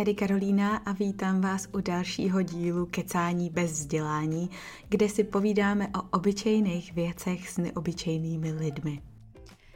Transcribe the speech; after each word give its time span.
tady 0.00 0.14
Karolína 0.14 0.76
a 0.76 0.92
vítám 0.92 1.40
vás 1.40 1.68
u 1.72 1.80
dalšího 1.80 2.42
dílu 2.42 2.86
Kecání 2.86 3.50
bez 3.50 3.72
vzdělání, 3.72 4.50
kde 4.88 5.08
si 5.08 5.24
povídáme 5.24 5.88
o 5.88 6.16
obyčejných 6.16 6.92
věcech 6.94 7.48
s 7.48 7.58
neobyčejnými 7.58 8.52
lidmi. 8.52 9.02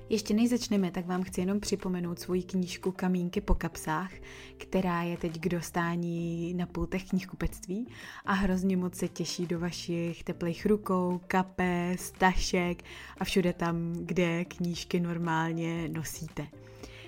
Ještě 0.08 0.34
než 0.34 0.50
začneme, 0.50 0.90
tak 0.90 1.06
vám 1.06 1.22
chci 1.22 1.40
jenom 1.40 1.60
připomenout 1.60 2.18
svoji 2.18 2.42
knížku 2.42 2.92
Kamínky 2.92 3.40
po 3.40 3.54
kapsách, 3.54 4.10
která 4.56 5.02
je 5.02 5.16
teď 5.16 5.40
k 5.40 5.48
dostání 5.48 6.54
na 6.54 6.66
pultech 6.66 7.08
knihkupectví 7.08 7.86
a 8.24 8.32
hrozně 8.32 8.76
moc 8.76 8.94
se 8.94 9.08
těší 9.08 9.46
do 9.46 9.58
vašich 9.58 10.24
teplých 10.24 10.66
rukou, 10.66 11.20
kapes, 11.26 12.12
tašek 12.18 12.84
a 13.18 13.24
všude 13.24 13.52
tam, 13.52 13.92
kde 13.92 14.44
knížky 14.44 15.00
normálně 15.00 15.88
nosíte. 15.88 16.46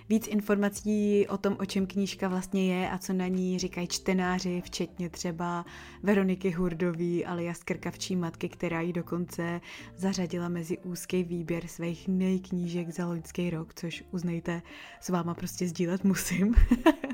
Víc 0.09 0.29
informací 0.29 1.27
o 1.29 1.39
tom, 1.39 1.57
o 1.61 1.65
čem 1.65 1.87
knížka 1.87 2.29
vlastně 2.29 2.75
je 2.75 2.91
a 2.91 2.99
co 2.99 3.13
na 3.13 3.27
ní 3.27 3.59
říkají 3.59 3.87
čtenáři, 3.87 4.63
včetně 4.65 5.11
třeba 5.11 5.65
Veroniky 6.03 6.51
Hurdový 6.51 7.25
alias 7.25 7.63
Krkavčí 7.63 8.17
matky, 8.17 8.49
která 8.49 8.81
ji 8.81 8.93
dokonce 8.93 9.61
zařadila 9.97 10.49
mezi 10.49 10.79
úzký 10.79 11.25
výběr 11.25 11.67
svých 11.67 12.09
nejknížek 12.09 12.91
za 12.91 13.07
loňský 13.07 13.51
rok, 13.51 13.75
což 13.75 14.05
uznejte, 14.11 14.63
s 15.01 15.09
váma 15.09 15.35
prostě 15.35 15.69
sdílet 15.69 16.05
musím. 16.05 16.55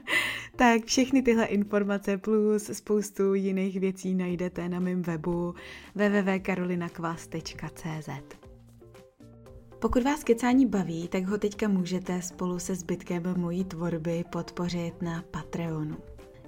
tak 0.57 0.85
všechny 0.85 1.23
tyhle 1.23 1.45
informace 1.45 2.19
plus 2.19 2.71
spoustu 2.73 3.35
jiných 3.35 3.81
věcí 3.81 4.15
najdete 4.15 4.69
na 4.69 4.81
mém 4.81 5.03
webu 5.03 5.55
www.karolinakvas.cz. 5.95 8.42
Pokud 9.83 10.03
vás 10.03 10.25
kecání 10.25 10.67
baví, 10.67 11.09
tak 11.09 11.25
ho 11.25 11.39
teďka 11.39 11.69
můžete 11.69 12.23
spolu 12.23 12.59
se 12.59 12.75
zbytkem 12.75 13.23
mojí 13.37 13.65
tvorby 13.65 14.25
podpořit 14.31 15.03
na 15.03 15.25
Patreonu 15.31 15.97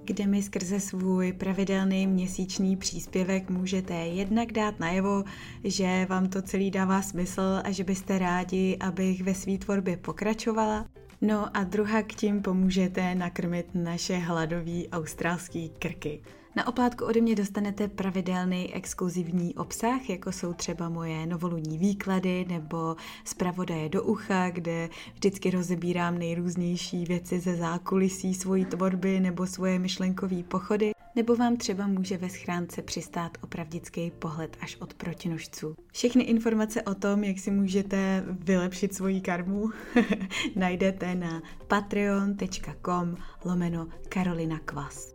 kde 0.06 0.26
mi 0.26 0.42
skrze 0.42 0.80
svůj 0.80 1.32
pravidelný 1.32 2.06
měsíční 2.06 2.76
příspěvek 2.76 3.50
můžete 3.50 3.94
jednak 3.94 4.52
dát 4.52 4.80
najevo, 4.80 5.24
že 5.64 6.06
vám 6.08 6.28
to 6.28 6.42
celý 6.42 6.70
dává 6.70 7.02
smysl 7.02 7.60
a 7.64 7.70
že 7.70 7.84
byste 7.84 8.18
rádi, 8.18 8.76
abych 8.80 9.22
ve 9.22 9.34
své 9.34 9.58
tvorbě 9.58 9.96
pokračovala. 9.96 10.86
No 11.20 11.56
a 11.56 11.64
druhá 11.64 12.02
k 12.02 12.14
tím 12.14 12.42
pomůžete 12.42 13.14
nakrmit 13.14 13.66
naše 13.74 14.16
hladový 14.16 14.88
australský 14.88 15.68
krky. 15.78 16.22
Na 16.56 16.66
oplátku 16.66 17.04
ode 17.04 17.20
mě 17.20 17.34
dostanete 17.34 17.88
pravidelný 17.88 18.74
exkluzivní 18.74 19.54
obsah, 19.54 20.10
jako 20.10 20.32
jsou 20.32 20.52
třeba 20.52 20.88
moje 20.88 21.26
novoluní 21.26 21.78
výklady 21.78 22.44
nebo 22.48 22.96
zpravodaje 23.24 23.88
do 23.88 24.02
ucha, 24.02 24.50
kde 24.50 24.88
vždycky 25.14 25.50
rozebírám 25.50 26.18
nejrůznější 26.18 27.04
věci 27.04 27.40
ze 27.40 27.56
zákulisí 27.56 28.34
svojí 28.34 28.64
tvorby 28.64 29.20
nebo 29.20 29.46
svoje 29.46 29.78
myšlenkové 29.78 30.42
pochody. 30.42 30.92
Nebo 31.16 31.36
vám 31.36 31.56
třeba 31.56 31.86
může 31.86 32.16
ve 32.16 32.28
schránce 32.28 32.82
přistát 32.82 33.38
opravdický 33.42 34.10
pohled 34.10 34.56
až 34.60 34.76
od 34.76 34.94
protinožců. 34.94 35.74
Všechny 35.92 36.22
informace 36.22 36.82
o 36.82 36.94
tom, 36.94 37.24
jak 37.24 37.38
si 37.38 37.50
můžete 37.50 38.24
vylepšit 38.26 38.94
svoji 38.94 39.20
karmu, 39.20 39.70
najdete 40.56 41.14
na 41.14 41.42
patreon.com 41.68 43.16
lomeno 43.44 43.88
Karolina 44.08 44.58
Kvas. 44.58 45.13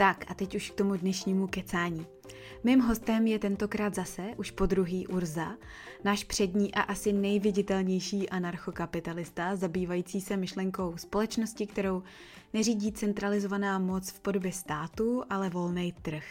Tak 0.00 0.24
a 0.28 0.34
teď 0.34 0.54
už 0.54 0.70
k 0.70 0.74
tomu 0.74 0.96
dnešnímu 0.96 1.46
kecání. 1.46 2.06
Mým 2.64 2.80
hostem 2.80 3.26
je 3.26 3.38
tentokrát 3.38 3.94
zase, 3.94 4.22
už 4.36 4.50
po 4.50 4.66
druhý 4.66 5.06
Urza, 5.06 5.56
náš 6.04 6.24
přední 6.24 6.74
a 6.74 6.80
asi 6.80 7.12
nejviditelnější 7.12 8.30
anarchokapitalista, 8.30 9.56
zabývající 9.56 10.20
se 10.20 10.36
myšlenkou 10.36 10.96
společnosti, 10.96 11.66
kterou 11.66 12.02
neřídí 12.52 12.92
centralizovaná 12.92 13.78
moc 13.78 14.10
v 14.10 14.20
podobě 14.20 14.52
státu, 14.52 15.22
ale 15.30 15.50
volný 15.50 15.94
trh. 16.02 16.24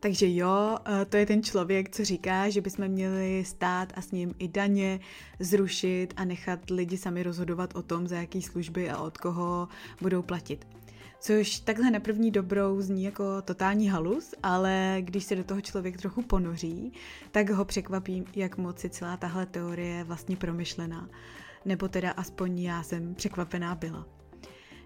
Takže 0.00 0.34
jo, 0.34 0.78
eh, 0.86 1.04
to 1.04 1.16
je 1.16 1.26
ten 1.26 1.42
člověk, 1.42 1.90
co 1.90 2.04
říká, 2.04 2.50
že 2.50 2.60
bychom 2.60 2.88
měli 2.88 3.44
stát 3.44 3.92
a 3.96 4.02
s 4.02 4.12
ním 4.12 4.34
i 4.38 4.48
daně 4.48 5.00
zrušit 5.40 6.14
a 6.16 6.24
nechat 6.24 6.70
lidi 6.70 6.96
sami 6.96 7.22
rozhodovat 7.22 7.76
o 7.76 7.82
tom, 7.82 8.08
za 8.08 8.16
jaký 8.16 8.42
služby 8.42 8.90
a 8.90 8.98
od 8.98 9.18
koho 9.18 9.68
budou 10.00 10.22
platit. 10.22 10.75
Což 11.20 11.58
takhle 11.58 11.90
na 11.90 12.00
první 12.00 12.30
dobrou 12.30 12.80
zní 12.80 13.04
jako 13.04 13.42
totální 13.42 13.88
halus, 13.88 14.34
ale 14.42 14.96
když 15.00 15.24
se 15.24 15.36
do 15.36 15.44
toho 15.44 15.60
člověk 15.60 15.96
trochu 15.96 16.22
ponoří, 16.22 16.92
tak 17.30 17.50
ho 17.50 17.64
překvapí, 17.64 18.24
jak 18.36 18.58
moc 18.58 18.84
je 18.84 18.90
celá 18.90 19.16
tahle 19.16 19.46
teorie 19.46 20.04
vlastně 20.04 20.36
promyšlená. 20.36 21.08
Nebo 21.64 21.88
teda 21.88 22.10
aspoň 22.10 22.58
já 22.58 22.82
jsem 22.82 23.14
překvapená 23.14 23.74
byla. 23.74 24.06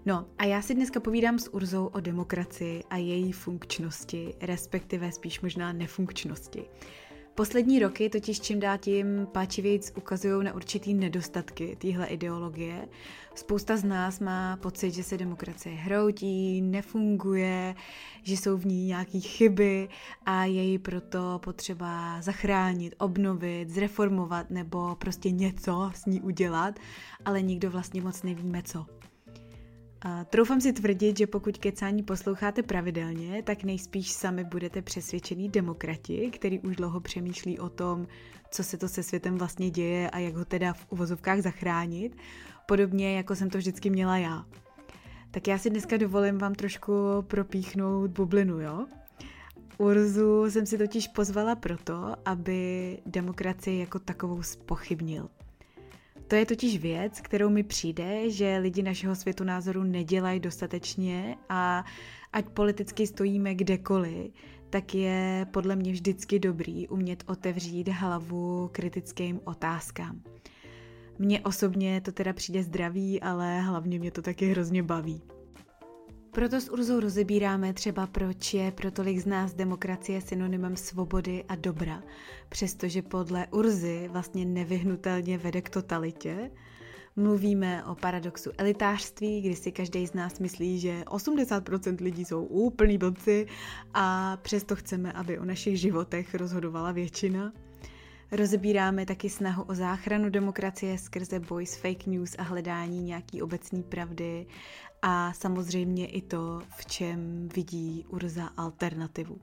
No 0.05 0.25
a 0.37 0.45
já 0.45 0.61
si 0.61 0.75
dneska 0.75 0.99
povídám 0.99 1.39
s 1.39 1.53
Urzou 1.53 1.85
o 1.85 1.99
demokracii 1.99 2.83
a 2.89 2.97
její 2.97 3.31
funkčnosti, 3.31 4.33
respektive 4.41 5.11
spíš 5.11 5.41
možná 5.41 5.73
nefunkčnosti. 5.73 6.63
Poslední 7.35 7.79
roky 7.79 8.09
totiž 8.09 8.39
čím 8.41 8.59
dál 8.59 8.77
tím 8.77 9.27
páčivějíc 9.31 9.93
ukazují 9.97 10.45
na 10.45 10.53
určitý 10.53 10.93
nedostatky 10.93 11.77
téhle 11.81 12.05
ideologie. 12.05 12.87
Spousta 13.35 13.77
z 13.77 13.83
nás 13.83 14.19
má 14.19 14.57
pocit, 14.57 14.91
že 14.91 15.03
se 15.03 15.17
demokracie 15.17 15.75
hroutí, 15.75 16.61
nefunguje, 16.61 17.75
že 18.23 18.33
jsou 18.33 18.57
v 18.57 18.65
ní 18.65 18.85
nějaké 18.85 19.19
chyby 19.19 19.89
a 20.25 20.45
je 20.45 20.63
ji 20.63 20.79
proto 20.79 21.39
potřeba 21.43 22.21
zachránit, 22.21 22.95
obnovit, 22.97 23.69
zreformovat 23.69 24.49
nebo 24.49 24.95
prostě 24.95 25.31
něco 25.31 25.91
s 25.95 26.05
ní 26.05 26.21
udělat, 26.21 26.79
ale 27.25 27.41
nikdo 27.41 27.71
vlastně 27.71 28.01
moc 28.01 28.23
nevíme 28.23 28.63
co. 28.63 29.00
A 30.01 30.23
troufám 30.23 30.61
si 30.61 30.73
tvrdit, 30.73 31.17
že 31.17 31.27
pokud 31.27 31.57
kecání 31.57 32.03
posloucháte 32.03 32.63
pravidelně, 32.63 33.43
tak 33.43 33.63
nejspíš 33.63 34.11
sami 34.11 34.43
budete 34.43 34.81
přesvědčený 34.81 35.49
demokrati, 35.49 36.31
který 36.33 36.59
už 36.59 36.75
dlouho 36.75 36.99
přemýšlí 36.99 37.59
o 37.59 37.69
tom, 37.69 38.07
co 38.51 38.63
se 38.63 38.77
to 38.77 38.87
se 38.87 39.03
světem 39.03 39.37
vlastně 39.37 39.69
děje 39.69 40.09
a 40.09 40.19
jak 40.19 40.35
ho 40.35 40.45
teda 40.45 40.73
v 40.73 40.85
uvozovkách 40.89 41.41
zachránit, 41.41 42.17
podobně 42.65 43.17
jako 43.17 43.35
jsem 43.35 43.49
to 43.49 43.57
vždycky 43.57 43.89
měla 43.89 44.17
já. 44.17 44.45
Tak 45.31 45.47
já 45.47 45.57
si 45.57 45.69
dneska 45.69 45.97
dovolím 45.97 46.37
vám 46.37 46.55
trošku 46.55 46.93
propíchnout 47.21 48.11
bublinu, 48.11 48.59
jo? 48.59 48.85
Urzu 49.77 50.51
jsem 50.51 50.65
si 50.65 50.77
totiž 50.77 51.07
pozvala 51.07 51.55
proto, 51.55 52.15
aby 52.25 52.97
demokracii 53.05 53.79
jako 53.79 53.99
takovou 53.99 54.43
spochybnil. 54.43 55.29
To 56.31 56.35
je 56.35 56.45
totiž 56.45 56.77
věc, 56.77 57.21
kterou 57.21 57.49
mi 57.49 57.63
přijde, 57.63 58.29
že 58.29 58.57
lidi 58.57 58.81
našeho 58.83 59.15
světu 59.15 59.43
názoru 59.43 59.83
nedělají 59.83 60.39
dostatečně 60.39 61.37
a 61.49 61.85
ať 62.33 62.49
politicky 62.49 63.07
stojíme 63.07 63.55
kdekoliv, 63.55 64.31
tak 64.69 64.95
je 64.95 65.47
podle 65.51 65.75
mě 65.75 65.91
vždycky 65.91 66.39
dobrý 66.39 66.87
umět 66.87 67.23
otevřít 67.27 67.87
hlavu 67.87 68.69
kritickým 68.71 69.39
otázkám. 69.43 70.21
Mně 71.19 71.41
osobně 71.41 72.01
to 72.01 72.11
teda 72.11 72.33
přijde 72.33 72.63
zdravý, 72.63 73.21
ale 73.21 73.61
hlavně 73.61 73.99
mě 73.99 74.11
to 74.11 74.21
taky 74.21 74.45
hrozně 74.45 74.83
baví. 74.83 75.21
Proto 76.33 76.61
s 76.61 76.69
Urzou 76.69 76.99
rozebíráme 76.99 77.73
třeba, 77.73 78.07
proč 78.07 78.53
je 78.53 78.71
pro 78.71 78.91
tolik 78.91 79.19
z 79.19 79.25
nás 79.25 79.53
demokracie 79.53 80.21
synonymem 80.21 80.75
svobody 80.77 81.43
a 81.47 81.55
dobra, 81.55 82.03
přestože 82.49 83.01
podle 83.01 83.47
Urzy 83.47 84.07
vlastně 84.11 84.45
nevyhnutelně 84.45 85.37
vede 85.37 85.61
k 85.61 85.69
totalitě. 85.69 86.51
Mluvíme 87.15 87.85
o 87.85 87.95
paradoxu 87.95 88.51
elitářství, 88.57 89.41
kdy 89.41 89.55
si 89.55 89.71
každý 89.71 90.07
z 90.07 90.13
nás 90.13 90.39
myslí, 90.39 90.79
že 90.79 91.03
80% 91.05 92.01
lidí 92.01 92.25
jsou 92.25 92.45
úplný 92.45 92.97
blbci 92.97 93.47
a 93.93 94.37
přesto 94.41 94.75
chceme, 94.75 95.11
aby 95.11 95.39
o 95.39 95.45
našich 95.45 95.79
životech 95.79 96.35
rozhodovala 96.35 96.91
většina. 96.91 97.53
Rozebíráme 98.31 99.05
taky 99.05 99.29
snahu 99.29 99.63
o 99.63 99.75
záchranu 99.75 100.29
demokracie 100.29 100.97
skrze 100.97 101.39
boj 101.39 101.65
s 101.65 101.75
fake 101.75 102.05
news 102.07 102.35
a 102.37 102.43
hledání 102.43 103.01
nějaký 103.01 103.41
obecné 103.41 103.83
pravdy 103.83 104.45
a 105.01 105.33
samozřejmě 105.33 106.07
i 106.07 106.21
to, 106.21 106.61
v 106.77 106.85
čem 106.85 107.49
vidí 107.55 108.05
Urza 108.09 108.45
alternativu. 108.57 109.37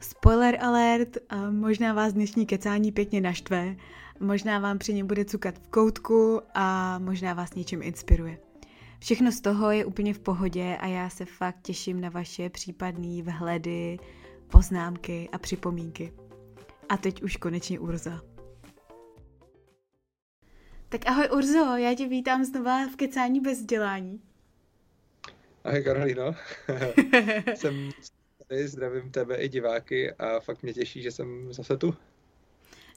Spoiler 0.00 0.58
alert, 0.64 1.16
možná 1.50 1.92
vás 1.92 2.12
dnešní 2.12 2.46
kecání 2.46 2.92
pěkně 2.92 3.20
naštve, 3.20 3.76
možná 4.20 4.58
vám 4.58 4.78
při 4.78 4.94
něm 4.94 5.06
bude 5.06 5.24
cukat 5.24 5.58
v 5.58 5.68
koutku 5.68 6.40
a 6.54 6.98
možná 6.98 7.34
vás 7.34 7.54
něčím 7.54 7.82
inspiruje. 7.82 8.38
Všechno 8.98 9.32
z 9.32 9.40
toho 9.40 9.70
je 9.70 9.84
úplně 9.84 10.14
v 10.14 10.18
pohodě 10.18 10.76
a 10.80 10.86
já 10.86 11.10
se 11.10 11.24
fakt 11.24 11.62
těším 11.62 12.00
na 12.00 12.08
vaše 12.08 12.50
případné 12.50 13.22
vhledy, 13.22 13.98
poznámky 14.48 15.28
a 15.32 15.38
připomínky. 15.38 16.12
A 16.88 16.96
teď 16.96 17.22
už 17.22 17.36
konečně 17.36 17.80
Urza. 17.80 18.20
Tak 20.90 21.00
ahoj 21.06 21.28
Urzo, 21.32 21.76
já 21.76 21.94
tě 21.94 22.08
vítám 22.08 22.44
znova 22.44 22.86
v 22.86 22.96
Kecání 22.96 23.40
bez 23.40 23.58
vzdělání. 23.58 24.20
Ahoj 25.64 25.82
Karolino, 25.84 26.34
jsem 27.54 27.90
tady, 28.48 28.68
zdravím 28.68 29.10
tebe 29.10 29.36
i 29.36 29.48
diváky 29.48 30.12
a 30.12 30.40
fakt 30.40 30.62
mě 30.62 30.72
těší, 30.72 31.02
že 31.02 31.10
jsem 31.10 31.52
zase 31.52 31.76
tu. 31.76 31.94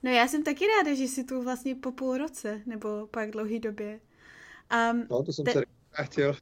No 0.03 0.11
já 0.11 0.27
jsem 0.27 0.43
taky 0.43 0.65
ráda, 0.67 0.95
že 0.95 1.03
jsi 1.03 1.23
tu 1.23 1.41
vlastně 1.41 1.75
po 1.75 1.91
půl 1.91 2.17
roce, 2.17 2.61
nebo 2.65 3.07
pak 3.07 3.31
dlouhý 3.31 3.59
době. 3.59 3.99
Um, 4.91 5.07
no 5.09 5.23
to 5.23 5.33
jsem 5.33 5.45
te... 5.45 5.51
se 5.51 5.63
chtěl. 6.03 6.35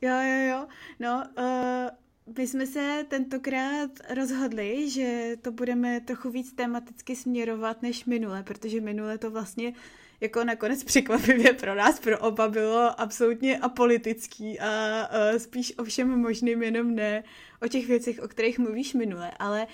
Jo, 0.00 0.14
jo, 0.22 0.48
jo. 0.48 0.66
No, 1.00 1.24
uh, 1.38 2.34
my 2.36 2.46
jsme 2.46 2.66
se 2.66 3.04
tentokrát 3.08 3.90
rozhodli, 4.14 4.90
že 4.90 5.36
to 5.42 5.52
budeme 5.52 6.00
trochu 6.00 6.30
víc 6.30 6.52
tematicky 6.52 7.16
směrovat 7.16 7.82
než 7.82 8.04
minule, 8.04 8.42
protože 8.42 8.80
minule 8.80 9.18
to 9.18 9.30
vlastně 9.30 9.72
jako 10.20 10.44
nakonec 10.44 10.84
překvapivě 10.84 11.52
pro 11.52 11.74
nás, 11.74 12.00
pro 12.00 12.18
oba 12.18 12.48
bylo 12.48 13.00
absolutně 13.00 13.58
apolitický 13.58 14.60
a 14.60 14.68
uh, 15.08 15.38
spíš 15.38 15.78
o 15.78 15.84
všem 15.84 16.08
možným, 16.20 16.62
jenom 16.62 16.94
ne 16.94 17.24
o 17.62 17.68
těch 17.68 17.86
věcech, 17.86 18.20
o 18.22 18.28
kterých 18.28 18.58
mluvíš 18.58 18.94
minule, 18.94 19.30
ale 19.38 19.66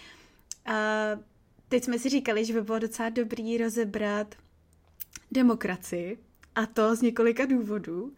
uh, 0.68 1.22
teď 1.68 1.84
jsme 1.84 1.98
si 1.98 2.08
říkali, 2.08 2.44
že 2.44 2.52
by 2.52 2.62
bylo 2.62 2.78
docela 2.78 3.08
dobrý 3.08 3.58
rozebrat 3.58 4.34
demokracii 5.30 6.18
a 6.54 6.66
to 6.66 6.96
z 6.96 7.02
několika 7.02 7.44
důvodů. 7.44 8.12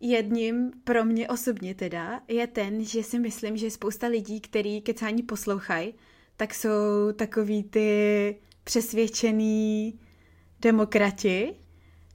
Jedním 0.00 0.72
pro 0.84 1.04
mě 1.04 1.28
osobně 1.28 1.74
teda 1.74 2.20
je 2.28 2.46
ten, 2.46 2.84
že 2.84 3.02
si 3.02 3.18
myslím, 3.18 3.56
že 3.56 3.70
spousta 3.70 4.06
lidí, 4.06 4.40
který 4.40 4.80
kecání 4.80 5.22
poslouchají, 5.22 5.94
tak 6.36 6.54
jsou 6.54 7.12
takový 7.16 7.62
ty 7.62 8.36
přesvědčený 8.64 9.98
demokrati, 10.64 11.54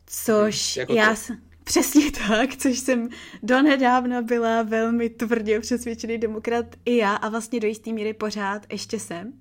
což 0.05 0.77
hmm, 0.77 0.81
jako 0.81 0.93
já... 0.93 1.15
To. 1.27 1.33
Přesně 1.63 2.11
tak, 2.11 2.55
což 2.55 2.79
jsem 2.79 3.09
donedávna 3.43 4.21
byla 4.21 4.63
velmi 4.63 5.09
tvrdě 5.09 5.59
přesvědčený 5.59 6.17
demokrat 6.17 6.65
i 6.85 6.97
já 6.97 7.15
a 7.15 7.29
vlastně 7.29 7.59
do 7.59 7.67
jisté 7.67 7.91
míry 7.91 8.13
pořád 8.13 8.65
ještě 8.71 8.99
jsem. 8.99 9.33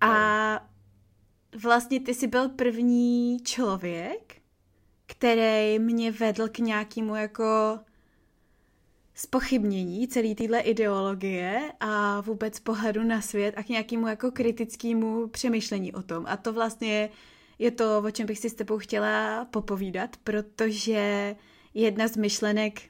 A 0.00 0.66
vlastně 1.62 2.00
ty 2.00 2.14
jsi 2.14 2.26
byl 2.26 2.48
první 2.48 3.40
člověk, 3.44 4.36
který 5.06 5.78
mě 5.78 6.10
vedl 6.10 6.48
k 6.48 6.58
nějakému 6.58 7.14
jako 7.14 7.78
spochybnění 9.14 10.08
celé 10.08 10.34
téhle 10.34 10.60
ideologie 10.60 11.72
a 11.80 12.20
vůbec 12.20 12.60
pohledu 12.60 13.02
na 13.02 13.20
svět 13.20 13.54
a 13.56 13.62
k 13.62 13.68
nějakému 13.68 14.06
jako 14.08 14.30
kritickému 14.30 15.28
přemýšlení 15.28 15.92
o 15.92 16.02
tom. 16.02 16.24
A 16.28 16.36
to 16.36 16.52
vlastně 16.52 17.10
je 17.58 17.70
to, 17.70 18.02
o 18.06 18.10
čem 18.10 18.26
bych 18.26 18.38
si 18.38 18.50
s 18.50 18.54
tebou 18.54 18.78
chtěla 18.78 19.44
popovídat, 19.44 20.16
protože 20.24 21.36
jedna 21.74 22.08
z 22.08 22.16
myšlenek, 22.16 22.80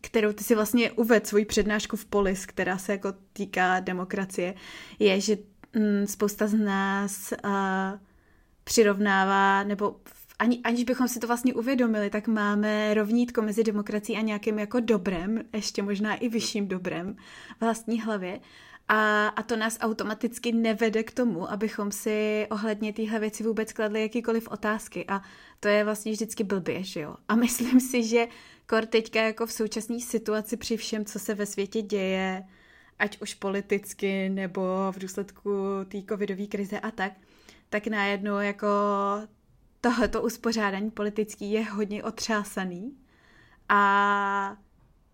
kterou 0.00 0.32
ty 0.32 0.44
si 0.44 0.54
vlastně 0.54 0.92
uvedl 0.92 1.26
svoji 1.26 1.44
přednášku 1.44 1.96
v 1.96 2.04
Polis, 2.04 2.46
která 2.46 2.78
se 2.78 2.92
jako 2.92 3.12
týká 3.32 3.80
demokracie, 3.80 4.54
je, 4.98 5.20
že 5.20 5.38
mm, 5.74 6.06
spousta 6.06 6.46
z 6.46 6.54
nás 6.54 7.32
uh, 7.44 7.50
přirovnává, 8.64 9.64
nebo 9.64 9.96
ani, 10.38 10.60
aniž 10.64 10.84
bychom 10.84 11.08
si 11.08 11.18
to 11.18 11.26
vlastně 11.26 11.54
uvědomili, 11.54 12.10
tak 12.10 12.28
máme 12.28 12.94
rovnítko 12.94 13.42
mezi 13.42 13.64
demokracií 13.64 14.18
a 14.18 14.20
nějakým 14.20 14.58
jako 14.58 14.80
dobrem, 14.80 15.42
ještě 15.52 15.82
možná 15.82 16.14
i 16.14 16.28
vyšším 16.28 16.68
dobrem 16.68 17.16
vlastní 17.60 18.00
hlavě. 18.00 18.40
A, 18.88 19.28
a 19.28 19.42
to 19.42 19.56
nás 19.56 19.78
automaticky 19.80 20.52
nevede 20.52 21.02
k 21.02 21.12
tomu, 21.12 21.50
abychom 21.50 21.92
si 21.92 22.46
ohledně 22.50 22.92
téhle 22.92 23.18
věci 23.18 23.42
vůbec 23.42 23.72
kladli 23.72 24.02
jakýkoliv 24.02 24.48
otázky. 24.48 25.04
A 25.08 25.22
to 25.60 25.68
je 25.68 25.84
vlastně 25.84 26.12
vždycky 26.12 26.44
blbě, 26.44 26.84
že 26.84 27.00
jo? 27.00 27.16
A 27.28 27.36
myslím 27.36 27.80
si, 27.80 28.02
že 28.02 28.26
kor 28.66 28.86
teďka 28.86 29.22
jako 29.22 29.46
v 29.46 29.52
současné 29.52 30.00
situaci 30.00 30.56
při 30.56 30.76
všem, 30.76 31.04
co 31.04 31.18
se 31.18 31.34
ve 31.34 31.46
světě 31.46 31.82
děje, 31.82 32.44
ať 32.98 33.20
už 33.20 33.34
politicky 33.34 34.28
nebo 34.28 34.62
v 34.90 34.98
důsledku 34.98 35.50
té 35.88 36.02
covidové 36.08 36.46
krize 36.46 36.80
a 36.80 36.90
tak, 36.90 37.12
tak 37.68 37.86
najednou 37.86 38.38
jako 38.38 38.66
tohleto 39.80 40.22
uspořádání 40.22 40.90
politický 40.90 41.52
je 41.52 41.64
hodně 41.64 42.04
otřásaný 42.04 42.96
a 43.68 44.56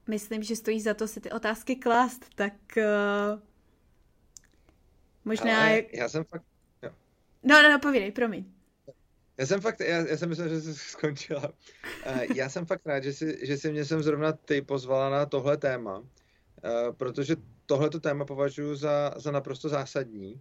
myslím, 0.09 0.43
že 0.43 0.57
stojí 0.57 0.81
za 0.81 0.95
to 0.95 1.09
si 1.09 1.21
ty 1.21 1.31
otázky 1.31 1.77
klást, 1.77 2.27
tak 2.35 2.53
uh, 2.77 3.41
možná... 5.25 5.61
Ale 5.61 5.83
já 5.93 6.09
jsem 6.09 6.25
fakt... 6.25 6.45
Jo. 6.83 6.91
No, 7.43 7.63
no, 7.63 7.71
no, 7.71 7.79
povídej, 7.79 8.13
promiň. 8.13 8.45
Já 9.39 9.47
jsem 9.47 9.61
fakt, 9.61 9.81
já, 9.81 9.97
já 9.97 10.17
jsem 10.17 10.29
myslel, 10.29 10.49
že 10.49 10.61
jsi 10.61 10.75
skončila. 10.91 11.53
Uh, 12.07 12.23
já 12.35 12.49
jsem 12.49 12.67
fakt 12.67 12.87
rád, 12.87 13.03
že 13.03 13.13
jsi, 13.13 13.39
že 13.43 13.57
jsi 13.57 13.73
mě 13.73 13.85
jsem 13.85 14.03
zrovna 14.03 14.33
ty 14.33 14.63
pozvala 14.63 15.11
na 15.11 15.27
tohle 15.27 15.57
téma, 15.57 15.99
uh, 15.99 16.07
protože 16.97 17.37
tohleto 17.67 18.01
téma 18.01 18.25
považuji 18.25 18.75
za, 18.75 19.15
za 19.17 19.31
naprosto 19.31 19.69
zásadní 19.69 20.41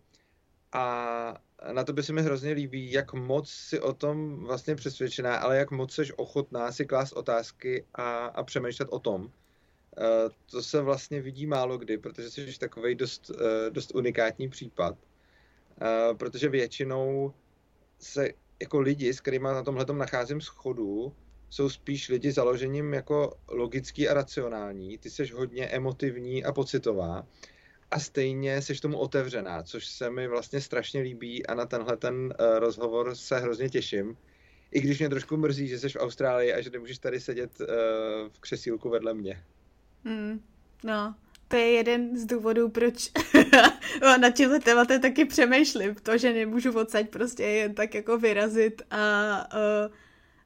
a 0.71 1.37
na 1.73 1.83
to 1.83 1.93
by 1.93 2.03
se 2.03 2.13
mi 2.13 2.21
hrozně 2.21 2.51
líbí, 2.51 2.91
jak 2.91 3.13
moc 3.13 3.49
si 3.49 3.79
o 3.79 3.93
tom 3.93 4.43
vlastně 4.43 4.75
přesvědčená, 4.75 5.35
ale 5.35 5.57
jak 5.57 5.71
moc 5.71 5.93
jsi 5.93 6.13
ochotná 6.13 6.71
si 6.71 6.85
klást 6.85 7.13
otázky 7.13 7.85
a, 7.93 8.25
a 8.25 8.43
přemýšlet 8.43 8.89
o 8.91 8.99
tom. 8.99 9.31
Uh, 9.97 10.31
to 10.51 10.63
se 10.63 10.81
vlastně 10.81 11.21
vidí 11.21 11.45
málo 11.45 11.77
kdy, 11.77 11.97
protože 11.97 12.31
jsi 12.31 12.59
takový 12.59 12.95
dost, 12.95 13.29
uh, 13.29 13.37
dost 13.69 13.95
unikátní 13.95 14.49
případ. 14.49 14.95
Uh, 15.81 16.17
protože 16.17 16.49
většinou 16.49 17.33
se 17.99 18.29
jako 18.61 18.79
lidi, 18.79 19.13
s 19.13 19.21
kterými 19.21 19.43
na 19.43 19.63
tomhle 19.63 19.85
nacházím 19.93 20.41
schodu, 20.41 21.13
jsou 21.49 21.69
spíš 21.69 22.09
lidi 22.09 22.31
založením 22.31 22.93
jako 22.93 23.37
logický 23.47 24.09
a 24.09 24.13
racionální. 24.13 24.97
Ty 24.97 25.09
jsi 25.09 25.27
hodně 25.27 25.65
emotivní 25.65 26.43
a 26.43 26.51
pocitová 26.51 27.27
a 27.91 27.99
stejně 27.99 28.61
jsi 28.61 28.73
tomu 28.75 28.97
otevřená, 28.97 29.63
což 29.63 29.87
se 29.87 30.09
mi 30.09 30.27
vlastně 30.27 30.61
strašně 30.61 31.01
líbí 31.01 31.45
a 31.45 31.53
na 31.55 31.65
tenhle 31.65 31.97
ten 31.97 32.33
rozhovor 32.59 33.15
se 33.15 33.39
hrozně 33.39 33.69
těším. 33.69 34.17
I 34.71 34.81
když 34.81 34.99
mě 34.99 35.09
trošku 35.09 35.37
mrzí, 35.37 35.67
že 35.67 35.79
jsi 35.79 35.89
v 35.89 35.95
Austrálii 35.99 36.53
a 36.53 36.61
že 36.61 36.69
nemůžeš 36.69 36.99
tady 36.99 37.19
sedět 37.19 37.59
v 38.29 38.39
křesílku 38.39 38.89
vedle 38.89 39.13
mě. 39.13 39.43
Hmm, 40.05 40.41
no, 40.83 41.15
to 41.47 41.57
je 41.57 41.71
jeden 41.71 42.17
z 42.17 42.25
důvodů, 42.25 42.69
proč 42.69 43.11
na 44.21 44.29
tímhle 44.29 44.59
tématem 44.59 45.01
taky 45.01 45.25
přemýšlím. 45.25 45.95
To, 45.95 46.17
že 46.17 46.33
nemůžu 46.33 46.79
odsaď 46.79 47.09
prostě 47.09 47.43
jen 47.43 47.73
tak 47.73 47.93
jako 47.93 48.17
vyrazit 48.17 48.81
a 48.91 48.97
uh, 49.53 49.93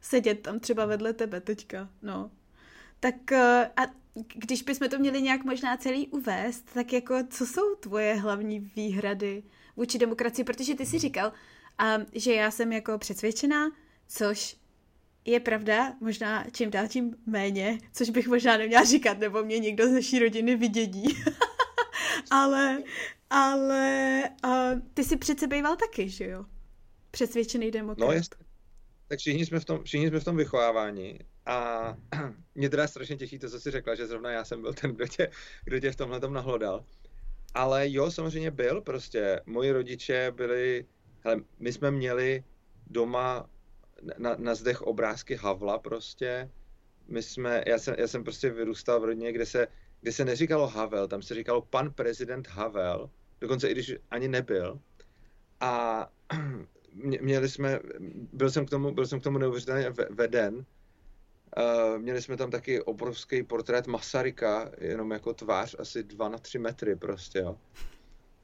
sedět 0.02 0.42
tam 0.42 0.60
třeba 0.60 0.86
vedle 0.86 1.14
tebe 1.14 1.42
teďka, 1.42 1.90
no. 2.02 2.32
Tak 3.00 3.16
uh, 3.32 3.38
a 3.78 3.82
když 4.36 4.64
bychom 4.64 4.90
to 4.90 5.00
měli 5.00 5.22
nějak 5.22 5.44
možná 5.44 5.78
celý 5.78 6.08
uvést, 6.08 6.74
tak 6.74 6.94
jako 6.94 7.16
co 7.30 7.46
jsou 7.46 7.76
tvoje 7.76 8.14
hlavní 8.14 8.60
výhrady 8.60 9.44
vůči 9.78 9.98
demokracii? 9.98 10.46
Protože 10.46 10.76
ty 10.76 10.86
si 10.86 11.00
říkal, 11.00 11.34
a, 11.78 11.98
že 12.14 12.34
já 12.34 12.52
jsem 12.52 12.72
jako 12.72 12.98
přesvědčená, 12.98 13.72
což 14.08 14.58
je 15.26 15.40
pravda, 15.40 15.94
možná 16.02 16.46
čím 16.52 16.72
dál 16.72 16.88
tím 16.88 17.16
méně, 17.26 17.78
což 17.94 18.10
bych 18.10 18.28
možná 18.28 18.58
neměla 18.58 18.84
říkat, 18.84 19.20
nebo 19.20 19.44
mě 19.44 19.60
někdo 19.60 19.88
z 19.88 19.92
naší 19.92 20.20
rodiny 20.20 20.56
vydědí. 20.56 21.18
ale, 22.32 22.84
ale 23.30 24.24
a, 24.44 24.70
ty 24.94 25.04
si 25.04 25.18
přece 25.18 25.48
býval 25.48 25.76
taky, 25.76 26.10
že 26.10 26.28
jo? 26.28 26.46
Přesvědčený 27.12 27.72
demokrat. 27.72 28.08
No 28.08 28.14
jasně. 28.14 28.46
Tak 29.08 29.20
všichni 29.20 29.46
jsme 29.46 29.60
v 29.60 29.66
tom, 29.66 29.84
všichni 29.84 30.08
jsme 30.08 30.20
v 30.20 30.24
tom 30.24 30.38
vychovávání 30.38 31.20
a 31.46 31.98
mě 32.56 32.70
teda 32.70 32.88
strašně 32.88 33.16
těší 33.16 33.40
to, 33.40 33.50
co 33.50 33.60
jsi 33.60 33.72
řekla, 33.72 33.96
že 33.96 34.08
zrovna 34.08 34.32
já 34.32 34.46
jsem 34.46 34.62
byl 34.62 34.74
ten, 34.74 34.92
kdo 34.92 35.08
tě, 35.08 35.32
kdo 35.64 35.80
tě 35.80 35.92
v 35.92 35.96
tomhle 35.96 36.20
tom 36.20 36.34
nahlodal. 36.34 36.86
Ale 37.54 37.92
jo, 37.92 38.12
samozřejmě 38.12 38.52
byl 38.52 38.82
prostě. 38.82 39.42
Moji 39.46 39.72
rodiče 39.72 40.32
byli, 40.36 40.86
hele, 41.24 41.42
my 41.60 41.74
jsme 41.74 41.92
měli 41.92 42.44
doma 42.88 43.50
na, 44.18 44.36
na 44.38 44.56
zdech 44.56 44.82
obrázky 44.82 45.36
Havla 45.36 45.80
prostě. 45.80 46.50
My 47.08 47.24
jsme, 47.24 47.64
já 47.68 47.80
jsem, 47.80 47.96
já 47.98 48.08
jsem 48.08 48.24
prostě 48.24 48.50
vyrůstal 48.50 49.00
v 49.00 49.06
rodině, 49.06 49.32
kde 49.32 49.46
se, 49.46 49.68
kde 50.02 50.12
se 50.12 50.26
neříkalo 50.26 50.68
Havel, 50.68 51.08
tam 51.08 51.22
se 51.22 51.36
říkalo 51.36 51.62
pan 51.62 51.94
prezident 51.94 52.48
Havel, 52.48 53.10
dokonce 53.42 53.70
i 53.70 53.72
když 53.72 53.96
ani 54.12 54.28
nebyl. 54.28 54.80
A 55.60 56.08
měli 57.22 57.50
jsme, 57.50 57.80
byl 58.34 58.52
jsem 58.52 58.66
k 58.66 58.70
tomu, 58.70 58.94
byl 58.94 59.08
jsem 59.08 59.20
k 59.20 59.24
tomu 59.24 59.38
neuvěřitelně 59.38 59.94
veden, 60.10 60.66
Uh, 61.58 61.98
měli 62.02 62.22
jsme 62.22 62.38
tam 62.38 62.52
taky 62.52 62.82
obrovský 62.82 63.44
portrét 63.44 63.88
Masaryka, 63.88 64.72
jenom 64.78 65.12
jako 65.12 65.34
tvář, 65.34 65.76
asi 65.80 66.04
2 66.04 66.30
na 66.30 66.38
3 66.38 66.60
metry 66.60 66.96
prostě, 66.96 67.40
jo. 67.40 67.58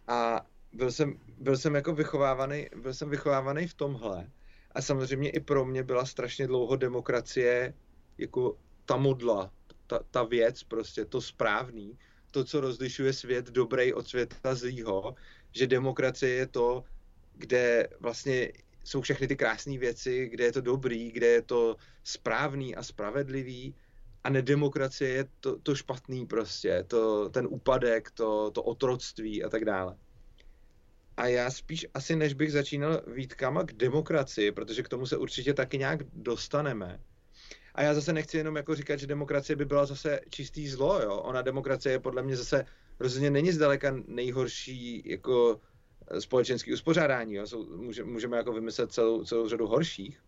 A 0.07 0.45
byl 0.73 0.91
jsem, 0.91 1.19
byl 1.37 1.57
jsem 1.57 1.75
jako 1.75 1.95
vychovávaný, 1.95 2.67
byl 2.75 2.93
jsem 2.93 3.09
vychovávaný 3.09 3.67
v 3.67 3.73
tomhle. 3.73 4.29
A 4.75 4.81
samozřejmě 4.81 5.29
i 5.29 5.39
pro 5.39 5.65
mě 5.65 5.83
byla 5.83 6.05
strašně 6.05 6.47
dlouho 6.47 6.75
demokracie 6.75 7.73
jako 8.17 8.57
ta 8.85 8.97
modla, 8.97 9.51
ta, 9.87 9.99
ta 10.11 10.23
věc 10.23 10.63
prostě, 10.63 11.05
to 11.05 11.21
správný, 11.21 11.97
to, 12.31 12.43
co 12.43 12.61
rozlišuje 12.61 13.13
svět 13.13 13.45
dobrý 13.45 13.93
od 13.93 14.07
světa 14.07 14.55
zlýho, 14.55 15.15
že 15.51 15.67
demokracie 15.67 16.33
je 16.33 16.47
to, 16.47 16.83
kde 17.33 17.89
vlastně 17.99 18.51
jsou 18.83 19.01
všechny 19.01 19.27
ty 19.27 19.35
krásné 19.35 19.77
věci, 19.77 20.29
kde 20.29 20.43
je 20.43 20.51
to 20.51 20.61
dobrý, 20.61 21.11
kde 21.11 21.27
je 21.27 21.41
to 21.41 21.75
správný 22.03 22.75
a 22.75 22.83
spravedlivý 22.83 23.75
a 24.23 24.29
nedemokracie 24.29 25.09
je 25.09 25.25
to, 25.39 25.59
to 25.59 25.75
špatný 25.75 26.25
prostě, 26.25 26.83
to, 26.87 27.29
ten 27.29 27.47
úpadek, 27.49 28.11
to, 28.11 28.51
to 28.51 28.63
otroctví 28.63 29.43
a 29.43 29.49
tak 29.49 29.65
dále. 29.65 29.97
A 31.17 31.27
já 31.27 31.51
spíš 31.51 31.87
asi, 31.93 32.15
než 32.15 32.33
bych 32.33 32.51
začínal 32.51 33.01
výtkama 33.07 33.63
k 33.63 33.73
demokracii, 33.73 34.51
protože 34.51 34.83
k 34.83 34.89
tomu 34.89 35.05
se 35.05 35.17
určitě 35.17 35.53
taky 35.53 35.77
nějak 35.77 36.03
dostaneme, 36.13 36.99
A 37.75 37.83
já 37.83 37.93
zase 37.93 38.13
nechci 38.13 38.37
jenom 38.37 38.55
jako 38.55 38.75
říkat, 38.75 38.99
že 38.99 39.07
demokracie 39.07 39.55
by 39.55 39.65
byla 39.65 39.85
zase 39.85 40.19
čistý 40.29 40.67
zlo, 40.67 41.01
jo. 41.01 41.15
Ona 41.17 41.41
demokracie 41.41 41.93
je 41.93 41.99
podle 41.99 42.23
mě 42.23 42.37
zase 42.37 42.65
rozhodně 42.99 43.29
není 43.29 43.51
zdaleka 43.51 43.95
nejhorší 44.07 45.03
jako 45.05 45.59
společenský 46.19 46.73
uspořádání, 46.73 47.33
jo. 47.33 47.47
Jsou, 47.47 47.77
může, 47.77 48.03
můžeme 48.03 48.37
jako 48.37 48.53
vymyslet 48.53 48.91
celou, 48.91 49.23
celou 49.23 49.49
řadu 49.49 49.67
horších, 49.67 50.23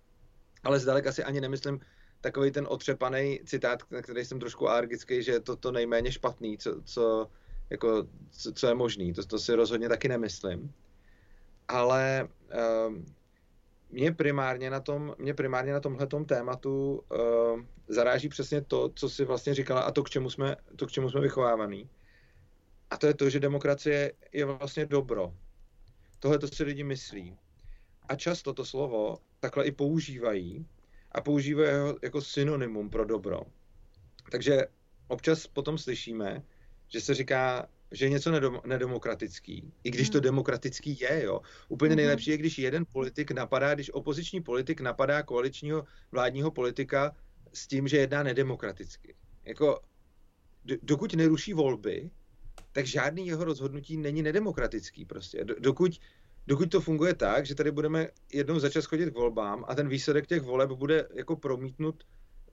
ale 0.63 0.79
zdaleka 0.79 1.11
si 1.11 1.23
ani 1.23 1.41
nemyslím 1.41 1.79
takový 2.21 2.51
ten 2.51 2.65
otřepaný 2.69 3.39
citát, 3.45 3.83
na 3.91 4.01
který 4.01 4.25
jsem 4.25 4.39
trošku 4.39 4.69
alergický, 4.69 5.23
že 5.23 5.31
je 5.31 5.39
to 5.39 5.55
to 5.55 5.71
nejméně 5.71 6.11
špatný, 6.11 6.57
co, 6.57 6.81
co, 6.81 7.29
jako, 7.73 8.07
co, 8.31 8.53
co 8.53 8.67
je 8.67 8.73
možný. 8.73 9.13
To, 9.13 9.25
to 9.25 9.39
si 9.39 9.55
rozhodně 9.55 9.89
taky 9.89 10.07
nemyslím. 10.07 10.73
Ale 11.67 12.27
um, 12.87 13.05
mě 13.89 14.11
primárně 14.11 14.69
na 14.69 14.79
tom, 14.79 15.15
mě 15.17 15.33
primárně 15.33 15.73
na 15.73 15.79
tomhletom 15.79 16.25
tématu 16.25 17.03
uh, 17.11 17.61
zaráží 17.87 18.29
přesně 18.29 18.61
to, 18.61 18.89
co 18.95 19.09
si 19.09 19.25
vlastně 19.25 19.53
říkala 19.53 19.81
a 19.81 19.91
to, 19.91 20.03
k 20.03 20.09
čemu 20.09 20.29
jsme, 20.29 20.55
to, 20.75 20.87
k 20.87 20.91
čemu 20.91 21.09
jsme 21.09 21.21
vychovávaný. 21.21 21.89
A 22.89 22.97
to 22.97 23.07
je 23.07 23.13
to, 23.13 23.29
že 23.29 23.39
demokracie 23.39 24.13
je 24.33 24.45
vlastně 24.45 24.85
dobro. 24.85 25.33
Tohle 26.19 26.39
to 26.39 26.47
si 26.47 26.63
lidi 26.63 26.83
myslí. 26.83 27.37
A 28.09 28.15
často 28.15 28.53
to 28.53 28.65
slovo 28.65 29.17
takhle 29.39 29.65
i 29.65 29.71
používají 29.71 30.65
a 31.11 31.21
používají 31.21 31.77
ho 31.77 31.97
jako 32.01 32.21
synonymum 32.21 32.89
pro 32.89 33.05
dobro. 33.05 33.41
Takže 34.31 34.67
občas 35.07 35.47
potom 35.47 35.77
slyšíme, 35.77 36.43
že 36.93 37.01
se 37.01 37.13
říká, 37.13 37.67
že 37.91 38.05
je 38.05 38.09
něco 38.09 38.31
nedom, 38.31 38.61
nedemokratický, 38.65 39.73
i 39.83 39.91
když 39.91 40.09
to 40.09 40.17
hmm. 40.17 40.23
demokratický 40.23 40.99
je, 40.99 41.23
jo. 41.23 41.41
Úplně 41.67 41.93
mm-hmm. 41.93 41.95
nejlepší 41.95 42.31
je, 42.31 42.37
když 42.37 42.57
jeden 42.57 42.85
politik 42.91 43.31
napadá, 43.31 43.75
když 43.75 43.89
opoziční 43.93 44.41
politik 44.41 44.81
napadá 44.81 45.23
koaličního 45.23 45.83
vládního 46.11 46.51
politika 46.51 47.15
s 47.53 47.67
tím, 47.67 47.87
že 47.87 47.97
jedná 47.97 48.23
nedemokraticky. 48.23 49.15
Jako, 49.45 49.79
dokud 50.83 51.13
neruší 51.13 51.53
volby, 51.53 52.09
tak 52.71 52.85
žádný 52.85 53.27
jeho 53.27 53.43
rozhodnutí 53.43 53.97
není 53.97 54.21
nedemokratický 54.21 55.05
prostě. 55.05 55.45
Dokud, 55.59 55.91
dokud 56.47 56.71
to 56.71 56.81
funguje 56.81 57.13
tak, 57.13 57.45
že 57.45 57.55
tady 57.55 57.71
budeme 57.71 58.07
jednou 58.33 58.59
začat 58.59 58.85
chodit 58.85 59.09
k 59.09 59.17
volbám 59.17 59.65
a 59.67 59.75
ten 59.75 59.87
výsledek 59.87 60.27
těch 60.27 60.41
voleb 60.41 60.69
bude 60.69 61.07
jako 61.13 61.35
promítnut 61.35 62.03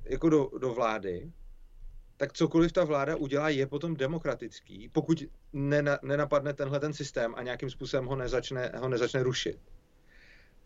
jako 0.04 0.28
do, 0.28 0.50
do 0.58 0.74
vlády, 0.74 1.32
tak 2.20 2.32
cokoliv 2.32 2.72
ta 2.72 2.84
vláda 2.84 3.16
udělá, 3.16 3.48
je 3.48 3.66
potom 3.66 3.96
demokratický, 3.96 4.88
pokud 4.88 5.22
nena, 5.52 5.98
nenapadne 6.02 6.54
tenhle 6.54 6.80
ten 6.80 6.92
systém 6.92 7.34
a 7.34 7.42
nějakým 7.42 7.70
způsobem 7.70 8.06
ho 8.06 8.16
nezačne, 8.16 8.72
ho 8.76 8.88
nezačne 8.88 9.22
rušit. 9.22 9.58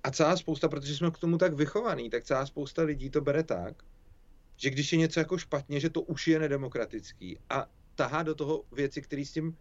A 0.04 0.11
celá 0.11 0.37
spousta, 0.37 0.68
protože 0.68 0.96
jsme 0.96 1.11
k 1.11 1.18
tomu 1.18 1.38
tak 1.38 1.54
vychovaný, 1.54 2.11
tak 2.11 2.25
celá 2.25 2.46
spousta 2.46 2.82
lidí 2.82 3.11
to 3.11 3.20
bere 3.20 3.42
tak, 3.42 3.82
že 4.56 4.70
když 4.70 4.92
je 4.92 4.99
něco 4.99 5.20
jako 5.20 5.38
špatně, 5.38 5.80
že 5.80 5.90
to 5.90 6.00
už 6.00 6.28
je 6.28 6.38
nedemokratický 6.38 7.38
a 7.50 7.66
tahá 7.94 8.23
do 8.23 8.34
toho 8.34 8.64
věci, 8.73 9.02
které 9.02 9.25
s 9.25 9.32
tím 9.32 9.56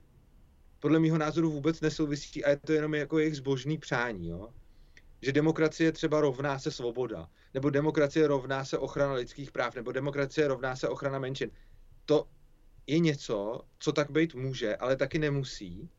podle 0.80 1.00
mého 1.00 1.18
názoru 1.18 1.52
vůbec 1.52 1.82
nesouvisí 1.82 2.46
a 2.46 2.50
je 2.50 2.58
to 2.58 2.74
jenom 2.74 2.94
jako 2.96 3.20
jejich 3.20 3.36
zbožný 3.36 3.78
přání. 3.78 4.28
Jo? 4.28 4.50
Že 5.22 5.32
demokracie 5.32 5.92
třeba 5.92 6.22
rovná 6.22 6.60
se 6.60 6.72
svoboda, 6.72 7.30
nebo 7.54 7.70
demokracie 7.70 8.28
rovná 8.28 8.66
se 8.66 8.78
ochrana 8.78 9.14
lidských 9.14 9.52
práv, 9.52 9.76
nebo 9.76 9.92
demokracie 9.92 10.48
rovná 10.48 10.76
se 10.76 10.90
ochrana 10.90 11.20
menšin 11.20 11.52
to 12.06 12.28
je 12.88 13.00
něco, 13.00 13.62
co 13.80 13.92
tak 13.92 14.12
být 14.12 14.36
může, 14.36 14.76
ale 14.76 14.96
taky 14.96 15.20
nemusí. 15.20 15.90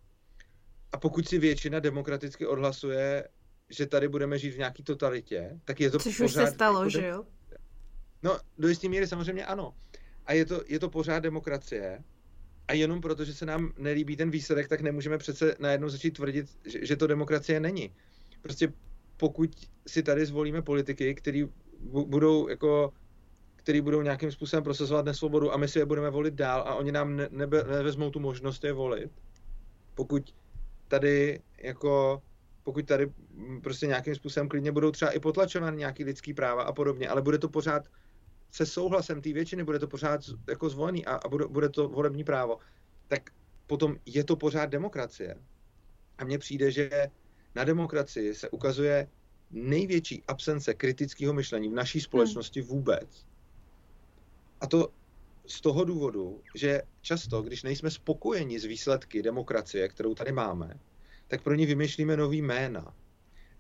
A 0.92 0.98
pokud 0.98 1.28
si 1.28 1.38
většina 1.38 1.80
demokraticky 1.80 2.46
odhlasuje, 2.46 3.28
že 3.70 3.86
tady 3.86 4.08
budeme 4.08 4.38
žít 4.38 4.50
v 4.50 4.58
nějaký 4.58 4.82
totalitě, 4.82 5.60
tak 5.64 5.80
je 5.80 5.90
to 5.90 5.98
Což 5.98 6.16
pořád... 6.16 6.42
už 6.42 6.48
se 6.48 6.54
stalo, 6.54 6.78
jako 6.78 6.90
že 6.90 7.06
jo? 7.06 7.24
No, 8.22 8.38
do 8.58 8.68
jisté 8.68 8.88
míry 8.88 9.06
samozřejmě 9.06 9.46
ano. 9.46 9.74
A 10.26 10.32
je 10.32 10.44
to, 10.44 10.62
je 10.66 10.78
to 10.78 10.90
pořád 10.90 11.20
demokracie. 11.20 12.04
A 12.68 12.72
jenom 12.72 13.00
proto, 13.00 13.24
že 13.24 13.34
se 13.34 13.46
nám 13.46 13.72
nelíbí 13.78 14.16
ten 14.16 14.30
výsledek, 14.30 14.68
tak 14.68 14.80
nemůžeme 14.80 15.18
přece 15.18 15.56
najednou 15.58 15.88
začít 15.88 16.10
tvrdit, 16.10 16.58
že, 16.64 16.86
že 16.86 16.96
to 16.96 17.06
demokracie 17.06 17.60
není. 17.60 17.94
Prostě 18.42 18.72
pokud 19.16 19.68
si 19.86 20.02
tady 20.02 20.26
zvolíme 20.26 20.62
politiky, 20.62 21.14
kteří 21.14 21.48
budou 22.06 22.48
jako 22.48 22.92
který 23.64 23.80
budou 23.80 24.02
nějakým 24.02 24.32
způsobem 24.32 24.64
procesovat 24.64 25.04
nesvobodu 25.04 25.52
a 25.52 25.56
my 25.56 25.68
si 25.68 25.78
je 25.78 25.86
budeme 25.86 26.10
volit 26.10 26.34
dál 26.34 26.60
a 26.60 26.74
oni 26.74 26.92
nám 26.92 27.16
ne, 27.16 27.28
nebe, 27.30 27.64
nevezmou 27.64 28.10
tu 28.10 28.20
možnost 28.20 28.64
je 28.64 28.72
volit. 28.72 29.10
Pokud 29.94 30.34
tady 30.88 31.40
jako 31.58 32.22
pokud 32.62 32.86
tady 32.86 33.12
prostě 33.62 33.86
nějakým 33.86 34.14
způsobem 34.14 34.48
klidně 34.48 34.72
budou 34.72 34.90
třeba 34.90 35.10
i 35.10 35.20
potlačovány 35.20 35.76
nějaký 35.76 36.04
lidský 36.04 36.34
práva 36.34 36.62
a 36.62 36.72
podobně, 36.72 37.08
ale 37.08 37.22
bude 37.22 37.38
to 37.38 37.48
pořád 37.48 37.88
se 38.50 38.66
souhlasem 38.66 39.22
té 39.22 39.32
většiny, 39.32 39.64
bude 39.64 39.78
to 39.78 39.88
pořád 39.88 40.20
jako 40.48 40.68
zvolený 40.68 41.06
a, 41.06 41.14
a 41.14 41.28
bude, 41.28 41.46
bude 41.46 41.68
to 41.68 41.88
volební 41.88 42.24
právo, 42.24 42.58
tak 43.08 43.30
potom 43.66 43.96
je 44.06 44.24
to 44.24 44.36
pořád 44.36 44.66
demokracie. 44.66 45.34
A 46.18 46.24
mně 46.24 46.38
přijde, 46.38 46.70
že 46.70 46.90
na 47.54 47.64
demokracii 47.64 48.34
se 48.34 48.50
ukazuje 48.50 49.08
největší 49.50 50.22
absence 50.28 50.74
kritického 50.74 51.32
myšlení 51.32 51.68
v 51.68 51.74
naší 51.74 52.00
společnosti 52.00 52.62
vůbec. 52.62 53.33
A 54.60 54.66
to 54.66 54.88
z 55.46 55.60
toho 55.60 55.84
důvodu, 55.84 56.42
že 56.54 56.82
často, 57.00 57.42
když 57.42 57.62
nejsme 57.62 57.90
spokojeni 57.90 58.60
s 58.60 58.64
výsledky 58.64 59.22
demokracie, 59.22 59.88
kterou 59.88 60.14
tady 60.14 60.32
máme, 60.32 60.80
tak 61.28 61.42
pro 61.42 61.54
ní 61.54 61.66
vymýšlíme 61.66 62.16
nový 62.16 62.42
jména. 62.42 62.94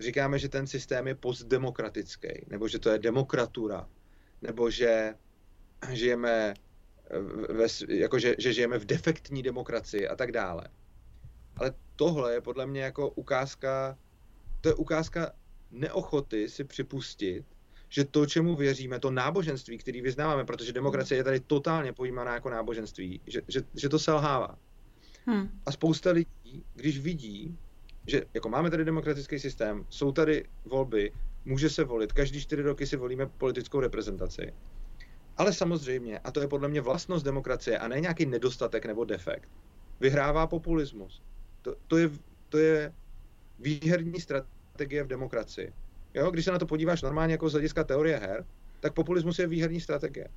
Říkáme, 0.00 0.38
že 0.38 0.48
ten 0.48 0.66
systém 0.66 1.08
je 1.08 1.14
postdemokratický, 1.14 2.28
nebo 2.48 2.68
že 2.68 2.78
to 2.78 2.90
je 2.90 2.98
demokratura, 2.98 3.88
nebo 4.42 4.70
že 4.70 5.14
žijeme 5.92 6.54
ve, 7.48 7.66
jako 7.88 8.18
že, 8.18 8.34
že 8.38 8.52
žijeme 8.52 8.78
v 8.78 8.84
defektní 8.84 9.42
demokracii 9.42 10.08
a 10.08 10.16
tak 10.16 10.32
dále. 10.32 10.68
Ale 11.56 11.74
tohle 11.96 12.32
je 12.32 12.40
podle 12.40 12.66
mě 12.66 12.80
jako 12.80 13.10
ukázka, 13.10 13.98
to 14.60 14.68
je 14.68 14.74
ukázka 14.74 15.32
neochoty 15.70 16.48
si 16.48 16.64
připustit, 16.64 17.44
že 17.94 18.04
to, 18.04 18.26
čemu 18.26 18.56
věříme, 18.56 18.98
to 18.98 19.10
náboženství, 19.10 19.78
který 19.78 20.00
vyznáváme, 20.00 20.44
protože 20.44 20.72
demokracie 20.72 21.18
je 21.18 21.24
tady 21.24 21.40
totálně 21.40 21.92
pojímaná 21.92 22.34
jako 22.34 22.50
náboženství, 22.50 23.20
že, 23.26 23.40
že, 23.48 23.60
že 23.74 23.88
to 23.88 23.98
selhává. 23.98 24.58
Hmm. 25.26 25.50
A 25.66 25.72
spousta 25.72 26.10
lidí, 26.10 26.64
když 26.74 26.98
vidí, 26.98 27.58
že 28.06 28.22
jako 28.34 28.48
máme 28.48 28.70
tady 28.70 28.84
demokratický 28.84 29.38
systém, 29.38 29.86
jsou 29.88 30.12
tady 30.12 30.44
volby, 30.64 31.12
může 31.44 31.70
se 31.70 31.84
volit, 31.84 32.12
každý 32.12 32.40
čtyři 32.40 32.62
roky 32.62 32.86
si 32.86 32.96
volíme 32.96 33.26
politickou 33.26 33.80
reprezentaci. 33.80 34.52
Ale 35.36 35.52
samozřejmě, 35.52 36.18
a 36.18 36.30
to 36.30 36.40
je 36.40 36.48
podle 36.48 36.68
mě 36.68 36.80
vlastnost 36.80 37.24
demokracie 37.24 37.78
a 37.78 37.88
ne 37.88 38.00
nějaký 38.00 38.26
nedostatek 38.26 38.86
nebo 38.86 39.04
defekt, 39.04 39.48
vyhrává 40.00 40.46
populismus. 40.46 41.22
To, 41.62 41.74
to, 41.86 41.96
je, 41.96 42.10
to 42.48 42.58
je 42.58 42.94
výherní 43.58 44.20
strategie 44.20 45.04
v 45.04 45.06
demokracii. 45.06 45.72
Jo, 46.14 46.30
když 46.30 46.44
se 46.44 46.52
na 46.52 46.58
to 46.58 46.66
podíváš 46.66 47.02
normálně 47.02 47.34
jako 47.34 47.48
z 47.48 47.52
hlediska 47.52 47.84
teorie 47.84 48.16
her, 48.16 48.46
tak 48.80 48.94
populismus 48.94 49.38
je 49.38 49.46
výherní 49.46 49.80
strategie. 49.80 50.28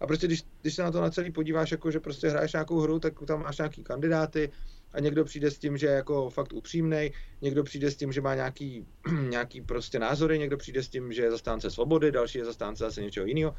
A 0.00 0.06
prostě 0.06 0.26
když, 0.26 0.42
když 0.60 0.74
se 0.74 0.82
na 0.82 0.90
to 0.90 1.00
na 1.00 1.10
celý 1.10 1.32
podíváš, 1.32 1.70
jako 1.70 1.90
že 1.90 2.00
prostě 2.00 2.28
hraješ 2.28 2.52
nějakou 2.52 2.80
hru, 2.80 2.98
tak 2.98 3.14
tam 3.26 3.42
máš 3.42 3.58
nějaký 3.58 3.84
kandidáty 3.84 4.50
a 4.92 5.00
někdo 5.00 5.24
přijde 5.24 5.50
s 5.50 5.58
tím, 5.58 5.76
že 5.76 5.86
je 5.86 5.92
jako 5.92 6.30
fakt 6.30 6.52
upřímný, 6.52 7.10
někdo 7.40 7.64
přijde 7.64 7.90
s 7.90 7.96
tím, 7.96 8.12
že 8.12 8.20
má 8.20 8.34
nějaký, 8.34 8.86
nějaký 9.28 9.60
prostě 9.60 9.98
názory, 9.98 10.38
někdo 10.38 10.56
přijde 10.56 10.82
s 10.82 10.88
tím, 10.88 11.12
že 11.12 11.22
je 11.22 11.30
zastánce 11.30 11.70
svobody, 11.70 12.12
další 12.12 12.38
je 12.38 12.44
zastánce 12.44 12.84
zase 12.84 13.02
něčeho 13.02 13.26
jiného 13.26 13.54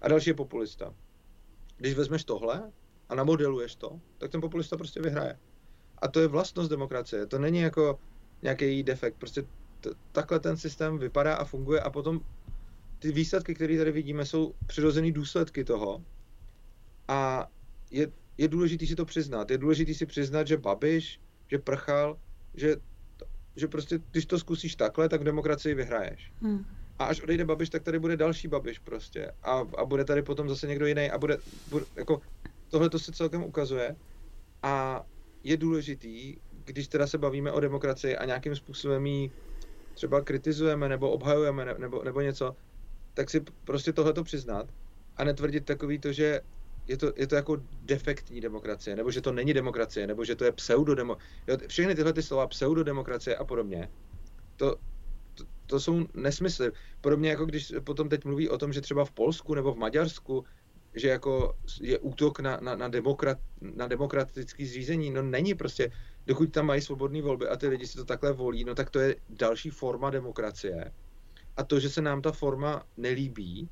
a 0.00 0.08
další 0.08 0.30
je 0.30 0.34
populista. 0.34 0.94
Když 1.76 1.94
vezmeš 1.94 2.24
tohle 2.24 2.72
a 3.08 3.14
namodeluješ 3.14 3.74
to, 3.76 4.00
tak 4.18 4.30
ten 4.30 4.40
populista 4.40 4.76
prostě 4.76 5.00
vyhraje. 5.00 5.38
A 5.98 6.08
to 6.08 6.20
je 6.20 6.26
vlastnost 6.26 6.70
demokracie. 6.70 7.26
To 7.26 7.38
není 7.38 7.60
jako 7.60 7.98
nějaký 8.42 8.82
defekt. 8.82 9.16
Prostě 9.18 9.44
t- 9.80 9.90
takhle 10.12 10.40
ten 10.40 10.56
systém 10.56 10.98
vypadá 10.98 11.34
a 11.34 11.44
funguje 11.44 11.80
a 11.80 11.90
potom 11.90 12.20
ty 12.98 13.12
výsledky, 13.12 13.54
které 13.54 13.78
tady 13.78 13.92
vidíme, 13.92 14.24
jsou 14.26 14.54
přirozený 14.66 15.12
důsledky 15.12 15.64
toho 15.64 16.04
a 17.08 17.50
je, 17.90 18.12
je 18.38 18.48
důležité 18.48 18.86
si 18.86 18.96
to 18.96 19.04
přiznat. 19.04 19.50
Je 19.50 19.58
důležité 19.58 19.94
si 19.94 20.06
přiznat, 20.06 20.46
že 20.46 20.56
Babiš, 20.56 21.20
že 21.50 21.58
prchal, 21.58 22.18
že, 22.54 22.76
že 23.56 23.68
prostě, 23.68 24.00
když 24.10 24.26
to 24.26 24.38
zkusíš 24.38 24.76
takhle, 24.76 25.08
tak 25.08 25.20
v 25.20 25.24
demokracii 25.24 25.74
vyhraješ. 25.74 26.32
Hmm. 26.42 26.64
A 26.98 27.04
až 27.04 27.20
odejde 27.20 27.44
Babiš, 27.44 27.70
tak 27.70 27.82
tady 27.82 27.98
bude 27.98 28.16
další 28.16 28.48
Babiš 28.48 28.78
prostě. 28.78 29.32
A, 29.42 29.62
a 29.78 29.84
bude 29.84 30.04
tady 30.04 30.22
potom 30.22 30.48
zase 30.48 30.66
někdo 30.66 30.86
jiný 30.86 31.10
a 31.10 31.18
bude, 31.18 31.38
bude 31.70 31.84
jako, 31.96 32.20
tohle 32.68 32.90
to 32.90 32.98
se 32.98 33.12
celkem 33.12 33.42
ukazuje. 33.42 33.96
A 34.62 35.04
je 35.44 35.56
důležitý, 35.56 36.36
když 36.64 36.88
teda 36.88 37.06
se 37.06 37.18
bavíme 37.18 37.52
o 37.52 37.60
demokracii 37.60 38.16
a 38.16 38.24
nějakým 38.24 38.56
způsobem 38.56 39.06
jí 39.06 39.30
třeba 39.94 40.20
kritizujeme 40.20 40.88
nebo 40.88 41.10
obhajujeme 41.10 41.74
nebo, 41.78 42.02
nebo 42.04 42.20
něco, 42.20 42.56
tak 43.14 43.30
si 43.30 43.40
prostě 43.64 43.92
tohleto 43.92 44.24
přiznat 44.24 44.66
a 45.16 45.24
netvrdit 45.24 45.64
takový 45.64 45.98
to, 45.98 46.12
že 46.12 46.40
je 46.86 46.96
to, 46.96 47.12
je 47.16 47.26
to 47.26 47.34
jako 47.34 47.62
defektní 47.82 48.40
demokracie, 48.40 48.96
nebo 48.96 49.10
že 49.10 49.20
to 49.20 49.32
není 49.32 49.54
demokracie, 49.54 50.06
nebo 50.06 50.24
že 50.24 50.36
to 50.36 50.44
je 50.44 50.52
pseudodemo... 50.52 51.16
Jo, 51.46 51.56
všechny 51.66 51.94
tyhle 51.94 52.12
ty 52.12 52.22
slova, 52.22 52.46
pseudodemokracie 52.46 53.36
a 53.36 53.44
podobně, 53.44 53.88
to, 54.56 54.76
to, 55.34 55.44
to 55.66 55.80
jsou 55.80 56.06
nesmysly. 56.14 56.72
Podobně 57.00 57.30
jako 57.30 57.46
když 57.46 57.72
potom 57.84 58.08
teď 58.08 58.24
mluví 58.24 58.48
o 58.48 58.58
tom, 58.58 58.72
že 58.72 58.80
třeba 58.80 59.04
v 59.04 59.10
Polsku 59.10 59.54
nebo 59.54 59.72
v 59.72 59.78
Maďarsku 59.78 60.44
že 60.94 61.08
jako 61.08 61.54
je 61.80 61.98
útok 61.98 62.40
na, 62.40 62.58
na, 62.60 62.76
na, 62.76 62.88
demokrat, 62.88 63.38
na 63.60 63.86
demokratické 63.86 64.66
zřízení. 64.66 65.10
No 65.10 65.22
není 65.22 65.54
prostě, 65.54 65.90
dokud 66.26 66.52
tam 66.52 66.66
mají 66.66 66.80
svobodné 66.80 67.22
volby 67.22 67.48
a 67.48 67.56
ty 67.56 67.68
lidi 67.68 67.86
si 67.86 67.96
to 67.96 68.04
takhle 68.04 68.32
volí, 68.32 68.64
no 68.64 68.74
tak 68.74 68.90
to 68.90 69.00
je 69.00 69.16
další 69.28 69.70
forma 69.70 70.10
demokracie. 70.10 70.92
A 71.56 71.64
to, 71.64 71.80
že 71.80 71.90
se 71.90 72.02
nám 72.02 72.22
ta 72.22 72.32
forma 72.32 72.82
nelíbí, 72.96 73.68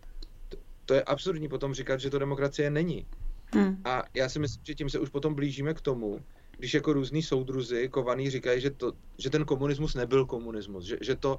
to, 0.49 0.57
to 0.85 0.95
je 0.95 1.03
absurdní 1.03 1.49
potom 1.49 1.75
říkat, 1.75 2.01
že 2.01 2.11
to 2.11 2.19
demokracie 2.19 2.71
není. 2.71 3.07
Hmm. 3.55 3.77
A 3.85 4.05
já 4.15 4.29
si 4.29 4.39
myslím, 4.39 4.63
že 4.65 4.75
tím 4.75 4.91
se 4.91 4.99
už 4.99 5.09
potom 5.09 5.35
blížíme 5.35 5.75
k 5.75 5.81
tomu, 5.81 6.21
když 6.59 6.75
jako 6.75 6.93
různý 6.93 7.23
soudruzy 7.23 7.89
kovaný 7.89 8.31
říkají, 8.31 8.61
že, 8.61 8.71
to, 8.71 8.93
že 9.19 9.31
ten 9.31 9.45
komunismus 9.45 9.95
nebyl 9.95 10.27
komunismus, 10.27 10.85
že, 10.85 10.99
že, 11.01 11.17
to, 11.17 11.39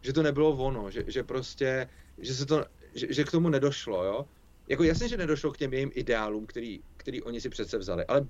že 0.00 0.12
to 0.12 0.22
nebylo 0.22 0.56
ono, 0.56 0.90
že, 0.90 1.04
že 1.06 1.22
prostě, 1.22 1.88
že 2.18 2.34
se 2.34 2.46
to, 2.46 2.64
že, 2.94 3.06
že 3.10 3.24
k 3.24 3.30
tomu 3.30 3.48
nedošlo, 3.48 4.04
jo 4.04 4.26
jako 4.68 4.82
jasně, 4.82 5.08
že 5.08 5.16
nedošlo 5.16 5.52
k 5.52 5.58
těm 5.58 5.72
jejím 5.72 5.90
ideálům, 5.94 6.46
který, 6.46 6.80
který 6.96 7.22
oni 7.22 7.40
si 7.40 7.48
přece 7.48 7.78
vzali, 7.78 8.04
ale 8.04 8.26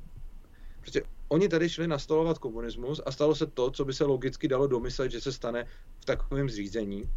prostě 0.80 1.02
oni 1.32 1.48
tady 1.48 1.68
šli 1.68 1.88
nastolovat 1.88 2.38
komunismus 2.38 3.00
a 3.06 3.12
stalo 3.12 3.34
se 3.34 3.46
to, 3.46 3.70
co 3.70 3.84
by 3.84 3.92
se 3.92 4.04
logicky 4.04 4.48
dalo 4.48 4.66
domyslet, 4.66 5.10
že 5.10 5.20
se 5.20 5.32
stane 5.32 5.64
v 6.00 6.04
takovém 6.04 6.48
zřízení. 6.48 7.10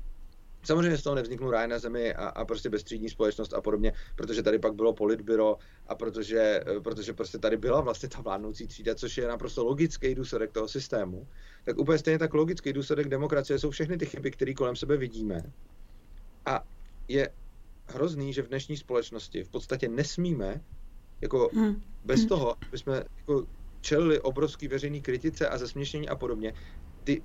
Samozřejmě 0.63 0.97
z 0.97 1.03
toho 1.03 1.15
nevzniknul 1.15 1.51
ráj 1.51 1.67
na 1.67 1.79
zemi 1.79 2.13
a, 2.13 2.27
a 2.27 2.45
prostě 2.45 2.69
bezstřídní 2.69 3.09
společnost 3.09 3.53
a 3.53 3.61
podobně, 3.61 3.93
protože 4.15 4.43
tady 4.43 4.59
pak 4.59 4.73
bylo 4.73 4.93
politbyro 4.93 5.57
a 5.87 5.95
protože, 5.95 6.61
protože 6.83 7.13
prostě 7.13 7.37
tady 7.37 7.57
byla 7.57 7.81
vlastně 7.81 8.09
ta 8.09 8.21
vládnoucí 8.21 8.67
třída, 8.67 8.95
což 8.95 9.17
je 9.17 9.27
naprosto 9.27 9.63
logický 9.63 10.15
důsledek 10.15 10.51
toho 10.51 10.67
systému, 10.67 11.27
tak 11.65 11.77
úplně 11.77 11.97
stejně 11.97 12.19
tak 12.19 12.33
logický 12.33 12.73
důsledek 12.73 13.09
demokracie 13.09 13.59
jsou 13.59 13.69
všechny 13.69 13.97
ty 13.97 14.05
chyby, 14.05 14.31
které 14.31 14.53
kolem 14.53 14.75
sebe 14.75 14.97
vidíme. 14.97 15.43
A 16.45 16.63
je 17.07 17.29
hrozný, 17.87 18.33
že 18.33 18.41
v 18.41 18.47
dnešní 18.47 18.77
společnosti 18.77 19.43
v 19.43 19.49
podstatě 19.49 19.87
nesmíme 19.87 20.61
jako 21.21 21.49
hmm. 21.53 21.81
bez 22.05 22.19
hmm. 22.19 22.29
toho, 22.29 22.55
aby 22.67 22.77
jsme 22.77 23.03
jako 23.17 23.45
čelili 23.85 24.19
obrovský 24.19 24.67
veřejný 24.67 25.01
kritice 25.01 25.49
a 25.49 25.57
zesměšnění 25.57 26.09
a 26.09 26.15
podobně, 26.15 26.53
ty 27.03 27.21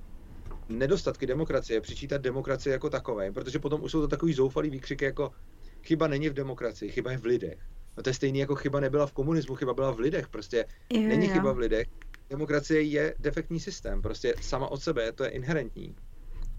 nedostatky 0.69 1.27
demokracie 1.27 1.81
přičítat 1.81 2.21
demokracie 2.21 2.73
jako 2.73 2.91
takové, 2.91 3.33
protože 3.33 3.59
potom 3.59 3.83
už 3.83 3.91
jsou 3.93 4.01
to 4.01 4.09
takový 4.09 4.33
zoufalý 4.33 4.71
výkřiky 4.71 5.05
jako 5.05 5.31
chyba 5.83 6.07
není 6.07 6.29
v 6.29 6.35
demokracii, 6.35 6.93
chyba 6.93 7.11
je 7.11 7.19
v 7.19 7.25
lidech. 7.25 7.59
No 7.97 8.03
to 8.03 8.11
je 8.11 8.15
stejný 8.15 8.39
jako 8.39 8.55
chyba 8.55 8.81
nebyla 8.81 9.07
v 9.07 9.13
komunismu, 9.13 9.55
chyba 9.57 9.75
byla 9.75 9.91
v 9.91 10.01
lidech, 10.01 10.29
prostě 10.29 10.65
jo, 10.93 11.01
není 11.01 11.27
jo. 11.27 11.33
chyba 11.33 11.53
v 11.53 11.59
lidech. 11.59 11.87
Demokracie 12.31 12.83
je 12.83 13.15
defektní 13.19 13.61
systém, 13.61 14.03
prostě 14.03 14.35
sama 14.41 14.69
od 14.69 14.83
sebe, 14.83 15.13
to 15.13 15.25
je 15.25 15.31
inherentní. 15.31 15.97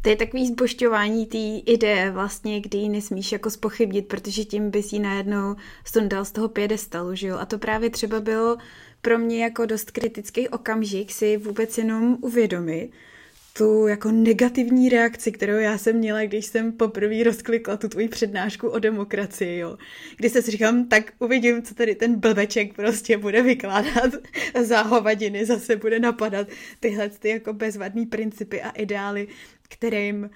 To 0.01 0.09
je 0.09 0.15
takový 0.15 0.47
zbošťování 0.47 1.25
té 1.25 1.71
ideje 1.71 2.11
vlastně, 2.11 2.61
kdy 2.61 2.77
ji 2.77 2.89
nesmíš 2.89 3.31
jako 3.31 3.49
spochybnit, 3.49 4.07
protože 4.07 4.45
tím 4.45 4.71
bys 4.71 4.93
ji 4.93 4.99
najednou 4.99 5.55
stundal 5.85 6.25
z 6.25 6.31
toho 6.31 6.49
pědestalu, 6.49 7.15
že 7.15 7.27
jo? 7.27 7.37
A 7.37 7.45
to 7.45 7.57
právě 7.57 7.89
třeba 7.89 8.19
bylo 8.19 8.57
pro 9.01 9.17
mě 9.17 9.43
jako 9.43 9.65
dost 9.65 9.91
kritický 9.91 10.49
okamžik 10.49 11.11
si 11.11 11.37
vůbec 11.37 11.77
jenom 11.77 12.17
uvědomit, 12.21 12.91
tu 13.53 13.87
jako 13.87 14.11
negativní 14.11 14.89
reakci, 14.89 15.31
kterou 15.31 15.53
já 15.53 15.77
jsem 15.77 15.95
měla, 15.95 16.21
když 16.21 16.45
jsem 16.45 16.71
poprvé 16.71 17.23
rozklikla 17.23 17.77
tu 17.77 17.89
tvoji 17.89 18.07
přednášku 18.07 18.69
o 18.69 18.79
demokracii, 18.79 19.59
jo. 19.59 19.77
Kdy 20.17 20.29
se 20.29 20.41
si 20.41 20.51
říkám, 20.51 20.85
tak 20.85 21.13
uvidím, 21.19 21.63
co 21.63 21.75
tady 21.75 21.95
ten 21.95 22.19
blbeček 22.19 22.73
prostě 22.73 23.17
bude 23.17 23.41
vykládat 23.41 24.13
za 24.61 24.81
hovadiny, 24.81 25.45
zase 25.45 25.75
bude 25.75 25.99
napadat 25.99 26.47
tyhle 26.79 27.09
ty 27.09 27.29
jako 27.29 27.53
bezvadný 27.53 28.05
principy 28.05 28.61
a 28.61 28.69
ideály, 28.69 29.27
kterým 29.69 30.23
uh, 30.23 30.29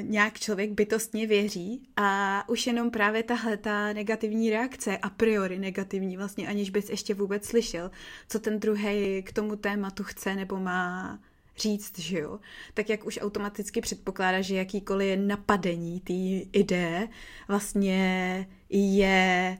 nějak 0.00 0.38
člověk 0.38 0.70
bytostně 0.70 1.26
věří 1.26 1.82
a 1.96 2.44
už 2.48 2.66
jenom 2.66 2.90
právě 2.90 3.22
tahle 3.22 3.56
ta 3.56 3.92
negativní 3.92 4.50
reakce, 4.50 4.98
a 4.98 5.10
priori 5.10 5.58
negativní, 5.58 6.16
vlastně 6.16 6.48
aniž 6.48 6.70
bys 6.70 6.90
ještě 6.90 7.14
vůbec 7.14 7.44
slyšel, 7.46 7.90
co 8.28 8.38
ten 8.38 8.60
druhý 8.60 9.22
k 9.22 9.32
tomu 9.32 9.56
tématu 9.56 10.04
chce 10.04 10.34
nebo 10.34 10.56
má 10.56 11.18
říct, 11.62 11.98
že 11.98 12.18
jo, 12.18 12.38
tak 12.74 12.88
jak 12.88 13.06
už 13.06 13.18
automaticky 13.22 13.80
předpokládá, 13.80 14.40
že 14.40 14.56
jakýkoliv 14.56 15.18
napadení 15.18 16.00
té 16.00 16.12
ideje 16.58 17.08
vlastně 17.48 18.48
je 18.68 19.58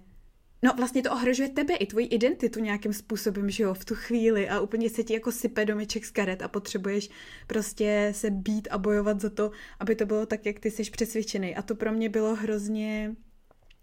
No 0.65 0.73
vlastně 0.77 1.03
to 1.03 1.13
ohrožuje 1.13 1.49
tebe 1.49 1.75
i 1.75 1.87
tvoji 1.87 2.07
identitu 2.07 2.61
nějakým 2.61 2.93
způsobem, 2.93 3.51
že 3.51 3.63
jo, 3.63 3.75
v 3.75 3.85
tu 3.85 3.95
chvíli 3.95 4.49
a 4.49 4.61
úplně 4.61 4.91
se 4.91 5.03
ti 5.05 5.15
jako 5.15 5.33
sype 5.33 5.65
domeček 5.65 6.05
z 6.05 6.11
karet 6.11 6.43
a 6.43 6.49
potřebuješ 6.49 7.11
prostě 7.47 8.13
se 8.15 8.31
být 8.31 8.69
a 8.71 8.79
bojovat 8.79 9.21
za 9.21 9.31
to, 9.31 9.51
aby 9.81 9.97
to 9.97 10.07
bylo 10.07 10.27
tak, 10.27 10.47
jak 10.47 10.59
ty 10.59 10.71
jsi 10.71 10.91
přesvědčený. 10.91 11.57
A 11.57 11.63
to 11.63 11.75
pro 11.75 11.93
mě 11.93 12.09
bylo 12.09 12.35
hrozně, 12.35 13.15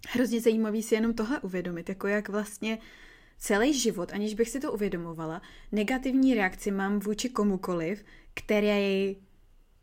hrozně 0.07 0.41
zajímavý 0.41 0.83
si 0.83 0.95
jenom 0.95 1.13
tohle 1.13 1.39
uvědomit, 1.39 1.89
jako 1.89 2.07
jak 2.07 2.29
vlastně 2.29 2.77
celý 3.39 3.79
život, 3.79 4.11
aniž 4.13 4.33
bych 4.33 4.49
si 4.49 4.59
to 4.59 4.71
uvědomovala, 4.71 5.41
negativní 5.71 6.35
reakci 6.35 6.71
mám 6.71 6.99
vůči 6.99 7.29
komukoliv, 7.29 8.03
který 8.33 9.17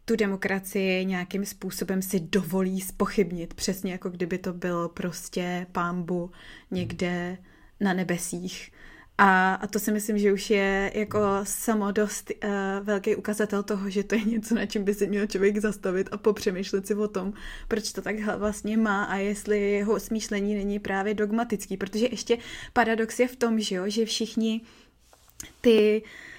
tu 0.05 0.17
demokracii 0.17 1.05
nějakým 1.05 1.45
způsobem 1.45 2.03
si 2.03 2.21
dovolí 2.21 2.81
spochybnit, 2.81 3.55
přesně 3.55 3.93
jako 3.93 4.11
kdyby 4.11 4.39
to 4.39 4.53
bylo 4.53 4.89
prostě 4.89 5.67
pámbu 5.73 6.31
někde 6.71 7.39
na 7.81 7.95
nebesích. 7.95 8.73
A, 9.19 9.55
a 9.55 9.67
to 9.67 9.79
si 9.79 9.93
myslím, 9.93 10.19
že 10.19 10.33
už 10.33 10.51
je 10.51 10.93
jako 10.95 11.19
samo 11.43 11.93
dost 11.93 12.31
uh, 12.45 12.51
velký 12.83 13.17
ukazatel 13.17 13.63
toho, 13.63 13.91
že 13.91 14.05
to 14.05 14.15
je 14.15 14.25
něco, 14.25 14.55
na 14.55 14.67
čem 14.67 14.85
by 14.85 14.95
si 14.95 15.07
měl 15.07 15.27
člověk 15.27 15.59
zastavit 15.59 16.09
a 16.13 16.17
popřemýšlet 16.17 16.87
si 16.87 16.95
o 16.95 17.09
tom, 17.09 17.33
proč 17.69 17.93
to 17.93 18.03
takhle 18.03 18.37
vlastně 18.37 18.77
má 18.77 19.05
a 19.05 19.17
jestli 19.17 19.71
jeho 19.71 20.01
smýšlení 20.01 20.55
není 20.55 20.79
právě 20.79 21.15
dogmatický, 21.15 21.77
protože 21.77 22.07
ještě 22.11 22.39
paradox 22.73 23.21
je 23.21 23.29
v 23.29 23.37
tom, 23.37 23.61
že, 23.61 23.75
jo, 23.75 23.85
že 23.87 24.05
všichni 24.05 24.61
ty 25.61 26.03
uh, 26.03 26.36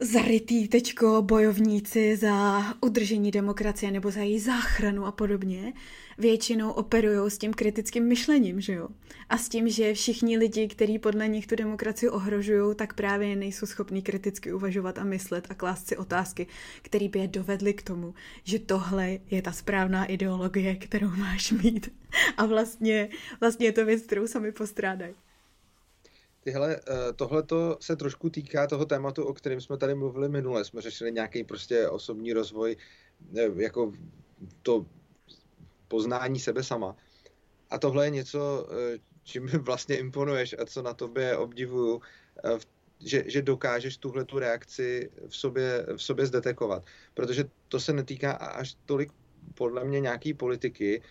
zarytý 0.00 0.68
tečko 0.68 1.22
bojovníci 1.22 2.16
za 2.16 2.64
udržení 2.80 3.30
demokracie 3.30 3.92
nebo 3.92 4.10
za 4.10 4.20
její 4.20 4.40
záchranu 4.40 5.06
a 5.06 5.12
podobně, 5.12 5.72
většinou 6.18 6.70
operují 6.70 7.30
s 7.30 7.38
tím 7.38 7.54
kritickým 7.54 8.04
myšlením, 8.04 8.60
že 8.60 8.72
jo? 8.72 8.88
A 9.28 9.38
s 9.38 9.48
tím, 9.48 9.68
že 9.68 9.94
všichni 9.94 10.38
lidi, 10.38 10.68
kteří 10.68 10.98
podle 10.98 11.28
nich 11.28 11.46
tu 11.46 11.56
demokracii 11.56 12.08
ohrožují, 12.08 12.74
tak 12.74 12.94
právě 12.94 13.36
nejsou 13.36 13.66
schopní 13.66 14.02
kriticky 14.02 14.52
uvažovat 14.52 14.98
a 14.98 15.04
myslet 15.04 15.46
a 15.50 15.54
klást 15.54 15.88
si 15.88 15.96
otázky, 15.96 16.46
které 16.82 17.08
by 17.08 17.18
je 17.18 17.28
dovedly 17.28 17.74
k 17.74 17.82
tomu, 17.82 18.14
že 18.44 18.58
tohle 18.58 19.18
je 19.30 19.42
ta 19.42 19.52
správná 19.52 20.04
ideologie, 20.04 20.76
kterou 20.76 21.10
máš 21.16 21.52
mít. 21.52 21.92
A 22.36 22.46
vlastně, 22.46 23.08
vlastně 23.40 23.66
je 23.66 23.72
to 23.72 23.84
věc, 23.84 24.02
kterou 24.02 24.26
sami 24.26 24.52
postrádají. 24.52 25.14
Tyhle, 26.44 26.76
eh, 26.76 27.12
tohle 27.12 27.44
se 27.80 27.96
trošku 27.96 28.30
týká 28.30 28.66
toho 28.66 28.84
tématu, 28.86 29.24
o 29.24 29.34
kterém 29.34 29.60
jsme 29.60 29.76
tady 29.76 29.94
mluvili 29.94 30.28
minule. 30.28 30.64
Jsme 30.64 30.80
řešili 30.80 31.12
nějaký 31.12 31.44
prostě 31.44 31.88
osobní 31.88 32.32
rozvoj, 32.32 32.76
eh, 33.36 33.48
jako 33.56 33.92
to 34.62 34.86
poznání 35.88 36.40
sebe 36.40 36.62
sama. 36.62 36.96
A 37.70 37.78
tohle 37.78 38.06
je 38.06 38.10
něco, 38.10 38.68
eh, 38.70 38.98
čím 39.24 39.46
vlastně 39.62 39.98
imponuješ 39.98 40.56
a 40.58 40.66
co 40.66 40.82
na 40.82 40.94
tobě 40.94 41.36
obdivuju, 41.36 42.00
že, 43.00 43.24
že 43.26 43.42
dokážeš 43.42 43.96
tuhle 43.96 44.24
tu 44.24 44.38
reakci 44.38 45.10
v 45.28 45.36
sobě, 45.36 45.86
v 45.96 46.02
sobě 46.02 46.26
zdetekovat. 46.26 46.84
Protože 47.14 47.44
to 47.68 47.80
se 47.80 47.92
netýká 47.92 48.32
až 48.32 48.76
tolik 48.86 49.12
podle 49.54 49.84
mě 49.84 50.00
nějaký 50.00 50.34
politiky, 50.34 51.02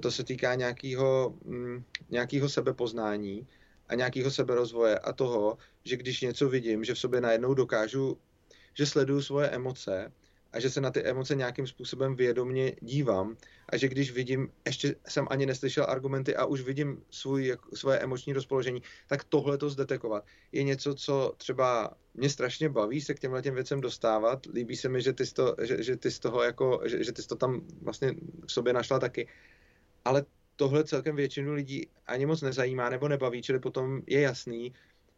to 0.00 0.10
se 0.10 0.24
týká 0.24 0.54
nějakého, 0.54 1.34
mm, 1.44 1.84
nějakého 2.10 2.48
sebepoznání, 2.48 3.46
a 3.90 3.94
nějakého 3.94 4.30
seberozvoje 4.30 4.98
a 4.98 5.12
toho, 5.12 5.58
že 5.84 5.96
když 5.96 6.20
něco 6.20 6.48
vidím, 6.48 6.84
že 6.84 6.94
v 6.94 6.98
sobě 6.98 7.20
najednou 7.20 7.54
dokážu, 7.54 8.18
že 8.74 8.86
sleduju 8.86 9.22
svoje 9.22 9.48
emoce 9.48 10.12
a 10.52 10.60
že 10.60 10.70
se 10.70 10.80
na 10.80 10.90
ty 10.90 11.02
emoce 11.02 11.34
nějakým 11.34 11.66
způsobem 11.66 12.16
vědomně 12.16 12.72
dívám 12.80 13.36
a 13.68 13.76
že 13.76 13.88
když 13.88 14.12
vidím, 14.12 14.52
ještě 14.66 14.94
jsem 15.08 15.26
ani 15.30 15.46
neslyšel 15.46 15.86
argumenty 15.88 16.36
a 16.36 16.44
už 16.44 16.60
vidím 16.60 17.02
svůj, 17.10 17.56
svoje 17.74 17.98
emoční 17.98 18.32
rozpoložení, 18.32 18.82
tak 19.06 19.24
tohle 19.24 19.58
to 19.58 19.70
zdetekovat 19.70 20.24
je 20.52 20.62
něco, 20.62 20.94
co 20.94 21.34
třeba 21.36 21.94
mě 22.14 22.30
strašně 22.30 22.68
baví 22.68 23.00
se 23.00 23.14
k 23.14 23.18
těmhle 23.18 23.42
těm 23.42 23.54
věcem 23.54 23.80
dostávat. 23.80 24.46
Líbí 24.46 24.76
se 24.76 24.88
mi, 24.88 25.02
že 25.02 25.12
ty 25.12 25.26
z, 25.26 25.32
to, 25.32 25.56
že, 25.62 25.82
že 25.82 25.96
ty 25.96 26.10
z 26.10 26.18
toho 26.18 26.42
jako, 26.42 26.80
že, 26.84 27.04
že 27.04 27.12
ty 27.12 27.22
z 27.22 27.26
to 27.26 27.36
tam 27.36 27.60
vlastně 27.82 28.14
v 28.46 28.52
sobě 28.52 28.72
našla 28.72 28.98
taky. 28.98 29.28
Ale 30.04 30.24
tohle 30.60 30.84
celkem 30.84 31.16
většinu 31.16 31.52
lidí 31.52 31.88
ani 32.06 32.26
moc 32.26 32.42
nezajímá 32.42 32.90
nebo 32.90 33.08
nebaví, 33.08 33.42
čili 33.42 33.58
potom 33.58 34.02
je 34.06 34.20
jasný, 34.20 34.72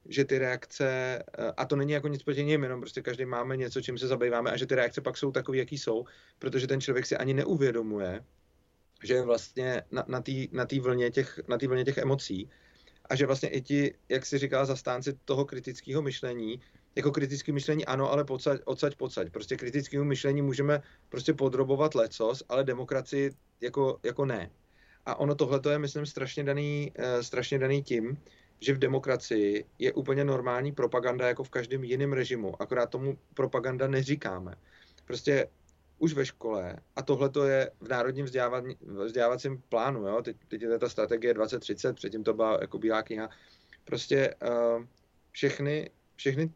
že 0.09 0.24
ty 0.24 0.38
reakce, 0.38 0.87
eh, 1.18 1.52
a 1.57 1.64
to 1.64 1.76
není 1.76 1.92
jako 1.92 2.09
nic 2.09 2.22
proti 2.22 2.44
něm, 2.44 2.62
jenom 2.62 2.81
prostě 2.81 3.02
každý 3.02 3.24
máme 3.24 3.57
něco, 3.57 3.81
čím 3.81 3.98
se 3.98 4.07
zabýváme 4.07 4.50
a 4.50 4.57
že 4.57 4.66
ty 4.66 4.74
reakce 4.74 5.00
pak 5.00 5.16
jsou 5.16 5.33
takové, 5.33 5.59
jaký 5.59 5.78
jsou, 5.78 6.05
protože 6.38 6.66
ten 6.66 6.81
člověk 6.81 7.07
si 7.07 7.16
ani 7.16 7.35
neuvědomuje, 7.35 8.24
že 9.02 9.14
je 9.14 9.22
vlastně 9.22 9.83
na, 9.90 10.05
na 10.09 10.20
té 10.20 10.33
na 10.52 10.66
vlně, 10.83 11.11
těch, 11.11 11.40
na 11.48 11.59
vlně 11.68 11.85
těch 11.85 11.98
emocí 11.98 12.50
a 13.11 13.16
že 13.16 13.26
vlastně 13.26 13.48
i 13.48 13.61
ti, 13.62 13.94
jak 14.09 14.26
si 14.26 14.38
říkala, 14.38 14.64
zastánci 14.64 15.18
toho 15.24 15.44
kritického 15.44 16.02
myšlení, 16.02 16.61
jako 16.94 17.11
kritické 17.11 17.52
myšlení 17.52 17.87
ano, 17.87 18.12
ale 18.12 18.24
pocať, 18.24 18.61
odsaď, 18.64 18.94
pocať. 18.96 19.31
Prostě 19.31 19.57
kritickému 19.57 20.05
myšlení 20.05 20.42
můžeme 20.42 20.83
prostě 21.09 21.35
podrobovat 21.35 21.94
lecos, 21.94 22.42
ale 22.48 22.64
demokracii 22.64 23.31
jako, 23.61 23.98
jako 24.02 24.24
ne. 24.24 24.50
A 25.07 25.15
ono 25.15 25.35
tohle 25.35 25.61
je, 25.71 25.79
myslím, 25.79 26.07
strašně 26.07 26.45
daný, 26.45 26.93
uh, 26.99 27.21
strašně 27.21 27.59
daný 27.59 27.83
tím, 27.83 28.19
že 28.61 28.75
v 28.75 28.79
demokracii 28.79 29.65
je 29.79 29.93
úplně 29.93 30.25
normální 30.25 30.73
propaganda 30.73 31.29
jako 31.29 31.45
v 31.45 31.51
každém 31.51 31.85
jiném 31.85 32.12
režimu, 32.12 32.62
akorát 32.62 32.91
tomu 32.91 33.19
propaganda 33.35 33.88
neříkáme. 33.88 34.55
Prostě 35.05 35.49
už 35.99 36.12
ve 36.12 36.27
škole, 36.27 36.77
a 36.97 37.03
tohle 37.03 37.29
to 37.29 37.45
je 37.45 37.71
v 37.81 37.88
národním 37.88 38.27
vzdělávacím 39.05 39.62
plánu, 39.69 40.07
jo? 40.07 40.23
Teď, 40.23 40.37
teď 40.49 40.62
je 40.62 40.79
ta 40.79 40.88
strategie 40.88 41.35
2030, 41.35 41.97
předtím 41.97 42.25
to 42.25 42.35
byla 42.35 42.59
jako 42.61 42.79
bílá 42.79 43.03
kniha, 43.03 43.31
prostě 43.85 44.35
uh, 44.43 44.85
všechny, 45.31 45.91
všechny 46.17 46.53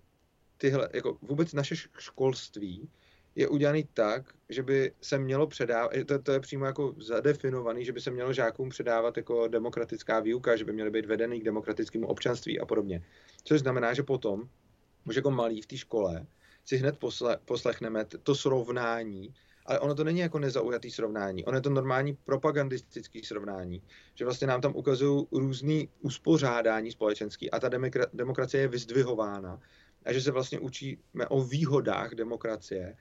tyhle, 0.57 0.89
jako 0.93 1.19
vůbec 1.23 1.53
naše 1.53 1.75
školství 1.99 2.89
je 3.37 3.49
udělaný 3.49 3.88
tak, 3.94 4.35
že 4.49 4.62
by 4.62 4.92
se 5.01 5.18
mělo 5.18 5.46
předávat, 5.46 5.92
to, 6.07 6.18
to 6.18 6.33
je 6.33 6.40
přímo 6.40 6.66
jako 6.66 6.94
zadefinovaný, 6.99 7.85
že 7.85 7.92
by 7.92 8.01
se 8.01 8.11
mělo 8.11 8.33
žákům 8.33 8.68
předávat 8.68 9.16
jako 9.16 9.49
demokratická 9.49 10.20
výuka, 10.20 10.57
že 10.57 10.64
by 10.64 10.72
měly 10.72 10.90
být 10.90 11.07
vedený 11.07 11.40
k 11.40 11.44
demokratickému 11.44 12.07
občanství 12.07 12.61
a 12.61 12.66
podobně. 12.66 13.03
Což 13.44 13.61
znamená, 13.61 13.94
že 13.94 14.03
potom, 14.03 14.49
už 15.07 15.16
jako 15.16 15.31
malý 15.31 15.62
v 15.62 15.66
té 15.66 15.77
škole, 15.77 16.27
si 16.64 16.77
hned 16.77 16.99
posle, 16.99 17.38
poslechneme 17.44 18.05
to 18.05 18.35
srovnání, 18.35 19.35
ale 19.66 19.81
ono 19.81 19.94
to 19.94 20.05
není 20.05 20.20
jako 20.20 20.38
nezaujatý 20.38 20.90
srovnání, 20.90 21.44
ono 21.44 21.57
je 21.57 21.62
to 21.62 21.70
normální 21.70 22.18
propagandistický 22.25 23.25
srovnání, 23.25 23.83
že 24.14 24.25
vlastně 24.25 24.46
nám 24.46 24.61
tam 24.61 24.77
ukazují 24.77 25.27
různý 25.33 25.88
uspořádání 26.01 26.92
společenský 26.92 27.51
a 27.51 27.61
ta 27.61 27.70
demokracie 28.12 28.61
je 28.61 28.68
vyzdvihována 28.68 29.61
a 30.05 30.12
že 30.12 30.20
se 30.20 30.31
vlastně 30.31 30.59
učíme 30.59 31.27
o 31.29 31.44
výhodách 31.44 32.14
demokracie 32.14 32.96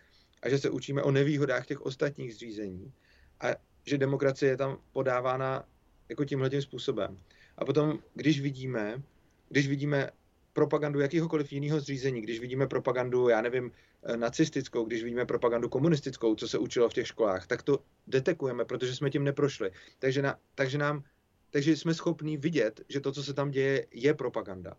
a 0.46 0.50
že 0.50 0.58
se 0.58 0.70
učíme 0.70 1.04
o 1.04 1.12
nevýhodách 1.12 1.66
těch 1.66 1.82
ostatních 1.82 2.36
zřízení 2.36 2.94
a 3.42 3.48
že 3.86 3.98
demokracie 3.98 4.50
je 4.50 4.58
tam 4.58 4.78
podávána 4.94 5.66
jako 6.10 6.26
tímhle 6.26 6.62
způsobem. 6.62 7.18
A 7.58 7.66
potom, 7.66 8.00
když 8.14 8.42
vidíme, 8.42 9.02
když 9.50 9.68
vidíme 9.68 10.10
propagandu 10.54 11.00
jakýhokoliv 11.00 11.54
jiného 11.54 11.80
zřízení, 11.80 12.22
když 12.22 12.40
vidíme 12.40 12.68
propagandu, 12.68 13.30
já 13.30 13.42
nevím, 13.42 13.72
nacistickou, 14.16 14.86
když 14.86 15.04
vidíme 15.04 15.26
propagandu 15.26 15.70
komunistickou, 15.70 16.36
co 16.36 16.48
se 16.48 16.58
učilo 16.58 16.90
v 16.90 16.94
těch 16.94 17.08
školách, 17.08 17.48
tak 17.48 17.64
to 17.64 17.80
detekujeme, 18.08 18.66
protože 18.66 18.96
jsme 18.96 19.10
tím 19.10 19.24
neprošli. 19.24 19.72
Takže, 20.00 20.22
na, 20.22 20.40
takže, 20.56 20.78
nám, 20.78 21.04
takže 21.50 21.78
jsme 21.78 21.94
schopní 21.94 22.38
vidět, 22.38 22.82
že 22.90 23.00
to, 23.00 23.12
co 23.12 23.24
se 23.24 23.34
tam 23.34 23.52
děje, 23.52 23.88
je 23.92 24.14
propaganda. 24.14 24.78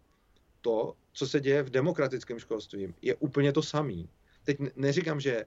To, 0.61 0.95
co 1.13 1.27
se 1.27 1.41
děje 1.41 1.63
v 1.63 1.71
demokratickém 1.71 2.39
školství, 2.39 2.95
je 3.03 3.15
úplně 3.15 3.53
to 3.53 3.63
samé. 3.63 4.03
Teď 4.45 4.59
neříkám, 4.77 5.21
že 5.21 5.45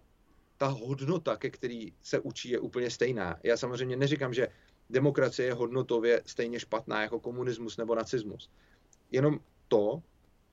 ta 0.59 0.67
hodnota, 0.67 1.35
ke 1.35 1.49
který 1.49 1.93
se 2.01 2.19
učí, 2.19 2.49
je 2.49 2.59
úplně 2.59 2.89
stejná. 2.89 3.39
Já 3.43 3.57
samozřejmě 3.57 3.95
neříkám, 3.95 4.33
že 4.33 4.47
demokracie 4.89 5.45
je 5.45 5.53
hodnotově 5.53 6.21
stejně 6.25 6.59
špatná 6.59 7.01
jako 7.01 7.19
komunismus 7.19 7.77
nebo 7.77 7.95
nacismus. 7.95 8.49
Jenom 9.11 9.39
to, 9.67 10.03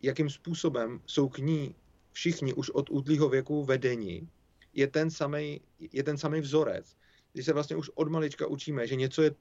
jakým 0.03 0.31
způsobem 0.31 1.01
jsou 1.07 1.29
k 1.29 1.39
ní 1.39 1.75
všichni 2.13 2.55
už 2.55 2.71
od 2.71 2.91
útlýho 2.91 3.29
věku 3.29 3.65
vedeni, 3.65 4.29
je 4.73 4.87
ten 4.87 5.11
samý 5.11 5.61
je 5.93 6.03
ten 6.03 6.17
vzorec. 6.41 6.97
Když 7.33 7.47
se 7.47 7.53
vlastně 7.53 7.77
už 7.77 7.91
od 7.95 8.09
malička 8.09 8.47
učíme, 8.47 8.87
že 8.87 8.97
něco 8.97 9.23
je 9.23 9.35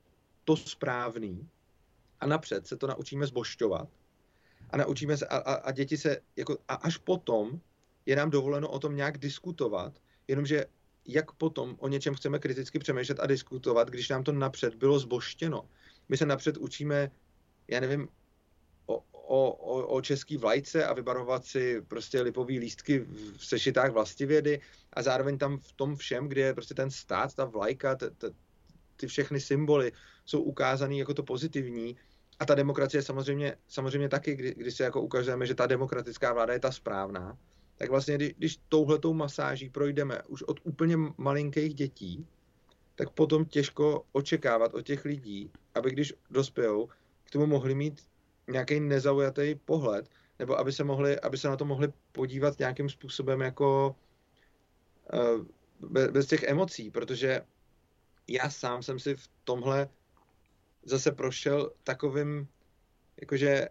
to 0.44 0.58
správný 0.58 1.50
a 2.20 2.28
napřed 2.28 2.68
se 2.68 2.78
to 2.78 2.88
naučíme 2.88 3.28
zbošťovat 3.28 3.90
a 4.70 4.78
naučíme 4.78 5.18
se 5.18 5.28
a, 5.28 5.38
a, 5.38 5.54
a 5.54 5.72
děti 5.72 5.98
se 5.98 6.22
jako 6.36 6.58
a 6.68 6.74
až 6.74 6.98
potom 6.98 7.60
je 8.06 8.16
nám 8.16 8.30
dovoleno 8.30 8.70
o 8.70 8.80
tom 8.80 8.96
nějak 8.96 9.18
diskutovat, 9.18 9.94
jenomže 10.28 10.66
jak 11.08 11.32
potom 11.32 11.76
o 11.80 11.88
něčem 11.88 12.16
chceme 12.16 12.40
kriticky 12.40 12.80
přemýšlet 12.80 13.20
a 13.20 13.28
diskutovat, 13.28 13.90
když 13.90 14.10
nám 14.10 14.24
to 14.24 14.32
napřed 14.32 14.76
bylo 14.76 15.00
zboštěno. 15.00 15.70
My 16.10 16.18
se 16.18 16.26
napřed 16.26 16.58
učíme, 16.58 17.12
já 17.68 17.80
nevím, 17.80 18.08
o, 18.86 19.52
o, 19.52 19.88
o 19.88 20.02
český 20.02 20.38
vlajce 20.38 20.86
a 20.86 20.94
vybarovat 20.94 21.46
si 21.46 21.82
prostě 21.82 22.22
lipový 22.22 22.60
lístky 22.60 23.00
v 23.38 23.46
sešitách 23.46 23.92
vlastivědy 23.92 24.62
a 24.94 25.02
zároveň 25.02 25.38
tam 25.38 25.58
v 25.58 25.72
tom 25.74 25.96
všem, 25.96 26.28
kde 26.28 26.42
je 26.42 26.54
prostě 26.54 26.74
ten 26.74 26.92
stát, 26.92 27.34
ta 27.34 27.46
vlajka, 27.46 27.96
t, 27.96 28.10
t, 28.10 28.32
ty 28.96 29.08
všechny 29.08 29.40
symboly 29.40 29.92
jsou 30.26 30.42
ukázaný 30.42 31.00
jako 31.00 31.14
to 31.14 31.24
pozitivní 31.24 31.98
a 32.40 32.46
ta 32.46 32.56
demokracie 32.56 33.04
samozřejmě, 33.04 33.58
samozřejmě 33.68 34.10
taky, 34.10 34.36
kdy, 34.36 34.56
když 34.58 34.76
se 34.76 34.84
jako 34.84 35.02
ukazujeme, 35.02 35.46
že 35.46 35.56
ta 35.56 35.68
demokratická 35.68 36.34
vláda 36.34 36.54
je 36.54 36.60
ta 36.60 36.72
správná, 36.72 37.38
tak 37.78 37.90
vlastně 37.90 38.18
když, 38.18 38.60
touhletou 38.70 39.14
masáží 39.14 39.70
projdeme 39.70 40.22
už 40.28 40.44
od 40.44 40.60
úplně 40.64 40.98
malinkých 41.18 41.74
dětí, 41.74 42.28
tak 42.96 43.10
potom 43.10 43.46
těžko 43.46 44.06
očekávat 44.12 44.74
od 44.74 44.82
těch 44.82 45.06
lidí, 45.06 45.52
aby 45.76 45.92
když 45.92 46.14
dospějou, 46.32 46.90
k 47.24 47.32
tomu 47.32 47.46
mohli 47.46 47.76
mít 47.76 48.08
nějaký 48.48 48.80
nezaujatý 48.80 49.56
pohled, 49.66 50.10
nebo 50.40 50.60
aby 50.60 50.72
se, 50.72 50.84
mohli, 50.84 51.20
aby 51.20 51.38
se 51.38 51.48
na 51.48 51.58
to 51.58 51.66
mohli 51.66 51.94
podívat 52.12 52.60
nějakým 52.60 52.90
způsobem 52.90 53.42
jako 53.42 53.96
uh, 55.14 55.46
bez, 55.90 56.12
bez 56.12 56.28
těch 56.28 56.44
emocí, 56.44 56.92
protože 56.92 57.42
já 58.28 58.50
sám 58.50 58.84
jsem 58.84 59.00
si 59.00 59.16
v 59.16 59.30
tomhle 59.44 59.90
zase 60.84 61.12
prošel 61.12 61.72
takovým, 61.84 62.48
jakože 63.22 63.68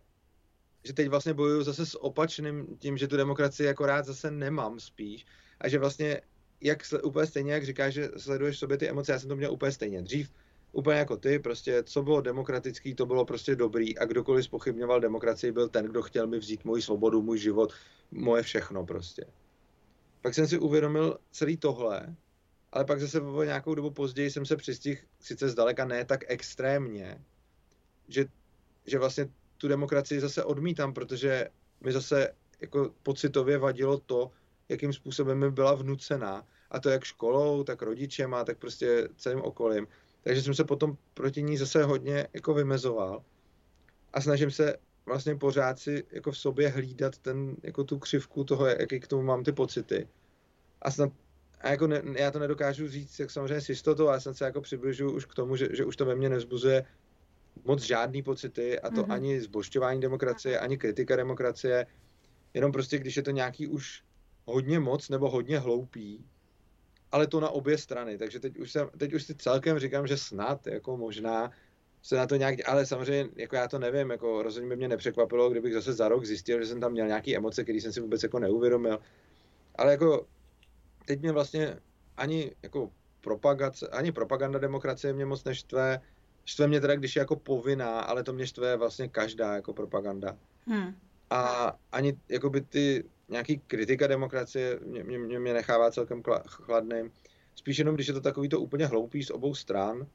že 0.84 0.92
teď 0.92 1.08
vlastně 1.08 1.34
bojuju 1.34 1.62
zase 1.62 1.86
s 1.86 2.02
opačným 2.02 2.76
tím, 2.78 2.96
že 2.96 3.08
tu 3.08 3.16
demokracii 3.16 3.66
jako 3.66 3.86
rád 3.86 4.04
zase 4.04 4.30
nemám 4.30 4.80
spíš 4.80 5.26
a 5.60 5.68
že 5.68 5.78
vlastně 5.78 6.20
jak 6.60 6.78
úplně 7.02 7.26
stejně, 7.26 7.52
jak 7.52 7.64
říkáš, 7.64 7.94
že 7.94 8.10
sleduješ 8.16 8.58
sobě 8.58 8.76
ty 8.76 8.88
emoce, 8.88 9.12
já 9.12 9.18
jsem 9.18 9.28
to 9.28 9.36
měl 9.36 9.52
úplně 9.52 9.72
stejně. 9.72 10.02
Dřív 10.02 10.30
úplně 10.72 10.98
jako 10.98 11.16
ty, 11.16 11.38
prostě 11.38 11.82
co 11.82 12.02
bylo 12.02 12.20
demokratický, 12.20 12.94
to 12.94 13.06
bylo 13.06 13.24
prostě 13.24 13.56
dobrý 13.56 13.98
a 13.98 14.04
kdokoliv 14.04 14.44
spochybňoval 14.44 15.00
demokracii, 15.00 15.52
byl 15.52 15.68
ten, 15.68 15.86
kdo 15.86 16.02
chtěl 16.02 16.26
mi 16.26 16.38
vzít 16.38 16.64
moji 16.64 16.82
svobodu, 16.82 17.22
můj 17.22 17.38
život, 17.38 17.72
moje 18.10 18.42
všechno 18.42 18.86
prostě. 18.86 19.24
Pak 20.22 20.34
jsem 20.34 20.48
si 20.48 20.58
uvědomil 20.58 21.18
celý 21.30 21.56
tohle, 21.56 22.16
ale 22.72 22.84
pak 22.84 23.00
zase 23.00 23.20
po 23.20 23.42
nějakou 23.42 23.74
dobu 23.74 23.90
později 23.90 24.30
jsem 24.30 24.46
se 24.46 24.56
přistihl, 24.56 25.00
sice 25.20 25.48
zdaleka 25.48 25.84
ne 25.84 26.04
tak 26.04 26.20
extrémně, 26.28 27.24
že, 28.08 28.24
že 28.86 28.98
vlastně 28.98 29.28
tu 29.64 29.68
demokracii 29.68 30.20
zase 30.20 30.44
odmítám, 30.44 30.92
protože 30.92 31.48
mi 31.80 31.92
zase 31.92 32.32
jako 32.60 32.90
pocitově 33.02 33.58
vadilo 33.58 33.98
to, 33.98 34.30
jakým 34.68 34.92
způsobem 34.92 35.38
mi 35.38 35.50
byla 35.50 35.74
vnucená. 35.74 36.46
A 36.70 36.80
to 36.80 36.90
jak 36.90 37.04
školou, 37.04 37.64
tak 37.64 37.82
rodičema, 37.82 38.44
tak 38.44 38.58
prostě 38.58 39.08
celým 39.16 39.40
okolím. 39.40 39.86
Takže 40.22 40.42
jsem 40.42 40.54
se 40.54 40.64
potom 40.64 40.96
proti 41.14 41.42
ní 41.42 41.56
zase 41.56 41.84
hodně 41.84 42.28
jako 42.34 42.54
vymezoval 42.54 43.24
a 44.12 44.20
snažím 44.20 44.50
se 44.50 44.76
vlastně 45.06 45.36
pořád 45.36 45.78
si 45.78 46.04
jako 46.10 46.32
v 46.32 46.38
sobě 46.38 46.68
hlídat 46.68 47.18
ten, 47.18 47.56
jako 47.62 47.84
tu 47.84 47.98
křivku 47.98 48.44
toho, 48.44 48.66
jaký 48.66 49.00
k 49.00 49.08
tomu 49.08 49.22
mám 49.22 49.44
ty 49.44 49.52
pocity. 49.52 50.08
A 50.82 50.90
snad 50.90 51.12
a 51.60 51.70
jako 51.70 51.86
ne, 51.86 52.02
já 52.16 52.30
to 52.30 52.38
nedokážu 52.38 52.88
říct 52.88 53.20
jak 53.20 53.30
samozřejmě 53.30 53.60
s 53.60 53.68
jistotou, 53.68 54.08
ale 54.08 54.20
snad 54.20 54.36
se 54.36 54.44
jako 54.44 54.60
přibližuju 54.60 55.12
už 55.12 55.24
k 55.24 55.34
tomu, 55.34 55.56
že, 55.56 55.68
že 55.72 55.84
už 55.84 55.96
to 55.96 56.04
ve 56.04 56.14
mně 56.14 56.28
nezbuzuje 56.28 56.84
moc 57.64 57.82
žádný 57.82 58.22
pocity 58.22 58.80
a 58.80 58.90
to 58.90 59.02
mm-hmm. 59.02 59.12
ani 59.12 59.40
zbošťování 59.40 60.00
demokracie, 60.00 60.58
ani 60.58 60.78
kritika 60.78 61.16
demokracie, 61.16 61.86
jenom 62.54 62.72
prostě 62.72 62.98
když 62.98 63.16
je 63.16 63.22
to 63.22 63.30
nějaký 63.30 63.66
už 63.66 64.02
hodně 64.44 64.80
moc 64.80 65.08
nebo 65.08 65.30
hodně 65.30 65.58
hloupý, 65.58 66.24
ale 67.12 67.26
to 67.26 67.40
na 67.40 67.48
obě 67.48 67.78
strany, 67.78 68.18
takže 68.18 68.40
teď 68.40 68.58
už, 68.58 68.72
jsem, 68.72 68.90
teď 68.98 69.14
už 69.14 69.22
si 69.22 69.34
celkem 69.34 69.78
říkám, 69.78 70.06
že 70.06 70.16
snad, 70.16 70.66
jako 70.66 70.96
možná 70.96 71.50
se 72.02 72.16
na 72.16 72.26
to 72.26 72.36
nějak, 72.36 72.68
ale 72.68 72.86
samozřejmě, 72.86 73.30
jako 73.36 73.56
já 73.56 73.68
to 73.68 73.78
nevím, 73.78 74.10
jako 74.10 74.42
rozhodně 74.42 74.68
by 74.68 74.76
mě 74.76 74.88
nepřekvapilo, 74.88 75.50
kdybych 75.50 75.74
zase 75.74 75.92
za 75.92 76.08
rok 76.08 76.24
zjistil, 76.24 76.60
že 76.60 76.66
jsem 76.66 76.80
tam 76.80 76.92
měl 76.92 77.06
nějaké 77.06 77.36
emoce, 77.36 77.62
které 77.62 77.80
jsem 77.80 77.92
si 77.92 78.00
vůbec 78.00 78.22
jako 78.22 78.38
neuvědomil, 78.38 78.98
ale 79.74 79.92
jako 79.92 80.26
teď 81.06 81.20
mě 81.20 81.32
vlastně 81.32 81.76
ani 82.16 82.52
jako 82.62 82.90
propagace, 83.20 83.88
ani 83.88 84.12
propaganda 84.12 84.58
demokracie 84.58 85.12
mě 85.12 85.26
moc 85.26 85.44
neštve, 85.44 86.00
štve 86.44 86.66
mě 86.66 86.80
teda, 86.80 86.96
když 86.96 87.16
je 87.16 87.20
jako 87.20 87.36
povinná, 87.36 88.00
ale 88.00 88.22
to 88.22 88.32
mě 88.32 88.46
štve 88.46 88.76
vlastně 88.76 89.08
každá 89.08 89.54
jako 89.54 89.72
propaganda. 89.72 90.36
Hmm. 90.66 90.94
A 91.30 91.72
ani 91.92 92.18
jakoby 92.28 92.60
ty 92.60 93.04
nějaký 93.28 93.58
kritika 93.58 94.06
demokracie 94.06 94.80
mě, 94.84 95.04
mě, 95.04 95.38
mě 95.38 95.54
nechává 95.54 95.90
celkem 95.90 96.22
chladným. 96.46 97.12
Spíš 97.54 97.78
jenom, 97.78 97.94
když 97.94 98.06
je 98.06 98.14
to 98.14 98.20
takový 98.20 98.48
to 98.48 98.60
úplně 98.60 98.86
hloupý 98.86 99.24
z 99.24 99.30
obou 99.30 99.54
stran 99.54 100.06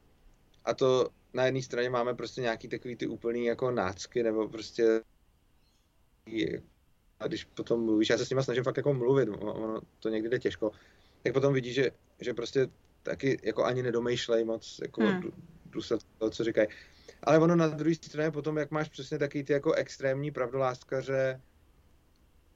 a 0.65 0.73
to 0.73 1.09
na 1.33 1.45
jedné 1.45 1.61
straně 1.61 1.89
máme 1.89 2.13
prostě 2.13 2.41
nějaký 2.41 2.67
takový 2.67 2.95
ty 2.95 3.07
úplný 3.07 3.45
jako 3.45 3.71
nácky 3.71 4.23
nebo 4.23 4.49
prostě 4.49 5.01
a 7.19 7.27
když 7.27 7.43
potom 7.43 7.83
mluvíš, 7.83 8.09
já 8.09 8.17
se 8.17 8.25
s 8.25 8.29
nima 8.29 8.43
snažím 8.43 8.63
fakt 8.63 8.77
jako 8.77 8.93
mluvit, 8.93 9.29
ono 9.29 9.81
to 9.99 10.09
někdy 10.09 10.29
jde 10.29 10.39
těžko, 10.39 10.71
tak 11.23 11.33
potom 11.33 11.53
vidíš, 11.53 11.75
že, 11.75 11.91
že 12.19 12.33
prostě 12.33 12.67
taky 13.03 13.39
jako 13.43 13.65
ani 13.65 13.83
nedomýšlej 13.83 14.43
moc 14.43 14.79
jako 14.81 15.01
hmm. 15.01 15.31
Důsledky 15.69 16.09
toho, 16.17 16.29
co 16.29 16.43
říkají. 16.43 16.67
Ale 17.23 17.39
ono 17.39 17.55
na 17.55 17.67
druhé 17.67 17.95
straně 17.95 18.31
potom, 18.31 18.57
jak 18.57 18.71
máš 18.71 18.89
přesně 18.89 19.17
taky 19.17 19.43
ty 19.43 19.53
jako 19.53 19.73
extrémní 19.73 20.31
pravdoláskaře, 20.31 21.41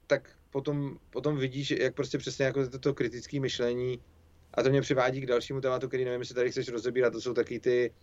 tak 0.06 0.30
potom, 0.50 0.98
potom 1.10 1.36
vidíš, 1.36 1.70
jak 1.70 1.94
prostě 1.94 2.18
přesně 2.18 2.44
jako 2.44 2.68
toto 2.68 2.94
kritické 2.94 3.40
myšlení 3.40 4.00
a 4.54 4.62
to 4.62 4.70
mě 4.70 4.80
přivádí 4.80 5.20
k 5.20 5.26
dalšímu 5.26 5.60
tématu, 5.60 5.88
který 5.88 6.04
nevím, 6.04 6.20
jestli 6.20 6.34
tady 6.34 6.50
chceš 6.50 6.68
rozebírat, 6.68 7.12
to 7.12 7.20
jsou 7.20 7.34
taky 7.34 7.60
ty 7.60 7.94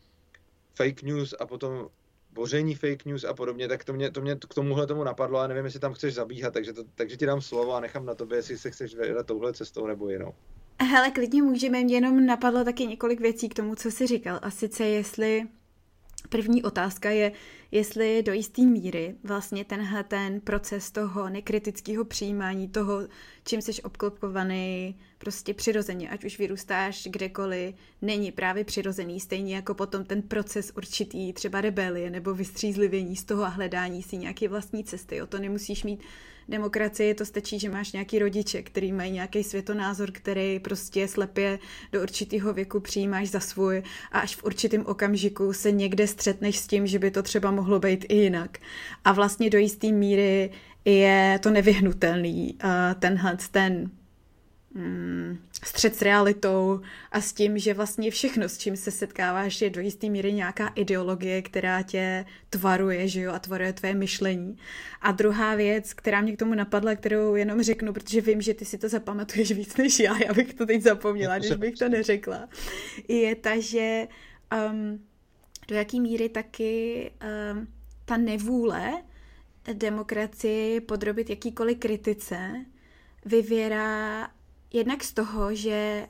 fake 0.74 1.04
news 1.04 1.36
a 1.40 1.46
potom 1.46 1.90
boření 2.34 2.76
fake 2.76 3.06
news 3.06 3.24
a 3.24 3.34
podobně, 3.34 3.68
tak 3.68 3.84
to 3.84 3.94
mě, 3.94 4.12
to 4.12 4.22
mě 4.22 4.36
k 4.36 4.54
tomuhle 4.54 4.88
tomu 4.88 5.04
napadlo 5.04 5.40
a 5.40 5.48
nevím, 5.48 5.66
jestli 5.66 5.80
tam 5.80 5.94
chceš 5.94 6.14
zabíhat, 6.14 6.54
takže, 6.54 6.74
to, 6.74 6.84
takže 6.96 7.18
ti 7.18 7.26
dám 7.26 7.42
slovo 7.42 7.74
a 7.74 7.80
nechám 7.80 8.06
na 8.06 8.16
tobě, 8.16 8.38
jestli 8.38 8.58
se 8.58 8.72
chceš 8.72 8.96
vydat 8.96 9.28
touhle 9.28 9.54
cestou 9.54 9.88
nebo 9.88 10.10
jinou. 10.10 10.34
Hele, 10.84 11.12
klidně 11.12 11.44
můžeme, 11.44 11.84
mě 11.84 11.96
jenom 11.96 12.26
napadlo 12.26 12.64
taky 12.64 12.88
několik 12.88 13.20
věcí 13.20 13.50
k 13.50 13.54
tomu, 13.54 13.76
co 13.76 13.92
jsi 13.92 14.08
říkal. 14.08 14.40
A 14.42 14.52
sice 14.52 14.86
jestli 14.86 15.48
První 16.30 16.64
otázka 16.64 17.10
je, 17.10 17.32
jestli 17.72 18.24
do 18.24 18.34
jisté 18.34 18.62
míry 18.62 19.16
vlastně 19.24 19.66
tenhle 19.66 20.04
ten 20.04 20.42
proces 20.42 20.92
toho 20.92 21.30
nekritického 21.30 22.06
přijímání 22.06 22.68
toho, 22.68 23.02
čím 23.44 23.62
jsi 23.62 23.82
obklopkovaný 23.82 24.96
prostě 25.18 25.54
přirozeně, 25.54 26.10
ať 26.10 26.26
už 26.26 26.40
vyrůstáš 26.40 27.08
kdekoliv, 27.12 27.76
není 28.02 28.32
právě 28.32 28.64
přirozený, 28.64 29.20
stejně 29.20 29.56
jako 29.56 29.74
potom 29.74 30.06
ten 30.06 30.22
proces 30.22 30.72
určitý 30.78 31.34
třeba 31.34 31.62
rebelie 31.62 32.10
nebo 32.10 32.34
vystřízlivění 32.34 33.16
z 33.16 33.24
toho 33.24 33.44
a 33.44 33.48
hledání 33.48 34.04
si 34.04 34.18
nějaké 34.18 34.48
vlastní 34.48 34.84
cesty. 34.84 35.22
O 35.22 35.28
to 35.28 35.40
nemusíš 35.40 35.84
mít 35.84 36.02
demokracie 36.50 37.16
to 37.16 37.26
stačí, 37.26 37.60
že 37.60 37.70
máš 37.70 37.92
nějaký 37.92 38.20
rodiče, 38.20 38.62
který 38.62 38.92
mají 38.92 39.12
nějaký 39.12 39.44
světonázor, 39.44 40.12
který 40.12 40.60
prostě 40.60 41.08
slepě 41.08 41.60
do 41.92 42.02
určitého 42.02 42.54
věku 42.54 42.80
přijímáš 42.80 43.30
za 43.30 43.40
svůj 43.40 43.84
a 44.12 44.20
až 44.20 44.36
v 44.36 44.44
určitém 44.44 44.86
okamžiku 44.86 45.54
se 45.54 45.72
někde 45.72 46.08
střetneš 46.08 46.60
s 46.60 46.68
tím, 46.68 46.88
že 46.88 47.00
by 47.00 47.12
to 47.12 47.24
třeba 47.24 47.52
mohlo 47.62 47.80
být 47.80 48.06
i 48.10 48.16
jinak. 48.16 48.58
A 49.06 49.12
vlastně 49.12 49.50
do 49.50 49.58
jisté 49.58 49.92
míry 49.92 50.50
je 50.86 51.40
to 51.44 51.50
nevyhnutelný, 51.50 52.58
tenhle 53.00 53.38
ten 53.52 53.92
mm, 54.74 55.38
střed 55.64 55.96
s 55.96 56.02
realitou 56.02 56.82
a 57.12 57.22
s 57.22 57.34
tím, 57.34 57.58
že 57.58 57.74
vlastně 57.74 58.12
všechno, 58.12 58.50
s 58.50 58.58
čím 58.58 58.76
se 58.76 58.92
setkáváš, 58.92 59.62
je 59.62 59.70
do 59.70 59.82
jisté 59.82 60.10
míry 60.10 60.34
nějaká 60.34 60.68
ideologie, 60.68 61.42
která 61.42 61.82
tě 61.82 62.26
tvaruje, 62.50 63.08
že 63.08 63.22
jo, 63.22 63.32
a 63.34 63.40
tvaruje 63.40 63.74
tvé 63.74 63.94
myšlení. 63.94 64.58
A 65.02 65.12
druhá 65.12 65.56
věc, 65.56 65.94
která 65.94 66.22
mě 66.22 66.34
k 66.34 66.40
tomu 66.40 66.56
napadla, 66.56 66.96
kterou 66.96 67.36
jenom 67.36 67.62
řeknu, 67.62 67.94
protože 67.94 68.22
vím, 68.22 68.42
že 68.42 68.54
ty 68.54 68.66
si 68.66 68.78
to 68.78 68.90
zapamatuješ 68.90 69.52
víc 69.52 69.78
než 69.78 70.00
já, 70.00 70.18
já 70.26 70.34
bych 70.34 70.54
to 70.54 70.66
teď 70.66 70.82
zapomněla, 70.82 71.38
než 71.38 71.52
bych 71.52 71.76
to 71.76 71.90
neřekla, 71.90 72.50
je 73.08 73.36
ta, 73.36 73.60
že 73.60 74.08
um, 74.72 75.11
do 75.72 75.78
jaký 75.78 76.02
míry 76.02 76.30
taky 76.30 77.12
um, 77.54 77.68
ta 78.06 78.18
nevůle 78.18 79.04
demokracii 79.74 80.82
podrobit 80.82 81.30
jakýkoliv 81.30 81.78
kritice 81.78 82.66
vyvěrá 83.26 84.30
jednak 84.74 85.04
z 85.04 85.14
toho, 85.14 85.56
že 85.56 86.08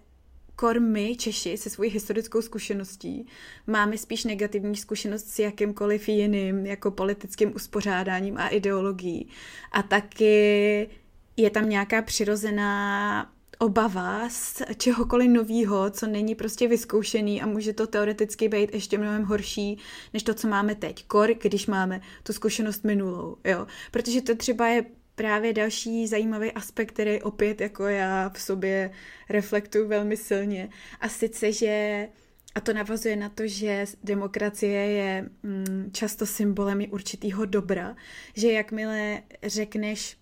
kor 0.56 0.80
my, 0.80 1.15
Češi, 1.15 1.58
se 1.58 1.69
svojí 1.69 1.91
historickou 1.91 2.41
zkušeností, 2.41 3.28
máme 3.67 3.97
spíš 3.97 4.24
negativní 4.24 4.76
zkušenost 4.76 5.28
s 5.28 5.39
jakýmkoliv 5.39 6.10
jiným, 6.10 6.65
jako 6.65 6.91
politickým 6.91 7.56
uspořádáním 7.56 8.38
a 8.38 8.47
ideologií. 8.47 9.28
A 9.71 9.84
taky 9.84 10.89
je 11.38 11.50
tam 11.50 11.69
nějaká 11.69 12.02
přirozená 12.02 13.34
obava 13.62 14.30
z 14.30 14.62
čehokoliv 14.78 15.30
novýho, 15.30 15.89
co 15.89 16.08
není 16.08 16.36
prostě 16.36 16.67
vyzkoušený 16.67 17.41
a 17.41 17.45
může 17.45 17.74
to 17.74 17.88
teoreticky 17.88 18.50
být 18.50 18.74
ještě 18.74 18.97
mnohem 18.97 19.24
horší, 19.24 19.78
než 20.13 20.24
to, 20.24 20.34
co 20.34 20.47
máme 20.47 20.76
teď. 20.76 21.06
Kor, 21.08 21.30
když 21.41 21.67
máme 21.67 22.02
tu 22.24 22.34
zkušenost 22.34 22.84
minulou, 22.84 23.38
jo. 23.45 23.67
Protože 23.91 24.21
to 24.21 24.36
třeba 24.36 24.67
je 24.67 24.86
právě 25.15 25.54
další 25.54 26.08
zajímavý 26.08 26.52
aspekt, 26.52 26.91
který 26.91 27.21
opět 27.21 27.62
jako 27.62 27.84
já 27.84 28.30
v 28.30 28.41
sobě 28.41 28.91
reflektuju 29.30 29.88
velmi 29.88 30.17
silně. 30.17 30.69
A 31.00 31.10
sice, 31.10 31.52
že 31.52 32.08
a 32.56 32.62
to 32.62 32.74
navazuje 32.74 33.15
na 33.15 33.30
to, 33.30 33.47
že 33.47 33.86
demokracie 34.04 34.82
je 34.82 35.30
mm, 35.43 35.89
často 35.93 36.26
symbolem 36.26 36.86
určitého 36.89 37.45
dobra, 37.45 37.95
že 38.36 38.52
jakmile 38.52 39.21
řekneš 39.43 40.21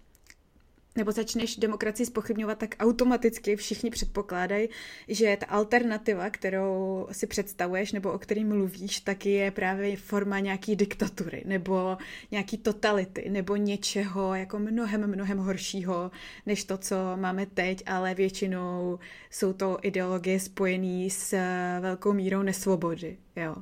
nebo 0.95 1.11
začneš 1.11 1.55
demokracii 1.55 2.05
spochybňovat, 2.05 2.57
tak 2.57 2.75
automaticky 2.79 3.55
všichni 3.55 3.89
předpokládají, 3.89 4.69
že 5.07 5.37
ta 5.39 5.45
alternativa, 5.45 6.29
kterou 6.29 7.07
si 7.11 7.27
představuješ 7.27 7.91
nebo 7.91 8.11
o 8.11 8.19
který 8.19 8.45
mluvíš, 8.45 8.99
taky 8.99 9.29
je 9.29 9.51
právě 9.51 9.97
forma 9.97 10.39
nějaký 10.39 10.75
diktatury 10.75 11.43
nebo 11.45 11.97
nějaký 12.31 12.57
totality 12.57 13.29
nebo 13.29 13.55
něčeho 13.55 14.35
jako 14.35 14.59
mnohem, 14.59 15.07
mnohem 15.07 15.37
horšího 15.37 16.11
než 16.45 16.63
to, 16.63 16.77
co 16.77 16.95
máme 17.15 17.45
teď, 17.45 17.83
ale 17.85 18.15
většinou 18.15 18.99
jsou 19.31 19.53
to 19.53 19.77
ideologie 19.81 20.39
spojené 20.39 21.09
s 21.09 21.37
velkou 21.79 22.13
mírou 22.13 22.41
nesvobody. 22.41 23.17
Jo 23.35 23.55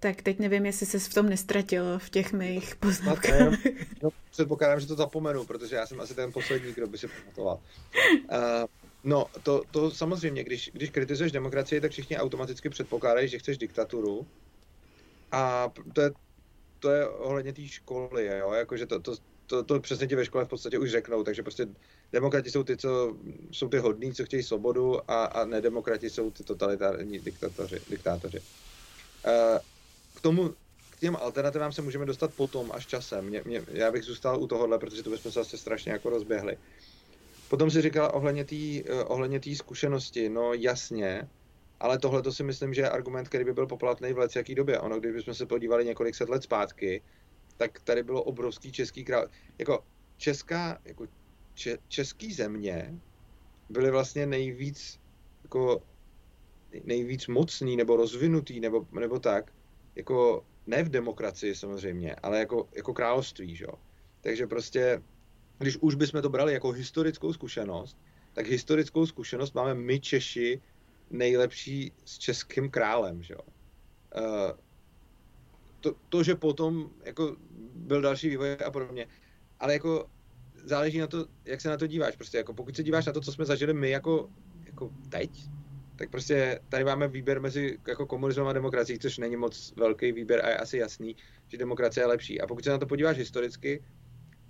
tak 0.00 0.22
teď 0.22 0.38
nevím, 0.38 0.66
jestli 0.66 0.86
se 0.86 0.98
v 0.98 1.14
tom 1.14 1.28
nestratil 1.28 1.98
v 1.98 2.10
těch 2.10 2.32
mých 2.32 2.76
poznámkách. 2.76 3.58
No, 4.02 4.10
předpokládám, 4.30 4.80
že 4.80 4.86
to 4.86 4.94
zapomenu, 4.94 5.44
protože 5.44 5.76
já 5.76 5.86
jsem 5.86 6.00
asi 6.00 6.14
ten 6.14 6.32
poslední, 6.32 6.72
kdo 6.72 6.86
by 6.86 6.98
si 6.98 7.08
pamatoval. 7.08 7.60
Uh, 8.32 8.38
no, 9.04 9.26
to, 9.42 9.62
to 9.70 9.90
samozřejmě, 9.90 10.44
když, 10.44 10.70
když 10.74 10.90
kritizuješ 10.90 11.32
demokracii, 11.32 11.80
tak 11.80 11.90
všichni 11.90 12.18
automaticky 12.18 12.68
předpokládají, 12.68 13.28
že 13.28 13.38
chceš 13.38 13.58
diktaturu. 13.58 14.26
A 15.32 15.72
to 15.92 16.00
je, 16.00 16.10
to 16.78 16.90
je 16.90 17.08
ohledně 17.08 17.52
té 17.52 17.66
školy, 17.66 18.26
jo? 18.26 18.52
Jakože 18.52 18.86
to, 18.86 19.00
to, 19.00 19.14
to, 19.46 19.62
to 19.62 19.80
přesně 19.80 20.06
ti 20.06 20.16
ve 20.16 20.24
škole 20.24 20.44
v 20.44 20.48
podstatě 20.48 20.78
už 20.78 20.90
řeknou, 20.90 21.24
takže 21.24 21.42
prostě 21.42 21.66
demokrati 22.12 22.50
jsou 22.50 22.62
ty, 22.62 22.76
co 22.76 23.16
jsou 23.50 23.68
ty 23.68 23.78
hodní, 23.78 24.14
co 24.14 24.24
chtějí 24.24 24.42
svobodu 24.42 25.10
a, 25.10 25.24
a 25.24 25.44
nedemokrati 25.44 26.10
jsou 26.10 26.30
ty 26.30 26.44
totalitární 26.44 27.18
diktátoři. 27.18 27.80
diktátoři. 27.90 28.38
Uh, 29.26 29.58
k 30.18 30.20
tomu, 30.20 30.54
k 30.90 31.00
těm 31.00 31.16
alternativám 31.16 31.72
se 31.72 31.82
můžeme 31.82 32.06
dostat 32.06 32.34
potom, 32.34 32.72
až 32.72 32.86
časem. 32.86 33.24
Mě, 33.24 33.42
mě, 33.44 33.64
já 33.68 33.92
bych 33.92 34.02
zůstal 34.02 34.42
u 34.42 34.46
tohohle, 34.46 34.78
protože 34.78 35.02
to 35.02 35.10
bychom 35.10 35.32
se 35.32 35.40
asi 35.40 35.58
strašně 35.58 35.92
jako 35.92 36.10
rozběhli. 36.10 36.58
Potom 37.48 37.70
si 37.70 37.82
říkala 37.82 38.14
ohledně 38.14 38.44
té 38.44 38.56
uh, 38.56 39.02
ohledně 39.06 39.40
zkušenosti, 39.54 40.28
no 40.28 40.54
jasně, 40.54 41.28
ale 41.80 41.98
tohle 41.98 42.22
to 42.22 42.32
si 42.32 42.42
myslím, 42.42 42.74
že 42.74 42.80
je 42.80 42.90
argument, 42.90 43.28
který 43.28 43.44
by 43.44 43.52
byl 43.52 43.66
poplatný 43.66 44.12
v 44.12 44.36
jaký 44.36 44.54
době. 44.54 44.80
Ono, 44.80 45.00
kdybychom 45.00 45.34
se 45.34 45.46
podívali 45.46 45.84
několik 45.84 46.14
set 46.14 46.28
let 46.28 46.42
zpátky, 46.42 47.02
tak 47.56 47.80
tady 47.80 48.02
bylo 48.02 48.22
obrovský 48.22 48.72
český 48.72 49.04
král. 49.04 49.28
Jako 49.58 49.84
česká, 50.16 50.78
jako 50.84 51.06
če, 51.54 51.78
český 51.88 52.32
země 52.32 52.94
byly 53.68 53.90
vlastně 53.90 54.26
nejvíc 54.26 55.00
jako 55.42 55.82
nejvíc 56.84 57.26
mocný 57.26 57.76
nebo 57.76 57.96
rozvinutý 57.96 58.60
nebo, 58.60 58.86
nebo 58.92 59.18
tak 59.18 59.52
jako 59.98 60.44
ne 60.66 60.82
v 60.82 60.88
demokracii 60.88 61.54
samozřejmě, 61.54 62.14
ale 62.14 62.38
jako, 62.38 62.68
jako 62.76 62.94
království, 62.94 63.56
že? 63.56 63.66
Takže 64.20 64.46
prostě, 64.46 65.02
když 65.58 65.76
už 65.76 65.94
bychom 65.94 66.22
to 66.22 66.28
brali 66.28 66.52
jako 66.52 66.70
historickou 66.70 67.32
zkušenost, 67.32 67.98
tak 68.32 68.46
historickou 68.46 69.06
zkušenost 69.06 69.54
máme 69.54 69.74
my 69.74 70.00
Češi 70.00 70.62
nejlepší 71.10 71.92
s 72.04 72.18
českým 72.18 72.70
králem, 72.70 73.22
že? 73.22 73.36
Uh, 73.36 73.42
to, 75.80 75.94
to, 76.08 76.22
že 76.22 76.34
potom 76.34 76.90
jako 77.04 77.36
byl 77.74 78.00
další 78.00 78.28
vývoj 78.28 78.56
a 78.66 78.70
podobně, 78.70 79.06
ale 79.60 79.72
jako 79.72 80.10
záleží 80.64 80.98
na 80.98 81.06
to, 81.06 81.26
jak 81.44 81.60
se 81.60 81.68
na 81.68 81.76
to 81.76 81.86
díváš. 81.86 82.16
Prostě 82.16 82.38
jako 82.38 82.54
pokud 82.54 82.76
se 82.76 82.82
díváš 82.82 83.06
na 83.06 83.12
to, 83.12 83.20
co 83.20 83.32
jsme 83.32 83.44
zažili 83.44 83.74
my 83.74 83.90
jako, 83.90 84.30
jako 84.66 84.90
teď, 85.08 85.30
tak 85.98 86.10
prostě 86.10 86.60
tady 86.68 86.84
máme 86.84 87.08
výběr 87.08 87.40
mezi 87.40 87.78
jako 87.88 88.06
komunismem 88.06 88.46
a 88.46 88.52
demokracií, 88.52 88.98
což 88.98 89.18
není 89.18 89.36
moc 89.36 89.72
velký 89.76 90.12
výběr 90.12 90.44
a 90.44 90.48
je 90.48 90.56
asi 90.56 90.78
jasný, 90.78 91.16
že 91.48 91.58
demokracie 91.58 92.02
je 92.02 92.06
lepší. 92.06 92.40
A 92.40 92.46
pokud 92.46 92.64
se 92.64 92.70
na 92.70 92.78
to 92.78 92.86
podíváš 92.86 93.18
historicky, 93.18 93.84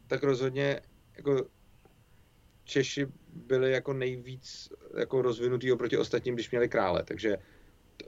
tak 0.07 0.23
rozhodně 0.23 0.81
jako 1.17 1.47
Češi 2.65 3.07
byli 3.33 3.73
jako 3.73 3.93
nejvíc 3.93 4.69
jako 4.99 5.23
rozvinutý 5.23 5.73
oproti 5.73 5.97
ostatním, 5.97 6.35
když 6.35 6.51
měli 6.51 6.69
krále. 6.69 7.03
Takže 7.05 7.37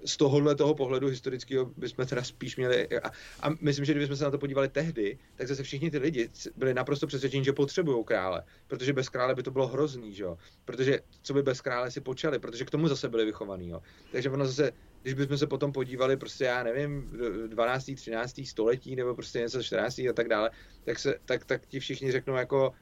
z 0.04 0.16
tohohle 0.16 0.54
toho 0.54 0.74
pohledu 0.74 1.08
historického 1.08 1.66
bychom 1.76 2.06
teda 2.06 2.24
spíš 2.24 2.56
měli, 2.56 2.88
a, 2.88 3.10
a 3.40 3.50
myslím, 3.60 3.84
že 3.84 3.92
kdybychom 3.92 4.16
se 4.16 4.24
na 4.24 4.30
to 4.30 4.38
podívali 4.38 4.68
tehdy, 4.68 5.18
tak 5.36 5.48
zase 5.48 5.62
všichni 5.62 5.90
ty 5.90 5.98
lidi 5.98 6.30
byli 6.56 6.74
naprosto 6.74 7.06
přesvědčeni, 7.06 7.44
že 7.44 7.52
potřebují 7.52 8.04
krále, 8.04 8.44
protože 8.66 8.92
bez 8.92 9.08
krále 9.08 9.34
by 9.34 9.42
to 9.42 9.50
bylo 9.50 9.66
hrozný, 9.66 10.14
že 10.14 10.22
jo? 10.22 10.38
protože 10.64 11.00
co 11.22 11.34
by 11.34 11.42
bez 11.42 11.60
krále 11.60 11.90
si 11.90 12.00
počali, 12.00 12.38
protože 12.38 12.64
k 12.64 12.70
tomu 12.70 12.88
zase 12.88 13.08
byli 13.08 13.24
vychovaný. 13.24 13.68
Jo? 13.68 13.82
Takže 14.12 14.30
ono 14.30 14.46
zase, 14.46 14.72
když 15.02 15.14
bychom 15.14 15.38
se 15.38 15.46
potom 15.46 15.72
podívali, 15.72 16.16
prostě 16.16 16.44
já 16.44 16.62
nevím, 16.62 17.10
12. 17.46 17.90
13. 17.94 18.40
století 18.46 18.96
nebo 18.96 19.14
prostě 19.14 19.38
něco 19.38 19.62
14. 19.62 19.98
a 19.98 20.12
tak 20.14 20.28
dále, 20.28 20.50
tak, 20.84 20.98
se, 20.98 21.14
tak, 21.24 21.44
tak 21.44 21.66
ti 21.66 21.80
všichni 21.80 22.12
řeknou 22.12 22.34
jako, 22.34 22.72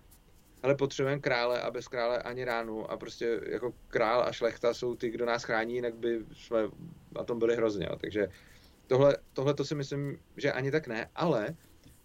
ale 0.63 0.75
potřebujeme 0.75 1.21
krále 1.21 1.63
a 1.63 1.71
bez 1.71 1.89
krále 1.89 2.23
ani 2.23 2.45
ránu 2.45 2.91
a 2.91 2.97
prostě 2.97 3.41
jako 3.51 3.75
král 3.89 4.23
a 4.23 4.33
šlechta 4.33 4.75
jsou 4.75 4.95
ty, 4.95 5.11
kdo 5.11 5.27
nás 5.27 5.45
chrání, 5.45 5.75
jinak 5.75 5.95
by 5.95 6.25
jsme 6.33 6.59
na 7.13 7.25
tom 7.25 7.39
byli 7.39 7.57
hrozně. 7.57 7.87
Jo. 7.91 7.97
Takže 8.01 8.29
tohle, 8.87 9.17
tohle 9.33 9.55
to 9.55 9.65
si 9.65 9.75
myslím, 9.75 10.19
že 10.37 10.53
ani 10.53 10.71
tak 10.71 10.87
ne, 10.87 11.11
ale 11.15 11.57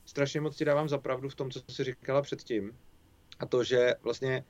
strašně 0.06 0.42
moc 0.42 0.56
ti 0.56 0.66
dávám 0.66 0.90
za 0.90 0.98
pravdu 0.98 1.30
v 1.30 1.36
tom, 1.36 1.52
co 1.52 1.60
jsi 1.70 1.84
říkala 1.84 2.22
předtím, 2.22 2.78
a 3.40 3.46
to, 3.46 3.64
že 3.64 3.94
vlastně 4.02 4.46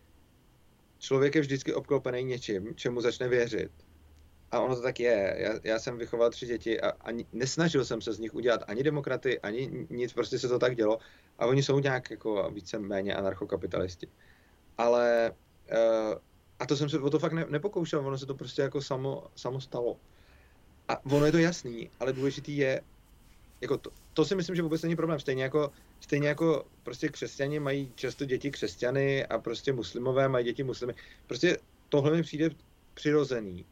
člověk 1.00 1.36
je 1.36 1.42
vždycky 1.42 1.74
obklopený 1.74 2.24
něčím, 2.24 2.76
čemu 2.76 3.02
začne 3.02 3.28
věřit. 3.28 3.72
A 4.54 4.60
ono 4.60 4.76
to 4.76 4.82
tak 4.82 5.00
je. 5.00 5.36
Já, 5.38 5.54
já 5.64 5.80
jsem 5.80 5.98
vychoval 5.98 6.30
tři 6.30 6.46
děti 6.46 6.82
a 6.82 6.90
ani, 6.90 7.26
nesnažil 7.34 7.86
jsem 7.86 8.02
se 8.02 8.14
z 8.14 8.20
nich 8.20 8.34
udělat 8.34 8.64
ani 8.68 8.84
demokraty, 8.84 9.40
ani 9.40 9.88
nic, 9.90 10.14
prostě 10.14 10.40
se 10.40 10.48
to 10.48 10.60
tak 10.60 10.76
dělo. 10.76 10.98
A 11.40 11.46
oni 11.46 11.64
jsou 11.64 11.80
nějak 11.80 12.12
jako 12.12 12.52
více 12.54 12.80
méně 12.80 13.16
anarchokapitalisti. 13.16 14.08
Ale 14.78 15.32
uh, 15.72 16.18
a 16.60 16.66
to 16.66 16.78
jsem 16.78 16.90
se 16.90 17.00
o 17.00 17.10
to 17.10 17.20
fakt 17.20 17.34
ne, 17.34 17.46
nepokoušel, 17.50 18.08
ono 18.08 18.18
se 18.18 18.26
to 18.26 18.36
prostě 18.36 18.62
jako 18.62 18.82
samo, 18.82 19.24
samo 19.36 19.62
stalo. 19.62 19.98
A 20.88 21.06
ono 21.06 21.26
je 21.26 21.32
to 21.32 21.38
jasný, 21.38 21.90
ale 22.00 22.14
důležitý 22.14 22.58
je, 22.58 22.82
jako 23.62 23.78
to, 23.78 23.90
to 24.14 24.26
si 24.26 24.36
myslím, 24.36 24.56
že 24.56 24.62
vůbec 24.62 24.82
není 24.82 24.96
problém. 24.96 25.20
Stejně 25.20 25.44
jako, 25.44 25.72
stejně 26.00 26.28
jako 26.28 26.66
prostě 26.84 27.10
křesťani 27.10 27.60
mají 27.60 27.92
často 27.96 28.26
děti 28.26 28.52
křesťany 28.52 29.26
a 29.26 29.40
prostě 29.40 29.74
muslimové 29.74 30.30
mají 30.30 30.46
děti 30.46 30.64
muslimy. 30.64 30.94
Prostě 31.28 31.58
tohle 31.90 32.12
mi 32.12 32.24
přijde 32.24 32.50
přirozený. 32.94 33.66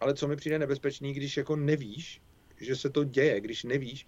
Ale 0.00 0.14
co 0.14 0.28
mi 0.28 0.36
přijde 0.36 0.58
nebezpečný, 0.58 1.12
když 1.12 1.36
jako 1.36 1.56
nevíš, 1.56 2.22
že 2.60 2.76
se 2.76 2.90
to 2.90 3.04
děje, 3.04 3.40
když 3.40 3.64
nevíš, 3.64 4.06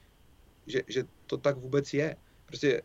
že, 0.66 0.83
že 0.87 1.05
to 1.26 1.37
tak 1.37 1.57
vůbec 1.57 1.94
je. 1.94 2.16
Prostě 2.46 2.83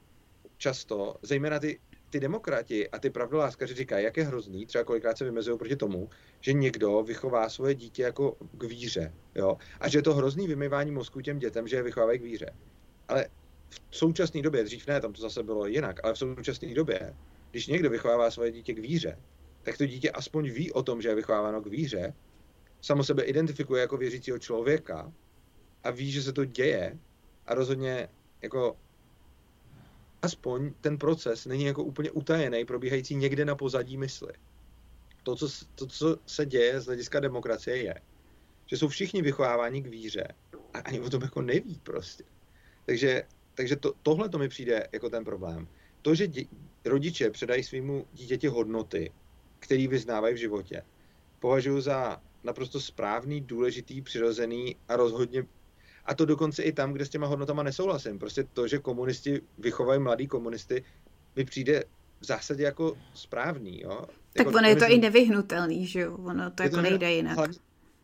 často, 0.58 1.16
zejména 1.22 1.60
ty 1.60 1.80
ty 2.16 2.20
demokrati 2.20 2.90
a 2.90 3.00
ty 3.00 3.10
pravdoláskaři 3.10 3.74
říkají, 3.74 4.06
jak 4.06 4.18
je 4.18 4.24
hrozný, 4.24 4.66
třeba 4.66 4.84
kolikrát 4.84 5.18
se 5.18 5.26
vymezují 5.26 5.58
proti 5.58 5.76
tomu, 5.76 6.10
že 6.40 6.54
někdo 6.54 7.04
vychová 7.04 7.50
svoje 7.50 7.76
dítě 7.76 8.04
jako 8.04 8.38
k 8.52 8.64
víře, 8.64 9.14
jo, 9.36 9.58
a 9.80 9.90
že 9.90 9.98
je 9.98 10.02
to 10.02 10.14
hrozný 10.14 10.48
vymývání 10.48 10.92
mozku 10.92 11.22
těm 11.22 11.40
dětem, 11.40 11.68
že 11.68 11.76
je 11.76 11.84
vychovávají 11.84 12.20
k 12.20 12.24
víře. 12.24 12.50
Ale 13.08 13.28
v 13.90 13.98
současné 13.98 14.42
době, 14.42 14.64
dřív 14.64 14.88
ne, 14.88 15.02
tam 15.02 15.14
to 15.14 15.22
zase 15.22 15.44
bylo 15.44 15.68
jinak, 15.68 16.00
ale 16.04 16.14
v 16.14 16.18
současné 16.18 16.74
době, 16.74 17.16
když 17.52 17.68
někdo 17.68 17.90
vychovává 17.90 18.32
svoje 18.32 18.52
dítě 18.52 18.74
k 18.74 18.80
víře, 18.80 19.20
tak 19.64 19.78
to 19.78 19.86
dítě 19.86 20.12
aspoň 20.12 20.50
ví 20.50 20.72
o 20.72 20.84
tom, 20.84 21.02
že 21.02 21.10
je 21.10 21.16
vychováváno 21.16 21.62
k 21.62 21.68
víře, 21.68 22.14
samo 22.86 23.04
sebe 23.04 23.24
identifikuje 23.24 23.82
jako 23.82 23.98
věřícího 23.98 24.40
člověka 24.40 25.14
a 25.84 25.92
ví, 25.92 26.12
že 26.12 26.24
se 26.24 26.34
to 26.34 26.46
děje 26.46 27.00
a 27.46 27.56
rozhodně 27.56 28.10
jako 28.42 28.78
aspoň 30.22 30.74
ten 30.82 30.98
proces 30.98 31.46
není 31.46 31.64
jako 31.64 31.84
úplně 31.84 32.12
utajený, 32.12 32.66
probíhající 32.66 33.16
někde 33.16 33.46
na 33.46 33.56
pozadí 33.56 33.98
mysli. 33.98 34.34
To 35.24 35.36
co, 35.36 35.48
to, 35.76 35.88
co 35.88 36.18
se 36.26 36.46
děje 36.46 36.82
z 36.82 36.86
hlediska 36.86 37.20
demokracie, 37.20 37.78
je, 37.78 37.96
že 38.66 38.78
jsou 38.78 38.88
všichni 38.88 39.22
vychováváni 39.22 39.82
k 39.82 39.88
víře 39.88 40.28
a 40.74 40.80
ani 40.80 41.00
o 41.00 41.10
tom 41.10 41.22
jako 41.22 41.42
neví 41.42 41.80
prostě. 41.84 42.24
Takže, 42.86 43.24
takže 43.54 43.76
to, 43.76 43.94
tohle 44.04 44.30
to 44.30 44.38
mi 44.38 44.50
přijde 44.50 44.88
jako 44.92 45.10
ten 45.10 45.26
problém. 45.26 45.68
To, 46.02 46.16
že 46.16 46.28
dě, 46.28 46.46
rodiče 46.86 47.30
předají 47.30 47.64
svýmu 47.64 48.08
dítěti 48.14 48.48
hodnoty, 48.48 49.12
které 49.60 49.88
vyznávají 49.88 50.36
v 50.36 50.38
životě, 50.38 50.82
považuji 51.40 51.82
za 51.82 52.22
naprosto 52.46 52.80
správný, 52.80 53.42
důležitý, 53.42 54.02
přirozený 54.02 54.76
a 54.88 54.96
rozhodně 54.96 55.46
a 56.06 56.16
to 56.16 56.26
dokonce 56.26 56.64
i 56.64 56.72
tam, 56.72 56.94
kde 56.94 57.06
s 57.06 57.10
těma 57.10 57.28
hodnotama 57.28 57.64
nesouhlasím. 57.64 58.20
Prostě 58.20 58.44
to, 58.44 58.68
že 58.68 58.80
komunisti 58.80 59.42
vychovají 59.58 60.00
mladý 60.00 60.28
komunisty, 60.28 60.84
mi 61.36 61.46
přijde 61.46 61.84
v 62.20 62.26
zásadě 62.26 62.64
jako 62.64 62.98
správný. 63.14 63.82
Jo? 63.82 64.06
Tak 64.34 64.46
jako, 64.46 64.58
ono 64.58 64.68
je 64.68 64.76
to 64.76 64.86
i 64.86 64.98
nevyhnutelný, 64.98 65.88
že 65.88 66.00
jo? 66.00 66.18
Ono 66.18 66.52
to 66.52 66.64
jako 66.64 66.76
to 66.76 66.82
nejde 66.82 67.12
jinak. 67.12 67.38
Hlavně, 67.38 67.58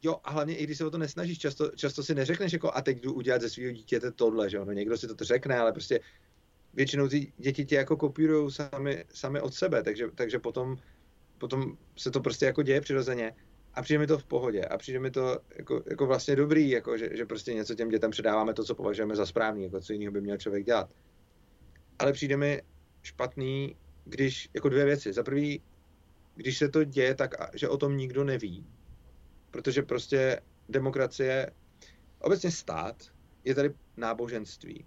jo, 0.03 0.17
a 0.23 0.31
hlavně 0.31 0.55
i 0.55 0.63
když 0.63 0.77
se 0.77 0.85
o 0.85 0.89
to 0.91 0.97
nesnažíš, 0.97 1.39
často, 1.39 1.71
často 1.75 2.03
si 2.03 2.15
neřekneš 2.15 2.53
jako 2.53 2.71
a 2.75 2.81
teď 2.81 3.01
jdu 3.01 3.13
udělat 3.13 3.41
ze 3.41 3.49
svého 3.49 3.71
dítěte 3.71 4.11
tohle, 4.11 4.49
že 4.49 4.59
ono 4.59 4.71
někdo 4.71 4.97
si 4.97 5.07
to 5.07 5.23
řekne, 5.23 5.57
ale 5.57 5.71
prostě 5.71 5.99
většinou 6.73 7.07
ty 7.07 7.33
děti 7.37 7.65
tě 7.65 7.75
jako 7.75 7.97
kopírují 7.97 8.51
sami, 8.51 9.05
sami 9.13 9.41
od 9.41 9.53
sebe, 9.53 9.83
takže, 9.83 10.07
takže 10.15 10.39
potom, 10.39 10.77
potom 11.37 11.77
se 11.97 12.11
to 12.11 12.19
prostě 12.19 12.45
jako 12.45 12.63
děje 12.63 12.81
přirozeně 12.81 13.33
a 13.73 13.81
přijde 13.81 13.99
mi 13.99 14.07
to 14.07 14.17
v 14.17 14.25
pohodě 14.25 14.65
a 14.65 14.77
přijde 14.77 14.99
mi 14.99 15.11
to 15.11 15.39
jako, 15.57 15.83
jako 15.89 16.05
vlastně 16.05 16.35
dobrý, 16.35 16.69
jako 16.69 16.97
že, 16.97 17.09
že 17.17 17.25
prostě 17.25 17.53
něco 17.53 17.75
těm 17.75 17.89
dětem 17.89 18.11
předáváme 18.11 18.53
to, 18.53 18.63
co 18.63 18.75
považujeme 18.75 19.15
za 19.15 19.25
správný, 19.25 19.63
jako 19.63 19.81
co 19.81 19.93
jiného 19.93 20.11
by 20.11 20.21
měl 20.21 20.37
člověk 20.37 20.65
dělat. 20.65 20.93
Ale 21.99 22.13
přijde 22.13 22.37
mi 22.37 22.61
špatný, 23.03 23.75
když, 24.05 24.49
jako 24.53 24.69
dvě 24.69 24.85
věci. 24.85 25.13
Za 25.13 25.23
prvý, 25.23 25.61
když 26.35 26.57
se 26.57 26.69
to 26.69 26.83
děje 26.83 27.15
tak, 27.15 27.33
že 27.53 27.69
o 27.69 27.77
tom 27.77 27.97
nikdo 27.97 28.23
neví, 28.23 28.67
protože 29.51 29.81
prostě 29.81 30.41
demokracie, 30.69 31.51
obecně 32.19 32.51
stát, 32.51 32.95
je 33.43 33.55
tady 33.55 33.73
náboženství. 33.97 34.85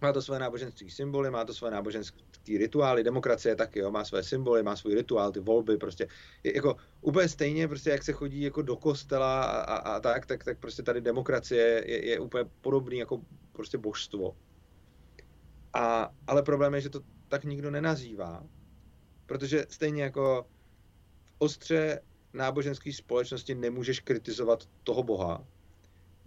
Má 0.00 0.12
to 0.12 0.22
své 0.22 0.38
náboženství 0.38 0.90
symboly, 0.90 1.30
má 1.30 1.44
to 1.44 1.54
své 1.54 1.70
náboženské 2.42 2.58
rituály, 2.58 3.04
demokracie 3.04 3.56
taky, 3.56 3.78
jo, 3.78 3.90
má 3.90 4.04
své 4.04 4.22
symboly, 4.22 4.62
má 4.62 4.76
svůj 4.76 4.94
rituál, 4.94 5.32
ty 5.32 5.40
volby, 5.40 5.76
prostě 5.76 6.08
je, 6.44 6.56
jako 6.56 6.76
úplně 7.00 7.28
stejně, 7.28 7.68
prostě 7.68 7.90
jak 7.90 8.02
se 8.02 8.12
chodí 8.12 8.42
jako 8.42 8.62
do 8.62 8.76
kostela 8.76 9.44
a, 9.44 9.62
a, 9.62 9.76
a 9.96 10.00
tak, 10.00 10.26
tak, 10.26 10.44
tak 10.44 10.58
prostě 10.58 10.82
tady 10.82 11.00
demokracie 11.00 11.84
je, 11.86 12.06
je 12.08 12.20
úplně 12.20 12.44
podobný 12.60 12.98
jako 12.98 13.22
prostě 13.52 13.78
božstvo. 13.78 14.36
A, 15.74 16.10
ale 16.26 16.42
problém 16.42 16.74
je, 16.74 16.80
že 16.80 16.90
to 16.90 17.00
tak 17.28 17.44
nikdo 17.44 17.70
nenazývá, 17.70 18.44
protože 19.26 19.66
stejně 19.70 20.02
jako 20.02 20.46
v 21.24 21.34
ostře 21.38 22.00
náboženské 22.34 22.92
společnosti 22.92 23.54
nemůžeš 23.54 24.00
kritizovat 24.00 24.66
toho 24.84 25.02
boha, 25.02 25.46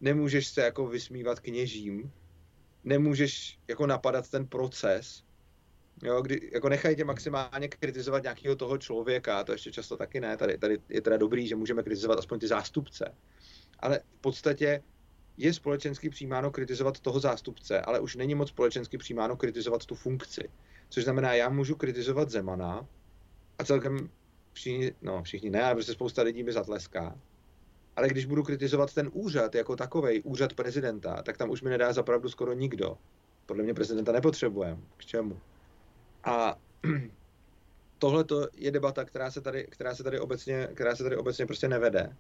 nemůžeš 0.02 0.48
se 0.48 0.62
jako 0.62 0.88
vysmívat 0.88 1.40
kněžím, 1.40 2.12
nemůžeš 2.84 3.60
jako 3.68 3.88
napadat 3.88 4.30
ten 4.30 4.48
proces, 4.48 5.25
jo, 6.04 6.22
kdy 6.22 6.50
jako 6.54 6.70
nechají 6.70 6.96
tě 6.96 7.06
maximálně 7.06 7.68
kritizovat 7.68 8.24
nějakého 8.24 8.56
toho 8.56 8.78
člověka, 8.78 9.44
to 9.44 9.52
ještě 9.52 9.72
často 9.72 9.98
taky 9.98 10.22
ne, 10.22 10.38
tady, 10.38 10.58
tady 10.58 10.78
je 10.90 11.02
teda 11.02 11.18
dobrý, 11.18 11.48
že 11.48 11.56
můžeme 11.56 11.84
kritizovat 11.84 12.20
aspoň 12.20 12.40
ty 12.40 12.48
zástupce, 12.48 13.16
ale 13.80 14.00
v 14.18 14.22
podstatě 14.22 14.84
je 15.38 15.54
společensky 15.54 16.10
přijímáno 16.10 16.52
kritizovat 16.52 17.00
toho 17.00 17.20
zástupce, 17.20 17.82
ale 17.82 18.00
už 18.00 18.16
není 18.16 18.36
moc 18.36 18.50
společensky 18.50 18.98
přijímáno 18.98 19.38
kritizovat 19.38 19.86
tu 19.86 19.96
funkci. 19.96 20.50
Což 20.90 21.04
znamená, 21.04 21.34
já 21.34 21.50
můžu 21.50 21.76
kritizovat 21.76 22.30
Zemana 22.30 22.88
a 23.60 23.64
celkem 23.64 24.10
všichni, 24.54 24.94
no 25.02 25.24
všichni 25.24 25.50
ne, 25.50 25.64
ale 25.64 25.76
prostě 25.76 25.94
spousta 25.94 26.22
lidí 26.22 26.44
mi 26.44 26.54
zatleská. 26.54 27.20
Ale 27.96 28.10
když 28.10 28.26
budu 28.26 28.44
kritizovat 28.44 28.94
ten 28.94 29.10
úřad 29.14 29.56
jako 29.56 29.76
takový, 29.76 30.22
úřad 30.22 30.54
prezidenta, 30.54 31.22
tak 31.24 31.38
tam 31.38 31.50
už 31.50 31.62
mi 31.62 31.70
nedá 31.70 31.94
zapravdu 31.94 32.30
skoro 32.30 32.54
nikdo. 32.54 32.98
Podle 33.46 33.64
mě 33.64 33.74
prezidenta 33.74 34.12
nepotřebujeme. 34.12 34.82
K 34.98 35.06
čemu? 35.06 35.40
A 36.26 36.60
tohle 38.00 38.26
je 38.54 38.72
debata, 38.72 39.06
která 39.06 39.32
se, 39.32 39.42
tady, 39.42 39.68
která, 39.70 39.96
se 39.96 40.04
tady 40.04 40.20
obecně, 40.20 40.68
která 40.74 40.96
se 40.96 41.04
tady 41.04 41.18
obecně 41.18 41.46
prostě 41.46 41.68
nevede. 41.68 42.16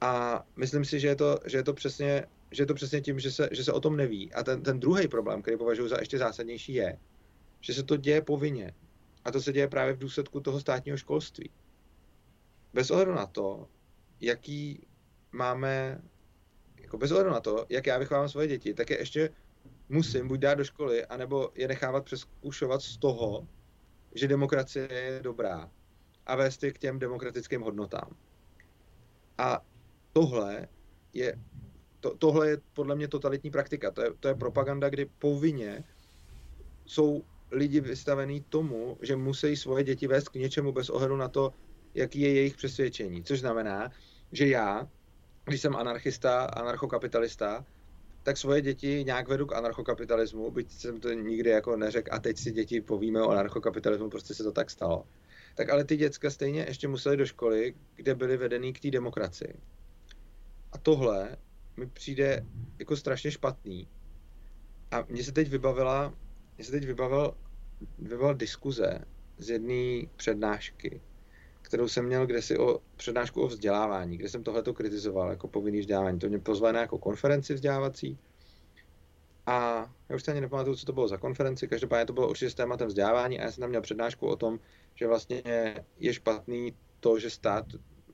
A 0.00 0.44
myslím 0.56 0.84
si, 0.84 1.00
že 1.00 1.08
je 1.08 1.16
to, 1.16 1.38
že 1.46 1.58
je 1.58 1.62
to, 1.62 1.72
přesně, 1.72 2.26
že 2.50 2.62
je 2.62 2.66
to 2.66 2.74
přesně 2.74 3.00
tím, 3.00 3.18
že 3.18 3.30
se, 3.30 3.48
že 3.52 3.64
se 3.64 3.72
o 3.72 3.80
tom 3.80 3.96
neví. 3.96 4.32
A 4.32 4.42
ten, 4.42 4.62
ten 4.62 4.80
druhý 4.80 5.08
problém, 5.08 5.42
který 5.42 5.56
považuji 5.56 5.88
za 5.88 5.96
ještě 6.00 6.18
zásadnější, 6.18 6.74
je, 6.74 6.98
že 7.60 7.74
se 7.74 7.82
to 7.82 7.96
děje 7.96 8.22
povinně. 8.22 8.74
A 9.24 9.30
to 9.30 9.40
se 9.40 9.52
děje 9.52 9.68
právě 9.68 9.94
v 9.94 9.98
důsledku 9.98 10.40
toho 10.40 10.60
státního 10.60 10.96
školství. 10.96 11.50
Bez 12.74 12.90
ohledu 12.90 13.14
na 13.14 13.26
to, 13.26 13.68
jaký 14.20 14.86
máme, 15.32 16.00
jako 16.80 16.98
bez 16.98 17.10
ohledu 17.10 17.30
na 17.30 17.40
to, 17.40 17.66
jak 17.68 17.86
já 17.86 17.98
vychovávám 17.98 18.28
svoje 18.28 18.48
děti, 18.48 18.74
tak 18.74 18.90
je 18.90 18.98
ještě 18.98 19.30
musím 19.88 20.28
buď 20.28 20.40
dát 20.40 20.54
do 20.54 20.64
školy, 20.64 21.06
anebo 21.06 21.50
je 21.54 21.68
nechávat 21.68 22.04
přeskušovat 22.04 22.82
z 22.82 22.96
toho, 22.96 23.48
že 24.14 24.28
demokracie 24.28 24.88
je 24.92 25.20
dobrá 25.22 25.70
a 26.26 26.36
vést 26.36 26.62
je 26.62 26.72
k 26.72 26.78
těm 26.78 26.98
demokratickým 26.98 27.60
hodnotám. 27.60 28.16
A 29.38 29.64
tohle 30.12 30.68
je, 31.12 31.38
to, 32.00 32.16
tohle 32.16 32.48
je 32.48 32.58
podle 32.72 32.96
mě 32.96 33.08
totalitní 33.08 33.50
praktika. 33.50 33.90
To 33.90 34.02
je, 34.02 34.10
to 34.20 34.28
je 34.28 34.34
propaganda, 34.34 34.88
kdy 34.88 35.06
povinně 35.18 35.84
jsou 36.86 37.24
lidi 37.50 37.80
vystavení 37.80 38.40
tomu, 38.40 38.98
že 39.02 39.16
musí 39.16 39.56
svoje 39.56 39.84
děti 39.84 40.06
vést 40.06 40.28
k 40.28 40.34
něčemu 40.34 40.72
bez 40.72 40.90
ohledu 40.90 41.16
na 41.16 41.28
to, 41.28 41.52
jaký 41.94 42.20
je 42.20 42.34
jejich 42.34 42.56
přesvědčení. 42.56 43.24
Což 43.24 43.40
znamená, 43.40 43.90
že 44.32 44.46
já, 44.46 44.88
když 45.44 45.60
jsem 45.60 45.76
anarchista, 45.76 46.44
anarchokapitalista, 46.44 47.64
tak 48.28 48.36
svoje 48.36 48.62
děti 48.62 49.04
nějak 49.04 49.28
vedu 49.28 49.46
k 49.46 49.56
anarchokapitalismu, 49.56 50.50
byť 50.50 50.72
jsem 50.72 51.00
to 51.00 51.12
nikdy 51.12 51.50
jako 51.50 51.76
neřekl 51.76 52.10
a 52.12 52.18
teď 52.18 52.38
si 52.38 52.50
děti 52.52 52.80
povíme 52.80 53.22
o 53.22 53.30
anarchokapitalismu, 53.30 54.10
prostě 54.10 54.34
se 54.34 54.42
to 54.42 54.52
tak 54.52 54.70
stalo. 54.70 55.04
Tak 55.54 55.70
ale 55.70 55.84
ty 55.84 55.96
děcka 55.96 56.30
stejně 56.30 56.64
ještě 56.68 56.88
museli 56.88 57.16
do 57.16 57.26
školy, 57.26 57.74
kde 57.96 58.14
byly 58.14 58.36
vedený 58.36 58.72
k 58.72 58.80
té 58.80 58.90
demokracii. 58.90 59.54
A 60.72 60.78
tohle 60.78 61.36
mi 61.76 61.86
přijde 61.86 62.46
jako 62.78 62.96
strašně 62.96 63.30
špatný. 63.30 63.88
A 64.90 65.04
mně 65.08 65.24
se 65.24 65.32
teď 65.32 65.48
vybavila, 65.48 66.14
mně 66.56 66.64
se 66.64 66.70
teď 66.70 66.84
vybavil, 66.84 67.34
vybavil 67.98 68.34
diskuze 68.34 68.98
z 69.38 69.50
jedné 69.50 70.08
přednášky, 70.16 71.00
kterou 71.68 71.88
jsem 71.88 72.06
měl 72.06 72.26
kde 72.26 72.42
si 72.42 72.58
o 72.58 72.80
přednášku 72.96 73.42
o 73.42 73.46
vzdělávání, 73.46 74.16
kde 74.18 74.28
jsem 74.28 74.44
tohleto 74.44 74.74
kritizoval 74.74 75.30
jako 75.30 75.48
povinný 75.48 75.80
vzdělávání. 75.80 76.18
To 76.18 76.28
mě 76.28 76.38
pozvali 76.38 76.72
na 76.74 76.80
jako 76.80 76.98
konferenci 76.98 77.54
vzdělávací 77.54 78.18
A 79.46 79.90
já 80.08 80.16
už 80.16 80.22
se 80.24 80.30
ani 80.30 80.40
nepamatuju, 80.40 80.76
co 80.76 80.86
to 80.86 80.92
bylo 80.92 81.08
za 81.08 81.16
konferenci, 81.16 81.68
každopádně 81.68 82.06
to 82.06 82.12
bylo 82.12 82.28
určitě 82.28 82.50
s 82.50 82.54
tématem 82.54 82.88
vzdělávání 82.88 83.40
a 83.40 83.42
já 83.42 83.52
jsem 83.52 83.60
tam 83.60 83.70
měl 83.70 83.82
přednášku 83.82 84.26
o 84.26 84.36
tom, 84.36 84.60
že 84.94 85.06
vlastně 85.06 85.42
je 85.98 86.14
špatný 86.14 86.76
to, 87.00 87.18
že 87.18 87.30
stát, 87.30 87.66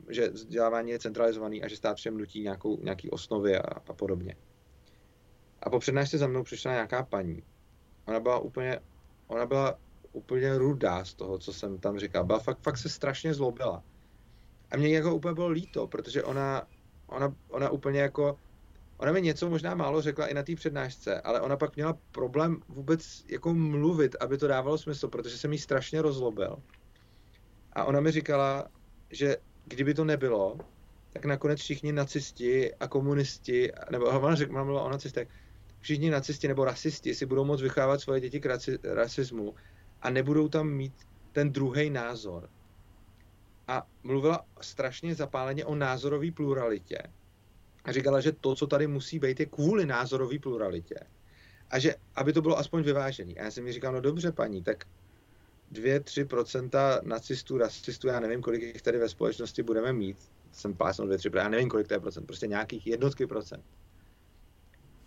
že 0.08 0.28
vzdělávání 0.28 0.90
je 0.90 0.98
centralizovaný 0.98 1.62
a 1.62 1.68
že 1.68 1.76
stát 1.76 1.96
všem 1.96 2.18
nutí 2.18 2.42
nějakou, 2.42 2.80
nějaký 2.82 3.10
osnovy 3.10 3.58
a, 3.58 3.62
a 3.62 3.92
podobně. 3.94 4.36
A 5.62 5.70
po 5.70 5.78
přednášce 5.78 6.18
za 6.18 6.26
mnou 6.26 6.42
přišla 6.42 6.72
nějaká 6.72 7.02
paní. 7.02 7.42
Ona 8.06 8.20
byla 8.20 8.38
úplně, 8.38 8.80
ona 9.26 9.46
byla 9.46 9.78
úplně 10.14 10.58
rudá 10.58 11.04
z 11.04 11.14
toho, 11.14 11.38
co 11.38 11.52
jsem 11.52 11.78
tam 11.78 11.98
říkal. 11.98 12.24
Byla 12.24 12.38
fakt, 12.38 12.58
fakt 12.62 12.76
se 12.78 12.88
strašně 12.88 13.34
zlobila. 13.34 13.82
A 14.70 14.76
mě 14.76 14.88
jako 14.88 15.14
úplně 15.14 15.34
bylo 15.34 15.48
líto, 15.48 15.86
protože 15.86 16.22
ona, 16.22 16.62
ona, 17.06 17.34
ona 17.48 17.70
úplně 17.70 18.00
jako, 18.00 18.38
ona 18.96 19.12
mi 19.12 19.22
něco 19.22 19.50
možná 19.50 19.74
málo 19.74 20.02
řekla 20.02 20.26
i 20.26 20.34
na 20.34 20.42
té 20.42 20.54
přednášce, 20.54 21.20
ale 21.20 21.40
ona 21.40 21.56
pak 21.56 21.76
měla 21.76 21.98
problém 22.12 22.60
vůbec 22.68 23.24
jako 23.28 23.54
mluvit, 23.54 24.16
aby 24.20 24.38
to 24.38 24.48
dávalo 24.48 24.78
smysl, 24.78 25.08
protože 25.08 25.38
jsem 25.38 25.52
jí 25.52 25.58
strašně 25.58 26.02
rozlobil. 26.02 26.62
A 27.72 27.84
ona 27.84 28.00
mi 28.00 28.10
říkala, 28.10 28.68
že 29.10 29.36
kdyby 29.64 29.94
to 29.94 30.04
nebylo, 30.04 30.58
tak 31.12 31.24
nakonec 31.24 31.60
všichni 31.60 31.92
nacisti 31.92 32.74
a 32.74 32.88
komunisti, 32.88 33.72
nebo 33.90 34.06
ona 34.06 34.34
řekla, 34.34 34.64
mluvila 34.64 34.84
o 34.84 34.90
nacistech, 34.90 35.28
všichni 35.80 36.10
nacisti 36.10 36.48
nebo 36.48 36.64
rasisti 36.64 37.14
si 37.14 37.26
budou 37.26 37.44
moct 37.44 37.62
vychávat 37.62 38.00
svoje 38.00 38.20
děti 38.20 38.40
k 38.40 38.48
rasismu 38.84 39.54
a 40.04 40.10
nebudou 40.10 40.48
tam 40.48 40.70
mít 40.70 40.92
ten 41.32 41.52
druhý 41.52 41.90
názor. 41.90 42.50
A 43.68 43.86
mluvila 44.02 44.46
strašně 44.60 45.14
zapáleně 45.14 45.64
o 45.64 45.74
názorové 45.74 46.30
pluralitě. 46.30 46.98
A 47.84 47.92
říkala, 47.92 48.20
že 48.20 48.32
to, 48.32 48.54
co 48.54 48.66
tady 48.66 48.86
musí 48.86 49.18
být, 49.18 49.40
je 49.40 49.46
kvůli 49.46 49.86
názorové 49.86 50.38
pluralitě. 50.38 50.94
A 51.70 51.78
že, 51.78 51.94
aby 52.14 52.32
to 52.32 52.42
bylo 52.42 52.58
aspoň 52.58 52.82
vyvážený. 52.82 53.38
A 53.38 53.44
já 53.44 53.50
jsem 53.50 53.64
mi 53.64 53.72
říkal, 53.72 53.92
no 53.92 54.00
dobře, 54.00 54.32
paní, 54.32 54.62
tak 54.62 54.84
2-3% 55.72 57.00
nacistů, 57.02 57.58
rasistů, 57.58 58.08
já 58.08 58.20
nevím, 58.20 58.42
kolik 58.42 58.62
jich 58.62 58.82
tady 58.82 58.98
ve 58.98 59.08
společnosti 59.08 59.62
budeme 59.62 59.92
mít. 59.92 60.16
Jsem 60.52 60.74
pásnul 60.74 61.08
2-3%, 61.08 61.36
já 61.36 61.48
nevím, 61.48 61.68
kolik 61.68 61.88
to 61.88 61.94
je 61.94 62.00
procent, 62.00 62.26
prostě 62.26 62.46
nějakých 62.46 62.86
jednotky 62.86 63.26
procent. 63.26 63.64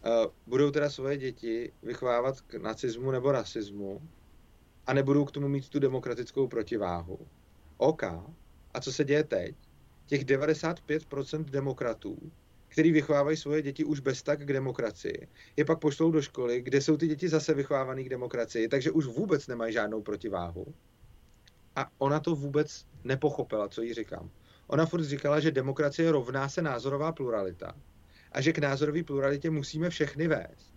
Uh, 0.05 0.31
budou 0.47 0.71
teda 0.71 0.89
svoje 0.89 1.17
děti 1.17 1.73
vychovávat 1.83 2.41
k 2.41 2.55
nacismu 2.55 3.11
nebo 3.11 3.31
rasismu 3.31 4.01
a 4.87 4.93
nebudou 4.93 5.25
k 5.25 5.31
tomu 5.31 5.47
mít 5.47 5.69
tu 5.69 5.79
demokratickou 5.79 6.47
protiváhu. 6.47 7.19
OK. 7.77 8.03
A 8.73 8.81
co 8.81 8.91
se 8.93 9.03
děje 9.03 9.23
teď? 9.23 9.55
Těch 10.05 10.25
95% 10.25 11.43
demokratů, 11.43 12.31
který 12.67 12.91
vychovávají 12.91 13.37
svoje 13.37 13.61
děti 13.61 13.83
už 13.83 13.99
bez 13.99 14.23
tak 14.23 14.39
k 14.45 14.53
demokracii, 14.53 15.27
je 15.55 15.65
pak 15.65 15.79
pošlou 15.79 16.11
do 16.11 16.21
školy, 16.21 16.61
kde 16.61 16.81
jsou 16.81 16.97
ty 16.97 17.07
děti 17.07 17.29
zase 17.29 17.53
vychovávané 17.53 18.03
k 18.03 18.09
demokracii, 18.09 18.67
takže 18.67 18.91
už 18.91 19.05
vůbec 19.05 19.47
nemají 19.47 19.73
žádnou 19.73 20.01
protiváhu. 20.01 20.73
A 21.75 21.91
ona 21.97 22.19
to 22.19 22.35
vůbec 22.35 22.85
nepochopila, 23.03 23.69
co 23.69 23.81
jí 23.81 23.93
říkám. 23.93 24.29
Ona 24.67 24.85
furt 24.85 25.03
říkala, 25.03 25.39
že 25.39 25.51
demokracie 25.51 26.11
rovná 26.11 26.49
se 26.49 26.61
názorová 26.61 27.11
pluralita 27.11 27.75
a 28.31 28.41
že 28.41 28.53
k 28.53 28.59
názorové 28.59 29.03
pluralitě 29.03 29.49
musíme 29.49 29.89
všechny 29.89 30.27
vést 30.27 30.76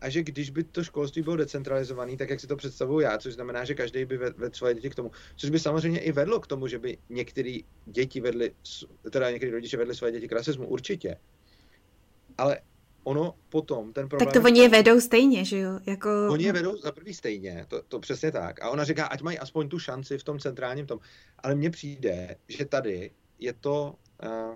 a 0.00 0.08
že 0.08 0.22
když 0.22 0.50
by 0.50 0.64
to 0.64 0.84
školství 0.84 1.22
bylo 1.22 1.36
decentralizované, 1.36 2.16
tak 2.16 2.30
jak 2.30 2.40
si 2.40 2.46
to 2.46 2.56
představuju 2.56 3.00
já, 3.00 3.18
což 3.18 3.34
znamená, 3.34 3.64
že 3.64 3.74
každý 3.74 4.04
by 4.04 4.16
vedl 4.16 4.50
svoje 4.52 4.74
děti 4.74 4.90
k 4.90 4.94
tomu, 4.94 5.10
což 5.36 5.50
by 5.50 5.58
samozřejmě 5.58 6.00
i 6.00 6.12
vedlo 6.12 6.40
k 6.40 6.46
tomu, 6.46 6.66
že 6.66 6.78
by 6.78 6.98
některé 7.08 7.58
děti 7.86 8.20
vedly, 8.20 8.54
teda 9.10 9.30
některé 9.30 9.52
rodiče 9.52 9.76
vedli 9.76 9.94
svoje 9.94 10.12
děti 10.12 10.28
k 10.28 10.32
rasismu, 10.32 10.66
určitě. 10.66 11.16
Ale 12.38 12.60
ono 13.04 13.34
potom, 13.48 13.92
ten 13.92 14.08
problém... 14.08 14.26
Tak 14.26 14.42
to 14.42 14.46
oni 14.46 14.60
je 14.60 14.68
vedou 14.68 15.00
stejně, 15.00 15.44
že 15.44 15.58
jo? 15.58 15.80
Jako... 15.86 16.28
Oni 16.30 16.44
je 16.44 16.52
vedou 16.52 16.76
za 16.76 16.92
prvý 16.92 17.14
stejně, 17.14 17.66
to, 17.68 17.82
to 17.82 18.00
přesně 18.00 18.32
tak. 18.32 18.62
A 18.62 18.70
ona 18.70 18.84
říká, 18.84 19.06
ať 19.06 19.22
mají 19.22 19.38
aspoň 19.38 19.68
tu 19.68 19.78
šanci 19.78 20.18
v 20.18 20.24
tom 20.24 20.38
centrálním 20.38 20.86
tom. 20.86 20.98
Ale 21.38 21.54
mně 21.54 21.70
přijde, 21.70 22.36
že 22.48 22.64
tady 22.64 23.10
je 23.38 23.52
to... 23.52 23.94
Uh, 24.24 24.54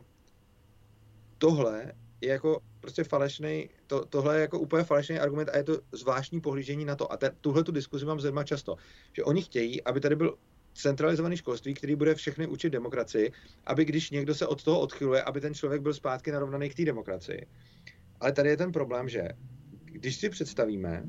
tohle 1.38 1.92
je 2.20 2.30
jako 2.30 2.60
prostě 2.80 3.04
falešný, 3.04 3.68
to, 3.86 4.04
tohle 4.04 4.36
je 4.36 4.40
jako 4.40 4.58
úplně 4.58 4.84
falešný 4.84 5.18
argument 5.18 5.48
a 5.48 5.56
je 5.56 5.64
to 5.64 5.78
zvláštní 5.92 6.40
pohlížení 6.40 6.84
na 6.84 6.96
to. 6.96 7.12
A 7.12 7.18
tuhle 7.40 7.64
tu 7.64 7.72
diskuzi 7.72 8.06
mám 8.06 8.20
zejména 8.20 8.44
často, 8.44 8.76
že 9.12 9.24
oni 9.24 9.42
chtějí, 9.42 9.84
aby 9.84 10.00
tady 10.00 10.16
byl 10.16 10.36
centralizovaný 10.74 11.36
školství, 11.36 11.74
který 11.74 11.96
bude 11.96 12.14
všechny 12.14 12.46
učit 12.46 12.70
demokracii, 12.70 13.32
aby 13.66 13.84
když 13.84 14.10
někdo 14.10 14.34
se 14.34 14.46
od 14.46 14.62
toho 14.62 14.80
odchyluje, 14.80 15.22
aby 15.22 15.40
ten 15.40 15.54
člověk 15.54 15.82
byl 15.82 15.94
zpátky 15.94 16.32
narovnaný 16.32 16.70
k 16.70 16.74
té 16.74 16.84
demokracii. 16.84 17.46
Ale 18.20 18.32
tady 18.32 18.48
je 18.48 18.56
ten 18.56 18.72
problém, 18.72 19.08
že 19.08 19.28
když 19.84 20.16
si 20.16 20.28
představíme, 20.28 21.02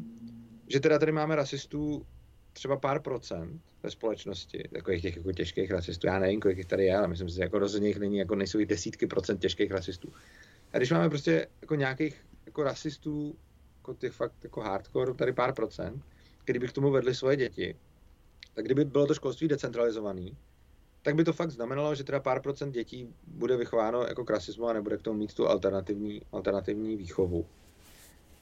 že 0.68 0.80
teda 0.80 1.00
tady 1.00 1.12
máme 1.12 1.36
rasistů 1.36 2.06
třeba 2.54 2.78
pár 2.78 3.02
procent 3.02 3.62
ve 3.84 3.92
společnosti, 3.92 4.64
takových 4.74 5.02
těch 5.02 5.18
jako 5.18 5.32
těžkých 5.32 5.72
rasistů, 5.72 6.08
já 6.08 6.20
nevím, 6.20 6.40
kolik 6.40 6.58
jich 6.58 6.66
tady 6.66 6.86
je, 6.86 6.98
ale 6.98 7.08
myslím 7.08 7.30
si, 7.30 7.36
že 7.36 7.42
jako 7.42 7.60
rozhodně 7.60 7.88
jich 7.88 8.00
není, 8.00 8.18
jako 8.18 8.36
nejsou 8.36 8.60
jich 8.60 8.68
desítky 8.68 9.08
procent 9.08 9.38
těžkých 9.38 9.72
rasistů. 9.72 10.14
A 10.74 10.78
když 10.78 10.92
máme 10.92 11.10
prostě 11.10 11.48
jako 11.62 11.76
nějakých 11.76 12.26
jako 12.46 12.64
rasistů, 12.64 13.36
jako 13.78 13.94
těch 13.94 14.14
fakt 14.14 14.44
jako 14.44 14.62
hardcore, 14.62 15.14
tady 15.14 15.34
pár 15.34 15.54
procent, 15.54 16.04
kdyby 16.46 16.68
k 16.68 16.72
tomu 16.72 16.92
vedli 16.92 17.16
svoje 17.16 17.38
děti, 17.38 17.76
tak 18.54 18.66
kdyby 18.66 18.86
bylo 18.86 19.08
to 19.08 19.14
školství 19.14 19.48
decentralizované, 19.48 20.30
tak 21.02 21.16
by 21.16 21.24
to 21.24 21.34
fakt 21.34 21.52
znamenalo, 21.52 21.96
že 21.96 22.04
teda 22.04 22.20
pár 22.20 22.42
procent 22.42 22.72
dětí 22.72 23.14
bude 23.28 23.58
vychováno 23.58 24.04
jako 24.04 24.26
k 24.26 24.30
rasismu 24.30 24.68
a 24.68 24.74
nebude 24.74 24.98
k 24.98 25.02
tomu 25.02 25.20
mít 25.20 25.34
tu 25.34 25.48
alternativní, 25.48 26.22
alternativní 26.32 26.98
výchovu. 26.98 27.46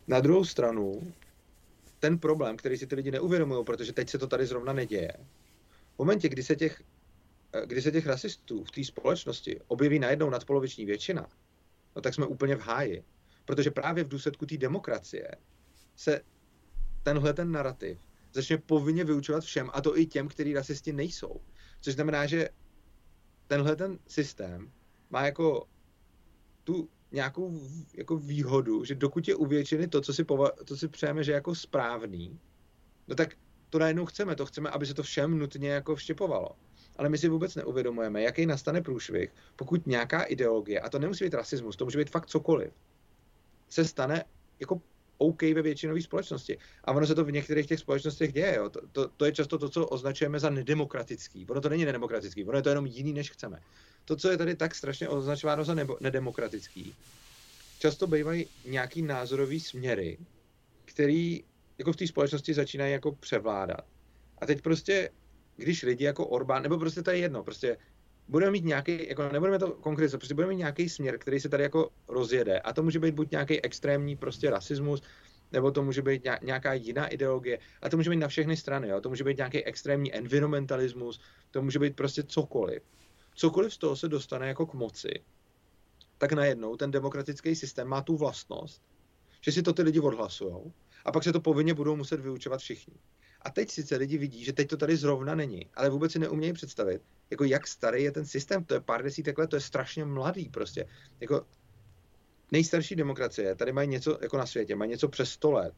Na 0.07 0.19
druhou 0.19 0.45
stranu, 0.45 1.13
ten 1.99 2.19
problém, 2.19 2.57
který 2.57 2.77
si 2.77 2.88
ty 2.88 2.95
lidi 2.95 3.11
neuvědomují, 3.11 3.65
protože 3.65 3.93
teď 3.93 4.09
se 4.09 4.17
to 4.17 4.27
tady 4.27 4.45
zrovna 4.45 4.73
neděje, 4.73 5.13
v 5.95 5.99
momentě, 5.99 6.30
kdy 6.30 6.43
se 6.43 6.55
těch, 6.55 6.84
kdy 7.65 7.82
se 7.82 7.91
těch 7.91 8.07
rasistů 8.07 8.63
v 8.63 8.71
té 8.71 8.84
společnosti 8.84 9.61
objeví 9.67 9.99
najednou 9.99 10.30
nadpoloviční 10.30 10.86
většina, 10.86 11.27
no 12.00 12.02
tak 12.02 12.14
jsme 12.14 12.26
úplně 12.26 12.56
v 12.56 12.62
háji. 12.62 13.04
Protože 13.45 13.72
právě 13.72 14.04
v 14.04 14.08
důsledku 14.08 14.45
té 14.45 14.58
demokracie 14.58 15.32
se 15.95 16.22
tenhle 17.04 17.34
ten 17.34 17.52
narrativ 17.52 18.00
začne 18.34 18.58
povinně 18.58 19.04
vyučovat 19.04 19.43
všem, 19.43 19.70
a 19.74 19.82
to 19.82 19.97
i 19.97 20.06
těm, 20.06 20.28
kteří 20.28 20.54
rasisti 20.54 20.93
nejsou. 20.93 21.41
Což 21.82 21.93
znamená, 21.93 22.26
že 22.26 22.50
tenhle 23.47 23.76
ten 23.76 24.00
systém 24.08 24.72
má 25.10 25.26
jako 25.26 25.68
tu 26.64 26.89
nějakou 27.12 27.60
jako 27.93 28.18
výhodu, 28.18 28.84
že 28.84 28.95
dokud 28.95 29.28
je 29.28 29.36
u 29.36 29.47
to, 29.89 30.02
co 30.02 30.14
si, 30.14 30.24
pova- 30.24 30.64
to 30.66 30.78
si 30.78 30.88
přejeme, 30.88 31.24
že 31.24 31.32
jako 31.32 31.56
správný, 31.56 32.39
no 33.08 33.16
tak 33.16 33.36
to 33.70 33.80
najednou 33.80 34.06
chceme. 34.06 34.36
To 34.36 34.45
chceme, 34.45 34.70
aby 34.70 34.86
se 34.86 34.93
to 34.93 35.04
všem 35.04 35.38
nutně 35.38 35.70
jako 35.70 35.95
vštěpovalo 35.95 36.68
ale 37.00 37.10
my 37.10 37.18
si 37.18 37.30
vůbec 37.30 37.56
neuvědomujeme, 37.56 38.22
jaký 38.22 38.45
nastane 38.45 38.82
průšvih, 38.82 39.30
pokud 39.56 39.88
nějaká 39.88 40.24
ideologie, 40.24 40.80
a 40.80 40.89
to 40.89 41.00
nemusí 41.00 41.24
být 41.24 41.34
rasismus, 41.34 41.76
to 41.76 41.86
může 41.86 41.97
být 41.97 42.10
fakt 42.10 42.26
cokoliv, 42.26 42.72
se 43.70 43.86
stane 43.86 44.24
jako 44.60 44.82
OK 45.18 45.41
ve 45.41 45.62
většinové 45.62 46.02
společnosti. 46.02 46.58
A 46.84 46.91
ono 46.91 47.08
se 47.08 47.16
to 47.16 47.26
v 47.26 47.32
některých 47.32 47.68
těch 47.68 47.80
společnostech 47.80 48.34
děje. 48.34 48.56
Jo. 48.56 48.70
To, 48.70 48.82
to, 48.91 49.08
to 49.08 49.26
je 49.26 49.32
často 49.32 49.58
to, 49.58 49.70
co 49.70 49.88
označujeme 49.88 50.39
za 50.39 50.50
nedemokratický. 50.50 51.45
Ono 51.50 51.62
to 51.62 51.70
není 51.70 51.86
nedemokratický, 51.86 52.45
ono 52.45 52.58
je 52.58 52.62
to 52.62 52.70
jenom 52.70 52.86
jiný, 52.86 53.14
než 53.14 53.32
chceme. 53.32 53.60
To, 54.06 54.16
co 54.16 54.30
je 54.30 54.38
tady 54.38 54.56
tak 54.56 54.76
strašně 54.76 55.10
označováno 55.10 55.64
za 55.64 55.74
nebo, 55.74 55.97
nedemokratický, 56.00 56.95
často 57.80 58.08
bývají 58.08 58.47
nějaký 58.66 59.02
názorový 59.02 59.60
směry, 59.60 60.18
který 60.86 61.43
jako 61.78 61.93
v 61.93 61.95
té 61.95 62.08
společnosti 62.08 62.54
začínají 62.54 62.91
jako 62.91 63.12
převládat. 63.12 63.86
A 64.38 64.45
teď 64.45 64.62
prostě 64.62 65.10
když 65.60 65.84
lidi 65.84 66.05
jako 66.05 66.28
Orbán, 66.28 66.64
nebo 66.64 66.78
prostě 66.78 67.03
to 67.03 67.12
je 67.12 67.18
jedno, 67.18 67.43
prostě 67.43 67.78
budeme 68.28 68.51
mít 68.51 68.66
nějaký, 68.66 69.10
jako 69.10 69.30
nebudeme 69.30 69.60
to 69.60 69.72
konkrétně, 69.72 70.18
prostě 70.18 70.34
budeme 70.34 70.53
mít 70.53 70.57
nějaký 70.57 70.89
směr, 70.89 71.18
který 71.18 71.39
se 71.39 71.49
tady 71.49 71.64
jako 71.64 71.89
rozjede. 72.07 72.60
A 72.60 72.74
to 72.74 72.84
může 72.84 72.99
být 72.99 73.16
buď 73.16 73.32
nějaký 73.32 73.62
extrémní 73.62 74.16
prostě 74.16 74.49
rasismus, 74.49 75.01
nebo 75.51 75.72
to 75.72 75.84
může 75.84 76.01
být 76.01 76.28
nějaká 76.41 76.74
jiná 76.74 77.07
ideologie. 77.07 77.60
A 77.82 77.89
to 77.89 77.97
může 77.97 78.10
být 78.10 78.16
na 78.18 78.28
všechny 78.28 78.57
strany. 78.57 78.88
Jo? 78.88 79.01
To 79.01 79.10
může 79.10 79.24
být 79.24 79.38
nějaký 79.38 79.66
extrémní 79.66 80.16
environmentalismus, 80.16 81.20
to 81.51 81.62
může 81.62 81.80
být 81.80 81.95
prostě 81.95 82.24
cokoliv. 82.24 82.84
Cokoliv 83.36 83.74
z 83.74 83.78
toho 83.78 83.95
se 83.95 84.07
dostane 84.07 84.47
jako 84.47 84.66
k 84.66 84.74
moci, 84.74 85.24
tak 86.18 86.32
najednou 86.32 86.76
ten 86.76 86.91
demokratický 86.91 87.55
systém 87.55 87.88
má 87.88 88.01
tu 88.01 88.18
vlastnost, 88.18 88.82
že 89.41 89.51
si 89.51 89.64
to 89.64 89.74
ty 89.74 89.82
lidi 89.82 89.99
odhlasujou 89.99 90.74
a 91.05 91.12
pak 91.12 91.24
se 91.24 91.34
to 91.34 91.41
povinně 91.41 91.74
budou 91.74 91.95
muset 91.95 92.20
vyučovat 92.20 92.60
všichni. 92.60 92.93
A 93.42 93.50
teď 93.50 93.72
sice 93.72 93.96
lidi 93.96 94.18
vidí, 94.18 94.44
že 94.44 94.54
teď 94.54 94.70
to 94.70 94.78
tady 94.78 94.98
zrovna 94.98 95.36
není, 95.36 95.70
ale 95.74 95.90
vůbec 95.90 96.12
si 96.12 96.20
neumějí 96.20 96.54
představit, 96.54 97.02
jako 97.30 97.44
jak 97.44 97.68
starý 97.68 98.04
je 98.04 98.12
ten 98.12 98.26
systém. 98.26 98.64
To 98.64 98.74
je 98.74 98.80
pár 98.80 99.04
desítek 99.04 99.38
let, 99.38 99.50
to 99.50 99.56
je 99.56 99.62
strašně 99.62 100.06
mladý 100.06 100.50
prostě. 100.50 100.86
Jako 101.20 101.46
nejstarší 102.52 102.96
demokracie, 102.96 103.56
tady 103.56 103.72
mají 103.72 103.88
něco 103.88 104.18
jako 104.22 104.38
na 104.38 104.46
světě, 104.46 104.76
mají 104.76 104.92
něco 104.92 105.08
přes 105.08 105.30
100 105.30 105.52
let. 105.52 105.74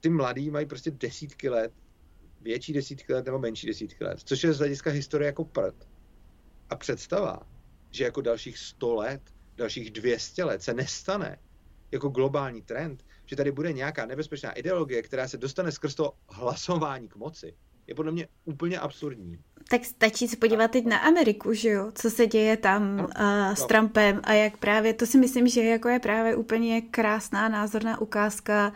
Ty 0.00 0.08
mladí 0.08 0.50
mají 0.50 0.66
prostě 0.66 0.90
desítky 0.90 1.48
let, 1.48 1.72
větší 2.40 2.72
desítky 2.72 3.14
let 3.14 3.24
nebo 3.24 3.38
menší 3.38 3.66
desítky 3.66 4.04
let, 4.04 4.20
což 4.24 4.44
je 4.44 4.52
z 4.52 4.58
hlediska 4.58 4.90
historie 4.90 5.26
jako 5.26 5.44
prd. 5.44 5.88
A 6.70 6.76
představa, 6.76 7.40
že 7.90 8.04
jako 8.04 8.20
dalších 8.20 8.58
100 8.58 8.94
let, 8.94 9.22
dalších 9.56 9.90
200 9.90 10.44
let 10.44 10.62
se 10.62 10.74
nestane, 10.74 11.38
jako 11.90 12.08
globální 12.08 12.62
trend, 12.62 13.04
že 13.30 13.36
tady 13.36 13.52
bude 13.52 13.72
nějaká 13.72 14.06
nebezpečná 14.06 14.52
ideologie, 14.52 15.02
která 15.02 15.28
se 15.28 15.36
dostane 15.36 15.72
skrz 15.72 15.94
to 15.94 16.12
hlasování 16.28 17.08
k 17.08 17.16
moci, 17.16 17.54
je 17.86 17.94
podle 17.94 18.12
mě 18.12 18.28
úplně 18.44 18.78
absurdní. 18.78 19.38
Tak 19.68 19.84
stačí 19.84 20.28
se 20.28 20.36
podívat 20.36 20.70
teď 20.70 20.84
na 20.84 20.98
Ameriku, 20.98 21.52
že 21.52 21.68
jo? 21.68 21.92
Co 21.94 22.10
se 22.10 22.26
děje 22.26 22.56
tam 22.56 22.96
no, 22.96 23.04
uh, 23.04 23.54
s 23.54 23.60
no. 23.60 23.66
Trumpem 23.66 24.20
a 24.24 24.32
jak 24.32 24.56
právě, 24.56 24.94
to 24.94 25.06
si 25.06 25.18
myslím, 25.18 25.48
že 25.48 25.62
jako 25.62 25.88
je 25.88 25.98
právě 25.98 26.36
úplně 26.36 26.80
krásná 26.80 27.48
názorná 27.48 28.00
ukázka 28.00 28.72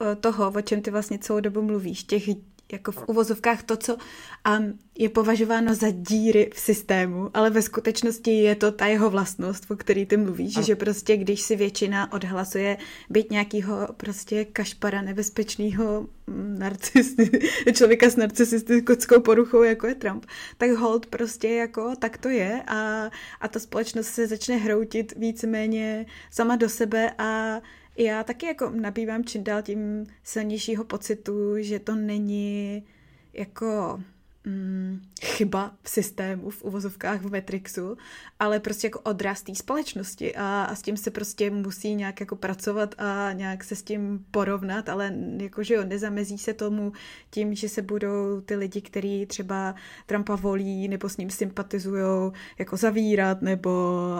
uh, 0.00 0.14
toho, 0.14 0.52
o 0.56 0.60
čem 0.60 0.82
ty 0.82 0.90
vlastně 0.90 1.18
celou 1.18 1.40
dobu 1.40 1.62
mluvíš, 1.62 2.04
těch 2.04 2.28
jako 2.72 2.92
v 2.92 3.04
uvozovkách 3.06 3.62
to, 3.62 3.76
co 3.76 3.96
um, 3.96 4.78
je 4.98 5.08
považováno 5.08 5.74
za 5.74 5.90
díry 5.90 6.50
v 6.54 6.60
systému, 6.60 7.30
ale 7.34 7.50
ve 7.50 7.62
skutečnosti 7.62 8.30
je 8.30 8.54
to 8.54 8.72
ta 8.72 8.86
jeho 8.86 9.10
vlastnost, 9.10 9.70
o 9.70 9.76
který 9.76 10.06
ty 10.06 10.16
mluvíš, 10.16 10.52
že 10.64 10.76
prostě 10.76 11.16
když 11.16 11.42
si 11.42 11.56
většina 11.56 12.12
odhlasuje 12.12 12.76
být 13.10 13.30
nějakýho 13.30 13.88
prostě 13.96 14.44
kašpara 14.44 15.02
nebezpečného 15.02 16.06
mm, 16.26 16.58
narcisty, 16.58 17.40
člověka 17.74 18.10
s 18.10 18.16
narcistickou 18.16 19.20
poruchou, 19.20 19.62
jako 19.62 19.86
je 19.86 19.94
Trump, 19.94 20.26
tak 20.58 20.70
hold 20.70 21.06
prostě 21.06 21.48
jako 21.48 21.96
tak 21.98 22.18
to 22.18 22.28
je 22.28 22.62
a, 22.66 23.10
a 23.40 23.48
ta 23.48 23.58
společnost 23.58 24.06
se 24.06 24.26
začne 24.26 24.56
hroutit 24.56 25.12
víceméně 25.16 26.06
sama 26.30 26.56
do 26.56 26.68
sebe 26.68 27.10
a 27.18 27.60
já 27.96 28.24
taky 28.24 28.46
jako 28.46 28.70
nabývám 28.70 29.24
čím 29.24 29.44
dál 29.44 29.62
tím 29.62 30.06
silnějšího 30.22 30.84
pocitu, 30.84 31.54
že 31.58 31.78
to 31.78 31.94
není 31.94 32.84
jako 33.32 34.00
mm, 34.44 35.02
chyba 35.22 35.72
v 35.82 35.90
systému, 35.90 36.50
v 36.50 36.62
uvozovkách 36.62 37.20
v 37.20 37.32
Matrixu, 37.32 37.96
ale 38.38 38.60
prostě 38.60 38.86
jako 38.86 39.00
odraz 39.00 39.42
té 39.42 39.54
společnosti 39.54 40.34
a, 40.34 40.62
a 40.62 40.74
s 40.74 40.82
tím 40.82 40.96
se 40.96 41.10
prostě 41.10 41.50
musí 41.50 41.94
nějak 41.94 42.20
jako 42.20 42.36
pracovat 42.36 42.94
a 42.98 43.32
nějak 43.32 43.64
se 43.64 43.76
s 43.76 43.82
tím 43.82 44.24
porovnat, 44.30 44.88
ale 44.88 45.14
jakože 45.36 45.74
jo, 45.74 45.84
nezamezí 45.84 46.38
se 46.38 46.54
tomu 46.54 46.92
tím, 47.30 47.54
že 47.54 47.68
se 47.68 47.82
budou 47.82 48.40
ty 48.40 48.56
lidi, 48.56 48.80
kteří 48.80 49.26
třeba 49.26 49.74
Trumpa 50.06 50.36
volí 50.36 50.88
nebo 50.88 51.08
s 51.08 51.16
ním 51.16 51.30
sympatizují, 51.30 52.32
jako 52.58 52.76
zavírat 52.76 53.42
nebo 53.42 53.70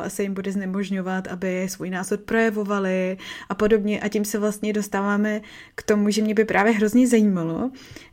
se 0.09 0.23
jim 0.23 0.35
bude 0.35 0.53
znemožňovat, 0.53 1.29
aby 1.29 1.69
svůj 1.69 1.91
názor 1.91 2.19
projevovali 2.19 3.19
a 3.49 3.55
podobně. 3.55 4.01
A 4.01 4.09
tím 4.09 4.25
se 4.25 4.39
vlastně 4.39 4.73
dostáváme 4.73 5.41
k 5.75 5.83
tomu, 5.83 6.11
že 6.11 6.23
mě 6.23 6.35
by 6.35 6.45
právě 6.45 6.73
hrozně 6.73 7.09
zajímalo, 7.09 7.71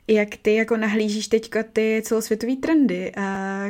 jak 0.08 0.30
ty 0.42 0.56
jako 0.56 0.78
nahlížíš 0.78 1.28
teďka 1.28 1.64
ty 1.64 2.02
celosvětové 2.06 2.56
trendy, 2.74 3.12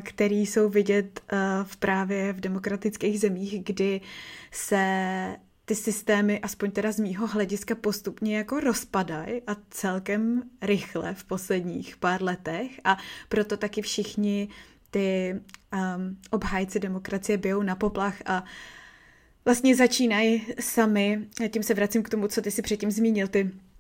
které 0.02 0.36
jsou 0.36 0.70
vidět 0.70 1.22
v 1.64 1.78
právě 1.78 2.34
v 2.34 2.40
demokratických 2.40 3.20
zemích, 3.20 3.64
kdy 3.64 4.02
se 4.52 5.36
ty 5.66 5.76
systémy, 5.76 6.40
aspoň 6.40 6.72
teda 6.72 6.92
z 6.92 7.00
mýho 7.00 7.28
hlediska, 7.28 7.76
postupně 7.76 8.38
jako 8.38 8.60
rozpadají 8.60 9.42
a 9.48 9.56
celkem 9.70 10.44
rychle 10.62 11.14
v 11.14 11.24
posledních 11.24 11.98
pár 11.98 12.24
letech. 12.24 12.80
A 12.84 12.98
proto 13.30 13.58
taky 13.58 13.82
všichni 13.82 14.48
ty 14.92 15.36
um, 15.74 16.18
obhájci 16.32 16.80
demokracie 16.80 17.38
bijou 17.38 17.64
na 17.64 17.76
poplach 17.76 18.16
a 18.26 18.44
vlastně 19.46 19.76
začínají 19.76 20.46
sami, 20.60 21.28
tím 21.50 21.64
se 21.64 21.74
vracím 21.74 22.04
k 22.04 22.10
tomu, 22.10 22.28
co 22.28 22.42
ty 22.42 22.52
si 22.52 22.62
předtím 22.62 22.92
zmínil, 22.92 23.28
ty 23.28 23.52
Eh, 23.52 23.73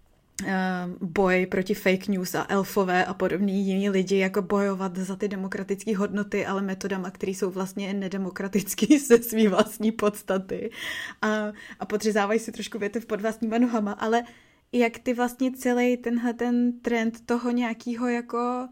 boj 1.02 1.46
proti 1.46 1.74
fake 1.74 2.08
news 2.08 2.36
a 2.36 2.46
elfové 2.50 3.06
a 3.06 3.14
podobní 3.14 3.66
jiní 3.68 3.90
lidi, 3.90 4.18
jako 4.18 4.42
bojovat 4.42 4.98
za 4.98 5.16
ty 5.16 5.28
demokratické 5.28 5.98
hodnoty, 5.98 6.46
ale 6.46 6.62
metodama, 6.62 7.12
které 7.12 7.32
jsou 7.32 7.50
vlastně 7.50 7.94
nedemokratické 7.94 9.00
ze 9.08 9.24
svý 9.24 9.48
vlastní 9.48 9.92
podstaty 9.92 10.72
a, 11.22 11.52
a 11.80 11.86
podřezávají 11.86 12.40
si 12.40 12.52
trošku 12.52 12.80
větev 12.80 13.06
pod 13.06 13.22
vlastníma 13.22 13.58
nohama, 13.58 13.92
ale 13.92 14.24
jak 14.72 15.00
ty 15.00 15.14
vlastně 15.14 15.52
celý 15.52 15.98
tenhle 15.98 16.34
ten 16.34 16.80
trend 16.80 17.26
toho 17.26 17.52
nějakého 17.52 18.08
jako 18.08 18.70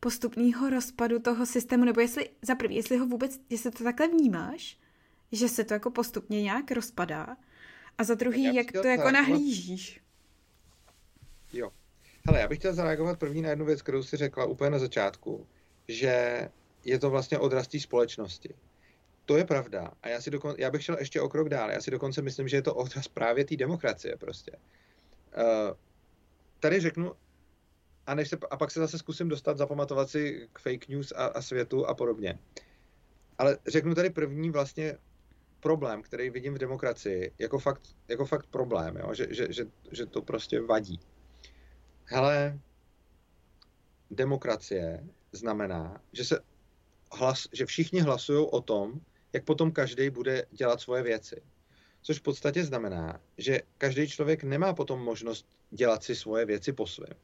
postupného 0.00 0.70
rozpadu 0.70 1.18
toho 1.18 1.46
systému, 1.46 1.84
nebo 1.84 2.00
jestli, 2.00 2.28
za 2.42 2.54
prvý, 2.54 2.74
jestli 2.74 2.96
ho 2.96 3.06
vůbec, 3.06 3.40
jestli 3.50 3.70
to 3.70 3.84
takhle 3.84 4.08
vnímáš, 4.08 4.78
že 5.32 5.48
se 5.48 5.64
to 5.64 5.74
jako 5.74 5.90
postupně 5.90 6.42
nějak 6.42 6.70
rozpadá, 6.70 7.36
a 7.98 8.04
za 8.04 8.14
druhý, 8.14 8.54
jak 8.54 8.72
to 8.72 8.86
jako 8.86 9.10
nahlížíš? 9.10 10.00
Jo. 11.52 11.70
Hele, 12.26 12.40
já 12.40 12.48
bych 12.48 12.58
chtěl 12.58 12.74
zareagovat 12.74 13.18
první 13.18 13.42
na 13.42 13.50
jednu 13.50 13.64
věc, 13.64 13.82
kterou 13.82 14.02
si 14.02 14.16
řekla 14.16 14.44
úplně 14.44 14.70
na 14.70 14.78
začátku, 14.78 15.46
že 15.88 16.48
je 16.84 16.98
to 16.98 17.10
vlastně 17.10 17.38
odraz 17.38 17.68
té 17.68 17.80
společnosti. 17.80 18.54
To 19.24 19.36
je 19.36 19.44
pravda. 19.44 19.90
A 20.02 20.08
já, 20.08 20.20
si 20.20 20.30
dokon, 20.30 20.54
já 20.58 20.70
bych 20.70 20.84
šel 20.84 20.96
ještě 20.98 21.20
o 21.20 21.28
krok 21.28 21.48
dál. 21.48 21.70
Já 21.70 21.80
si 21.80 21.90
dokonce 21.90 22.22
myslím, 22.22 22.48
že 22.48 22.56
je 22.56 22.62
to 22.62 22.74
odraz 22.74 23.08
právě 23.08 23.44
té 23.44 23.56
demokracie 23.56 24.16
prostě. 24.16 24.52
Uh, 25.36 25.76
tady 26.60 26.80
řeknu, 26.80 27.12
a, 28.06 28.14
než 28.14 28.28
se, 28.28 28.38
a 28.50 28.56
pak 28.56 28.70
se 28.70 28.80
zase 28.80 28.98
zkusím 28.98 29.28
dostat, 29.28 29.58
zapamatovat 29.58 30.10
si 30.10 30.48
k 30.52 30.58
fake 30.58 30.88
news 30.88 31.12
a, 31.16 31.26
a 31.26 31.42
světu 31.42 31.86
a 31.86 31.94
podobně. 31.94 32.38
Ale 33.38 33.58
řeknu 33.66 33.94
tady 33.94 34.10
první 34.10 34.50
vlastně 34.50 34.98
problém, 35.60 36.02
který 36.02 36.30
vidím 36.30 36.54
v 36.54 36.58
demokracii, 36.58 37.32
jako 37.38 37.58
fakt, 37.58 37.82
jako 38.08 38.26
fakt 38.26 38.46
problém, 38.46 38.96
jo? 38.96 39.14
Že, 39.14 39.26
že, 39.30 39.52
že, 39.52 39.66
že 39.92 40.06
to 40.06 40.22
prostě 40.22 40.60
vadí. 40.60 41.00
Hele, 42.10 42.58
demokracie 44.10 45.04
znamená, 45.32 46.00
že 46.12 46.24
se 46.24 46.40
hlas, 47.12 47.48
že 47.52 47.66
všichni 47.66 48.00
hlasují 48.00 48.46
o 48.50 48.60
tom, 48.60 49.00
jak 49.32 49.44
potom 49.44 49.72
každý 49.72 50.10
bude 50.10 50.46
dělat 50.50 50.80
svoje 50.80 51.02
věci. 51.02 51.42
Což 52.02 52.18
v 52.18 52.22
podstatě 52.22 52.64
znamená, 52.64 53.20
že 53.38 53.60
každý 53.78 54.08
člověk 54.08 54.44
nemá 54.44 54.74
potom 54.74 55.00
možnost 55.00 55.46
dělat 55.70 56.02
si 56.04 56.14
svoje 56.14 56.44
věci 56.44 56.72
po 56.72 56.86
svém. 56.86 57.14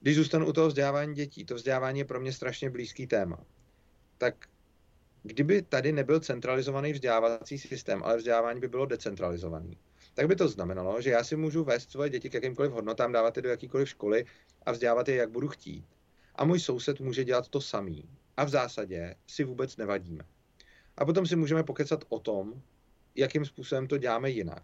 Když 0.00 0.16
zůstanu 0.16 0.46
u 0.46 0.52
toho 0.52 0.68
vzdělávání 0.68 1.14
dětí, 1.14 1.44
to 1.44 1.54
vzdělávání 1.54 1.98
je 1.98 2.04
pro 2.04 2.20
mě 2.20 2.32
strašně 2.32 2.70
blízký 2.70 3.06
téma, 3.06 3.44
tak 4.18 4.48
kdyby 5.22 5.62
tady 5.62 5.92
nebyl 5.92 6.20
centralizovaný 6.20 6.92
vzdělávací 6.92 7.58
systém, 7.58 8.02
ale 8.02 8.16
vzdělávání 8.16 8.60
by 8.60 8.68
bylo 8.68 8.86
decentralizovaný, 8.86 9.78
tak 10.18 10.28
by 10.28 10.36
to 10.36 10.48
znamenalo, 10.48 11.00
že 11.00 11.10
já 11.10 11.24
si 11.24 11.36
můžu 11.36 11.64
vést 11.64 11.90
svoje 11.90 12.10
děti 12.10 12.30
k 12.30 12.34
jakýmkoliv 12.34 12.72
hodnotám, 12.72 13.12
dávat 13.12 13.36
je 13.36 13.42
do 13.42 13.48
jakýkoliv 13.48 13.88
školy 13.88 14.24
a 14.66 14.72
vzdělávat 14.72 15.08
je, 15.08 15.14
jak 15.14 15.30
budu 15.30 15.48
chtít. 15.48 15.84
A 16.34 16.44
můj 16.44 16.60
soused 16.60 17.00
může 17.00 17.24
dělat 17.24 17.48
to 17.48 17.60
samý. 17.60 18.08
A 18.36 18.44
v 18.44 18.48
zásadě 18.48 19.14
si 19.26 19.44
vůbec 19.44 19.76
nevadíme. 19.76 20.24
A 20.96 21.04
potom 21.04 21.26
si 21.26 21.36
můžeme 21.36 21.62
pokecat 21.62 22.04
o 22.08 22.18
tom, 22.18 22.62
jakým 23.14 23.44
způsobem 23.44 23.86
to 23.86 23.98
děláme 23.98 24.30
jinak. 24.30 24.62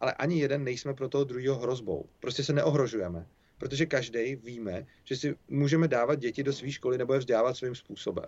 Ale 0.00 0.12
ani 0.12 0.40
jeden 0.40 0.64
nejsme 0.64 0.94
pro 0.94 1.08
toho 1.08 1.24
druhého 1.24 1.58
hrozbou. 1.58 2.08
Prostě 2.20 2.44
se 2.44 2.52
neohrožujeme 2.52 3.26
protože 3.60 3.86
každý 3.86 4.36
víme, 4.36 4.86
že 5.04 5.16
si 5.16 5.36
můžeme 5.48 5.88
dávat 5.88 6.14
děti 6.14 6.42
do 6.42 6.52
své 6.52 6.70
školy 6.70 6.98
nebo 6.98 7.12
je 7.12 7.18
vzdělávat 7.18 7.56
svým 7.56 7.74
způsobem. 7.74 8.24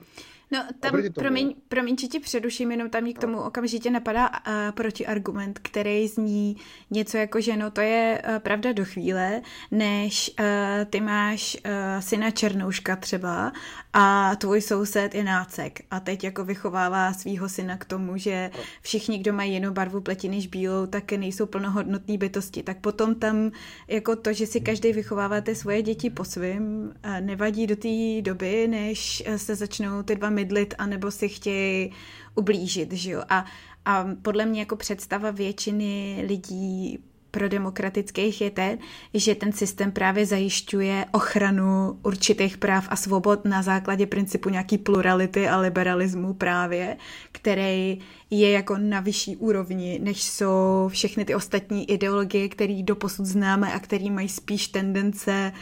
No 0.51 0.59
tam, 0.81 1.03
promiň, 1.15 1.55
promiň, 1.69 1.97
že 1.99 2.07
ti 2.07 2.21
předuším, 2.21 2.71
jenom 2.71 2.91
tam 2.91 3.05
mi 3.05 3.15
k 3.15 3.19
tomu 3.19 3.37
no. 3.37 3.47
okamžitě 3.47 3.91
napadá 3.91 4.29
uh, 4.29 4.35
protiargument, 4.75 5.59
který 5.59 6.09
zní 6.09 6.57
něco 6.91 7.17
jako, 7.17 7.41
že 7.41 7.57
no 7.57 7.71
to 7.71 7.81
je 7.81 8.23
uh, 8.29 8.39
pravda 8.39 8.73
do 8.73 8.85
chvíle, 8.85 9.43
než 9.71 10.31
uh, 10.41 10.47
ty 10.91 11.01
máš 11.01 11.57
uh, 11.67 12.01
syna 12.01 12.31
Černouška 12.31 12.97
třeba 12.97 13.53
a 13.93 14.37
tvůj 14.37 14.61
soused 14.61 15.15
je 15.15 15.25
nácek 15.25 15.81
a 15.91 16.01
teď 16.01 16.25
jako 16.25 16.45
vychovává 16.45 17.13
svého 17.13 17.49
syna 17.49 17.77
k 17.77 17.85
tomu, 17.85 18.17
že 18.17 18.51
no. 18.57 18.63
všichni, 18.83 19.19
kdo 19.19 19.33
mají 19.33 19.53
jinou 19.53 19.71
barvu 19.71 20.01
pleti 20.01 20.29
než 20.29 20.47
bílou, 20.47 20.87
tak 20.87 21.13
nejsou 21.13 21.47
plnohodnotní 21.47 22.19
bytosti. 22.19 22.63
Tak 22.63 22.79
potom 22.79 23.15
tam 23.15 23.51
jako 23.89 24.17
to, 24.17 24.33
že 24.33 24.47
si 24.47 24.61
každý 24.61 24.93
vychováváte 25.23 25.55
svoje 25.55 25.83
děti 25.83 26.11
po 26.11 26.25
svým, 26.25 26.95
nevadí 27.21 27.67
do 27.67 27.77
té 27.77 28.23
doby, 28.23 28.69
než 28.69 29.23
se 29.37 29.55
začnou 29.55 30.03
ty 30.03 30.17
dva 30.17 30.31
mydlit, 30.31 30.75
anebo 30.79 31.11
si 31.11 31.29
chtějí 31.29 31.93
ublížit, 32.35 32.93
že 32.93 33.11
jo. 33.11 33.23
A, 33.29 33.45
a 33.85 34.07
podle 34.23 34.47
mě 34.47 34.61
jako 34.61 34.77
představa 34.77 35.31
většiny 35.31 36.25
lidí 36.27 36.99
pro 37.33 37.49
demokratických 37.49 38.41
je 38.41 38.51
ten, 38.51 38.79
že 39.15 39.35
ten 39.35 39.53
systém 39.53 39.93
právě 39.93 40.27
zajišťuje 40.27 41.07
ochranu 41.13 41.99
určitých 42.03 42.59
práv 42.59 42.87
a 42.91 42.97
svobod 42.97 43.45
na 43.45 43.63
základě 43.63 44.07
principu 44.07 44.49
nějaký 44.49 44.79
plurality 44.79 45.49
a 45.49 45.59
liberalismu 45.59 46.35
právě, 46.35 46.97
který 47.33 47.99
je 48.31 48.51
jako 48.51 48.79
na 48.79 49.01
vyšší 49.01 49.37
úrovni, 49.37 50.01
než 50.03 50.23
jsou 50.23 50.89
všechny 50.93 51.25
ty 51.25 51.35
ostatní 51.35 51.91
ideologie, 51.91 52.49
které 52.49 52.83
doposud 52.83 53.27
známe 53.27 53.73
a 53.73 53.79
které 53.79 54.11
mají 54.11 54.29
spíš 54.29 54.69
tendence 54.69 55.53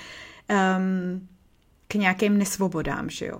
um, 0.50 1.28
k 1.88 1.94
nějakým 1.94 2.38
nesvobodám, 2.38 3.10
že 3.10 3.26
jo. 3.26 3.38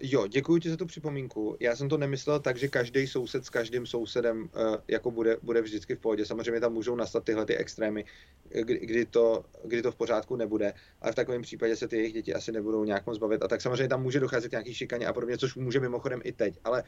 Jo, 0.00 0.26
děkuji 0.26 0.58
ti 0.58 0.70
za 0.70 0.76
tu 0.76 0.86
připomínku. 0.86 1.56
Já 1.60 1.76
jsem 1.76 1.88
to 1.88 1.98
nemyslel 1.98 2.40
tak, 2.40 2.56
že 2.56 2.68
každý 2.68 3.06
soused 3.06 3.44
s 3.44 3.50
každým 3.50 3.86
sousedem 3.86 4.42
uh, 4.42 4.76
jako 4.88 5.10
bude, 5.10 5.36
bude 5.42 5.62
vždycky 5.62 5.94
v 5.94 5.98
pohodě. 5.98 6.26
Samozřejmě 6.26 6.60
tam 6.60 6.72
můžou 6.72 6.96
nastat 6.96 7.24
tyhle 7.24 7.46
ty 7.46 7.56
extrémy, 7.56 8.04
kdy, 8.48 8.78
kdy, 8.78 9.06
to, 9.06 9.44
kdy 9.64 9.82
to 9.82 9.92
v 9.92 9.96
pořádku 9.96 10.36
nebude, 10.36 10.72
ale 11.00 11.12
v 11.12 11.14
takovém 11.14 11.42
případě 11.42 11.76
se 11.76 11.88
ty 11.88 11.96
jejich 11.96 12.12
děti 12.12 12.34
asi 12.34 12.52
nebudou 12.52 12.84
nějak 12.84 13.06
moc 13.06 13.18
bavit. 13.18 13.42
A 13.42 13.48
tak 13.48 13.60
samozřejmě 13.60 13.88
tam 13.88 14.02
může 14.02 14.20
docházet 14.20 14.48
k 14.48 14.52
nějaký 14.52 14.74
šikaně 14.74 15.06
a 15.06 15.12
podobně, 15.12 15.38
což 15.38 15.54
může 15.54 15.80
mimochodem 15.80 16.20
i 16.24 16.32
teď. 16.32 16.58
Ale 16.64 16.84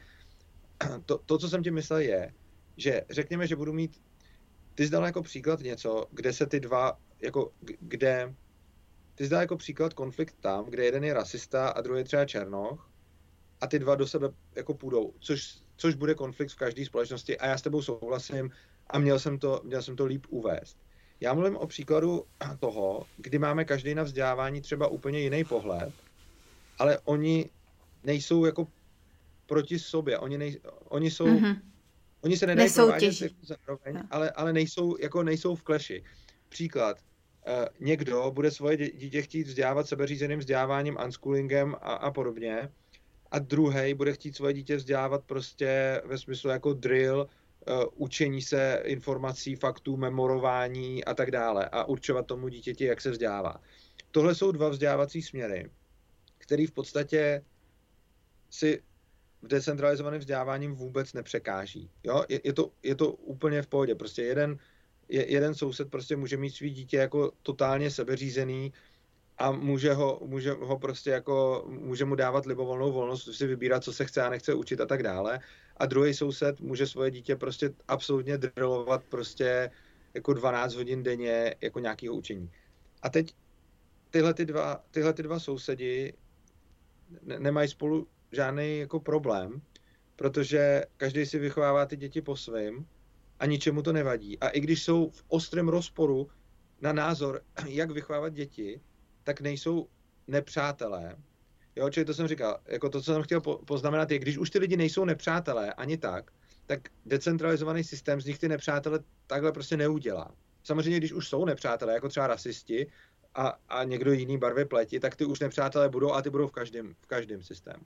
to, 1.05 1.17
to 1.17 1.37
co 1.37 1.49
jsem 1.49 1.63
ti 1.63 1.71
myslel, 1.71 1.99
je, 1.99 2.33
že 2.77 3.01
řekněme, 3.09 3.47
že 3.47 3.55
budu 3.55 3.73
mít 3.73 4.01
ty 4.75 4.85
jsi 4.85 4.91
dal 4.91 5.05
jako 5.05 5.21
příklad 5.21 5.59
něco, 5.59 6.05
kde 6.11 6.33
se 6.33 6.45
ty 6.45 6.59
dva, 6.59 6.99
jako 7.21 7.51
kde, 7.79 8.33
ty 9.15 9.23
jsi 9.23 9.29
dal 9.29 9.41
jako 9.41 9.57
příklad 9.57 9.93
konflikt 9.93 10.35
tam, 10.41 10.65
kde 10.65 10.85
jeden 10.85 11.03
je 11.03 11.13
rasista 11.13 11.69
a 11.69 11.81
druhý 11.81 11.99
je 11.99 12.03
třeba 12.03 12.25
černoch 12.25 12.90
a 13.61 13.67
ty 13.67 13.79
dva 13.79 13.95
do 13.95 14.07
sebe 14.07 14.29
jako 14.55 14.73
půjdou, 14.73 15.13
což, 15.19 15.57
což 15.77 15.95
bude 15.95 16.15
konflikt 16.15 16.51
v 16.51 16.55
každé 16.55 16.85
společnosti 16.85 17.37
a 17.37 17.47
já 17.47 17.57
s 17.57 17.61
tebou 17.61 17.81
souhlasím 17.81 18.51
a 18.89 18.99
měl 18.99 19.19
jsem 19.19 19.39
to, 19.39 19.61
měl 19.63 19.81
jsem 19.81 19.95
to 19.95 20.05
líp 20.05 20.25
uvést. 20.29 20.77
Já 21.19 21.33
mluvím 21.33 21.57
o 21.57 21.67
příkladu 21.67 22.25
toho, 22.59 23.05
kdy 23.17 23.39
máme 23.39 23.65
každý 23.65 23.95
na 23.95 24.03
vzdělávání 24.03 24.61
třeba 24.61 24.87
úplně 24.87 25.19
jiný 25.19 25.43
pohled, 25.43 25.93
ale 26.77 26.99
oni 26.99 27.49
nejsou 28.03 28.45
jako 28.45 28.67
proti 29.45 29.79
sobě, 29.79 30.17
oni, 30.17 30.37
nej, 30.37 30.59
oni 30.83 31.11
jsou, 31.11 31.25
mm-hmm. 31.25 31.61
oni 32.21 32.37
se 32.37 32.47
nedají 32.47 32.73
provádět 32.73 33.13
zároveň, 33.41 33.93
no. 33.93 34.03
ale, 34.11 34.31
ale 34.31 34.53
nejsou, 34.53 34.97
jako 34.99 35.23
nejsou 35.23 35.55
v 35.55 35.63
kleši. 35.63 36.03
Příklad, 36.49 36.97
uh, 37.47 37.65
někdo 37.79 38.31
bude 38.31 38.51
svoje 38.51 38.77
dítě 38.77 39.21
chtít 39.21 39.47
vzdělávat 39.47 39.87
sebeřízeným 39.87 40.39
vzděláváním, 40.39 40.97
unschoolingem 41.05 41.75
a, 41.75 41.93
a 41.93 42.11
podobně, 42.11 42.69
a 43.31 43.39
druhý 43.39 43.93
bude 43.93 44.13
chtít 44.13 44.35
svoje 44.35 44.53
dítě 44.53 44.75
vzdělávat 44.75 45.23
prostě 45.23 46.01
ve 46.05 46.17
smyslu 46.17 46.49
jako 46.49 46.73
drill, 46.73 47.27
uh, 47.67 47.83
učení 47.95 48.41
se 48.41 48.81
informací, 48.85 49.55
faktů, 49.55 49.97
memorování 49.97 51.05
a 51.05 51.13
tak 51.13 51.31
dále 51.31 51.69
a 51.71 51.83
určovat 51.83 52.25
tomu 52.25 52.47
dítěti, 52.47 52.85
jak 52.85 53.01
se 53.01 53.11
vzdělává. 53.11 53.61
Tohle 54.11 54.35
jsou 54.35 54.51
dva 54.51 54.69
vzdělávací 54.69 55.21
směry, 55.21 55.69
který 56.37 56.67
v 56.67 56.71
podstatě 56.71 57.43
si 58.49 58.83
v 59.41 59.47
decentralizovaném 59.47 60.19
vzdělávání 60.19 60.67
vůbec 60.67 61.13
nepřekáží. 61.13 61.89
Jo? 62.03 62.23
Je, 62.29 62.41
je, 62.43 62.53
to, 62.53 62.71
je 62.83 62.95
to 62.95 63.11
úplně 63.11 63.61
v 63.61 63.67
pohodě. 63.67 63.95
Prostě 63.95 64.23
jeden, 64.23 64.59
je, 65.09 65.31
jeden 65.31 65.55
soused 65.55 65.91
prostě 65.91 66.15
může 66.15 66.37
mít 66.37 66.49
svý 66.49 66.69
dítě 66.69 66.97
jako 66.97 67.31
totálně 67.43 67.91
sebeřízený 67.91 68.73
a 69.41 69.51
může 69.51 69.93
ho, 69.93 70.19
může 70.25 70.51
ho 70.51 70.79
prostě 70.79 71.09
jako, 71.09 71.65
může 71.67 72.05
mu 72.05 72.15
dávat 72.15 72.45
libovolnou 72.45 72.91
volnost 72.91 73.35
si 73.35 73.47
vybírat, 73.47 73.83
co 73.83 73.93
se 73.93 74.05
chce 74.05 74.21
a 74.21 74.29
nechce 74.29 74.53
učit 74.53 74.81
a 74.81 74.85
tak 74.85 75.03
dále. 75.03 75.39
A 75.77 75.85
druhý 75.85 76.13
soused 76.13 76.61
může 76.61 76.87
svoje 76.87 77.11
dítě 77.11 77.35
prostě 77.35 77.73
absolutně 77.87 78.37
drillovat 78.37 79.03
prostě 79.09 79.71
jako 80.13 80.33
12 80.33 80.73
hodin 80.73 81.03
denně 81.03 81.55
jako 81.61 81.79
nějakého 81.79 82.15
učení. 82.15 82.51
A 83.01 83.09
teď 83.09 83.35
tyhle, 84.09 84.33
ty 84.33 84.45
dva, 84.45 84.83
tyhle 84.91 85.13
ty 85.13 85.23
dva 85.23 85.39
sousedi 85.39 86.13
ne, 87.21 87.39
nemají 87.39 87.69
spolu 87.69 88.07
žádný 88.31 88.79
jako 88.79 88.99
problém, 88.99 89.61
protože 90.15 90.83
každý 90.97 91.25
si 91.25 91.39
vychovává 91.39 91.85
ty 91.85 91.97
děti 91.97 92.21
po 92.21 92.35
svém 92.35 92.85
a 93.39 93.45
ničemu 93.45 93.81
to 93.81 93.93
nevadí. 93.93 94.39
A 94.39 94.49
i 94.49 94.59
když 94.59 94.83
jsou 94.83 95.09
v 95.09 95.23
ostrém 95.27 95.69
rozporu 95.69 96.29
na 96.81 96.93
názor, 96.93 97.41
jak 97.65 97.91
vychovávat 97.91 98.33
děti, 98.33 98.81
tak 99.23 99.41
nejsou 99.41 99.87
nepřátelé. 100.27 101.15
Jo, 101.75 101.89
čili 101.89 102.05
to 102.05 102.13
jsem 102.13 102.27
říkal, 102.27 102.59
jako 102.67 102.89
to, 102.89 103.01
co 103.01 103.13
jsem 103.13 103.23
chtěl 103.23 103.41
poznamenat, 103.41 104.11
je, 104.11 104.19
když 104.19 104.37
už 104.37 104.49
ty 104.49 104.59
lidi 104.59 104.77
nejsou 104.77 105.05
nepřátelé 105.05 105.73
ani 105.73 105.97
tak, 105.97 106.31
tak 106.65 106.79
decentralizovaný 107.05 107.83
systém 107.83 108.21
z 108.21 108.25
nich 108.25 108.39
ty 108.39 108.49
nepřátele 108.49 108.99
takhle 109.27 109.51
prostě 109.51 109.77
neudělá. 109.77 110.31
Samozřejmě, 110.63 110.97
když 110.97 111.13
už 111.13 111.29
jsou 111.29 111.45
nepřátelé, 111.45 111.93
jako 111.93 112.09
třeba 112.09 112.27
rasisti 112.27 112.87
a, 113.35 113.59
a 113.69 113.83
někdo 113.83 114.11
jiný 114.11 114.37
barvy 114.37 114.65
pleti, 114.65 114.99
tak 114.99 115.15
ty 115.15 115.25
už 115.25 115.39
nepřátelé 115.39 115.89
budou 115.89 116.13
a 116.13 116.21
ty 116.21 116.29
budou 116.29 116.47
v 116.47 116.51
každém, 116.51 116.93
v 117.01 117.07
každém 117.07 117.43
systému. 117.43 117.85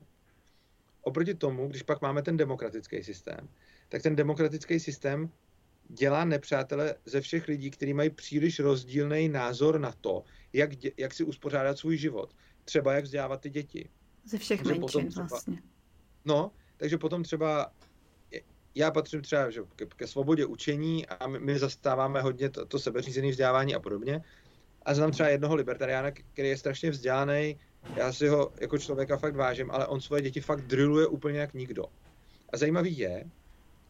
Oproti 1.02 1.34
tomu, 1.34 1.68
když 1.68 1.84
pak 1.84 2.02
máme 2.02 2.22
ten 2.22 2.38
demokratický 2.38 3.04
systém, 3.04 3.50
tak 3.90 4.02
ten 4.02 4.16
demokratický 4.16 4.80
systém 4.80 5.30
dělá 5.90 6.26
nepřátele 6.26 6.96
ze 7.06 7.22
všech 7.22 7.48
lidí, 7.48 7.72
kteří 7.72 7.94
mají 7.94 8.10
příliš 8.10 8.60
rozdílný 8.60 9.30
názor 9.30 9.80
na 9.80 9.92
to, 10.02 10.24
jak, 10.54 10.70
jak 10.98 11.14
si 11.14 11.24
uspořádat 11.24 11.78
svůj 11.78 11.98
život. 11.98 12.36
Třeba 12.66 12.94
jak 12.94 13.04
vzdělávat 13.04 13.42
ty 13.42 13.50
děti. 13.50 13.90
Ze 14.26 14.38
všech 14.38 14.64
takže 14.64 14.80
menšin 14.80 15.10
třeba, 15.10 15.28
vlastně. 15.28 15.62
No, 16.26 16.52
takže 16.78 16.98
potom 16.98 17.24
třeba 17.24 17.72
já 18.76 18.92
patřím 18.92 19.22
třeba 19.22 19.50
že, 19.50 19.62
ke, 19.76 19.86
ke 19.86 20.08
svobodě 20.08 20.46
učení 20.46 21.06
a 21.08 21.28
my, 21.28 21.40
my 21.40 21.60
zastáváme 21.60 22.22
hodně 22.22 22.50
to, 22.50 22.66
to 22.66 22.80
sebeřízené 22.80 23.30
vzdělávání 23.30 23.76
a 23.76 23.80
podobně. 23.80 24.22
A 24.86 24.94
znám 24.94 25.12
třeba 25.12 25.30
jednoho 25.30 25.56
libertariána, 25.56 26.12
který 26.12 26.50
je 26.50 26.58
strašně 26.58 26.92
vzdělaný, 26.92 27.60
já 27.96 28.14
si 28.14 28.28
ho 28.28 28.54
jako 28.62 28.78
člověka 28.78 29.18
fakt 29.18 29.36
vážím, 29.36 29.72
ale 29.72 29.88
on 29.88 30.02
svoje 30.02 30.22
děti 30.22 30.42
fakt 30.42 30.62
drilluje 30.62 31.08
úplně 31.08 31.40
jak 31.40 31.54
nikdo. 31.54 31.86
A 32.54 32.58
zajímavý 32.58 32.98
je, 32.98 33.26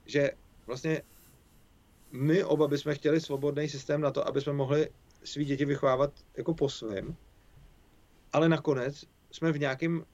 že 0.05 0.31
vlastně 0.67 1.01
my 2.11 2.43
oba 2.43 2.67
bychom 2.67 2.95
chtěli 2.95 3.21
svobodný 3.21 3.69
systém 3.69 4.01
na 4.01 4.11
to, 4.11 4.27
aby 4.27 4.41
jsme 4.41 4.53
mohli 4.53 4.89
svý 5.23 5.45
děti 5.45 5.65
vychovávat 5.65 6.11
jako 6.37 6.53
po 6.53 6.69
svém, 6.69 7.15
ale 8.33 8.49
nakonec 8.49 9.05
jsme 9.31 9.51
v 9.51 9.59
nějakém 9.59 10.05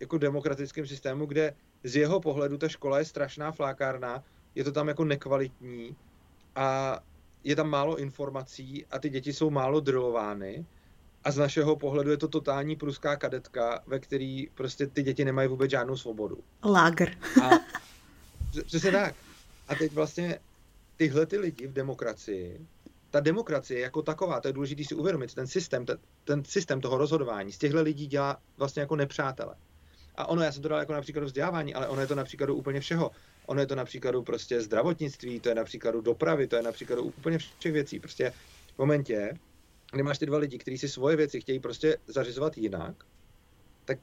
jako 0.00 0.18
demokratickém 0.18 0.86
systému, 0.86 1.26
kde 1.26 1.54
z 1.84 1.96
jeho 1.96 2.20
pohledu 2.20 2.58
ta 2.58 2.68
škola 2.68 2.98
je 2.98 3.04
strašná 3.04 3.52
flákárna, 3.52 4.24
je 4.54 4.64
to 4.64 4.72
tam 4.72 4.88
jako 4.88 5.04
nekvalitní 5.04 5.96
a 6.54 6.98
je 7.44 7.56
tam 7.56 7.70
málo 7.70 7.96
informací 7.96 8.86
a 8.90 8.98
ty 8.98 9.10
děti 9.10 9.32
jsou 9.32 9.50
málo 9.50 9.80
drillovány 9.80 10.66
a 11.24 11.30
z 11.30 11.38
našeho 11.38 11.76
pohledu 11.76 12.10
je 12.10 12.16
to 12.16 12.28
totální 12.28 12.76
pruská 12.76 13.16
kadetka, 13.16 13.82
ve 13.86 13.98
který 13.98 14.46
prostě 14.54 14.86
ty 14.86 15.02
děti 15.02 15.24
nemají 15.24 15.48
vůbec 15.48 15.70
žádnou 15.70 15.96
svobodu. 15.96 16.38
Lager. 16.64 17.16
a, 17.42 17.50
přesně 18.66 18.92
tak. 18.92 19.14
A 19.68 19.74
teď 19.74 19.92
vlastně 19.92 20.38
tyhle 20.98 21.26
ty 21.26 21.38
lidi 21.38 21.66
v 21.66 21.72
demokracii, 21.72 22.66
ta 23.10 23.20
demokracie 23.20 23.80
jako 23.80 24.02
taková, 24.02 24.40
to 24.40 24.48
je 24.48 24.52
důležité 24.52 24.84
si 24.84 24.94
uvědomit, 24.94 25.34
ten 25.34 25.46
systém, 25.46 25.86
ten, 25.86 25.98
ten 26.24 26.44
systém 26.44 26.80
toho 26.80 26.98
rozhodování 26.98 27.52
z 27.52 27.58
těchto 27.58 27.82
lidí 27.82 28.06
dělá 28.06 28.42
vlastně 28.56 28.80
jako 28.80 28.96
nepřátele. 28.96 29.54
A 30.14 30.26
ono, 30.26 30.42
já 30.42 30.52
jsem 30.52 30.62
to 30.62 30.68
dal 30.68 30.78
jako 30.78 30.92
například 30.92 31.24
vzdělávání, 31.24 31.74
ale 31.74 31.88
ono 31.88 32.00
je 32.00 32.06
to 32.06 32.14
například 32.14 32.50
úplně 32.50 32.80
všeho. 32.80 33.10
Ono 33.46 33.60
je 33.60 33.66
to 33.66 33.74
například 33.74 34.24
prostě 34.24 34.60
zdravotnictví, 34.60 35.40
to 35.40 35.48
je 35.48 35.54
například 35.54 35.94
dopravy, 35.94 36.46
to 36.46 36.56
je 36.56 36.62
například 36.62 36.98
úplně 36.98 37.38
všech 37.38 37.72
věcí. 37.72 38.00
Prostě 38.00 38.32
v 38.74 38.78
momentě, 38.78 39.38
kdy 39.92 40.02
máš 40.02 40.18
ty 40.18 40.26
dva 40.26 40.38
lidi, 40.38 40.58
kteří 40.58 40.78
si 40.78 40.88
svoje 40.88 41.16
věci 41.16 41.40
chtějí 41.40 41.60
prostě 41.60 41.96
zařizovat 42.06 42.58
jinak, 42.58 43.04
tak 43.84 43.98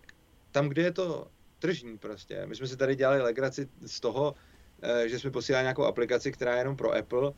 tam, 0.51 0.69
kde 0.69 0.81
je 0.81 0.91
to 0.91 1.27
tržní 1.59 1.97
prostě. 1.97 2.45
My 2.45 2.55
jsme 2.55 2.67
si 2.67 2.77
tady 2.77 2.95
dělali 2.95 3.21
legraci 3.21 3.69
z 3.85 3.99
toho, 3.99 4.35
že 5.05 5.19
jsme 5.19 5.31
posílali 5.31 5.63
nějakou 5.63 5.83
aplikaci, 5.83 6.31
která 6.31 6.53
je 6.53 6.59
jenom 6.59 6.75
pro 6.75 6.95
Apple 6.95 7.31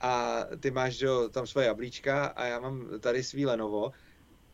a 0.00 0.44
ty 0.60 0.70
máš 0.70 1.00
jo, 1.00 1.28
tam 1.28 1.46
svoje 1.46 1.66
jablíčka 1.66 2.26
a 2.26 2.44
já 2.44 2.60
mám 2.60 2.88
tady 3.00 3.22
svý 3.22 3.46
Lenovo 3.46 3.92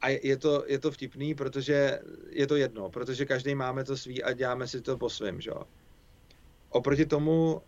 a 0.00 0.08
je 0.08 0.36
to, 0.36 0.64
je 0.66 0.78
to 0.78 0.90
vtipný, 0.90 1.34
protože 1.34 2.00
je 2.28 2.46
to 2.46 2.56
jedno, 2.56 2.90
protože 2.90 3.26
každý 3.26 3.54
máme 3.54 3.84
to 3.84 3.96
svý 3.96 4.22
a 4.22 4.32
děláme 4.32 4.66
si 4.66 4.80
to 4.80 4.98
po 4.98 5.10
svém, 5.10 5.40
že 5.40 5.50
Oproti 6.72 7.06
tomu, 7.06 7.52
uh, 7.54 7.60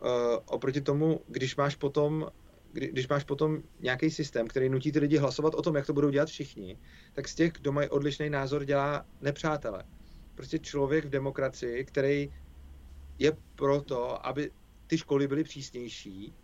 oproti 0.46 0.80
tomu, 0.80 1.20
když 1.26 1.56
máš 1.56 1.76
potom 1.76 2.30
kdy, 2.72 2.88
když 2.88 3.08
máš 3.08 3.24
potom 3.24 3.62
nějaký 3.80 4.10
systém, 4.10 4.46
který 4.48 4.68
nutí 4.68 4.92
ty 4.92 4.98
lidi 4.98 5.16
hlasovat 5.16 5.54
o 5.54 5.62
tom, 5.62 5.76
jak 5.76 5.86
to 5.86 5.92
budou 5.92 6.10
dělat 6.10 6.28
všichni, 6.28 6.78
tak 7.12 7.28
z 7.28 7.34
těch, 7.34 7.52
kdo 7.52 7.72
mají 7.72 7.88
odlišný 7.88 8.30
názor, 8.30 8.64
dělá 8.64 9.06
nepřátele. 9.20 9.84
Prostě 10.34 10.58
člověk 10.58 11.04
v 11.04 11.10
demokracii, 11.10 11.84
který 11.84 12.32
je 13.18 13.36
proto, 13.56 14.26
aby 14.26 14.50
ty 14.92 14.98
školy 14.98 15.28
byly 15.28 15.44
přísnější, 15.44 16.34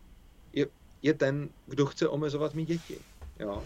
je, 0.53 0.67
je 1.03 1.15
ten, 1.15 1.49
kdo 1.67 1.87
chce 1.87 2.09
omezovat 2.09 2.55
mý 2.55 2.65
děti. 2.65 2.99
Jo? 3.39 3.65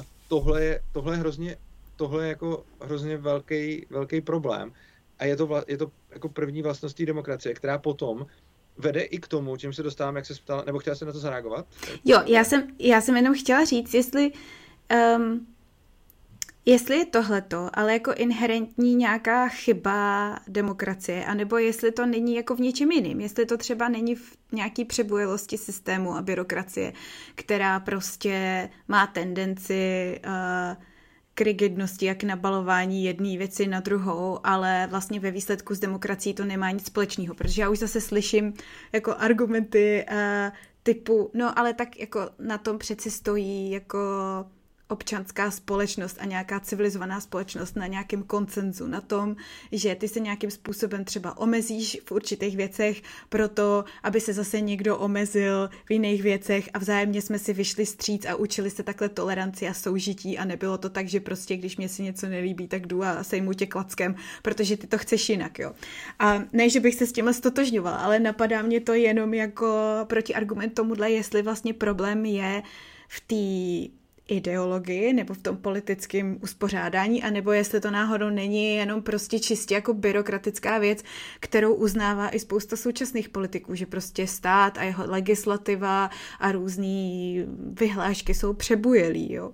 A 0.00 0.04
tohle 0.28 0.64
je, 0.64 0.82
tohle 0.92 1.14
je 1.14 1.18
hrozně, 1.18 1.56
tohle 1.96 2.24
je 2.24 2.28
jako 2.28 2.64
hrozně 2.80 3.16
velký, 3.16 3.86
velký 3.90 4.20
problém. 4.20 4.72
A 5.18 5.24
je 5.24 5.36
to, 5.36 5.46
vla, 5.46 5.64
je 5.68 5.78
to 5.78 5.90
jako 6.10 6.28
první 6.28 6.62
vlastností 6.62 7.06
demokracie, 7.06 7.54
která 7.54 7.78
potom 7.78 8.26
vede 8.78 9.02
i 9.02 9.18
k 9.18 9.28
tomu, 9.28 9.56
čím 9.56 9.72
se 9.72 9.82
dostávám, 9.82 10.16
jak 10.16 10.26
se 10.26 10.34
ptala, 10.34 10.62
nebo 10.66 10.78
chtěla 10.78 10.96
jsem 10.96 11.06
na 11.06 11.12
to 11.12 11.18
zareagovat? 11.18 11.66
Jo, 12.04 12.22
já 12.26 12.44
jsem, 12.44 12.68
já 12.78 13.00
jsem 13.00 13.16
jenom 13.16 13.34
chtěla 13.34 13.64
říct, 13.64 13.94
jestli 13.94 14.32
um, 15.16 15.46
jestli 16.66 16.98
je 16.98 17.06
tohleto, 17.06 17.70
ale 17.74 17.92
jako 17.92 18.14
inherentní 18.14 18.94
nějaká 18.94 19.48
chyba 19.48 20.38
demokracie, 20.48 21.24
anebo 21.24 21.58
jestli 21.58 21.92
to 21.92 22.06
není 22.06 22.34
jako 22.34 22.54
v 22.54 22.60
něčem 22.60 22.90
jiným, 22.90 23.20
jestli 23.20 23.46
to 23.46 23.56
třeba 23.56 23.88
není 23.88 24.14
v 24.14 24.36
nějaký 24.52 24.84
přebujelosti 24.84 25.58
systému 25.58 26.16
a 26.16 26.22
byrokracie, 26.22 26.92
která 27.34 27.80
prostě 27.80 28.68
má 28.88 29.06
tendenci 29.06 30.20
uh, 30.26 30.82
k 31.34 31.40
rigidnosti, 31.40 32.06
jak 32.06 32.22
nabalování 32.22 33.04
jedné 33.04 33.38
věci 33.38 33.66
na 33.66 33.80
druhou, 33.80 34.40
ale 34.44 34.86
vlastně 34.90 35.20
ve 35.20 35.30
výsledku 35.30 35.74
s 35.74 35.78
demokracií 35.78 36.34
to 36.34 36.44
nemá 36.44 36.70
nic 36.70 36.86
společného, 36.86 37.34
protože 37.34 37.62
já 37.62 37.68
už 37.68 37.78
zase 37.78 38.00
slyším 38.00 38.54
jako 38.92 39.14
argumenty 39.18 40.06
uh, 40.10 40.16
typu, 40.82 41.30
no 41.34 41.58
ale 41.58 41.74
tak 41.74 42.00
jako 42.00 42.20
na 42.38 42.58
tom 42.58 42.78
přeci 42.78 43.10
stojí 43.10 43.70
jako 43.70 43.98
občanská 44.88 45.50
společnost 45.50 46.16
a 46.20 46.24
nějaká 46.24 46.60
civilizovaná 46.60 47.20
společnost 47.20 47.76
na 47.76 47.86
nějakém 47.86 48.22
koncenzu, 48.22 48.86
na 48.86 49.00
tom, 49.00 49.36
že 49.72 49.94
ty 49.94 50.08
se 50.08 50.20
nějakým 50.20 50.50
způsobem 50.50 51.04
třeba 51.04 51.38
omezíš 51.38 51.98
v 52.04 52.12
určitých 52.12 52.56
věcech 52.56 53.02
proto, 53.28 53.84
aby 54.02 54.20
se 54.20 54.32
zase 54.32 54.60
někdo 54.60 54.98
omezil 54.98 55.70
v 55.84 55.90
jiných 55.90 56.22
věcech 56.22 56.70
a 56.74 56.78
vzájemně 56.78 57.22
jsme 57.22 57.38
si 57.38 57.52
vyšli 57.52 57.86
stříc 57.86 58.26
a 58.26 58.34
učili 58.34 58.70
se 58.70 58.82
takhle 58.82 59.08
toleranci 59.08 59.68
a 59.68 59.74
soužití 59.74 60.38
a 60.38 60.44
nebylo 60.44 60.78
to 60.78 60.90
tak, 60.90 61.08
že 61.08 61.20
prostě 61.20 61.56
když 61.56 61.76
mě 61.76 61.88
si 61.88 62.02
něco 62.02 62.28
nelíbí, 62.28 62.68
tak 62.68 62.86
jdu 62.86 63.02
a 63.02 63.24
sejmu 63.24 63.52
tě 63.52 63.66
klackem, 63.66 64.14
protože 64.42 64.76
ty 64.76 64.86
to 64.86 64.98
chceš 64.98 65.28
jinak, 65.28 65.58
jo. 65.58 65.72
A 66.18 66.42
ne, 66.52 66.70
že 66.70 66.80
bych 66.80 66.94
se 66.94 67.06
s 67.06 67.12
tímhle 67.12 67.34
stotožňovala, 67.34 67.96
ale 67.96 68.18
napadá 68.18 68.62
mě 68.62 68.80
to 68.80 68.94
jenom 68.94 69.34
jako 69.34 69.66
protiargument 70.04 70.74
tomuhle, 70.74 71.10
jestli 71.10 71.42
vlastně 71.42 71.74
problém 71.74 72.26
je 72.26 72.62
v 73.08 73.20
té 73.20 74.05
ideologii 74.28 75.12
nebo 75.12 75.34
v 75.34 75.42
tom 75.42 75.56
politickém 75.56 76.38
uspořádání, 76.42 77.22
anebo 77.22 77.52
jestli 77.52 77.80
to 77.80 77.90
náhodou 77.90 78.30
není 78.30 78.74
jenom 78.74 79.02
prostě 79.02 79.38
čistě 79.38 79.74
jako 79.74 79.94
byrokratická 79.94 80.78
věc, 80.78 81.02
kterou 81.40 81.74
uznává 81.74 82.34
i 82.34 82.38
spousta 82.38 82.76
současných 82.76 83.28
politiků, 83.28 83.74
že 83.74 83.86
prostě 83.86 84.26
stát 84.26 84.78
a 84.78 84.82
jeho 84.82 85.04
legislativa 85.06 86.10
a 86.38 86.52
různý 86.52 87.44
vyhlášky 87.80 88.34
jsou 88.34 88.52
přebujelý, 88.52 89.32
jo. 89.32 89.52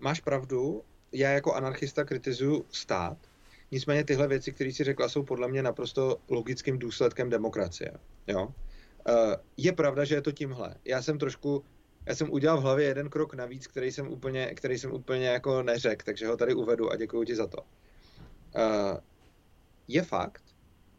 Máš 0.00 0.20
pravdu, 0.20 0.82
já 1.12 1.30
jako 1.30 1.54
anarchista 1.54 2.04
kritizuju 2.04 2.64
stát, 2.70 3.18
nicméně 3.70 4.04
tyhle 4.04 4.28
věci, 4.28 4.52
které 4.52 4.72
si 4.72 4.84
řekla, 4.84 5.08
jsou 5.08 5.22
podle 5.22 5.48
mě 5.48 5.62
naprosto 5.62 6.16
logickým 6.28 6.78
důsledkem 6.78 7.30
demokracie, 7.30 7.92
jo. 8.26 8.48
Eh, 9.08 9.36
je 9.56 9.72
pravda, 9.72 10.04
že 10.04 10.14
je 10.14 10.22
to 10.22 10.32
tímhle. 10.32 10.74
Já 10.84 11.02
jsem 11.02 11.18
trošku 11.18 11.64
já 12.08 12.14
jsem 12.14 12.32
udělal 12.32 12.58
v 12.58 12.62
hlavě 12.62 12.86
jeden 12.86 13.08
krok 13.08 13.34
navíc, 13.34 13.66
který 13.66 13.92
jsem 13.92 14.08
úplně, 14.08 14.46
který 14.54 14.78
jsem 14.78 14.92
úplně 14.92 15.26
jako 15.26 15.62
neřekl, 15.62 16.04
takže 16.04 16.26
ho 16.26 16.36
tady 16.36 16.54
uvedu 16.54 16.90
a 16.90 16.96
děkuji 16.96 17.24
ti 17.24 17.36
za 17.36 17.46
to. 17.46 17.58
Uh, 18.56 18.96
je 19.88 20.02
fakt, 20.02 20.42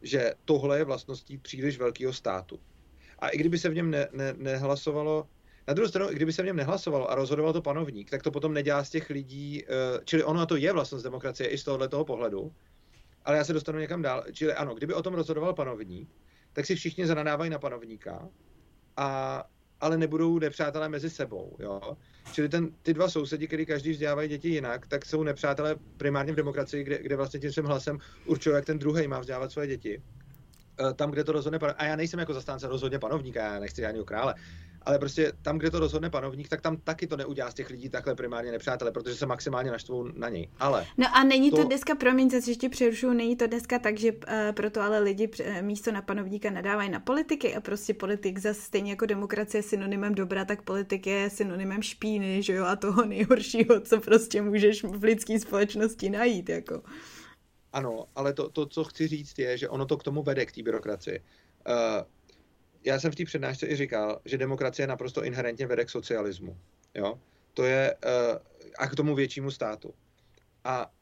že 0.02 0.34
tohle 0.44 0.78
je 0.78 0.84
vlastností 0.84 1.38
příliš 1.38 1.78
velkého 1.78 2.12
státu. 2.12 2.60
A 3.18 3.28
i 3.28 3.38
kdyby 3.38 3.58
se 3.58 3.68
v 3.68 3.74
něm 3.74 3.90
ne, 3.90 4.08
ne, 4.12 4.34
nehlasovalo, 4.36 5.28
na 5.68 5.74
druhou 5.74 5.88
stranu, 5.88 6.10
i 6.10 6.14
kdyby 6.14 6.32
se 6.32 6.42
v 6.42 6.46
něm 6.46 6.56
nehlasovalo 6.56 7.10
a 7.10 7.14
rozhodoval 7.14 7.52
to 7.52 7.62
panovník, 7.62 8.10
tak 8.10 8.22
to 8.22 8.30
potom 8.30 8.54
nedělá 8.54 8.84
z 8.84 8.90
těch 8.90 9.10
lidí, 9.10 9.64
uh, 9.64 10.04
čili 10.04 10.24
ono 10.24 10.46
to 10.46 10.56
je 10.56 10.72
vlastnost 10.72 11.04
demokracie 11.04 11.48
i 11.48 11.58
z 11.58 11.64
tohohle 11.64 11.88
toho 11.88 12.04
pohledu, 12.04 12.54
ale 13.24 13.36
já 13.36 13.44
se 13.44 13.52
dostanu 13.52 13.78
někam 13.78 14.02
dál. 14.02 14.24
Čili 14.32 14.54
ano, 14.54 14.74
kdyby 14.74 14.94
o 14.94 15.02
tom 15.02 15.14
rozhodoval 15.14 15.54
panovník, 15.54 16.08
tak 16.52 16.66
si 16.66 16.74
všichni 16.74 17.06
zanadávají 17.06 17.50
na 17.50 17.58
panovníka 17.58 18.28
a 18.96 19.44
ale 19.80 19.98
nebudou 19.98 20.38
nepřátelé 20.38 20.88
mezi 20.88 21.10
sebou. 21.10 21.56
Jo? 21.58 21.80
Čili 22.32 22.48
ten, 22.48 22.68
ty 22.82 22.94
dva 22.94 23.08
sousedi, 23.08 23.46
kteří 23.46 23.66
každý 23.66 23.90
vzdělávají 23.90 24.28
děti 24.28 24.48
jinak, 24.48 24.86
tak 24.86 25.06
jsou 25.06 25.22
nepřátelé 25.22 25.76
primárně 25.96 26.32
v 26.32 26.36
demokracii, 26.36 26.84
kde, 26.84 26.98
kde 27.02 27.16
vlastně 27.16 27.40
tím 27.40 27.52
svým 27.52 27.66
hlasem 27.66 27.98
určují, 28.26 28.54
jak 28.54 28.64
ten 28.64 28.78
druhý 28.78 29.08
má 29.08 29.18
vzdělávat 29.18 29.52
svoje 29.52 29.68
děti. 29.68 30.02
E, 30.90 30.94
tam, 30.94 31.10
kde 31.10 31.24
to 31.24 31.32
rozhodne, 31.32 31.58
a 31.58 31.84
já 31.84 31.96
nejsem 31.96 32.20
jako 32.20 32.34
zastánce 32.34 32.68
rozhodně 32.68 32.98
panovníka, 32.98 33.44
já 33.44 33.60
nechci 33.60 33.82
žádného 33.82 34.04
krále, 34.04 34.34
ale 34.82 34.98
prostě 34.98 35.32
tam, 35.42 35.58
kde 35.58 35.70
to 35.70 35.78
rozhodne 35.78 36.10
panovník, 36.10 36.48
tak 36.48 36.60
tam 36.60 36.76
taky 36.76 37.06
to 37.06 37.16
neudělá 37.16 37.50
z 37.50 37.54
těch 37.54 37.70
lidí 37.70 37.88
takhle 37.88 38.14
primárně 38.14 38.52
nepřátelé, 38.52 38.92
protože 38.92 39.14
se 39.16 39.26
maximálně 39.26 39.70
naštvou 39.70 40.08
na 40.14 40.28
něj. 40.28 40.48
Ale 40.58 40.86
no 40.98 41.06
a 41.16 41.24
není 41.24 41.50
to, 41.50 41.56
to 41.56 41.64
dneska, 41.64 41.94
promiň, 41.94 42.30
že 42.30 42.36
ještě 42.50 42.68
přerušu, 42.68 43.12
není 43.12 43.36
to 43.36 43.46
dneska 43.46 43.78
tak, 43.78 43.98
že 43.98 44.12
uh, 44.12 44.18
proto 44.54 44.80
ale 44.80 44.98
lidi 44.98 45.30
místo 45.60 45.92
na 45.92 46.02
panovníka 46.02 46.50
nadávají 46.50 46.90
na 46.90 47.00
politiky 47.00 47.54
a 47.54 47.60
prostě 47.60 47.94
politik 47.94 48.38
zase 48.38 48.60
stejně 48.60 48.90
jako 48.90 49.06
demokracie 49.06 49.58
je 49.58 49.62
synonymem 49.62 50.14
dobra, 50.14 50.44
tak 50.44 50.62
politik 50.62 51.06
je 51.06 51.30
synonymem 51.30 51.82
špíny, 51.82 52.42
že 52.42 52.52
jo, 52.52 52.64
a 52.64 52.76
toho 52.76 53.04
nejhoršího, 53.04 53.80
co 53.80 54.00
prostě 54.00 54.42
můžeš 54.42 54.84
v 54.84 55.04
lidské 55.04 55.40
společnosti 55.40 56.10
najít, 56.10 56.48
jako. 56.48 56.82
Ano, 57.72 58.06
ale 58.16 58.32
to, 58.32 58.48
to, 58.48 58.66
co 58.66 58.84
chci 58.84 59.08
říct, 59.08 59.38
je, 59.38 59.58
že 59.58 59.68
ono 59.68 59.86
to 59.86 59.96
k 59.96 60.02
tomu 60.02 60.22
vede, 60.22 60.46
k 60.46 60.52
té 60.52 60.62
byrokracii. 60.62 61.20
Uh, 61.68 61.74
já 62.84 63.00
jsem 63.00 63.12
v 63.12 63.14
té 63.14 63.24
přednášce 63.24 63.66
i 63.66 63.76
říkal, 63.76 64.20
že 64.24 64.38
demokracie 64.38 64.86
naprosto 64.86 65.24
inherentně 65.24 65.66
vede 65.66 65.84
k 65.84 65.90
socialismu. 65.90 66.56
Jo? 66.94 67.20
To 67.54 67.64
je 67.64 67.94
uh, 68.04 68.38
a 68.78 68.88
k 68.88 68.94
tomu 68.94 69.14
většímu 69.14 69.50
státu. 69.50 69.94
A 70.64 70.92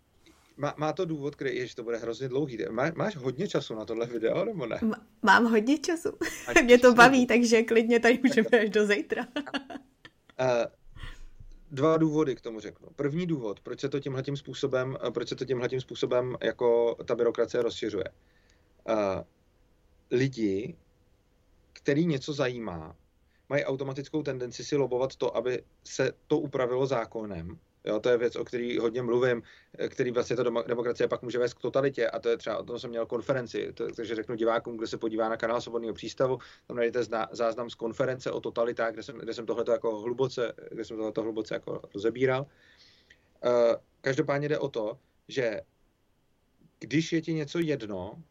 má, 0.57 0.75
má 0.77 0.93
to 0.93 1.05
důvod, 1.05 1.35
který 1.37 1.57
je, 1.57 1.67
že 1.67 1.77
to 1.77 1.83
bude 1.83 1.97
hrozně 1.97 2.29
dlouhý. 2.29 2.59
Má, 2.71 2.91
máš 2.95 3.17
hodně 3.17 3.49
času 3.49 3.75
na 3.75 3.85
tohle 3.85 4.07
video, 4.07 4.45
nebo 4.45 4.67
ne? 4.67 4.79
M- 4.83 4.95
mám 5.23 5.45
hodně 5.45 5.79
času. 5.79 6.09
Mě 6.65 6.79
to 6.79 6.95
baví, 6.95 7.27
takže 7.27 7.63
klidně 7.63 8.01
tady 8.01 8.21
můžeme 8.23 8.49
až 8.63 8.71
do 8.71 8.87
zítra. 8.87 9.27
uh, 9.37 10.47
dva 11.71 11.97
důvody 11.97 12.37
k 12.37 12.41
tomu 12.41 12.61
řeknu. 12.61 12.89
První 12.97 13.27
důvod, 13.27 13.61
proč 13.61 13.81
se 13.81 13.89
to 13.89 14.01
tímhletím 14.01 14.37
způsobem, 14.37 14.97
proč 15.15 15.29
se 15.29 15.37
to 15.37 15.45
tímhletím 15.45 15.81
způsobem 15.81 16.37
jako 16.43 16.97
ta 17.05 17.15
byrokracie 17.15 17.63
rozšiřuje. 17.63 18.05
Uh, 18.89 18.95
lidi 20.11 20.77
který 21.79 22.07
něco 22.07 22.33
zajímá, 22.33 22.97
mají 23.49 23.65
automatickou 23.65 24.23
tendenci 24.23 24.65
si 24.65 24.77
lobovat 24.77 25.17
to, 25.17 25.37
aby 25.37 25.63
se 25.85 26.13
to 26.27 26.39
upravilo 26.39 26.87
zákonem. 26.87 27.59
Jo, 27.85 28.01
to 28.01 28.09
je 28.09 28.19
věc, 28.19 28.37
o 28.37 28.45
který 28.45 28.79
hodně 28.79 29.03
mluvím, 29.03 29.43
který 29.89 30.11
vlastně 30.11 30.37
ta 30.37 30.43
demokracie 30.43 31.09
pak 31.09 31.23
může 31.23 31.39
vést 31.39 31.55
k 31.55 31.61
totalitě 31.61 32.11
a 32.11 32.19
to 32.19 32.29
je 32.29 32.37
třeba, 32.37 32.59
o 32.59 32.65
tom 32.65 32.79
jsem 32.79 32.91
měl 32.91 33.07
konferenci, 33.07 33.73
to, 33.73 33.93
takže 33.93 34.15
řeknu 34.15 34.35
divákům, 34.35 34.77
kdo 34.77 34.87
se 34.87 34.99
podívá 34.99 35.29
na 35.29 35.37
kanál 35.37 35.61
Svobodného 35.61 35.95
přístavu, 35.95 36.39
tam 36.67 36.77
najdete 36.77 37.05
zna, 37.05 37.29
záznam 37.33 37.71
z 37.71 37.75
konference 37.75 38.33
o 38.33 38.41
totalitách, 38.41 38.93
kde 38.93 39.03
jsem, 39.03 39.19
kde 39.19 39.35
jsem 39.35 39.47
tohleto 39.47 39.73
jako 39.73 40.01
hluboce, 40.01 40.53
kde 40.71 40.85
jsem 40.85 40.97
tohleto 40.97 41.23
hluboce 41.23 41.55
jako 41.55 41.83
rozebíral. 41.95 42.47
Uh, 43.45 43.53
každopádně 44.01 44.49
jde 44.49 44.59
o 44.59 44.69
to, 44.69 44.99
že 45.29 45.61
když 46.79 47.13
je 47.13 47.23
ti 47.23 47.35
něco 47.35 47.59
jedno, 47.59 48.23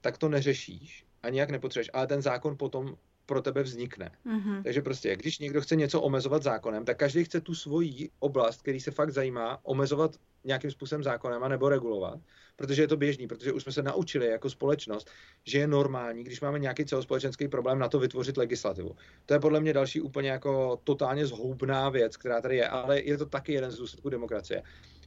tak 0.00 0.18
to 0.18 0.28
neřešíš 0.28 1.06
a 1.24 1.28
nijak 1.28 1.50
nepotřebuješ, 1.50 1.90
ale 1.92 2.06
ten 2.06 2.22
zákon 2.22 2.56
potom 2.56 2.96
pro 3.26 3.42
tebe 3.42 3.62
vznikne. 3.62 4.10
Mm-hmm. 4.26 4.62
Takže 4.62 4.82
prostě, 4.82 5.16
když 5.16 5.38
někdo 5.38 5.60
chce 5.60 5.76
něco 5.76 6.00
omezovat 6.00 6.42
zákonem, 6.42 6.84
tak 6.84 6.96
každý 6.96 7.24
chce 7.24 7.40
tu 7.40 7.54
svoji 7.54 8.10
oblast, 8.18 8.62
který 8.62 8.80
se 8.80 8.90
fakt 8.90 9.10
zajímá, 9.10 9.60
omezovat 9.62 10.16
nějakým 10.44 10.70
způsobem 10.70 11.02
zákonem 11.02 11.44
a 11.44 11.48
nebo 11.48 11.68
regulovat, 11.68 12.20
protože 12.56 12.82
je 12.82 12.88
to 12.88 12.96
běžný, 12.96 13.28
protože 13.28 13.52
už 13.52 13.62
jsme 13.62 13.72
se 13.72 13.82
naučili 13.82 14.26
jako 14.26 14.50
společnost, 14.50 15.10
že 15.44 15.58
je 15.58 15.66
normální, 15.66 16.24
když 16.24 16.40
máme 16.40 16.58
nějaký 16.58 16.84
celospolečenský 16.84 17.48
problém, 17.48 17.78
na 17.78 17.88
to 17.88 17.98
vytvořit 17.98 18.36
legislativu. 18.36 18.96
To 19.26 19.34
je 19.34 19.40
podle 19.40 19.60
mě 19.60 19.72
další 19.72 20.00
úplně 20.00 20.30
jako 20.30 20.80
totálně 20.84 21.26
zhoubná 21.26 21.88
věc, 21.88 22.16
která 22.16 22.40
tady 22.40 22.56
je, 22.56 22.68
ale 22.68 23.00
je 23.00 23.18
to 23.18 23.26
taky 23.26 23.52
jeden 23.52 23.70
z 23.70 23.78
důsledků 23.78 24.08
demokracie 24.08 24.62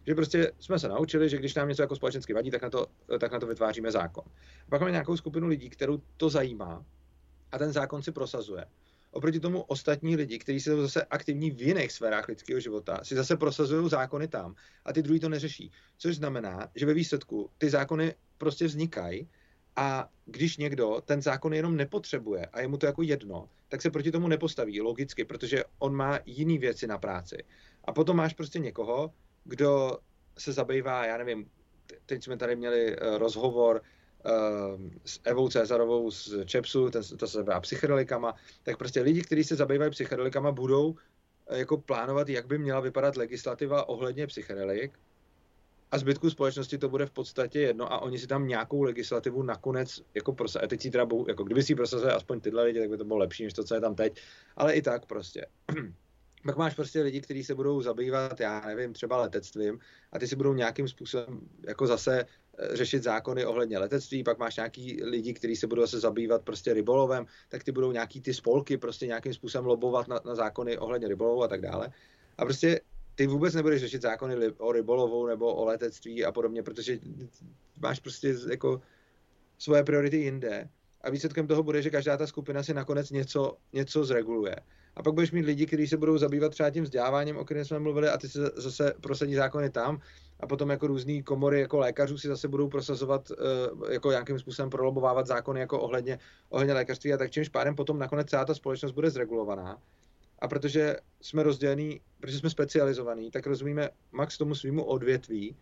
že 0.07 0.15
prostě 0.15 0.51
jsme 0.59 0.79
se 0.79 0.87
naučili, 0.87 1.29
že 1.29 1.37
když 1.37 1.55
nám 1.55 1.69
něco 1.69 1.81
jako 1.81 1.95
společensky 1.95 2.33
vadí, 2.33 2.51
tak 2.51 2.61
na 2.61 2.69
to, 2.69 2.87
tak 3.19 3.31
na 3.31 3.39
to 3.39 3.47
vytváříme 3.47 3.91
zákon. 3.91 4.23
Pak 4.69 4.81
máme 4.81 4.91
nějakou 4.91 5.17
skupinu 5.17 5.47
lidí, 5.47 5.69
kterou 5.69 6.01
to 6.17 6.29
zajímá 6.29 6.85
a 7.51 7.57
ten 7.57 7.71
zákon 7.71 8.03
si 8.03 8.11
prosazuje. 8.11 8.65
Oproti 9.11 9.39
tomu 9.39 9.61
ostatní 9.61 10.15
lidi, 10.15 10.39
kteří 10.39 10.59
jsou 10.59 10.81
zase 10.81 11.03
aktivní 11.03 11.51
v 11.51 11.61
jiných 11.61 11.91
sférách 11.91 12.27
lidského 12.27 12.59
života, 12.59 12.99
si 13.03 13.15
zase 13.15 13.37
prosazují 13.37 13.89
zákony 13.89 14.27
tam 14.27 14.55
a 14.85 14.93
ty 14.93 15.03
druhý 15.03 15.19
to 15.19 15.29
neřeší. 15.29 15.71
Což 15.97 16.15
znamená, 16.15 16.69
že 16.75 16.85
ve 16.85 16.93
výsledku 16.93 17.49
ty 17.57 17.69
zákony 17.69 18.15
prostě 18.37 18.65
vznikají 18.65 19.27
a 19.75 20.09
když 20.25 20.57
někdo 20.57 21.01
ten 21.05 21.21
zákon 21.21 21.53
jenom 21.53 21.75
nepotřebuje 21.75 22.45
a 22.45 22.61
je 22.61 22.67
mu 22.67 22.77
to 22.77 22.85
jako 22.85 23.01
jedno, 23.01 23.49
tak 23.69 23.81
se 23.81 23.91
proti 23.91 24.11
tomu 24.11 24.27
nepostaví 24.27 24.81
logicky, 24.81 25.25
protože 25.25 25.63
on 25.79 25.95
má 25.95 26.19
jiný 26.25 26.57
věci 26.57 26.87
na 26.87 26.97
práci. 26.97 27.37
A 27.83 27.93
potom 27.93 28.17
máš 28.17 28.33
prostě 28.33 28.59
někoho, 28.59 29.13
kdo 29.47 29.97
se 30.37 30.53
zabývá, 30.53 31.05
já 31.05 31.17
nevím, 31.17 31.49
teď 32.05 32.23
jsme 32.23 32.37
tady 32.37 32.55
měli 32.55 32.95
eh, 32.95 33.17
rozhovor 33.17 33.81
uh, 34.25 34.81
s 35.05 35.19
Evou 35.23 35.49
Cezarovou 35.49 36.11
z 36.11 36.45
Čepsu, 36.45 36.89
ten, 36.89 37.03
to 37.03 37.27
se 37.27 37.37
zabývá 37.37 37.59
psychedelikama, 37.59 38.35
tak 38.63 38.77
prostě 38.77 39.01
lidi, 39.01 39.21
kteří 39.21 39.43
se 39.43 39.55
zabývají 39.55 39.91
psychedelikama, 39.91 40.51
budou 40.51 40.95
eh, 41.47 41.59
jako 41.59 41.77
plánovat, 41.77 42.29
jak 42.29 42.47
by 42.47 42.57
měla 42.57 42.79
vypadat 42.79 43.15
legislativa 43.15 43.89
ohledně 43.89 44.27
psychedelik 44.27 44.99
a 45.91 45.97
zbytku 45.97 46.29
společnosti 46.29 46.77
to 46.77 46.89
bude 46.89 47.05
v 47.05 47.11
podstatě 47.11 47.59
jedno 47.59 47.93
a 47.93 47.99
oni 47.99 48.19
si 48.19 48.27
tam 48.27 48.47
nějakou 48.47 48.83
legislativu 48.83 49.43
nakonec 49.43 50.01
jako 50.13 50.33
prosadí. 50.33 50.67
Teď 50.67 50.81
si 50.81 50.91
teda, 50.91 51.07
jako 51.27 51.43
kdyby 51.43 51.63
si 51.63 51.75
prosazovali 51.75 52.15
aspoň 52.15 52.41
tyhle 52.41 52.63
lidi, 52.63 52.79
tak 52.79 52.89
by 52.89 52.97
to 52.97 53.05
bylo 53.05 53.19
lepší, 53.19 53.43
než 53.43 53.53
to, 53.53 53.63
co 53.63 53.75
je 53.75 53.81
tam 53.81 53.95
teď, 53.95 54.21
ale 54.55 54.73
i 54.73 54.81
tak 54.81 55.05
prostě. 55.05 55.45
Pak 56.47 56.57
máš 56.57 56.75
prostě 56.75 57.01
lidi, 57.01 57.21
kteří 57.21 57.43
se 57.43 57.55
budou 57.55 57.81
zabývat, 57.81 58.39
já 58.39 58.61
nevím, 58.65 58.93
třeba 58.93 59.17
letectvím 59.17 59.79
a 60.11 60.19
ty 60.19 60.27
si 60.27 60.35
budou 60.35 60.53
nějakým 60.53 60.87
způsobem 60.87 61.39
jako 61.67 61.87
zase 61.87 62.25
eh, 62.57 62.75
řešit 62.77 63.03
zákony 63.03 63.45
ohledně 63.45 63.79
letectví, 63.79 64.23
pak 64.23 64.37
máš 64.37 64.55
nějaký 64.55 65.03
lidi, 65.03 65.33
kteří 65.33 65.55
se 65.55 65.67
budou 65.67 65.81
zase 65.81 65.99
zabývat 65.99 66.41
prostě 66.41 66.73
rybolovem, 66.73 67.25
tak 67.49 67.63
ty 67.63 67.71
budou 67.71 67.91
nějaký 67.91 68.21
ty 68.21 68.33
spolky 68.33 68.77
prostě 68.77 69.07
nějakým 69.07 69.33
způsobem 69.33 69.65
lobovat 69.65 70.07
na, 70.07 70.19
na 70.25 70.35
zákony 70.35 70.77
ohledně 70.77 71.07
rybolovu 71.07 71.43
a 71.43 71.47
tak 71.47 71.61
dále. 71.61 71.89
A 72.37 72.45
prostě 72.45 72.81
ty 73.15 73.27
vůbec 73.27 73.53
nebudeš 73.53 73.81
řešit 73.81 74.01
zákony 74.01 74.35
o 74.57 74.71
rybolovu 74.71 75.27
nebo 75.27 75.55
o 75.55 75.65
letectví 75.65 76.25
a 76.25 76.31
podobně, 76.31 76.63
protože 76.63 76.99
máš 77.81 77.99
prostě 77.99 78.35
jako 78.49 78.81
svoje 79.57 79.83
priority 79.83 80.17
jinde 80.17 80.69
a 81.01 81.09
výsledkem 81.09 81.47
toho 81.47 81.63
bude, 81.63 81.81
že 81.81 81.89
každá 81.89 82.17
ta 82.17 82.27
skupina 82.27 82.63
si 82.63 82.73
nakonec 82.73 83.11
něco, 83.11 83.57
něco 83.73 84.05
zreguluje. 84.05 84.55
A 84.97 85.03
pak 85.03 85.13
budeš 85.13 85.31
mít 85.31 85.45
lidi, 85.45 85.65
kteří 85.65 85.87
se 85.87 85.97
budou 85.97 86.17
zabývat 86.17 86.49
třeba 86.49 86.69
tím 86.69 86.83
vzděláváním, 86.83 87.37
o 87.37 87.45
kterém 87.45 87.65
jsme 87.65 87.79
mluvili, 87.79 88.09
a 88.09 88.17
ty 88.17 88.29
se 88.29 88.51
zase 88.55 88.93
prosadí 89.01 89.35
zákony 89.35 89.69
tam, 89.69 89.99
a 90.39 90.47
potom 90.47 90.69
jako 90.69 90.87
různý 90.87 91.23
komory 91.23 91.59
jako 91.59 91.77
lékařů 91.79 92.17
si 92.17 92.27
zase 92.27 92.47
budou 92.47 92.69
prosazovat, 92.69 93.31
uh, 93.31 93.91
jako 93.91 94.11
nějakým 94.11 94.39
způsobem 94.39 94.69
prolobovávat 94.69 95.27
zákony 95.27 95.59
jako 95.59 95.79
ohledně, 95.79 96.19
ohledně 96.49 96.73
lékařství 96.73 97.13
a 97.13 97.17
tak 97.17 97.31
čímž 97.31 97.49
pádem 97.49 97.75
potom 97.75 97.99
nakonec 97.99 98.29
celá 98.29 98.45
ta 98.45 98.53
společnost 98.53 98.91
bude 98.91 99.09
zregulovaná. 99.09 99.77
A 100.39 100.47
protože 100.47 100.95
jsme 101.21 101.43
rozdělení, 101.43 102.01
protože 102.19 102.39
jsme 102.39 102.49
specializovaní, 102.49 103.31
tak 103.31 103.47
rozumíme 103.47 103.89
max 104.11 104.37
tomu 104.37 104.55
svýmu 104.55 104.83
odvětví 104.83 105.55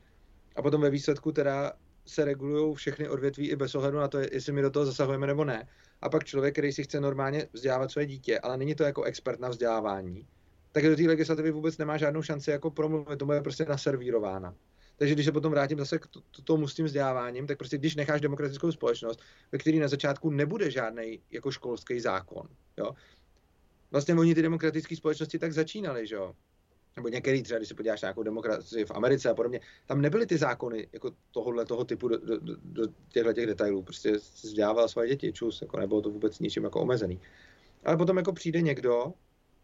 a 0.55 0.61
potom 0.61 0.81
ve 0.81 0.89
výsledku 0.89 1.31
teda 1.31 1.73
se 2.05 2.25
regulují 2.25 2.75
všechny 2.75 3.09
odvětví 3.09 3.49
i 3.49 3.55
bez 3.55 3.75
ohledu 3.75 3.97
na 3.97 4.07
to, 4.07 4.19
jestli 4.19 4.53
my 4.53 4.61
do 4.61 4.69
toho 4.69 4.86
zasahujeme 4.86 5.27
nebo 5.27 5.45
ne. 5.45 5.67
A 6.06 6.10
pak 6.10 6.24
člověk, 6.24 6.53
který 6.53 6.72
si 6.72 6.84
chce 6.84 6.99
normálně 6.99 7.47
vzdělávat 7.53 7.91
své 7.91 8.06
dítě, 8.06 8.39
ale 8.39 8.58
není 8.58 8.76
to 8.76 8.84
jako 8.84 9.03
expert 9.03 9.39
na 9.39 9.49
vzdělávání, 9.49 10.28
tak 10.72 10.84
do 10.84 10.95
té 10.95 11.01
legislativy 11.01 11.51
vůbec 11.51 11.78
nemá 11.78 11.97
žádnou 11.97 12.22
šanci 12.22 12.51
jako 12.51 12.72
promluvit, 12.72 13.20
tomu 13.20 13.32
je 13.32 13.41
prostě 13.41 13.66
naservírována. 13.66 14.56
Takže 14.97 15.14
když 15.14 15.26
se 15.26 15.32
potom 15.32 15.51
vrátím 15.51 15.80
zase 15.80 15.99
k 15.99 16.08
tomu 16.43 16.68
s 16.68 16.76
tím 16.76 16.86
vzděláváním, 16.86 17.47
tak 17.47 17.58
prostě 17.58 17.78
když 17.78 17.95
necháš 17.95 18.22
demokratickou 18.22 18.72
společnost, 18.72 19.20
ve 19.51 19.58
které 19.58 19.80
na 19.80 19.88
začátku 19.88 20.30
nebude 20.30 20.72
žádný 20.72 21.20
jako 21.32 21.51
školský 21.51 21.99
zákon, 21.99 22.47
jo, 22.78 22.91
vlastně 23.91 24.16
oni 24.16 24.36
ty 24.36 24.41
demokratické 24.41 24.95
společnosti 24.95 25.39
tak 25.39 25.53
začínaly, 25.53 26.08
že 26.08 26.16
jo, 26.16 26.36
nebo 26.95 27.07
některý 27.07 27.43
třeba, 27.43 27.57
když 27.57 27.69
se 27.69 27.75
podíváš 27.75 28.01
na 28.01 28.07
nějakou 28.07 28.23
demokracii 28.23 28.85
v 28.85 28.91
Americe 28.91 29.29
a 29.29 29.33
podobně, 29.33 29.59
tam 29.85 30.01
nebyly 30.01 30.25
ty 30.25 30.37
zákony 30.37 30.87
jako 30.93 31.11
tohohle 31.31 31.65
toho 31.65 31.85
typu 31.85 32.07
do, 32.07 32.17
do, 32.17 32.37
do, 32.63 32.87
těchto 33.09 33.33
těch 33.33 33.45
detailů. 33.45 33.83
Prostě 33.83 34.11
vzdělával 34.43 34.87
svoje 34.87 35.09
děti, 35.09 35.33
čus, 35.33 35.61
jako 35.61 35.79
nebylo 35.79 36.01
to 36.01 36.09
vůbec 36.09 36.39
ničím 36.39 36.63
jako 36.63 36.81
omezený. 36.81 37.19
Ale 37.85 37.97
potom 37.97 38.17
jako 38.17 38.33
přijde 38.33 38.61
někdo 38.61 39.13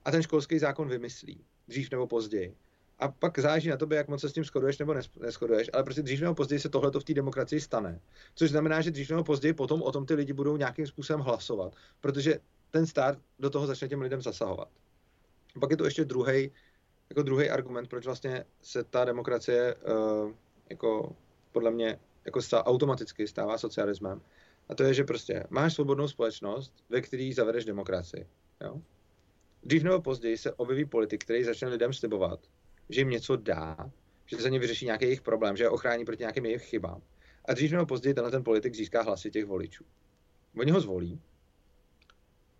a 0.06 0.12
ten 0.12 0.22
školský 0.22 0.60
zákon 0.60 0.90
vymyslí, 0.90 1.44
dřív 1.68 1.92
nebo 1.92 2.08
později. 2.08 2.56
A 3.00 3.08
pak 3.08 3.40
záleží 3.40 3.70
na 3.70 3.78
tobě, 3.78 3.98
jak 3.98 4.08
moc 4.08 4.22
se 4.22 4.30
s 4.30 4.34
tím 4.34 4.44
shoduješ 4.44 4.78
nebo 4.78 4.94
neschoduješ, 5.22 5.70
ale 5.74 5.84
prostě 5.84 6.02
dřív 6.02 6.22
nebo 6.22 6.36
později 6.36 6.60
se 6.60 6.70
tohle 6.70 6.92
v 7.00 7.04
té 7.04 7.14
demokracii 7.14 7.62
stane. 7.62 8.00
Což 8.36 8.50
znamená, 8.50 8.82
že 8.82 8.92
dřív 8.92 9.10
nebo 9.10 9.24
později 9.24 9.54
potom 9.54 9.82
o 9.82 9.92
tom 9.92 10.06
ty 10.06 10.14
lidi 10.14 10.34
budou 10.34 10.58
nějakým 10.58 10.88
způsobem 10.88 11.22
hlasovat, 11.22 11.76
protože 12.02 12.40
ten 12.72 12.86
stát 12.86 13.18
do 13.40 13.50
toho 13.50 13.68
začne 13.68 13.88
těm 13.88 14.02
lidem 14.02 14.22
zasahovat. 14.22 14.68
Pak 15.60 15.72
je 15.72 15.78
to 15.78 15.86
ještě 15.86 16.06
druhý 16.06 16.52
jako 17.12 17.24
druhý 17.24 17.50
argument, 17.50 17.90
proč 17.90 18.06
vlastně 18.06 18.46
se 18.62 18.84
ta 18.84 19.06
demokracie 19.06 19.76
uh, 19.76 20.32
jako 20.70 21.16
podle 21.52 21.72
mě 21.72 22.00
jako 22.26 22.42
stá, 22.42 22.66
automaticky 22.66 23.28
stává 23.28 23.58
socialismem. 23.58 24.22
A 24.70 24.76
to 24.76 24.84
je, 24.84 24.94
že 24.94 25.04
prostě 25.04 25.44
máš 25.50 25.74
svobodnou 25.74 26.08
společnost, 26.08 26.74
ve 26.90 27.02
které 27.02 27.32
zavedeš 27.36 27.66
demokracii. 27.66 28.28
Jo? 28.62 28.82
Dřív 29.64 29.84
nebo 29.84 30.02
později 30.02 30.38
se 30.38 30.54
objeví 30.54 30.86
politik, 30.86 31.24
který 31.24 31.44
začne 31.44 31.68
lidem 31.68 31.94
slibovat, 31.94 32.40
že 32.90 33.02
jim 33.02 33.10
něco 33.10 33.36
dá, 33.36 33.92
že 34.26 34.38
za 34.38 34.50
ně 34.50 34.60
vyřeší 34.60 34.86
nějaký 34.86 35.06
jejich 35.06 35.22
problém, 35.22 35.58
že 35.58 35.64
je 35.64 35.70
ochrání 35.70 36.06
proti 36.06 36.24
nějakým 36.24 36.46
jejich 36.46 36.64
chybám. 36.64 37.02
A 37.46 37.54
dřív 37.54 37.72
nebo 37.72 37.86
později 37.86 38.14
tenhle 38.14 38.32
ten 38.32 38.44
politik 38.44 38.76
získá 38.76 39.02
hlasy 39.02 39.32
těch 39.32 39.46
voličů. 39.46 39.86
Oni 40.58 40.72
ho 40.72 40.82
zvolí 40.82 41.22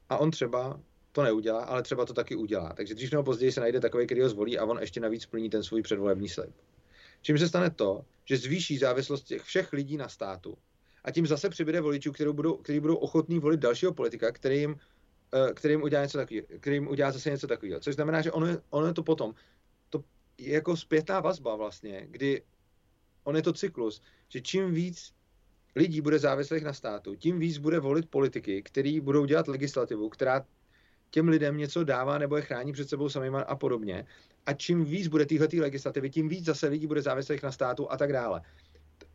a 0.10 0.18
on 0.18 0.32
třeba 0.32 0.80
to 1.12 1.24
neudělá, 1.24 1.64
ale 1.64 1.84
třeba 1.84 2.06
to 2.06 2.14
taky 2.14 2.36
udělá. 2.36 2.74
Takže 2.74 2.96
dřív 2.96 3.12
nebo 3.12 3.24
později 3.24 3.52
se 3.52 3.62
najde 3.62 3.80
takový, 3.80 4.06
který 4.06 4.22
ho 4.22 4.30
zvolí 4.30 4.58
a 4.60 4.66
on 4.66 4.80
ještě 4.82 5.00
navíc 5.00 5.26
plní 5.26 5.50
ten 5.50 5.64
svůj 5.64 5.82
předvolební 5.82 6.30
slib. 6.30 6.56
Čím 7.22 7.38
se 7.38 7.48
stane 7.48 7.70
to, 7.70 8.06
že 8.26 8.38
zvýší 8.38 8.78
závislost 8.78 9.24
těch 9.24 9.42
všech 9.42 9.74
lidí 9.74 9.98
na 9.98 10.10
státu 10.10 10.58
a 11.04 11.12
tím 11.12 11.28
zase 11.28 11.50
přibude 11.50 11.82
voličů, 11.82 12.12
který 12.12 12.34
budou, 12.34 12.58
který 12.58 12.80
budou 12.80 12.96
ochotní 12.96 13.40
volit 13.40 13.60
dalšího 13.60 13.94
politika, 13.94 14.32
který 14.32 14.60
jim, 14.60 14.76
eh, 15.34 15.54
který 15.54 15.74
jim 15.74 15.84
udělá 15.84 16.04
něco 16.04 16.18
takového, 16.18 16.48
který 16.60 16.76
jim 16.76 16.88
udělá 16.88 17.12
zase 17.12 17.30
něco 17.30 17.48
takového. 17.48 17.80
Což 17.80 17.96
znamená, 17.96 18.22
že 18.22 18.32
ono 18.32 18.48
je, 18.48 18.58
ono 18.70 18.88
je 18.88 18.94
to 18.94 19.04
potom, 19.04 19.34
to 19.90 20.04
je 20.38 20.54
jako 20.54 20.78
zpětná 20.78 21.20
vazba 21.20 21.56
vlastně, 21.56 22.08
kdy 22.10 22.42
on 23.24 23.36
je 23.36 23.42
to 23.42 23.54
cyklus, 23.54 24.02
že 24.30 24.42
čím 24.42 24.74
víc 24.74 25.14
lidí 25.76 26.02
bude 26.02 26.20
závislých 26.20 26.64
na 26.64 26.74
státu, 26.74 27.16
tím 27.16 27.40
víc 27.40 27.58
bude 27.58 27.80
volit 27.80 28.10
politiky, 28.10 28.64
který 28.64 29.00
budou 29.00 29.26
dělat 29.26 29.48
legislativu, 29.48 30.10
která 30.10 30.46
těm 31.12 31.28
lidem 31.28 31.58
něco 31.58 31.84
dává 31.84 32.18
nebo 32.18 32.36
je 32.36 32.42
chrání 32.42 32.74
před 32.74 32.90
sebou 32.90 33.10
samým 33.10 33.36
a 33.48 33.56
podobně. 33.56 34.06
A 34.46 34.54
čím 34.54 34.86
víc 34.86 35.08
bude 35.08 35.26
téhle 35.26 35.48
legislativy, 35.60 36.10
tím 36.10 36.30
víc 36.30 36.46
zase 36.46 36.68
lidí 36.68 36.88
bude 36.88 37.02
závislých 37.02 37.44
na 37.44 37.52
státu 37.52 37.92
a 37.92 37.98
tak 37.98 38.14
dále. 38.14 38.42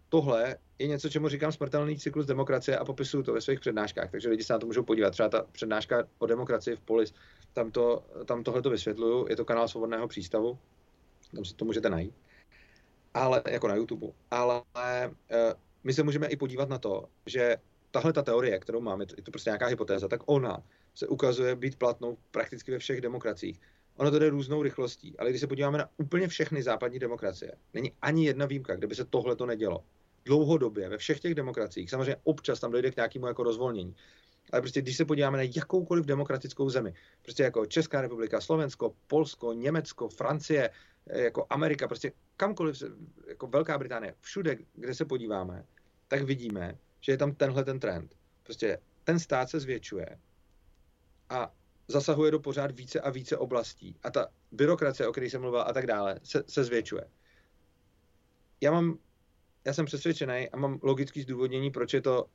Tohle 0.09 0.57
je 0.79 0.87
něco, 0.87 1.09
čemu 1.09 1.29
říkám 1.29 1.53
smrtelný 1.53 1.99
cyklus 1.99 2.27
demokracie 2.27 2.79
a 2.79 2.85
popisuju 2.85 3.23
to 3.23 3.33
ve 3.33 3.41
svých 3.41 3.61
přednáškách, 3.61 4.11
takže 4.11 4.29
lidi 4.29 4.45
se 4.45 4.53
na 4.53 4.59
to 4.59 4.67
můžou 4.67 4.83
podívat. 4.83 5.11
Třeba 5.11 5.29
ta 5.29 5.47
přednáška 5.53 6.05
o 6.19 6.27
demokracii 6.27 6.77
v 6.77 6.81
Polis, 6.81 7.15
tam, 7.53 7.71
to, 7.71 8.05
tam 8.25 8.45
tohle 8.45 8.63
to 8.63 8.71
vysvětluju, 8.71 9.27
je 9.29 9.37
to 9.37 9.45
kanál 9.45 9.69
Svobodného 9.69 10.09
přístavu, 10.09 10.59
tam 11.35 11.45
si 11.45 11.55
to 11.55 11.65
můžete 11.65 11.91
najít, 11.91 12.15
ale 13.15 13.43
jako 13.51 13.69
na 13.69 13.75
YouTube. 13.75 14.07
Ale 14.31 14.63
e, 15.31 15.55
my 15.85 15.93
se 15.93 16.03
můžeme 16.03 16.27
i 16.27 16.37
podívat 16.37 16.69
na 16.69 16.79
to, 16.79 17.05
že 17.27 17.57
tahle 17.91 18.13
ta 18.13 18.23
teorie, 18.23 18.59
kterou 18.59 18.81
máme, 18.81 19.05
je 19.17 19.23
to 19.23 19.31
prostě 19.31 19.51
nějaká 19.51 19.67
hypotéza, 19.67 20.09
tak 20.09 20.21
ona 20.27 20.63
se 20.97 21.07
ukazuje 21.07 21.57
být 21.57 21.79
platnou 21.79 22.19
prakticky 22.31 22.71
ve 22.73 22.79
všech 22.79 23.01
demokraciích. 23.01 23.61
Ono 23.97 24.11
to 24.11 24.19
jde 24.19 24.31
různou 24.31 24.63
rychlostí, 24.63 25.15
ale 25.19 25.31
když 25.31 25.41
se 25.41 25.47
podíváme 25.47 25.79
na 25.79 25.89
úplně 25.97 26.29
všechny 26.29 26.63
západní 26.63 26.99
demokracie, 26.99 27.53
není 27.75 27.93
ani 28.03 28.27
jedna 28.27 28.47
výjimka, 28.47 28.77
kde 28.77 28.87
by 28.87 28.95
se 28.95 29.05
tohle 29.05 29.37
to 29.37 29.47
nedělo. 29.47 29.85
Dlouhodobě 30.25 30.89
ve 30.89 30.99
všech 30.99 31.21
těch 31.21 31.35
demokraciích, 31.35 31.91
samozřejmě 31.91 32.17
občas 32.25 32.61
tam 32.61 32.73
dojde 32.73 32.91
k 32.91 32.97
nějakému 32.97 33.27
jako 33.27 33.43
rozvolnění. 33.43 33.95
Ale 34.53 34.63
prostě 34.63 34.83
když 34.83 34.97
se 34.97 35.05
podíváme 35.05 35.37
na 35.37 35.43
jakoukoliv 35.57 36.07
demokratickou 36.07 36.71
zemi, 36.71 36.95
prostě 37.23 37.43
jako 37.43 37.67
Česká 37.67 38.01
republika, 38.01 38.41
Slovensko, 38.41 38.95
Polsko, 39.07 39.53
Německo, 39.53 40.09
Francie, 40.09 40.71
eh, 41.07 41.23
jako 41.23 41.47
Amerika, 41.51 41.89
prostě 41.89 42.13
kamkoliv, 42.37 42.83
jako 43.29 43.47
Velká 43.47 43.79
Británie, 43.79 44.15
všude, 44.21 44.57
kde 44.75 44.95
se 44.95 45.05
podíváme, 45.05 45.65
tak 46.09 46.23
vidíme, 46.23 46.79
že 47.01 47.13
je 47.13 47.19
tam 47.19 47.35
tenhle 47.35 47.65
ten 47.65 47.81
trend. 47.81 48.17
Prostě 48.43 48.79
ten 49.05 49.19
stát 49.19 49.51
se 49.51 49.61
zvětšuje, 49.61 50.19
a 51.31 51.53
zasahuje 51.89 52.31
do 52.31 52.41
pořád 52.41 52.71
více 52.71 53.01
a 53.01 53.11
více 53.11 53.37
oblastí. 53.37 53.97
A 54.03 54.11
ta 54.11 54.27
byrokracie, 54.53 55.09
o 55.09 55.13
které 55.13 55.27
jsem 55.27 55.41
mluvil 55.41 55.61
a 55.61 55.73
tak 55.73 55.87
dále, 55.87 56.21
se, 56.23 56.45
se 56.49 56.65
zvětšuje. 56.65 57.05
Já 58.61 58.73
mám, 58.73 58.99
já 59.65 59.73
jsem 59.73 59.87
přesvědčený 59.87 60.49
a 60.53 60.57
mám 60.57 60.79
logický 60.83 61.23
zdůvodnění, 61.23 61.71
proč 61.71 61.95
je 61.95 62.01
to 62.01 62.27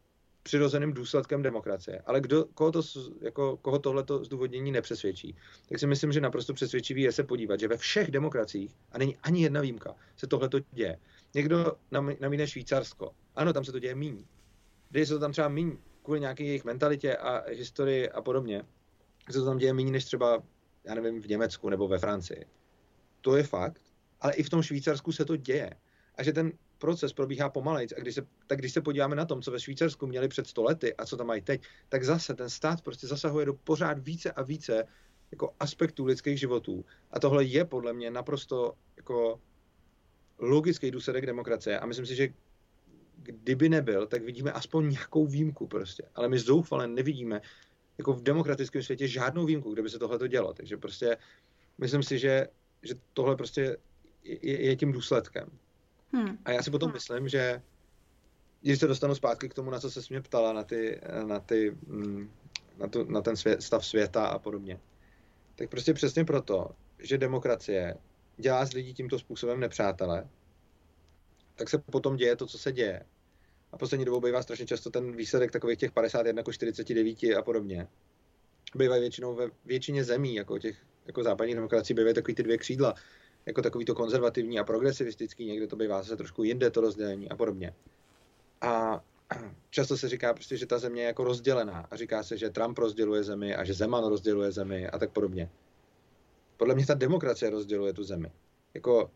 přirozeným 0.44 0.94
důsledkem 0.94 1.42
demokracie. 1.42 2.02
Ale 2.06 2.22
kdo, 2.22 2.46
koho, 2.46 2.72
to, 2.72 2.82
jako, 3.22 3.58
koho 3.58 3.80
tohleto 3.80 4.24
zdůvodnění 4.24 4.72
nepřesvědčí, 4.72 5.36
tak 5.70 5.80
si 5.80 5.88
myslím, 5.88 6.12
že 6.12 6.22
naprosto 6.22 6.54
přesvědčivý 6.54 7.02
je 7.02 7.12
se 7.12 7.24
podívat, 7.24 7.60
že 7.60 7.68
ve 7.68 7.78
všech 7.78 8.12
demokraciích, 8.12 8.76
a 8.92 8.98
není 8.98 9.18
ani 9.18 9.44
jedna 9.44 9.62
výjimka, 9.62 9.96
se 10.18 10.28
tohleto 10.28 10.60
děje. 10.72 10.98
Někdo 11.34 11.74
namíne 12.20 12.48
Švýcarsko. 12.48 13.12
Ano, 13.36 13.54
tam 13.54 13.66
se 13.66 13.72
to 13.72 13.80
děje 13.80 13.96
míň. 13.96 14.26
Děje 14.89 15.06
se 15.06 15.14
to 15.14 15.20
tam 15.20 15.32
třeba 15.32 15.48
míň 15.48 15.78
kvůli 16.04 16.20
nějaké 16.20 16.44
jejich 16.44 16.66
mentalitě 16.66 17.18
a 17.18 17.50
historii 17.50 18.10
a 18.10 18.22
podobně 18.22 18.64
se 19.30 19.39
to 19.39 19.45
tam 19.45 19.57
děje 19.57 19.74
méně 19.74 19.91
než 19.91 20.05
třeba, 20.05 20.43
já 20.84 20.95
nevím, 20.95 21.22
v 21.22 21.28
Německu 21.28 21.69
nebo 21.69 21.88
ve 21.88 21.99
Francii. 21.99 22.45
To 23.22 23.36
je 23.36 23.43
fakt, 23.43 23.82
ale 24.22 24.34
i 24.34 24.43
v 24.43 24.49
tom 24.49 24.61
Švýcarsku 24.61 25.11
se 25.11 25.26
to 25.26 25.36
děje. 25.36 25.69
A 26.15 26.24
že 26.24 26.34
ten 26.34 26.51
proces 26.78 27.13
probíhá 27.13 27.49
pomalejc. 27.49 27.93
A 27.97 27.99
když 27.99 28.15
se, 28.15 28.28
tak 28.47 28.59
když 28.59 28.74
se 28.74 28.82
podíváme 28.82 29.15
na 29.15 29.26
tom, 29.26 29.41
co 29.41 29.51
ve 29.51 29.59
Švýcarsku 29.59 30.07
měli 30.07 30.28
před 30.28 30.47
stolety 30.47 30.95
a 30.95 31.05
co 31.05 31.17
tam 31.17 31.28
mají 31.28 31.41
teď, 31.41 31.61
tak 31.89 32.03
zase 32.03 32.34
ten 32.34 32.49
stát 32.49 32.82
prostě 32.82 33.07
zasahuje 33.07 33.45
do 33.45 33.53
pořád 33.53 33.99
více 33.99 34.32
a 34.32 34.41
více 34.41 34.88
jako 35.32 35.53
aspektů 35.59 36.05
lidských 36.05 36.39
životů. 36.39 36.86
A 37.11 37.19
tohle 37.19 37.43
je 37.43 37.65
podle 37.65 37.93
mě 37.93 38.11
naprosto 38.11 38.74
jako 38.97 39.39
logický 40.38 40.91
důsledek 40.91 41.26
demokracie. 41.26 41.80
A 41.80 41.86
myslím 41.86 42.05
si, 42.05 42.15
že 42.15 42.30
kdyby 43.15 43.69
nebyl, 43.69 44.07
tak 44.07 44.24
vidíme 44.24 44.51
aspoň 44.51 44.89
nějakou 44.89 45.26
výjimku 45.26 45.67
prostě. 45.67 46.03
Ale 46.15 46.30
my 46.30 46.39
zoufale 46.39 46.88
nevidíme 46.88 47.41
jako 47.98 48.14
v 48.14 48.24
demokratickém 48.24 48.84
světě 48.84 49.08
žádnou 49.08 49.46
výjimku, 49.46 49.74
kde 49.74 49.82
by 49.82 49.89
se 49.89 50.00
tohle 50.00 50.20
to 50.20 50.28
dělo. 50.28 50.54
Takže 50.54 50.78
prostě 50.78 51.18
myslím 51.78 52.04
si, 52.04 52.20
že, 52.20 52.48
že 52.84 52.96
tohle 53.14 53.36
prostě 53.36 53.78
je, 54.24 54.66
je 54.66 54.76
tím 54.76 54.92
důsledkem. 54.92 55.50
Hmm. 56.14 56.38
A 56.46 56.52
já 56.52 56.64
si 56.64 56.72
potom 56.72 56.88
hmm. 56.88 56.94
myslím, 56.94 57.28
že 57.28 57.62
když 58.62 58.80
se 58.80 58.88
dostanu 58.88 59.16
zpátky 59.16 59.50
k 59.50 59.54
tomu, 59.54 59.70
na 59.70 59.80
co 59.80 59.92
se 59.92 60.02
mě 60.10 60.22
ptala, 60.22 60.54
na, 60.54 60.64
ty, 60.64 61.02
na, 61.26 61.39
ty, 61.39 61.78
mm, 61.88 62.32
na, 62.78 62.88
tu, 62.88 63.04
na 63.04 63.22
ten 63.22 63.36
svět, 63.36 63.64
stav 63.64 63.86
světa 63.86 64.26
a 64.26 64.39
podobně, 64.39 64.80
tak 65.56 65.70
prostě 65.70 65.94
přesně 65.94 66.26
proto, 66.26 66.72
že 67.00 67.18
demokracie 67.18 67.98
dělá 68.38 68.66
z 68.66 68.74
lidí 68.74 68.94
tímto 68.94 69.20
způsobem 69.20 69.60
nepřátele, 69.60 70.30
tak 71.56 71.70
se 71.70 71.78
potom 71.78 72.16
děje 72.16 72.36
to, 72.36 72.46
co 72.46 72.58
se 72.58 72.72
děje 72.72 73.06
a 73.72 73.78
poslední 73.78 74.05
dobou 74.05 74.19
bývá 74.19 74.43
strašně 74.43 74.65
často 74.65 74.89
ten 74.89 75.15
výsledek 75.15 75.51
takových 75.51 75.78
těch 75.78 75.91
51 75.91 76.43
k 76.43 76.51
49 76.51 77.36
a 77.38 77.41
podobně. 77.41 77.88
Bývají 78.76 79.01
většinou 79.01 79.36
ve 79.36 79.49
většině 79.65 80.03
zemí, 80.03 80.36
jako 80.36 80.59
těch 80.59 80.78
jako 81.05 81.24
západních 81.24 81.55
demokracií, 81.55 81.95
bývají 81.95 82.15
takový 82.15 82.36
ty 82.36 82.43
dvě 82.43 82.57
křídla, 82.57 82.95
jako 83.45 83.61
takový 83.61 83.86
to 83.86 83.95
konzervativní 83.95 84.59
a 84.59 84.63
progresivistický, 84.63 85.45
někde 85.45 85.67
to 85.67 85.76
bývá 85.76 86.01
zase 86.01 86.17
trošku 86.17 86.43
jinde 86.43 86.72
to 86.72 86.82
rozdělení 86.82 87.30
a 87.30 87.36
podobně. 87.36 87.74
A, 88.61 89.03
často 89.69 89.97
se 89.97 90.09
říká 90.09 90.34
prostě, 90.34 90.57
že 90.57 90.65
ta 90.65 90.80
země 90.80 91.01
je 91.01 91.07
jako 91.07 91.24
rozdělená 91.24 91.88
a 91.91 91.95
říká 91.95 92.24
se, 92.24 92.38
že 92.38 92.49
Trump 92.49 92.78
rozděluje 92.78 93.24
zemi 93.24 93.55
a 93.55 93.63
že 93.63 93.74
Zeman 93.74 94.03
rozděluje 94.03 94.51
zemi 94.51 94.88
a 94.88 94.99
tak 94.99 95.11
podobně. 95.11 95.49
Podle 96.57 96.76
mě 96.76 96.86
ta 96.86 96.93
demokracie 96.93 97.49
rozděluje 97.49 97.93
tu 97.93 98.03
zemi. 98.03 98.32
Jako 98.74 99.11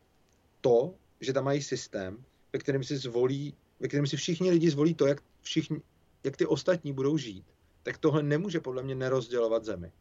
to, 0.62 0.94
že 1.22 1.34
tam 1.34 1.46
mají 1.46 1.62
systém, 1.62 2.26
ve 2.54 2.60
kterém 2.60 2.84
si 2.84 2.98
zvolí, 2.98 3.54
ve 3.80 3.88
kterém 3.88 4.08
si 4.08 4.18
všichni 4.18 4.52
lidi 4.52 4.70
zvolí 4.70 4.94
to, 4.94 5.08
jak, 5.08 5.22
všichni, 5.42 5.82
jak 6.24 6.38
ty 6.38 6.46
ostatní 6.46 6.94
budou 6.94 7.18
žít, 7.18 7.46
tak 7.84 7.98
tohle 7.98 8.24
nemůže 8.24 8.60
podle 8.60 8.84
mě 8.84 8.96
nerozdělovat 8.96 9.66
zemi. 9.66 9.92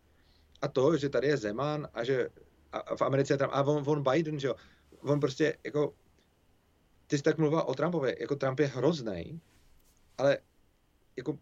A 0.62 0.68
to, 0.68 0.96
že 0.96 1.08
tady 1.08 1.26
je 1.26 1.36
Zeman 1.36 1.88
a 1.94 2.04
že 2.04 2.28
a 2.72 2.96
v 2.96 3.02
Americe 3.02 3.34
je 3.34 3.38
tam, 3.38 3.50
a 3.52 3.62
on, 3.62 3.84
on 3.86 4.02
Biden, 4.02 4.38
že 4.38 4.46
jo, 4.46 4.54
on 5.00 5.20
prostě 5.20 5.58
jako, 5.64 5.94
ty 7.06 7.18
jsi 7.18 7.22
tak 7.22 7.38
mluvil 7.38 7.58
o 7.58 7.74
Trumpovi, 7.74 8.16
jako 8.20 8.36
Trump 8.36 8.60
je 8.60 8.66
hrozný, 8.66 9.40
ale 10.18 10.38
jako 11.16 11.38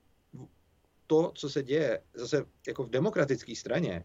to, 1.06 1.32
co 1.34 1.50
se 1.50 1.62
děje 1.62 2.02
zase 2.14 2.44
jako 2.66 2.84
v 2.84 2.90
demokratické 2.90 3.56
straně, 3.56 4.04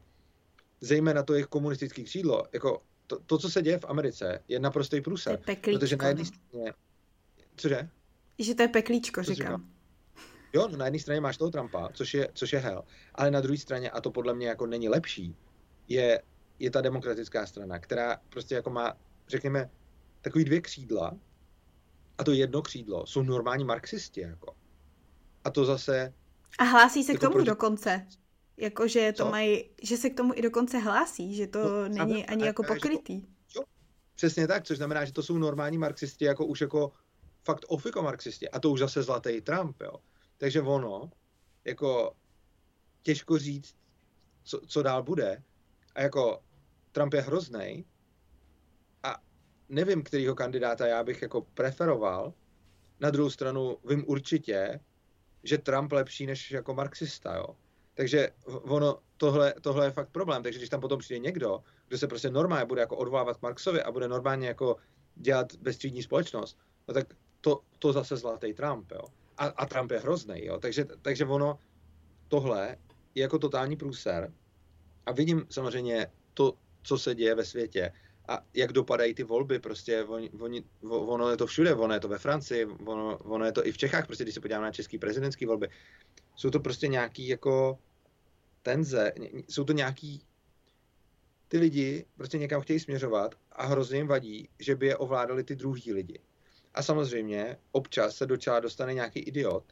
zejména 0.82 1.24
to 1.24 1.34
jejich 1.34 1.48
komunistické 1.48 2.04
křídlo, 2.04 2.44
jako 2.54 2.82
to, 3.08 3.20
to, 3.20 3.38
co 3.38 3.50
se 3.50 3.62
děje 3.62 3.80
v 3.80 3.86
Americe, 3.86 4.44
je 4.48 4.60
naprostý 4.60 5.02
průser. 5.02 5.40
Protože 5.80 5.96
na 5.96 6.08
jedné 6.08 6.26
straně... 6.26 6.74
Cože? 7.56 7.90
Že 8.40 8.56
to 8.56 8.62
je 8.62 8.68
peklíčko, 8.68 9.24
říkám. 9.24 9.46
říkám. 9.46 9.70
Jo, 10.54 10.68
no 10.72 10.78
na 10.78 10.86
jedné 10.86 11.00
straně 11.00 11.22
máš 11.22 11.38
toho 11.38 11.52
Trumpa, 11.52 11.90
což 11.94 12.14
je, 12.14 12.30
což 12.34 12.54
je 12.54 12.60
hell, 12.60 12.84
ale 13.16 13.32
na 13.32 13.42
druhé 13.42 13.58
straně, 13.58 13.90
a 13.92 14.02
to 14.02 14.12
podle 14.12 14.34
mě 14.34 14.48
jako 14.48 14.66
není 14.66 14.90
lepší, 14.90 15.36
je, 15.88 16.22
je 16.60 16.72
ta 16.72 16.82
demokratická 16.82 17.46
strana, 17.46 17.80
která 17.80 18.18
prostě 18.30 18.56
jako 18.56 18.70
má, 18.70 18.94
řekněme, 19.28 19.70
takový 20.22 20.46
dvě 20.46 20.62
křídla, 20.62 21.18
a 22.18 22.24
to 22.24 22.32
jedno 22.32 22.62
křídlo 22.62 23.06
jsou 23.06 23.24
normální 23.24 23.64
marxisti, 23.64 24.22
jako. 24.22 24.56
A 25.44 25.50
to 25.50 25.66
zase... 25.66 26.14
A 26.60 26.64
hlásí 26.64 27.04
se 27.04 27.12
jako 27.12 27.20
k 27.20 27.22
tomu 27.22 27.34
proti... 27.34 27.50
dokonce. 27.50 28.08
Jako, 28.58 28.88
že 28.88 29.14
to 29.18 29.24
Co? 29.24 29.32
mají, 29.32 29.70
že 29.84 29.98
se 29.98 30.10
k 30.10 30.18
tomu 30.18 30.34
i 30.36 30.42
dokonce 30.42 30.78
hlásí, 30.78 31.36
že 31.36 31.48
to 31.48 31.60
no, 31.64 31.88
není 31.88 32.26
ani 32.26 32.46
jako 32.46 32.64
pokrytý. 32.64 33.22
To, 33.22 33.28
jo, 33.56 33.64
přesně 34.16 34.48
tak, 34.48 34.64
což 34.64 34.78
znamená, 34.78 35.06
že 35.06 35.14
to 35.14 35.24
jsou 35.24 35.38
normální 35.38 35.78
marxisti, 35.78 36.26
jako 36.26 36.46
už 36.46 36.62
jako 36.62 36.92
fakt 37.48 37.66
ofiko 37.68 38.04
marxisti. 38.04 38.50
A 38.50 38.60
to 38.60 38.70
už 38.70 38.80
zase 38.80 39.04
zlatý 39.04 39.42
Trump, 39.42 39.82
jo. 39.82 39.96
Takže 40.38 40.62
ono, 40.62 41.12
jako 41.66 42.14
těžko 43.02 43.38
říct, 43.38 43.76
co, 44.44 44.60
co 44.68 44.84
dál 44.84 45.04
bude. 45.04 45.44
A 45.96 46.02
jako 46.02 46.44
Trump 46.92 47.14
je 47.14 47.22
hrozný 47.22 47.86
a 49.04 49.16
nevím, 49.70 50.04
kterýho 50.04 50.36
kandidáta 50.36 50.88
já 50.88 51.04
bych 51.04 51.22
jako 51.22 51.42
preferoval. 51.42 52.34
Na 53.00 53.10
druhou 53.10 53.30
stranu 53.30 53.78
vím 53.90 54.04
určitě, 54.08 54.80
že 55.44 55.58
Trump 55.58 55.92
lepší 55.92 56.26
než 56.26 56.52
jako 56.52 56.74
marxista, 56.74 57.36
jo. 57.36 57.56
Takže 57.94 58.30
ono, 58.46 59.00
tohle, 59.18 59.54
tohle 59.62 59.86
je 59.86 59.92
fakt 59.92 60.10
problém. 60.10 60.44
Takže 60.44 60.60
když 60.60 60.70
tam 60.70 60.82
potom 60.82 61.00
přijde 61.00 61.20
někdo, 61.20 61.64
kdo 61.88 61.98
se 61.98 62.08
prostě 62.08 62.30
normálně 62.30 62.66
bude 62.66 62.82
jako 62.82 62.98
odvolávat 62.98 63.42
Marxovi 63.42 63.82
a 63.82 63.92
bude 63.92 64.08
normálně 64.08 64.48
jako 64.48 64.76
dělat 65.16 65.56
bezstřídní 65.56 66.04
společnost, 66.04 66.60
no 66.88 66.94
tak 66.94 67.08
to, 67.42 67.62
to 67.80 67.94
zase 67.94 68.18
zlatý 68.18 68.54
Trump, 68.54 68.92
jo. 68.92 69.02
A, 69.38 69.46
a 69.46 69.66
Trump 69.66 69.92
je 69.92 70.00
hrozný, 70.00 70.46
jo. 70.46 70.60
Takže, 70.60 70.86
takže 71.02 71.26
ono, 71.26 71.60
tohle 72.28 72.78
je 73.16 73.22
jako 73.22 73.40
totální 73.40 73.76
průser. 73.76 74.34
A 75.06 75.12
vidím 75.12 75.46
samozřejmě 75.50 76.08
to, 76.34 76.54
co 76.84 76.98
se 76.98 77.16
děje 77.16 77.36
ve 77.36 77.46
světě 77.46 77.92
a 78.28 78.46
jak 78.54 78.74
dopadají 78.74 79.14
ty 79.14 79.24
volby, 79.24 79.60
prostě 79.60 80.04
oni, 80.04 80.30
oni, 80.30 80.64
ono 80.90 81.30
je 81.30 81.38
to 81.38 81.48
všude, 81.48 81.76
ono 81.76 81.94
je 81.94 82.00
to 82.00 82.08
ve 82.08 82.18
Francii, 82.18 82.66
ono, 82.66 83.18
ono 83.18 83.46
je 83.46 83.52
to 83.52 83.68
i 83.68 83.72
v 83.72 83.78
Čechách, 83.78 84.06
prostě 84.06 84.24
když 84.24 84.34
se 84.34 84.42
podíváme 84.42 84.66
na 84.66 84.72
český 84.72 84.98
prezidentský 84.98 85.46
volby, 85.46 85.70
jsou 86.36 86.50
to 86.50 86.60
prostě 86.60 86.88
nějaký 86.88 87.28
jako 87.28 87.80
tenze, 88.62 89.14
jsou 89.48 89.64
to 89.64 89.74
nějaký 89.74 90.22
ty 91.48 91.58
lidi 91.58 92.06
prostě 92.18 92.38
někam 92.38 92.62
chtějí 92.62 92.80
směřovat 92.80 93.36
a 93.52 93.66
hrozně 93.66 93.98
jim 93.98 94.08
vadí, 94.08 94.50
že 94.60 94.76
by 94.76 94.88
je 94.88 94.98
ovládali 94.98 95.44
ty 95.44 95.56
druhý 95.56 95.94
lidi. 95.94 96.20
A 96.78 96.82
samozřejmě 96.84 97.58
občas 97.72 98.16
se 98.16 98.26
do 98.26 98.38
čela 98.38 98.60
dostane 98.60 98.94
nějaký 98.94 99.20
idiot, 99.20 99.64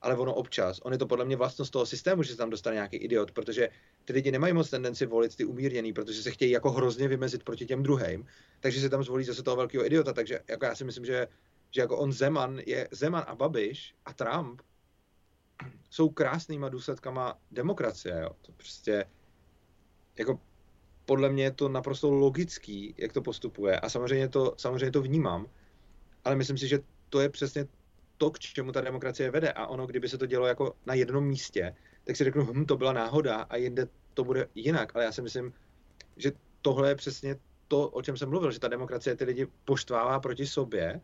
ale 0.00 0.16
ono 0.16 0.34
občas, 0.34 0.80
on 0.82 0.92
je 0.92 0.98
to 0.98 1.06
podle 1.06 1.24
mě 1.24 1.36
vlastnost 1.36 1.72
toho 1.72 1.86
systému, 1.86 2.22
že 2.22 2.30
se 2.30 2.36
tam 2.36 2.50
dostane 2.50 2.74
nějaký 2.74 2.96
idiot, 2.96 3.30
protože 3.30 3.68
ty 4.04 4.12
lidi 4.12 4.32
nemají 4.32 4.52
moc 4.52 4.70
tendenci 4.70 5.06
volit 5.06 5.36
ty 5.36 5.44
umírněný, 5.44 5.92
protože 5.92 6.22
se 6.22 6.30
chtějí 6.30 6.50
jako 6.50 6.70
hrozně 6.70 7.08
vymezit 7.08 7.44
proti 7.44 7.66
těm 7.66 7.82
druhým, 7.82 8.26
takže 8.60 8.80
se 8.80 8.88
tam 8.88 9.04
zvolí 9.04 9.24
zase 9.24 9.42
toho 9.42 9.56
velkého 9.56 9.86
idiota, 9.86 10.12
takže 10.12 10.40
jako 10.48 10.64
já 10.64 10.74
si 10.74 10.84
myslím, 10.84 11.04
že, 11.04 11.28
že 11.70 11.80
jako 11.80 11.98
on 11.98 12.12
Zeman 12.12 12.58
je 12.66 12.88
Zeman 12.90 13.24
a 13.26 13.34
Babiš 13.34 13.94
a 14.04 14.12
Trump 14.12 14.60
jsou 15.90 16.08
krásnýma 16.08 16.68
důsledkama 16.68 17.38
demokracie, 17.50 18.20
jo. 18.20 18.30
To 18.42 18.52
prostě 18.52 19.04
jako 20.18 20.40
podle 21.04 21.28
mě 21.28 21.44
je 21.44 21.50
to 21.50 21.68
naprosto 21.68 22.10
logický, 22.10 22.94
jak 22.98 23.12
to 23.12 23.22
postupuje 23.22 23.80
a 23.80 23.88
samozřejmě 23.88 24.28
to, 24.28 24.54
samozřejmě 24.58 24.90
to 24.90 25.02
vnímám, 25.02 25.46
ale 26.24 26.36
myslím 26.36 26.58
si, 26.58 26.68
že 26.68 26.78
to 27.08 27.20
je 27.20 27.28
přesně 27.28 27.66
to, 28.18 28.30
k 28.30 28.38
čemu 28.38 28.72
ta 28.72 28.80
demokracie 28.80 29.30
vede 29.30 29.52
a 29.52 29.66
ono, 29.66 29.86
kdyby 29.86 30.08
se 30.08 30.18
to 30.18 30.26
dělo 30.26 30.46
jako 30.46 30.76
na 30.86 30.94
jednom 30.94 31.24
místě, 31.24 31.76
tak 32.04 32.16
si 32.16 32.24
řeknu, 32.24 32.44
hm, 32.44 32.66
to 32.66 32.76
byla 32.76 32.92
náhoda 32.92 33.36
a 33.36 33.56
jinde 33.56 33.88
to 34.14 34.24
bude 34.24 34.48
jinak, 34.54 34.96
ale 34.96 35.04
já 35.04 35.12
si 35.12 35.22
myslím, 35.22 35.52
že 36.16 36.32
tohle 36.62 36.88
je 36.88 36.94
přesně 36.94 37.36
to, 37.68 37.88
o 37.88 38.02
čem 38.02 38.16
jsem 38.16 38.28
mluvil, 38.28 38.52
že 38.52 38.60
ta 38.60 38.68
demokracie 38.68 39.16
ty 39.16 39.24
lidi 39.24 39.46
poštvává 39.64 40.20
proti 40.20 40.46
sobě, 40.46 41.00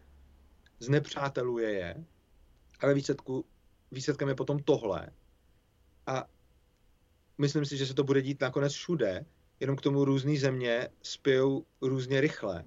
znepřáteluje 0.78 1.70
je 1.70 2.04
a 2.80 2.86
ve 2.86 2.94
výsledku 2.94 3.44
výsledkem 3.90 4.28
je 4.28 4.34
potom 4.34 4.58
tohle. 4.58 5.08
A 6.06 6.24
myslím 7.38 7.64
si, 7.64 7.76
že 7.76 7.86
se 7.86 7.94
to 7.94 8.04
bude 8.04 8.22
dít 8.22 8.40
nakonec 8.40 8.72
všude, 8.72 9.24
jenom 9.60 9.76
k 9.76 9.80
tomu 9.80 10.04
různé 10.04 10.38
země 10.38 10.88
spijou 11.02 11.66
různě 11.82 12.20
rychle. 12.20 12.64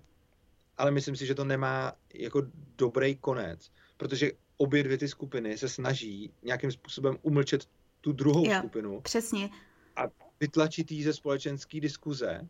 Ale 0.78 0.92
myslím 0.92 1.16
si, 1.16 1.26
že 1.26 1.36
to 1.36 1.46
nemá 1.46 1.94
jako 2.14 2.42
dobrý 2.78 3.16
konec, 3.16 3.72
protože 3.98 4.32
obě 4.58 4.84
dvě 4.84 4.98
ty 4.98 5.08
skupiny 5.08 5.58
se 5.58 5.70
snaží 5.70 6.34
nějakým 6.44 6.72
způsobem 6.72 7.18
umlčet 7.22 7.68
tu 8.02 8.12
druhou 8.12 8.46
jo, 8.46 8.56
skupinu. 8.58 9.02
Přesně. 9.02 9.50
A 9.96 10.04
vytlačit 10.40 10.92
jí 10.92 11.04
ze 11.04 11.14
společenské 11.14 11.80
diskuze, 11.80 12.48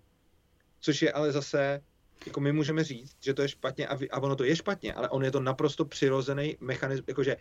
což 0.80 1.02
je 1.02 1.12
ale 1.12 1.32
zase, 1.32 1.82
jako 2.26 2.40
my 2.40 2.52
můžeme 2.52 2.84
říct, 2.84 3.16
že 3.20 3.34
to 3.34 3.42
je 3.42 3.50
špatně 3.50 3.88
a, 3.88 3.96
vy, 3.96 4.10
a 4.10 4.20
ono 4.20 4.36
to 4.36 4.44
je 4.44 4.56
špatně, 4.56 4.94
ale 4.94 5.10
on 5.10 5.24
je 5.24 5.32
to 5.32 5.40
naprosto 5.40 5.86
přirozený 5.86 6.58
mechanismus, 6.60 7.06
jakože 7.08 7.38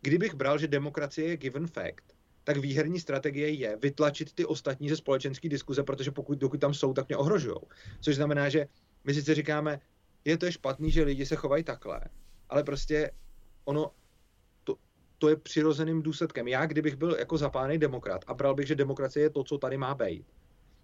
kdybych 0.00 0.34
bral, 0.34 0.58
že 0.58 0.68
demokracie 0.68 1.28
je 1.28 1.36
given 1.36 1.66
fact, 1.66 2.04
tak 2.44 2.56
výherní 2.56 3.00
strategie 3.00 3.50
je 3.50 3.76
vytlačit 3.82 4.32
ty 4.32 4.44
ostatní 4.44 4.88
ze 4.88 4.96
společenské 4.96 5.48
diskuze, 5.48 5.82
protože 5.82 6.10
pokud 6.10 6.38
dokud 6.38 6.60
tam 6.60 6.74
jsou, 6.74 6.92
tak 6.92 7.08
mě 7.08 7.16
ohrožují. 7.16 7.56
Což 8.00 8.16
znamená, 8.16 8.48
že 8.48 8.66
my 9.04 9.14
sice 9.14 9.34
říkáme, 9.34 9.80
je 10.24 10.38
to 10.38 10.46
je 10.46 10.52
špatný, 10.52 10.90
že 10.90 11.02
lidi 11.02 11.26
se 11.26 11.36
chovají 11.36 11.64
takhle, 11.64 12.00
ale 12.48 12.64
prostě 12.64 13.10
ono, 13.64 13.90
to, 14.64 14.76
to 15.18 15.28
je 15.28 15.36
přirozeným 15.36 16.02
důsledkem. 16.02 16.48
Já, 16.48 16.66
kdybych 16.66 16.96
byl 16.96 17.16
jako 17.18 17.38
zapálený 17.38 17.78
demokrat 17.78 18.24
a 18.26 18.34
bral 18.34 18.54
bych, 18.54 18.66
že 18.66 18.74
demokracie 18.74 19.22
je 19.22 19.30
to, 19.30 19.44
co 19.44 19.58
tady 19.58 19.76
má 19.76 19.94
být, 19.94 20.26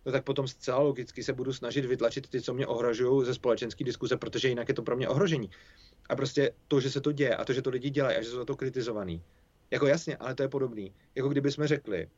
no 0.07 0.13
tak 0.13 0.25
potom 0.25 0.49
zcela 0.49 0.79
logicky 0.79 1.23
se 1.23 1.33
budu 1.33 1.53
snažit 1.53 1.85
vytlačit 1.85 2.29
ty, 2.29 2.43
co 2.43 2.55
mě 2.55 2.67
ohrožují 2.67 3.27
ze 3.27 3.35
společenské 3.35 3.85
diskuze, 3.85 4.17
protože 4.17 4.49
jinak 4.49 4.69
je 4.69 4.75
to 4.75 4.83
pro 4.83 4.97
mě 4.97 5.09
ohrožení. 5.09 5.51
A 6.09 6.17
prostě 6.17 6.53
to, 6.69 6.81
že 6.81 6.91
se 6.91 7.01
to 7.01 7.13
děje 7.13 7.37
a 7.37 7.45
to, 7.45 7.53
že 7.53 7.63
to 7.63 7.71
lidi 7.71 7.91
dělají 7.91 8.17
a 8.17 8.23
že 8.23 8.31
jsou 8.31 8.37
za 8.37 8.45
to 8.45 8.57
kritizovaný. 8.57 9.23
Jako 9.71 9.87
jasně, 9.87 10.17
ale 10.17 10.35
to 10.35 10.43
je 10.43 10.49
podobný. 10.49 10.95
Jako 11.15 11.29
kdyby 11.29 11.53
jsme 11.53 11.69
řekli, 11.69 12.09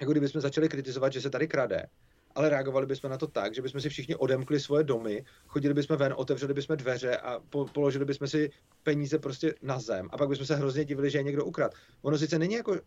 jako 0.00 0.12
kdyby 0.12 0.28
jsme 0.28 0.40
začali 0.40 0.68
kritizovat, 0.68 1.12
že 1.12 1.20
se 1.20 1.30
tady 1.30 1.48
krade, 1.48 1.86
ale 2.34 2.48
reagovali 2.48 2.86
bychom 2.86 3.10
na 3.10 3.18
to 3.18 3.26
tak, 3.26 3.54
že 3.54 3.62
bychom 3.62 3.80
si 3.80 3.88
všichni 3.88 4.16
odemkli 4.16 4.60
svoje 4.60 4.84
domy, 4.84 5.24
chodili 5.46 5.74
bychom 5.74 5.96
ven, 5.96 6.14
otevřeli 6.16 6.54
bychom 6.54 6.76
dveře 6.76 7.16
a 7.16 7.40
po, 7.40 7.64
položili 7.64 8.04
bychom 8.04 8.28
si 8.28 8.50
peníze 8.82 9.18
prostě 9.18 9.54
na 9.62 9.78
zem 9.78 10.08
a 10.12 10.18
pak 10.18 10.28
bychom 10.28 10.46
se 10.46 10.56
hrozně 10.56 10.84
divili, 10.84 11.10
že 11.10 11.18
je 11.18 11.22
někdo 11.22 11.44
ukrad. 11.44 11.74
Ono 12.02 12.18
sice 12.18 12.38
není 12.38 12.54
jako 12.54 12.80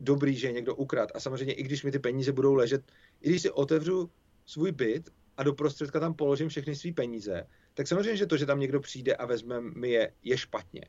dobrý, 0.00 0.36
že 0.36 0.46
je 0.46 0.52
někdo 0.52 0.74
ukrad 0.74 1.10
a 1.14 1.20
samozřejmě 1.20 1.54
i 1.54 1.62
když 1.62 1.82
mi 1.82 1.90
ty 1.90 1.98
peníze 1.98 2.32
budou 2.32 2.54
ležet, 2.54 2.82
i 3.20 3.28
když 3.28 3.42
si 3.42 3.50
otevřu 3.50 4.10
svůj 4.46 4.72
byt 4.72 5.10
a 5.36 5.42
do 5.42 5.54
prostředka 5.54 6.00
tam 6.00 6.14
položím 6.14 6.48
všechny 6.48 6.74
své 6.76 6.92
peníze, 6.92 7.46
tak 7.74 7.88
samozřejmě, 7.88 8.16
že 8.16 8.26
to, 8.26 8.36
že 8.36 8.46
tam 8.46 8.60
někdo 8.60 8.80
přijde 8.80 9.14
a 9.14 9.26
vezme 9.26 9.60
mi 9.60 9.90
je, 9.90 10.12
je 10.22 10.38
špatně. 10.38 10.84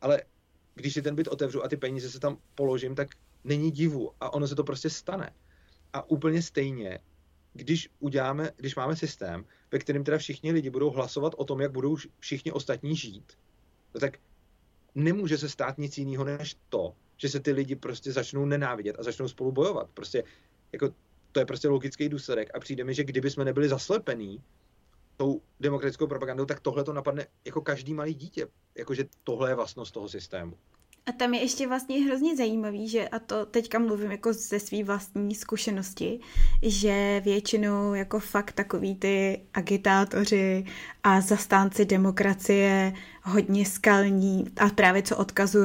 Ale 0.00 0.22
když 0.74 0.94
si 0.94 1.02
ten 1.02 1.14
byt 1.14 1.28
otevřu 1.28 1.64
a 1.64 1.68
ty 1.68 1.76
peníze 1.76 2.10
se 2.10 2.20
tam 2.20 2.38
položím, 2.54 2.94
tak 2.94 3.08
není 3.44 3.70
divu 3.70 4.10
a 4.20 4.34
ono 4.34 4.48
se 4.48 4.54
to 4.54 4.64
prostě 4.64 4.90
stane. 4.90 5.30
A 5.92 6.10
úplně 6.10 6.42
stejně, 6.42 6.98
když 7.54 7.88
uděláme, 7.98 8.50
když 8.56 8.76
máme 8.76 8.96
systém, 8.96 9.44
ve 9.72 9.78
kterém 9.78 10.04
teda 10.04 10.18
všichni 10.18 10.52
lidi 10.52 10.70
budou 10.70 10.90
hlasovat 10.90 11.34
o 11.36 11.44
tom, 11.44 11.60
jak 11.60 11.72
budou 11.72 11.96
všichni 12.18 12.52
ostatní 12.52 12.96
žít, 12.96 13.32
no 13.94 14.00
tak 14.00 14.18
nemůže 14.94 15.38
se 15.38 15.48
stát 15.48 15.78
nic 15.78 15.98
jiného 15.98 16.24
než 16.24 16.56
to, 16.68 16.94
že 17.16 17.28
se 17.28 17.40
ty 17.40 17.52
lidi 17.52 17.76
prostě 17.76 18.12
začnou 18.12 18.44
nenávidět 18.44 18.96
a 18.98 19.02
začnou 19.02 19.28
spolu 19.28 19.52
bojovat. 19.52 19.90
Prostě 19.94 20.24
jako 20.72 20.94
to 21.32 21.40
je 21.40 21.46
prostě 21.46 21.68
logický 21.68 22.08
důsledek 22.08 22.50
a 22.54 22.60
přijde 22.60 22.84
mi, 22.84 22.94
že 22.94 23.04
kdyby 23.04 23.30
jsme 23.30 23.44
nebyli 23.44 23.68
zaslepení 23.68 24.42
tou 25.16 25.42
demokratickou 25.60 26.06
propagandou, 26.06 26.44
tak 26.44 26.60
tohle 26.60 26.84
to 26.84 26.92
napadne 26.92 27.26
jako 27.44 27.60
každý 27.60 27.94
malý 27.94 28.14
dítě. 28.14 28.46
Jakože 28.74 29.04
tohle 29.24 29.50
je 29.50 29.54
vlastnost 29.54 29.94
toho 29.94 30.08
systému. 30.08 30.58
A 31.06 31.12
tam 31.12 31.34
je 31.34 31.40
ještě 31.40 31.68
vlastně 31.68 32.04
hrozně 32.04 32.36
zajímavý, 32.36 32.88
že, 32.88 33.08
a 33.08 33.18
to 33.18 33.46
teďka 33.46 33.78
mluvím 33.78 34.10
jako 34.10 34.32
ze 34.32 34.60
své 34.60 34.84
vlastní 34.84 35.34
zkušenosti, 35.34 36.20
že 36.62 37.20
většinou 37.24 37.94
jako 37.94 38.20
fakt 38.20 38.52
takový 38.52 38.94
ty 38.94 39.40
agitátoři 39.54 40.64
a 41.02 41.20
zastánci 41.20 41.84
demokracie 41.84 42.92
hodně 43.24 43.66
skalní 43.66 44.44
a 44.60 44.68
právě 44.68 45.02
co 45.02 45.16
odkazují 45.16 45.64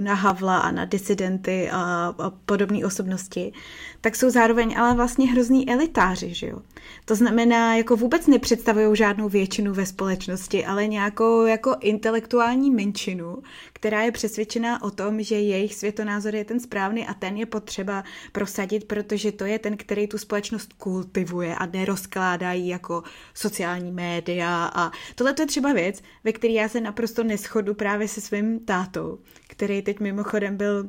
na 0.00 0.14
Havla 0.14 0.58
a 0.58 0.70
na 0.70 0.84
disidenty 0.84 1.70
a, 1.70 2.14
a 2.18 2.30
podobné 2.30 2.86
osobnosti, 2.86 3.52
tak 4.00 4.16
jsou 4.16 4.30
zároveň 4.30 4.78
ale 4.78 4.94
vlastně 4.94 5.32
hrozný 5.32 5.70
elitáři, 5.70 6.34
že 6.34 6.46
jo. 6.46 6.58
To 7.04 7.14
znamená, 7.14 7.74
jako 7.74 7.96
vůbec 7.96 8.26
nepředstavují 8.26 8.96
žádnou 8.96 9.28
většinu 9.28 9.74
ve 9.74 9.86
společnosti, 9.86 10.66
ale 10.66 10.86
nějakou 10.86 11.46
jako 11.46 11.76
intelektuální 11.80 12.70
menšinu, 12.70 13.42
která 13.72 14.02
je 14.02 14.12
přesvědčená 14.12 14.82
o 14.82 14.90
tom, 14.90 15.22
že 15.22 15.40
jejich 15.40 15.74
světonázor 15.74 16.34
je 16.34 16.44
ten 16.44 16.60
správný 16.60 17.06
a 17.06 17.14
ten 17.14 17.36
je 17.36 17.46
potřeba 17.46 18.04
prosadit, 18.32 18.84
protože 18.84 19.32
to 19.32 19.44
je 19.44 19.58
ten, 19.58 19.76
který 19.76 20.06
tu 20.06 20.18
společnost 20.18 20.72
kultivuje 20.72 21.54
a 21.54 21.66
nerozkládají 21.66 22.68
jako 22.68 23.02
sociální 23.34 23.92
média 23.92 24.70
a 24.74 24.90
tohle 25.14 25.32
to 25.32 25.42
je 25.42 25.46
třeba 25.46 25.72
věc, 25.72 26.02
ve 26.24 26.32
které 26.32 26.52
já 26.52 26.68
se 26.68 26.80
naprosto 26.88 27.24
neschodu 27.24 27.74
právě 27.74 28.08
se 28.08 28.20
svým 28.20 28.60
tátou, 28.64 29.18
který 29.48 29.82
teď 29.82 30.00
mimochodem 30.00 30.56
byl 30.56 30.88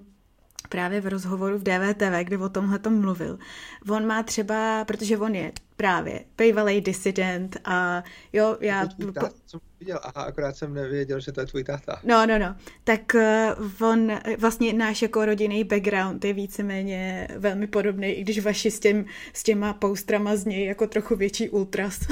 právě 0.69 1.01
v 1.01 1.07
rozhovoru 1.07 1.57
v 1.57 1.63
DVTV, 1.63 2.23
kde 2.23 2.37
o 2.37 2.49
tomhle 2.49 2.79
tom 2.79 3.01
mluvil. 3.01 3.39
On 3.89 4.07
má 4.07 4.23
třeba, 4.23 4.85
protože 4.85 5.17
on 5.17 5.35
je 5.35 5.51
právě 5.77 6.25
bývalý 6.37 6.81
disident 6.81 7.57
a 7.65 8.03
jo, 8.33 8.57
já... 8.61 8.87
Táta, 9.13 9.29
jsem 9.47 9.59
viděl, 9.79 9.99
aha, 10.03 10.25
akorát 10.25 10.55
jsem 10.55 10.73
nevěděl, 10.73 11.19
že 11.19 11.31
to 11.31 11.41
je 11.41 11.47
tvůj 11.47 11.63
táta. 11.63 12.01
No, 12.03 12.25
no, 12.25 12.39
no. 12.39 12.55
Tak 12.83 13.01
uh, 13.15 13.89
on, 13.89 14.11
vlastně 14.37 14.73
náš 14.73 15.01
jako 15.01 15.25
rodinný 15.25 15.63
background 15.63 16.25
je 16.25 16.33
víceméně 16.33 17.27
velmi 17.37 17.67
podobný, 17.67 18.07
i 18.07 18.21
když 18.21 18.39
vaši 18.39 18.71
s, 18.71 18.79
těm, 18.79 19.05
s 19.33 19.43
těma 19.43 19.73
poustrama 19.73 20.35
z 20.35 20.45
něj 20.45 20.65
jako 20.65 20.87
trochu 20.87 21.15
větší 21.15 21.49
ultras. 21.49 21.99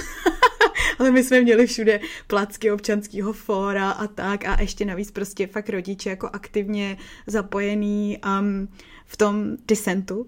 ale 0.99 1.11
my 1.11 1.23
jsme 1.23 1.41
měli 1.41 1.67
všude 1.67 1.99
placky 2.27 2.71
občanského 2.71 3.33
fóra 3.33 3.91
a 3.91 4.07
tak 4.07 4.45
a 4.45 4.61
ještě 4.61 4.85
navíc 4.85 5.11
prostě 5.11 5.47
fakt 5.47 5.69
rodiče 5.69 6.09
jako 6.09 6.29
aktivně 6.33 6.97
zapojený 7.27 8.19
um, 8.39 8.67
v 9.05 9.17
tom 9.17 9.57
disentu. 9.67 10.27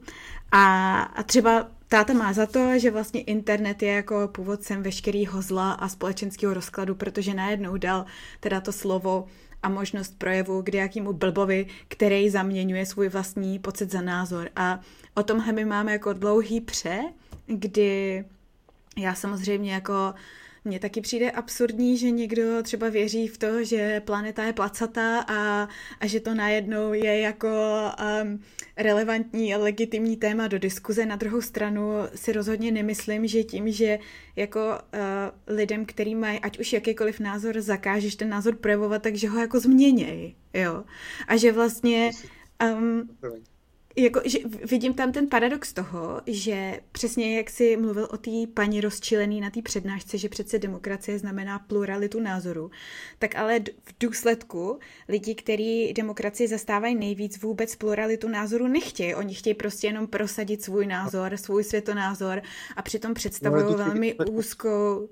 A, 0.52 1.00
a 1.02 1.24
třeba 1.24 1.68
táta 1.88 2.14
má 2.14 2.34
za 2.34 2.46
to, 2.46 2.80
že 2.80 2.92
vlastně 2.92 3.22
internet 3.22 3.84
je 3.84 3.94
jako 3.94 4.28
původcem 4.32 4.84
veškerého 4.84 5.42
zla 5.42 5.72
a 5.72 5.90
společenského 5.90 6.54
rozkladu, 6.54 6.96
protože 6.96 7.34
najednou 7.34 7.78
dal 7.78 8.06
teda 8.40 8.62
to 8.62 8.72
slovo 8.72 9.28
a 9.64 9.70
možnost 9.70 10.18
projevu 10.18 10.64
k 10.64 10.70
nějakému 10.70 11.14
blbovi, 11.14 11.68
který 11.88 12.30
zaměňuje 12.30 12.86
svůj 12.86 13.10
vlastní 13.10 13.60
pocit 13.60 13.92
za 13.92 14.02
názor. 14.02 14.50
A 14.56 14.80
o 15.14 15.24
tomhle 15.24 15.54
my 15.54 15.66
máme 15.66 15.92
jako 15.92 16.14
dlouhý 16.14 16.62
pře, 16.62 17.00
kdy 17.46 18.26
já 19.02 19.14
samozřejmě 19.14 19.74
jako 19.74 20.14
mně 20.66 20.80
taky 20.80 21.02
přijde 21.02 21.32
absurdní, 21.32 21.98
že 21.98 22.12
někdo 22.12 22.64
třeba 22.64 22.90
věří 22.90 23.28
v 23.28 23.38
to, 23.38 23.64
že 23.64 24.00
planeta 24.00 24.44
je 24.44 24.54
placatá 24.54 25.20
a, 25.20 25.68
a 26.00 26.08
že 26.08 26.20
to 26.20 26.34
najednou 26.34 26.94
je 26.94 27.20
jako 27.20 27.48
um, 28.24 28.42
relevantní 28.78 29.56
a 29.56 29.58
legitimní 29.58 30.18
téma 30.18 30.48
do 30.48 30.60
diskuze. 30.60 31.06
Na 31.06 31.16
druhou 31.16 31.42
stranu 31.42 31.92
si 32.16 32.34
rozhodně 32.34 32.72
nemyslím, 32.72 33.28
že 33.28 33.44
tím, 33.44 33.72
že 33.72 34.00
jako 34.36 34.60
uh, 34.60 35.56
lidem, 35.56 35.86
který 35.86 36.16
mají 36.16 36.40
ať 36.40 36.60
už 36.60 36.74
jakýkoliv 36.74 37.20
názor, 37.20 37.62
zakážeš 37.62 38.16
ten 38.16 38.30
názor 38.30 38.56
projevovat, 38.56 39.02
takže 39.02 39.30
ho 39.30 39.40
jako 39.40 39.60
změněj, 39.60 40.36
jo. 40.54 40.84
A 41.28 41.38
že 41.38 41.52
vlastně 41.52 42.12
um, 42.78 43.10
jako, 44.00 44.22
že 44.26 44.40
vidím 44.70 44.94
tam 44.94 45.12
ten 45.12 45.28
paradox 45.28 45.74
toho, 45.74 46.22
že 46.28 46.80
přesně 46.92 47.38
jak 47.38 47.50
si 47.50 47.78
mluvil 47.78 48.08
o 48.12 48.18
té 48.18 48.32
paní 48.54 48.82
rozčilený 48.82 49.42
na 49.42 49.50
té 49.50 49.62
přednášce, 49.62 50.18
že 50.18 50.30
přece 50.30 50.60
demokracie 50.60 51.20
znamená 51.20 51.60
pluralitu 51.60 52.20
názoru, 52.20 52.72
tak 53.20 53.36
ale 53.36 53.60
v 53.60 53.94
důsledku 54.00 54.80
lidi, 55.10 55.36
kteří 55.36 55.94
demokracii 55.94 56.48
zastávají 56.48 56.96
nejvíc, 56.96 57.42
vůbec 57.42 57.76
pluralitu 57.76 58.28
názoru 58.28 58.68
nechtějí. 58.68 59.16
Oni 59.16 59.34
chtějí 59.34 59.54
prostě 59.54 59.88
jenom 59.88 60.08
prosadit 60.08 60.64
svůj 60.64 60.88
názor, 60.88 61.38
svůj 61.38 61.64
světonázor 61.64 62.42
a 62.76 62.82
přitom 62.82 63.14
představují 63.14 63.64
no, 63.64 63.78
velmi 63.78 64.16
úzkou 64.16 65.10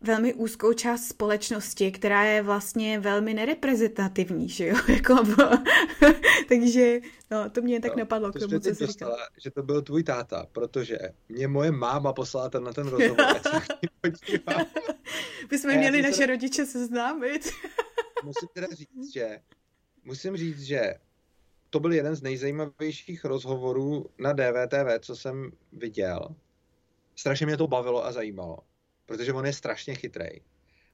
velmi 0.00 0.34
úzkou 0.34 0.72
část 0.72 1.08
společnosti, 1.08 1.92
která 1.92 2.24
je 2.24 2.42
vlastně 2.42 3.00
velmi 3.00 3.34
nereprezentativní, 3.34 4.48
že 4.48 4.66
jo? 4.66 4.76
Jako, 4.88 5.14
takže 6.48 7.00
no, 7.30 7.50
to 7.50 7.62
mě 7.62 7.80
tak 7.80 7.96
no, 7.96 7.98
napadlo 7.98 8.32
k 8.32 8.38
tomu, 8.38 8.60
co 8.60 8.74
jsi 8.74 8.86
dostala, 8.86 9.16
že 9.42 9.50
to 9.50 9.62
byl 9.62 9.82
tvůj 9.82 10.02
táta, 10.02 10.46
protože 10.52 10.98
mě 11.28 11.48
moje 11.48 11.70
máma 11.70 12.12
poslala 12.12 12.48
ten 12.48 12.64
na 12.64 12.72
ten 12.72 12.88
rozhovor, 12.88 13.16
My 15.50 15.58
jsme 15.58 15.76
měli 15.76 16.02
naše 16.02 16.16
teda... 16.16 16.26
rodiče 16.26 16.66
seznámit. 16.66 17.50
musím 18.24 18.48
teda 18.52 18.66
říct, 18.70 19.12
že 19.12 19.38
musím 20.04 20.36
říct, 20.36 20.62
že 20.62 20.94
to 21.70 21.80
byl 21.80 21.92
jeden 21.92 22.14
z 22.14 22.22
nejzajímavějších 22.22 23.24
rozhovorů 23.24 24.06
na 24.18 24.32
DVTV, 24.32 25.00
co 25.00 25.16
jsem 25.16 25.52
viděl. 25.72 26.34
Strašně 27.16 27.46
mě 27.46 27.56
to 27.56 27.66
bavilo 27.66 28.06
a 28.06 28.12
zajímalo 28.12 28.58
protože 29.06 29.32
on 29.32 29.46
je 29.46 29.52
strašně 29.52 29.94
chytrý. 29.94 30.28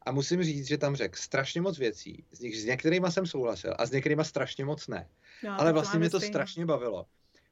A 0.06 0.12
musím 0.12 0.42
říct, 0.42 0.66
že 0.66 0.78
tam 0.78 0.96
řekl 0.96 1.16
strašně 1.18 1.60
moc 1.60 1.78
věcí, 1.78 2.24
z 2.32 2.40
nich 2.40 2.60
s 2.60 2.64
některýma 2.64 3.10
jsem 3.10 3.26
souhlasil 3.26 3.74
a 3.78 3.86
s 3.86 3.90
některýma 3.90 4.24
strašně 4.24 4.64
moc 4.64 4.88
ne. 4.88 5.08
No, 5.44 5.60
Ale 5.60 5.72
vlastně 5.72 5.98
mě 5.98 6.10
to 6.10 6.20
stejný. 6.20 6.32
strašně 6.32 6.66
bavilo, 6.66 7.06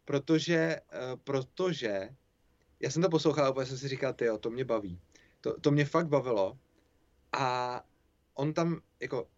protože, 0.05 0.81
uh, 0.93 1.21
protože 1.25 2.09
já 2.81 2.91
jsem 2.91 3.03
to 3.03 3.09
poslouchal 3.09 3.45
a 3.45 3.51
úplně 3.51 3.67
jsem 3.67 3.79
si 3.79 3.89
říkal, 3.89 4.13
ty 4.13 4.27
to 4.41 4.51
mě 4.51 4.65
baví. 4.65 5.01
To, 5.41 5.61
to 5.61 5.71
mě 5.71 5.85
fakt 5.85 6.09
bavilo 6.09 6.59
a 7.33 7.83
on 8.35 8.53
tam 8.53 8.81
jako 9.01 9.29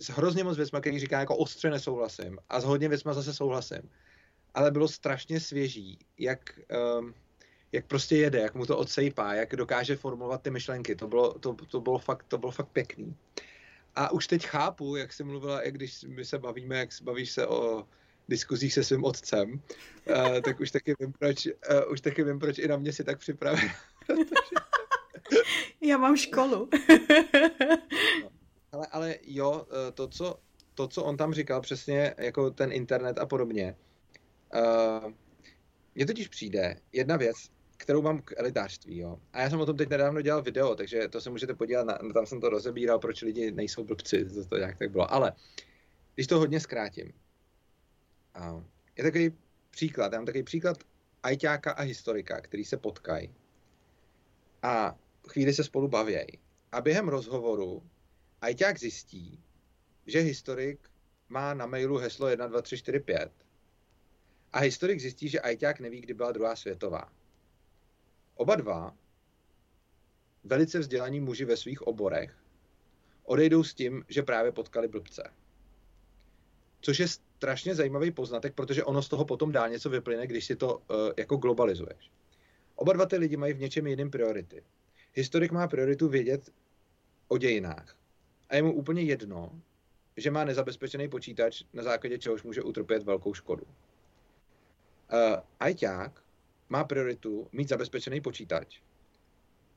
s 0.00 0.08
hrozně 0.08 0.44
moc 0.44 0.56
věcma, 0.56 0.80
který 0.80 0.98
říká 0.98 1.20
jako 1.20 1.36
ostře 1.36 1.70
nesouhlasím 1.70 2.38
a 2.48 2.60
s 2.60 2.64
hodně 2.64 2.88
věcma 2.88 3.14
zase 3.14 3.34
souhlasím. 3.34 3.90
Ale 4.54 4.70
bylo 4.70 4.88
strašně 4.88 5.40
svěží, 5.40 5.98
jak 6.18 6.60
um, 6.98 7.14
jak 7.72 7.86
prostě 7.86 8.16
jede, 8.16 8.38
jak 8.38 8.54
mu 8.54 8.66
to 8.66 8.78
odsejpá, 8.78 9.34
jak 9.34 9.56
dokáže 9.56 9.96
formulovat 9.96 10.42
ty 10.42 10.50
myšlenky. 10.50 10.96
To 10.96 11.06
bylo, 11.06 11.38
to, 11.38 11.56
to 11.70 11.80
bylo, 11.80 11.98
fakt, 11.98 12.26
to 12.28 12.38
bylo 12.38 12.52
fakt 12.52 12.68
pěkný. 12.68 13.16
A 13.94 14.10
už 14.10 14.26
teď 14.26 14.46
chápu, 14.46 14.96
jak 14.96 15.12
jsi 15.12 15.24
mluvila, 15.24 15.62
jak 15.62 15.74
když 15.74 16.04
my 16.04 16.24
se 16.24 16.38
bavíme, 16.38 16.78
jak 16.78 16.88
bavíš 17.02 17.30
se 17.30 17.46
o 17.46 17.86
diskuzích 18.28 18.74
se 18.74 18.84
svým 18.84 19.04
otcem, 19.04 19.52
uh, 19.52 20.40
tak 20.44 20.60
už 20.60 20.70
taky 20.70 20.94
vím, 21.00 21.12
proč, 21.12 21.46
uh, 21.46 21.52
už 21.92 22.00
taky 22.00 22.24
vím, 22.24 22.38
proč 22.38 22.58
i 22.58 22.68
na 22.68 22.76
mě 22.76 22.92
si 22.92 23.04
tak 23.04 23.18
připravil. 23.18 23.68
Já 25.80 25.98
mám 25.98 26.16
školu. 26.16 26.68
no. 28.22 28.30
ale, 28.72 28.86
ale 28.86 29.16
jo, 29.22 29.66
eh, 29.70 29.92
to 29.92 30.08
co, 30.08 30.38
to, 30.74 30.88
co 30.88 31.04
on 31.04 31.16
tam 31.16 31.34
říkal, 31.34 31.60
přesně 31.60 32.14
jako 32.18 32.50
ten 32.50 32.72
internet 32.72 33.18
a 33.18 33.26
podobně, 33.26 33.76
uh, 34.54 35.12
mně 35.94 36.06
totiž 36.06 36.28
přijde 36.28 36.80
jedna 36.92 37.16
věc, 37.16 37.36
kterou 37.78 38.02
mám 38.02 38.22
k 38.22 38.34
elitářství, 38.36 38.98
jo. 38.98 39.18
A 39.32 39.40
já 39.40 39.50
jsem 39.50 39.60
o 39.60 39.66
tom 39.66 39.76
teď 39.76 39.88
nedávno 39.88 40.22
dělal 40.22 40.42
video, 40.42 40.74
takže 40.74 41.08
to 41.08 41.20
se 41.20 41.30
můžete 41.30 41.54
podívat, 41.54 41.86
na, 41.86 41.98
tam 42.14 42.26
jsem 42.26 42.40
to 42.40 42.48
rozebíral, 42.48 42.98
proč 42.98 43.22
lidi 43.22 43.50
nejsou 43.50 43.84
blbci, 43.84 44.24
to, 44.24 44.44
to 44.44 44.56
nějak 44.56 44.78
tak 44.78 44.90
bylo. 44.90 45.12
Ale 45.12 45.32
když 46.14 46.26
to 46.26 46.38
hodně 46.38 46.60
zkrátím, 46.60 47.12
a 48.34 48.64
je 48.96 49.04
takový 49.04 49.30
příklad, 49.70 50.12
já 50.12 50.18
mám 50.18 50.26
takový 50.26 50.44
příklad 50.44 50.78
ajťáka 51.22 51.72
a 51.72 51.82
historika, 51.82 52.40
který 52.40 52.64
se 52.64 52.76
potkají 52.76 53.34
a 54.62 54.98
chvíli 55.28 55.54
se 55.54 55.64
spolu 55.64 55.88
bavějí. 55.88 56.38
A 56.72 56.80
během 56.80 57.08
rozhovoru 57.08 57.82
ajťák 58.40 58.78
zjistí, 58.78 59.44
že 60.06 60.20
historik 60.20 60.90
má 61.28 61.54
na 61.54 61.66
mailu 61.66 61.96
heslo 61.96 62.36
12345 62.36 63.32
a 64.52 64.58
historik 64.58 65.00
zjistí, 65.00 65.28
že 65.28 65.40
ajťák 65.40 65.80
neví, 65.80 66.00
kdy 66.00 66.14
byla 66.14 66.32
druhá 66.32 66.56
světová. 66.56 67.17
Oba 68.38 68.54
dva, 68.54 68.96
velice 70.44 70.78
vzdělaní 70.78 71.20
muži 71.20 71.44
ve 71.44 71.56
svých 71.56 71.82
oborech, 71.82 72.36
odejdou 73.24 73.64
s 73.64 73.74
tím, 73.74 74.04
že 74.08 74.22
právě 74.22 74.52
potkali 74.52 74.88
blbce. 74.88 75.30
Což 76.80 76.98
je 76.98 77.08
strašně 77.08 77.74
zajímavý 77.74 78.10
poznatek, 78.10 78.54
protože 78.54 78.84
ono 78.84 79.02
z 79.02 79.08
toho 79.08 79.24
potom 79.24 79.52
dál 79.52 79.68
něco 79.68 79.90
vyplyne, 79.90 80.26
když 80.26 80.44
si 80.44 80.56
to 80.56 80.76
uh, 80.76 80.82
jako 81.16 81.36
globalizuješ. 81.36 82.10
Oba 82.74 82.92
dva 82.92 83.06
ty 83.06 83.16
lidi 83.16 83.36
mají 83.36 83.52
v 83.52 83.60
něčem 83.60 83.86
jiném 83.86 84.10
priority. 84.10 84.64
Historik 85.12 85.52
má 85.52 85.68
prioritu 85.68 86.08
vědět 86.08 86.50
o 87.28 87.38
dějinách. 87.38 87.96
A 88.48 88.56
je 88.56 88.62
mu 88.62 88.72
úplně 88.72 89.02
jedno, 89.02 89.62
že 90.16 90.30
má 90.30 90.44
nezabezpečený 90.44 91.08
počítač, 91.08 91.62
na 91.72 91.82
základě 91.82 92.18
čehož 92.18 92.42
může 92.42 92.62
utrpět 92.62 93.02
velkou 93.02 93.34
škodu. 93.34 93.64
Uh, 93.64 93.70
ajťák 95.60 96.27
má 96.68 96.84
prioritu 96.84 97.48
mít 97.52 97.68
zabezpečený 97.68 98.20
počítač, 98.20 98.80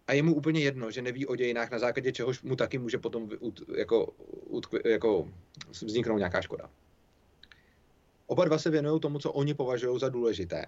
a 0.08 0.14
je 0.14 0.24
mu 0.24 0.36
úplně 0.36 0.62
jedno, 0.62 0.92
že 0.92 1.02
neví 1.02 1.26
o 1.26 1.36
dějinách, 1.36 1.72
na 1.72 1.80
základě 1.80 2.12
čehož 2.12 2.42
mu 2.42 2.56
taky 2.56 2.78
může 2.78 2.98
potom 2.98 3.30
jako, 3.78 4.14
jako 4.86 5.30
vzniknout 5.82 6.18
nějaká 6.18 6.42
škoda. 6.42 6.70
Oba 8.28 8.46
dva 8.46 8.58
se 8.58 8.70
věnují 8.70 9.00
tomu, 9.00 9.20
co 9.20 9.32
oni 9.32 9.54
považují 9.54 10.00
za 10.00 10.10
důležité. 10.10 10.66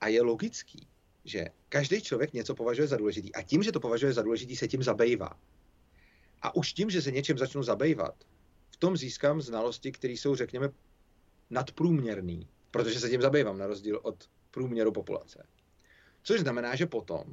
A 0.00 0.08
je 0.08 0.22
logický, 0.22 0.88
že 1.24 1.46
každý 1.68 2.02
člověk 2.02 2.32
něco 2.32 2.54
považuje 2.54 2.88
za 2.88 2.96
důležitý 2.96 3.34
a 3.34 3.42
tím, 3.42 3.62
že 3.62 3.72
to 3.72 3.80
považuje 3.80 4.12
za 4.12 4.22
důležitý, 4.22 4.56
se 4.56 4.68
tím 4.68 4.82
zabývá. 4.82 5.38
A 6.42 6.56
už 6.56 6.72
tím, 6.72 6.90
že 6.90 7.02
se 7.02 7.10
něčím 7.10 7.38
začnu 7.38 7.62
zabývat, 7.62 8.14
v 8.70 8.76
tom 8.76 8.96
získám 8.96 9.40
znalosti, 9.40 9.92
které 9.92 10.12
jsou, 10.12 10.34
řekněme, 10.34 10.68
nadprůměrný, 11.50 12.48
protože 12.70 13.00
se 13.00 13.10
tím 13.10 13.22
zabývám, 13.22 13.58
na 13.58 13.66
rozdíl 13.66 14.00
od 14.02 14.28
průměru 14.52 14.92
populace. 14.92 15.46
Což 16.22 16.40
znamená, 16.40 16.76
že 16.76 16.86
potom 16.86 17.24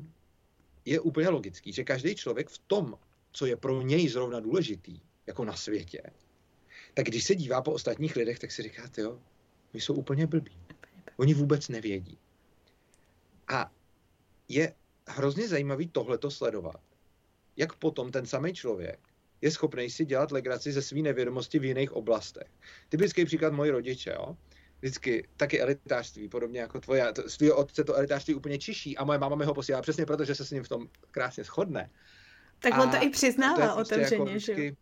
je 0.86 1.00
úplně 1.00 1.30
logický, 1.30 1.74
že 1.74 1.84
každý 1.84 2.16
člověk 2.16 2.50
v 2.50 2.58
tom, 2.58 2.98
co 3.32 3.46
je 3.46 3.56
pro 3.56 3.82
něj 3.82 4.10
zrovna 4.10 4.40
důležitý, 4.40 5.02
jako 5.28 5.46
na 5.46 5.56
světě, 5.56 6.02
tak 6.94 7.06
když 7.06 7.24
se 7.24 7.36
dívá 7.36 7.62
po 7.62 7.72
ostatních 7.72 8.16
lidech, 8.16 8.40
tak 8.40 8.52
si 8.52 8.64
říká, 8.64 8.90
jo, 8.98 9.20
oni 9.74 9.82
jsou 9.82 9.94
úplně 9.94 10.28
blbí. 10.28 10.58
Oni 11.18 11.34
vůbec 11.34 11.70
nevědí. 11.70 12.18
A 13.48 13.72
je 14.48 14.74
hrozně 15.08 15.48
zajímavý 15.48 15.88
tohleto 15.88 16.32
sledovat. 16.32 16.82
Jak 17.58 17.76
potom 17.76 18.12
ten 18.12 18.26
samý 18.26 18.54
člověk 18.54 19.00
je 19.42 19.52
schopný 19.52 19.90
si 19.90 20.06
dělat 20.06 20.32
legraci 20.32 20.72
ze 20.72 20.82
své 20.82 21.02
nevědomosti 21.02 21.60
v 21.60 21.66
jiných 21.66 21.92
oblastech. 21.92 22.48
Typický 22.90 23.26
příklad 23.26 23.54
moji 23.54 23.72
rodiče, 23.72 24.12
jo? 24.12 24.38
Vždycky 24.80 25.28
taky 25.38 25.62
elitářství, 25.62 26.30
podobně 26.30 26.60
jako 26.60 26.80
tvoje. 26.80 27.14
Z 27.28 27.38
tvého 27.38 27.56
otce 27.56 27.84
to 27.84 27.96
elitářství 27.96 28.36
úplně 28.36 28.58
čiší 28.58 28.98
a 28.98 29.04
moje 29.04 29.20
máma 29.20 29.36
mi 29.36 29.46
ho 29.46 29.54
posílá 29.54 29.82
přesně 29.82 30.06
proto, 30.06 30.26
že 30.26 30.36
se 30.36 30.46
s 30.46 30.52
ním 30.52 30.64
v 30.64 30.70
tom 30.70 30.88
krásně 31.12 31.44
shodne. 31.44 31.90
Tak 32.60 32.74
a 32.74 32.84
on 32.84 32.92
to 32.92 32.98
i 33.04 33.10
přiznává 33.10 33.68
to 33.68 33.76
prostě 33.76 33.96
otevřeně, 33.96 34.16
jako 34.16 34.26
vždycky, 34.26 34.70
že 34.70 34.76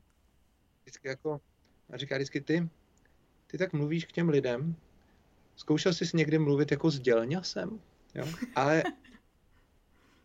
Vždycky 0.87 1.07
jako, 1.07 1.41
a 1.89 1.97
říká 1.97 2.15
vždycky 2.15 2.41
ty, 2.41 2.69
ty 3.47 3.57
tak 3.57 3.73
mluvíš 3.73 4.05
k 4.05 4.11
těm 4.11 4.29
lidem, 4.29 4.75
zkoušel 5.55 5.93
jsi 5.93 6.05
někdy 6.13 6.39
mluvit 6.39 6.71
jako 6.71 6.91
s 6.91 6.99
dělňasem, 6.99 7.81
jo? 8.15 8.27
Ale 8.55 8.83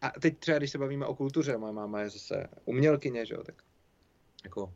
a 0.01 0.11
teď 0.21 0.39
třeba, 0.39 0.59
když 0.59 0.71
se 0.71 0.79
bavíme 0.79 1.07
o 1.07 1.15
kultuře, 1.15 1.57
moje 1.57 1.73
máma 1.73 2.01
je 2.01 2.11
zase 2.11 2.49
umělkyně, 2.65 3.27
že 3.27 3.35
jo, 3.35 3.45
tak 3.45 3.63
jako 4.45 4.75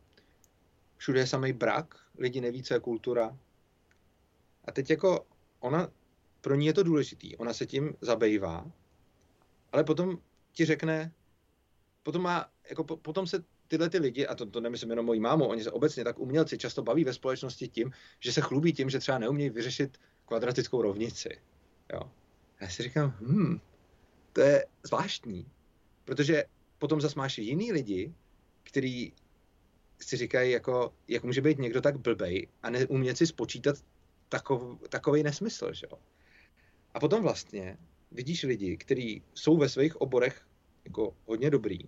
všude 0.96 1.20
je 1.20 1.26
samý 1.26 1.52
brak, 1.52 1.94
lidi 2.18 2.40
neví, 2.40 2.62
co 2.62 2.74
je 2.74 2.80
kultura. 2.80 3.38
A 4.66 4.72
teď 4.72 4.90
jako 4.90 5.26
ona, 5.60 5.88
pro 6.40 6.54
ní 6.54 6.66
je 6.66 6.72
to 6.72 6.82
důležitý, 6.82 7.36
ona 7.36 7.52
se 7.52 7.66
tím 7.66 7.94
zabývá, 8.00 8.72
ale 9.72 9.84
potom 9.84 10.18
ti 10.52 10.64
řekne, 10.64 11.12
potom 12.02 12.22
má, 12.22 12.50
jako 12.70 12.84
po, 12.84 12.96
potom 12.96 13.26
se 13.26 13.44
tyhle 13.68 13.90
ty 13.90 13.98
lidi, 13.98 14.26
a 14.26 14.34
to, 14.34 14.46
to 14.46 14.60
nemyslím 14.60 14.90
jenom 14.90 15.06
mojí 15.06 15.20
mámu, 15.20 15.46
oni 15.46 15.64
se 15.64 15.70
obecně 15.70 16.04
tak 16.04 16.18
umělci 16.18 16.58
často 16.58 16.82
baví 16.82 17.04
ve 17.04 17.12
společnosti 17.12 17.68
tím, 17.68 17.90
že 18.20 18.32
se 18.32 18.40
chlubí 18.40 18.72
tím, 18.72 18.90
že 18.90 18.98
třeba 18.98 19.18
neumějí 19.18 19.50
vyřešit 19.50 19.98
kvadratickou 20.26 20.82
rovnici. 20.82 21.40
Jo. 21.92 22.00
A 22.58 22.64
já 22.64 22.68
si 22.68 22.82
říkám, 22.82 23.16
hm, 23.20 23.60
to 24.32 24.40
je 24.40 24.66
zvláštní, 24.82 25.46
protože 26.04 26.44
potom 26.78 27.00
zase 27.00 27.18
máš 27.18 27.38
jiný 27.38 27.72
lidi, 27.72 28.14
který 28.62 29.12
si 30.00 30.16
říkají, 30.16 30.52
jako, 30.52 30.92
jak 31.08 31.24
může 31.24 31.40
být 31.40 31.58
někdo 31.58 31.80
tak 31.80 31.98
blbej 31.98 32.48
a 32.62 32.70
neumět 32.70 33.16
si 33.16 33.26
spočítat 33.26 33.76
takov, 34.28 34.88
takový 34.88 35.22
nesmysl, 35.22 35.72
že 35.72 35.86
jo. 35.92 35.98
A 36.94 37.00
potom 37.00 37.22
vlastně 37.22 37.78
vidíš 38.12 38.42
lidi, 38.42 38.76
kteří 38.76 39.22
jsou 39.34 39.56
ve 39.56 39.68
svých 39.68 39.96
oborech 39.96 40.46
jako 40.84 41.16
hodně 41.26 41.50
dobrý 41.50 41.78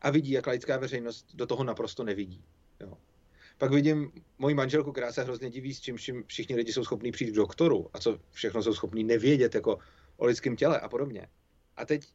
a 0.00 0.10
vidí, 0.10 0.30
jak 0.30 0.46
laická 0.46 0.76
veřejnost 0.76 1.26
do 1.34 1.46
toho 1.46 1.64
naprosto 1.64 2.04
nevidí. 2.04 2.44
Jo. 2.80 2.98
Pak 3.58 3.72
vidím 3.72 4.12
moji 4.38 4.54
manželku, 4.54 4.92
která 4.92 5.12
se 5.12 5.22
hrozně 5.22 5.50
diví, 5.50 5.74
s 5.74 5.80
čím, 5.80 5.98
čím 5.98 6.24
všichni 6.26 6.56
lidi 6.56 6.72
jsou 6.72 6.84
schopní 6.84 7.12
přijít 7.12 7.30
k 7.30 7.36
doktoru 7.36 7.90
a 7.92 7.98
co 7.98 8.18
všechno 8.30 8.62
jsou 8.62 8.74
schopní 8.74 9.04
nevědět 9.04 9.54
jako 9.54 9.78
o 10.16 10.26
lidském 10.26 10.56
těle 10.56 10.80
a 10.80 10.88
podobně. 10.88 11.28
A 11.76 11.84
teď 11.84 12.12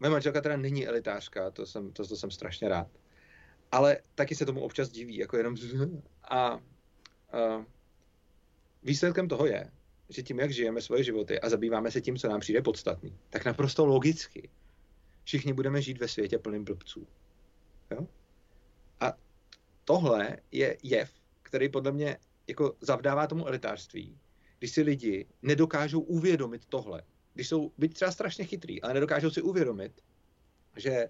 moje 0.00 0.10
manželka 0.10 0.40
teda 0.40 0.56
není 0.56 0.86
elitářka, 0.86 1.50
to 1.50 1.66
jsem, 1.66 1.92
to, 1.92 2.06
to 2.06 2.16
jsem 2.16 2.30
strašně 2.30 2.68
rád 2.68 2.88
ale 3.72 3.98
taky 4.14 4.34
se 4.34 4.46
tomu 4.46 4.60
občas 4.60 4.88
diví, 4.88 5.16
jako 5.16 5.36
jenom 5.36 5.56
a, 6.30 6.36
a 6.36 6.60
výsledkem 8.82 9.28
toho 9.28 9.46
je, 9.46 9.70
že 10.08 10.22
tím, 10.22 10.38
jak 10.38 10.52
žijeme 10.52 10.80
svoje 10.80 11.04
životy 11.04 11.40
a 11.40 11.48
zabýváme 11.48 11.90
se 11.90 12.00
tím, 12.00 12.16
co 12.16 12.28
nám 12.28 12.40
přijde 12.40 12.62
podstatný, 12.62 13.18
tak 13.30 13.44
naprosto 13.44 13.86
logicky 13.86 14.50
všichni 15.24 15.52
budeme 15.52 15.82
žít 15.82 15.98
ve 15.98 16.08
světě 16.08 16.38
plným 16.38 16.64
blbců. 16.64 17.06
Jo? 17.90 18.06
A 19.00 19.12
tohle 19.84 20.36
je 20.52 20.76
jev, 20.82 21.12
který 21.42 21.68
podle 21.68 21.92
mě 21.92 22.16
jako 22.46 22.76
zavdává 22.80 23.26
tomu 23.26 23.46
elitářství, 23.46 24.18
když 24.58 24.72
si 24.72 24.82
lidi 24.82 25.26
nedokážou 25.42 26.00
uvědomit 26.00 26.66
tohle, 26.66 27.02
když 27.34 27.48
jsou 27.48 27.72
být 27.78 27.94
třeba 27.94 28.10
strašně 28.10 28.44
chytrý, 28.44 28.82
ale 28.82 28.94
nedokážou 28.94 29.30
si 29.30 29.42
uvědomit, 29.42 30.00
že 30.76 31.08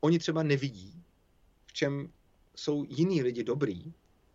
oni 0.00 0.18
třeba 0.18 0.42
nevidí, 0.42 1.04
v 1.66 1.72
čem 1.72 2.12
jsou 2.56 2.84
jiní 2.88 3.22
lidi 3.22 3.44
dobrý, 3.44 3.92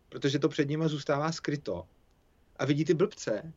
protože 0.09 0.39
to 0.39 0.49
před 0.49 0.69
nimi 0.69 0.84
zůstává 0.88 1.31
skryto. 1.31 1.88
A 2.55 2.65
vidí 2.65 2.85
ty 2.85 2.93
blbce, 2.93 3.53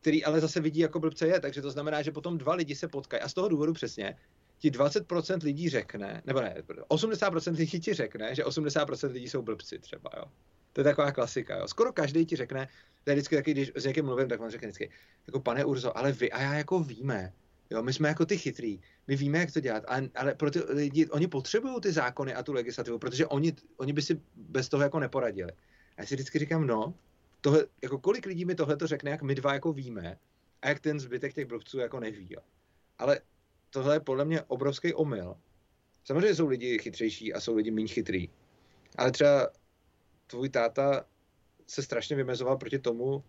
který 0.00 0.24
ale 0.24 0.40
zase 0.40 0.60
vidí, 0.60 0.80
jako 0.80 1.00
blbce 1.00 1.26
je, 1.26 1.40
takže 1.40 1.62
to 1.62 1.70
znamená, 1.70 2.02
že 2.02 2.12
potom 2.12 2.38
dva 2.38 2.54
lidi 2.54 2.74
se 2.74 2.88
potkají. 2.88 3.22
A 3.22 3.28
z 3.28 3.34
toho 3.34 3.48
důvodu 3.48 3.72
přesně, 3.72 4.16
ti 4.58 4.70
20% 4.70 5.38
lidí 5.42 5.68
řekne, 5.68 6.22
nebo 6.26 6.40
ne, 6.40 6.56
80% 6.88 7.56
lidí 7.56 7.80
ti 7.80 7.94
řekne, 7.94 8.34
že 8.34 8.44
80% 8.44 9.12
lidí 9.12 9.28
jsou 9.28 9.42
blbci 9.42 9.78
třeba, 9.78 10.10
jo. 10.16 10.24
To 10.72 10.80
je 10.80 10.84
taková 10.84 11.12
klasika, 11.12 11.56
jo. 11.56 11.68
Skoro 11.68 11.92
každý 11.92 12.26
ti 12.26 12.36
řekne, 12.36 12.68
to 13.04 13.10
je 13.10 13.14
vždycky 13.14 13.36
taky, 13.36 13.50
když 13.50 13.72
s 13.74 13.84
někým 13.84 14.04
mluvím, 14.04 14.28
tak 14.28 14.40
on 14.40 14.50
řekne 14.50 14.68
vždycky, 14.68 14.90
jako 15.26 15.40
pane 15.40 15.64
Urzo, 15.64 15.98
ale 15.98 16.12
vy 16.12 16.32
a 16.32 16.42
já 16.42 16.54
jako 16.54 16.80
víme, 16.80 17.32
Jo, 17.70 17.82
my 17.82 17.92
jsme 17.92 18.08
jako 18.08 18.26
ty 18.26 18.38
chytrý, 18.38 18.80
my 19.06 19.16
víme, 19.16 19.38
jak 19.38 19.52
to 19.52 19.60
dělat, 19.60 19.84
ale, 19.86 20.08
ale 20.14 20.34
pro 20.34 20.50
ty 20.50 20.60
lidi, 20.68 21.06
oni 21.06 21.26
potřebují 21.26 21.80
ty 21.80 21.92
zákony 21.92 22.34
a 22.34 22.42
tu 22.42 22.52
legislativu, 22.52 22.98
protože 22.98 23.26
oni, 23.26 23.52
oni 23.76 23.92
by 23.92 24.02
si 24.02 24.20
bez 24.36 24.68
toho 24.68 24.82
jako 24.82 25.00
neporadili. 25.00 25.52
A 25.98 26.02
já 26.02 26.06
si 26.06 26.14
vždycky 26.14 26.38
říkám, 26.38 26.66
no, 26.66 26.94
tohle, 27.40 27.66
jako 27.82 27.98
kolik 27.98 28.26
lidí 28.26 28.44
mi 28.44 28.54
tohle 28.54 28.76
to 28.76 28.86
řekne, 28.86 29.10
jak 29.10 29.22
my 29.22 29.34
dva 29.34 29.54
jako 29.54 29.72
víme, 29.72 30.18
a 30.62 30.68
jak 30.68 30.80
ten 30.80 31.00
zbytek 31.00 31.34
těch 31.34 31.46
blbců 31.46 31.78
jako 31.78 32.00
neví. 32.00 32.26
Jo. 32.30 32.40
Ale 32.98 33.20
tohle 33.70 33.96
je 33.96 34.00
podle 34.00 34.24
mě 34.24 34.42
obrovský 34.42 34.94
omyl. 34.94 35.36
Samozřejmě 36.04 36.34
jsou 36.34 36.46
lidi 36.46 36.78
chytřejší 36.78 37.34
a 37.34 37.40
jsou 37.40 37.54
lidi 37.54 37.70
méně 37.70 37.88
chytrý. 37.88 38.28
Ale 38.98 39.10
třeba 39.10 39.50
tvůj 40.26 40.48
táta 40.48 41.04
se 41.66 41.82
strašně 41.82 42.16
vymezoval 42.16 42.56
proti 42.56 42.78
tomu, 42.78 43.24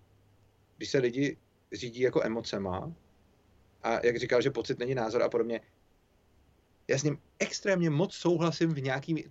když 0.78 0.90
se 0.90 0.98
lidi 0.98 1.38
řídí 1.74 2.02
jako 2.02 2.24
emocema, 2.24 2.94
a 3.84 4.06
jak 4.06 4.18
říkal, 4.18 4.41
že 4.41 4.52
pocit 4.52 4.80
není 4.80 4.96
názor 4.96 5.24
a 5.24 5.30
podobně. 5.30 5.62
Já 6.88 6.98
s 6.98 7.04
ním 7.04 7.22
extrémně 7.40 7.90
moc 7.90 8.14
souhlasím 8.14 8.74
v 8.74 8.82
nějaký... 8.82 9.26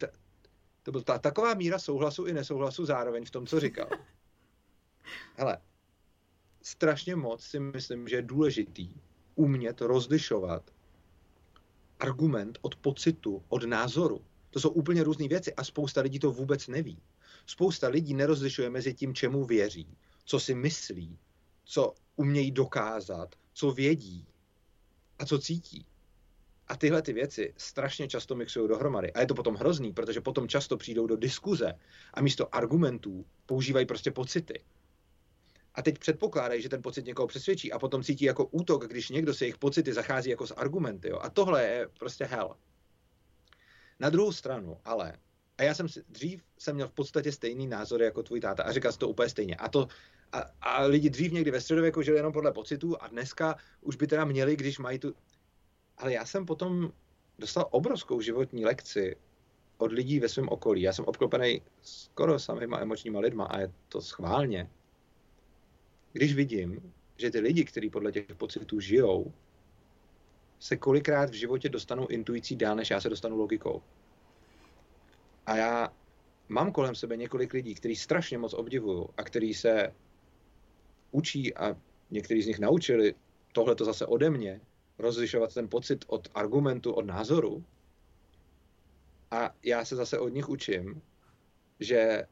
To 0.88 0.92
byla 0.92 1.04
ta, 1.04 1.18
taková 1.18 1.54
míra 1.54 1.78
souhlasu 1.78 2.26
i 2.26 2.32
nesouhlasu 2.32 2.86
zároveň 2.86 3.24
v 3.24 3.30
tom, 3.30 3.46
co 3.46 3.60
říkal. 3.60 3.88
Hele, 5.36 5.58
strašně 6.62 7.16
moc 7.16 7.44
si 7.44 7.60
myslím, 7.60 8.08
že 8.08 8.16
je 8.16 8.22
důležitý 8.22 8.94
umět 9.34 9.80
rozlišovat 9.80 10.70
argument 12.00 12.58
od 12.62 12.76
pocitu, 12.76 13.42
od 13.48 13.64
názoru. 13.64 14.24
To 14.50 14.60
jsou 14.60 14.70
úplně 14.70 15.04
různé 15.04 15.28
věci 15.28 15.54
a 15.54 15.64
spousta 15.64 16.00
lidí 16.00 16.18
to 16.18 16.32
vůbec 16.32 16.68
neví. 16.68 17.02
Spousta 17.46 17.88
lidí 17.88 18.14
nerozlišuje 18.14 18.70
mezi 18.70 18.94
tím, 18.94 19.14
čemu 19.14 19.44
věří, 19.44 19.96
co 20.24 20.40
si 20.40 20.54
myslí, 20.54 21.18
co 21.64 21.94
umějí 22.16 22.50
dokázat, 22.50 23.34
co 23.52 23.72
vědí 23.72 24.26
a 25.18 25.26
co 25.26 25.38
cítí. 25.38 25.86
A 26.68 26.76
tyhle 26.76 27.02
ty 27.02 27.12
věci 27.12 27.54
strašně 27.56 28.08
často 28.08 28.34
mixují 28.34 28.68
dohromady. 28.68 29.12
A 29.12 29.20
je 29.20 29.26
to 29.26 29.34
potom 29.34 29.54
hrozný, 29.54 29.92
protože 29.92 30.20
potom 30.20 30.48
často 30.48 30.76
přijdou 30.76 31.06
do 31.06 31.16
diskuze 31.16 31.74
a 32.14 32.20
místo 32.20 32.54
argumentů 32.54 33.24
používají 33.46 33.86
prostě 33.86 34.10
pocity. 34.10 34.64
A 35.74 35.82
teď 35.82 35.98
předpokládají, 35.98 36.62
že 36.62 36.68
ten 36.68 36.82
pocit 36.82 37.06
někoho 37.06 37.26
přesvědčí 37.26 37.72
a 37.72 37.78
potom 37.78 38.02
cítí 38.02 38.24
jako 38.24 38.46
útok, 38.46 38.86
když 38.86 39.08
někdo 39.08 39.34
se 39.34 39.44
jejich 39.44 39.58
pocity 39.58 39.92
zachází 39.92 40.30
jako 40.30 40.46
s 40.46 40.54
argumenty. 40.54 41.08
Jo. 41.08 41.18
A 41.22 41.30
tohle 41.30 41.62
je 41.64 41.88
prostě 41.98 42.24
hell. 42.24 42.56
Na 44.00 44.10
druhou 44.10 44.32
stranu, 44.32 44.78
ale, 44.84 45.12
a 45.58 45.62
já 45.62 45.74
jsem 45.74 45.88
si, 45.88 46.04
dřív 46.08 46.42
jsem 46.58 46.74
měl 46.74 46.88
v 46.88 46.92
podstatě 46.92 47.32
stejný 47.32 47.66
názor 47.66 48.02
jako 48.02 48.22
tvůj 48.22 48.40
táta 48.40 48.62
a 48.62 48.72
říkal 48.72 48.92
jsi 48.92 48.98
to 48.98 49.08
úplně 49.08 49.28
stejně. 49.28 49.56
A 49.56 49.68
to 49.68 49.88
a, 50.32 50.44
a 50.60 50.82
lidi 50.82 51.10
dřív 51.10 51.32
někdy 51.32 51.50
ve 51.50 51.60
středověku 51.60 52.02
žili 52.02 52.16
jenom 52.16 52.32
podle 52.32 52.52
pocitů 52.52 53.02
a 53.02 53.08
dneska 53.08 53.56
už 53.80 53.96
by 53.96 54.06
teda 54.06 54.24
měli, 54.24 54.56
když 54.56 54.78
mají 54.78 54.98
tu... 54.98 55.14
Ale 55.98 56.12
já 56.12 56.24
jsem 56.24 56.46
potom 56.46 56.92
dostal 57.38 57.68
obrovskou 57.70 58.20
životní 58.20 58.64
lekci 58.64 59.16
od 59.78 59.92
lidí 59.92 60.20
ve 60.20 60.28
svém 60.28 60.48
okolí. 60.48 60.82
Já 60.82 60.92
jsem 60.92 61.04
obklopený 61.04 61.62
skoro 61.82 62.38
samýma 62.38 62.80
emočníma 62.80 63.20
lidma 63.20 63.44
a 63.44 63.60
je 63.60 63.72
to 63.88 64.00
schválně. 64.00 64.70
Když 66.12 66.34
vidím, 66.34 66.92
že 67.16 67.30
ty 67.30 67.40
lidi, 67.40 67.64
kteří 67.64 67.90
podle 67.90 68.12
těch 68.12 68.34
pocitů 68.34 68.80
žijou, 68.80 69.32
se 70.58 70.76
kolikrát 70.76 71.30
v 71.30 71.32
životě 71.32 71.68
dostanu 71.68 72.06
intuicí 72.06 72.56
dál, 72.56 72.76
než 72.76 72.90
já 72.90 73.00
se 73.00 73.08
dostanu 73.08 73.36
logikou. 73.36 73.82
A 75.46 75.56
já 75.56 75.92
mám 76.48 76.72
kolem 76.72 76.94
sebe 76.94 77.16
několik 77.16 77.52
lidí, 77.52 77.74
kteří 77.74 77.96
strašně 77.96 78.38
moc 78.38 78.54
obdivuju 78.54 79.08
a 79.16 79.22
kteří 79.22 79.54
se 79.54 79.94
učí 81.10 81.54
a 81.54 81.76
někteří 82.10 82.42
z 82.42 82.46
nich 82.46 82.58
naučili 82.58 83.14
tohle 83.52 83.74
to 83.74 83.84
zase 83.84 84.06
ode 84.06 84.30
mě, 84.30 84.60
rozlišovat 84.98 85.54
ten 85.54 85.68
pocit 85.68 86.04
od 86.08 86.28
argumentu, 86.34 86.92
od 86.92 87.06
názoru. 87.06 87.64
A 89.30 89.54
já 89.62 89.84
se 89.84 89.96
zase 89.96 90.18
od 90.18 90.28
nich 90.28 90.48
učím, 90.48 91.02
že 91.80 92.26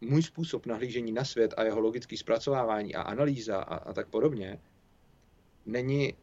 můj 0.00 0.22
způsob 0.22 0.66
nahlížení 0.66 1.12
na 1.12 1.24
svět 1.24 1.54
a 1.56 1.62
jeho 1.62 1.80
logický 1.80 2.16
zpracovávání 2.16 2.94
a 2.94 3.02
analýza 3.02 3.58
a, 3.58 3.74
a 3.74 3.92
tak 3.92 4.08
podobně 4.08 4.60
není, 5.66 6.14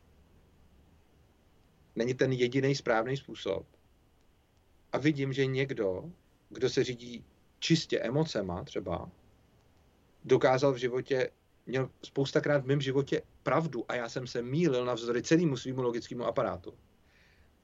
není 1.95 2.13
ten 2.13 2.31
jediný 2.31 2.75
správný 2.75 3.17
způsob. 3.17 3.65
A 4.91 4.97
vidím, 4.97 5.33
že 5.33 5.45
někdo, 5.45 6.11
kdo 6.49 6.69
se 6.69 6.83
řídí 6.83 7.25
čistě 7.59 7.99
emocema 7.99 8.63
třeba, 8.63 9.11
dokázal 10.23 10.73
v 10.73 10.77
životě, 10.77 11.31
měl 11.67 11.89
spoustakrát 12.03 12.63
v 12.63 12.67
mém 12.67 12.81
životě 12.81 13.21
pravdu 13.43 13.85
a 13.87 13.95
já 13.95 14.09
jsem 14.09 14.27
se 14.27 14.41
mýlil 14.41 14.85
navzdory 14.85 15.23
celému 15.23 15.57
svýmu 15.57 15.81
logickému 15.81 16.25
aparátu. 16.25 16.73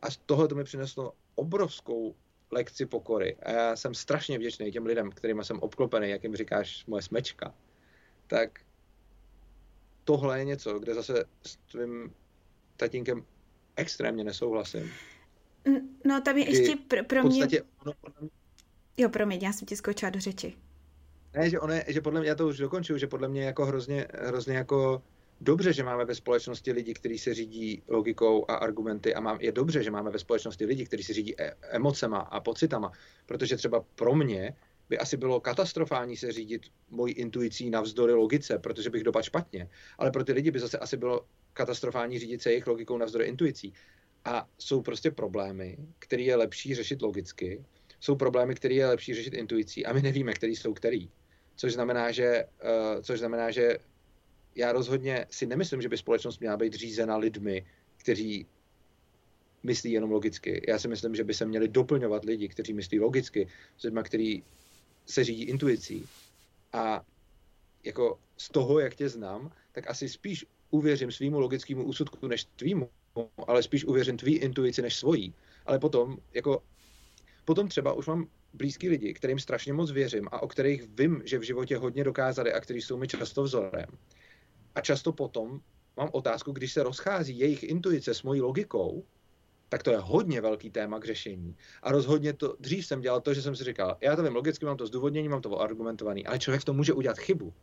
A 0.01 0.11
z 0.11 0.17
toho 0.17 0.47
to 0.47 0.55
mi 0.55 0.63
přineslo 0.63 1.13
obrovskou 1.35 2.15
lekci 2.51 2.85
pokory. 2.85 3.35
A 3.35 3.51
já 3.51 3.75
jsem 3.75 3.93
strašně 3.93 4.37
vděčný 4.37 4.71
těm 4.71 4.85
lidem, 4.85 5.11
kterými 5.11 5.43
jsem 5.43 5.59
obklopený, 5.59 6.09
jak 6.09 6.23
jim 6.23 6.35
říkáš, 6.35 6.85
moje 6.85 7.01
smečka. 7.01 7.53
Tak 8.27 8.61
tohle 10.03 10.39
je 10.39 10.45
něco, 10.45 10.79
kde 10.79 10.93
zase 10.93 11.25
s 11.41 11.55
tvým 11.55 12.13
tatínkem 12.77 13.25
extrémně 13.75 14.23
nesouhlasím. 14.23 14.91
No 16.05 16.21
tam 16.21 16.37
je 16.37 16.49
ještě 16.49 16.75
pro, 16.87 17.03
pro 17.03 17.23
mě... 17.23 17.29
V 17.29 17.33
podstatě 17.33 17.63
ono... 17.79 17.93
Jo, 18.97 19.09
promiň, 19.09 19.39
já 19.41 19.53
jsem 19.53 19.65
ti 19.65 19.75
skočila 19.75 20.09
do 20.09 20.19
řeči. 20.19 20.57
Ne, 21.33 21.49
že, 21.49 21.59
ono 21.59 21.73
je, 21.73 21.85
že 21.87 22.01
podle 22.01 22.19
mě, 22.19 22.29
já 22.29 22.35
to 22.35 22.47
už 22.47 22.57
dokončuju, 22.57 22.99
že 22.99 23.07
podle 23.07 23.27
mě 23.27 23.43
jako 23.43 23.65
hrozně, 23.65 24.07
hrozně 24.13 24.57
jako 24.57 25.03
dobře, 25.41 25.73
že 25.73 25.83
máme 25.83 26.05
ve 26.05 26.15
společnosti 26.15 26.71
lidi, 26.71 26.93
kteří 26.93 27.17
se 27.17 27.33
řídí 27.33 27.83
logikou 27.87 28.45
a 28.47 28.55
argumenty 28.55 29.15
a 29.15 29.19
mám, 29.19 29.37
je 29.41 29.51
dobře, 29.51 29.83
že 29.83 29.91
máme 29.91 30.11
ve 30.11 30.19
společnosti 30.19 30.65
lidi, 30.65 30.85
kteří 30.85 31.03
se 31.03 31.13
řídí 31.13 31.41
e- 31.41 31.53
emocema 31.69 32.17
a 32.17 32.39
pocitama, 32.39 32.91
protože 33.25 33.57
třeba 33.57 33.85
pro 33.95 34.15
mě 34.15 34.55
by 34.89 34.97
asi 34.97 35.17
bylo 35.17 35.39
katastrofální 35.39 36.17
se 36.17 36.31
řídit 36.31 36.61
mojí 36.89 37.13
intuicí 37.13 37.69
navzdory 37.69 38.13
logice, 38.13 38.59
protože 38.59 38.89
bych 38.89 39.03
dopadl 39.03 39.23
špatně. 39.23 39.69
Ale 39.97 40.11
pro 40.11 40.23
ty 40.23 40.33
lidi 40.33 40.51
by 40.51 40.59
zase 40.59 40.77
asi 40.77 40.97
bylo 40.97 41.25
katastrofální 41.53 42.19
řídit 42.19 42.41
se 42.41 42.49
jejich 42.49 42.67
logikou 42.67 42.97
navzdory 42.97 43.25
intuicí. 43.25 43.73
A 44.25 44.49
jsou 44.57 44.81
prostě 44.81 45.11
problémy, 45.11 45.77
které 45.99 46.23
je 46.23 46.35
lepší 46.35 46.75
řešit 46.75 47.01
logicky, 47.01 47.65
jsou 47.99 48.15
problémy, 48.15 48.55
které 48.55 48.73
je 48.73 48.87
lepší 48.87 49.13
řešit 49.13 49.33
intuicí 49.33 49.85
a 49.85 49.93
my 49.93 50.01
nevíme, 50.01 50.33
který 50.33 50.55
jsou 50.55 50.73
který. 50.73 51.09
Což 51.55 51.73
znamená, 51.73 52.11
že, 52.11 52.43
uh, 52.43 53.01
což 53.01 53.19
znamená, 53.19 53.51
že 53.51 53.77
já 54.55 54.71
rozhodně 54.71 55.25
si 55.29 55.45
nemyslím, 55.45 55.81
že 55.81 55.89
by 55.89 55.97
společnost 55.97 56.39
měla 56.39 56.57
být 56.57 56.73
řízena 56.73 57.17
lidmi, 57.17 57.65
kteří 57.97 58.45
myslí 59.63 59.91
jenom 59.91 60.11
logicky. 60.11 60.65
Já 60.67 60.79
si 60.79 60.87
myslím, 60.87 61.15
že 61.15 61.23
by 61.23 61.33
se 61.33 61.45
měli 61.45 61.67
doplňovat 61.67 62.25
lidi, 62.25 62.47
kteří 62.47 62.73
myslí 62.73 62.99
logicky, 62.99 63.47
s 63.77 63.83
lidmi, 63.83 63.99
kteří 64.03 64.43
se 65.05 65.23
řídí 65.23 65.43
intuicí. 65.43 66.07
A 66.73 67.05
jako 67.83 68.19
z 68.37 68.49
toho, 68.49 68.79
jak 68.79 68.95
tě 68.95 69.09
znám, 69.09 69.51
tak 69.71 69.89
asi 69.89 70.09
spíš 70.09 70.45
uvěřím 70.71 71.11
svýmu 71.11 71.39
logickému 71.39 71.83
úsudku 71.83 72.27
než 72.27 72.45
tvýmu, 72.55 72.89
ale 73.47 73.63
spíš 73.63 73.85
uvěřím 73.85 74.17
tvý 74.17 74.35
intuici 74.35 74.81
než 74.81 74.95
svojí. 74.95 75.33
Ale 75.65 75.79
potom, 75.79 76.17
jako, 76.33 76.63
potom 77.45 77.67
třeba 77.67 77.93
už 77.93 78.07
mám 78.07 78.27
blízký 78.53 78.89
lidi, 78.89 79.13
kterým 79.13 79.39
strašně 79.39 79.73
moc 79.73 79.91
věřím 79.91 80.27
a 80.31 80.43
o 80.43 80.47
kterých 80.47 80.83
vím, 80.87 81.21
že 81.25 81.37
v 81.37 81.41
životě 81.41 81.77
hodně 81.77 82.03
dokázali 82.03 82.53
a 82.53 82.59
kteří 82.59 82.81
jsou 82.81 82.97
mi 82.97 83.07
často 83.07 83.43
vzorem. 83.43 83.89
A 84.75 84.81
často 84.81 85.13
potom 85.13 85.61
mám 85.97 86.09
otázku, 86.11 86.51
když 86.51 86.73
se 86.73 86.83
rozchází 86.83 87.39
jejich 87.39 87.63
intuice 87.63 88.13
s 88.13 88.23
mojí 88.23 88.41
logikou, 88.41 89.03
tak 89.69 89.83
to 89.83 89.91
je 89.91 89.97
hodně 89.97 90.41
velký 90.41 90.69
téma 90.69 90.99
k 90.99 91.05
řešení. 91.05 91.55
A 91.83 91.91
rozhodně 91.91 92.33
to, 92.33 92.55
dřív 92.59 92.85
jsem 92.85 93.01
dělal 93.01 93.21
to, 93.21 93.33
že 93.33 93.41
jsem 93.41 93.55
si 93.55 93.63
říkal, 93.63 93.97
já 94.01 94.15
to 94.15 94.23
vím 94.23 94.35
logicky, 94.35 94.65
mám 94.65 94.77
to 94.77 94.87
zdůvodnění, 94.87 95.29
mám 95.29 95.41
to 95.41 95.59
argumentovaný, 95.59 96.25
ale 96.25 96.39
člověk 96.39 96.63
to 96.63 96.73
může 96.73 96.93
udělat 96.93 97.17
chybu. 97.17 97.53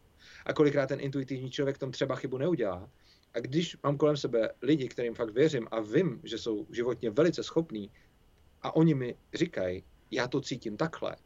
A 0.46 0.52
kolikrát 0.52 0.86
ten 0.86 1.00
intuitivní 1.00 1.50
člověk 1.50 1.78
tom 1.78 1.90
třeba 1.90 2.16
chybu 2.16 2.38
neudělá. 2.38 2.90
A 3.34 3.40
když 3.40 3.76
mám 3.82 3.96
kolem 3.96 4.16
sebe 4.16 4.50
lidi, 4.62 4.88
kterým 4.88 5.14
fakt 5.14 5.30
věřím 5.30 5.68
a 5.70 5.80
vím, 5.80 6.20
že 6.24 6.38
jsou 6.38 6.66
životně 6.70 7.10
velice 7.10 7.42
schopní 7.42 7.90
a 8.62 8.76
oni 8.76 8.94
mi 8.94 9.16
říkají, 9.34 9.84
já 10.10 10.28
to 10.28 10.40
cítím 10.40 10.76
takhle, 10.76 11.16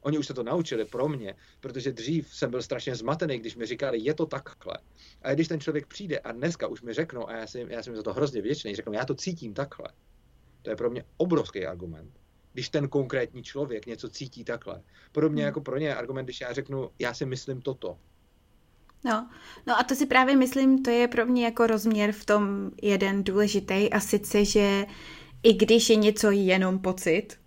Oni 0.00 0.18
už 0.18 0.26
se 0.26 0.34
to 0.34 0.42
naučili 0.42 0.84
pro 0.84 1.08
mě, 1.08 1.34
protože 1.60 1.92
dřív 1.92 2.34
jsem 2.34 2.50
byl 2.50 2.62
strašně 2.62 2.94
zmatený, 2.94 3.38
když 3.38 3.56
mi 3.56 3.66
říkali, 3.66 3.98
je 3.98 4.14
to 4.14 4.26
takhle. 4.26 4.78
A 5.22 5.34
když 5.34 5.48
ten 5.48 5.60
člověk 5.60 5.86
přijde 5.86 6.18
a 6.18 6.32
dneska 6.32 6.66
už 6.66 6.82
mi 6.82 6.92
řeknou, 6.92 7.28
a 7.28 7.36
já 7.36 7.46
jsem, 7.46 7.70
já 7.70 7.82
jsem 7.82 7.96
za 7.96 8.02
to 8.02 8.12
hrozně 8.12 8.40
vděčný, 8.40 8.74
řeknou, 8.74 8.92
já 8.92 9.04
to 9.04 9.14
cítím 9.14 9.54
takhle. 9.54 9.88
To 10.62 10.70
je 10.70 10.76
pro 10.76 10.90
mě 10.90 11.04
obrovský 11.16 11.66
argument. 11.66 12.10
Když 12.52 12.68
ten 12.68 12.88
konkrétní 12.88 13.42
člověk 13.42 13.86
něco 13.86 14.08
cítí 14.08 14.44
takhle. 14.44 14.82
Podobně 15.12 15.42
hmm. 15.42 15.46
jako 15.46 15.60
pro 15.60 15.78
ně 15.78 15.94
argument, 15.94 16.24
když 16.24 16.40
já 16.40 16.52
řeknu, 16.52 16.90
já 16.98 17.14
si 17.14 17.26
myslím 17.26 17.62
toto. 17.62 17.98
No, 19.04 19.30
no 19.66 19.78
a 19.78 19.82
to 19.82 19.94
si 19.94 20.06
právě 20.06 20.36
myslím, 20.36 20.82
to 20.82 20.90
je 20.90 21.08
pro 21.08 21.26
mě 21.26 21.44
jako 21.44 21.66
rozměr 21.66 22.12
v 22.12 22.24
tom 22.24 22.70
jeden 22.82 23.24
důležitý 23.24 23.90
a 23.92 24.00
sice, 24.00 24.44
že 24.44 24.86
i 25.42 25.52
když 25.54 25.90
je 25.90 25.96
něco 25.96 26.30
jenom 26.30 26.78
pocit, 26.78 27.40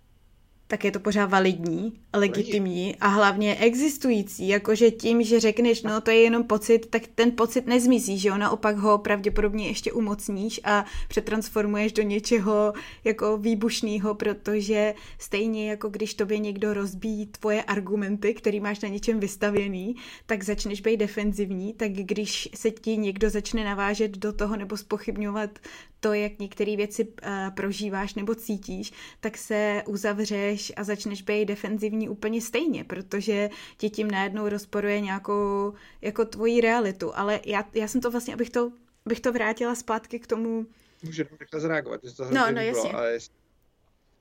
tak 0.66 0.84
je 0.84 0.90
to 0.90 1.00
pořád 1.00 1.26
validní, 1.26 1.92
legitimní 2.14 2.96
a 2.96 3.08
hlavně 3.08 3.56
existující, 3.56 4.48
jakože 4.48 4.90
tím, 4.90 5.22
že 5.22 5.40
řekneš, 5.40 5.82
no 5.82 6.00
to 6.00 6.10
je 6.10 6.16
jenom 6.16 6.44
pocit, 6.44 6.86
tak 6.86 7.02
ten 7.14 7.32
pocit 7.32 7.66
nezmizí, 7.66 8.18
že 8.18 8.28
jo, 8.28 8.36
naopak 8.38 8.76
ho 8.76 8.98
pravděpodobně 8.98 9.68
ještě 9.68 9.92
umocníš 9.92 10.60
a 10.64 10.84
přetransformuješ 11.08 11.92
do 11.92 12.02
něčeho 12.02 12.72
jako 13.04 13.38
výbušného, 13.38 14.14
protože 14.14 14.94
stejně 15.18 15.70
jako 15.70 15.88
když 15.88 16.14
tobě 16.14 16.38
někdo 16.38 16.74
rozbíjí 16.74 17.26
tvoje 17.26 17.62
argumenty, 17.62 18.34
který 18.34 18.60
máš 18.60 18.80
na 18.80 18.88
něčem 18.88 19.20
vystavěný, 19.20 19.96
tak 20.26 20.42
začneš 20.42 20.80
být 20.80 20.96
defenzivní, 20.96 21.72
tak 21.72 21.92
když 21.92 22.48
se 22.54 22.70
ti 22.70 22.96
někdo 22.96 23.30
začne 23.30 23.64
navážet 23.64 24.18
do 24.18 24.32
toho 24.32 24.56
nebo 24.56 24.76
spochybňovat 24.76 25.58
to, 26.04 26.12
jak 26.12 26.38
některé 26.38 26.76
věci 26.76 27.04
uh, 27.04 27.10
prožíváš 27.54 28.14
nebo 28.14 28.34
cítíš, 28.34 28.92
tak 29.20 29.38
se 29.38 29.82
uzavřeš 29.86 30.72
a 30.76 30.84
začneš 30.84 31.22
být 31.22 31.44
defenzivní 31.44 32.08
úplně 32.08 32.40
stejně, 32.40 32.84
protože 32.84 33.50
ti 33.76 33.90
tím 33.90 34.10
najednou 34.10 34.48
rozporuje 34.48 35.00
nějakou 35.00 35.74
jako 36.02 36.24
tvoji 36.24 36.60
realitu. 36.60 37.16
Ale 37.16 37.40
já, 37.46 37.64
já 37.74 37.88
jsem 37.88 38.00
to 38.00 38.10
vlastně, 38.10 38.34
abych 38.34 38.50
to, 38.50 38.72
abych 39.06 39.20
to 39.20 39.32
vrátila 39.32 39.74
zpátky 39.74 40.18
k 40.18 40.26
tomu... 40.26 40.66
Můžu 41.02 41.24
takhle 41.38 41.60
zareagovat, 41.60 42.00
že 42.04 42.12
to 42.12 42.24
no, 42.24 42.52
no, 42.52 42.60
jasně. 42.60 42.92
Ale 42.92 43.18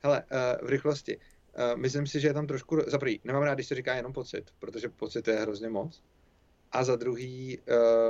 Hele, 0.03 0.23
uh, 0.23 0.67
v 0.67 0.69
rychlosti. 0.69 1.17
Uh, 1.17 1.79
myslím 1.79 2.07
si, 2.07 2.19
že 2.19 2.27
je 2.27 2.33
tam 2.33 2.47
trošku, 2.47 2.77
za 2.87 2.97
prvý, 2.97 3.21
nemám 3.23 3.43
rád, 3.43 3.53
když 3.53 3.67
se 3.67 3.75
říká 3.75 3.95
jenom 3.95 4.13
pocit, 4.13 4.51
protože 4.59 4.89
pocit 4.89 5.27
je 5.27 5.35
hrozně 5.35 5.69
moc. 5.69 6.03
A 6.71 6.83
za 6.83 6.95
druhý, 6.95 7.59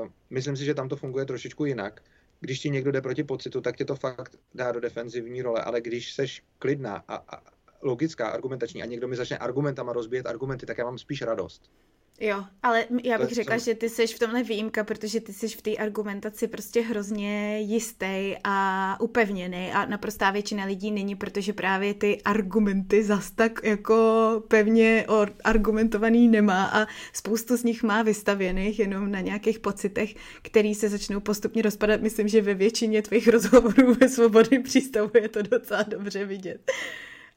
uh, 0.01 0.07
myslím 0.29 0.57
si, 0.57 0.65
že 0.65 0.73
tam 0.73 0.89
to 0.89 0.95
funguje 0.95 1.25
trošičku 1.25 1.65
jinak 1.65 2.01
když 2.43 2.59
ti 2.59 2.69
někdo 2.69 2.91
jde 2.91 3.01
proti 3.01 3.23
pocitu, 3.23 3.61
tak 3.61 3.77
tě 3.77 3.85
to 3.85 3.95
fakt 3.95 4.35
dá 4.53 4.71
do 4.71 4.79
defenzivní 4.79 5.41
role, 5.41 5.61
ale 5.61 5.81
když 5.81 6.13
seš 6.13 6.43
klidná 6.59 7.03
a, 7.07 7.15
a 7.15 7.41
logická, 7.81 8.27
argumentační 8.27 8.83
a 8.83 8.85
někdo 8.85 9.07
mi 9.07 9.15
začne 9.15 9.37
argumentama 9.37 9.93
rozbíjet 9.93 10.25
argumenty, 10.25 10.65
tak 10.65 10.77
já 10.77 10.85
mám 10.85 10.97
spíš 10.97 11.21
radost. 11.21 11.71
Jo, 12.19 12.45
ale 12.63 12.85
já 13.03 13.17
bych 13.17 13.29
řekla, 13.29 13.57
že 13.57 13.75
ty 13.75 13.89
jsi 13.89 14.07
v 14.07 14.19
tomhle 14.19 14.43
výjimka, 14.43 14.83
protože 14.83 15.21
ty 15.21 15.33
jsi 15.33 15.47
v 15.47 15.61
té 15.61 15.75
argumentaci 15.75 16.47
prostě 16.47 16.81
hrozně 16.81 17.59
jistý 17.59 18.35
a 18.43 18.97
upevněný 19.01 19.71
a 19.71 19.85
naprostá 19.85 20.31
většina 20.31 20.65
lidí 20.65 20.91
není, 20.91 21.15
protože 21.15 21.53
právě 21.53 21.93
ty 21.93 22.21
argumenty 22.21 23.03
zas 23.03 23.31
tak 23.31 23.59
jako 23.63 24.43
pevně 24.47 25.05
argumentovaný 25.43 26.27
nemá 26.27 26.65
a 26.65 26.87
spoustu 27.13 27.57
z 27.57 27.63
nich 27.63 27.83
má 27.83 28.01
vystavěných 28.01 28.79
jenom 28.79 29.11
na 29.11 29.19
nějakých 29.19 29.59
pocitech, 29.59 30.15
který 30.41 30.75
se 30.75 30.89
začnou 30.89 31.19
postupně 31.19 31.61
rozpadat. 31.61 32.01
Myslím, 32.01 32.27
že 32.27 32.41
ve 32.41 32.53
většině 32.53 33.01
tvých 33.01 33.27
rozhovorů 33.27 33.93
ve 33.93 34.09
Svobody 34.09 34.59
přístavu 34.63 35.11
je 35.13 35.29
to 35.29 35.41
docela 35.41 35.83
dobře 35.83 36.25
vidět. 36.25 36.71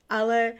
Ale 0.08 0.52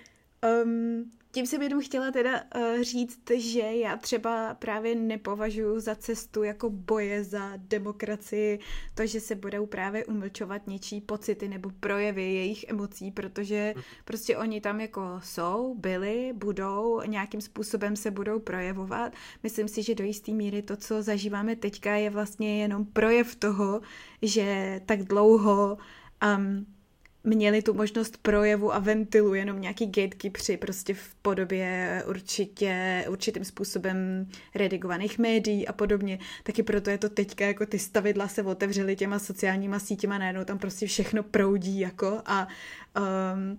um, 0.64 1.10
tím 1.36 1.46
jsem 1.46 1.62
jenom 1.62 1.80
chtěla 1.80 2.10
teda 2.10 2.42
uh, 2.56 2.82
říct, 2.82 3.30
že 3.36 3.60
já 3.60 3.96
třeba 3.96 4.54
právě 4.54 4.94
nepovažuji 4.94 5.80
za 5.80 5.94
cestu 5.94 6.42
jako 6.42 6.70
boje 6.70 7.24
za 7.24 7.52
demokracii 7.56 8.58
to, 8.94 9.06
že 9.06 9.20
se 9.20 9.34
budou 9.34 9.66
právě 9.66 10.04
umlčovat 10.04 10.66
něčí 10.66 11.00
pocity 11.00 11.48
nebo 11.48 11.70
projevy 11.80 12.22
jejich 12.22 12.64
emocí, 12.68 13.10
protože 13.10 13.72
mhm. 13.76 13.84
prostě 14.04 14.36
oni 14.36 14.60
tam 14.60 14.80
jako 14.80 15.20
jsou, 15.24 15.74
byli, 15.74 16.32
budou, 16.34 17.02
nějakým 17.06 17.40
způsobem 17.40 17.96
se 17.96 18.10
budou 18.10 18.38
projevovat. 18.38 19.12
Myslím 19.42 19.68
si, 19.68 19.82
že 19.82 19.94
do 19.94 20.04
jisté 20.04 20.32
míry 20.32 20.62
to, 20.62 20.76
co 20.76 21.02
zažíváme 21.02 21.56
teďka, 21.56 21.94
je 21.94 22.10
vlastně 22.10 22.62
jenom 22.62 22.84
projev 22.84 23.36
toho, 23.36 23.80
že 24.22 24.80
tak 24.86 25.02
dlouho 25.02 25.78
um, 26.36 26.75
měli 27.26 27.62
tu 27.62 27.74
možnost 27.74 28.16
projevu 28.22 28.74
a 28.74 28.78
ventilu 28.78 29.34
jenom 29.34 29.60
nějaký 29.60 29.86
gatekeepři 29.86 30.56
prostě 30.56 30.94
v 30.94 31.14
podobě 31.22 32.02
určitě 32.08 33.04
určitým 33.08 33.44
způsobem 33.44 34.26
redigovaných 34.54 35.18
médií 35.18 35.68
a 35.68 35.72
podobně, 35.72 36.18
taky 36.42 36.62
proto 36.62 36.90
je 36.90 36.98
to 36.98 37.08
teďka 37.08 37.46
jako 37.46 37.66
ty 37.66 37.78
stavidla 37.78 38.28
se 38.28 38.42
otevřely 38.42 38.96
těma 38.96 39.18
sociálníma 39.18 39.78
sítěma, 39.78 40.18
najednou 40.18 40.44
tam 40.44 40.58
prostě 40.58 40.86
všechno 40.86 41.22
proudí 41.22 41.80
jako 41.80 42.22
a 42.26 42.48
um, 42.96 43.58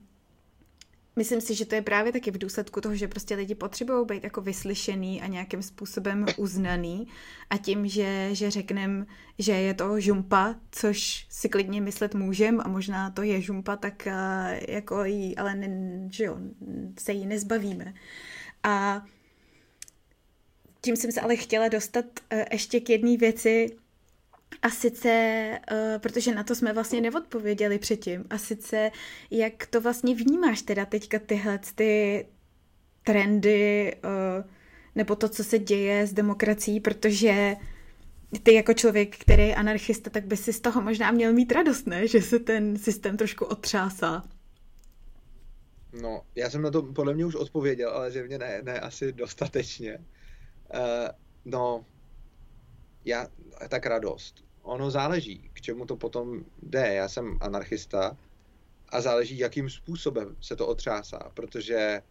Myslím 1.17 1.41
si, 1.41 1.55
že 1.55 1.65
to 1.65 1.75
je 1.75 1.81
právě 1.81 2.11
taky 2.11 2.31
v 2.31 2.37
důsledku 2.37 2.81
toho, 2.81 2.95
že 2.95 3.07
prostě 3.07 3.35
lidi 3.35 3.55
potřebují 3.55 4.05
být 4.05 4.23
jako 4.23 4.41
vyslyšený 4.41 5.21
a 5.21 5.27
nějakým 5.27 5.61
způsobem 5.61 6.25
uznaný 6.37 7.07
a 7.49 7.57
tím, 7.57 7.87
že, 7.87 8.29
že 8.31 8.51
řekneme, 8.51 9.05
že 9.39 9.51
je 9.51 9.73
to 9.73 9.99
žumpa, 9.99 10.55
což 10.71 11.27
si 11.29 11.49
klidně 11.49 11.81
myslet 11.81 12.15
můžem 12.15 12.61
a 12.65 12.67
možná 12.67 13.09
to 13.09 13.21
je 13.21 13.41
žumpa, 13.41 13.75
tak 13.75 14.07
jako 14.67 15.03
jí, 15.03 15.37
ale 15.37 15.55
ne, 15.55 16.07
že 16.11 16.23
jo, 16.23 16.37
se 16.99 17.13
jí 17.13 17.25
nezbavíme. 17.25 17.93
A 18.63 19.05
tím 20.81 20.95
jsem 20.95 21.11
se 21.11 21.21
ale 21.21 21.35
chtěla 21.35 21.67
dostat 21.67 22.05
e, 22.29 22.45
ještě 22.55 22.79
k 22.79 22.89
jedné 22.89 23.17
věci, 23.17 23.77
a 24.61 24.69
sice, 24.69 25.51
uh, 25.71 26.01
protože 26.01 26.35
na 26.35 26.43
to 26.43 26.55
jsme 26.55 26.73
vlastně 26.73 27.01
neodpověděli 27.01 27.79
předtím, 27.79 28.25
a 28.29 28.37
sice, 28.37 28.91
jak 29.31 29.65
to 29.65 29.81
vlastně 29.81 30.15
vnímáš 30.15 30.61
teda 30.61 30.85
teďka 30.85 31.19
tyhle 31.19 31.59
ty 31.75 32.25
trendy, 33.03 33.95
uh, 34.03 34.49
nebo 34.95 35.15
to, 35.15 35.29
co 35.29 35.43
se 35.43 35.59
děje 35.59 36.07
s 36.07 36.13
demokracií, 36.13 36.79
protože 36.79 37.55
ty 38.43 38.53
jako 38.53 38.73
člověk, 38.73 39.17
který 39.17 39.47
je 39.47 39.55
anarchista, 39.55 40.09
tak 40.09 40.25
by 40.25 40.37
si 40.37 40.53
z 40.53 40.59
toho 40.59 40.81
možná 40.81 41.11
měl 41.11 41.33
mít 41.33 41.51
radost, 41.51 41.87
ne? 41.87 42.07
Že 42.07 42.21
se 42.21 42.39
ten 42.39 42.77
systém 42.77 43.17
trošku 43.17 43.45
otřásá. 43.45 44.23
No, 46.01 46.21
já 46.35 46.49
jsem 46.49 46.61
na 46.61 46.71
to 46.71 46.83
podle 46.83 47.13
mě 47.13 47.25
už 47.25 47.35
odpověděl, 47.35 47.89
ale 47.89 48.11
mě 48.27 48.37
ne, 48.37 48.61
ne 48.63 48.79
asi 48.79 49.13
dostatečně. 49.13 49.97
Uh, 50.73 50.79
no, 51.45 51.85
já, 53.05 53.27
tak 53.69 53.85
radost. 53.85 54.43
Ono 54.61 54.91
záleží, 54.91 55.49
k 55.53 55.61
čemu 55.61 55.85
to 55.85 55.95
potom 55.95 56.45
jde. 56.63 56.93
Já 56.93 57.09
jsem 57.09 57.37
anarchista 57.41 58.17
a 58.89 59.01
záleží, 59.01 59.37
jakým 59.37 59.69
způsobem 59.69 60.35
se 60.41 60.55
to 60.55 60.67
otřásá, 60.67 61.31
protože 61.33 62.01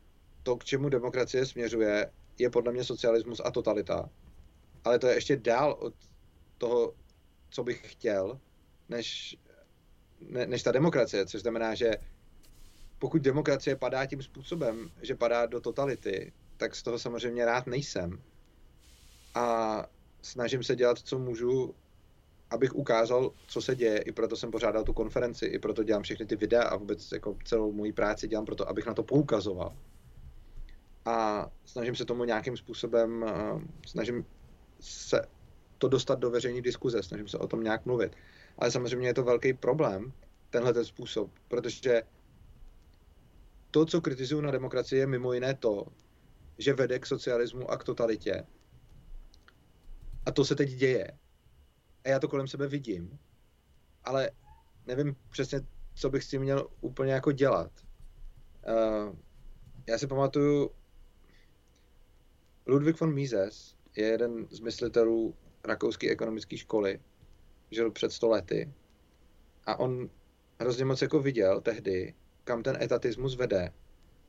to, 0.42 0.56
k 0.56 0.64
čemu 0.64 0.88
demokracie 0.88 1.46
směřuje, 1.46 2.10
je 2.38 2.50
podle 2.50 2.72
mě 2.72 2.84
socialismus 2.84 3.40
a 3.44 3.50
totalita. 3.50 4.10
Ale 4.84 4.98
to 4.98 5.06
je 5.06 5.14
ještě 5.14 5.36
dál 5.36 5.76
od 5.80 5.94
toho, 6.58 6.94
co 7.50 7.64
bych 7.64 7.92
chtěl, 7.92 8.40
než, 8.88 9.36
ne, 10.20 10.46
než 10.46 10.62
ta 10.62 10.72
demokracie, 10.72 11.26
což 11.26 11.40
znamená, 11.40 11.74
že 11.74 11.90
pokud 12.98 13.22
demokracie 13.22 13.76
padá 13.76 14.06
tím 14.06 14.22
způsobem, 14.22 14.90
že 15.02 15.14
padá 15.14 15.46
do 15.46 15.60
totality, 15.60 16.32
tak 16.56 16.74
z 16.74 16.82
toho 16.82 16.98
samozřejmě 16.98 17.44
rád 17.44 17.66
nejsem. 17.66 18.22
A 19.34 19.86
snažím 20.22 20.62
se 20.62 20.76
dělat, 20.76 20.98
co 20.98 21.18
můžu, 21.18 21.74
abych 22.50 22.74
ukázal, 22.74 23.32
co 23.46 23.62
se 23.62 23.76
děje. 23.76 23.98
I 23.98 24.12
proto 24.12 24.36
jsem 24.36 24.50
pořádal 24.50 24.84
tu 24.84 24.92
konferenci, 24.92 25.46
i 25.46 25.58
proto 25.58 25.82
dělám 25.82 26.02
všechny 26.02 26.26
ty 26.26 26.36
videa 26.36 26.62
a 26.62 26.76
vůbec 26.76 27.12
jako 27.12 27.36
celou 27.44 27.72
moji 27.72 27.92
práci 27.92 28.28
dělám 28.28 28.44
proto, 28.44 28.68
abych 28.68 28.86
na 28.86 28.94
to 28.94 29.02
poukazoval. 29.02 29.76
A 31.04 31.46
snažím 31.64 31.96
se 31.96 32.04
tomu 32.04 32.24
nějakým 32.24 32.56
způsobem, 32.56 33.22
uh, 33.22 33.62
snažím 33.86 34.26
se 34.80 35.22
to 35.78 35.88
dostat 35.88 36.18
do 36.18 36.30
veřejné 36.30 36.60
diskuze, 36.60 37.02
snažím 37.02 37.28
se 37.28 37.38
o 37.38 37.46
tom 37.46 37.62
nějak 37.62 37.86
mluvit. 37.86 38.12
Ale 38.58 38.70
samozřejmě 38.70 39.08
je 39.08 39.14
to 39.14 39.24
velký 39.24 39.52
problém, 39.52 40.12
tenhle 40.50 40.72
ten 40.72 40.84
způsob, 40.84 41.30
protože 41.48 42.02
to, 43.70 43.86
co 43.86 44.00
kritizuju 44.00 44.40
na 44.40 44.50
demokracii, 44.50 44.98
je 44.98 45.06
mimo 45.06 45.32
jiné 45.32 45.54
to, 45.54 45.86
že 46.58 46.72
vede 46.72 46.98
k 46.98 47.06
socialismu 47.06 47.70
a 47.70 47.76
k 47.76 47.84
totalitě 47.84 48.46
a 50.26 50.32
to 50.32 50.44
se 50.44 50.54
teď 50.54 50.70
děje. 50.70 51.18
A 52.04 52.08
já 52.08 52.18
to 52.18 52.28
kolem 52.28 52.48
sebe 52.48 52.66
vidím. 52.66 53.18
Ale 54.04 54.30
nevím 54.86 55.16
přesně, 55.30 55.60
co 55.94 56.10
bych 56.10 56.24
s 56.24 56.28
tím 56.28 56.42
měl 56.42 56.68
úplně 56.80 57.12
jako 57.12 57.32
dělat. 57.32 57.72
Uh, 58.68 59.16
já 59.88 59.98
si 59.98 60.06
pamatuju, 60.06 60.70
Ludwig 62.66 63.00
von 63.00 63.14
Mises 63.14 63.76
je 63.96 64.06
jeden 64.06 64.46
z 64.50 64.60
myslitelů 64.60 65.34
rakouské 65.64 66.10
ekonomické 66.10 66.56
školy. 66.56 67.00
Žil 67.70 67.90
před 67.90 68.12
sto 68.12 68.28
lety. 68.28 68.72
A 69.64 69.76
on 69.78 70.10
hrozně 70.60 70.84
moc 70.84 71.02
jako 71.02 71.20
viděl 71.20 71.60
tehdy, 71.60 72.14
kam 72.44 72.62
ten 72.62 72.82
etatismus 72.82 73.36
vede. 73.36 73.72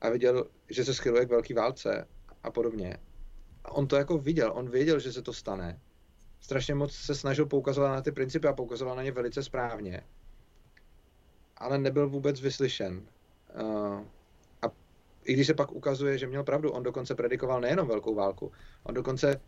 A 0.00 0.10
viděl, 0.10 0.50
že 0.70 0.84
se 0.84 0.94
schyluje 0.94 1.26
k 1.26 1.30
velké 1.30 1.54
válce 1.54 2.08
a 2.42 2.50
podobně. 2.50 2.96
A 3.64 3.72
on 3.72 3.86
to 3.86 3.96
jako 3.96 4.18
viděl, 4.18 4.52
on 4.54 4.70
věděl, 4.70 4.98
že 4.98 5.12
se 5.12 5.22
to 5.22 5.32
stane 5.32 5.80
strašně 6.40 6.74
moc 6.74 6.92
se 6.92 7.14
snažil 7.14 7.46
poukazovat 7.46 7.92
na 7.92 8.02
ty 8.02 8.12
principy 8.12 8.48
a 8.48 8.52
poukazoval 8.52 8.96
na 8.96 9.02
ně 9.02 9.12
velice 9.12 9.42
správně. 9.42 10.02
Ale 11.56 11.78
nebyl 11.78 12.08
vůbec 12.08 12.40
vyslyšen. 12.40 13.02
Uh, 13.60 14.00
a 14.62 14.66
i 15.24 15.32
když 15.32 15.46
se 15.46 15.54
pak 15.54 15.72
ukazuje, 15.72 16.18
že 16.18 16.26
měl 16.26 16.44
pravdu, 16.44 16.70
on 16.70 16.82
dokonce 16.82 17.14
predikoval 17.14 17.60
nejenom 17.60 17.88
velkou 17.88 18.14
válku, 18.14 18.52
on 18.82 18.94
dokonce, 18.94 19.40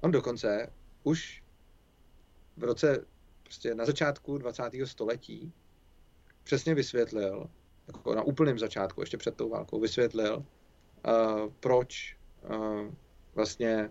on 0.00 0.10
dokonce 0.10 0.72
už 1.02 1.42
v 2.56 2.64
roce, 2.64 3.04
prostě 3.42 3.74
na 3.74 3.84
začátku 3.84 4.38
20. 4.38 4.62
století 4.84 5.52
přesně 6.42 6.74
vysvětlil, 6.74 7.50
jako 7.86 8.14
na 8.14 8.22
úplném 8.22 8.58
začátku, 8.58 9.00
ještě 9.00 9.16
před 9.16 9.36
tou 9.36 9.48
válkou, 9.48 9.80
vysvětlil, 9.80 10.36
uh, 10.36 11.52
proč 11.60 12.16
uh, 12.50 12.94
vlastně 13.34 13.90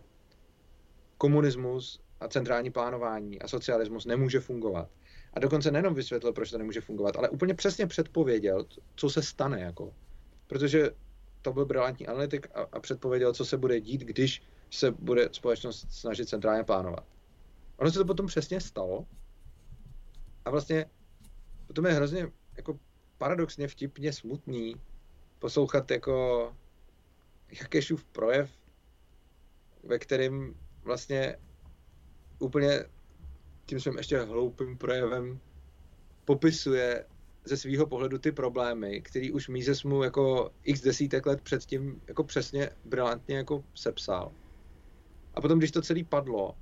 komunismus 1.18 2.05
a 2.20 2.28
centrální 2.28 2.72
plánování 2.72 3.42
a 3.42 3.48
socialismus 3.48 4.06
nemůže 4.06 4.40
fungovat. 4.40 4.90
A 5.34 5.40
dokonce 5.40 5.72
nejenom 5.72 5.94
vysvětlil, 5.94 6.34
proč 6.34 6.52
to 6.52 6.58
nemůže 6.58 6.82
fungovat, 6.82 7.16
ale 7.16 7.30
úplně 7.30 7.54
přesně 7.54 7.88
předpověděl, 7.88 8.66
co 8.96 9.10
se 9.10 9.22
stane. 9.22 9.62
Jako. 9.62 9.94
Protože 10.48 10.92
to 11.42 11.54
byl 11.54 11.66
brilantní 11.66 12.08
analytik 12.08 12.48
a, 12.54 12.62
a 12.72 12.80
předpověděl, 12.80 13.34
co 13.34 13.46
se 13.46 13.58
bude 13.58 13.82
dít, 13.82 14.02
když 14.02 14.44
se 14.70 14.92
bude 14.92 15.30
společnost 15.32 15.88
snažit 15.90 16.30
centrálně 16.30 16.64
plánovat. 16.64 17.06
Ono 17.78 17.92
se 17.92 18.00
to 18.00 18.06
potom 18.06 18.28
přesně 18.28 18.62
stalo 18.62 19.06
a 20.46 20.50
vlastně 20.50 20.86
potom 21.68 21.86
je 21.86 21.94
hrozně 21.94 22.32
jako 22.58 22.80
paradoxně 23.18 23.68
vtipně 23.68 24.14
smutný 24.14 24.76
poslouchat 25.40 25.92
jako 25.92 26.56
Jakešův 27.62 28.06
projev, 28.06 28.50
ve 29.84 30.00
kterém 30.00 30.56
vlastně 30.84 31.38
úplně 32.40 32.86
tím 33.66 33.80
svým 33.80 33.98
ještě 33.98 34.20
hloupým 34.20 34.78
projevem 34.78 35.40
popisuje 36.26 37.06
ze 37.46 37.58
svého 37.58 37.88
pohledu 37.88 38.18
ty 38.18 38.32
problémy, 38.32 39.02
který 39.02 39.32
už 39.32 39.48
Mises 39.48 39.84
mu 39.84 40.04
jako 40.04 40.52
x 40.64 40.82
desítek 40.82 41.26
let 41.26 41.42
předtím 41.42 42.02
jako 42.08 42.24
přesně 42.24 42.70
brilantně 42.86 43.38
jako 43.38 43.64
sepsal. 43.76 44.32
A 45.34 45.42
potom, 45.42 45.60
když 45.60 45.72
to 45.72 45.82
celé 45.82 46.04
padlo, 46.04 46.56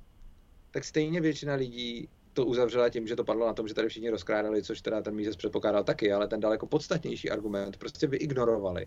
tak 0.70 0.84
stejně 0.84 1.20
většina 1.20 1.54
lidí 1.54 2.08
to 2.32 2.46
uzavřela 2.46 2.88
tím, 2.88 3.06
že 3.06 3.16
to 3.16 3.24
padlo 3.24 3.46
na 3.46 3.52
tom, 3.52 3.68
že 3.68 3.74
tady 3.74 3.88
všichni 3.88 4.10
rozkrádali, 4.10 4.62
což 4.62 4.80
teda 4.80 5.02
ten 5.02 5.14
Mises 5.14 5.36
předpokládal 5.36 5.84
taky, 5.84 6.12
ale 6.12 6.28
ten 6.28 6.40
daleko 6.40 6.66
podstatnější 6.66 7.30
argument 7.30 7.76
prostě 7.76 8.06
vyignorovali. 8.06 8.86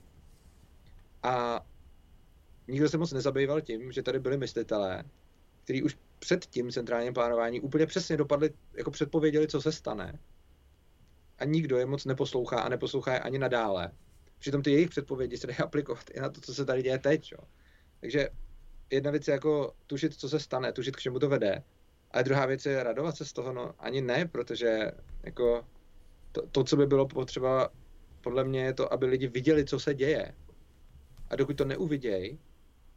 A 1.23 1.65
nikdo 2.68 2.89
se 2.89 2.97
moc 2.97 3.14
nezabýval 3.14 3.61
tím, 3.61 3.91
že 3.91 4.03
tady 4.03 4.19
byli 4.19 4.38
myslitelé, 4.38 5.03
kteří 5.68 5.84
už 5.84 5.98
před 6.19 6.45
tím 6.45 6.72
centrálním 6.72 7.14
plánování 7.14 7.61
úplně 7.61 7.85
přesně 7.85 8.18
dopadli, 8.18 8.49
jako 8.77 8.91
předpověděli, 8.91 9.48
co 9.48 9.61
se 9.61 9.72
stane. 9.72 10.19
A 11.38 11.45
nikdo 11.45 11.77
je 11.77 11.85
moc 11.85 12.06
neposlouchá 12.06 12.60
a 12.60 12.69
neposlouchá 12.69 13.14
je 13.14 13.19
ani 13.19 13.39
nadále. 13.39 13.91
Přitom 14.39 14.61
ty 14.61 14.72
jejich 14.72 14.89
předpovědi 14.89 15.38
se 15.38 15.48
dají 15.48 15.57
aplikovat 15.57 16.10
i 16.14 16.19
na 16.19 16.30
to, 16.30 16.41
co 16.41 16.53
se 16.53 16.65
tady 16.65 16.84
děje 16.84 16.99
teď. 16.99 17.31
Jo. 17.31 17.38
Takže 17.99 18.30
jedna 18.89 19.11
věc 19.11 19.27
je 19.27 19.31
jako 19.31 19.73
tušit, 19.88 20.14
co 20.14 20.30
se 20.30 20.39
stane, 20.39 20.72
tušit, 20.72 20.95
k 20.95 20.99
čemu 20.99 21.19
to 21.19 21.30
vede. 21.30 21.64
Ale 22.11 22.23
druhá 22.23 22.45
věc 22.45 22.65
je 22.65 22.84
radovat 22.84 23.18
se 23.18 23.26
z 23.26 23.34
toho, 23.34 23.53
no 23.53 23.73
ani 23.80 24.02
ne, 24.02 24.26
protože 24.26 24.91
jako 25.23 25.65
to, 26.31 26.48
to, 26.48 26.64
co 26.64 26.77
by 26.77 26.85
bylo 26.85 27.07
potřeba, 27.07 27.69
podle 28.22 28.44
mě 28.44 28.64
je 28.64 28.73
to, 28.73 28.94
aby 28.94 29.06
lidi 29.06 29.27
viděli, 29.27 29.65
co 29.65 29.80
se 29.80 29.94
děje. 29.94 30.35
A 31.30 31.35
dokud 31.35 31.57
to 31.57 31.65
neuvidějí, 31.65 32.39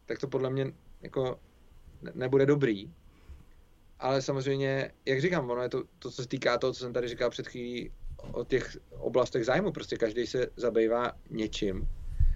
tak 0.06 0.18
to 0.18 0.28
podle 0.28 0.50
mě 0.50 0.72
jako 1.02 1.40
nebude 2.14 2.46
dobrý 2.46 2.90
ale 4.00 4.22
samozřejmě, 4.22 4.90
jak 5.06 5.20
říkám, 5.20 5.50
ono 5.50 5.62
je 5.62 5.68
to, 5.68 5.82
to, 5.98 6.10
co 6.10 6.22
se 6.22 6.28
týká 6.28 6.58
toho, 6.58 6.72
co 6.72 6.80
jsem 6.80 6.92
tady 6.92 7.08
říkal 7.08 7.30
před 7.30 7.48
chvílí 7.48 7.92
o 8.32 8.44
těch 8.44 8.76
oblastech 8.98 9.44
zájmu, 9.44 9.72
prostě 9.72 9.96
každý 9.96 10.26
se 10.26 10.46
zabývá 10.56 11.12
něčím. 11.30 11.88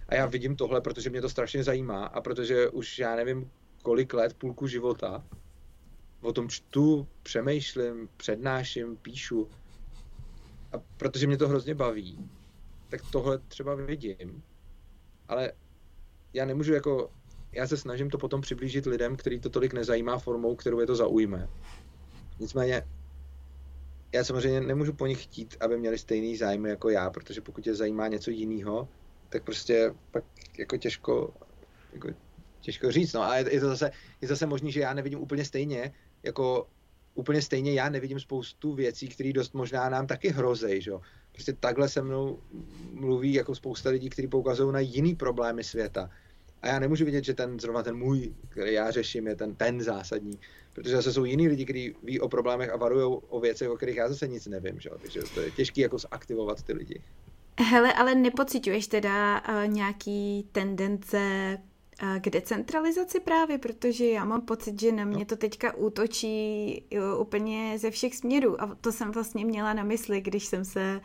A 0.08 0.14
já 0.14 0.26
vidím 0.26 0.56
tohle, 0.56 0.80
protože 0.80 1.10
mě 1.10 1.20
to 1.20 1.28
strašně 1.28 1.64
zajímá 1.64 2.06
a 2.06 2.20
protože 2.20 2.68
už 2.68 2.98
já 2.98 3.16
nevím 3.16 3.50
kolik 3.82 4.14
let, 4.14 4.34
půlku 4.34 4.66
života, 4.66 5.24
o 6.20 6.32
tom 6.32 6.48
čtu, 6.48 7.08
přemýšlím, 7.22 8.08
přednáším, 8.16 8.96
píšu. 8.96 9.48
a 10.72 10.78
protože 10.96 11.26
mě 11.26 11.36
to 11.36 11.48
hrozně 11.48 11.74
baví, 11.74 12.30
tak 12.88 13.00
tohle 13.12 13.38
třeba 13.38 13.74
vidím. 13.74 14.42
Ale 15.28 15.52
já 16.32 16.44
nemůžu 16.44 16.74
jako, 16.74 17.10
já 17.54 17.66
se 17.66 17.76
snažím 17.76 18.10
to 18.10 18.18
potom 18.18 18.40
přiblížit 18.40 18.86
lidem, 18.86 19.16
který 19.16 19.40
to 19.40 19.50
tolik 19.50 19.72
nezajímá 19.72 20.18
formou, 20.18 20.56
kterou 20.56 20.80
je 20.80 20.86
to 20.86 20.96
zaujme. 20.96 21.48
Nicméně 22.40 22.82
já 24.12 24.24
samozřejmě 24.24 24.60
nemůžu 24.60 24.92
po 24.92 25.06
nich 25.06 25.22
chtít, 25.22 25.56
aby 25.60 25.78
měli 25.78 25.98
stejný 25.98 26.36
zájmy 26.36 26.68
jako 26.68 26.90
já, 26.90 27.10
protože 27.10 27.40
pokud 27.40 27.66
je 27.66 27.74
zajímá 27.74 28.08
něco 28.08 28.30
jiného, 28.30 28.88
tak 29.28 29.42
prostě 29.42 29.94
pak 30.10 30.24
jako 30.58 30.76
těžko, 30.76 31.34
jako 31.92 32.08
těžko 32.60 32.92
říct, 32.92 33.12
no 33.12 33.22
a 33.22 33.36
je, 33.36 33.60
to 33.60 33.68
zase, 33.68 33.90
je 34.20 34.28
zase 34.28 34.46
možný, 34.46 34.72
že 34.72 34.80
já 34.80 34.94
nevidím 34.94 35.20
úplně 35.20 35.44
stejně, 35.44 35.92
jako 36.22 36.66
úplně 37.14 37.42
stejně 37.42 37.72
já 37.72 37.88
nevidím 37.88 38.20
spoustu 38.20 38.74
věcí, 38.74 39.08
které 39.08 39.32
dost 39.32 39.54
možná 39.54 39.88
nám 39.88 40.06
taky 40.06 40.28
hrozej, 40.28 40.80
že 40.80 40.92
Prostě 41.34 41.52
takhle 41.52 41.88
se 41.88 42.02
mnou 42.02 42.38
mluví 42.92 43.34
jako 43.34 43.54
spousta 43.54 43.90
lidí, 43.90 44.10
kteří 44.10 44.28
poukazují 44.28 44.72
na 44.72 44.80
jiný 44.80 45.14
problémy 45.14 45.64
světa. 45.64 46.10
A 46.64 46.68
já 46.68 46.78
nemůžu 46.78 47.04
vidět, 47.04 47.24
že 47.24 47.34
ten 47.34 47.60
zrovna 47.60 47.82
ten 47.82 47.96
můj, 47.96 48.34
který 48.48 48.72
já 48.72 48.90
řeším, 48.90 49.26
je 49.26 49.36
ten, 49.36 49.54
ten 49.54 49.82
zásadní. 49.82 50.38
Protože 50.72 50.96
zase 50.96 51.12
jsou 51.12 51.24
jiní 51.24 51.48
lidi, 51.48 51.64
kteří 51.64 51.94
ví 52.02 52.20
o 52.20 52.28
problémech 52.28 52.70
a 52.70 52.76
varují 52.76 53.20
o 53.28 53.40
věcech, 53.40 53.70
o 53.70 53.76
kterých 53.76 53.96
já 53.96 54.08
zase 54.08 54.28
nic 54.28 54.46
nevím. 54.46 54.80
Že? 54.80 54.90
Takže 55.02 55.20
to 55.34 55.40
je 55.40 55.50
těžké 55.50 55.80
jako 55.80 55.98
zaktivovat 55.98 56.62
ty 56.62 56.72
lidi. 56.72 57.02
Hele, 57.60 57.92
ale 57.92 58.14
nepocituješ 58.14 58.86
teda 58.86 59.40
uh, 59.40 59.72
nějaký 59.72 60.48
tendence 60.52 61.18
uh, 62.02 62.18
k 62.18 62.30
decentralizaci 62.30 63.20
právě, 63.20 63.58
protože 63.58 64.04
já 64.04 64.24
mám 64.24 64.40
pocit, 64.40 64.80
že 64.80 64.92
na 64.92 65.04
mě 65.04 65.18
no. 65.18 65.24
to 65.24 65.36
teďka 65.36 65.74
útočí 65.76 66.84
uh, 66.92 67.20
úplně 67.20 67.78
ze 67.78 67.90
všech 67.90 68.16
směrů 68.16 68.62
a 68.62 68.74
to 68.80 68.92
jsem 68.92 69.10
vlastně 69.10 69.44
měla 69.44 69.74
na 69.74 69.84
mysli, 69.84 70.20
když 70.20 70.46
jsem 70.46 70.64
se 70.64 71.00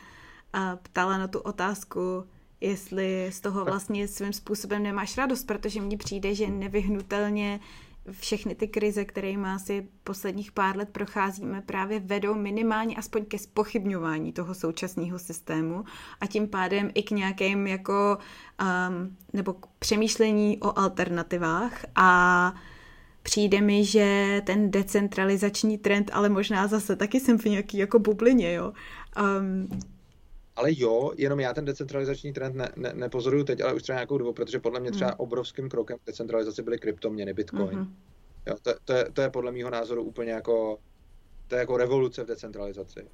uh, 0.56 0.62
ptala 0.84 1.18
na 1.18 1.28
tu 1.28 1.40
otázku, 1.40 2.24
jestli 2.62 3.28
z 3.32 3.40
toho 3.40 3.66
vlastně 3.66 4.08
svým 4.08 4.34
způsobem 4.34 4.84
nemáš 4.84 5.18
radost, 5.18 5.44
protože 5.44 5.82
mně 5.82 5.98
přijde, 5.98 6.36
že 6.36 6.48
nevyhnutelně 6.48 7.60
všechny 8.12 8.56
ty 8.56 8.68
krize, 8.68 9.06
kterými 9.06 9.48
asi 9.48 9.88
posledních 10.04 10.52
pár 10.52 10.78
let 10.78 10.90
procházíme, 10.92 11.62
právě 11.62 12.00
vedou 12.00 12.36
minimálně 12.36 12.96
aspoň 12.96 13.26
ke 13.26 13.38
spochybňování 13.38 14.34
toho 14.34 14.56
současného 14.56 15.20
systému 15.20 15.84
a 16.22 16.28
tím 16.28 16.48
pádem 16.48 16.92
i 16.94 17.04
k 17.04 17.12
nějakým 17.12 17.68
jako 17.68 18.18
um, 18.62 19.18
nebo 19.34 19.54
k 19.54 19.68
přemýšlení 19.80 20.58
o 20.58 20.80
alternativách. 20.80 21.86
A 21.96 22.54
přijde 23.24 23.62
mi, 23.62 23.86
že 23.86 24.42
ten 24.46 24.72
decentralizační 24.72 25.78
trend, 25.78 26.12
ale 26.14 26.30
možná 26.30 26.68
zase 26.68 26.96
taky 26.96 27.20
jsem 27.20 27.38
v 27.38 27.46
nějaký 27.46 27.78
jako 27.78 28.00
bublině, 28.00 28.54
jo, 28.54 28.74
um, 29.40 29.80
ale 30.60 30.70
jo, 30.72 31.12
jenom 31.18 31.40
já 31.40 31.54
ten 31.54 31.66
decentralizační 31.66 32.34
trend 32.34 32.56
ne, 32.56 32.70
ne, 32.76 32.94
nepozoruju 32.94 33.44
teď, 33.44 33.62
ale 33.62 33.74
už 33.74 33.84
třeba 33.84 33.96
nějakou 33.96 34.18
dobu, 34.18 34.34
protože 34.34 34.60
podle 34.60 34.80
mě 34.80 34.92
třeba 34.92 35.10
mm. 35.10 35.16
obrovským 35.18 35.70
krokem 35.70 35.98
k 35.98 36.06
decentralizaci 36.08 36.64
byly 36.64 36.80
kryptoměny, 36.80 37.34
bitcoin. 37.34 37.80
Mm-hmm. 37.80 37.92
Jo, 38.48 38.56
to, 38.62 38.74
to, 38.86 38.94
je, 38.94 39.06
to 39.14 39.22
je 39.22 39.30
podle 39.30 39.52
mého 39.52 39.70
názoru 39.70 40.04
úplně 40.04 40.32
jako, 40.32 40.80
to 41.48 41.56
je 41.56 41.60
jako 41.60 41.78
revoluce 41.78 42.24
v 42.24 42.28
decentralizaci. 42.28 43.08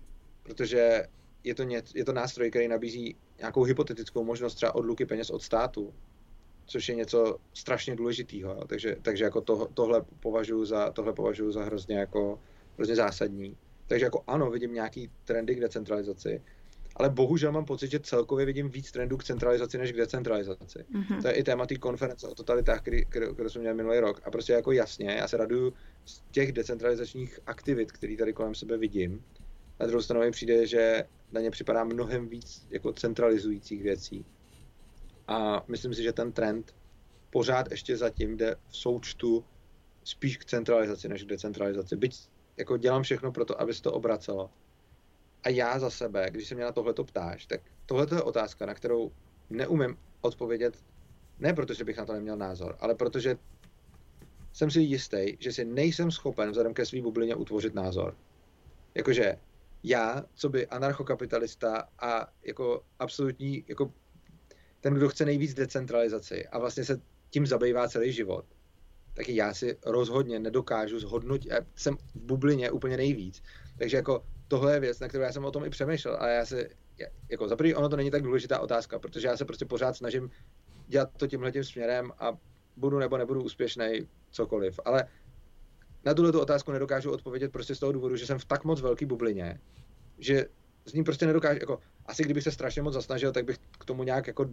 Protože 0.44 1.04
je 1.44 1.56
to, 1.56 1.64
něc, 1.64 1.96
je 1.96 2.06
to 2.06 2.14
nástroj, 2.14 2.50
který 2.50 2.68
nabízí 2.68 3.16
nějakou 3.38 3.64
hypotetickou 3.64 4.24
možnost 4.24 4.56
třeba 4.56 4.76
odluky 4.76 5.06
peněz 5.06 5.30
od 5.30 5.44
státu, 5.44 5.94
což 6.66 6.90
je 6.90 6.96
něco 6.96 7.38
strašně 7.54 7.96
důležitého. 7.96 8.66
Takže, 8.68 8.96
takže 9.02 9.24
jako 9.24 9.42
to, 9.42 9.68
tohle, 9.74 10.06
považuji 10.20 10.66
za, 10.66 10.92
tohle 10.92 11.14
považuji 11.14 11.52
za 11.52 11.64
hrozně, 11.64 11.98
jako, 11.98 12.40
hrozně 12.76 12.96
zásadní. 12.96 13.58
Takže 13.88 14.06
jako 14.06 14.24
ano, 14.28 14.52
vidím 14.52 14.74
nějaký 14.74 15.12
trendy 15.26 15.56
k 15.56 15.60
decentralizaci, 15.60 16.42
ale 16.96 17.10
bohužel 17.10 17.52
mám 17.52 17.66
pocit, 17.66 17.92
že 17.92 18.00
celkově 18.00 18.46
vidím 18.46 18.70
víc 18.70 18.92
trendů 18.92 19.18
k 19.18 19.24
centralizaci 19.24 19.78
než 19.78 19.92
k 19.92 19.96
decentralizaci. 19.96 20.80
Mm-hmm. 20.80 21.22
To 21.22 21.28
je 21.28 21.34
i 21.34 21.44
téma 21.44 21.66
té 21.66 21.76
konference 21.76 22.28
o 22.28 22.36
totalitách, 22.36 22.82
kterou 23.10 23.50
jsme 23.50 23.62
měli 23.62 23.76
minulý 23.76 24.00
rok. 24.00 24.22
A 24.26 24.32
prostě 24.32 24.54
jako 24.54 24.72
jasně, 24.72 25.12
já 25.12 25.28
se 25.28 25.38
raduju 25.38 25.74
z 26.06 26.22
těch 26.32 26.52
decentralizačních 26.52 27.40
aktivit, 27.46 27.92
které 27.92 28.18
tady 28.18 28.34
kolem 28.34 28.56
sebe 28.56 28.78
vidím. 28.78 29.24
Na 29.80 29.86
druhou 29.86 30.02
stranu 30.02 30.26
mi 30.26 30.32
přijde, 30.32 30.68
že 30.68 31.04
na 31.32 31.42
ně 31.42 31.52
připadá 31.52 31.84
mnohem 31.84 32.28
víc 32.28 32.68
jako 32.70 32.94
centralizujících 32.94 33.84
věcí. 33.84 34.26
A 35.28 35.66
myslím 35.68 35.94
si, 35.94 36.04
že 36.04 36.14
ten 36.14 36.32
trend 36.32 36.76
pořád 37.30 37.72
ještě 37.72 37.98
zatím 37.98 38.38
jde 38.38 38.56
v 38.68 38.78
součtu 38.78 39.46
spíš 40.04 40.38
k 40.38 40.46
centralizaci 40.46 41.10
než 41.10 41.24
k 41.24 41.28
decentralizaci. 41.28 41.96
Byť 41.96 42.30
jako 42.58 42.78
dělám 42.78 43.04
všechno 43.04 43.32
pro 43.32 43.46
to, 43.46 43.62
aby 43.62 43.74
se 43.74 43.82
to 43.82 43.94
obracelo 43.94 44.50
a 45.46 45.50
já 45.50 45.80
za 45.80 45.90
sebe, 45.90 46.28
když 46.32 46.48
se 46.48 46.56
mě 46.56 46.64
na 46.64 46.72
tohleto 46.72 47.04
ptáš, 47.04 47.46
tak 47.46 47.62
tohle 47.86 48.08
je 48.16 48.22
otázka, 48.22 48.66
na 48.66 48.74
kterou 48.74 49.12
neumím 49.50 49.98
odpovědět, 50.22 50.78
ne 51.40 51.54
protože 51.54 51.84
bych 51.84 51.98
na 51.98 52.06
to 52.06 52.14
neměl 52.14 52.38
názor, 52.38 52.78
ale 52.80 52.96
protože 52.96 53.38
jsem 54.54 54.72
si 54.72 54.82
jistý, 54.82 55.38
že 55.40 55.54
si 55.54 55.66
nejsem 55.66 56.12
schopen 56.12 56.50
vzhledem 56.50 56.74
ke 56.74 56.86
své 56.86 57.02
bublině 57.02 57.36
utvořit 57.36 57.74
názor. 57.74 58.18
Jakože 58.96 59.38
já, 59.84 60.26
co 60.34 60.50
by 60.50 60.68
anarchokapitalista 60.68 61.90
a 62.00 62.28
jako 62.44 62.84
absolutní, 63.00 63.64
jako 63.68 63.94
ten, 64.82 64.94
kdo 64.94 65.10
chce 65.10 65.26
nejvíc 65.26 65.54
decentralizaci 65.54 66.48
a 66.48 66.60
vlastně 66.60 66.86
se 66.86 67.02
tím 67.30 67.48
zabývá 67.48 67.90
celý 67.90 68.12
život, 68.12 68.46
tak 69.14 69.30
já 69.30 69.54
si 69.54 69.78
rozhodně 69.86 70.40
nedokážu 70.40 71.00
zhodnotit, 71.00 71.50
já 71.50 71.58
jsem 71.76 71.98
v 71.98 72.16
bublině 72.16 72.72
úplně 72.72 72.98
nejvíc. 72.98 73.44
Takže 73.78 73.98
jako 73.98 74.24
tohle 74.48 74.74
je 74.74 74.80
věc, 74.80 75.00
na 75.00 75.08
kterou 75.08 75.24
já 75.24 75.32
jsem 75.32 75.46
o 75.46 75.52
tom 75.52 75.66
i 75.66 75.70
přemýšlel, 75.70 76.18
ale 76.20 76.34
já 76.34 76.46
se, 76.46 76.70
jako 77.30 77.48
za 77.48 77.56
prvý, 77.56 77.76
ono 77.76 77.90
to 77.90 77.96
není 77.96 78.12
tak 78.12 78.22
důležitá 78.22 78.60
otázka, 78.60 79.00
protože 79.00 79.28
já 79.28 79.38
se 79.38 79.46
prostě 79.46 79.66
pořád 79.66 79.98
snažím 79.98 80.30
dělat 80.88 81.10
to 81.18 81.28
tímhle 81.28 81.52
tím 81.52 81.64
směrem 81.64 82.12
a 82.20 82.38
budu 82.78 83.00
nebo 83.00 83.18
nebudu 83.18 83.44
úspěšný, 83.44 84.08
cokoliv. 84.32 84.80
Ale 84.86 85.08
na 86.06 86.14
tuhle 86.14 86.32
tu 86.32 86.40
otázku 86.40 86.72
nedokážu 86.72 87.12
odpovědět 87.12 87.52
prostě 87.52 87.76
z 87.76 87.80
toho 87.80 87.92
důvodu, 87.92 88.16
že 88.16 88.26
jsem 88.26 88.40
v 88.40 88.46
tak 88.46 88.64
moc 88.64 88.82
velký 88.82 89.06
bublině, 89.06 89.60
že 90.20 90.46
s 90.86 90.94
ním 90.94 91.04
prostě 91.04 91.26
nedokážu, 91.26 91.60
jako 91.60 91.80
asi 92.06 92.24
kdybych 92.24 92.44
se 92.44 92.52
strašně 92.52 92.82
moc 92.82 92.94
zasnažil, 92.94 93.32
tak 93.32 93.46
bych 93.46 93.58
k 93.80 93.86
tomu 93.86 94.04
nějak 94.04 94.28
jako 94.28 94.50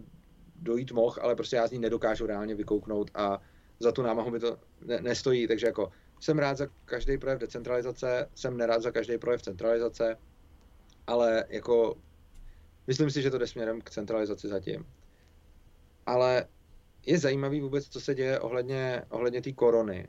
dojít 0.55 0.91
mohl, 0.91 1.17
ale 1.21 1.35
prostě 1.35 1.55
já 1.55 1.67
z 1.67 1.71
ní 1.71 1.79
nedokážu 1.79 2.25
reálně 2.25 2.55
vykouknout 2.55 3.11
a 3.13 3.41
za 3.79 3.91
tu 3.91 4.01
námahu 4.01 4.31
mi 4.31 4.39
to 4.39 4.57
ne, 4.81 5.01
nestojí, 5.01 5.47
takže 5.47 5.67
jako 5.67 5.91
jsem 6.23 6.39
rád 6.39 6.57
za 6.57 6.67
každý 6.85 7.17
projev 7.17 7.39
decentralizace, 7.39 8.29
jsem 8.35 8.57
nerád 8.57 8.81
za 8.81 8.91
každý 8.91 9.17
projev 9.17 9.41
centralizace, 9.41 10.17
ale 11.07 11.43
jako 11.49 11.95
myslím 12.87 13.11
si, 13.11 13.21
že 13.21 13.31
to 13.31 13.37
jde 13.37 13.47
směrem 13.47 13.81
k 13.81 13.89
centralizaci 13.89 14.47
zatím. 14.47 14.85
Ale 16.05 16.47
je 17.05 17.19
zajímavý 17.19 17.61
vůbec, 17.61 17.89
co 17.89 18.01
se 18.01 18.15
děje 18.15 18.39
ohledně, 18.39 19.01
ohledně 19.09 19.41
té 19.41 19.51
korony 19.51 20.07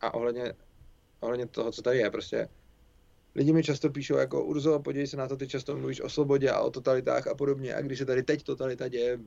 a 0.00 0.14
ohledně, 0.14 0.52
ohledně 1.20 1.46
toho, 1.46 1.72
co 1.72 1.82
tady 1.82 1.98
je. 1.98 2.10
Prostě 2.10 2.48
lidi 3.34 3.52
mi 3.52 3.62
často 3.62 3.90
píšou 3.90 4.16
jako 4.16 4.44
Urzo, 4.44 4.80
podívej 4.80 5.06
se 5.06 5.16
na 5.16 5.28
to, 5.28 5.36
ty 5.36 5.48
často 5.48 5.76
mluvíš 5.76 6.00
o 6.00 6.08
svobodě 6.08 6.50
a 6.50 6.60
o 6.60 6.70
totalitách 6.70 7.26
a 7.26 7.34
podobně 7.34 7.74
a 7.74 7.80
když 7.80 7.98
se 7.98 8.06
tady 8.06 8.22
teď 8.22 8.42
totalita 8.42 8.88
děje 8.88 9.18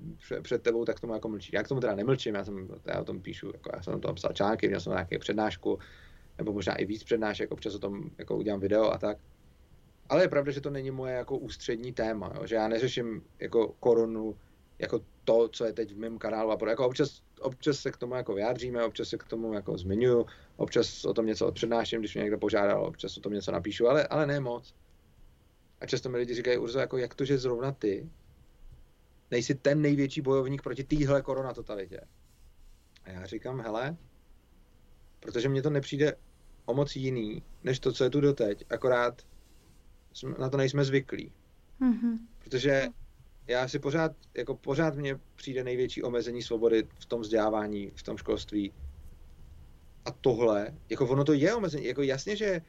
před 0.42 0.62
tebou, 0.62 0.86
tak 0.86 1.00
tomu 1.00 1.14
jako 1.14 1.30
mlčí. 1.30 1.52
Já 1.54 1.64
k 1.64 1.68
tomu 1.68 1.82
teda 1.82 1.96
nemlčím, 1.96 2.36
já, 2.36 2.46
jsem, 2.46 2.68
já 2.86 3.02
o 3.02 3.04
tom 3.04 3.22
píšu, 3.22 3.48
jako 3.48 3.70
já 3.74 3.84
jsem 3.84 3.94
o 3.94 4.00
tom 4.00 4.16
psal 4.16 4.34
články, 4.34 4.68
měl 4.68 4.80
jsem 4.80 4.94
nějaké 4.94 5.20
přednášku, 5.20 5.80
nebo 6.38 6.54
možná 6.54 6.76
i 6.76 6.86
víc 6.86 7.04
přednášek, 7.04 7.52
občas 7.52 7.76
o 7.76 7.80
tom 7.80 8.10
jako 8.18 8.38
udělám 8.38 8.60
video 8.60 8.92
a 8.92 8.98
tak. 8.98 9.18
Ale 10.10 10.24
je 10.24 10.28
pravda, 10.28 10.52
že 10.52 10.62
to 10.62 10.70
není 10.70 10.92
moje 10.92 11.14
jako 11.14 11.38
ústřední 11.38 11.94
téma, 11.94 12.34
jo? 12.36 12.48
že 12.48 12.56
já 12.56 12.68
neřeším 12.68 13.24
jako 13.40 13.68
korunu 13.80 14.36
jako 14.80 15.02
to, 15.24 15.48
co 15.48 15.66
je 15.66 15.74
teď 15.74 15.94
v 15.94 15.98
mém 15.98 16.18
kanálu 16.18 16.52
a 16.52 16.70
jako 16.70 16.86
občas, 16.86 17.22
občas 17.42 17.80
se 17.80 17.92
k 17.92 17.98
tomu 17.98 18.16
jako 18.16 18.34
vyjádříme, 18.34 18.84
občas 18.84 19.10
se 19.10 19.18
k 19.18 19.24
tomu 19.24 19.54
jako 19.54 19.78
zmiňuju, 19.78 20.26
občas 20.56 21.06
o 21.06 21.14
tom 21.14 21.26
něco 21.26 21.52
přednáším, 21.52 22.00
když 22.00 22.16
mě 22.16 22.24
někdo 22.24 22.38
požádal, 22.38 22.86
občas 22.86 23.18
o 23.18 23.22
tom 23.22 23.34
něco 23.34 23.52
napíšu, 23.52 23.88
ale, 23.88 24.08
ale 24.08 24.26
ne 24.26 24.40
moc. 24.40 24.76
A 25.82 25.86
často 25.86 26.10
mi 26.10 26.18
lidi 26.18 26.34
říkají, 26.34 26.58
Urzo, 26.58 26.80
jako 26.80 26.98
jak 26.98 27.16
to, 27.16 27.26
že 27.26 27.38
zrovna 27.38 27.72
ty 27.72 28.10
nejsi 29.32 29.56
ten 29.56 29.82
největší 29.82 30.22
bojovník 30.22 30.62
proti 30.62 30.84
téhle 30.84 31.22
koronatotalitě. 31.22 32.02
A 33.04 33.10
já 33.10 33.26
říkám, 33.26 33.60
hele, 33.60 33.98
protože 35.20 35.50
mně 35.50 35.62
to 35.62 35.70
nepřijde 35.70 36.16
o 36.66 36.74
moc 36.74 36.96
jiný, 36.96 37.44
než 37.64 37.80
to, 37.80 37.94
co 37.94 38.04
je 38.04 38.10
tu 38.10 38.22
doteď, 38.22 38.66
akorát 38.70 39.22
na 40.40 40.50
to 40.50 40.58
nejsme 40.58 40.86
zvyklí. 40.86 41.32
Mm-hmm. 41.82 42.18
Protože 42.44 42.88
já 43.48 43.68
si 43.68 43.80
pořád, 43.80 44.12
jako 44.34 44.56
pořád 44.56 44.96
mně 44.96 45.20
přijde 45.36 45.64
největší 45.64 46.04
omezení 46.04 46.42
svobody 46.42 46.88
v 47.00 47.06
tom 47.06 47.22
vzdělávání, 47.22 47.92
v 47.96 48.04
tom 48.04 48.18
školství. 48.18 48.74
A 50.06 50.12
tohle, 50.12 50.74
jako 50.90 51.08
ono 51.08 51.24
to 51.24 51.34
je 51.34 51.56
omezení, 51.56 51.86
jako 51.86 52.02
jasně, 52.02 52.36
že 52.36 52.62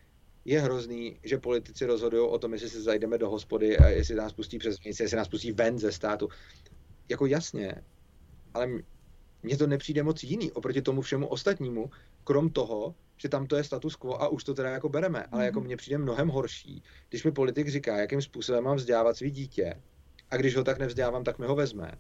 je 0.44 0.60
hrozný, 0.60 1.18
že 1.23 1.39
politici 1.39 1.86
rozhodují 1.86 2.28
o 2.28 2.39
tom, 2.39 2.52
jestli 2.52 2.68
se 2.68 2.82
zajdeme 2.82 3.18
do 3.18 3.31
hospody 3.31 3.78
a 3.78 3.89
jestli 3.89 4.14
nás 4.14 4.32
pustí 4.32 4.59
přes 4.59 4.77
hranice, 4.77 5.02
jestli 5.02 5.16
nás 5.16 5.28
pustí 5.28 5.52
ven 5.52 5.78
ze 5.78 5.93
státu. 5.93 6.28
Jako 7.09 7.27
jasně, 7.27 7.74
ale 8.55 8.68
mně 9.43 9.56
to 9.56 9.66
nepřijde 9.66 10.02
moc 10.02 10.23
jiný 10.23 10.52
oproti 10.52 10.82
tomu 10.82 11.01
všemu 11.01 11.27
ostatnímu, 11.27 11.90
krom 12.24 12.51
toho, 12.51 12.94
že 13.16 13.28
tam 13.28 13.47
to 13.47 13.56
je 13.56 13.64
status 13.64 13.97
quo 13.97 14.22
a 14.22 14.28
už 14.28 14.44
to 14.44 14.55
teda 14.55 14.70
jako 14.70 14.88
bereme, 14.88 15.24
ale 15.32 15.44
jako 15.44 15.60
mně 15.60 15.76
přijde 15.76 15.98
mnohem 15.98 16.28
horší, 16.28 16.82
když 17.09 17.24
mi 17.24 17.32
politik 17.32 17.68
říká, 17.68 17.97
jakým 17.97 18.22
způsobem 18.22 18.64
mám 18.64 18.76
vzdělávat 18.76 19.16
svý 19.16 19.30
dítě. 19.30 19.82
A 20.30 20.36
když 20.36 20.56
ho 20.56 20.64
tak 20.64 20.78
nevzdělávám, 20.78 21.24
tak 21.24 21.38
mi 21.38 21.47
ho 21.47 21.55
vezme. 21.55 21.93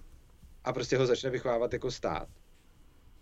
A 0.64 0.72
prostě 0.72 0.98
ho 0.98 1.06
začne 1.06 1.30
vychovávat 1.30 1.72
jako 1.72 1.90
stát, 1.90 2.28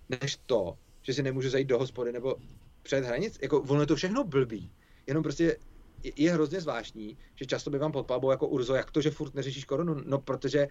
než 0.08 0.38
to, 0.46 0.78
že 1.02 1.14
si 1.14 1.22
nemůžu 1.22 1.50
zajít 1.50 1.68
do 1.68 1.78
hospody 1.78 2.12
nebo 2.12 2.36
před 2.82 3.04
hranic, 3.04 3.38
jako 3.42 3.60
ono 3.60 3.80
je 3.80 3.86
to 3.86 3.96
všechno 3.96 4.24
blbý, 4.24 4.72
jenom 5.06 5.22
prostě 5.22 5.56
je, 6.02 6.12
je 6.16 6.32
hrozně 6.32 6.60
zvláštní, 6.60 7.18
že 7.34 7.46
často 7.46 7.70
bývám 7.70 7.92
pod 7.92 8.06
palbou 8.06 8.30
jako 8.30 8.48
Urzo, 8.48 8.74
jak 8.74 8.90
to, 8.90 9.00
že 9.00 9.10
furt 9.10 9.34
neřešíš 9.34 9.64
korunu, 9.64 9.94
no 10.04 10.18
protože 10.18 10.68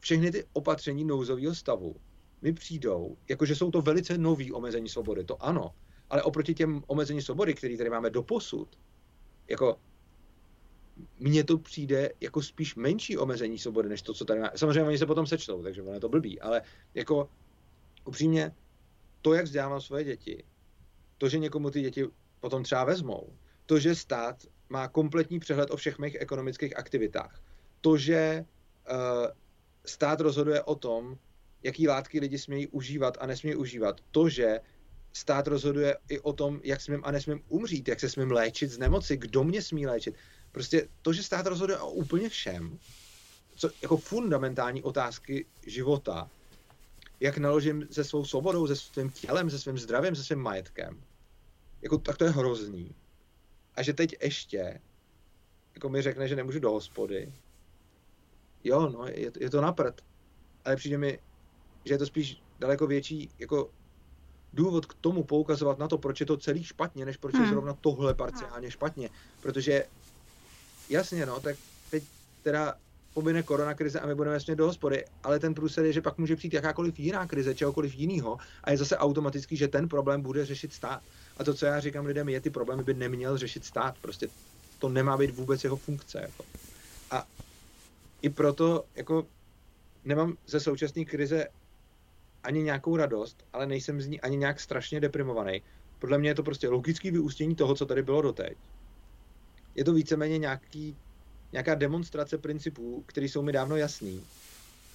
všechny 0.00 0.30
ty 0.30 0.44
opatření 0.52 1.04
nouzového 1.04 1.54
stavu 1.54 1.96
mi 2.42 2.52
přijdou, 2.52 3.16
jakože 3.28 3.56
jsou 3.56 3.70
to 3.70 3.82
velice 3.82 4.18
nový 4.18 4.52
omezení 4.52 4.88
svobody, 4.88 5.24
to 5.24 5.42
ano, 5.44 5.74
ale 6.12 6.22
oproti 6.22 6.54
těm 6.54 6.82
omezení 6.86 7.22
svobody, 7.22 7.54
které 7.54 7.76
tady 7.76 7.90
máme 7.90 8.10
do 8.10 8.22
posud, 8.22 8.78
jako 9.48 9.78
mně 11.18 11.44
to 11.44 11.58
přijde 11.58 12.10
jako 12.20 12.42
spíš 12.42 12.74
menší 12.74 13.18
omezení 13.18 13.58
svobody, 13.58 13.88
než 13.88 14.02
to, 14.02 14.14
co 14.14 14.24
tady 14.24 14.40
máme. 14.40 14.52
Samozřejmě 14.56 14.82
oni 14.82 14.98
se 14.98 15.06
potom 15.06 15.26
sečtou, 15.26 15.62
takže 15.62 15.82
ono 15.82 15.92
je 15.92 16.00
to 16.00 16.08
blbý, 16.08 16.40
ale 16.40 16.62
jako 16.94 17.28
upřímně, 18.04 18.52
to, 19.22 19.34
jak 19.34 19.44
vzdělávám 19.44 19.80
svoje 19.80 20.04
děti, 20.04 20.44
to, 21.18 21.28
že 21.28 21.38
někomu 21.38 21.70
ty 21.70 21.80
děti 21.80 22.08
potom 22.40 22.62
třeba 22.62 22.84
vezmou, 22.84 23.32
to, 23.66 23.78
že 23.78 23.94
stát 23.94 24.46
má 24.68 24.88
kompletní 24.88 25.38
přehled 25.38 25.70
o 25.70 25.76
všech 25.76 25.98
mých 25.98 26.16
ekonomických 26.20 26.76
aktivitách, 26.76 27.42
to, 27.80 27.96
že 27.96 28.44
uh, 28.90 28.96
stát 29.86 30.20
rozhoduje 30.20 30.62
o 30.62 30.74
tom, 30.74 31.18
jaký 31.62 31.88
látky 31.88 32.20
lidi 32.20 32.38
smějí 32.38 32.68
užívat 32.68 33.18
a 33.20 33.26
nesmějí 33.26 33.56
užívat, 33.56 34.00
to, 34.10 34.28
že 34.28 34.60
stát 35.12 35.46
rozhoduje 35.46 35.96
i 36.08 36.20
o 36.20 36.32
tom, 36.32 36.60
jak 36.64 36.80
smím 36.80 37.00
a 37.04 37.10
nesmím 37.10 37.40
umřít, 37.48 37.88
jak 37.88 38.00
se 38.00 38.08
smím 38.08 38.30
léčit 38.30 38.70
z 38.70 38.78
nemoci, 38.78 39.16
kdo 39.16 39.44
mě 39.44 39.62
smí 39.62 39.86
léčit. 39.86 40.14
Prostě 40.52 40.88
to, 41.02 41.12
že 41.12 41.22
stát 41.22 41.46
rozhoduje 41.46 41.78
o 41.78 41.90
úplně 41.90 42.28
všem, 42.28 42.78
co, 43.56 43.70
jako 43.82 43.96
fundamentální 43.96 44.82
otázky 44.82 45.46
života, 45.66 46.30
jak 47.20 47.38
naložím 47.38 47.88
se 47.90 48.04
svou 48.04 48.24
svobodou, 48.24 48.66
se 48.66 48.76
svým 48.76 49.10
tělem, 49.10 49.50
se 49.50 49.58
svým 49.58 49.78
zdravím, 49.78 50.16
se 50.16 50.24
svým 50.24 50.38
majetkem, 50.38 51.02
jako, 51.82 51.98
tak 51.98 52.16
to 52.16 52.24
je 52.24 52.30
hrozný. 52.30 52.94
A 53.74 53.82
že 53.82 53.92
teď 53.92 54.16
ještě 54.22 54.80
jako 55.74 55.88
mi 55.88 56.02
řekne, 56.02 56.28
že 56.28 56.36
nemůžu 56.36 56.58
do 56.58 56.70
hospody, 56.70 57.32
jo, 58.64 58.88
no, 58.88 59.06
je, 59.06 59.30
je 59.40 59.50
to 59.50 59.60
napřed. 59.60 60.02
Ale 60.64 60.76
přijde 60.76 60.98
mi, 60.98 61.18
že 61.84 61.94
je 61.94 61.98
to 61.98 62.06
spíš 62.06 62.42
daleko 62.58 62.86
větší 62.86 63.30
jako 63.38 63.70
důvod 64.52 64.86
k 64.86 64.94
tomu 64.94 65.24
poukazovat 65.24 65.78
na 65.78 65.88
to, 65.88 65.98
proč 65.98 66.20
je 66.20 66.26
to 66.26 66.36
celý 66.36 66.64
špatně, 66.64 67.04
než 67.04 67.16
proč 67.16 67.34
je 67.34 67.40
hmm. 67.40 67.50
zrovna 67.50 67.76
tohle 67.80 68.14
parciálně 68.14 68.70
špatně. 68.70 69.10
Protože 69.40 69.84
jasně, 70.88 71.26
no, 71.26 71.40
tak 71.40 71.56
teď 71.90 72.04
teda 72.42 72.74
pobyne 73.14 73.42
korona 73.42 73.74
krize 73.74 74.00
a 74.00 74.06
my 74.06 74.14
budeme 74.14 74.40
smět 74.40 74.56
do 74.56 74.66
hospody, 74.66 75.04
ale 75.22 75.38
ten 75.38 75.54
průsed 75.54 75.84
je, 75.84 75.92
že 75.92 76.00
pak 76.00 76.18
může 76.18 76.36
přijít 76.36 76.54
jakákoliv 76.54 76.98
jiná 76.98 77.26
krize, 77.26 77.54
čehokoliv 77.54 77.94
jiného 77.94 78.38
a 78.64 78.70
je 78.70 78.76
zase 78.76 78.96
automatický, 78.96 79.56
že 79.56 79.68
ten 79.68 79.88
problém 79.88 80.22
bude 80.22 80.46
řešit 80.46 80.72
stát. 80.72 81.02
A 81.36 81.44
to, 81.44 81.54
co 81.54 81.66
já 81.66 81.80
říkám 81.80 82.06
lidem, 82.06 82.28
je, 82.28 82.40
ty 82.40 82.50
problémy 82.50 82.82
by 82.82 82.94
neměl 82.94 83.38
řešit 83.38 83.64
stát. 83.64 83.94
Prostě 84.02 84.28
to 84.78 84.88
nemá 84.88 85.16
být 85.16 85.30
vůbec 85.30 85.64
jeho 85.64 85.76
funkce. 85.76 86.20
Jako. 86.20 86.44
A 87.10 87.26
i 88.22 88.30
proto 88.30 88.84
jako 88.94 89.26
nemám 90.04 90.36
ze 90.46 90.60
současné 90.60 91.04
krize 91.04 91.46
ani 92.42 92.62
nějakou 92.62 92.96
radost, 92.96 93.44
ale 93.52 93.66
nejsem 93.66 94.00
z 94.00 94.06
ní 94.06 94.20
ani 94.20 94.36
nějak 94.36 94.60
strašně 94.60 95.00
deprimovaný. 95.00 95.62
Podle 95.98 96.18
mě 96.18 96.30
je 96.30 96.34
to 96.34 96.42
prostě 96.42 96.68
logický 96.68 97.10
vyústění 97.10 97.54
toho, 97.54 97.74
co 97.74 97.86
tady 97.86 98.02
bylo 98.02 98.22
doteď. 98.22 98.56
Je 99.74 99.84
to 99.84 99.92
víceméně 99.92 100.38
nějaký, 100.38 100.96
nějaká 101.52 101.74
demonstrace 101.74 102.38
principů, 102.38 103.04
které 103.06 103.26
jsou 103.26 103.42
mi 103.42 103.52
dávno 103.52 103.76
jasný. 103.76 104.24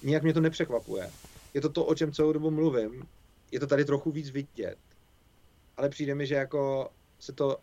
Nijak 0.02 0.22
mě 0.22 0.32
to 0.34 0.40
nepřekvapuje. 0.40 1.10
Je 1.54 1.60
to 1.60 1.68
to, 1.68 1.84
o 1.84 1.94
čem 1.94 2.12
celou 2.12 2.32
dobu 2.32 2.50
mluvím. 2.50 3.06
Je 3.52 3.60
to 3.60 3.66
tady 3.66 3.84
trochu 3.84 4.10
víc 4.10 4.30
vidět. 4.30 4.78
Ale 5.76 5.88
přijde 5.88 6.14
mi, 6.14 6.26
že 6.26 6.34
jako 6.34 6.90
se 7.18 7.32
to 7.32 7.58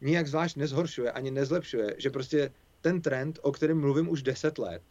nijak 0.00 0.26
zvlášť 0.26 0.56
nezhoršuje, 0.56 1.12
ani 1.12 1.30
nezlepšuje. 1.30 1.94
Že 1.98 2.10
prostě 2.10 2.50
ten 2.80 3.02
trend, 3.02 3.38
o 3.42 3.52
kterém 3.52 3.80
mluvím 3.80 4.08
už 4.08 4.22
deset 4.22 4.58
let, 4.58 4.82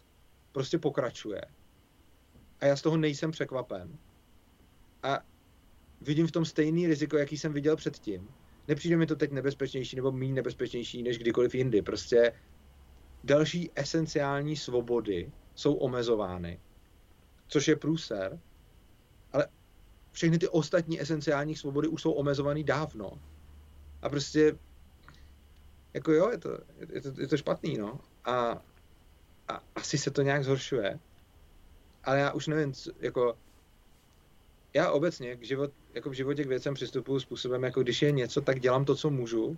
prostě 0.52 0.78
pokračuje. 0.78 1.42
A 2.60 2.66
já 2.66 2.76
z 2.76 2.82
toho 2.82 2.98
nejsem 2.98 3.32
překvapen. 3.32 3.98
A 5.04 5.20
vidím 6.02 6.28
v 6.28 6.32
tom 6.32 6.46
stejný 6.46 6.88
riziko, 6.88 7.18
jaký 7.18 7.38
jsem 7.38 7.54
viděl 7.54 7.76
předtím. 7.76 8.30
Nepřijde 8.68 8.98
mi 8.98 9.06
to 9.06 9.16
teď 9.16 9.32
nebezpečnější 9.32 9.96
nebo 9.96 10.12
méně 10.12 10.34
nebezpečnější 10.34 11.04
než 11.04 11.18
kdykoliv 11.18 11.56
jindy. 11.56 11.82
Prostě 11.82 12.34
další 13.24 13.72
esenciální 13.76 14.56
svobody 14.56 15.32
jsou 15.56 15.74
omezovány, 15.74 16.60
což 17.48 17.68
je 17.68 17.76
průser, 17.76 18.40
ale 19.34 19.48
všechny 20.12 20.38
ty 20.38 20.48
ostatní 20.48 21.02
esenciální 21.02 21.56
svobody 21.56 21.88
už 21.88 22.02
jsou 22.02 22.12
omezované 22.12 22.64
dávno. 22.64 23.22
A 24.02 24.10
prostě 24.10 24.58
jako 25.94 26.12
jo, 26.12 26.30
je 26.32 26.38
to, 26.38 26.58
je 26.94 27.02
to, 27.02 27.22
je 27.22 27.28
to 27.28 27.38
špatný, 27.38 27.78
no. 27.78 28.00
A, 28.26 28.62
a 29.48 29.62
asi 29.76 29.98
se 29.98 30.12
to 30.12 30.22
nějak 30.22 30.44
zhoršuje. 30.44 31.00
Ale 32.06 32.20
já 32.20 32.32
už 32.32 32.48
nevím, 32.48 32.74
co, 32.74 32.92
jako 33.00 33.38
já 34.74 34.92
obecně 34.92 35.36
k, 35.36 35.44
život, 35.44 35.72
jako 35.94 36.10
v 36.10 36.14
životě 36.14 36.44
k 36.44 36.48
věcem 36.48 36.74
přistupuju 36.74 37.20
způsobem, 37.20 37.64
jako 37.64 37.84
když 37.84 38.02
je 38.02 38.12
něco, 38.12 38.42
tak 38.42 38.60
dělám 38.60 38.86
to, 38.86 38.96
co 38.96 39.10
můžu, 39.10 39.58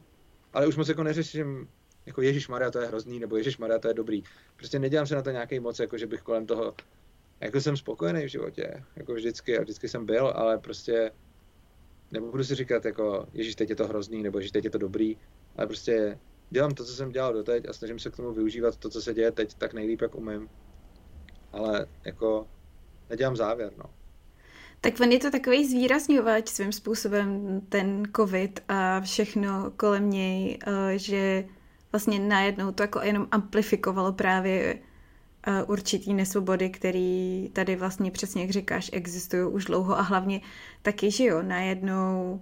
ale 0.54 0.68
už 0.68 0.76
moc 0.76 0.88
jako 0.88 1.04
neřeším, 1.04 1.70
jako 2.06 2.22
Ježíš 2.22 2.48
Maria, 2.48 2.72
to 2.72 2.80
je 2.80 2.88
hrozný, 2.88 3.20
nebo 3.20 3.38
Ježíš 3.38 3.58
Maria, 3.58 3.80
to 3.80 3.88
je 3.88 3.94
dobrý. 3.94 4.24
Prostě 4.56 4.80
nedělám 4.80 5.08
se 5.08 5.16
na 5.16 5.22
to 5.22 5.32
nějaký 5.32 5.60
moc, 5.60 5.80
jako 5.80 5.98
že 5.98 6.08
bych 6.08 6.22
kolem 6.22 6.46
toho, 6.46 6.74
jako 7.40 7.62
jsem 7.62 7.78
spokojený 7.78 8.26
v 8.26 8.32
životě, 8.32 8.84
jako 8.96 9.14
vždycky 9.14 9.58
a 9.58 9.62
vždycky 9.62 9.90
jsem 9.90 10.06
byl, 10.06 10.28
ale 10.28 10.58
prostě 10.58 11.12
nebudu 12.12 12.44
si 12.44 12.56
říkat, 12.56 12.86
jako 12.86 13.28
Ježíš, 13.34 13.56
teď 13.56 13.70
je 13.70 13.76
to 13.76 13.88
hrozný, 13.88 14.24
nebo 14.24 14.38
Ježíš, 14.38 14.52
teď 14.52 14.64
je 14.66 14.72
to 14.72 14.78
dobrý, 14.78 15.18
ale 15.56 15.68
prostě 15.68 16.20
dělám 16.50 16.74
to, 16.74 16.86
co 16.86 16.94
jsem 16.94 17.12
dělal 17.12 17.34
doteď 17.34 17.70
a 17.70 17.74
snažím 17.74 18.00
se 18.00 18.12
k 18.12 18.16
tomu 18.16 18.34
využívat 18.34 18.78
to, 18.78 18.90
co 18.90 19.02
se 19.02 19.14
děje 19.14 19.32
teď, 19.32 19.54
tak 19.54 19.74
nejlíp, 19.74 20.02
jak 20.02 20.16
umím. 20.16 20.50
Ale 21.54 21.88
jako 22.06 22.48
nedělám 23.10 23.36
závěr, 23.36 23.72
no. 23.78 23.86
Tak 24.82 25.00
on 25.00 25.12
je 25.12 25.20
to 25.20 25.32
takový 25.32 25.68
zvýrazňovač 25.68 26.48
svým 26.48 26.72
způsobem, 26.72 27.62
ten 27.70 28.04
covid 28.16 28.60
a 28.68 29.02
všechno 29.02 29.72
kolem 29.78 30.10
něj, 30.10 30.60
eh, 30.68 30.98
že 30.98 31.46
vlastně 31.92 32.20
najednou 32.20 32.72
to 32.72 32.84
jako 32.84 33.02
jenom 33.02 33.28
amplifikovalo 33.32 34.14
právě 34.14 34.80
eh, 35.48 35.64
určitý 35.64 36.14
nesvobody, 36.14 36.70
který 36.70 37.50
tady 37.54 37.76
vlastně 37.76 38.12
přesně, 38.12 38.42
jak 38.42 38.52
říkáš, 38.52 38.90
existují 38.94 39.48
už 39.54 39.66
dlouho 39.66 40.00
a 40.00 40.02
hlavně 40.02 40.42
taky, 40.82 41.12
že 41.12 41.24
jo, 41.24 41.42
najednou 41.42 42.42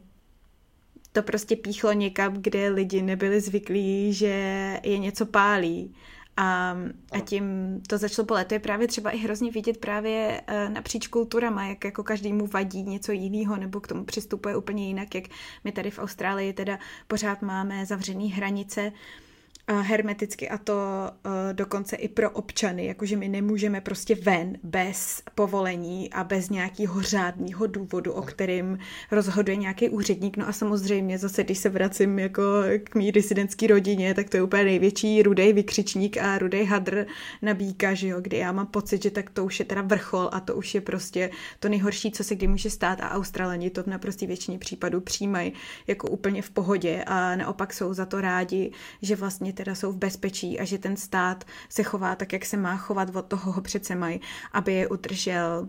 to 1.11 1.23
prostě 1.23 1.55
píchlo 1.55 1.93
někam, 1.93 2.33
kde 2.33 2.69
lidi 2.69 3.01
nebyli 3.01 3.41
zvyklí, 3.41 4.13
že 4.13 4.27
je 4.83 4.97
něco 4.97 5.25
pálí. 5.25 5.95
A, 6.37 6.77
a 7.11 7.19
tím 7.19 7.45
to 7.87 7.97
začalo 7.97 8.25
bolet. 8.25 8.47
To 8.47 8.53
je 8.53 8.59
právě 8.59 8.87
třeba 8.87 9.11
i 9.11 9.17
hrozně 9.17 9.51
vidět 9.51 9.77
právě 9.77 10.41
uh, 10.49 10.73
napříč 10.73 11.07
kulturama, 11.07 11.65
jak 11.65 11.83
jako 11.85 12.03
každému 12.03 12.47
vadí 12.47 12.83
něco 12.83 13.11
jiného, 13.11 13.57
nebo 13.57 13.79
k 13.79 13.87
tomu 13.87 14.03
přistupuje 14.03 14.57
úplně 14.57 14.87
jinak, 14.87 15.15
jak 15.15 15.23
my 15.63 15.71
tady 15.71 15.91
v 15.91 15.99
Austrálii 15.99 16.53
teda 16.53 16.79
pořád 17.07 17.41
máme 17.41 17.85
zavřený 17.85 18.31
hranice, 18.31 18.91
hermeticky 19.73 20.49
a 20.49 20.57
to 20.57 20.73
uh, 20.73 21.31
dokonce 21.53 21.95
i 21.95 22.07
pro 22.07 22.29
občany, 22.29 22.85
jakože 22.85 23.17
my 23.17 23.29
nemůžeme 23.29 23.81
prostě 23.81 24.15
ven 24.15 24.57
bez 24.63 25.21
povolení 25.35 26.13
a 26.13 26.23
bez 26.23 26.49
nějakého 26.49 27.01
řádného 27.01 27.67
důvodu, 27.67 28.11
o 28.11 28.21
kterým 28.21 28.77
rozhoduje 29.11 29.55
nějaký 29.55 29.89
úředník. 29.89 30.37
No 30.37 30.47
a 30.47 30.51
samozřejmě 30.51 31.17
zase, 31.17 31.43
když 31.43 31.57
se 31.57 31.69
vracím 31.69 32.19
jako 32.19 32.43
k 32.83 32.95
mý 32.95 33.11
disidentský 33.11 33.67
rodině, 33.67 34.13
tak 34.13 34.29
to 34.29 34.37
je 34.37 34.43
úplně 34.43 34.63
největší 34.63 35.23
rudej 35.23 35.53
vykřičník 35.53 36.17
a 36.17 36.37
rudej 36.37 36.65
hadr 36.65 37.05
na 37.41 37.53
bíka, 37.53 37.93
že 37.93 38.07
jo, 38.07 38.21
kdy 38.21 38.37
já 38.37 38.51
mám 38.51 38.67
pocit, 38.67 39.03
že 39.03 39.11
tak 39.11 39.29
to 39.29 39.45
už 39.45 39.59
je 39.59 39.65
teda 39.65 39.81
vrchol 39.81 40.29
a 40.31 40.39
to 40.39 40.55
už 40.55 40.75
je 40.75 40.81
prostě 40.81 41.29
to 41.59 41.69
nejhorší, 41.69 42.11
co 42.11 42.23
se 42.23 42.35
kdy 42.35 42.47
může 42.47 42.69
stát 42.69 43.01
a 43.01 43.11
Australani 43.11 43.69
to 43.69 43.83
v 43.83 43.87
naprostý 43.87 44.27
většině 44.27 44.59
případů 44.59 45.01
přijímají 45.01 45.53
jako 45.87 46.09
úplně 46.09 46.41
v 46.41 46.49
pohodě 46.49 47.03
a 47.07 47.35
naopak 47.35 47.73
jsou 47.73 47.93
za 47.93 48.05
to 48.05 48.21
rádi, 48.21 48.71
že 49.01 49.15
vlastně 49.15 49.53
teda 49.55 49.75
jsou 49.75 49.91
v 49.91 49.97
bezpečí 49.97 50.59
a 50.59 50.65
že 50.65 50.77
ten 50.77 50.97
stát 50.97 51.43
se 51.69 51.83
chová 51.83 52.15
tak, 52.15 52.33
jak 52.33 52.45
se 52.45 52.57
má 52.57 52.77
chovat, 52.77 53.15
od 53.15 53.25
toho 53.25 53.51
ho 53.51 53.61
přece 53.61 53.95
mají, 53.95 54.21
aby 54.53 54.73
je 54.73 54.87
udržel 54.87 55.67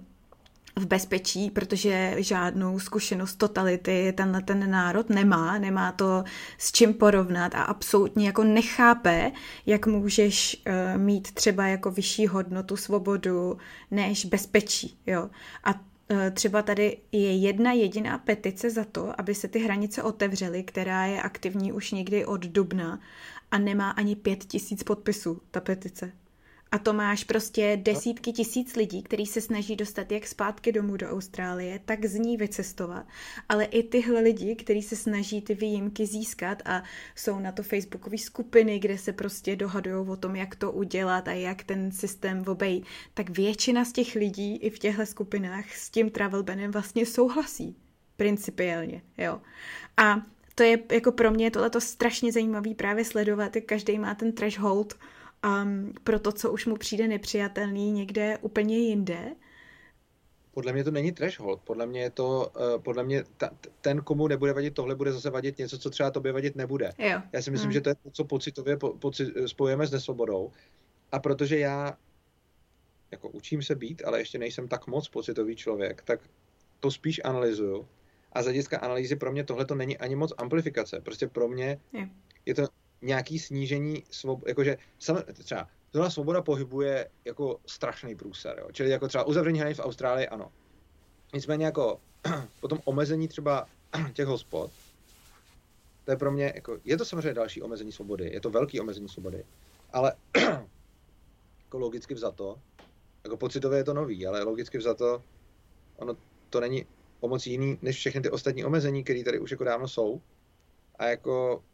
v 0.79 0.87
bezpečí, 0.87 1.51
protože 1.51 2.15
žádnou 2.19 2.79
zkušenost 2.79 3.35
totality 3.35 4.13
tenhle 4.17 4.43
ten 4.43 4.71
národ 4.71 5.11
nemá, 5.11 5.59
nemá 5.59 5.93
to 5.93 6.25
s 6.59 6.73
čím 6.73 6.95
porovnat 6.95 7.55
a 7.55 7.63
absolutně 7.63 8.27
jako 8.27 8.45
nechápe, 8.45 9.33
jak 9.67 9.87
můžeš 9.87 10.63
uh, 10.67 11.01
mít 11.01 11.33
třeba 11.33 11.67
jako 11.67 11.91
vyšší 11.91 12.27
hodnotu 12.27 12.77
svobodu 12.77 13.59
než 13.91 14.25
bezpečí, 14.25 14.99
jo. 15.07 15.31
A 15.65 15.71
e, 16.11 16.31
třeba 16.31 16.63
tady 16.63 16.99
je 17.13 17.37
jedna 17.37 17.73
jediná 17.73 18.19
petice 18.19 18.71
za 18.71 18.85
to, 18.85 19.21
aby 19.21 19.35
se 19.35 19.49
ty 19.49 19.59
hranice 19.59 20.03
otevřely, 20.03 20.63
která 20.63 21.07
je 21.07 21.23
aktivní 21.23 21.73
už 21.73 21.93
někdy 21.93 22.27
od 22.27 22.41
dubna 22.41 23.01
a 23.51 23.59
nemá 23.59 23.90
ani 23.90 24.16
pět 24.16 24.44
tisíc 24.44 24.82
podpisů, 24.82 25.43
ta 25.51 25.60
petice. 25.60 26.12
A 26.73 26.78
to 26.78 26.93
máš 26.93 27.24
prostě 27.24 27.78
desítky 27.82 28.32
tisíc 28.32 28.77
lidí, 28.77 29.02
kteří 29.02 29.27
se 29.27 29.40
snaží 29.40 29.77
dostat 29.77 30.12
jak 30.12 30.27
zpátky 30.27 30.73
domů 30.73 30.97
do 30.97 31.09
Austrálie, 31.09 31.81
tak 31.85 32.05
z 32.05 32.14
ní 32.14 32.36
vycestovat. 32.36 33.06
Ale 33.48 33.64
i 33.64 33.82
tyhle 33.82 34.20
lidi, 34.20 34.56
kteří 34.56 34.82
se 34.82 34.97
snaží 34.97 35.43
ty 35.43 35.55
výjimky 35.55 36.06
získat 36.06 36.62
a 36.64 36.82
jsou 37.14 37.39
na 37.39 37.52
to 37.52 37.62
facebookové 37.62 38.18
skupiny, 38.18 38.78
kde 38.78 38.98
se 38.98 39.12
prostě 39.12 39.56
dohadují 39.56 40.09
o 40.09 40.16
tom, 40.16 40.36
jak 40.36 40.56
to 40.56 40.73
udělat 40.73 41.28
a 41.28 41.32
jak 41.32 41.64
ten 41.64 41.93
systém 41.93 42.44
obejít, 42.47 42.85
tak 43.14 43.31
většina 43.31 43.85
z 43.85 43.93
těch 43.93 44.14
lidí 44.14 44.56
i 44.56 44.70
v 44.70 44.78
těchto 44.78 45.06
skupinách 45.06 45.73
s 45.77 45.90
tím 45.90 46.10
travel 46.10 46.43
banem 46.43 46.70
vlastně 46.70 47.06
souhlasí. 47.06 47.77
Principiálně, 48.16 49.02
jo. 49.18 49.40
A 49.97 50.23
to 50.59 50.62
je 50.62 50.78
jako 50.93 51.12
pro 51.12 51.31
mě 51.31 51.51
tohleto 51.51 51.81
strašně 51.81 52.33
zajímavý 52.33 52.74
právě 52.74 53.05
sledovat, 53.05 53.57
jak 53.57 53.65
každý 53.65 53.99
má 53.99 54.15
ten 54.15 54.33
threshold, 54.33 54.95
um, 55.45 55.93
pro 56.05 56.19
to, 56.19 56.33
co 56.33 56.53
už 56.53 56.66
mu 56.66 56.77
přijde 56.77 57.09
nepřijatelný 57.09 57.93
někde 57.93 58.39
úplně 58.41 58.78
jinde? 58.78 59.35
Podle 60.55 60.73
mě 60.73 60.85
to 60.85 60.91
není 60.91 61.12
threshold. 61.12 61.61
Podle 61.65 61.87
mě 61.87 62.01
je 62.01 62.11
to, 62.11 62.53
uh, 62.57 62.83
podle 62.83 63.05
mě 63.05 63.24
ta, 63.37 63.51
ten, 63.81 64.03
komu 64.03 64.28
nebude 64.28 64.53
vadit 64.53 64.74
tohle, 64.74 64.95
bude 64.95 65.12
zase 65.12 65.31
vadit 65.31 65.59
něco, 65.59 65.78
co 65.78 65.91
třeba 65.91 66.11
tobě 66.11 66.33
vadit 66.33 66.57
nebude. 66.57 66.93
Jo. 66.99 67.20
Já 67.33 67.43
si 67.43 67.51
myslím, 67.51 67.69
mm. 67.69 67.73
že 67.73 67.81
to 67.81 67.89
je 67.89 67.95
to, 67.95 68.11
co 68.11 68.24
pocitově 68.24 68.77
po, 68.77 68.93
poci, 68.93 69.27
spojujeme 69.47 69.87
s 69.87 69.91
nesvobodou. 69.91 70.53
A 71.12 71.19
protože 71.19 71.59
já 71.59 71.97
jako 73.11 73.28
učím 73.28 73.62
se 73.62 73.74
být, 73.74 74.03
ale 74.05 74.19
ještě 74.19 74.39
nejsem 74.39 74.69
tak 74.69 74.87
moc 74.87 75.09
pocitový 75.09 75.57
člověk, 75.57 76.03
tak 76.03 76.20
to 76.81 76.91
spíš 76.91 77.20
analyzuju. 77.24 77.89
A 78.37 78.43
z 78.43 78.45
hlediska 78.45 78.79
analýzy 78.79 79.17
pro 79.17 79.33
mě 79.33 79.45
tohle 79.45 79.65
to 79.65 79.75
není 79.75 79.99
ani 79.99 80.17
moc 80.17 80.33
amplifikace. 80.39 81.01
Prostě 81.01 81.29
pro 81.29 81.49
mě 81.49 81.81
je, 81.93 82.09
je 82.47 82.55
to 82.55 82.63
nějaký 83.03 83.39
snížení 83.39 84.05
svobody, 84.11 84.51
jakože 84.51 84.77
sam, 84.99 85.23
třeba 85.33 85.69
tohle 85.91 86.11
svoboda 86.11 86.43
pohybuje 86.43 87.09
jako 87.25 87.61
strašný 87.67 88.15
průser, 88.17 88.59
jo? 88.59 88.69
čili 88.73 88.91
jako 88.91 89.09
třeba 89.09 89.25
uzavření 89.25 89.61
hranic 89.61 89.79
v 89.79 89.85
Austrálii, 89.85 90.29
ano. 90.29 90.53
Nicméně 91.35 91.65
jako 91.65 92.01
potom 92.61 92.79
omezení 92.85 93.29
třeba 93.29 93.67
těch 94.13 94.27
hospod, 94.27 94.71
to 96.05 96.11
je 96.11 96.17
pro 96.17 96.33
mě, 96.33 96.53
jako, 96.55 96.79
je 96.85 96.97
to 96.97 97.05
samozřejmě 97.05 97.35
další 97.35 97.63
omezení 97.63 97.93
svobody, 97.93 98.31
je 98.33 98.41
to 98.41 98.51
velký 98.51 98.81
omezení 98.81 99.09
svobody, 99.09 99.45
ale 99.93 100.13
jako 101.65 101.79
logicky 101.79 102.15
vzato, 102.15 102.61
jako 103.25 103.37
pocitově 103.37 103.79
je 103.79 103.85
to 103.85 103.95
nový, 103.95 104.27
ale 104.27 104.43
logicky 104.43 104.79
vzato, 104.79 105.23
ono 105.97 106.17
to 106.51 106.61
není 106.61 106.87
o 107.20 107.28
moc 107.28 107.47
jiný, 107.47 107.78
než 107.82 107.97
všechny 107.97 108.20
ty 108.20 108.30
ostatní 108.30 108.64
omezení, 108.64 109.05
které 109.05 109.24
tady 109.24 109.38
už 109.38 109.51
jako 109.51 109.64
dávno 109.64 109.88
jsou. 109.88 110.20
A 110.98 111.06
jako 111.06 111.64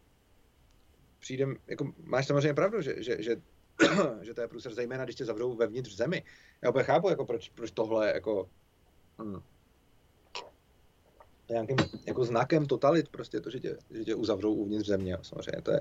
přijde, 1.19 1.47
jako 1.67 1.93
máš 2.05 2.27
samozřejmě 2.27 2.55
pravdu, 2.55 2.83
že, 2.83 3.03
že, 3.03 3.23
že, 3.23 3.37
že 4.23 4.35
to 4.35 4.41
je 4.41 4.49
průser, 4.49 4.75
zejména 4.75 5.05
když 5.05 5.17
tě 5.17 5.25
zavřou 5.25 5.55
vevnitř 5.57 5.97
zemi. 5.97 6.25
Já 6.63 6.71
úplně 6.71 6.85
chápu, 6.85 7.09
jako 7.09 7.25
proč, 7.25 7.49
proč 7.49 7.71
tohle 7.71 8.13
jako, 8.15 8.49
hmm, 9.19 9.43
nějakým 11.51 11.77
jako 12.07 12.25
znakem 12.25 12.67
totalit, 12.67 13.09
prostě 13.09 13.41
to, 13.41 13.51
že 13.51 13.61
tě, 13.61 13.77
že 13.91 14.05
tě 14.05 14.15
uzavřou 14.15 14.55
uvnitř 14.55 14.87
země, 14.87 15.19
samozřejmě, 15.23 15.63
to 15.63 15.71
je, 15.71 15.81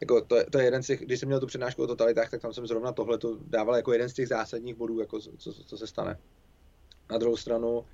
jako 0.00 0.20
to, 0.20 0.36
je, 0.36 0.44
to 0.44 0.58
je 0.58 0.64
jeden 0.64 0.82
z 0.82 0.86
těch, 0.86 1.00
když 1.00 1.20
jsem 1.20 1.26
měl 1.26 1.40
tu 1.40 1.46
přednášku 1.46 1.82
o 1.82 1.86
totalitách, 1.86 2.30
tak 2.30 2.40
tam 2.40 2.52
jsem 2.52 2.66
zrovna 2.66 2.92
tohle 2.92 3.18
to 3.18 3.38
dával 3.46 3.76
jako 3.76 3.92
jeden 3.92 4.08
z 4.08 4.14
těch 4.14 4.28
zásadních 4.28 4.74
bodů, 4.74 5.00
jako 5.00 5.20
co, 5.20 5.52
co 5.64 5.78
se 5.78 5.86
stane. 5.86 6.18
Na 7.10 7.18
druhou 7.18 7.36
stranu, 7.36 7.84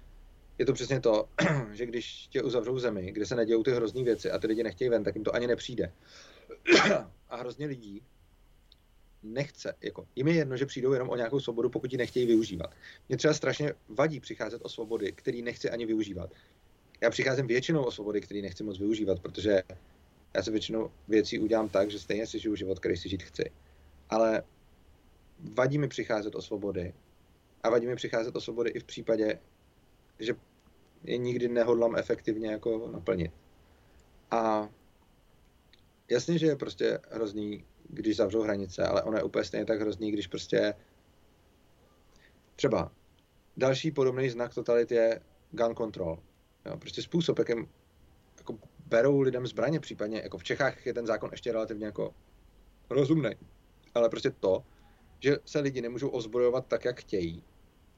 je 0.59 0.67
to 0.67 0.73
přesně 0.73 1.01
to, 1.01 1.29
že 1.73 1.87
když 1.87 2.27
tě 2.29 2.43
uzavřou 2.43 2.79
zemi, 2.79 3.13
kde 3.13 3.27
se 3.27 3.35
nedějou 3.35 3.63
ty 3.63 3.71
hrozný 3.71 4.05
věci 4.05 4.31
a 4.31 4.39
ty 4.39 4.47
lidi 4.47 4.63
nechtějí 4.63 4.89
ven, 4.89 5.05
tak 5.05 5.15
jim 5.15 5.25
to 5.25 5.35
ani 5.35 5.47
nepřijde. 5.47 5.93
a 7.29 7.37
hrozně 7.37 7.67
lidí 7.67 8.03
nechce, 9.23 9.75
jako, 9.81 10.07
jim 10.17 10.29
je 10.29 10.35
jedno, 10.35 10.57
že 10.57 10.67
přijdou 10.67 10.93
jenom 10.93 11.11
o 11.11 11.17
nějakou 11.17 11.41
svobodu, 11.41 11.71
pokud 11.71 11.93
ji 11.93 11.99
nechtějí 11.99 12.27
využívat. 12.27 12.75
Mě 13.09 13.17
třeba 13.19 13.35
strašně 13.35 13.75
vadí 13.89 14.21
přicházet 14.21 14.63
o 14.65 14.69
svobody, 14.69 15.13
který 15.13 15.43
nechci 15.43 15.71
ani 15.71 15.87
využívat. 15.87 16.31
Já 17.01 17.11
přicházím 17.11 17.47
většinou 17.47 17.85
o 17.85 17.91
svobody, 17.91 18.21
které 18.21 18.43
nechci 18.43 18.65
moc 18.65 18.79
využívat, 18.79 19.21
protože 19.21 19.63
já 20.35 20.43
se 20.43 20.51
většinou 20.51 20.91
věcí 21.09 21.39
udělám 21.39 21.69
tak, 21.69 21.91
že 21.91 21.99
stejně 21.99 22.27
si 22.27 22.39
žiju 22.39 22.57
život, 22.57 22.79
který 22.79 22.97
si 22.97 23.09
žít 23.09 23.23
chci. 23.23 23.51
Ale 24.11 24.43
vadí 25.39 25.79
mi 25.79 25.89
přicházet 25.89 26.35
o 26.35 26.43
svobody 26.43 26.95
a 27.63 27.71
vadí 27.71 27.87
mi 27.87 27.97
přicházet 27.97 28.37
o 28.37 28.41
svobody 28.41 28.71
i 28.71 28.81
v 28.81 28.85
případě, 28.85 29.39
že 30.19 30.35
je 31.05 31.17
nikdy 31.17 31.49
nehodlám 31.49 31.97
efektivně 31.97 32.51
jako 32.51 32.91
naplnit. 32.93 33.33
A 34.31 34.69
jasně, 36.11 36.39
že 36.39 36.47
je 36.47 36.57
prostě 36.57 36.99
hrozný, 37.11 37.65
když 37.89 38.17
zavřou 38.17 38.43
hranice, 38.43 38.87
ale 38.87 39.03
ono 39.03 39.17
je 39.17 39.23
úplně 39.23 39.45
stejně 39.45 39.67
tak 39.67 39.81
hrozný, 39.81 40.13
když 40.13 40.27
prostě 40.27 40.75
třeba 42.57 42.93
další 43.57 43.91
podobný 43.91 44.31
znak 44.31 44.55
totalit 44.55 44.91
je 44.91 45.21
gun 45.51 45.77
control. 45.77 46.19
Jo, 46.67 46.77
prostě 46.77 47.03
způsob, 47.03 47.39
jakým 47.39 47.69
jako 48.39 48.59
berou 48.87 49.21
lidem 49.21 49.47
zbraně, 49.47 49.81
případně 49.81 50.21
jako 50.21 50.39
v 50.39 50.45
Čechách 50.45 50.87
je 50.87 50.95
ten 50.95 51.07
zákon 51.07 51.31
ještě 51.33 51.53
relativně 51.53 51.87
jako 51.87 52.15
rozumný. 52.91 53.31
Ale 53.95 54.09
prostě 54.09 54.31
to, 54.31 54.65
že 55.21 55.37
se 55.45 55.61
lidi 55.61 55.81
nemůžou 55.81 56.09
ozbrojovat 56.09 56.67
tak, 56.67 56.85
jak 56.85 57.01
chtějí, 57.01 57.45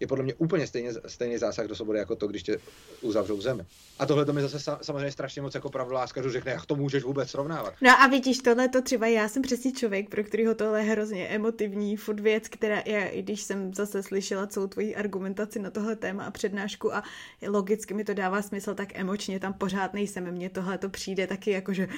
je 0.00 0.06
podle 0.06 0.24
mě 0.24 0.34
úplně 0.34 0.66
stejně, 0.66 0.92
stejný 1.06 1.38
zásah 1.38 1.66
do 1.66 1.74
svobody 1.74 1.98
jako 1.98 2.16
to, 2.16 2.26
když 2.26 2.42
tě 2.42 2.58
uzavřou 3.00 3.40
zemi. 3.40 3.64
A 3.98 4.06
tohle 4.06 4.24
to 4.24 4.32
mi 4.32 4.42
zase 4.42 4.76
samozřejmě 4.82 5.12
strašně 5.12 5.42
moc 5.42 5.54
jako 5.54 5.70
pravdoláskařů 5.70 6.30
řekne, 6.30 6.52
jak 6.52 6.66
to 6.66 6.76
můžeš 6.76 7.02
vůbec 7.02 7.30
srovnávat. 7.30 7.74
No 7.80 7.90
a 7.90 8.06
vidíš, 8.06 8.38
tohle 8.38 8.68
to 8.68 8.82
třeba 8.82 9.06
já 9.06 9.28
jsem 9.28 9.42
přesně 9.42 9.72
člověk, 9.72 10.10
pro 10.10 10.24
kterého 10.24 10.54
tohle 10.54 10.80
je 10.80 10.90
hrozně 10.90 11.28
emotivní 11.28 11.96
furt 11.96 12.20
věc, 12.20 12.48
která 12.48 12.82
já, 12.86 13.04
i 13.04 13.22
když 13.22 13.42
jsem 13.42 13.74
zase 13.74 14.02
slyšela 14.02 14.46
celou 14.46 14.66
tvoji 14.66 14.96
argumentaci 14.96 15.58
na 15.58 15.70
tohle 15.70 15.96
téma 15.96 16.24
a 16.24 16.30
přednášku 16.30 16.94
a 16.94 17.02
logicky 17.48 17.94
mi 17.94 18.04
to 18.04 18.14
dává 18.14 18.42
smysl, 18.42 18.74
tak 18.74 18.98
emočně 18.98 19.40
tam 19.40 19.54
pořád 19.54 19.94
nejsem. 19.94 20.30
Mně 20.30 20.50
tohle 20.50 20.78
to 20.78 20.88
přijde 20.88 21.26
taky 21.26 21.50
jako, 21.50 21.72
že 21.72 21.88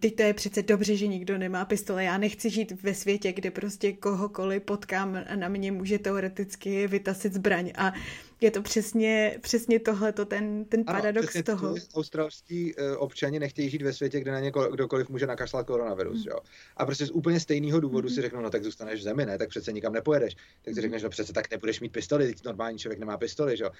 teď 0.00 0.16
to 0.16 0.22
je 0.22 0.34
přece 0.34 0.62
dobře, 0.62 0.96
že 0.96 1.06
nikdo 1.06 1.38
nemá 1.38 1.64
pistole. 1.64 2.04
Já 2.04 2.18
nechci 2.18 2.50
žít 2.50 2.82
ve 2.82 2.94
světě, 2.94 3.32
kde 3.32 3.50
prostě 3.50 3.92
kohokoliv 3.92 4.62
potkám 4.62 5.24
a 5.28 5.36
na 5.36 5.48
mě 5.48 5.72
může 5.72 5.98
teoreticky 5.98 6.86
vytas 6.86 7.19
nosit 7.20 7.34
zbraň 7.34 7.72
a 7.76 7.92
je 8.40 8.50
to 8.50 8.62
přesně, 8.62 9.38
přesně 9.40 9.80
tohleto, 9.80 10.24
ten, 10.24 10.64
ten 10.64 10.84
ano, 10.86 11.00
paradox 11.00 11.42
toho. 11.42 11.74
australští 11.94 12.74
uh, 12.74 12.82
občani 12.98 13.38
nechtějí 13.38 13.70
žít 13.70 13.82
ve 13.82 13.92
světě, 13.92 14.20
kde 14.20 14.32
na 14.32 14.40
ně 14.40 14.52
kdokoliv 14.72 15.08
může 15.08 15.26
nakašlat 15.26 15.66
koronavirus, 15.66 16.24
mm. 16.24 16.30
jo. 16.30 16.38
A 16.76 16.86
prostě 16.86 17.06
z 17.06 17.10
úplně 17.10 17.40
stejného 17.40 17.80
důvodu 17.80 18.08
mm. 18.08 18.14
si 18.14 18.22
řeknou, 18.22 18.40
no 18.40 18.50
tak 18.50 18.64
zůstaneš 18.64 19.00
v 19.00 19.02
zemi, 19.02 19.26
ne, 19.26 19.38
tak 19.38 19.48
přece 19.48 19.72
nikam 19.72 19.92
nepojedeš. 19.92 20.34
Tak 20.34 20.74
si 20.74 20.80
mm. 20.80 20.82
řekneš, 20.82 21.02
no 21.02 21.10
přece 21.10 21.32
tak 21.32 21.50
nebudeš 21.50 21.80
mít 21.80 21.92
pistoli, 21.92 22.26
teď 22.26 22.44
normální 22.44 22.78
člověk 22.78 22.98
nemá 22.98 23.18
pistoli, 23.18 23.56
jo. 23.60 23.70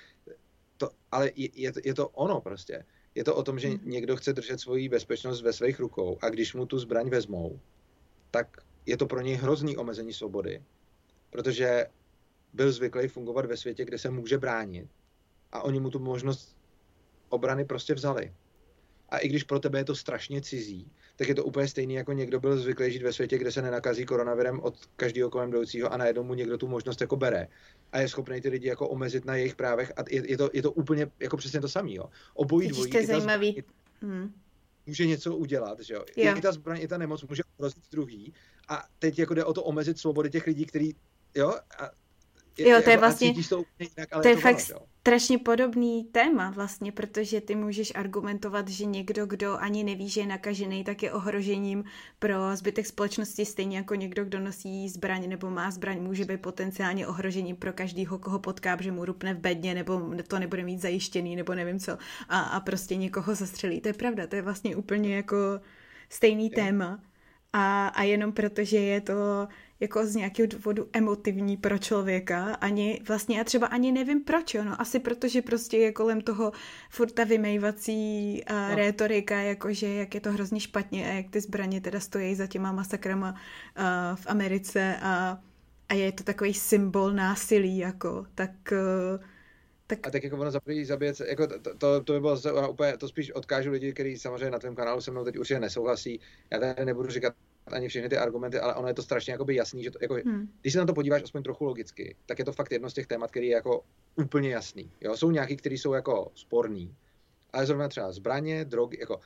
To, 0.77 0.91
ale 1.13 1.31
je, 1.37 1.49
je, 1.55 1.73
to, 1.73 1.81
je 1.85 1.95
to 1.95 2.09
ono 2.09 2.41
prostě. 2.41 2.85
Je 3.15 3.25
to 3.25 3.35
o 3.35 3.43
tom, 3.43 3.59
že 3.59 3.69
mm. 3.69 3.81
někdo 3.85 4.17
chce 4.17 4.33
držet 4.33 4.61
svoji 4.61 4.89
bezpečnost 4.89 5.43
ve 5.43 5.53
svých 5.53 5.81
rukou 5.81 6.19
a 6.23 6.29
když 6.29 6.55
mu 6.55 6.67
tu 6.67 6.79
zbraň 6.79 7.09
vezmou, 7.09 7.61
tak 8.31 8.47
je 8.87 8.97
to 8.97 9.07
pro 9.07 9.21
něj 9.21 9.35
hrozný 9.35 9.77
omezení 9.77 10.13
svobody, 10.13 10.63
protože 11.31 11.87
byl 12.53 12.73
zvyklý 12.73 13.09
fungovat 13.09 13.47
ve 13.47 13.57
světě, 13.57 13.85
kde 13.85 13.99
se 13.99 14.11
může 14.11 14.39
bránit. 14.39 14.89
A 15.53 15.63
oni 15.63 15.81
mu 15.81 15.91
tu 15.91 15.99
možnost 15.99 16.57
obrany 17.29 17.65
prostě 17.65 17.95
vzali. 17.95 18.33
A 19.09 19.19
i 19.19 19.29
když 19.29 19.45
pro 19.45 19.59
tebe 19.59 19.79
je 19.79 19.85
to 19.85 19.95
strašně 19.95 20.41
cizí, 20.41 20.93
tak 21.17 21.29
je 21.29 21.35
to 21.35 21.45
úplně 21.45 21.69
stejný, 21.69 21.95
jako 21.95 22.13
někdo 22.13 22.41
byl 22.41 22.59
zvyklý 22.59 22.93
žít 22.93 23.03
ve 23.03 23.13
světě, 23.13 23.39
kde 23.39 23.53
se 23.53 23.63
nenakazí 23.63 24.05
koronavirem 24.05 24.61
od 24.61 24.87
každého 24.97 25.31
kolem 25.31 25.49
jdoucího 25.49 25.93
a 25.93 25.97
najednou 25.97 26.23
mu 26.23 26.35
někdo 26.35 26.59
tu 26.59 26.69
možnost 26.69 27.01
jako 27.01 27.17
bere. 27.17 27.49
A 27.93 28.01
je 28.01 28.09
schopný 28.09 28.41
ty 28.41 28.49
lidi 28.49 28.69
jako 28.69 28.89
omezit 28.89 29.25
na 29.25 29.37
jejich 29.37 29.57
právech 29.57 29.93
a 29.97 30.05
je, 30.11 30.31
je, 30.31 30.37
to, 30.37 30.51
je 30.53 30.63
to 30.63 30.73
úplně 30.73 31.11
jako 31.21 31.37
přesně 31.37 31.61
to 31.61 31.69
samé. 31.69 31.91
Obojí 32.35 32.69
dvojí. 32.69 32.91
To 32.91 32.99
je 32.99 33.07
zajímavý. 33.07 33.65
Hmm. 34.03 34.35
Může 34.87 35.07
něco 35.07 35.37
udělat, 35.37 35.81
že 35.81 35.95
jo? 35.95 36.05
jo. 36.17 36.37
I 36.37 36.41
ta 36.41 36.53
zbraň, 36.53 36.79
i 36.81 36.89
ta 36.89 36.99
nemoc 36.99 37.25
může 37.25 37.43
ohrozit 37.59 37.85
druhý. 37.91 38.33
A 38.69 38.85
teď 38.99 39.19
jako 39.19 39.35
jde 39.35 39.45
o 39.45 39.53
to 39.53 39.65
omezit 39.65 39.99
svobody 39.99 40.31
těch 40.31 40.47
lidí, 40.47 40.67
kteří 40.67 40.97
jo, 41.35 41.55
a 41.79 41.91
je, 42.59 42.69
jo, 42.69 42.83
to 42.83 42.91
je 42.91 42.97
vlastně, 42.97 43.35
to, 43.49 43.65
jinak, 43.79 44.09
ale 44.13 44.23
to 44.23 44.29
je 44.29 44.35
to 44.35 44.41
fakt 44.41 44.71
ono, 44.71 44.87
strašně 45.01 45.39
podobný 45.39 46.05
téma 46.05 46.51
vlastně, 46.51 46.93
protože 46.93 47.41
ty 47.41 47.55
můžeš 47.55 47.93
argumentovat, 47.95 48.69
že 48.69 48.85
někdo, 48.85 49.27
kdo 49.27 49.59
ani 49.59 49.85
neví, 49.85 50.09
že 50.09 50.21
je 50.21 50.27
nakažený, 50.27 50.85
tak 50.85 51.03
je 51.03 51.13
ohrožením 51.13 51.85
pro 52.19 52.35
zbytek 52.57 52.87
společnosti, 52.87 53.47
stejně 53.47 53.77
jako 53.77 53.95
někdo, 53.95 54.25
kdo 54.25 54.41
nosí 54.41 54.89
zbraň 54.89 55.29
nebo 55.29 55.51
má 55.51 55.71
zbraň, 55.71 56.03
může 56.03 56.25
být 56.25 56.43
potenciálně 56.43 57.07
ohrožením 57.07 57.57
pro 57.57 57.73
každýho, 57.73 58.19
koho 58.19 58.39
potká, 58.39 58.77
že 58.81 58.93
mu 58.93 59.05
rupne 59.05 59.35
v 59.35 59.39
bedně, 59.39 59.75
nebo 59.75 60.11
to 60.27 60.39
nebude 60.39 60.65
mít 60.65 60.81
zajištěný, 60.81 61.37
nebo 61.37 61.55
nevím 61.55 61.81
co, 61.81 61.99
a, 62.29 62.41
a 62.41 62.61
prostě 62.61 62.97
někoho 62.97 63.35
zastřelí. 63.35 63.81
To 63.81 63.89
je 63.89 63.95
pravda, 63.95 64.27
to 64.27 64.37
je 64.37 64.43
vlastně 64.43 64.77
úplně 64.77 65.17
jako 65.17 65.37
stejný 66.09 66.45
je. 66.45 66.51
téma. 66.51 67.01
A, 67.53 67.89
a 67.89 68.03
jenom 68.03 68.33
protože 68.33 68.77
je 68.77 69.01
to 69.01 69.49
jako 69.81 70.07
z 70.07 70.15
nějakého 70.15 70.47
důvodu 70.47 70.89
emotivní 70.93 71.57
pro 71.57 71.79
člověka, 71.79 72.55
ani 72.55 73.01
vlastně 73.09 73.39
já 73.39 73.45
třeba 73.45 73.67
ani 73.67 73.93
nevím 73.93 74.25
proč, 74.25 74.55
no 74.55 74.81
asi 74.81 74.99
protože 74.99 75.43
prostě 75.43 75.77
je 75.77 75.93
kolem 75.93 76.21
toho 76.21 76.53
furt 76.91 77.13
ta 77.13 77.25
vymejvací 77.25 78.43
uh, 78.51 78.57
no. 78.71 78.75
rétorika, 78.77 79.41
jakože 79.41 79.95
jak 79.95 80.15
je 80.15 80.21
to 80.21 80.33
hrozně 80.33 80.61
špatně 80.61 81.11
a 81.11 81.13
jak 81.13 81.31
ty 81.31 81.41
zbraně 81.41 81.81
teda 81.81 82.01
stojí 82.01 82.35
za 82.35 82.47
těma 82.47 82.73
masakrama 82.73 83.31
uh, 83.31 83.37
v 84.17 84.27
Americe 84.27 84.97
a, 85.03 85.39
a 85.89 85.95
je 85.95 86.13
to 86.13 86.25
takový 86.25 86.55
symbol 86.55 87.13
násilí, 87.13 87.79
jako, 87.79 88.27
tak 88.35 88.51
uh, 88.73 89.25
tak... 89.91 90.07
A 90.07 90.11
tak 90.11 90.25
jako 90.25 90.37
ono 90.37 90.51
zaprvé 90.51 90.85
zabíjet, 90.85 91.21
jako 91.21 91.47
to, 91.47 91.75
to, 91.79 92.01
to 92.05 92.13
by 92.13 92.21
bylo 92.21 92.37
zase 92.37 92.69
úplně, 92.69 92.97
to 92.97 93.09
spíš 93.09 93.33
odkážu 93.33 93.71
lidi, 93.71 93.93
kteří 93.93 94.19
samozřejmě 94.19 94.51
na 94.51 94.59
tvém 94.59 94.75
kanálu 94.75 95.01
se 95.01 95.11
mnou 95.11 95.25
teď 95.25 95.39
určitě 95.39 95.61
nesouhlasí. 95.61 96.21
Já 96.51 96.59
tady 96.59 96.85
nebudu 96.85 97.09
říkat 97.09 97.35
ani 97.67 97.89
všechny 97.89 98.09
ty 98.09 98.17
argumenty, 98.17 98.59
ale 98.59 98.75
ono 98.75 98.89
je 98.89 98.95
to 98.95 99.03
strašně 99.03 99.33
jakoby 99.33 99.55
jasný, 99.55 99.83
že 99.83 99.91
to, 99.91 99.99
jako, 100.03 100.15
hmm. 100.15 100.49
když 100.61 100.73
se 100.73 100.79
na 100.79 100.87
to 100.87 100.95
podíváš 100.95 101.23
aspoň 101.23 101.43
trochu 101.43 101.65
logicky, 101.65 102.17
tak 102.27 102.39
je 102.39 102.45
to 102.45 102.53
fakt 102.53 102.73
jedno 102.73 102.91
z 102.91 102.95
těch 102.95 103.07
témat, 103.07 103.31
který 103.31 103.47
je 103.47 103.55
jako 103.55 103.85
úplně 104.17 104.51
jasný. 104.51 104.93
Jo? 105.01 105.17
Jsou 105.17 105.31
nějaký, 105.31 105.57
který 105.57 105.79
jsou 105.79 105.93
jako 105.93 106.31
sporný, 106.35 106.95
ale 107.53 107.67
zrovna 107.67 107.89
třeba 107.89 108.13
zbraně, 108.13 108.65
drogy, 108.65 108.97
jako 109.01 109.21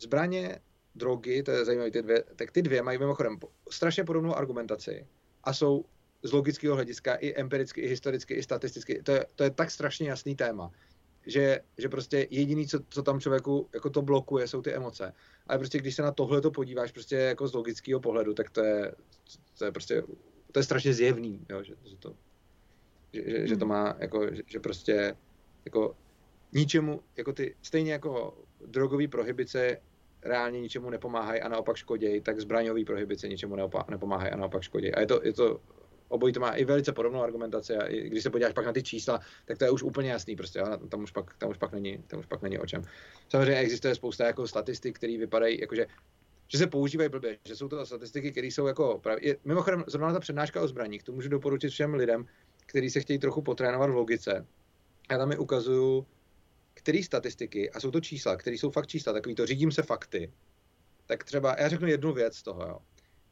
zbraně, 0.00 0.58
drogy, 0.94 1.42
to 1.42 1.50
je 1.50 1.64
zajímavé, 1.64 1.90
ty 1.90 2.02
dvě, 2.02 2.24
tak 2.36 2.50
ty 2.50 2.62
dvě 2.62 2.82
mají 2.82 2.98
mimochodem 2.98 3.38
strašně 3.70 4.04
podobnou 4.04 4.34
argumentaci 4.34 5.06
a 5.44 5.52
jsou 5.52 5.84
z 6.22 6.32
logického 6.32 6.74
hlediska 6.74 7.14
i 7.14 7.34
empiricky, 7.34 7.80
i 7.80 7.88
historicky, 7.88 8.34
i 8.34 8.42
statisticky. 8.42 9.02
To 9.02 9.12
je, 9.12 9.26
to 9.34 9.44
je 9.44 9.50
tak 9.50 9.70
strašně 9.70 10.08
jasný 10.08 10.36
téma, 10.36 10.70
že, 11.26 11.60
že 11.78 11.88
prostě 11.88 12.26
jediný, 12.30 12.66
co, 12.66 12.80
co 12.88 13.02
tam 13.02 13.20
člověku 13.20 13.68
jako 13.74 13.90
to 13.90 14.02
blokuje, 14.02 14.48
jsou 14.48 14.62
ty 14.62 14.72
emoce. 14.72 15.12
Ale 15.46 15.58
prostě 15.58 15.78
když 15.78 15.94
se 15.94 16.02
na 16.02 16.12
tohle 16.12 16.40
to 16.40 16.50
podíváš 16.50 16.92
prostě 16.92 17.16
jako 17.16 17.48
z 17.48 17.54
logického 17.54 18.00
pohledu, 18.00 18.34
tak 18.34 18.50
to 18.50 18.60
je, 18.60 18.92
to 19.58 19.64
je 19.64 19.72
prostě, 19.72 20.02
to 20.52 20.58
je 20.58 20.62
strašně 20.62 20.92
zjevný, 20.94 21.46
jo, 21.50 21.62
že, 21.62 21.74
že 21.84 21.96
to, 21.96 22.14
že, 23.12 23.30
že, 23.30 23.46
že 23.46 23.56
to 23.56 23.66
má, 23.66 23.96
jako, 23.98 24.34
že, 24.34 24.42
že 24.46 24.60
prostě 24.60 25.16
jako 25.64 25.96
ničemu, 26.52 27.00
jako 27.16 27.32
ty, 27.32 27.54
stejně 27.62 27.92
jako 27.92 28.38
drogový 28.66 29.08
prohibice 29.08 29.78
reálně 30.22 30.60
ničemu 30.60 30.90
nepomáhají 30.90 31.40
a 31.40 31.48
naopak 31.48 31.76
škodějí, 31.76 32.20
tak 32.20 32.40
zbraňový 32.40 32.84
prohibice 32.84 33.28
ničemu 33.28 33.56
nepomáhají 33.88 34.32
a 34.32 34.36
naopak 34.36 34.62
škodějí. 34.62 34.94
A 34.94 35.00
je 35.00 35.06
to, 35.06 35.20
je 35.24 35.32
to 35.32 35.60
obojí 36.08 36.32
to 36.32 36.40
má 36.40 36.50
i 36.50 36.64
velice 36.64 36.92
podobnou 36.92 37.22
argumentaci 37.22 37.76
a 37.76 37.86
i 37.86 38.08
když 38.08 38.22
se 38.22 38.30
podíváš 38.30 38.52
pak 38.52 38.66
na 38.66 38.72
ty 38.72 38.82
čísla, 38.82 39.20
tak 39.44 39.58
to 39.58 39.64
je 39.64 39.70
už 39.70 39.82
úplně 39.82 40.10
jasný 40.10 40.36
prostě, 40.36 40.58
jo? 40.58 40.66
tam 40.88 41.02
už 41.02 41.10
pak, 41.10 41.34
tam 41.38 41.50
už 41.50 41.58
pak 41.58 41.72
není, 41.72 41.98
tam 42.06 42.20
už 42.20 42.26
pak 42.26 42.42
není 42.42 42.58
o 42.58 42.66
čem. 42.66 42.82
Samozřejmě 43.28 43.56
existuje 43.56 43.94
spousta 43.94 44.26
jako 44.26 44.48
statistik, 44.48 44.96
které 44.96 45.18
vypadají 45.18 45.60
jakože 45.60 45.86
že 46.48 46.58
se 46.58 46.66
používají 46.66 47.10
blbě, 47.10 47.38
že 47.44 47.56
jsou 47.56 47.68
to 47.68 47.86
statistiky, 47.86 48.32
které 48.32 48.46
jsou 48.46 48.66
jako 48.66 48.98
právě, 48.98 49.36
mimochodem 49.44 49.84
zrovna 49.86 50.12
ta 50.12 50.20
přednáška 50.20 50.62
o 50.62 50.68
zbraních, 50.68 51.02
to 51.02 51.12
můžu 51.12 51.28
doporučit 51.28 51.70
všem 51.70 51.94
lidem, 51.94 52.26
kteří 52.66 52.90
se 52.90 53.00
chtějí 53.00 53.18
trochu 53.18 53.42
potrénovat 53.42 53.90
v 53.90 53.94
logice. 53.94 54.46
Já 55.10 55.18
tam 55.18 55.28
mi 55.28 55.38
ukazuju, 55.38 56.06
které 56.74 57.02
statistiky, 57.02 57.70
a 57.70 57.80
jsou 57.80 57.90
to 57.90 58.00
čísla, 58.00 58.36
které 58.36 58.56
jsou 58.56 58.70
fakt 58.70 58.86
čísla, 58.86 59.12
takový 59.12 59.34
to 59.34 59.46
řídím 59.46 59.72
se 59.72 59.82
fakty, 59.82 60.32
tak 61.06 61.24
třeba, 61.24 61.56
já 61.58 61.68
řeknu 61.68 61.88
jednu 61.88 62.12
věc 62.12 62.36
z 62.36 62.42
toho, 62.42 62.62
jo. 62.62 62.78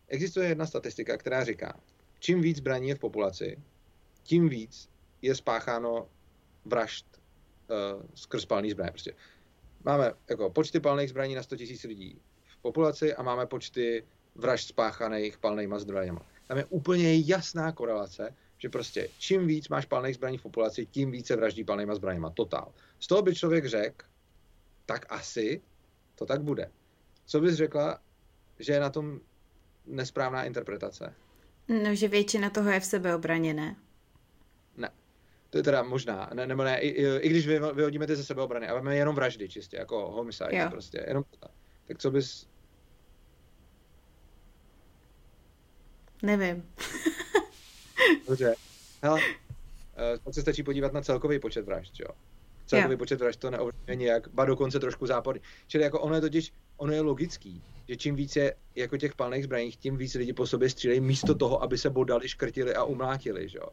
Existuje 0.08 0.48
jedna 0.48 0.66
statistika, 0.66 1.16
která 1.16 1.44
říká, 1.44 1.80
čím 2.24 2.40
víc 2.40 2.56
zbraní 2.56 2.88
je 2.88 2.94
v 2.94 2.98
populaci, 2.98 3.62
tím 4.22 4.48
víc 4.48 4.88
je 5.22 5.34
spácháno 5.34 6.08
vražd 6.64 7.06
uh, 7.14 8.02
skrz 8.14 8.44
palný 8.44 8.70
zbraně. 8.70 8.90
Prostě 8.90 9.12
máme 9.84 10.12
jako 10.30 10.50
počty 10.50 10.80
palných 10.80 11.10
zbraní 11.10 11.34
na 11.34 11.42
100 11.42 11.56
000 11.56 11.68
lidí 11.84 12.20
v 12.46 12.56
populaci 12.56 13.14
a 13.14 13.22
máme 13.22 13.46
počty 13.46 14.04
vražd 14.34 14.68
spáchaných 14.68 15.38
palnýma 15.38 15.78
zbraněma. 15.78 16.26
Tam 16.48 16.58
je 16.58 16.64
úplně 16.64 17.20
jasná 17.20 17.72
korelace, 17.72 18.34
že 18.58 18.68
prostě 18.68 19.08
čím 19.18 19.46
víc 19.46 19.68
máš 19.68 19.86
palných 19.86 20.14
zbraní 20.14 20.38
v 20.38 20.42
populaci, 20.42 20.86
tím 20.86 21.10
více 21.10 21.36
vraždí 21.36 21.64
palnýma 21.64 21.94
zbraněma. 21.94 22.30
Totál. 22.30 22.72
Z 23.00 23.06
toho 23.06 23.22
by 23.22 23.34
člověk 23.34 23.66
řekl, 23.66 24.06
tak 24.86 25.06
asi 25.08 25.62
to 26.14 26.26
tak 26.26 26.42
bude. 26.42 26.70
Co 27.26 27.40
bys 27.40 27.54
řekla, 27.54 27.98
že 28.58 28.72
je 28.72 28.80
na 28.80 28.90
tom 28.90 29.20
nesprávná 29.86 30.44
interpretace? 30.44 31.14
No, 31.68 31.94
že 31.94 32.08
většina 32.08 32.50
toho 32.50 32.70
je 32.70 32.80
v 32.80 32.84
sebeobraně, 32.84 33.54
ne? 33.54 33.76
Ne. 34.76 34.90
To 35.50 35.58
je 35.58 35.62
teda 35.62 35.82
možná, 35.82 36.30
ne, 36.34 36.46
nebo 36.46 36.64
ne, 36.64 36.80
i, 36.80 36.88
i, 36.88 37.16
i 37.18 37.28
když 37.28 37.46
vy, 37.46 37.60
vyhodíme 37.74 38.06
ty 38.06 38.16
ze 38.16 38.24
sebeobrany, 38.24 38.68
ale 38.68 38.80
máme 38.80 38.96
jenom 38.96 39.14
vraždy 39.14 39.48
čistě, 39.48 39.76
jako 39.76 40.10
homicide 40.10 40.58
jo. 40.58 40.70
prostě, 40.70 41.04
jenom 41.08 41.24
tak 41.86 41.98
co 41.98 42.10
bys... 42.10 42.46
Nevím. 46.22 46.70
Dobře. 48.28 48.54
Hele, 49.02 49.20
uh, 49.20 50.18
pak 50.24 50.34
se 50.34 50.40
stačí 50.40 50.62
podívat 50.62 50.92
na 50.92 51.02
celkový 51.02 51.38
počet 51.38 51.66
vražd, 51.66 52.00
jo. 52.00 52.08
Celkový 52.66 52.92
jo. 52.92 52.98
počet 52.98 53.20
vražd 53.20 53.40
to 53.40 53.50
neovlivňuje 53.50 53.96
nijak, 53.96 54.28
ba 54.28 54.44
dokonce 54.44 54.80
trošku 54.80 55.06
zápory. 55.06 55.40
Čili 55.66 55.84
jako 55.84 56.00
ono 56.00 56.14
je 56.14 56.20
totiž, 56.20 56.52
ono 56.76 56.92
je 56.92 57.00
logický, 57.00 57.62
že 57.88 57.96
čím 57.96 58.16
více 58.16 58.52
jako 58.74 58.96
těch 58.96 59.14
palných 59.14 59.44
zbraní, 59.44 59.70
tím 59.70 59.96
víc 59.96 60.14
lidi 60.14 60.32
po 60.32 60.46
sobě 60.46 60.70
střílejí 60.70 61.00
místo 61.00 61.34
toho, 61.34 61.62
aby 61.62 61.78
se 61.78 61.90
bodali, 61.90 62.28
škrtili 62.28 62.74
a 62.74 62.84
umlátili, 62.84 63.48
že 63.48 63.58
jo. 63.58 63.68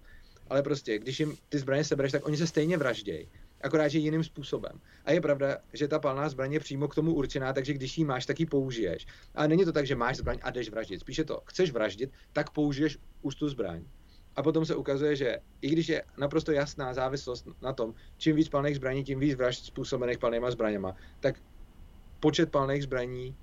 Ale 0.50 0.64
prostě, 0.64 1.00
když 1.00 1.20
jim 1.20 1.38
ty 1.50 1.60
zbraně 1.60 1.84
sebereš, 1.84 2.12
tak 2.12 2.26
oni 2.26 2.38
se 2.38 2.48
stejně 2.48 2.78
vraždějí 2.78 3.28
akorát, 3.64 3.88
že 3.88 4.00
jiným 4.00 4.24
způsobem. 4.24 4.72
A 5.06 5.12
je 5.12 5.22
pravda, 5.22 5.58
že 5.74 5.88
ta 5.88 6.00
palná 6.00 6.30
zbraň 6.30 6.54
je 6.54 6.60
přímo 6.60 6.88
k 6.88 6.96
tomu 6.96 7.14
určená, 7.14 7.54
takže 7.54 7.74
když 7.74 7.98
ji 7.98 8.06
máš, 8.06 8.26
tak 8.26 8.40
ji 8.40 8.46
použiješ. 8.46 9.06
Ale 9.36 9.48
není 9.48 9.66
to 9.66 9.72
tak, 9.72 9.88
že 9.88 9.96
máš 9.96 10.18
zbraň 10.18 10.38
a 10.42 10.52
jdeš 10.52 10.70
vraždit. 10.70 11.00
Spíše 11.00 11.24
to, 11.24 11.42
chceš 11.46 11.72
vraždit, 11.72 12.12
tak 12.34 12.50
použiješ 12.50 12.98
už 13.22 13.36
tu 13.36 13.50
zbraň. 13.50 13.84
A 14.36 14.44
potom 14.44 14.66
se 14.66 14.76
ukazuje, 14.76 15.16
že 15.16 15.38
i 15.62 15.70
když 15.70 15.90
je 15.90 16.04
naprosto 16.18 16.52
jasná 16.52 16.94
závislost 16.94 17.48
na 17.62 17.74
tom, 17.74 17.94
čím 18.18 18.36
víc 18.36 18.50
palných 18.50 18.76
zbraní, 18.76 19.04
tím 19.04 19.20
víc 19.20 19.36
vražd 19.36 19.66
způsobených 19.66 20.18
palnýma 20.18 20.52
zbraněma, 20.52 20.96
tak 21.20 21.36
počet 22.22 22.52
palných 22.52 22.84
zbraní 22.84 23.36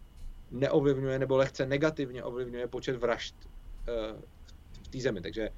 neovlivňuje 0.50 1.18
nebo 1.18 1.36
lehce 1.36 1.66
negativně 1.66 2.24
ovlivňuje 2.24 2.66
počet 2.66 2.96
vražd 2.96 3.34
uh, 3.44 4.20
v 4.82 4.88
té 4.88 4.98
zemi. 5.00 5.20
Takže 5.20 5.50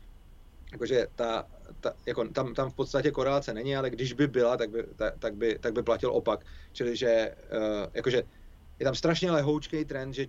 jakože 0.72 1.06
ta, 1.14 1.46
ta, 1.80 1.92
jako 2.06 2.28
tam, 2.28 2.54
tam 2.54 2.70
v 2.70 2.74
podstatě 2.74 3.10
korelace 3.10 3.54
není, 3.54 3.76
ale 3.76 3.90
když 3.90 4.12
by 4.12 4.26
byla, 4.26 4.56
tak 4.56 4.70
by, 4.70 4.82
ta, 4.96 5.10
tak 5.18 5.34
by, 5.34 5.58
tak 5.58 5.72
by 5.72 5.82
platil 5.82 6.10
opak. 6.10 6.46
Čili, 6.72 6.96
že 6.96 7.34
uh, 7.52 7.86
jakože 7.94 8.22
je 8.78 8.84
tam 8.84 8.94
strašně 8.94 9.30
lehoučký 9.30 9.84
trend, 9.84 10.12
že 10.14 10.26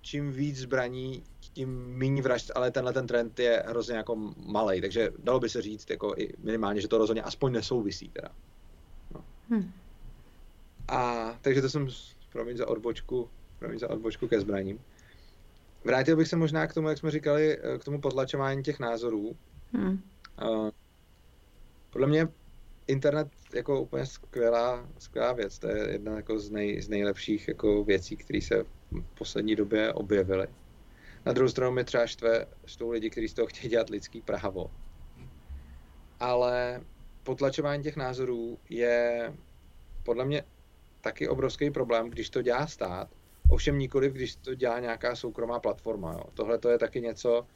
čím 0.00 0.32
víc 0.32 0.58
zbraní, 0.58 1.22
tím 1.52 1.86
méně 1.96 2.22
vražd, 2.22 2.50
ale 2.54 2.70
tenhle 2.70 2.92
ten 2.92 3.06
trend 3.06 3.38
je 3.38 3.64
hrozně 3.66 3.96
jako 3.96 4.16
malý, 4.36 4.80
takže 4.80 5.10
dalo 5.18 5.40
by 5.40 5.48
se 5.48 5.62
říct 5.62 5.90
jako 5.90 6.14
i 6.16 6.32
minimálně, 6.38 6.80
že 6.80 6.88
to 6.88 6.98
rozhodně 6.98 7.22
aspoň 7.22 7.52
nesouvisí 7.52 8.08
teda. 8.08 8.28
No. 9.14 9.24
Hmm. 9.50 9.72
A 10.88 11.32
takže 11.40 11.62
to 11.62 11.68
jsem, 11.68 11.88
promiň 12.32 12.56
za 12.56 12.68
odbočku, 12.68 13.28
promiň 13.58 13.78
za 13.78 13.90
odbočku 13.90 14.28
ke 14.28 14.40
zbraním. 14.40 14.80
Vrátil 15.84 16.16
bych 16.16 16.28
se 16.28 16.36
možná 16.36 16.66
k 16.66 16.74
tomu, 16.74 16.88
jak 16.88 16.98
jsme 16.98 17.10
říkali, 17.10 17.58
eh, 17.58 17.78
k 17.78 17.84
tomu 17.84 18.00
potlačování 18.00 18.62
těch 18.62 18.80
názorů. 18.80 19.36
Hmm. 19.72 20.02
Uh, 20.42 20.70
podle 21.90 22.06
mě 22.06 22.28
internet 22.86 23.28
jako 23.54 23.80
úplně 23.80 24.06
skvělá, 24.06 24.88
skvělá 24.98 25.32
věc. 25.32 25.58
To 25.58 25.68
je 25.68 25.92
jedna 25.92 26.16
jako 26.16 26.38
z, 26.38 26.50
nej, 26.50 26.82
z 26.82 26.88
nejlepších 26.88 27.48
jako 27.48 27.84
věcí, 27.84 28.16
které 28.16 28.40
se 28.40 28.62
v 28.90 29.18
poslední 29.18 29.56
době 29.56 29.92
objevily. 29.92 30.46
Na 31.26 31.32
druhou 31.32 31.48
stranu 31.48 31.72
mi 31.72 31.84
třeba 31.84 32.06
štve, 32.06 32.46
štvou 32.66 32.90
lidi, 32.90 33.10
kteří 33.10 33.28
z 33.28 33.34
toho 33.34 33.46
chtějí 33.46 33.70
dělat 33.70 33.90
lidský 33.90 34.20
právo. 34.20 34.70
Ale 36.20 36.80
potlačování 37.22 37.82
těch 37.82 37.96
názorů 37.96 38.58
je 38.68 39.32
podle 40.02 40.24
mě 40.24 40.44
taky 41.00 41.28
obrovský 41.28 41.70
problém, 41.70 42.10
když 42.10 42.30
to 42.30 42.42
dělá 42.42 42.66
stát, 42.66 43.08
ovšem 43.50 43.78
nikoliv, 43.78 44.12
když 44.12 44.36
to 44.36 44.54
dělá 44.54 44.80
nějaká 44.80 45.16
soukromá 45.16 45.60
platforma. 45.60 46.24
Tohle 46.34 46.58
to 46.58 46.68
je 46.68 46.78
taky 46.78 47.00
něco, 47.00 47.46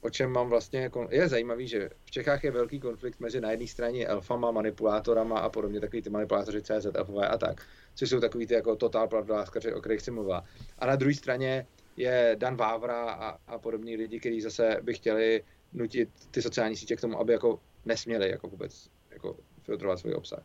o 0.00 0.10
čem 0.10 0.30
mám 0.30 0.48
vlastně, 0.48 0.80
jako, 0.80 1.08
je 1.10 1.28
zajímavý, 1.28 1.68
že 1.68 1.90
v 2.04 2.10
Čechách 2.10 2.44
je 2.44 2.50
velký 2.50 2.80
konflikt 2.80 3.20
mezi 3.20 3.40
na 3.40 3.50
jedné 3.50 3.66
straně 3.66 4.06
elfama, 4.06 4.50
manipulátorama 4.50 5.38
a 5.38 5.48
podobně, 5.48 5.80
takový 5.80 6.02
ty 6.02 6.10
manipulátoři 6.10 6.62
CZ, 6.62 6.86
elfové 6.94 7.28
a 7.28 7.38
tak, 7.38 7.66
což 7.94 8.10
jsou 8.10 8.20
takový 8.20 8.46
ty 8.46 8.54
jako 8.54 8.76
totál 8.76 9.08
pravdoláskaři, 9.08 9.74
o 9.74 9.80
kterých 9.80 10.00
si 10.00 10.10
mluvila. 10.10 10.44
A 10.78 10.86
na 10.86 10.96
druhé 10.96 11.14
straně 11.14 11.66
je 11.96 12.36
Dan 12.38 12.56
Vávra 12.56 13.10
a, 13.10 13.38
a 13.46 13.58
podobní 13.58 13.96
lidi, 13.96 14.20
kteří 14.20 14.40
zase 14.40 14.78
by 14.82 14.94
chtěli 14.94 15.44
nutit 15.72 16.08
ty 16.30 16.42
sociální 16.42 16.76
sítě 16.76 16.96
k 16.96 17.00
tomu, 17.00 17.20
aby 17.20 17.32
jako 17.32 17.60
nesměli 17.84 18.30
jako 18.30 18.48
vůbec 18.48 18.90
jako 19.10 19.36
filtrovat 19.62 19.98
svůj 19.98 20.14
obsah. 20.14 20.42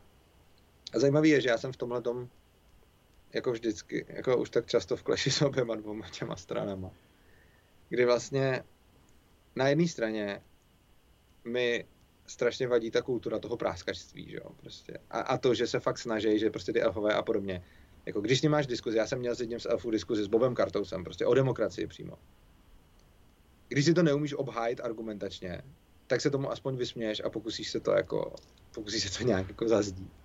A 0.95 0.99
zajímavé 0.99 1.27
je, 1.27 1.41
že 1.41 1.49
já 1.49 1.57
jsem 1.57 1.72
v 1.72 1.77
tomhle 1.77 2.01
tom 2.01 2.30
jako 3.34 3.51
vždycky, 3.51 4.05
jako 4.09 4.38
už 4.38 4.49
tak 4.49 4.65
často 4.65 4.97
v 4.97 5.03
kleši 5.03 5.31
s 5.31 5.41
oběma 5.41 5.76
dvoma 5.76 6.09
těma 6.09 6.35
stranama. 6.35 6.91
Kdy 7.89 8.05
vlastně 8.05 8.63
na 9.55 9.67
jedné 9.67 9.88
straně 9.88 10.41
mi 11.43 11.85
strašně 12.27 12.67
vadí 12.67 12.91
ta 12.91 13.01
kultura 13.01 13.39
toho 13.39 13.57
práskačství, 13.57 14.30
že 14.30 14.38
jo, 14.38 14.51
prostě. 14.57 14.97
A, 15.09 15.19
a 15.19 15.38
to, 15.38 15.53
že 15.53 15.67
se 15.67 15.80
fakt 15.80 15.97
snaží, 15.97 16.39
že 16.39 16.49
prostě 16.49 16.73
ty 16.73 16.81
elfové 16.81 17.13
a 17.13 17.22
podobně 17.22 17.63
Jako 18.05 18.22
když 18.22 18.39
s 18.39 18.41
ním 18.41 18.51
máš 18.51 18.67
diskuzi, 18.67 18.97
já 18.97 19.07
jsem 19.07 19.19
měl 19.19 19.35
s 19.35 19.39
jedním 19.39 19.59
z 19.59 19.65
elfů 19.65 19.91
diskuzi 19.91 20.23
s 20.23 20.27
Bobem 20.27 20.55
Kartousem, 20.55 21.03
prostě 21.03 21.26
o 21.26 21.34
demokracii 21.34 21.88
přímo. 21.88 22.17
Když 23.67 23.85
si 23.85 23.93
to 23.93 24.03
neumíš 24.03 24.34
obhájit 24.34 24.81
argumentačně, 24.81 25.61
tak 26.07 26.22
se 26.22 26.30
tomu 26.30 26.51
aspoň 26.51 26.76
vysměješ 26.76 27.22
a 27.26 27.30
pokusíš 27.30 27.69
se 27.69 27.80
to 27.80 27.91
jako, 27.91 28.35
pokusíš 28.76 29.03
se 29.03 29.17
to 29.17 29.23
nějak 29.23 29.47
jako 29.47 29.67
zazdít. 29.67 30.24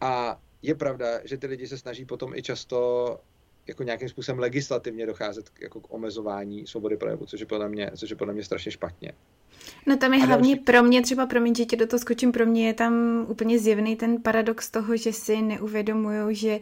A 0.00 0.40
je 0.62 0.74
pravda, 0.74 1.06
že 1.24 1.36
ty 1.36 1.46
lidi 1.46 1.66
se 1.66 1.78
snaží 1.78 2.04
potom 2.04 2.34
i 2.34 2.42
často 2.42 3.20
jako 3.66 3.82
nějakým 3.82 4.08
způsobem 4.08 4.38
legislativně 4.38 5.06
docházet 5.06 5.50
jako 5.60 5.80
k 5.80 5.94
omezování 5.94 6.66
svobody 6.66 6.96
projevu, 6.96 7.26
což 7.26 7.40
je 7.40 7.46
podle 7.46 7.68
mě, 7.68 7.90
což 7.96 8.10
je 8.10 8.16
podle 8.16 8.34
mě 8.34 8.44
strašně 8.44 8.72
špatně. 8.72 9.12
No 9.86 9.96
tam 9.96 10.14
je 10.14 10.22
a 10.22 10.26
hlavně 10.26 10.54
další... 10.54 10.64
pro 10.64 10.82
mě, 10.82 11.02
třeba 11.02 11.26
pro 11.26 11.40
mě, 11.40 11.54
že 11.54 11.64
tě 11.64 11.76
do 11.76 11.86
toho 11.86 12.00
skočím, 12.00 12.32
pro 12.32 12.46
mě 12.46 12.66
je 12.66 12.74
tam 12.74 13.24
úplně 13.28 13.58
zjevný 13.58 13.96
ten 13.96 14.22
paradox 14.22 14.70
toho, 14.70 14.96
že 14.96 15.12
si 15.12 15.42
neuvědomují, 15.42 16.36
že 16.36 16.58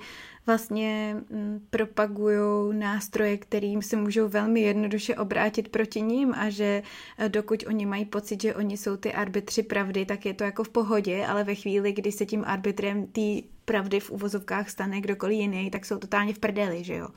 vlastně 0.47 1.17
mm, 1.31 1.67
propagují 1.71 2.79
nástroje, 2.79 3.39
kterým 3.39 3.83
se 3.83 3.97
můžou 3.97 4.29
velmi 4.29 4.61
jednoduše 4.61 5.17
obrátit 5.17 5.69
proti 5.69 6.03
ním 6.03 6.35
a 6.35 6.51
že 6.51 6.83
eh, 7.19 7.29
dokud 7.29 7.65
oni 7.67 7.87
mají 7.87 8.05
pocit, 8.05 8.43
že 8.43 8.55
oni 8.55 8.77
jsou 8.77 8.97
ty 8.97 9.13
arbitři 9.13 9.63
pravdy, 9.63 10.07
tak 10.07 10.27
je 10.27 10.35
to 10.35 10.45
jako 10.45 10.65
v 10.65 10.69
pohodě, 10.69 11.27
ale 11.27 11.45
ve 11.45 11.55
chvíli, 11.55 11.93
kdy 11.93 12.13
se 12.13 12.27
tím 12.27 12.45
arbitrem 12.47 13.07
té 13.07 13.21
pravdy 13.65 14.01
v 14.01 14.11
uvozovkách 14.11 14.71
stane 14.71 15.01
kdokoliv 15.01 15.39
jiný, 15.39 15.71
tak 15.71 15.87
jsou 15.87 15.99
totálně 15.99 16.35
v 16.35 16.39
prdeli, 16.39 16.85
že 16.85 16.95
jo? 16.95 17.09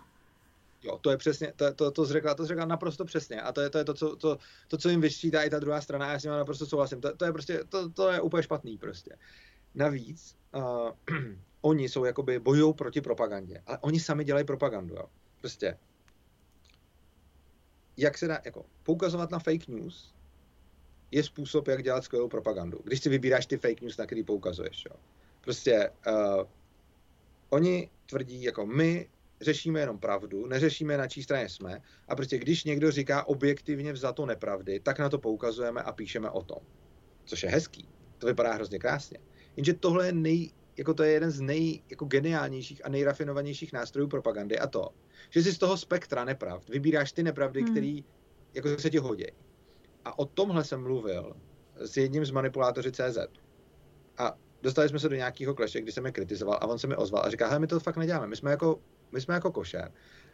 Jo, 0.84 0.98
to 1.02 1.12
je 1.12 1.18
přesně, 1.18 1.54
to, 1.56 1.74
to, 1.74 1.92
to, 1.92 2.06
řekla, 2.06 2.34
to 2.36 2.46
řekla 2.46 2.66
naprosto 2.66 3.06
přesně 3.06 3.42
a 3.42 3.52
to 3.52 3.62
je 3.62 3.70
to, 3.70 3.78
je 3.78 3.86
to, 3.86 3.94
co, 3.94 4.16
to, 4.16 4.38
to, 4.68 4.78
co 4.78 4.90
jim 4.90 5.02
vyščítá 5.02 5.44
i 5.44 5.50
ta 5.50 5.60
druhá 5.60 5.82
strana 5.82 6.06
a 6.06 6.12
já 6.12 6.20
s 6.20 6.24
nimi 6.24 6.36
naprosto 6.36 6.66
souhlasím. 6.66 7.02
To, 7.02 7.16
to 7.16 7.26
je 7.26 7.32
prostě, 7.32 7.64
to, 7.70 7.90
to 7.90 8.12
je 8.12 8.22
úplně 8.22 8.44
špatný 8.44 8.78
prostě. 8.78 9.16
Navíc, 9.76 10.36
uh, 10.56 10.92
oni 11.62 11.90
jsou 11.90 12.06
jakoby 12.06 12.40
bojují 12.40 12.74
proti 12.74 13.02
propagandě, 13.02 13.64
ale 13.66 13.78
oni 13.82 14.00
sami 14.00 14.24
dělají 14.24 14.46
propagandu, 14.46 14.96
jo. 14.96 15.06
Prostě, 15.40 15.78
jak 17.98 18.18
se 18.18 18.28
dá, 18.28 18.42
jako, 18.46 18.66
poukazovat 18.84 19.32
na 19.32 19.40
fake 19.40 19.68
news 19.68 20.16
je 21.12 21.24
způsob, 21.24 21.68
jak 21.68 21.84
dělat 21.84 22.04
skvělou 22.04 22.28
propagandu. 22.28 22.80
Když 22.84 23.00
si 23.00 23.10
vybíráš 23.10 23.46
ty 23.46 23.58
fake 23.58 23.82
news, 23.82 23.98
na 23.98 24.06
který 24.06 24.24
poukazuješ, 24.24 24.86
jo. 24.86 24.96
Prostě, 25.42 25.90
uh, 26.08 26.44
oni 27.50 27.90
tvrdí, 28.06 28.44
jako 28.44 28.66
my 28.66 29.10
řešíme 29.42 29.80
jenom 29.80 30.00
pravdu, 30.00 30.48
neřešíme, 30.48 30.98
na 30.98 31.08
čí 31.08 31.24
straně 31.24 31.50
jsme 31.50 31.82
a 32.08 32.16
prostě 32.16 32.38
když 32.38 32.64
někdo 32.64 32.92
říká 32.92 33.28
objektivně 33.28 33.94
vzato 33.94 34.26
nepravdy, 34.26 34.80
tak 34.80 35.00
na 35.00 35.10
to 35.10 35.18
poukazujeme 35.18 35.82
a 35.82 35.92
píšeme 35.92 36.30
o 36.30 36.44
tom. 36.44 36.60
Což 37.26 37.44
je 37.44 37.50
hezký. 37.50 37.90
To 38.18 38.28
vypadá 38.28 38.54
hrozně 38.54 38.80
krásně. 38.80 39.20
Jenže 39.56 39.74
tohle 39.74 40.06
je 40.06 40.14
nej, 40.14 40.52
jako 40.78 40.94
to 40.94 41.04
je 41.04 41.12
jeden 41.12 41.32
z 41.32 41.42
nej, 41.42 41.84
jako 41.90 42.06
geniálnějších 42.06 42.86
a 42.86 42.90
nejrafinovanějších 42.90 43.74
nástrojů 43.74 44.08
propagandy 44.08 44.60
a 44.60 44.68
to, 44.68 44.90
že 45.30 45.44
si 45.44 45.52
z 45.52 45.58
toho 45.58 45.78
spektra 45.78 46.26
nepravd 46.26 46.70
vybíráš 46.70 47.12
ty 47.12 47.24
nepravdy, 47.24 47.62
hmm. 47.62 47.72
které 47.72 48.00
jako 48.54 48.78
se 48.78 48.90
ti 48.90 48.98
hodí. 48.98 49.26
A 50.06 50.20
o 50.20 50.26
tomhle 50.26 50.64
jsem 50.64 50.82
mluvil 50.82 51.36
s 51.76 51.98
jedním 51.98 52.26
z 52.26 52.32
manipulátoři 52.32 52.92
CZ. 52.92 53.18
A 54.18 54.38
dostali 54.62 54.90
jsme 54.90 55.00
se 55.00 55.10
do 55.10 55.16
nějakého 55.16 55.56
kleše, 55.56 55.82
kdy 55.82 55.92
jsem 55.92 56.06
je 56.06 56.12
kritizoval 56.12 56.58
a 56.62 56.68
on 56.68 56.80
se 56.80 56.88
mi 56.88 56.96
ozval 56.96 57.24
a 57.26 57.30
říká, 57.30 57.48
hele, 57.48 57.60
my 57.60 57.68
to 57.68 57.80
fakt 57.80 57.98
neděláme, 57.98 58.28
my 58.28 58.36
jsme 58.36 58.52
jako, 58.52 58.80
my 59.12 59.22
jsme 59.22 59.34
jako 59.34 59.52
košer. 59.52 59.92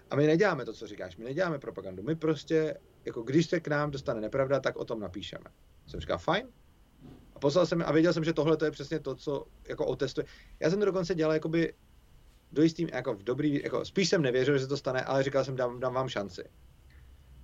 A 0.10 0.15
my 0.15 0.28
neděláme 0.28 0.65
to, 0.65 0.74
co 0.74 0.88
říkáš, 0.88 1.18
my 1.18 1.24
neděláme 1.24 1.60
propagandu, 1.60 2.03
my 2.03 2.15
prostě, 2.15 2.78
jako 3.06 3.22
když 3.22 3.49
se 3.49 3.60
k 3.60 3.68
nám 3.68 3.91
dostane 3.91 4.22
nepravda, 4.22 4.60
tak 4.60 4.76
o 4.76 4.86
tom 4.86 4.99
napíšeme. 4.99 5.45
Jsem 5.88 5.99
říkal, 5.99 6.18
fajn. 6.18 6.48
Poslal 7.44 7.65
jsem 7.65 7.84
a 7.86 7.91
věděl 7.91 8.14
jsem, 8.14 8.24
že 8.24 8.34
tohle 8.34 8.57
to 8.57 8.65
je 8.65 8.72
přesně 8.72 8.99
to, 8.99 9.15
co 9.15 9.45
jako 9.70 9.86
otestuje. 9.86 10.26
Já 10.60 10.70
jsem 10.70 10.80
to 10.80 10.86
dokonce 10.86 11.15
dělal 11.15 11.34
jakoby 11.34 11.74
do 12.52 12.64
jistým, 12.64 12.90
jako 12.94 13.14
v 13.14 13.24
dobrý, 13.24 13.64
jako 13.64 13.86
spíš 13.86 14.10
jsem 14.10 14.22
nevěřil, 14.22 14.57
že 14.57 14.64
se 14.64 14.68
to 14.68 14.78
stane, 14.78 15.02
ale 15.02 15.24
říkal 15.24 15.45
jsem, 15.45 15.56
dám, 15.56 15.80
dám 15.80 15.94
vám 15.94 16.10
šanci. 16.10 16.44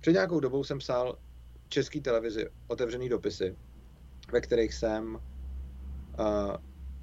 Před 0.00 0.12
nějakou 0.12 0.40
dobou 0.40 0.64
jsem 0.64 0.78
psal 0.78 1.18
český 1.68 2.00
televizi 2.00 2.46
otevřený 2.66 3.08
dopisy, 3.08 3.56
ve 4.32 4.40
kterých 4.40 4.74
jsem 4.74 5.14
uh, 5.14 6.56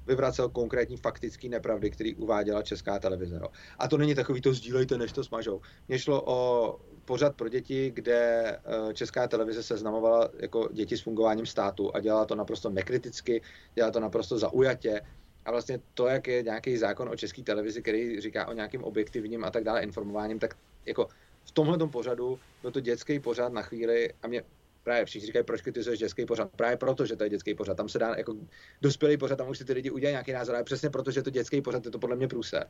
vyvracel 0.06 0.48
konkrétní 0.48 0.96
faktický 0.96 1.48
nepravdy, 1.48 1.90
který 1.90 2.14
uváděla 2.14 2.62
česká 2.62 2.98
televize. 2.98 3.38
No. 3.38 3.48
A 3.78 3.88
to 3.88 3.98
není 3.98 4.14
takový 4.14 4.40
to 4.40 4.54
sdílejte, 4.54 4.98
než 4.98 5.12
to 5.12 5.24
smažou. 5.24 5.60
Mně 5.88 5.98
šlo 5.98 6.22
o 6.26 6.80
pořad 7.08 7.36
pro 7.36 7.48
děti, 7.48 7.90
kde 7.90 8.20
eh, 8.20 8.94
česká 8.94 9.28
televize 9.28 9.62
seznamovala 9.62 10.28
jako 10.38 10.68
děti 10.72 10.96
s 10.96 11.00
fungováním 11.00 11.46
státu 11.46 11.96
a 11.96 12.00
dělala 12.00 12.24
to 12.24 12.34
naprosto 12.34 12.70
nekriticky, 12.70 13.42
dělala 13.74 13.92
to 13.92 14.00
naprosto 14.00 14.38
zaujatě. 14.38 15.00
A 15.44 15.50
vlastně 15.50 15.80
to, 15.94 16.06
jak 16.06 16.26
je 16.26 16.42
nějaký 16.42 16.76
zákon 16.76 17.08
o 17.08 17.16
české 17.16 17.42
televizi, 17.42 17.82
který 17.82 18.20
říká 18.20 18.46
o 18.46 18.52
nějakým 18.52 18.84
objektivním 18.84 19.44
a 19.44 19.50
tak 19.50 19.64
dále 19.64 19.82
informováním, 19.82 20.38
tak 20.38 20.54
jako 20.86 21.08
v 21.44 21.50
tomhle 21.50 21.88
pořadu 21.88 22.38
byl 22.62 22.70
to 22.70 22.80
dětský 22.80 23.20
pořad 23.20 23.52
na 23.52 23.62
chvíli 23.62 24.12
a 24.22 24.28
mě 24.28 24.42
právě 24.84 25.04
všichni 25.04 25.26
říkají, 25.26 25.44
proč 25.44 25.60
kritizuješ 25.60 25.98
dětský 25.98 26.26
pořad. 26.26 26.50
Právě 26.56 26.76
proto, 26.76 27.06
že 27.06 27.16
to 27.16 27.24
je 27.24 27.30
dětský 27.30 27.54
pořad. 27.54 27.76
Tam 27.76 27.88
se 27.88 27.98
dá 27.98 28.14
jako 28.16 28.36
dospělý 28.82 29.16
pořad, 29.16 29.36
tam 29.36 29.48
už 29.48 29.58
si 29.58 29.64
ty 29.64 29.72
lidi 29.72 29.90
udělají 29.90 30.12
nějaký 30.12 30.32
názor, 30.32 30.54
ale 30.54 30.64
přesně 30.64 30.90
proto, 30.90 31.10
že 31.10 31.22
to 31.22 31.30
dětský 31.30 31.62
pořad, 31.62 31.84
je 31.84 31.90
to 31.90 31.98
podle 31.98 32.16
mě 32.16 32.28
průse. 32.28 32.64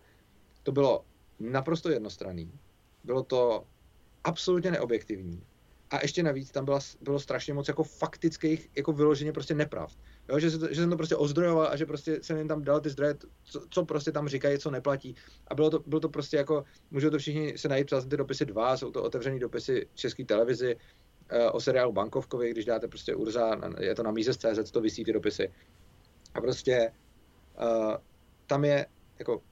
To 0.62 0.72
bylo 0.72 1.04
naprosto 1.40 1.90
jednostranný. 1.90 2.52
Bylo 3.04 3.22
to 3.22 3.64
absolutně 4.24 4.70
neobjektivní. 4.70 5.42
A 5.90 5.98
ještě 6.02 6.22
navíc 6.22 6.50
tam 6.50 6.64
byla, 6.64 6.80
bylo 7.00 7.20
strašně 7.20 7.54
moc 7.54 7.68
jako 7.68 7.84
faktických, 7.84 8.68
jako 8.76 8.92
vyloženě 8.92 9.32
prostě 9.32 9.54
nepravd. 9.54 9.98
Jo, 10.28 10.38
že, 10.38 10.58
to, 10.58 10.68
že 10.68 10.80
jsem 10.80 10.90
to 10.90 10.96
prostě 10.96 11.16
ozdrojoval 11.16 11.66
a 11.66 11.76
že 11.76 11.86
prostě 11.86 12.18
jsem 12.22 12.36
jim 12.36 12.48
tam 12.48 12.62
dal 12.62 12.80
ty 12.80 12.90
zdroje, 12.90 13.14
co, 13.44 13.62
co 13.70 13.84
prostě 13.84 14.12
tam 14.12 14.28
říkají, 14.28 14.58
co 14.58 14.70
neplatí. 14.70 15.14
A 15.46 15.54
bylo 15.54 15.70
to, 15.70 15.78
bylo 15.86 16.00
to 16.00 16.08
prostě 16.08 16.36
jako, 16.36 16.64
můžou 16.90 17.10
to 17.10 17.18
všichni 17.18 17.58
se 17.58 17.68
najít, 17.68 17.86
třeba 17.86 18.00
ty 18.00 18.16
dopisy 18.16 18.44
dva, 18.44 18.76
jsou 18.76 18.90
to 18.90 19.02
otevřené 19.02 19.38
dopisy 19.38 19.86
české 19.94 20.24
televizi, 20.24 20.76
Eh, 21.30 21.50
o 21.50 21.60
seriálu 21.60 21.92
Bankovkovi, 21.92 22.50
když 22.50 22.64
dáte 22.64 22.88
prostě 22.88 23.14
Urza, 23.14 23.56
je 23.80 23.94
to 23.94 24.02
na 24.02 24.10
Mises.cz, 24.10 24.70
to 24.70 24.80
vysí 24.80 25.04
ty 25.04 25.12
dopisy. 25.12 25.52
A 26.34 26.40
prostě 26.40 26.92
uh, 27.60 27.94
tam 28.46 28.64
je 28.64 28.86
jako 29.18 29.42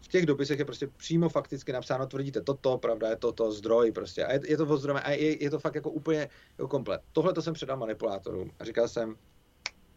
v 0.00 0.08
těch 0.08 0.26
dopisech 0.26 0.58
je 0.58 0.64
prostě 0.64 0.86
přímo 0.86 1.28
fakticky 1.28 1.72
napsáno, 1.72 2.06
tvrdíte 2.06 2.40
toto, 2.40 2.78
pravda 2.78 3.08
je 3.08 3.16
toto, 3.16 3.52
zdroj 3.52 3.92
prostě. 3.92 4.24
A 4.24 4.32
je, 4.32 4.40
je 4.48 4.56
to 4.56 4.66
ozdrojené 4.66 5.00
a 5.00 5.10
je, 5.10 5.42
je, 5.42 5.50
to 5.50 5.58
fakt 5.58 5.74
jako 5.74 5.90
úplně 5.90 6.28
jako 6.58 6.68
komplet. 6.68 7.00
Tohle 7.12 7.32
to 7.32 7.42
jsem 7.42 7.54
předal 7.54 7.76
manipulátorům 7.76 8.50
a 8.58 8.64
říkal 8.64 8.88
jsem, 8.88 9.16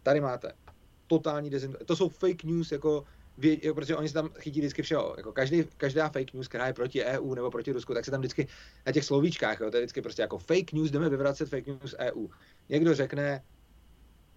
tady 0.04 0.22
máte 0.22 0.52
totální 1.08 1.50
dezinformace. 1.50 1.86
To 1.86 1.96
jsou 1.96 2.10
fake 2.10 2.44
news 2.44 2.72
jako 2.72 3.04
vě, 3.38 3.66
jako, 3.66 3.76
protože 3.76 3.96
oni 3.96 4.08
se 4.08 4.14
tam 4.14 4.30
chytí 4.30 4.60
vždycky 4.60 4.82
všeho. 4.82 5.14
Jako 5.18 5.32
každý, 5.32 5.64
každá 5.78 6.10
fake 6.10 6.34
news, 6.34 6.48
která 6.48 6.68
je 6.68 6.74
proti 6.74 7.04
EU 7.04 7.34
nebo 7.34 7.52
proti 7.52 7.72
Rusku, 7.72 7.94
tak 7.94 8.06
se 8.06 8.12
tam 8.12 8.20
vždycky 8.20 8.48
na 8.86 8.92
těch 8.92 9.06
slovíčkách, 9.06 9.60
jo, 9.60 9.72
to 9.72 9.78
je 9.78 9.82
vždycky 9.82 10.02
prostě 10.02 10.22
jako 10.22 10.38
fake 10.38 10.74
news, 10.74 10.92
jdeme 10.92 11.10
vyvracet 11.10 11.50
fake 11.50 11.68
news 11.68 11.96
EU. 12.00 12.28
Někdo 12.70 12.94
řekne, 12.94 13.44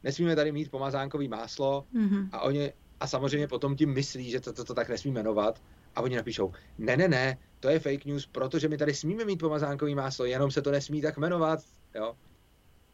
nesmíme 0.02 0.36
tady 0.36 0.52
mít 0.52 0.70
pomazánkový 0.70 1.28
máslo 1.28 1.86
mm-hmm. 1.94 2.28
a 2.32 2.40
oni, 2.40 2.72
a 3.00 3.06
samozřejmě 3.06 3.48
potom 3.48 3.76
tím 3.76 3.94
myslí, 3.94 4.30
že 4.30 4.40
to, 4.40 4.52
to, 4.52 4.64
to 4.64 4.74
tak 4.74 4.88
nesmí 4.88 5.10
jmenovat 5.10 5.62
a 5.94 6.00
oni 6.00 6.16
napíšou, 6.16 6.52
ne, 6.78 6.96
ne, 6.96 7.08
ne, 7.08 7.38
to 7.60 7.68
je 7.68 7.78
fake 7.78 8.04
news, 8.04 8.26
protože 8.26 8.68
my 8.68 8.78
tady 8.78 8.94
smíme 8.94 9.24
mít 9.24 9.36
pomazánkový 9.36 9.94
máslo, 9.94 10.24
jenom 10.24 10.50
se 10.50 10.62
to 10.62 10.70
nesmí 10.70 11.02
tak 11.02 11.16
jmenovat, 11.16 11.60
jo 11.94 12.14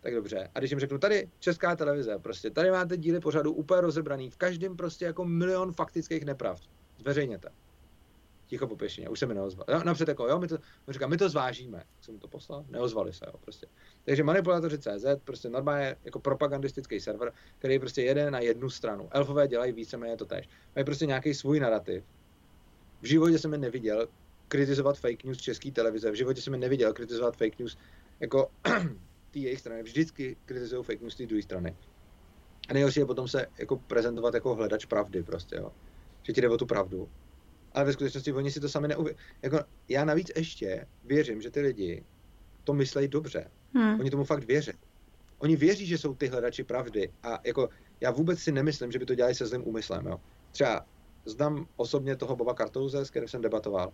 tak 0.02 0.14
dobře. 0.14 0.48
A 0.54 0.58
když 0.58 0.70
jim 0.70 0.80
řeknu, 0.80 0.98
tady 0.98 1.28
česká 1.38 1.76
televize, 1.76 2.18
prostě 2.18 2.50
tady 2.50 2.70
máte 2.70 2.96
díly 2.96 3.20
pořadu 3.20 3.52
úplně 3.52 3.80
rozebraný, 3.80 4.30
v 4.30 4.36
každém 4.36 4.76
prostě 4.76 5.04
jako 5.04 5.24
milion 5.24 5.72
faktických 5.72 6.24
nepravd. 6.24 6.62
Zveřejněte. 6.98 7.48
Ticho 8.52 8.66
po 8.66 8.76
pěšině, 8.76 9.08
už 9.08 9.18
se 9.18 9.26
mi 9.26 9.34
neozval. 9.34 9.66
No, 9.72 9.84
napřed 9.84 10.08
jako, 10.08 10.28
jo, 10.28 10.38
my 10.38 10.48
to, 10.48 10.58
říkám, 10.88 11.10
my 11.10 11.16
to 11.16 11.28
zvážíme. 11.28 11.84
Jsem 12.00 12.18
to 12.18 12.28
poslal? 12.28 12.64
Neozvali 12.68 13.12
se, 13.12 13.24
jo, 13.26 13.32
prostě. 13.40 13.66
Takže 14.04 14.24
manipulátoři 14.24 14.78
CZ, 14.78 15.04
prostě 15.24 15.48
normálně 15.48 15.96
jako 16.04 16.20
propagandistický 16.20 17.00
server, 17.00 17.32
který 17.58 17.78
prostě 17.78 18.02
jede 18.02 18.30
na 18.30 18.40
jednu 18.40 18.70
stranu. 18.70 19.08
Elfové 19.10 19.48
dělají 19.48 19.72
víceméně 19.72 20.16
to 20.16 20.24
tež. 20.24 20.48
Mají 20.76 20.84
prostě 20.84 21.06
nějaký 21.06 21.34
svůj 21.34 21.60
narrativ. 21.60 22.04
V 23.02 23.06
životě 23.06 23.38
jsem 23.38 23.52
je 23.52 23.58
neviděl 23.58 24.08
kritizovat 24.48 24.98
fake 24.98 25.24
news 25.24 25.38
české 25.38 25.70
televize, 25.70 26.10
v 26.10 26.14
životě 26.14 26.42
jsem 26.42 26.52
je 26.52 26.58
neviděl 26.58 26.92
kritizovat 26.92 27.36
fake 27.36 27.58
news 27.58 27.78
jako 28.20 28.50
té 29.30 29.38
jejich 29.38 29.60
strany 29.60 29.82
vždycky 29.82 30.36
kritizují 30.44 30.84
fake 30.84 31.00
news 31.00 31.14
té 31.14 31.26
druhé 31.26 31.42
strany. 31.42 31.76
A 32.68 32.72
nejhorší 32.72 33.00
je 33.00 33.06
potom 33.06 33.28
se 33.28 33.46
jako 33.58 33.76
prezentovat 33.76 34.34
jako 34.34 34.54
hledač 34.54 34.84
pravdy 34.84 35.22
prostě, 35.22 35.56
jo. 35.56 35.72
Že 36.22 36.32
ti 36.32 36.40
jde 36.40 36.48
o 36.48 36.56
tu 36.56 36.66
pravdu. 36.66 37.08
Ale 37.74 37.85
ve 37.85 37.93
skutečnosti 37.93 38.32
oni 38.32 38.51
si 38.51 38.61
to 38.61 38.69
sami 38.69 38.89
neuvěří. 38.89 39.19
Jako, 39.43 39.59
já 39.89 40.05
navíc 40.05 40.32
ještě 40.36 40.86
věřím, 41.05 41.43
že 41.43 41.51
ty 41.51 41.61
lidi 41.61 42.05
to 42.65 42.73
myslejí 42.74 43.09
dobře. 43.09 43.51
Hmm. 43.74 44.01
Oni 44.01 44.11
tomu 44.11 44.24
fakt 44.24 44.44
věří. 44.44 44.73
Oni 45.39 45.57
věří, 45.57 45.86
že 45.86 45.99
jsou 45.99 46.15
ty 46.15 46.27
hledači 46.27 46.65
pravdy. 46.65 47.12
A 47.23 47.40
jako, 47.44 47.69
já 48.01 48.11
vůbec 48.11 48.39
si 48.39 48.53
nemyslím, 48.53 48.93
že 48.93 48.99
by 48.99 49.07
to 49.07 49.15
dělali 49.15 49.35
se 49.35 49.47
zlým 49.47 49.69
úmyslem. 49.69 50.07
Jo. 50.07 50.20
Třeba 50.51 50.86
znám 51.24 51.66
osobně 51.77 52.16
toho 52.16 52.36
Boba 52.36 52.55
Kartouze, 52.55 53.05
s 53.05 53.11
kterým 53.11 53.28
jsem 53.28 53.43
debatoval. 53.43 53.93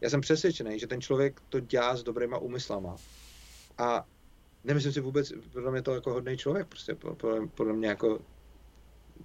Já 0.00 0.10
jsem 0.10 0.20
přesvědčený, 0.20 0.78
že 0.78 0.86
ten 0.86 1.00
člověk 1.00 1.40
to 1.48 1.60
dělá 1.60 1.96
s 1.96 2.02
dobrýma 2.02 2.38
úmyslama. 2.38 2.96
A 3.78 4.06
nemyslím 4.64 4.92
si 4.92 5.00
vůbec, 5.00 5.32
podle 5.52 5.70
mě 5.70 5.82
to 5.82 5.94
jako 5.94 6.12
hodný 6.12 6.36
člověk, 6.36 6.66
prostě 6.66 6.94
podle, 6.94 7.46
podle 7.46 7.72
mě 7.72 7.88
jako 7.88 8.20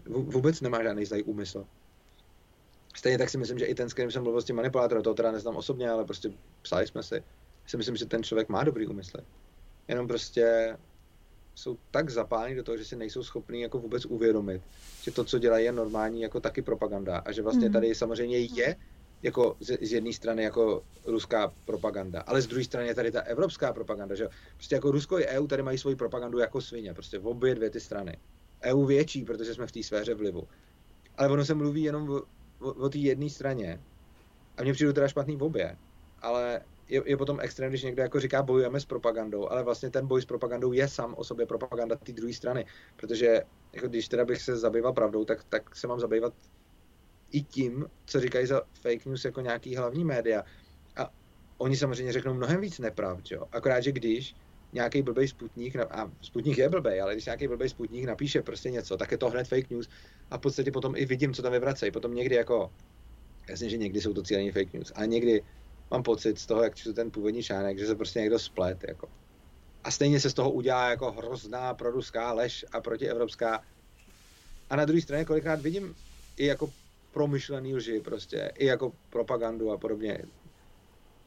vůbec 0.06 0.62
nemá 0.62 0.84
žádný 0.84 1.06
zlý 1.06 1.24
úmysl. 1.24 1.66
Stejně 2.96 3.18
tak 3.18 3.30
si 3.30 3.38
myslím, 3.38 3.60
že 3.60 3.66
i 3.66 3.76
ten, 3.76 3.90
s 3.90 3.94
kterým 3.94 4.12
jsem 4.12 4.24
mluvil 4.24 4.42
s 4.42 4.46
tím 4.46 4.56
manipulátorem, 4.56 5.04
toho 5.04 5.14
teda 5.14 5.32
neznám 5.32 5.56
osobně, 5.56 5.90
ale 5.90 6.06
prostě 6.06 6.32
psali 6.62 6.88
jsme 6.88 7.04
si, 7.04 7.24
si 7.68 7.78
myslím, 7.78 7.96
že 7.96 8.06
ten 8.06 8.24
člověk 8.24 8.50
má 8.50 8.64
dobrý 8.64 8.88
úmysly. 8.88 9.22
Jenom 9.88 10.08
prostě 10.08 10.78
jsou 11.56 11.78
tak 11.92 12.10
zapálení 12.10 12.56
do 12.56 12.64
toho, 12.64 12.78
že 12.78 12.86
si 12.86 12.96
nejsou 12.96 13.24
schopní 13.24 13.62
jako 13.62 13.80
vůbec 13.80 14.06
uvědomit, 14.06 14.62
že 15.02 15.12
to, 15.12 15.24
co 15.24 15.40
dělají, 15.40 15.66
je 15.66 15.72
normální 15.72 16.22
jako 16.22 16.40
taky 16.40 16.62
propaganda 16.62 17.18
a 17.18 17.32
že 17.32 17.42
vlastně 17.42 17.68
mm. 17.68 17.74
tady 17.74 17.96
samozřejmě 17.96 18.40
je 18.40 18.76
jako 19.24 19.58
z, 19.60 19.78
z 19.82 19.92
jedné 19.92 20.14
strany 20.14 20.44
jako 20.44 20.84
ruská 21.06 21.54
propaganda, 21.66 22.22
ale 22.22 22.42
z 22.42 22.48
druhé 22.48 22.64
strany 22.64 22.88
je 22.88 22.96
tady 22.96 23.12
ta 23.12 23.22
evropská 23.22 23.74
propaganda, 23.74 24.16
že 24.16 24.28
prostě 24.56 24.76
jako 24.76 24.92
Rusko 24.92 25.20
i 25.20 25.26
EU 25.26 25.48
tady 25.48 25.64
mají 25.64 25.78
svoji 25.78 25.96
propagandu 25.96 26.40
jako 26.40 26.62
svině, 26.62 26.94
prostě 26.94 27.20
v 27.20 27.28
obě 27.28 27.56
dvě 27.56 27.70
ty 27.70 27.80
strany. 27.80 28.18
EU 28.64 28.86
větší, 28.86 29.26
protože 29.26 29.54
jsme 29.54 29.68
v 29.68 29.72
té 29.72 29.84
sféře 29.84 30.14
vlivu. 30.14 30.48
Ale 31.18 31.30
ono 31.30 31.46
se 31.46 31.54
mluví 31.54 31.84
jenom 31.84 32.22
o, 32.60 32.74
o, 32.74 32.90
té 32.90 32.98
jedné 32.98 33.30
straně 33.30 33.84
a 34.58 34.64
mně 34.64 34.74
přijde 34.74 34.94
teda 34.94 35.08
špatný 35.08 35.38
v 35.38 35.44
obě, 35.44 35.78
ale 36.22 36.62
je, 36.88 37.04
je 37.06 37.18
potom 37.18 37.40
extrém, 37.40 37.70
když 37.70 37.84
někdo 37.84 38.02
jako 38.02 38.20
říká 38.20 38.44
bojujeme 38.44 38.80
s 38.80 38.86
propagandou, 38.86 39.50
ale 39.50 39.64
vlastně 39.64 39.90
ten 39.90 40.08
boj 40.08 40.22
s 40.22 40.26
propagandou 40.26 40.74
je 40.74 40.88
sám 40.88 41.16
o 41.18 41.24
sobě 41.24 41.46
propaganda 41.46 41.96
té 41.96 42.12
druhé 42.12 42.34
strany, 42.34 42.66
protože 42.96 43.42
jako 43.74 43.88
když 43.88 44.08
teda 44.08 44.26
bych 44.26 44.42
se 44.42 44.58
zabýval 44.58 44.94
pravdou, 44.94 45.26
tak, 45.26 45.44
tak 45.44 45.76
se 45.76 45.88
mám 45.88 46.00
zabývat 46.00 46.34
i 47.32 47.42
tím, 47.42 47.86
co 48.06 48.20
říkají 48.20 48.46
za 48.46 48.62
fake 48.82 49.06
news 49.06 49.26
jako 49.26 49.42
nějaký 49.42 49.76
hlavní 49.76 50.06
média. 50.06 50.44
A 50.96 51.10
oni 51.58 51.78
samozřejmě 51.78 52.14
řeknou 52.14 52.34
mnohem 52.34 52.62
víc 52.62 52.80
nepravd, 52.80 53.32
jo. 53.32 53.46
Akorát, 53.52 53.80
že 53.80 53.92
když 53.92 54.36
nějaký 54.74 55.02
blbej 55.02 55.28
sputník, 55.28 55.76
a 55.76 56.12
sputník 56.22 56.58
je 56.58 56.70
blbej, 56.70 57.02
ale 57.02 57.14
když 57.14 57.26
nějaký 57.26 57.48
blbej 57.48 57.70
sputník 57.70 58.06
napíše 58.06 58.42
prostě 58.42 58.72
něco, 58.72 58.98
tak 58.98 59.12
je 59.12 59.18
to 59.18 59.30
hned 59.30 59.48
fake 59.48 59.70
news 59.70 59.90
a 60.32 60.38
v 60.38 60.42
podstatě 60.42 60.72
potom 60.72 60.96
i 60.96 61.06
vidím, 61.06 61.34
co 61.34 61.42
tam 61.42 61.52
vyvracejí. 61.52 61.92
Potom 61.92 62.16
někdy 62.16 62.36
jako, 62.36 62.74
jasně, 63.50 63.70
že 63.70 63.78
někdy 63.78 64.02
jsou 64.02 64.14
to 64.14 64.24
cílené 64.24 64.52
fake 64.52 64.74
news, 64.74 64.92
ale 64.96 65.08
někdy 65.08 65.44
mám 65.92 66.04
pocit 66.04 66.40
z 66.40 66.46
toho, 66.46 66.64
jak 66.64 66.76
čtu 66.76 66.94
ten 66.94 67.12
původní 67.12 67.44
článek, 67.44 67.80
že 67.80 67.88
se 67.88 67.96
prostě 67.96 68.20
někdo 68.20 68.40
splet, 68.40 68.78
jako. 68.88 69.10
A 69.84 69.92
stejně 69.92 70.20
se 70.20 70.30
z 70.30 70.34
toho 70.34 70.52
udělá 70.52 70.90
jako 70.90 71.12
hrozná 71.12 71.74
proruská 71.74 72.34
lež 72.34 72.66
a 72.72 72.82
protievropská. 72.82 73.64
A 74.70 74.76
na 74.76 74.86
druhé 74.86 75.02
straně 75.02 75.26
kolikrát 75.26 75.62
vidím 75.62 75.96
i 76.38 76.46
jako 76.46 76.74
promyšlený 77.12 77.76
lži 77.76 78.02
prostě, 78.02 78.52
i 78.58 78.66
jako 78.66 78.94
propagandu 79.10 79.72
a 79.72 79.78
podobně. 79.78 80.26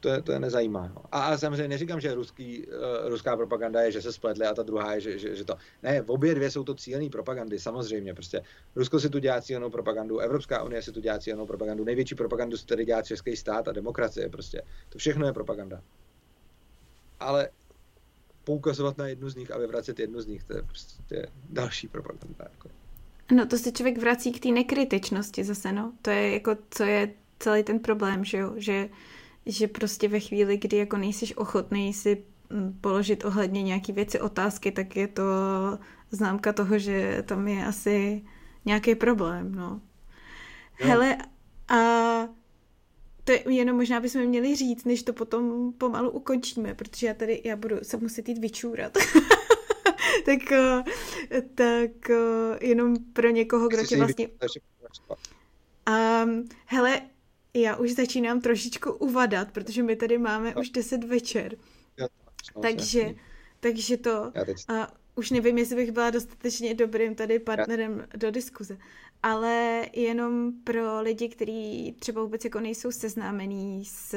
To 0.03 0.09
je, 0.09 0.23
to 0.23 0.33
je 0.33 0.41
nezajímá. 0.41 0.93
No. 0.95 1.03
A, 1.12 1.24
a 1.24 1.39
samozřejmě 1.39 1.69
neříkám, 1.69 2.01
že 2.01 2.15
ruský, 2.15 2.66
uh, 2.66 2.74
ruská 3.09 3.37
propaganda 3.37 3.81
je, 3.81 3.93
že 3.93 4.03
se 4.03 4.12
spletli 4.12 4.47
a 4.47 4.55
ta 4.55 4.62
druhá 4.62 4.95
je, 4.95 5.01
že, 5.01 5.19
že, 5.19 5.37
že 5.37 5.45
to... 5.45 5.57
Ne, 5.83 6.03
v 6.03 6.11
obě 6.11 6.35
dvě 6.35 6.51
jsou 6.51 6.65
to 6.65 6.74
cílené 6.74 7.11
propagandy, 7.11 7.59
samozřejmě. 7.59 8.15
Prostě 8.15 8.43
Rusko 8.77 9.01
si 9.01 9.11
tu 9.11 9.19
dělá 9.19 9.41
cílenou 9.41 9.70
propagandu, 9.70 10.19
Evropská 10.19 10.62
unie 10.62 10.83
si 10.83 10.93
tu 10.93 11.01
dělá 11.01 11.19
cílenou 11.19 11.47
propagandu, 11.47 11.85
největší 11.85 12.15
propagandu 12.15 12.57
si 12.57 12.66
tady 12.66 12.85
dělá 12.85 13.03
český 13.03 13.37
stát 13.37 13.69
a 13.69 13.73
demokracie 13.73 14.29
prostě. 14.29 14.62
To 14.89 14.99
všechno 14.99 15.27
je 15.27 15.33
propaganda. 15.33 15.83
Ale 17.20 17.49
poukazovat 18.45 18.99
na 18.99 19.07
jednu 19.07 19.29
z 19.29 19.37
nich 19.37 19.51
a 19.51 19.59
vyvracet 19.59 19.99
jednu 19.99 20.20
z 20.20 20.27
nich, 20.27 20.45
to 20.45 20.57
je 20.57 20.62
prostě 20.62 21.27
další 21.51 21.89
propaganda. 21.89 22.45
Jako. 22.53 22.69
No 23.35 23.47
to 23.47 23.59
se 23.59 23.73
člověk 23.73 23.99
vrací 23.99 24.33
k 24.33 24.43
té 24.43 24.49
nekritičnosti 24.49 25.45
zase, 25.45 25.73
no. 25.73 25.93
To 26.03 26.11
je 26.11 26.33
jako, 26.33 26.57
co 26.70 26.85
je 26.85 27.11
celý 27.39 27.62
ten 27.62 27.79
problém, 27.79 28.24
že 28.24 28.39
jo, 28.39 28.53
že, 28.57 28.89
že 29.47 29.69
prostě 29.69 30.09
ve 30.09 30.20
chvíli, 30.20 30.56
kdy 30.56 30.77
jako 30.77 30.97
nejsiš 30.97 31.36
ochotný 31.36 31.94
si 31.94 32.24
mm, 32.51 32.78
položit 32.81 33.24
ohledně 33.24 33.62
nějaký 33.62 33.93
věci 33.93 34.20
otázky, 34.20 34.73
tak 34.73 34.97
je 34.97 35.09
to 35.09 35.23
známka 36.10 36.52
toho, 36.52 36.78
že 36.78 37.23
tam 37.27 37.48
je 37.48 37.66
asi 37.66 38.23
nějaký 38.64 38.94
problém, 38.94 39.55
no. 39.55 39.81
Jo. 40.81 40.86
Hele, 40.89 41.19
a 41.69 41.77
to 43.24 43.32
je 43.32 43.55
jenom 43.55 43.77
možná 43.77 44.01
bychom 44.01 44.23
měli 44.23 44.56
říct, 44.56 44.85
než 44.85 45.02
to 45.02 45.12
potom 45.12 45.73
pomalu 45.73 46.10
ukončíme, 46.10 46.74
protože 46.74 47.06
já 47.06 47.14
tady, 47.14 47.43
já 47.44 47.56
budu 47.56 47.77
se 47.82 47.97
muset 47.97 48.28
jít 48.28 48.39
vyčůrat. 48.39 48.93
tak, 50.24 50.52
eh, 50.52 50.82
tak 51.55 52.10
eh, 52.10 52.66
jenom 52.66 52.97
pro 53.12 53.31
někoho, 53.31 53.69
kdo 53.69 53.86
tě 53.86 53.97
vlastně... 53.97 54.28
Um, 56.24 56.48
hele, 56.66 57.01
já 57.57 57.77
už 57.77 57.93
začínám 57.93 58.41
trošičku 58.41 58.93
uvadat, 58.93 59.51
protože 59.53 59.83
my 59.83 59.97
tady 59.97 60.19
máme 60.19 60.53
no. 60.57 60.61
už 60.61 60.70
10 60.70 61.05
večer. 61.05 61.57
takže, 62.62 63.15
takže 63.61 63.97
to... 63.97 64.33
A 64.69 64.93
už 65.15 65.31
nevím, 65.31 65.59
jestli 65.59 65.77
bych 65.77 65.93
byla 65.93 66.11
dostatečně 66.11 66.74
dobrým 66.74 67.15
tady 67.15 67.39
partnerem 67.39 68.07
do 68.16 68.31
diskuze, 68.31 68.79
ale 69.23 69.87
jenom 69.93 70.53
pro 70.65 71.03
lidi, 71.03 71.29
kteří 71.29 71.97
třeba 71.99 72.23
vůbec 72.23 72.45
jako 72.45 72.61
nejsou 72.61 72.91
seznámení 72.91 73.85
s 73.85 74.16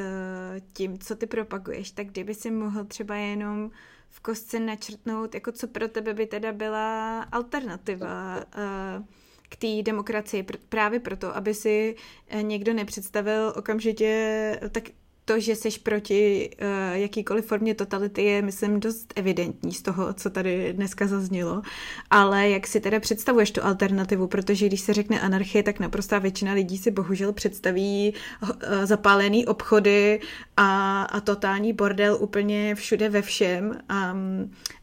tím, 0.74 0.99
co 0.99 1.16
ty 1.16 1.26
propaguješ, 1.26 1.91
tak 1.91 2.07
kdyby 2.07 2.34
si 2.34 2.52
mohl 2.52 2.86
třeba 2.86 3.16
jenom 3.16 3.72
v 4.10 4.20
kostce 4.20 4.60
načrtnout, 4.60 5.34
jako 5.34 5.52
co 5.52 5.68
pro 5.68 5.88
tebe 5.88 6.14
by 6.14 6.26
teda 6.26 6.53
byla 6.53 7.22
alternativa 7.22 8.36
uh, 8.38 9.06
k 9.50 9.56
té 9.56 9.84
demokracii, 9.84 10.46
právě 10.70 11.00
proto, 11.00 11.36
aby 11.36 11.54
si 11.54 11.96
eh, 12.28 12.44
někdo 12.44 12.74
nepředstavil 12.74 13.54
okamžitě 13.56 14.60
tak 14.72 14.84
to, 15.26 15.40
že 15.40 15.56
jsi 15.56 15.70
proti 15.84 16.50
uh, 16.62 16.98
jakýkoliv 16.98 17.46
formě 17.46 17.76
totality 17.76 18.24
je, 18.24 18.42
myslím, 18.42 18.80
dost 18.80 19.14
evidentní 19.16 19.74
z 19.74 19.82
toho, 19.82 20.14
co 20.14 20.30
tady 20.30 20.74
dneska 20.74 21.08
zaznělo. 21.08 21.62
Ale 22.10 22.50
jak 22.50 22.68
si 22.68 22.80
teda 22.80 23.00
představuješ 23.00 23.52
tu 23.52 23.64
alternativu? 23.64 24.28
Protože 24.28 24.68
když 24.68 24.82
se 24.82 24.94
řekne 24.94 25.22
anarchie, 25.22 25.64
tak 25.64 25.80
naprostá 25.80 26.20
většina 26.20 26.54
lidí 26.54 26.78
si 26.78 26.92
bohužel 26.92 27.34
představí 27.34 28.14
uh, 28.42 28.50
zapálený 28.84 29.46
obchody 29.46 30.20
a, 30.58 31.02
a 31.04 31.22
totální 31.22 31.74
bordel 31.74 32.18
úplně 32.20 32.76
všude 32.76 33.10
ve 33.10 33.22
všem 33.22 33.80
a, 33.90 34.16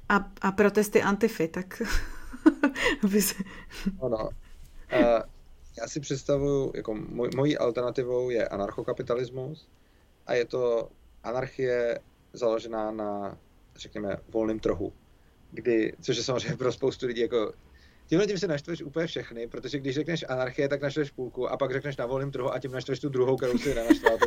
a, 0.08 0.30
a 0.42 0.52
protesty 0.52 1.02
antify, 1.02 1.48
tak. 1.48 1.82
Ano. 4.02 4.28
Já 5.78 5.88
si 5.88 6.00
představuju, 6.00 6.72
jako 6.74 6.94
moj, 6.94 7.30
mojí 7.36 7.58
alternativou 7.58 8.30
je 8.30 8.48
anarchokapitalismus, 8.48 9.68
a 10.26 10.34
je 10.34 10.44
to 10.44 10.88
anarchie 11.22 12.00
založená 12.32 12.90
na, 12.90 13.38
řekněme, 13.76 14.16
volném 14.28 14.58
trhu, 14.60 14.92
kdy, 15.50 15.92
což 16.00 16.16
je 16.16 16.22
samozřejmě 16.22 16.56
pro 16.56 16.72
spoustu 16.72 17.06
lidí 17.06 17.20
jako 17.20 17.52
Tímhle 18.06 18.26
tím 18.26 18.38
si 18.38 18.48
naštveš 18.48 18.82
úplně 18.82 19.06
všechny, 19.06 19.48
protože 19.48 19.78
když 19.78 19.94
řekneš 19.94 20.24
anarchie, 20.28 20.68
tak 20.68 20.82
naštveš 20.82 21.10
půlku 21.10 21.48
a 21.48 21.56
pak 21.56 21.72
řekneš 21.72 21.96
na 21.96 22.06
volném 22.06 22.30
trhu 22.30 22.52
a 22.52 22.58
tím 22.58 22.72
naštveš 22.72 23.00
tu 23.00 23.08
druhou, 23.08 23.36
kterou 23.36 23.58
si 23.58 23.74
nenaštval 23.74 24.18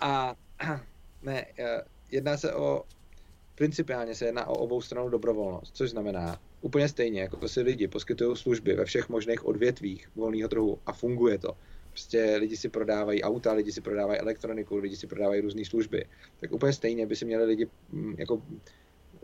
A 0.00 0.34
ne, 1.22 1.46
eh, 1.58 1.82
jedná 2.10 2.36
se 2.36 2.54
o, 2.54 2.82
principiálně 3.54 4.14
se 4.14 4.24
jedná 4.24 4.46
o 4.46 4.54
obou 4.54 4.80
stranu 4.80 5.08
dobrovolnost, 5.08 5.76
což 5.76 5.90
znamená 5.90 6.38
úplně 6.66 6.88
stejně, 6.88 7.20
jako 7.20 7.48
si 7.48 7.60
lidi 7.60 7.88
poskytují 7.88 8.36
služby 8.36 8.74
ve 8.74 8.84
všech 8.84 9.08
možných 9.08 9.46
odvětvích 9.46 10.10
volného 10.14 10.48
trhu 10.48 10.78
a 10.86 10.92
funguje 10.92 11.38
to 11.38 11.56
prostě 11.96 12.36
lidi 12.36 12.56
si 12.56 12.68
prodávají 12.68 13.22
auta, 13.22 13.52
lidi 13.52 13.72
si 13.72 13.80
prodávají 13.80 14.20
elektroniku, 14.20 14.76
lidi 14.76 14.96
si 14.96 15.06
prodávají 15.06 15.40
různé 15.40 15.64
služby. 15.64 16.04
Tak 16.40 16.52
úplně 16.52 16.72
stejně 16.72 17.06
by 17.06 17.16
si 17.16 17.24
měli 17.24 17.44
lidi 17.44 17.68
mm, 17.92 18.14
jako 18.18 18.42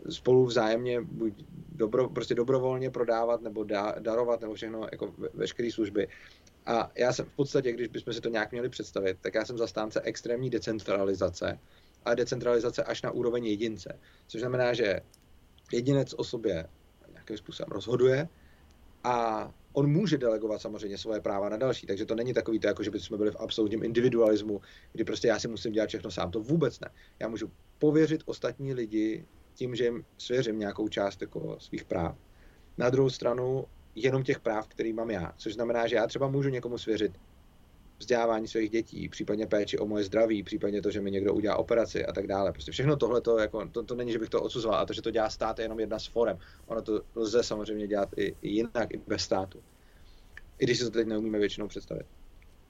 spolu 0.09 0.45
vzájemně 0.45 1.01
buď 1.01 1.45
dobro, 1.75 2.09
prostě 2.09 2.35
dobrovolně 2.35 2.89
prodávat 2.89 3.41
nebo 3.41 3.63
da, 3.63 3.95
darovat 3.99 4.41
nebo 4.41 4.53
všechno 4.53 4.87
jako 4.91 5.13
ve, 5.17 5.29
veškeré 5.33 5.71
služby. 5.71 6.07
A 6.65 6.91
já 6.97 7.13
jsem 7.13 7.25
v 7.25 7.35
podstatě, 7.35 7.71
když 7.71 7.87
bychom 7.87 8.13
si 8.13 8.21
to 8.21 8.29
nějak 8.29 8.51
měli 8.51 8.69
představit, 8.69 9.17
tak 9.21 9.35
já 9.35 9.45
jsem 9.45 9.57
zastánce 9.57 10.01
extrémní 10.01 10.49
decentralizace, 10.49 11.59
a 12.05 12.15
decentralizace 12.15 12.83
až 12.83 13.01
na 13.01 13.11
úroveň 13.11 13.45
jedince. 13.45 13.99
Což 14.27 14.41
znamená, 14.41 14.73
že 14.73 14.99
jedinec 15.73 16.13
o 16.17 16.23
sobě 16.23 16.65
nějakým 17.23 17.37
způsobem 17.37 17.71
rozhoduje 17.71 18.29
a 19.03 19.49
on 19.73 19.91
může 19.91 20.17
delegovat 20.17 20.61
samozřejmě 20.61 20.97
svoje 20.97 21.21
práva 21.21 21.49
na 21.49 21.57
další, 21.57 21.87
takže 21.87 22.05
to 22.05 22.15
není 22.15 22.33
takový 22.33 22.59
to, 22.59 22.67
jako 22.67 22.83
že 22.83 22.91
bychom 22.91 23.17
byli 23.17 23.31
v 23.31 23.35
absolutním 23.39 23.83
individualismu, 23.83 24.61
kdy 24.91 25.03
prostě 25.03 25.27
já 25.27 25.39
si 25.39 25.47
musím 25.47 25.71
dělat 25.71 25.87
všechno 25.87 26.11
sám. 26.11 26.31
To 26.31 26.39
vůbec 26.39 26.79
ne. 26.79 26.89
Já 27.19 27.27
můžu 27.27 27.51
pověřit 27.79 28.23
ostatní 28.25 28.73
lidi 28.73 29.25
tím, 29.53 29.75
že 29.75 29.83
jim 29.83 30.05
svěřím 30.17 30.59
nějakou 30.59 30.87
část 30.87 31.21
jako 31.21 31.59
svých 31.59 31.85
práv. 31.85 32.17
Na 32.77 32.89
druhou 32.89 33.09
stranu 33.09 33.65
jenom 33.95 34.23
těch 34.23 34.39
práv, 34.39 34.67
který 34.67 34.93
mám 34.93 35.11
já, 35.11 35.33
což 35.37 35.53
znamená, 35.53 35.87
že 35.87 35.95
já 35.95 36.07
třeba 36.07 36.27
můžu 36.27 36.49
někomu 36.49 36.77
svěřit 36.77 37.17
vzdělávání 38.03 38.47
svých 38.47 38.69
dětí, 38.69 39.09
případně 39.09 39.47
péči 39.47 39.77
o 39.77 39.85
moje 39.85 40.03
zdraví, 40.03 40.43
případně 40.43 40.81
to, 40.81 40.91
že 40.91 41.01
mi 41.01 41.11
někdo 41.11 41.33
udělá 41.33 41.55
operaci 41.55 42.05
a 42.05 42.13
tak 42.13 42.27
dále. 42.27 42.51
Prostě 42.51 42.71
všechno 42.71 42.95
tohle 42.95 43.21
to, 43.21 43.37
jako, 43.37 43.67
to, 43.71 43.83
to 43.83 43.95
není, 43.95 44.11
že 44.11 44.19
bych 44.19 44.29
to 44.29 44.41
odsuzoval, 44.41 44.79
a 44.79 44.85
to, 44.85 44.93
že 44.93 45.01
to 45.01 45.11
dělá 45.11 45.29
stát, 45.29 45.59
je 45.59 45.65
jenom 45.65 45.79
jedna 45.79 45.99
z 45.99 46.07
forem. 46.07 46.37
Ono 46.65 46.81
to 46.81 47.01
lze 47.15 47.43
samozřejmě 47.43 47.87
dělat 47.87 48.09
i, 48.17 48.35
i 48.41 48.49
jinak, 48.49 48.93
i 48.93 48.97
bez 49.07 49.21
státu. 49.21 49.63
I 50.59 50.65
když 50.65 50.77
si 50.77 50.83
to 50.83 50.91
teď 50.91 51.07
neumíme 51.07 51.39
většinou 51.39 51.67
představit. 51.67 52.05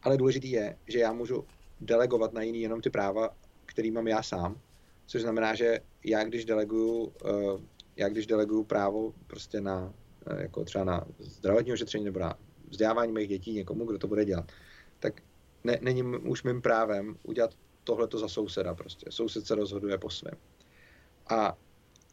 Ale 0.03 0.17
důležitý 0.17 0.51
je, 0.51 0.77
že 0.87 0.99
já 0.99 1.13
můžu 1.13 1.45
delegovat 1.81 2.33
na 2.33 2.41
jiný 2.41 2.61
jenom 2.61 2.81
ty 2.81 2.89
práva, 2.89 3.29
který 3.65 3.91
mám 3.91 4.07
já 4.07 4.23
sám, 4.23 4.61
což 5.05 5.21
znamená, 5.21 5.55
že 5.55 5.79
já 6.05 6.23
když 6.23 6.45
deleguju, 6.45 7.13
eh, 7.25 7.61
já 7.95 8.09
když 8.09 8.27
deleguju 8.27 8.63
právo 8.63 9.13
prostě 9.27 9.61
na, 9.61 9.93
eh, 10.27 10.41
jako 10.41 10.63
třeba 10.63 10.83
na 10.83 11.05
zdravotní 11.19 11.73
ošetření 11.73 12.05
nebo 12.05 12.19
na 12.19 12.37
vzdělávání 12.69 13.11
mých 13.11 13.29
dětí 13.29 13.53
někomu, 13.53 13.85
kdo 13.85 13.97
to 13.97 14.07
bude 14.07 14.25
dělat, 14.25 14.51
ne, 15.63 15.77
není 15.81 16.03
už 16.03 16.43
mým 16.43 16.61
právem 16.61 17.17
udělat 17.23 17.51
tohleto 17.83 18.19
za 18.19 18.27
souseda 18.27 18.75
prostě. 18.75 19.05
Soused 19.09 19.45
se 19.45 19.55
rozhoduje 19.55 19.97
po 19.97 20.09
svém. 20.09 20.35
A 21.29 21.57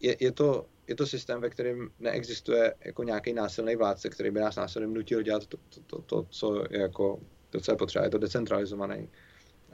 je, 0.00 0.16
je, 0.20 0.32
to, 0.32 0.66
je 0.86 0.94
to 0.94 1.06
systém, 1.06 1.40
ve 1.40 1.50
kterém 1.50 1.90
neexistuje 1.98 2.74
jako 2.84 3.02
nějaký 3.02 3.32
násilný 3.32 3.76
vládce, 3.76 4.08
který 4.08 4.30
by 4.30 4.40
nás 4.40 4.56
násilím 4.56 4.94
nutil 4.94 5.22
dělat 5.22 5.46
to, 5.46 5.56
to, 5.56 5.80
to, 5.86 6.02
to, 6.02 6.26
co 6.30 6.64
je 6.70 6.80
jako, 6.80 7.20
to, 7.50 7.60
co 7.60 7.72
je 7.72 7.76
potřeba. 7.76 8.04
Je 8.04 8.10
to 8.10 8.18
decentralizovaný, 8.18 9.08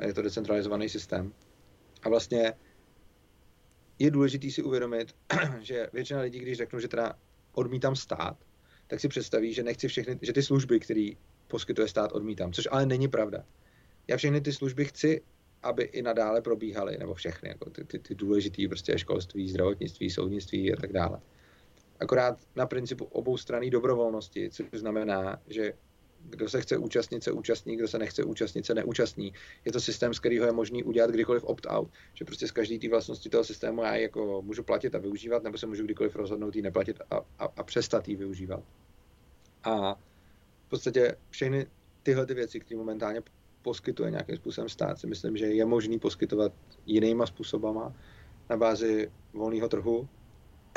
je 0.01 0.15
to 0.15 0.23
decentralizovaný 0.23 0.89
systém. 0.89 1.32
A 2.03 2.09
vlastně 2.09 2.53
je 3.98 4.11
důležité 4.11 4.51
si 4.51 4.62
uvědomit, 4.62 5.15
že 5.61 5.89
většina 5.93 6.20
lidí, 6.20 6.39
když 6.39 6.59
řeknu, 6.59 6.81
že 6.81 6.89
teda 6.89 7.15
odmítám 7.53 7.97
stát, 7.97 8.36
tak 8.86 9.01
si 9.01 9.09
představí, 9.09 9.55
že 9.55 9.62
nechci 9.62 9.89
všechny, 9.89 10.19
že 10.23 10.32
ty 10.32 10.43
služby, 10.43 10.81
které 10.81 11.11
poskytuje 11.48 11.89
stát, 11.89 12.12
odmítám, 12.12 12.53
což 12.53 12.69
ale 12.70 12.86
není 12.86 13.09
pravda. 13.09 13.44
Já 14.09 14.16
všechny 14.16 14.41
ty 14.41 14.53
služby 14.53 14.85
chci, 14.85 15.23
aby 15.62 15.83
i 15.83 16.03
nadále 16.03 16.43
probíhaly, 16.43 16.99
nebo 16.99 17.15
všechny, 17.15 17.49
jako 17.49 17.70
ty, 17.70 17.85
ty, 17.85 17.99
ty 17.99 18.15
důležité 18.15 18.69
prostě 18.69 18.99
školství, 18.99 19.49
zdravotnictví, 19.49 20.11
soudnictví 20.11 20.73
a 20.73 20.77
tak 20.81 20.93
dále. 20.93 21.20
Akorát 22.01 22.39
na 22.57 22.66
principu 22.66 23.05
obou 23.05 23.37
strany 23.37 23.70
dobrovolnosti, 23.70 24.51
což 24.51 24.66
znamená, 24.73 25.43
že 25.47 25.73
kdo 26.20 26.49
se 26.49 26.61
chce 26.61 26.77
účastnit, 26.77 27.24
se 27.24 27.33
účastní, 27.33 27.77
kdo 27.77 27.89
se 27.89 27.99
nechce 27.99 28.24
účastnit, 28.24 28.66
se 28.66 28.74
neúčastní. 28.74 29.33
Je 29.65 29.73
to 29.73 29.81
systém, 29.81 30.15
z 30.15 30.19
kterého 30.19 30.47
je 30.47 30.53
možný 30.53 30.85
udělat 30.85 31.11
kdykoliv 31.11 31.45
opt-out, 31.45 31.91
že 32.15 32.24
prostě 32.24 32.49
z 32.49 32.51
každé 32.51 32.78
té 32.78 32.89
vlastnosti 32.89 33.28
toho 33.28 33.45
systému 33.45 33.83
já 33.83 33.97
jako 33.97 34.43
můžu 34.43 34.62
platit 34.62 34.95
a 34.95 34.99
využívat, 34.99 35.43
nebo 35.43 35.59
se 35.59 35.66
můžu 35.66 35.85
kdykoliv 35.85 36.16
rozhodnout 36.16 36.57
jí 36.57 36.62
neplatit 36.62 37.01
a, 37.11 37.16
a, 37.16 37.45
a 37.57 37.62
přestat 37.62 38.09
jí 38.09 38.16
využívat. 38.16 38.62
A 39.65 39.95
v 40.66 40.69
podstatě 40.69 41.16
všechny 41.31 41.66
tyhle 42.03 42.27
ty 42.27 42.35
věci, 42.35 42.61
které 42.61 42.78
momentálně 42.78 43.23
poskytuje 43.67 44.11
nějakým 44.11 44.37
způsobem 44.37 44.69
stát, 44.69 44.99
si 44.99 45.07
myslím, 45.07 45.37
že 45.37 45.47
je 45.47 45.65
možný 45.67 45.99
poskytovat 45.99 46.53
jinýma 46.87 47.27
způsobama 47.27 47.95
na 48.51 48.57
bázi 48.57 49.11
volného 49.33 49.69
trhu, 49.69 50.09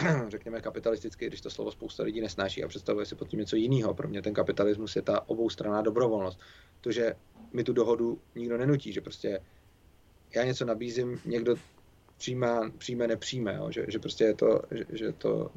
řekněme 0.27 0.61
kapitalisticky, 0.61 1.27
když 1.27 1.41
to 1.41 1.49
slovo 1.49 1.71
spousta 1.71 2.03
lidí 2.03 2.21
nesnáší 2.21 2.63
a 2.63 2.67
představuje 2.67 3.05
si 3.05 3.15
pod 3.15 3.27
tím 3.27 3.39
něco 3.39 3.55
jiného. 3.55 3.93
Pro 3.93 4.07
mě 4.07 4.21
ten 4.21 4.33
kapitalismus 4.33 4.95
je 4.95 5.01
ta 5.01 5.29
oboustranná 5.29 5.81
dobrovolnost. 5.81 6.39
To, 6.81 6.91
že 6.91 7.13
mi 7.53 7.63
tu 7.63 7.73
dohodu 7.73 8.21
nikdo 8.35 8.57
nenutí, 8.57 8.93
že 8.93 9.01
prostě 9.01 9.39
já 10.35 10.43
něco 10.43 10.65
nabízím, 10.65 11.19
někdo 11.25 11.55
přijímá, 12.17 12.71
přijme, 12.77 13.07
nepřijme, 13.07 13.55
jo? 13.55 13.71
Že, 13.71 13.85
že 13.87 13.99
prostě 13.99 14.23
je 14.23 14.33
to, 14.33 14.61
že, 14.71 14.85
že 14.89 15.11
to 15.13 15.51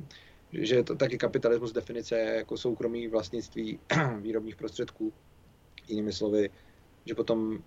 že 0.52 0.74
je 0.74 0.84
to 0.84 0.96
taky 0.96 1.18
kapitalismus 1.18 1.72
definice 1.72 2.18
jako 2.18 2.56
soukromí 2.56 3.08
vlastnictví 3.08 3.78
výrobních 4.20 4.56
prostředků. 4.56 5.12
Jinými 5.88 6.12
slovy, 6.12 6.50
že 7.06 7.14
potom 7.14 7.58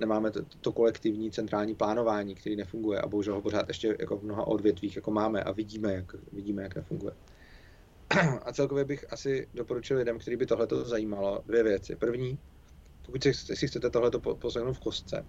nemáme 0.00 0.30
to, 0.30 0.42
to 0.60 0.72
kolektivní 0.72 1.30
centrální 1.30 1.74
plánování, 1.74 2.34
který 2.34 2.56
nefunguje 2.56 3.00
a 3.00 3.06
bohužel 3.06 3.34
ho 3.34 3.42
pořád 3.42 3.68
ještě 3.68 3.96
jako 4.00 4.16
v 4.16 4.24
mnoha 4.24 4.46
odvětvích 4.46 4.96
jako 4.96 5.10
máme 5.10 5.42
a 5.42 5.52
vidíme, 5.52 5.94
jak, 5.94 6.12
vidíme, 6.32 6.62
jak 6.62 6.76
nefunguje. 6.76 7.14
A 8.42 8.52
celkově 8.52 8.84
bych 8.84 9.12
asi 9.12 9.48
doporučil 9.54 9.96
lidem, 9.96 10.18
který 10.18 10.36
by 10.36 10.46
tohleto 10.46 10.84
zajímalo, 10.84 11.42
dvě 11.46 11.62
věci. 11.62 11.96
První, 11.96 12.38
pokud 13.06 13.22
si, 13.54 13.66
chcete 13.66 13.90
tohleto 13.90 14.20
poslechnout 14.20 14.72
v 14.72 14.80
kostce, 14.80 15.26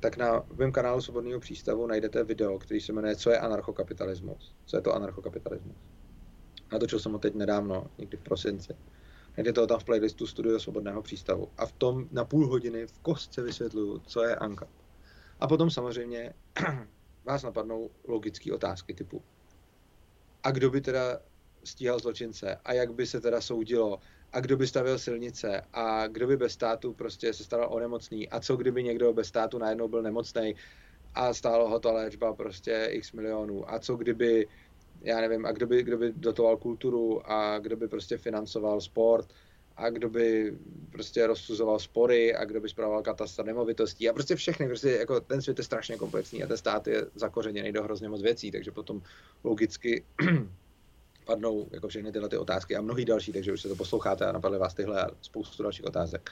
tak 0.00 0.16
na 0.16 0.44
mém 0.56 0.72
kanálu 0.72 1.00
Svobodného 1.00 1.40
přístavu 1.40 1.86
najdete 1.86 2.24
video, 2.24 2.58
který 2.58 2.80
se 2.80 2.92
jmenuje 2.92 3.16
Co 3.16 3.30
je 3.30 3.38
anarchokapitalismus. 3.38 4.54
Co 4.66 4.76
je 4.76 4.82
to 4.82 4.94
anarchokapitalismus? 4.94 5.76
Natočil 6.72 6.98
jsem 6.98 7.12
ho 7.12 7.18
teď 7.18 7.34
nedávno, 7.34 7.86
někdy 7.98 8.16
v 8.16 8.22
prosinci. 8.22 8.74
Najdete 9.36 9.60
to 9.60 9.66
tam 9.66 9.80
v 9.80 9.84
playlistu 9.84 10.26
Studio 10.26 10.60
Svobodného 10.60 11.02
přístavu. 11.02 11.52
A 11.56 11.66
v 11.66 11.72
tom 11.72 12.08
na 12.10 12.24
půl 12.24 12.48
hodiny 12.48 12.86
v 12.86 12.98
kostce 12.98 13.42
vysvětluju, 13.42 13.98
co 13.98 14.22
je 14.22 14.36
ANKA. 14.36 14.66
A 15.40 15.48
potom 15.48 15.70
samozřejmě 15.70 16.34
vás 17.24 17.42
napadnou 17.42 17.90
logické 18.08 18.52
otázky 18.52 18.94
typu 18.94 19.24
a 20.46 20.50
kdo 20.50 20.70
by 20.70 20.80
teda 20.80 21.20
stíhal 21.64 21.98
zločince? 21.98 22.56
A 22.64 22.72
jak 22.72 22.94
by 22.94 23.06
se 23.06 23.20
teda 23.20 23.40
soudilo? 23.40 23.98
A 24.32 24.40
kdo 24.40 24.56
by 24.56 24.66
stavil 24.66 24.98
silnice? 24.98 25.62
A 25.72 26.06
kdo 26.06 26.26
by 26.26 26.36
bez 26.36 26.52
státu 26.52 26.94
prostě 26.94 27.32
se 27.32 27.44
staral 27.44 27.72
o 27.72 27.80
nemocný? 27.80 28.28
A 28.28 28.40
co 28.40 28.56
kdyby 28.56 28.82
někdo 28.84 29.12
bez 29.12 29.28
státu 29.28 29.58
najednou 29.58 29.88
byl 29.88 30.02
nemocný 30.02 30.54
a 31.14 31.34
stálo 31.34 31.68
ho 31.68 31.80
ta 31.80 31.92
léčba 31.92 32.34
prostě 32.34 32.88
x 32.90 33.12
milionů? 33.12 33.70
A 33.70 33.78
co 33.78 33.96
kdyby 33.96 34.48
já 35.06 35.20
nevím, 35.20 35.46
a 35.46 35.52
kdo 35.52 35.66
by, 35.66 35.82
kdo 35.82 35.98
by 35.98 36.12
dotoval 36.16 36.56
kulturu 36.56 37.30
a 37.30 37.58
kdo 37.58 37.76
by 37.76 37.88
prostě 37.88 38.18
financoval 38.18 38.80
sport 38.80 39.32
a 39.76 39.90
kdo 39.90 40.08
by 40.08 40.58
prostě 40.92 41.26
rozsuzoval 41.26 41.78
spory 41.78 42.34
a 42.34 42.44
kdo 42.44 42.60
by 42.60 42.68
zpravoval 42.68 43.02
katastr 43.02 43.44
nemovitostí 43.44 44.08
a 44.08 44.12
prostě 44.12 44.36
všechny, 44.36 44.66
prostě 44.66 44.90
jako 44.90 45.20
ten 45.20 45.42
svět 45.42 45.58
je 45.58 45.64
strašně 45.64 45.96
komplexní 45.96 46.42
a 46.42 46.46
ten 46.46 46.56
stát 46.56 46.86
je 46.86 47.06
zakořeněný 47.14 47.72
do 47.72 47.82
hrozně 47.82 48.08
moc 48.08 48.22
věcí, 48.22 48.50
takže 48.50 48.70
potom 48.70 49.02
logicky 49.44 50.04
padnou 51.24 51.68
jako 51.70 51.88
všechny 51.88 52.12
tyhle 52.12 52.28
ty 52.28 52.36
otázky 52.36 52.76
a 52.76 52.80
mnohý 52.80 53.04
další, 53.04 53.32
takže 53.32 53.52
už 53.52 53.62
se 53.62 53.68
to 53.68 53.76
posloucháte 53.76 54.26
a 54.26 54.32
napadly 54.32 54.58
vás 54.58 54.74
tyhle 54.74 55.02
a 55.02 55.10
spoustu 55.22 55.62
dalších 55.62 55.86
otázek. 55.86 56.30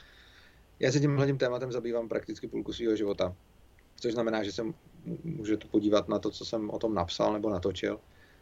Já 0.79 0.91
se 0.91 0.99
tím 0.99 1.15
hlavním 1.15 1.37
tématem 1.37 1.71
zabývám 1.71 2.09
prakticky 2.09 2.47
půlku 2.47 2.73
svého 2.73 2.95
života, 2.95 3.35
což 3.99 4.13
znamená, 4.13 4.43
že 4.43 4.51
se 4.51 4.63
můžete 5.23 5.67
podívat 5.67 6.09
na 6.09 6.19
to, 6.19 6.31
co 6.31 6.45
jsem 6.45 6.69
o 6.69 6.79
tom 6.79 6.93
napsal 6.93 7.33
nebo 7.33 7.49
natočil 7.49 7.99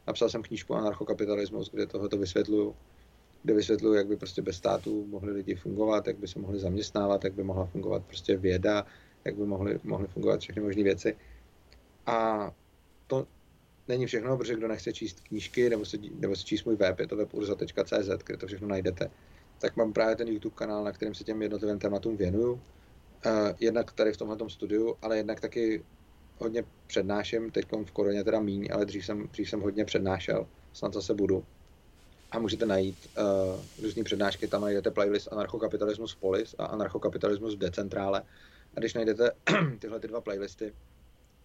Napsal 0.07 0.30
jsem 0.30 0.43
knížku 0.43 0.75
Anarchokapitalismus, 0.75 1.71
kde 1.71 1.88
tohoto 1.88 2.17
vysvětluju, 2.17 2.75
kde 3.43 3.53
vysvětluju, 3.53 3.93
jak 3.93 4.07
by 4.07 4.17
prostě 4.17 4.41
bez 4.41 4.55
státu 4.55 5.05
mohli 5.07 5.31
lidi 5.31 5.55
fungovat, 5.55 6.07
jak 6.07 6.17
by 6.17 6.27
se 6.27 6.39
mohli 6.39 6.59
zaměstnávat, 6.59 7.23
jak 7.23 7.34
by 7.34 7.43
mohla 7.43 7.65
fungovat 7.65 8.03
prostě 8.05 8.38
věda, 8.38 8.85
jak 9.25 9.35
by 9.35 9.45
mohly, 9.45 9.80
mohly 9.84 10.07
fungovat 10.07 10.39
všechny 10.39 10.61
možné 10.61 10.84
věci. 10.84 11.17
A 12.05 12.51
to 13.07 13.27
není 13.88 14.05
všechno, 14.05 14.38
protože 14.38 14.55
kdo 14.55 14.67
nechce 14.67 14.93
číst 14.93 15.19
knížky 15.19 15.69
nebo 15.69 15.85
se, 15.85 15.97
nebo 16.19 16.35
se 16.35 16.43
číst 16.43 16.63
můj 16.65 16.75
web, 16.75 16.99
je 16.99 17.07
to 17.07 17.15
weburza.cz, 17.15 18.23
kde 18.25 18.38
to 18.38 18.47
všechno 18.47 18.67
najdete, 18.67 19.11
tak 19.59 19.75
mám 19.75 19.93
právě 19.93 20.15
ten 20.15 20.27
YouTube 20.27 20.55
kanál, 20.55 20.84
na 20.84 20.91
kterém 20.91 21.15
se 21.15 21.23
těm 21.23 21.41
jednotlivým 21.41 21.80
tématům 21.80 22.17
věnuju. 22.17 22.53
Uh, 22.53 23.31
jednak 23.59 23.91
tady 23.91 24.13
v 24.13 24.17
tomhle 24.17 24.49
studiu, 24.49 24.95
ale 25.01 25.17
jednak 25.17 25.39
taky 25.39 25.84
hodně 26.43 26.63
přednáším, 26.87 27.51
teď 27.51 27.65
v 27.85 27.91
koroně 27.91 28.23
teda 28.23 28.39
míň, 28.39 28.69
ale 28.73 28.85
dřív 28.85 29.05
jsem, 29.05 29.27
dřív 29.27 29.49
jsem 29.49 29.61
hodně 29.61 29.85
přednášel, 29.85 30.47
snad 30.73 30.93
zase 30.93 31.13
budu. 31.13 31.43
A 32.31 32.39
můžete 32.39 32.65
najít 32.65 32.97
uh, 33.17 33.83
různé 33.83 34.03
přednášky, 34.03 34.47
tam 34.47 34.61
najdete 34.61 34.91
playlist 34.91 35.33
Anarchokapitalismus 35.33 36.15
Polis 36.15 36.55
a 36.57 36.65
Anarchokapitalismus 36.65 37.55
v 37.55 37.57
Decentrále. 37.57 38.23
A 38.75 38.79
když 38.79 38.93
najdete 38.93 39.31
tyhle 39.79 39.99
ty 39.99 40.07
dva 40.07 40.21
playlisty, 40.21 40.73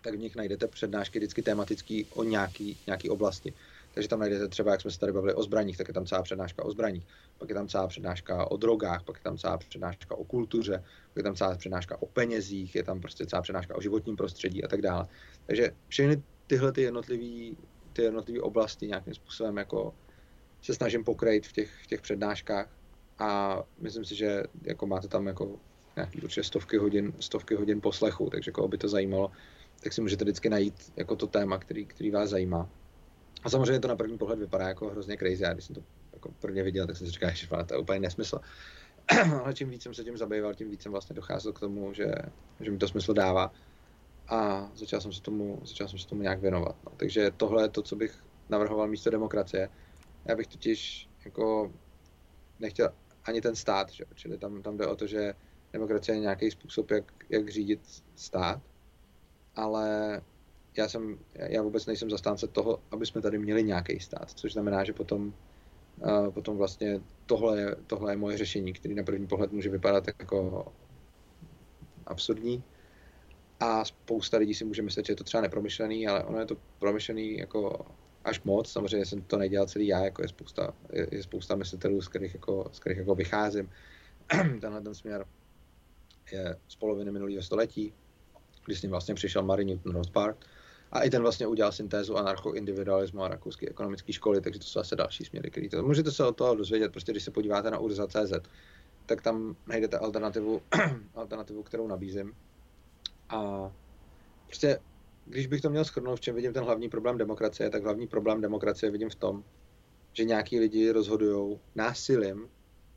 tak 0.02 0.14
v 0.14 0.18
nich 0.18 0.36
najdete 0.36 0.66
přednášky 0.66 1.18
vždycky 1.18 1.42
tematický 1.42 2.06
o 2.14 2.24
nějaký, 2.24 2.78
nějaký 2.86 3.10
oblasti. 3.10 3.54
Takže 3.98 4.08
tam 4.08 4.20
najdete 4.20 4.48
třeba, 4.48 4.70
jak 4.70 4.80
jsme 4.80 4.90
se 4.90 4.98
tady 4.98 5.12
bavili 5.12 5.34
o 5.34 5.42
zbraních, 5.42 5.76
tak 5.76 5.88
je 5.88 5.94
tam 5.94 6.06
celá 6.06 6.22
přednáška 6.22 6.64
o 6.64 6.70
zbraních, 6.70 7.06
pak 7.38 7.48
je 7.48 7.54
tam 7.54 7.68
celá 7.68 7.86
přednáška 7.86 8.50
o 8.50 8.56
drogách, 8.56 9.02
pak 9.04 9.16
je 9.16 9.22
tam 9.22 9.38
celá 9.38 9.58
přednáška 9.58 10.14
o 10.14 10.24
kultuře, 10.24 10.84
pak 11.08 11.16
je 11.16 11.22
tam 11.22 11.34
celá 11.34 11.56
přednáška 11.56 12.02
o 12.02 12.06
penězích, 12.06 12.74
je 12.74 12.82
tam 12.82 13.00
prostě 13.00 13.26
celá 13.26 13.42
přednáška 13.42 13.76
o 13.76 13.80
životním 13.80 14.16
prostředí 14.16 14.64
a 14.64 14.68
tak 14.68 14.82
dále. 14.82 15.06
Takže 15.46 15.70
všechny 15.88 16.22
tyhle 16.46 16.72
ty 16.72 16.82
jednotlivé 16.82 17.56
ty 17.92 18.02
jednotlivé 18.02 18.40
oblasti 18.40 18.86
nějakým 18.86 19.14
způsobem 19.14 19.56
jako 19.56 19.94
se 20.62 20.74
snažím 20.74 21.04
pokrejt 21.04 21.46
v 21.46 21.52
těch, 21.52 21.70
v 21.82 21.86
těch 21.86 22.00
přednáškách 22.00 22.68
a 23.18 23.62
myslím 23.78 24.04
si, 24.04 24.14
že 24.14 24.42
jako 24.62 24.86
máte 24.86 25.08
tam 25.08 25.26
jako 25.26 25.60
nějaký 25.96 26.20
určitě 26.22 26.42
stovky 26.42 26.76
hodin, 26.76 27.12
stovky 27.20 27.54
hodin 27.54 27.80
poslechu, 27.80 28.30
takže 28.30 28.48
jako 28.48 28.68
by 28.68 28.78
to 28.78 28.88
zajímalo, 28.88 29.30
tak 29.82 29.92
si 29.92 30.00
můžete 30.00 30.24
vždycky 30.24 30.48
najít 30.48 30.92
jako 30.96 31.16
to 31.16 31.26
téma, 31.26 31.58
který, 31.58 31.86
který 31.86 32.10
vás 32.10 32.30
zajímá. 32.30 32.70
A 33.42 33.50
samozřejmě 33.50 33.80
to 33.80 33.88
na 33.88 33.96
první 33.96 34.18
pohled 34.18 34.38
vypadá 34.38 34.68
jako 34.68 34.88
hrozně 34.88 35.16
crazy. 35.16 35.42
Já 35.42 35.52
když 35.52 35.64
jsem 35.64 35.74
to 35.74 35.82
jako 36.12 36.30
prvně 36.40 36.62
viděl, 36.62 36.86
tak 36.86 36.96
jsem 36.96 37.06
si 37.06 37.12
říkal, 37.12 37.30
že 37.30 37.46
to 37.66 37.74
je 37.74 37.78
úplně 37.78 38.00
nesmysl. 38.00 38.40
Ale 39.42 39.54
čím 39.54 39.70
víc 39.70 39.82
jsem 39.82 39.94
se 39.94 40.04
tím 40.04 40.16
zabýval, 40.16 40.54
tím 40.54 40.70
víc 40.70 40.82
jsem 40.82 40.92
vlastně 40.92 41.16
docházel 41.16 41.52
k 41.52 41.60
tomu, 41.60 41.92
že, 41.92 42.12
že 42.60 42.70
mi 42.70 42.78
to 42.78 42.88
smysl 42.88 43.14
dává. 43.14 43.52
A 44.28 44.70
začal 44.74 45.00
jsem 45.00 45.12
se 45.12 45.22
tomu, 45.22 45.60
začal 45.64 45.88
jsem 45.88 45.98
se 45.98 46.08
tomu 46.08 46.22
nějak 46.22 46.40
věnovat. 46.40 46.76
No. 46.86 46.92
Takže 46.96 47.30
tohle 47.36 47.62
je 47.62 47.68
to, 47.68 47.82
co 47.82 47.96
bych 47.96 48.24
navrhoval 48.48 48.88
místo 48.88 49.10
demokracie. 49.10 49.68
Já 50.24 50.36
bych 50.36 50.46
totiž 50.46 51.08
jako 51.24 51.72
nechtěl 52.58 52.90
ani 53.24 53.40
ten 53.40 53.56
stát, 53.56 53.90
že? 53.90 54.04
čili 54.14 54.38
tam, 54.38 54.62
tam 54.62 54.76
jde 54.76 54.86
o 54.86 54.96
to, 54.96 55.06
že 55.06 55.34
demokracie 55.72 56.16
je 56.16 56.20
nějaký 56.20 56.50
způsob, 56.50 56.90
jak, 56.90 57.12
jak 57.30 57.48
řídit 57.48 57.80
stát, 58.16 58.60
ale 59.56 60.20
já, 60.78 60.88
jsem, 60.88 61.18
já 61.34 61.62
vůbec 61.62 61.86
nejsem 61.86 62.10
zastánce 62.10 62.46
toho, 62.46 62.80
aby 62.90 63.06
jsme 63.06 63.22
tady 63.22 63.38
měli 63.38 63.62
nějaký 63.62 64.00
stát, 64.00 64.30
což 64.30 64.52
znamená, 64.52 64.84
že 64.84 64.92
potom, 64.92 65.34
potom 66.30 66.56
vlastně 66.56 67.00
tohle 67.26 67.60
je, 67.60 67.76
tohle 67.86 68.12
je 68.12 68.16
moje 68.16 68.38
řešení, 68.38 68.72
který 68.72 68.94
na 68.94 69.02
první 69.02 69.26
pohled 69.26 69.52
může 69.52 69.70
vypadat 69.70 70.04
jako 70.18 70.66
absurdní. 72.06 72.62
A 73.60 73.84
spousta 73.84 74.38
lidí 74.38 74.54
si 74.54 74.64
může 74.64 74.82
myslet, 74.82 75.06
že 75.06 75.12
je 75.12 75.16
to 75.16 75.24
třeba 75.24 75.40
nepromyšlený, 75.40 76.08
ale 76.08 76.24
ono 76.24 76.38
je 76.38 76.46
to 76.46 76.56
promyšlený 76.78 77.38
jako 77.38 77.86
až 78.24 78.42
moc, 78.42 78.72
samozřejmě 78.72 79.06
jsem 79.06 79.22
to 79.22 79.38
nedělal 79.38 79.66
celý 79.66 79.86
já, 79.86 80.04
jako 80.04 80.22
je 80.22 80.28
spousta, 80.28 80.74
je, 80.92 81.08
je 81.12 81.22
spousta 81.22 81.56
myslitelů, 81.56 82.02
z 82.02 82.08
kterých 82.08 82.34
jako, 82.34 82.70
z 82.72 82.80
kterých 82.80 82.98
jako 82.98 83.14
vycházím, 83.14 83.70
tenhle 84.60 84.80
ten 84.80 84.94
směr. 84.94 85.26
je 86.32 86.56
z 86.68 86.76
poloviny 86.76 87.10
minulého 87.10 87.42
století, 87.42 87.94
kdy 88.64 88.76
s 88.76 88.82
ním 88.82 88.90
vlastně 88.90 89.14
přišel 89.14 89.42
Mary 89.42 89.64
Newton 89.64 89.92
Rothbard 89.92 90.44
a 90.92 91.00
i 91.00 91.10
ten 91.10 91.22
vlastně 91.22 91.46
udělal 91.46 91.72
syntézu 91.72 92.16
anarcho-individualismu 92.16 93.22
a 93.22 93.28
rakouské 93.28 93.68
ekonomické 93.68 94.12
školy, 94.12 94.40
takže 94.40 94.58
to 94.60 94.66
jsou 94.66 94.80
zase 94.80 94.96
další 94.96 95.24
směry, 95.24 95.50
který 95.50 95.68
to... 95.68 95.82
Můžete 95.82 96.10
se 96.10 96.24
o 96.24 96.32
toho 96.32 96.54
dozvědět, 96.54 96.92
prostě 96.92 97.12
když 97.12 97.24
se 97.24 97.30
podíváte 97.30 97.70
na 97.70 97.78
urza.cz, 97.78 98.32
tak 99.06 99.22
tam 99.22 99.56
najdete 99.66 99.98
alternativu, 99.98 100.62
alternativu, 101.14 101.62
kterou 101.62 101.86
nabízím. 101.86 102.32
A 103.28 103.70
prostě, 104.46 104.78
když 105.26 105.46
bych 105.46 105.60
to 105.60 105.70
měl 105.70 105.84
schrnout, 105.84 106.18
v 106.18 106.20
čem 106.20 106.34
vidím 106.34 106.52
ten 106.52 106.64
hlavní 106.64 106.88
problém 106.88 107.18
demokracie, 107.18 107.70
tak 107.70 107.84
hlavní 107.84 108.06
problém 108.06 108.40
demokracie 108.40 108.90
vidím 108.90 109.10
v 109.10 109.14
tom, 109.14 109.44
že 110.12 110.24
nějaký 110.24 110.60
lidi 110.60 110.90
rozhodují 110.90 111.58
násilím 111.74 112.48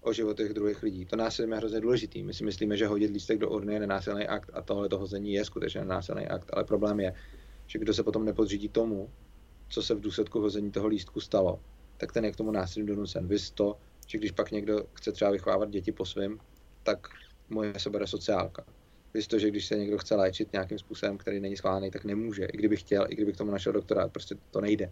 o 0.01 0.13
životech 0.13 0.53
druhých 0.53 0.83
lidí. 0.83 1.05
To 1.05 1.15
násilí 1.15 1.49
je 1.49 1.57
hrozně 1.57 1.79
důležitý. 1.79 2.23
My 2.23 2.33
si 2.33 2.43
myslíme, 2.43 2.77
že 2.77 2.87
hodit 2.87 3.11
lístek 3.11 3.37
do 3.37 3.49
urny 3.49 3.73
je 3.73 3.79
nenásilný 3.79 4.27
akt 4.27 4.49
a 4.53 4.61
tohle 4.61 4.89
to 4.89 4.97
hození 4.97 5.33
je 5.33 5.45
skutečně 5.45 5.81
nenásilný 5.81 6.27
akt, 6.27 6.49
ale 6.53 6.63
problém 6.63 6.99
je, 6.99 7.13
že 7.71 7.79
kdo 7.79 7.93
se 7.93 8.03
potom 8.03 8.25
nepodřídí 8.25 8.69
tomu, 8.69 9.09
co 9.69 9.83
se 9.83 9.95
v 9.95 9.99
důsledku 9.99 10.39
hození 10.39 10.71
toho 10.71 10.87
lístku 10.87 11.19
stalo, 11.19 11.59
tak 11.97 12.11
ten 12.11 12.25
je 12.25 12.31
k 12.31 12.35
tomu 12.35 12.51
násilím 12.51 12.87
donucen. 12.87 13.27
Vy 13.27 13.37
to, 13.53 13.77
že 14.07 14.17
když 14.17 14.31
pak 14.31 14.51
někdo 14.51 14.85
chce 14.93 15.11
třeba 15.11 15.31
vychovávat 15.31 15.69
děti 15.69 15.91
po 15.91 16.05
svým, 16.05 16.39
tak 16.83 17.07
mu 17.49 17.63
je 17.63 17.73
sebere 17.79 18.07
sociálka. 18.07 18.65
Vy 19.13 19.23
to, 19.23 19.39
že 19.39 19.49
když 19.49 19.65
se 19.65 19.77
někdo 19.77 19.97
chce 19.97 20.15
léčit 20.15 20.53
nějakým 20.53 20.79
způsobem, 20.79 21.17
který 21.17 21.39
není 21.39 21.57
schválený, 21.57 21.91
tak 21.91 22.05
nemůže. 22.05 22.45
I 22.45 22.57
kdyby 22.57 22.77
chtěl, 22.77 23.05
i 23.09 23.15
kdyby 23.15 23.33
k 23.33 23.37
tomu 23.37 23.51
našel 23.51 23.73
doktora, 23.73 24.07
prostě 24.07 24.35
to 24.51 24.61
nejde. 24.61 24.91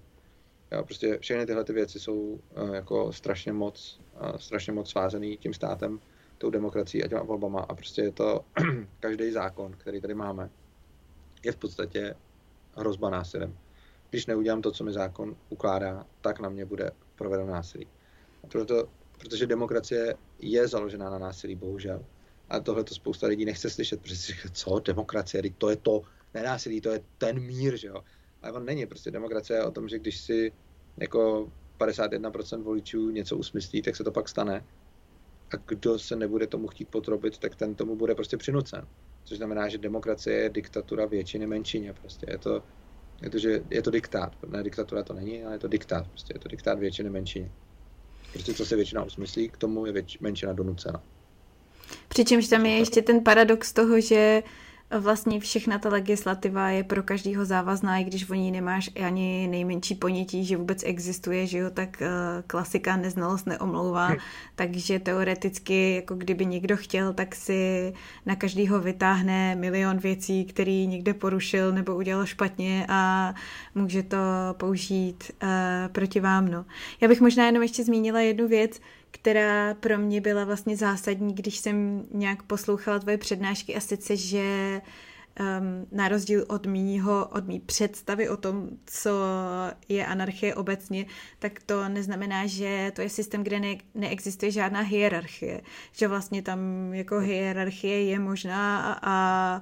Jo, 0.72 0.84
prostě 0.84 1.18
všechny 1.18 1.46
tyhle 1.46 1.64
ty 1.64 1.74
věci 1.74 2.00
jsou 2.00 2.16
uh, 2.16 2.74
jako 2.74 3.14
strašně 3.14 3.54
moc, 3.54 4.00
uh, 4.22 4.38
strašně 4.38 4.74
moc 4.74 4.90
svázený 4.90 5.38
tím 5.38 5.54
státem, 5.54 6.00
tou 6.38 6.50
demokracií 6.50 7.04
a 7.04 7.08
těma 7.08 7.24
volbama 7.24 7.60
a 7.60 7.76
prostě 7.76 8.02
je 8.02 8.12
to 8.12 8.46
každý 9.00 9.32
zákon, 9.32 9.74
který 9.78 10.02
tady 10.02 10.14
máme, 10.14 10.50
je 11.44 11.52
v 11.52 11.58
podstatě 11.58 12.16
hrozba 12.80 13.10
násilím. 13.10 13.58
Když 14.10 14.26
neudělám 14.26 14.62
to, 14.62 14.72
co 14.72 14.84
mi 14.84 14.94
zákon 14.94 15.36
ukládá, 15.50 16.06
tak 16.22 16.40
na 16.40 16.50
mě 16.50 16.66
bude 16.66 16.92
provedeno 17.16 17.52
násilí. 17.52 17.88
A 18.44 18.48
proto, 18.48 18.90
protože 19.20 19.48
demokracie 19.48 20.16
je 20.40 20.68
založená 20.68 21.10
na 21.10 21.20
násilí, 21.20 21.56
bohužel. 21.56 22.06
A 22.50 22.60
tohle 22.60 22.84
to 22.84 22.96
spousta 22.96 23.28
lidí 23.28 23.46
nechce 23.46 23.70
slyšet, 23.70 24.02
protože 24.02 24.16
si 24.16 24.34
říká, 24.34 24.50
co, 24.50 24.80
demokracie, 24.80 25.44
to 25.58 25.70
je 25.70 25.76
to, 25.76 26.02
nenásilí, 26.34 26.82
to 26.82 26.90
je 26.90 27.04
ten 27.18 27.40
mír, 27.40 27.78
že 27.78 27.88
jo. 27.88 28.04
Ale 28.42 28.54
on 28.54 28.66
není, 28.66 28.86
prostě 28.86 29.12
demokracie 29.12 29.58
je 29.58 29.64
o 29.64 29.72
tom, 29.72 29.90
že 29.90 30.00
když 30.00 30.22
si 30.22 30.52
jako 30.98 31.52
51% 31.80 32.64
voličů 32.64 33.10
něco 33.10 33.38
usmyslí, 33.38 33.82
tak 33.82 33.96
se 33.96 34.04
to 34.04 34.12
pak 34.12 34.30
stane. 34.30 34.66
A 35.54 35.58
kdo 35.68 36.00
se 36.00 36.16
nebude 36.16 36.48
tomu 36.48 36.68
chtít 36.68 36.90
potrobit, 36.90 37.38
tak 37.38 37.56
ten 37.56 37.76
tomu 37.76 37.96
bude 37.96 38.16
prostě 38.16 38.38
přinucen. 38.38 38.88
Což 39.24 39.38
znamená, 39.38 39.68
že 39.68 39.78
demokracie 39.78 40.38
je 40.38 40.50
diktatura 40.50 41.06
většiny 41.06 41.48
menšině. 41.48 41.94
Prostě 41.94 42.26
je 42.30 42.38
to, 42.38 42.64
je 43.22 43.30
to, 43.30 43.38
že 43.38 43.64
je 43.70 43.82
to 43.82 43.92
diktát. 43.92 44.36
Ne, 44.48 44.64
diktatura 44.64 45.04
to 45.04 45.14
není, 45.14 45.44
ale 45.44 45.56
je 45.56 45.60
to 45.60 45.68
diktát. 45.68 46.08
Prostě 46.08 46.34
je 46.36 46.40
to 46.40 46.50
diktát 46.50 46.80
většiny 46.80 47.10
menšině. 47.10 47.52
Prostě 48.34 48.54
co 48.54 48.66
se 48.66 48.76
většina 48.76 49.04
usmyslí, 49.04 49.50
k 49.50 49.58
tomu 49.58 49.86
je 49.86 49.92
věč, 49.92 50.20
menšina 50.20 50.54
donucena. 50.54 51.04
Přičemž 52.08 52.48
tam 52.48 52.66
je 52.66 52.78
ještě 52.78 53.02
ten 53.02 53.24
paradox 53.24 53.74
toho, 53.74 54.02
že 54.02 54.44
vlastně 55.00 55.40
všechna 55.40 55.80
ta 55.80 55.90
legislativa 55.90 56.70
je 56.70 56.84
pro 56.84 57.04
každého 57.04 57.46
závazná, 57.46 57.98
i 57.98 58.04
když 58.04 58.30
o 58.30 58.34
ní 58.34 58.52
nemáš 58.52 58.90
ani 59.06 59.48
nejmenší 59.48 59.96
ponětí, 59.96 60.46
že 60.46 60.58
vůbec 60.58 60.84
existuje, 60.84 61.48
že 61.48 61.58
jo, 61.58 61.70
tak 61.70 62.02
uh, 62.02 62.08
klasika 62.48 62.98
neznalost 62.98 63.48
neomlouvá, 63.48 64.08
hm. 64.08 64.18
takže 64.56 65.00
teoreticky, 65.00 65.96
jako 65.96 66.16
kdyby 66.16 66.46
někdo 66.46 66.78
chtěl, 66.78 67.14
tak 67.14 67.36
si 67.36 67.94
na 68.26 68.36
každýho 68.36 68.80
vytáhne 68.80 69.56
milion 69.56 69.98
věcí, 69.98 70.46
který 70.46 70.88
někde 70.88 71.14
porušil 71.14 71.72
nebo 71.72 71.96
udělal 71.96 72.26
špatně 72.26 72.86
a 72.90 73.34
může 73.76 74.04
to 74.04 74.18
použít 74.54 75.32
uh, 75.44 75.50
proti 75.92 76.20
vám, 76.20 76.48
no. 76.48 76.66
Já 77.02 77.08
bych 77.08 77.22
možná 77.22 77.46
jenom 77.46 77.64
ještě 77.64 77.84
zmínila 77.84 78.20
jednu 78.20 78.48
věc, 78.48 78.80
která 79.12 79.74
pro 79.74 79.98
mě 79.98 80.22
byla 80.22 80.44
vlastně 80.46 80.78
zásadní, 80.78 81.36
když 81.36 81.58
jsem 81.58 82.06
nějak 82.12 82.44
poslouchala 82.44 83.00
tvoje 83.00 83.18
přednášky 83.18 83.76
a 83.76 83.80
sice, 83.80 84.16
že 84.16 84.82
um, 85.40 85.88
na 85.92 86.08
rozdíl 86.08 86.46
od 86.48 86.66
mýho, 86.66 87.28
od 87.28 87.48
mý 87.48 87.60
představy 87.60 88.30
o 88.30 88.38
tom, 88.38 88.70
co 88.86 89.12
je 89.90 90.06
anarchie 90.06 90.56
obecně, 90.56 91.06
tak 91.40 91.60
to 91.66 91.90
neznamená, 91.90 92.46
že 92.46 92.92
to 92.96 93.02
je 93.02 93.10
systém, 93.10 93.44
kde 93.44 93.60
ne, 93.60 93.76
neexistuje 93.96 94.52
žádná 94.52 94.82
hierarchie. 94.82 95.62
Že 95.92 96.08
vlastně 96.08 96.42
tam 96.42 96.60
jako 96.94 97.20
hierarchie 97.20 98.04
je 98.04 98.20
možná 98.20 98.82
a, 98.82 99.00
a 99.02 99.62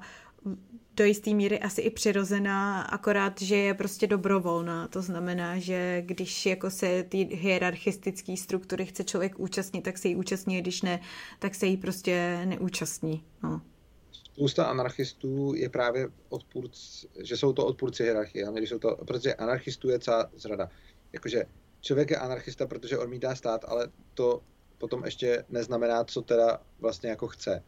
do 0.98 1.04
jisté 1.04 1.34
míry 1.34 1.60
asi 1.60 1.80
i 1.80 1.90
přirozená, 1.90 2.82
akorát, 2.82 3.40
že 3.40 3.56
je 3.56 3.74
prostě 3.74 4.06
dobrovolná. 4.06 4.88
To 4.88 5.02
znamená, 5.02 5.58
že 5.58 6.02
když 6.06 6.46
jako 6.46 6.70
se 6.70 7.02
ty 7.02 7.16
hierarchistické 7.16 8.36
struktury 8.36 8.86
chce 8.86 9.04
člověk 9.04 9.38
účastnit, 9.38 9.82
tak 9.82 9.98
se 9.98 10.08
jí 10.08 10.16
účastní, 10.16 10.60
když 10.60 10.82
ne, 10.82 11.00
tak 11.38 11.54
se 11.54 11.66
jí 11.66 11.76
prostě 11.76 12.42
neúčastní. 12.44 13.24
No. 13.42 13.62
Spousta 14.12 14.64
anarchistů 14.64 15.54
je 15.54 15.68
právě 15.68 16.08
odpůrci, 16.28 17.08
že 17.22 17.36
jsou 17.36 17.52
to 17.52 17.66
odpůrci 17.66 18.02
hierarchie, 18.02 18.46
ale 18.46 18.58
když 18.58 18.70
jsou 18.70 18.78
to, 18.78 18.96
protože 19.06 19.34
anarchistů 19.34 19.88
je 19.88 19.98
celá 19.98 20.30
zrada. 20.36 20.70
Jakože 21.12 21.44
člověk 21.80 22.10
je 22.10 22.16
anarchista, 22.16 22.66
protože 22.66 22.98
odmítá 22.98 23.34
stát, 23.34 23.64
ale 23.68 23.88
to 24.14 24.42
potom 24.78 25.04
ještě 25.04 25.44
neznamená, 25.48 26.04
co 26.04 26.22
teda 26.22 26.60
vlastně 26.80 27.10
jako 27.10 27.28
chce. 27.28 27.62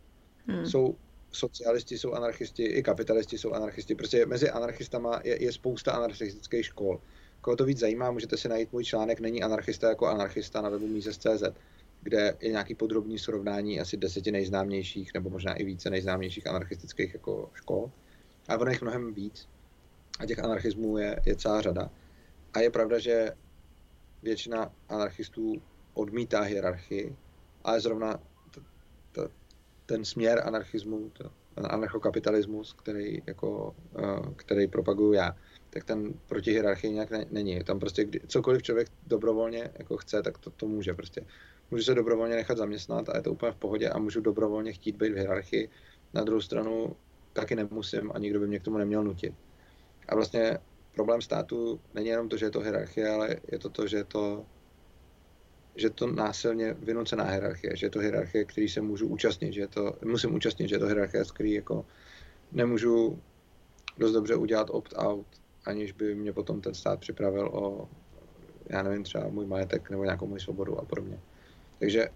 Hmm. 0.47 0.67
Jsou 0.67 0.97
socialisti 1.33 1.99
jsou 1.99 2.13
anarchisti, 2.13 2.65
i 2.65 2.83
kapitalisti 2.83 3.39
jsou 3.39 3.53
anarchisti. 3.53 3.95
Prostě 3.95 4.27
mezi 4.27 4.51
anarchistama 4.51 5.21
je, 5.25 5.43
je 5.45 5.53
spousta 5.53 5.93
anarchistických 5.93 6.67
škol. 6.67 7.01
Koho 7.41 7.57
to 7.57 7.65
víc 7.65 7.79
zajímá, 7.79 8.11
můžete 8.11 8.37
si 8.37 8.49
najít 8.49 8.73
můj 8.73 8.85
článek 8.85 9.21
Není 9.21 9.43
anarchista 9.43 9.89
jako 9.89 10.07
anarchista 10.07 10.61
na 10.61 10.69
webu 10.69 10.87
Mises.cz, 10.87 11.43
kde 12.03 12.37
je 12.41 12.51
nějaký 12.51 12.75
podrobný 12.75 13.19
srovnání 13.19 13.81
asi 13.81 13.97
deseti 13.97 14.33
nejznámějších, 14.33 15.15
nebo 15.15 15.31
možná 15.31 15.55
i 15.55 15.65
více 15.65 15.91
nejznámějších 15.91 16.47
anarchistických 16.47 17.15
jako 17.15 17.51
škol. 17.55 17.91
A 18.49 18.57
ono 18.57 18.71
jich 18.71 18.83
mnohem 18.83 19.15
víc. 19.15 19.49
A 20.19 20.27
těch 20.27 20.39
anarchismů 20.39 20.99
je, 20.99 21.21
je 21.27 21.37
celá 21.37 21.61
řada. 21.61 21.91
A 22.53 22.61
je 22.61 22.71
pravda, 22.71 22.99
že 22.99 23.31
většina 24.23 24.73
anarchistů 24.89 25.63
odmítá 25.95 26.41
hierarchii, 26.41 27.17
ale 27.65 27.81
zrovna 27.81 28.21
ten 29.91 30.05
směr 30.05 30.43
anarchismu, 30.47 31.11
anarchokapitalismus, 31.57 32.73
který, 32.73 33.23
jako, 33.27 33.75
uh, 33.99 34.35
který 34.37 34.67
propaguju 34.67 35.13
já, 35.13 35.37
tak 35.71 35.85
ten 35.85 36.15
proti 36.27 36.51
hierarchii 36.51 36.93
nějak 36.93 37.11
ne, 37.11 37.27
není. 37.31 37.65
Tam 37.65 37.79
prostě 37.79 38.05
kdy, 38.05 38.21
cokoliv 38.27 38.63
člověk 38.63 38.89
dobrovolně 39.07 39.71
jako 39.79 39.97
chce, 39.97 40.23
tak 40.23 40.39
to, 40.39 40.51
to 40.51 40.67
může 40.67 40.95
prostě. 40.95 41.27
Můžu 41.71 41.85
se 41.85 41.95
dobrovolně 41.95 42.35
nechat 42.35 42.59
zaměstnat 42.59 43.09
a 43.09 43.17
je 43.17 43.23
to 43.23 43.33
úplně 43.33 43.53
v 43.53 43.57
pohodě 43.57 43.89
a 43.89 43.99
můžu 43.99 44.21
dobrovolně 44.21 44.73
chtít 44.73 44.97
být 44.97 45.13
v 45.13 45.17
hierarchii. 45.17 45.69
Na 46.15 46.25
druhou 46.25 46.41
stranu 46.41 46.97
taky 47.33 47.57
nemusím 47.57 48.13
a 48.15 48.19
nikdo 48.19 48.41
by 48.41 48.47
mě 48.47 48.59
k 48.59 48.63
tomu 48.63 48.79
neměl 48.79 49.05
nutit. 49.05 49.35
A 50.09 50.15
vlastně 50.15 50.59
problém 50.95 51.23
státu 51.23 51.81
není 51.95 52.09
jenom 52.09 52.29
to, 52.29 52.37
že 52.37 52.47
je 52.47 52.51
to 52.51 52.61
hierarchie, 52.61 53.09
ale 53.09 53.37
je 53.53 53.59
to 53.59 53.69
to, 53.69 53.87
že 53.87 53.97
je 53.97 54.05
to 54.05 54.47
že 55.81 55.91
to 55.91 56.07
násilně 56.07 56.75
vynucená 56.75 57.25
hierarchie, 57.25 57.77
že 57.77 57.87
je 57.87 57.91
to 57.91 57.99
hierarchie, 57.99 58.45
který 58.45 58.69
se 58.69 58.81
můžu 58.81 59.07
účastnit, 59.07 59.53
že 59.53 59.61
je 59.61 59.69
to, 59.69 59.97
musím 60.05 60.35
účastnit, 60.35 60.69
že 60.69 60.75
je 60.75 60.79
to 60.79 60.87
hierarchie, 60.87 61.25
z 61.25 61.33
který 61.33 61.53
jako 61.53 61.87
nemůžu 62.53 63.19
dost 63.99 64.13
dobře 64.13 64.35
udělat 64.37 64.71
opt-out, 64.71 65.27
aniž 65.65 65.93
by 65.93 66.15
mě 66.15 66.33
potom 66.33 66.61
ten 66.61 66.75
stát 66.75 67.01
připravil 67.01 67.49
o, 67.53 67.89
já 68.69 68.83
nevím, 68.83 69.05
třeba 69.05 69.29
můj 69.29 69.47
majetek 69.47 69.91
nebo 69.91 70.05
nějakou 70.05 70.27
moji 70.27 70.41
svobodu 70.41 70.79
a 70.79 70.85
podobně. 70.85 71.21
Takže 71.79 72.09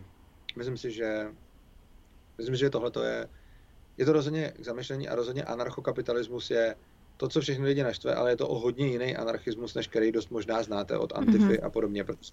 myslím 0.56 0.76
si, 0.76 0.90
že 0.90 1.26
myslím, 2.38 2.56
že 2.56 2.70
tohle 2.70 2.90
je, 3.06 3.28
je 3.98 4.04
to 4.04 4.12
rozhodně 4.12 4.52
k 4.56 4.64
zamyšlení 4.64 5.08
a 5.08 5.14
rozhodně 5.14 5.44
anarchokapitalismus 5.44 6.50
je 6.50 6.74
to, 7.16 7.28
co 7.28 7.40
všechny 7.40 7.64
lidi 7.64 7.82
naštve, 7.82 8.14
ale 8.14 8.30
je 8.30 8.36
to 8.36 8.48
o 8.48 8.58
hodně 8.58 8.86
jiný 8.86 9.16
anarchismus, 9.16 9.74
než 9.74 9.88
který 9.88 10.12
dost 10.12 10.30
možná 10.30 10.62
znáte 10.62 10.98
od 10.98 11.12
Antify 11.12 11.44
mm-hmm. 11.44 11.66
a 11.66 11.70
podobně, 11.70 12.04
protože 12.04 12.32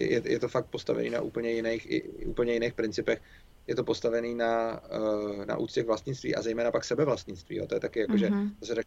je, 0.00 0.22
je 0.24 0.38
to 0.38 0.48
fakt 0.48 0.66
postavený 0.66 1.10
na 1.10 1.20
úplně 1.20 1.50
jiných, 1.50 1.90
i, 1.90 2.02
úplně 2.02 2.52
jiných 2.52 2.74
principech. 2.74 3.22
Je 3.66 3.74
to 3.74 3.84
postavený 3.84 4.34
na, 4.34 4.82
uh, 4.98 5.44
na 5.44 5.56
úctě 5.56 5.82
k 5.82 5.86
vlastnictví 5.86 6.34
a 6.34 6.42
zejména 6.42 6.70
pak 6.70 6.84
sebevlastnictví. 6.84 7.56
Jo. 7.56 7.66
To 7.66 7.74
je 7.74 7.80
taky 7.80 8.00
jako, 8.00 8.12
mm-hmm. 8.12 8.50
že 8.62 8.74
řek, 8.74 8.86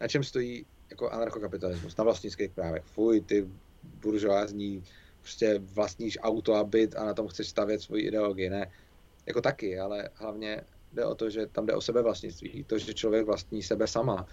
na 0.00 0.08
čem 0.08 0.24
stojí 0.24 0.66
jako 0.90 1.10
anarchokapitalismus? 1.10 1.96
Na 1.96 2.04
vlastnických 2.04 2.50
právech. 2.50 2.84
Fuj, 2.84 3.20
ty 3.20 3.48
buržoázní, 3.82 4.84
prostě 5.20 5.58
vlastníš 5.58 6.18
auto 6.22 6.54
a 6.54 6.64
byt 6.64 6.96
a 6.96 7.04
na 7.04 7.14
tom 7.14 7.28
chceš 7.28 7.48
stavět 7.48 7.82
svoji 7.82 8.02
ideologii. 8.02 8.50
Ne, 8.50 8.70
jako 9.26 9.40
taky, 9.40 9.78
ale 9.78 10.08
hlavně 10.14 10.60
jde 10.92 11.04
o 11.04 11.14
to, 11.14 11.30
že 11.30 11.46
tam 11.46 11.66
jde 11.66 11.74
o 11.74 11.80
sebevlastnictví. 11.80 12.64
To, 12.64 12.78
že 12.78 12.94
člověk 12.94 13.26
vlastní 13.26 13.62
sebe 13.62 13.86
sama 13.86 14.26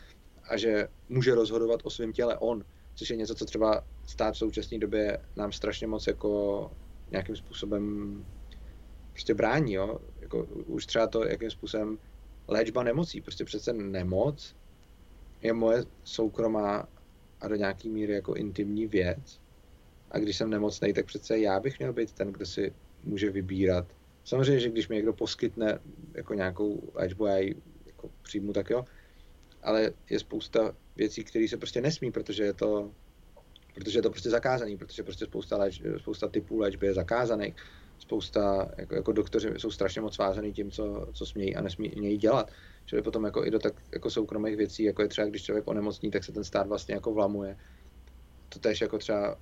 a 0.44 0.58
že 0.58 0.88
může 1.10 1.36
rozhodovat 1.36 1.80
o 1.84 1.90
svém 1.90 2.14
těle 2.14 2.38
on 2.38 2.66
což 2.96 3.10
je 3.10 3.16
něco, 3.16 3.36
co 3.36 3.46
třeba 3.46 3.84
stát 4.06 4.34
v 4.34 4.38
současné 4.38 4.80
době 4.80 5.18
nám 5.36 5.52
strašně 5.52 5.88
moc 5.88 6.08
jako 6.08 6.72
nějakým 7.12 7.36
způsobem 7.36 8.26
prostě 9.12 9.34
brání, 9.34 9.74
jo. 9.74 10.00
Jako 10.20 10.44
už 10.44 10.86
třeba 10.86 11.08
to, 11.08 11.26
jakým 11.26 11.52
způsobem 11.52 11.98
léčba 12.48 12.84
nemocí. 12.84 13.22
Prostě 13.22 13.46
přece 13.46 13.74
nemoc 13.74 14.56
je 15.42 15.54
moje 15.54 15.84
soukromá 16.04 16.88
a 17.42 17.48
do 17.48 17.56
nějaký 17.56 17.90
míry 17.90 18.14
jako 18.14 18.34
intimní 18.34 18.88
věc. 18.88 19.40
A 20.12 20.20
když 20.20 20.38
jsem 20.38 20.50
nemocný, 20.50 20.94
tak 20.94 21.06
přece 21.06 21.40
já 21.40 21.60
bych 21.60 21.80
měl 21.80 21.94
být 21.94 22.12
ten, 22.12 22.32
kdo 22.32 22.46
si 22.46 22.74
může 23.04 23.30
vybírat. 23.30 23.86
Samozřejmě, 24.24 24.60
že 24.60 24.70
když 24.70 24.88
mi 24.88 24.96
někdo 24.96 25.14
poskytne 25.14 25.80
jako 26.14 26.34
nějakou 26.34 26.92
léčbu, 26.94 27.26
já 27.26 27.38
ji 27.38 27.56
jako 27.86 28.10
přijmu, 28.22 28.54
tak 28.54 28.70
jo. 28.70 28.86
Ale 29.64 29.92
je 30.10 30.20
spousta 30.20 30.76
věcí, 30.96 31.24
které 31.24 31.48
se 31.48 31.58
prostě 31.58 31.82
nesmí, 31.82 32.12
protože 32.12 32.44
je 32.44 32.54
to, 32.54 32.92
protože 33.74 33.98
je 33.98 34.04
to 34.04 34.10
prostě 34.10 34.30
zakázaný, 34.30 34.78
protože 34.78 35.04
prostě 35.04 35.26
spousta, 35.26 35.58
léč, 35.58 35.82
spousta 35.98 36.28
typů 36.28 36.60
léčby 36.60 36.88
je 36.88 36.94
zakázaných. 36.94 37.56
Spousta, 38.00 38.72
jako, 38.78 38.96
jako 38.96 39.12
doktoři 39.12 39.50
jsou 39.58 39.72
strašně 39.72 40.02
moc 40.02 40.16
svázaný 40.16 40.54
tím, 40.54 40.72
co, 40.72 41.08
co 41.14 41.26
smějí 41.26 41.56
a 41.56 41.62
nesmějí 41.62 42.18
dělat. 42.18 42.52
Čili 42.86 43.02
potom 43.02 43.24
jako 43.24 43.46
i 43.46 43.52
do 43.52 43.60
tak 43.60 43.74
jako 43.94 44.10
soukromých 44.10 44.58
věcí, 44.58 44.84
jako 44.84 45.02
je 45.02 45.08
třeba, 45.08 45.28
když 45.28 45.44
člověk 45.44 45.68
onemocní, 45.68 46.12
tak 46.12 46.24
se 46.24 46.32
ten 46.32 46.44
stát 46.44 46.68
vlastně 46.68 46.96
jako 46.96 47.14
vlamuje. 47.14 47.58
To 48.50 48.60
tež 48.60 48.82
jako 48.82 48.98
třeba 48.98 49.38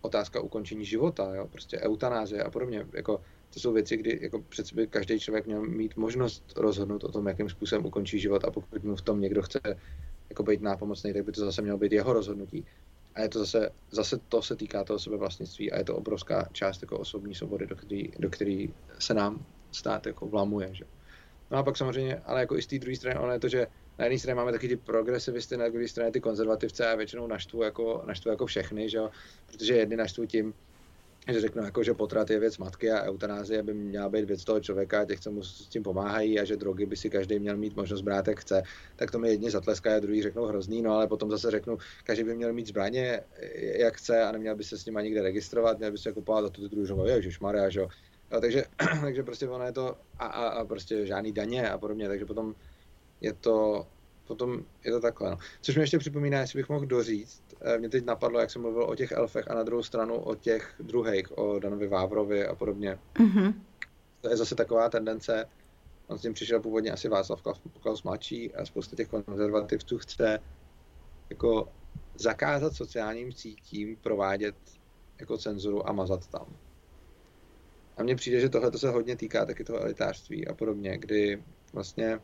otázka 0.00 0.40
ukončení 0.40 0.84
života, 0.84 1.34
jo? 1.34 1.48
prostě 1.52 1.80
eutanázie 1.80 2.42
a 2.42 2.50
podobně. 2.50 2.86
Jako, 2.92 3.20
to 3.54 3.60
jsou 3.60 3.72
věci, 3.72 3.96
kdy 3.96 4.18
jako 4.22 4.42
přece 4.48 4.74
by 4.74 4.86
každý 4.86 5.20
člověk 5.20 5.46
měl 5.46 5.62
mít 5.62 5.96
možnost 5.96 6.52
rozhodnout 6.56 7.04
o 7.04 7.12
tom, 7.12 7.26
jakým 7.26 7.48
způsobem 7.48 7.86
ukončí 7.86 8.18
život 8.18 8.44
a 8.44 8.50
pokud 8.50 8.84
mu 8.84 8.96
v 8.96 9.02
tom 9.02 9.20
někdo 9.20 9.42
chce 9.42 9.60
jako 10.32 10.42
být 10.42 10.62
nápomocný, 10.62 11.12
tak 11.12 11.24
by 11.24 11.32
to 11.32 11.44
zase 11.44 11.62
mělo 11.62 11.78
být 11.78 11.92
jeho 11.92 12.12
rozhodnutí. 12.12 12.64
A 13.14 13.20
je 13.20 13.28
to 13.28 13.38
zase, 13.38 13.70
zase 13.90 14.18
to 14.28 14.42
se 14.42 14.56
týká 14.56 14.84
toho 14.84 14.98
sebevlastnictví 14.98 15.72
a 15.72 15.78
je 15.78 15.84
to 15.84 15.96
obrovská 15.96 16.48
část 16.52 16.82
jako 16.82 16.98
osobní 16.98 17.34
svobody, 17.34 17.66
do 17.66 17.76
který, 17.76 18.12
do 18.18 18.30
který 18.30 18.74
se 18.98 19.14
nám 19.14 19.46
stát 19.72 20.06
jako 20.06 20.26
vlamuje. 20.26 20.74
Že? 20.74 20.84
No 21.50 21.58
a 21.58 21.62
pak 21.62 21.76
samozřejmě, 21.76 22.16
ale 22.24 22.40
jako 22.40 22.56
i 22.56 22.62
z 22.62 22.66
té 22.66 22.78
druhé 22.78 22.96
strany, 22.96 23.20
ono 23.20 23.32
je 23.32 23.40
to, 23.40 23.48
že 23.48 23.66
na 23.98 24.04
jedné 24.04 24.18
straně 24.18 24.34
máme 24.34 24.52
taky 24.52 24.68
ty 24.68 24.76
progresivisty, 24.76 25.56
na 25.56 25.68
druhé 25.68 25.88
straně 25.88 26.12
ty 26.12 26.20
konzervativce 26.20 26.86
a 26.86 26.94
většinou 26.96 27.26
naštvu 27.26 27.62
jako, 27.62 28.02
naštvu 28.06 28.30
jako 28.30 28.46
všechny, 28.46 28.88
že 28.88 29.00
protože 29.46 29.74
jedny 29.74 29.96
naštvu 29.96 30.26
tím, 30.26 30.54
že 31.28 31.40
řeknu, 31.40 31.64
jako, 31.64 31.82
že 31.82 31.94
potrat 31.94 32.30
je 32.30 32.38
věc 32.38 32.58
matky 32.58 32.90
a 32.90 33.02
eutanázie 33.02 33.62
by 33.62 33.74
měla 33.74 34.08
být 34.08 34.24
věc 34.24 34.44
toho 34.44 34.60
člověka, 34.60 35.04
těch, 35.04 35.20
co 35.20 35.30
mu 35.30 35.42
s 35.42 35.68
tím 35.68 35.82
pomáhají 35.82 36.40
a 36.40 36.44
že 36.44 36.56
drogy 36.56 36.86
by 36.86 36.96
si 36.96 37.10
každý 37.10 37.38
měl 37.38 37.56
mít 37.56 37.76
možnost 37.76 38.00
brát, 38.00 38.28
jak 38.28 38.40
chce, 38.40 38.62
tak 38.96 39.10
to 39.10 39.18
mi 39.18 39.28
jedni 39.28 39.50
zatleskají 39.50 39.96
a 39.96 40.00
druhý 40.00 40.22
řeknou 40.22 40.44
hrozný, 40.44 40.82
no 40.82 40.92
ale 40.92 41.06
potom 41.06 41.30
zase 41.30 41.50
řeknu, 41.50 41.78
každý 42.04 42.24
by 42.24 42.34
měl 42.34 42.52
mít 42.52 42.66
zbraně, 42.66 43.20
jak 43.78 43.96
chce 43.96 44.22
a 44.22 44.32
neměl 44.32 44.56
by 44.56 44.64
se 44.64 44.78
s 44.78 44.86
nimi 44.86 45.00
nikde 45.02 45.22
registrovat, 45.22 45.78
měl 45.78 45.92
by 45.92 45.98
se 45.98 46.12
kupovat 46.12 46.44
a 46.44 46.48
tu 46.48 46.86
že 46.86 46.94
ježišmarja, 47.12 47.70
že 47.70 47.80
jo. 47.80 47.88
Jo, 48.32 48.40
takže, 48.40 48.64
takže 49.00 49.22
prostě 49.22 49.48
ono 49.48 49.64
je 49.64 49.72
to 49.72 49.96
a, 50.18 50.26
a, 50.26 50.48
a 50.48 50.64
prostě 50.64 51.06
žádný 51.06 51.32
daně 51.32 51.70
a 51.70 51.78
podobně, 51.78 52.08
takže 52.08 52.26
potom 52.26 52.54
je 53.20 53.32
to, 53.32 53.86
potom 54.26 54.64
je 54.84 54.92
to 54.92 55.00
takhle. 55.00 55.30
No. 55.30 55.38
Což 55.60 55.76
mi 55.76 55.82
ještě 55.82 55.98
připomíná, 55.98 56.40
jestli 56.40 56.58
bych 56.58 56.68
mohl 56.68 56.86
doříct, 56.86 57.42
mě 57.78 57.88
teď 57.88 58.04
napadlo, 58.04 58.40
jak 58.40 58.50
jsem 58.50 58.62
mluvil 58.62 58.84
o 58.84 58.94
těch 58.94 59.12
elfech 59.12 59.50
a 59.50 59.54
na 59.54 59.62
druhou 59.62 59.82
stranu 59.82 60.14
o 60.14 60.34
těch 60.34 60.74
druhých, 60.80 61.38
o 61.38 61.58
Danovi 61.58 61.88
Vávrovi 61.88 62.46
a 62.46 62.54
podobně. 62.54 62.98
Mm-hmm. 63.14 63.54
To 64.20 64.28
je 64.28 64.36
zase 64.36 64.54
taková 64.54 64.88
tendence, 64.88 65.48
on 66.06 66.18
s 66.18 66.22
tím 66.22 66.34
přišel 66.34 66.60
původně 66.60 66.90
asi 66.90 67.08
Václav 67.08 67.42
Klaus 67.80 68.02
mladší 68.02 68.54
a 68.54 68.64
spousta 68.64 68.96
těch 68.96 69.08
konzervativců 69.08 69.98
chce 69.98 70.38
jako 71.30 71.68
zakázat 72.14 72.74
sociálním 72.74 73.32
sítím 73.32 73.96
provádět 73.96 74.54
jako 75.20 75.38
cenzuru 75.38 75.88
a 75.88 75.92
mazat 75.92 76.26
tam. 76.26 76.46
A 77.96 78.02
mně 78.02 78.16
přijde, 78.16 78.40
že 78.40 78.48
tohle 78.48 78.78
se 78.78 78.90
hodně 78.90 79.16
týká 79.16 79.46
taky 79.46 79.64
toho 79.64 79.80
elitářství 79.80 80.48
a 80.48 80.54
podobně, 80.54 80.98
kdy 80.98 81.42
vlastně 81.72 82.20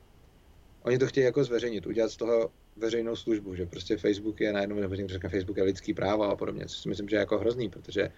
oni 0.82 0.98
to 0.98 1.06
chtějí 1.06 1.24
jako 1.24 1.44
zveřejnit, 1.44 1.86
udělat 1.86 2.10
z 2.10 2.16
toho 2.16 2.50
veřejnou 2.78 3.16
službu, 3.16 3.54
že 3.54 3.66
prostě 3.66 3.96
Facebook 3.96 4.40
je 4.40 4.52
najednou, 4.52 4.76
nebo 4.76 4.94
někdo 4.94 5.12
řekne, 5.12 5.28
Facebook 5.28 5.56
je 5.56 5.62
lidský 5.62 5.94
právo 5.94 6.24
a 6.24 6.36
podobně, 6.36 6.66
což 6.66 6.78
si 6.78 6.88
myslím, 6.88 7.08
že 7.08 7.16
je 7.16 7.20
jako 7.20 7.38
hrozný, 7.38 7.68
protože 7.68 8.10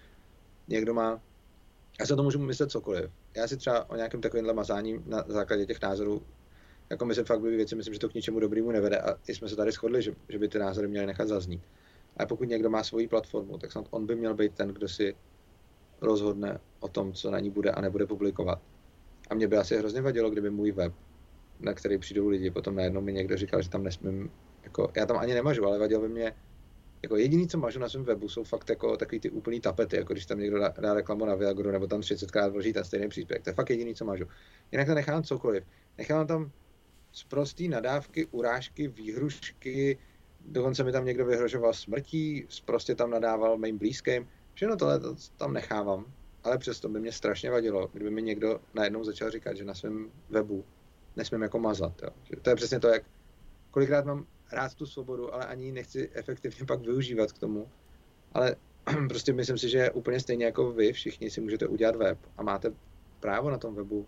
někdo 0.67 0.93
má, 0.93 1.21
já 1.99 2.05
se 2.05 2.15
to 2.15 2.23
můžu 2.23 2.39
myslet 2.39 2.71
cokoliv. 2.71 3.11
Já 3.35 3.47
si 3.47 3.57
třeba 3.57 3.89
o 3.89 3.95
nějakém 3.95 4.21
takovémhle 4.21 4.53
mazání 4.53 5.03
na 5.05 5.23
základě 5.27 5.65
těch 5.65 5.81
názorů, 5.81 6.21
jako 6.89 7.05
myslím 7.05 7.25
fakt 7.25 7.41
by 7.41 7.55
věci, 7.55 7.75
myslím, 7.75 7.93
že 7.93 7.99
to 7.99 8.09
k 8.09 8.13
ničemu 8.13 8.39
dobrému 8.39 8.71
nevede 8.71 8.97
a 8.97 9.17
i 9.27 9.35
jsme 9.35 9.49
se 9.49 9.55
tady 9.55 9.71
shodli, 9.71 10.01
že, 10.01 10.13
že 10.29 10.39
by 10.39 10.47
ty 10.47 10.59
názory 10.59 10.87
měly 10.87 11.05
nechat 11.05 11.27
zaznít. 11.27 11.61
A 12.17 12.25
pokud 12.25 12.49
někdo 12.49 12.69
má 12.69 12.83
svoji 12.83 13.07
platformu, 13.07 13.57
tak 13.57 13.71
snad 13.71 13.85
on 13.89 14.05
by 14.05 14.15
měl 14.15 14.33
být 14.33 14.53
ten, 14.53 14.69
kdo 14.69 14.89
si 14.89 15.15
rozhodne 16.01 16.59
o 16.79 16.87
tom, 16.87 17.13
co 17.13 17.31
na 17.31 17.39
ní 17.39 17.49
bude 17.49 17.71
a 17.71 17.81
nebude 17.81 18.05
publikovat. 18.05 18.59
A 19.29 19.35
mě 19.35 19.47
by 19.47 19.57
asi 19.57 19.77
hrozně 19.77 20.01
vadilo, 20.01 20.29
kdyby 20.29 20.49
můj 20.49 20.71
web, 20.71 20.93
na 21.59 21.73
který 21.73 21.97
přijdou 21.97 22.27
lidi, 22.27 22.51
potom 22.51 22.75
najednou 22.75 23.01
mi 23.01 23.13
někdo 23.13 23.37
říkal, 23.37 23.61
že 23.61 23.69
tam 23.69 23.83
nesmím, 23.83 24.31
jako, 24.63 24.91
já 24.95 25.05
tam 25.05 25.17
ani 25.17 25.33
nemažu, 25.33 25.65
ale 25.65 25.79
vadilo 25.79 26.01
by 26.01 26.09
mě, 26.09 26.33
jako 27.03 27.17
jediný, 27.17 27.47
co 27.47 27.57
mažu 27.57 27.79
na 27.79 27.89
svém 27.89 28.03
webu, 28.03 28.29
jsou 28.29 28.43
fakt 28.43 28.69
jako 28.69 28.97
takový 28.97 29.19
ty 29.19 29.29
úplný 29.29 29.59
tapety, 29.59 29.95
jako 29.95 30.13
když 30.13 30.25
tam 30.25 30.39
někdo 30.39 30.59
dá, 30.59 30.73
dá 30.79 30.93
reklamu 30.93 31.25
na 31.25 31.35
Viagru, 31.35 31.71
nebo 31.71 31.87
tam 31.87 31.99
30krát 31.99 32.51
vloží 32.51 32.73
ten 32.73 32.83
stejný 32.83 33.09
příspěvek. 33.09 33.43
To 33.43 33.49
je 33.49 33.53
fakt 33.53 33.69
jediný, 33.69 33.95
co 33.95 34.05
mažu. 34.05 34.25
Jinak 34.71 34.87
to 34.87 34.93
nechám 34.93 35.23
cokoliv. 35.23 35.63
Nechám 35.97 36.27
tam 36.27 36.51
zprostý 37.11 37.67
nadávky, 37.67 38.25
urážky, 38.25 38.87
výhrušky, 38.87 39.97
dokonce 40.45 40.83
mi 40.83 40.91
tam 40.91 41.05
někdo 41.05 41.25
vyhrožoval 41.25 41.73
smrtí, 41.73 42.47
prostě 42.65 42.95
tam 42.95 43.09
nadával 43.09 43.57
mým 43.57 43.77
blízkým. 43.77 44.27
Všechno 44.53 44.77
tohle 44.77 44.99
to 44.99 45.15
tam 45.37 45.53
nechávám, 45.53 46.05
ale 46.43 46.57
přesto 46.57 46.89
by 46.89 46.99
mě 46.99 47.11
strašně 47.11 47.51
vadilo, 47.51 47.89
kdyby 47.93 48.11
mi 48.11 48.21
někdo 48.21 48.59
najednou 48.73 49.03
začal 49.03 49.29
říkat, 49.29 49.57
že 49.57 49.63
na 49.63 49.73
svém 49.73 50.11
webu 50.29 50.65
nesmím 51.15 51.41
jako 51.41 51.59
mazat. 51.59 52.01
Jo. 52.03 52.09
To 52.41 52.49
je 52.49 52.55
přesně 52.55 52.79
to, 52.79 52.87
jak 52.87 53.03
kolikrát 53.71 54.05
mám 54.05 54.25
rád 54.53 54.75
tu 54.75 54.85
svobodu, 54.85 55.33
ale 55.33 55.45
ani 55.45 55.65
ji 55.65 55.71
nechci 55.71 56.09
efektivně 56.13 56.65
pak 56.65 56.81
využívat 56.81 57.31
k 57.31 57.39
tomu. 57.39 57.69
Ale 58.33 58.55
prostě 59.07 59.33
myslím 59.33 59.57
si, 59.57 59.69
že 59.69 59.91
úplně 59.91 60.19
stejně 60.19 60.45
jako 60.45 60.71
vy 60.71 60.93
všichni 60.93 61.29
si 61.29 61.41
můžete 61.41 61.67
udělat 61.67 61.95
web 61.95 62.17
a 62.37 62.43
máte 62.43 62.73
právo 63.19 63.49
na 63.49 63.57
tom 63.57 63.75
webu 63.75 64.07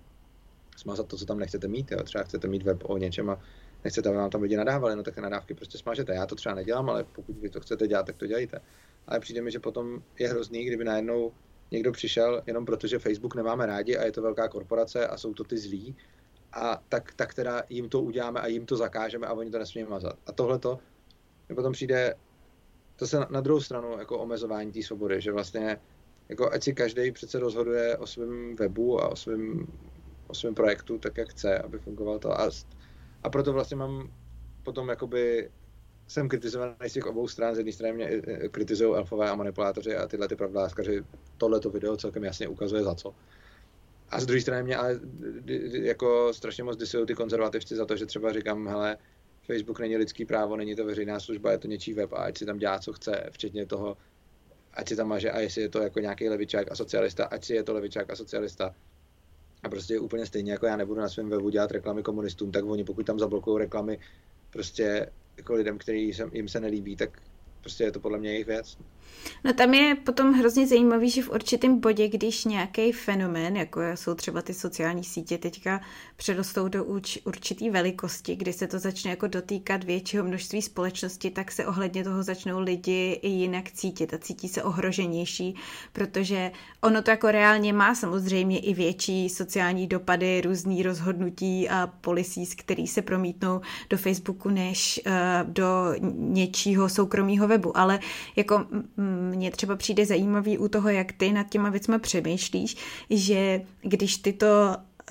smazat 0.78 1.08
to, 1.08 1.18
co 1.18 1.26
tam 1.26 1.40
nechcete 1.40 1.68
mít. 1.68 1.92
Jo. 1.92 2.04
Třeba 2.04 2.24
chcete 2.24 2.48
mít 2.48 2.64
web 2.64 2.84
o 2.84 2.98
něčem 2.98 3.30
a 3.30 3.42
nechcete, 3.84 4.10
aby 4.10 4.18
vám 4.18 4.30
tam 4.30 4.42
lidi 4.42 4.58
nadávali, 4.58 4.96
no 4.96 5.04
tak 5.04 5.18
nadávky 5.18 5.54
prostě 5.54 5.78
smažete. 5.78 6.14
Já 6.14 6.26
to 6.26 6.36
třeba 6.36 6.56
nedělám, 6.56 6.90
ale 6.90 7.04
pokud 7.04 7.38
vy 7.38 7.50
to 7.50 7.60
chcete 7.60 7.88
dělat, 7.88 8.06
tak 8.06 8.16
to 8.16 8.28
dělejte 8.28 8.62
ale 9.08 9.20
přijde 9.20 9.42
mi, 9.42 9.52
že 9.52 9.60
potom 9.60 10.04
je 10.20 10.30
hrozný, 10.30 10.66
kdyby 10.66 10.84
najednou 10.84 11.34
někdo 11.72 11.92
přišel 11.92 12.44
jenom 12.48 12.66
proto, 12.66 12.88
že 12.88 13.00
Facebook 13.00 13.36
nemáme 13.36 13.66
rádi 13.66 13.98
a 13.98 14.06
je 14.06 14.12
to 14.12 14.22
velká 14.22 14.48
korporace 14.48 15.08
a 15.08 15.18
jsou 15.18 15.34
to 15.34 15.44
ty 15.44 15.58
zlí, 15.58 15.96
a 16.54 16.84
tak, 16.90 17.14
tak 17.16 17.34
teda 17.34 17.64
jim 17.70 17.90
to 17.90 18.02
uděláme 18.02 18.40
a 18.40 18.48
jim 18.48 18.66
to 18.66 18.78
zakážeme 18.78 19.28
a 19.28 19.34
oni 19.34 19.52
to 19.52 19.60
nesmí 19.60 19.84
mazat. 19.84 20.16
A 20.26 20.32
tohle 20.32 20.60
to 20.60 20.80
potom 21.56 21.74
přijde, 21.74 22.16
to 22.96 23.08
se 23.08 23.20
na, 23.20 23.28
na 23.32 23.42
druhou 23.42 23.62
stranu 23.62 23.98
jako 24.00 24.20
omezování 24.20 24.72
té 24.72 24.82
svobody, 24.84 25.22
že 25.22 25.32
vlastně 25.32 25.78
jako 26.30 26.52
ať 26.52 26.64
si 26.64 26.74
každý 26.74 27.12
přece 27.12 27.40
rozhoduje 27.40 27.98
o 27.98 28.08
svém 28.08 28.56
webu 28.56 29.02
a 29.02 29.08
o 29.08 29.16
svém 29.16 29.68
o 30.28 30.34
svém 30.36 30.56
projektu 30.56 30.98
tak, 30.98 31.18
jak 31.18 31.30
chce, 31.30 31.60
aby 31.60 31.80
fungoval 31.80 32.20
to. 32.20 32.42
A, 32.42 32.50
a 33.24 33.30
proto 33.30 33.54
vlastně 33.54 33.78
mám 33.78 34.12
potom 34.64 34.90
jakoby 34.90 35.52
jsem 36.08 36.30
kritizovaný 36.30 36.76
z 36.88 36.94
těch 36.94 37.06
obou 37.06 37.28
stran. 37.28 37.56
Z 37.56 37.58
jedné 37.58 37.72
strany 37.74 37.94
mě 37.94 38.06
eh, 38.06 38.50
kritizují 38.50 38.96
elfové 38.96 39.30
a 39.30 39.36
manipulátoři 39.36 39.96
a 39.96 40.08
tyhle 40.08 40.28
ty 40.28 40.36
pravdáskaři 40.36 41.04
tohleto 41.38 41.70
video 41.70 41.98
celkem 41.98 42.24
jasně 42.24 42.48
ukazuje 42.48 42.84
za 42.84 42.96
co. 42.96 43.16
A 44.14 44.20
z 44.20 44.26
druhé 44.26 44.42
strany 44.42 44.64
mě 44.64 44.76
ale 44.78 45.00
jako 45.72 46.34
strašně 46.34 46.64
moc 46.64 46.78
disují 46.78 47.06
ty 47.06 47.14
konzervativci 47.14 47.76
za 47.76 47.86
to, 47.86 47.98
že 47.98 48.06
třeba 48.06 48.34
říkám, 48.34 48.68
hele, 48.68 48.98
Facebook 49.46 49.80
není 49.80 49.98
lidský 49.98 50.26
právo, 50.26 50.58
není 50.58 50.76
to 50.76 50.86
veřejná 50.86 51.20
služba, 51.20 51.52
je 51.52 51.58
to 51.58 51.68
něčí 51.68 51.94
web 51.94 52.14
a 52.14 52.18
ať 52.18 52.38
si 52.38 52.46
tam 52.46 52.58
dělá, 52.58 52.80
co 52.80 52.94
chce, 52.94 53.30
včetně 53.32 53.66
toho, 53.66 53.98
ať 54.74 54.90
si 54.90 54.96
tam 54.96 55.08
maže 55.08 55.32
a 55.32 55.40
jestli 55.40 55.62
je 55.62 55.70
to 55.70 55.82
jako 55.82 56.00
nějaký 56.00 56.30
levičák 56.30 56.72
a 56.72 56.76
socialista, 56.76 57.26
ať 57.26 57.46
si 57.46 57.54
je 57.54 57.64
to 57.64 57.74
levičák 57.74 58.10
a 58.10 58.16
socialista. 58.16 58.76
A 59.64 59.70
prostě 59.70 60.00
úplně 60.00 60.26
stejně 60.26 60.52
jako 60.52 60.66
já 60.66 60.78
nebudu 60.78 61.02
na 61.02 61.10
svém 61.10 61.30
webu 61.30 61.50
dělat 61.50 61.72
reklamy 61.72 62.04
komunistům, 62.04 62.52
tak 62.52 62.66
oni 62.66 62.84
pokud 62.84 63.06
tam 63.06 63.20
zablokují 63.20 63.60
reklamy 63.60 64.00
prostě 64.50 65.12
jako 65.38 65.54
lidem, 65.54 65.78
který 65.78 66.12
jim 66.34 66.48
se 66.48 66.60
nelíbí, 66.60 66.96
tak 66.96 67.22
prostě 67.62 67.84
je 67.84 67.92
to 67.92 68.00
podle 68.00 68.20
mě 68.20 68.32
jejich 68.32 68.48
věc. 68.48 68.78
No 69.44 69.54
tam 69.54 69.74
je 69.74 69.96
potom 69.96 70.34
hrozně 70.34 70.68
zajímavý, 70.68 71.10
že 71.10 71.22
v 71.22 71.30
určitém 71.30 71.80
bodě, 71.80 72.08
když 72.08 72.46
nějaký 72.46 72.92
fenomén, 72.92 73.58
jako 73.58 73.82
jsou 73.96 74.14
třeba 74.14 74.42
ty 74.42 74.54
sociální 74.54 75.04
sítě, 75.04 75.38
teďka 75.38 75.82
předostou 76.16 76.68
do 76.68 76.86
určitý 77.26 77.70
velikosti, 77.70 78.36
kdy 78.36 78.54
se 78.54 78.68
to 78.68 78.80
začne 78.80 79.12
jako 79.12 79.28
dotýkat 79.28 79.84
většího 79.84 80.24
množství 80.24 80.62
společnosti, 80.62 81.32
tak 81.32 81.52
se 81.52 81.66
ohledně 81.66 82.04
toho 82.04 82.24
začnou 82.24 82.60
lidi 82.60 83.20
i 83.22 83.30
jinak 83.30 83.72
cítit 83.72 84.14
a 84.14 84.18
cítí 84.18 84.48
se 84.48 84.64
ohroženější, 84.64 85.56
protože 85.94 86.52
ono 86.82 87.02
to 87.02 87.12
jako 87.12 87.32
reálně 87.32 87.74
má 87.74 87.96
samozřejmě 87.96 88.60
i 88.60 88.74
větší 88.74 89.30
sociální 89.30 89.88
dopady, 89.88 90.42
různý 90.42 90.84
rozhodnutí 90.84 91.70
a 91.70 91.88
policies, 92.02 92.56
který 92.56 92.88
se 92.88 93.02
promítnou 93.02 93.62
do 93.90 93.98
Facebooku, 93.98 94.50
než 94.50 95.02
uh, 95.06 95.14
do 95.52 95.66
něčího 96.14 96.90
soukromého 96.90 97.48
webu, 97.48 97.78
ale 97.78 98.00
jako 98.36 98.66
mně 98.98 99.52
třeba 99.52 99.76
přijde 99.76 100.06
zajímavý 100.06 100.58
u 100.58 100.68
toho, 100.68 100.90
jak 100.90 101.12
ty 101.12 101.32
nad 101.32 101.50
těma 101.50 101.70
věcmi 101.70 102.00
přemýšlíš, 102.00 102.76
že 103.10 103.62
když 103.82 104.18
ty 104.18 104.34
to 104.34 104.48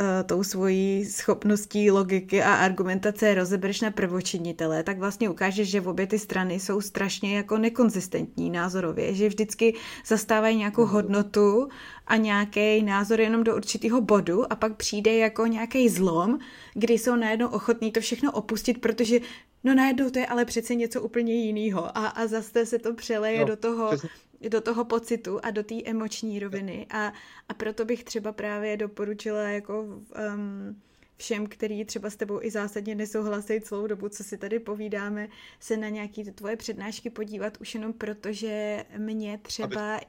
uh, 0.00 0.06
tou 0.26 0.42
svojí 0.42 1.04
schopností 1.04 1.90
logiky 1.90 2.42
a 2.42 2.54
argumentace 2.54 3.34
rozebereš 3.34 3.80
na 3.80 3.90
prvočinitele, 3.90 4.82
tak 4.82 4.98
vlastně 4.98 5.30
ukážeš, 5.30 5.70
že 5.70 5.80
obě 5.80 6.06
ty 6.06 6.18
strany 6.18 6.60
jsou 6.60 6.80
strašně 6.80 7.36
jako 7.36 7.58
nekonzistentní 7.58 8.50
názorově, 8.50 9.14
že 9.14 9.28
vždycky 9.28 9.74
zastávají 10.06 10.56
nějakou 10.56 10.86
hodnotu 10.86 11.68
a 12.06 12.16
nějaký 12.16 12.82
názor 12.82 13.20
jenom 13.20 13.44
do 13.44 13.56
určitého 13.56 14.00
bodu 14.00 14.52
a 14.52 14.56
pak 14.56 14.76
přijde 14.76 15.16
jako 15.16 15.46
nějaký 15.46 15.88
zlom, 15.88 16.38
kdy 16.74 16.94
jsou 16.94 17.16
najednou 17.16 17.48
ochotní 17.48 17.92
to 17.92 18.00
všechno 18.00 18.32
opustit, 18.32 18.80
protože 18.80 19.18
no 19.64 19.74
najednou 19.74 20.10
to 20.10 20.18
je 20.18 20.26
ale 20.26 20.44
přece 20.44 20.74
něco 20.74 21.02
úplně 21.02 21.34
jiného 21.34 21.98
a, 21.98 22.06
a 22.06 22.26
zase 22.26 22.66
se 22.66 22.78
to 22.78 22.94
přeleje 22.94 23.40
no, 23.40 23.46
do 23.46 23.56
toho 23.56 23.88
přesně. 23.88 24.08
do 24.48 24.60
toho 24.60 24.84
pocitu 24.84 25.40
a 25.42 25.50
do 25.50 25.62
té 25.62 25.74
emoční 25.84 26.38
roviny. 26.38 26.86
A, 26.90 27.12
a 27.48 27.54
proto 27.54 27.84
bych 27.84 28.04
třeba 28.04 28.32
právě 28.32 28.76
doporučila 28.76 29.42
jako 29.42 29.82
um, 29.82 30.82
všem, 31.16 31.46
který 31.46 31.84
třeba 31.84 32.10
s 32.10 32.16
tebou 32.16 32.42
i 32.42 32.50
zásadně 32.50 32.94
nesouhlasí 32.94 33.60
celou 33.60 33.86
dobu, 33.86 34.08
co 34.08 34.24
si 34.24 34.38
tady 34.38 34.58
povídáme, 34.58 35.28
se 35.60 35.76
na 35.76 35.88
nějaký 35.88 36.24
tvoje 36.24 36.56
přednášky 36.56 37.10
podívat 37.10 37.60
už 37.60 37.74
jenom 37.74 37.92
proto, 37.92 38.32
že 38.32 38.84
mě 38.98 39.38
třeba... 39.42 40.00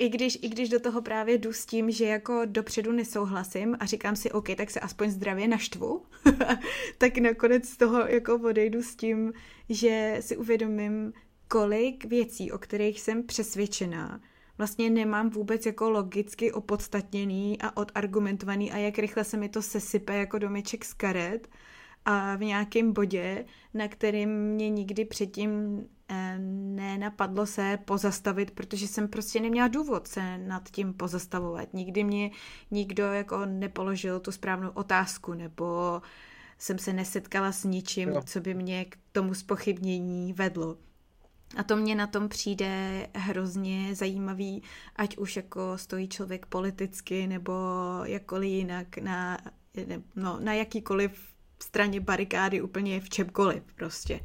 I 0.00 0.08
když, 0.08 0.38
I 0.42 0.48
když 0.48 0.68
do 0.68 0.80
toho 0.80 1.02
právě 1.02 1.38
jdu 1.38 1.52
s 1.52 1.66
tím, 1.66 1.90
že 1.90 2.04
jako 2.04 2.42
dopředu 2.44 2.92
nesouhlasím 2.92 3.76
a 3.80 3.86
říkám 3.86 4.16
si, 4.16 4.32
OK, 4.32 4.48
tak 4.56 4.70
se 4.70 4.80
aspoň 4.80 5.10
zdravě 5.10 5.48
naštvu, 5.48 6.02
tak 6.98 7.18
nakonec 7.18 7.68
z 7.68 7.76
toho 7.76 8.06
jako 8.06 8.34
odejdu 8.34 8.82
s 8.82 8.96
tím, 8.96 9.32
že 9.68 10.16
si 10.20 10.36
uvědomím, 10.36 11.12
kolik 11.48 12.04
věcí, 12.04 12.52
o 12.52 12.58
kterých 12.58 13.00
jsem 13.00 13.22
přesvědčená, 13.22 14.20
vlastně 14.58 14.90
nemám 14.90 15.30
vůbec 15.30 15.66
jako 15.66 15.90
logicky 15.90 16.52
opodstatněný 16.52 17.58
a 17.60 17.76
odargumentovaný 17.76 18.72
a 18.72 18.76
jak 18.76 18.98
rychle 18.98 19.24
se 19.24 19.36
mi 19.36 19.48
to 19.48 19.62
sesype 19.62 20.14
jako 20.14 20.38
domeček 20.38 20.84
z 20.84 20.94
karet 20.94 21.48
a 22.04 22.36
v 22.36 22.40
nějakém 22.40 22.92
bodě, 22.92 23.44
na 23.74 23.88
kterým 23.88 24.30
mě 24.30 24.70
nikdy 24.70 25.04
předtím 25.04 25.84
eh, 26.08 26.38
nenapadlo 26.38 27.46
se 27.46 27.78
pozastavit, 27.84 28.50
protože 28.50 28.88
jsem 28.88 29.08
prostě 29.08 29.40
neměla 29.40 29.68
důvod 29.68 30.08
se 30.08 30.38
nad 30.38 30.70
tím 30.70 30.94
pozastavovat. 30.94 31.74
Nikdy 31.74 32.04
mě 32.04 32.30
nikdo 32.70 33.04
jako 33.04 33.46
nepoložil 33.46 34.20
tu 34.20 34.32
správnou 34.32 34.70
otázku 34.70 35.34
nebo 35.34 36.02
jsem 36.58 36.78
se 36.78 36.92
nesetkala 36.92 37.52
s 37.52 37.64
ničím, 37.64 38.10
no. 38.10 38.22
co 38.22 38.40
by 38.40 38.54
mě 38.54 38.84
k 38.84 38.98
tomu 39.12 39.34
spochybnění 39.34 40.32
vedlo. 40.32 40.76
A 41.56 41.62
to 41.62 41.76
mě 41.76 41.94
na 41.94 42.06
tom 42.06 42.28
přijde 42.28 43.06
hrozně 43.14 43.94
zajímavý, 43.94 44.62
ať 44.96 45.16
už 45.18 45.36
jako 45.36 45.78
stojí 45.78 46.08
člověk 46.08 46.46
politicky 46.46 47.26
nebo 47.26 47.52
jakkoliv 48.04 48.50
jinak 48.50 48.98
na, 48.98 49.38
no, 50.16 50.40
na 50.40 50.54
jakýkoliv 50.54 51.29
straně 51.62 52.00
barikády 52.00 52.60
úplně 52.60 53.00
v 53.00 53.08
čemkoliv 53.08 53.62
prostě. 53.74 54.20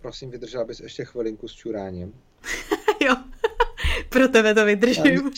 Prosím, 0.00 0.30
vydržela 0.30 0.64
bys 0.64 0.80
ještě 0.80 1.04
chvilinku 1.04 1.48
s 1.48 1.52
čuráním. 1.52 2.14
jo, 3.00 3.16
pro 4.08 4.28
tebe 4.28 4.54
to 4.54 4.64
vydržím. 4.64 5.32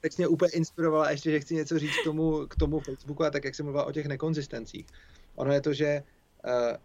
Teď 0.00 0.18
mě 0.18 0.28
úplně 0.28 0.52
inspirovala 0.52 1.10
ještě, 1.10 1.30
že 1.30 1.40
chci 1.40 1.54
něco 1.54 1.78
říct 1.78 1.96
k 2.00 2.04
tomu, 2.04 2.46
k 2.46 2.56
tomu 2.56 2.80
Facebooku 2.80 3.24
a 3.24 3.30
tak, 3.30 3.44
jak 3.44 3.54
jsem 3.54 3.66
mluvila 3.66 3.84
o 3.84 3.92
těch 3.92 4.06
nekonzistencích. 4.06 4.86
Ono 5.34 5.52
je 5.52 5.60
to, 5.60 5.72
že 5.72 6.02
uh, 6.44 6.76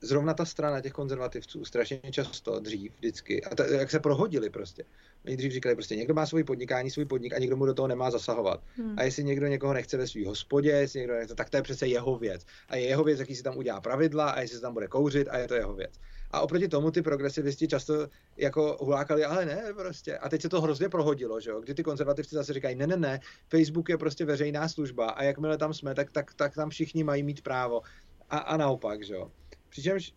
zrovna 0.00 0.34
ta 0.34 0.44
strana 0.44 0.80
těch 0.80 0.92
konzervativců 0.92 1.64
strašně 1.64 2.00
často 2.10 2.60
dřív, 2.60 2.92
vždycky, 2.96 3.44
a 3.44 3.54
t- 3.54 3.66
jak 3.70 3.90
se 3.90 4.00
prohodili 4.00 4.50
prostě. 4.50 4.84
Oni 5.26 5.36
dřív 5.36 5.52
říkali 5.52 5.74
prostě, 5.74 5.96
někdo 5.96 6.14
má 6.14 6.26
svůj 6.26 6.44
podnikání, 6.44 6.90
svůj 6.90 7.04
podnik 7.04 7.34
a 7.34 7.38
někdo 7.38 7.56
mu 7.56 7.66
do 7.66 7.74
toho 7.74 7.88
nemá 7.88 8.10
zasahovat. 8.10 8.60
Hmm. 8.76 8.94
A 8.98 9.02
jestli 9.02 9.24
někdo 9.24 9.46
někoho 9.46 9.72
nechce 9.72 9.96
ve 9.96 10.06
svý 10.06 10.24
hospodě, 10.24 10.70
jestli 10.70 11.00
někdo 11.00 11.14
nechce, 11.14 11.34
tak 11.34 11.50
to 11.50 11.56
je 11.56 11.62
přece 11.62 11.86
jeho 11.86 12.18
věc. 12.18 12.46
A 12.68 12.76
je 12.76 12.82
jeho 12.82 13.04
věc, 13.04 13.20
jaký 13.20 13.34
si 13.36 13.42
tam 13.42 13.56
udělá 13.56 13.80
pravidla 13.80 14.30
a 14.30 14.40
jestli 14.40 14.56
se 14.56 14.62
tam 14.62 14.74
bude 14.74 14.88
kouřit 14.88 15.28
a 15.28 15.38
je 15.38 15.48
to 15.48 15.54
jeho 15.54 15.74
věc. 15.74 15.94
A 16.30 16.40
oproti 16.40 16.68
tomu 16.68 16.90
ty 16.90 17.02
progresivisti 17.02 17.68
často 17.68 18.08
jako 18.36 18.76
hulákali, 18.80 19.24
ale 19.24 19.46
ne, 19.46 19.62
prostě. 19.76 20.18
A 20.18 20.28
teď 20.28 20.42
se 20.42 20.48
to 20.48 20.60
hrozně 20.60 20.88
prohodilo, 20.88 21.40
že 21.40 21.50
jo? 21.50 21.60
Kdy 21.60 21.74
ty 21.74 21.82
konzervativci 21.82 22.34
zase 22.34 22.52
říkají, 22.52 22.76
ne, 22.76 22.86
ne, 22.86 22.96
ne, 22.96 23.20
Facebook 23.48 23.88
je 23.88 23.98
prostě 23.98 24.24
veřejná 24.24 24.68
služba 24.68 25.10
a 25.10 25.22
jakmile 25.22 25.58
tam 25.58 25.74
jsme, 25.74 25.94
tak, 25.94 26.12
tak, 26.12 26.34
tak 26.34 26.54
tam 26.54 26.70
všichni 26.70 27.04
mají 27.04 27.22
mít 27.22 27.42
právo. 27.42 27.82
A, 28.30 28.38
a 28.38 28.56
naopak, 28.56 29.04
že 29.04 29.14
jo. 29.14 29.30
Přičemž 29.76 30.14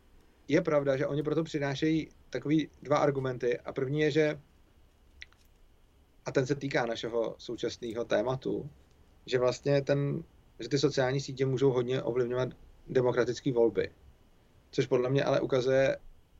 je 0.47 0.61
pravda, 0.61 0.97
že 0.97 1.07
oni 1.07 1.23
proto 1.23 1.43
přinášejí 1.43 2.09
takový 2.29 2.69
dva 2.81 2.97
argumenty. 2.97 3.59
A 3.59 3.73
první 3.73 3.99
je, 3.99 4.11
že 4.11 4.39
a 6.25 6.31
ten 6.31 6.45
se 6.45 6.55
týká 6.55 6.85
našeho 6.85 7.35
současného 7.37 8.05
tématu, 8.05 8.69
že 9.25 9.39
vlastně 9.39 9.81
ten, 9.81 10.23
že 10.59 10.69
ty 10.69 10.79
sociální 10.79 11.21
sítě 11.21 11.45
můžou 11.45 11.71
hodně 11.71 12.01
ovlivňovat 12.01 12.49
demokratické 12.87 13.51
volby. 13.51 13.91
Což 14.71 14.87
podle 14.87 15.09
mě 15.09 15.23
ale 15.23 15.41
ukazuje, 15.41 15.97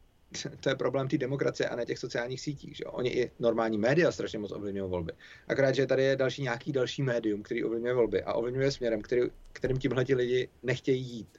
to 0.60 0.70
je 0.70 0.76
problém 0.76 1.08
té 1.08 1.18
demokracie 1.18 1.70
a 1.70 1.76
ne 1.76 1.86
těch 1.86 2.00
sociálních 2.00 2.42
sítích. 2.42 2.76
Že? 2.76 2.86
Oni 2.86 3.10
i 3.10 3.32
normální 3.40 3.78
média 3.78 4.12
strašně 4.12 4.40
moc 4.40 4.52
ovlivňují 4.52 4.90
volby. 4.90 5.14
Akorát, 5.48 5.76
že 5.76 5.86
tady 5.86 6.04
je 6.04 6.16
další 6.16 6.42
nějaký 6.42 6.72
další 6.72 7.04
médium, 7.04 7.44
který 7.44 7.64
ovlivňuje 7.64 7.94
volby 7.94 8.24
a 8.24 8.34
ovlivňuje 8.34 8.72
směrem, 8.72 9.02
který, 9.02 9.22
kterým 9.54 9.78
tímhle 9.78 10.06
ti 10.06 10.16
lidi 10.16 10.50
nechtějí 10.64 11.04
jít. 11.04 11.38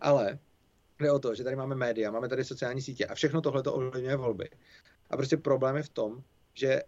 Ale 0.00 0.38
jde 1.00 1.12
o 1.12 1.18
to, 1.18 1.34
že 1.34 1.44
tady 1.44 1.56
máme 1.56 1.74
média, 1.74 2.10
máme 2.10 2.28
tady 2.28 2.44
sociální 2.44 2.82
sítě 2.82 3.06
a 3.06 3.14
všechno 3.14 3.40
tohle 3.40 3.62
to 3.62 3.74
ovlivňuje 3.74 4.16
volby. 4.16 4.48
A 5.10 5.16
prostě 5.16 5.36
problém 5.36 5.76
je 5.76 5.82
v 5.82 5.88
tom, 5.88 6.22
že 6.54 6.82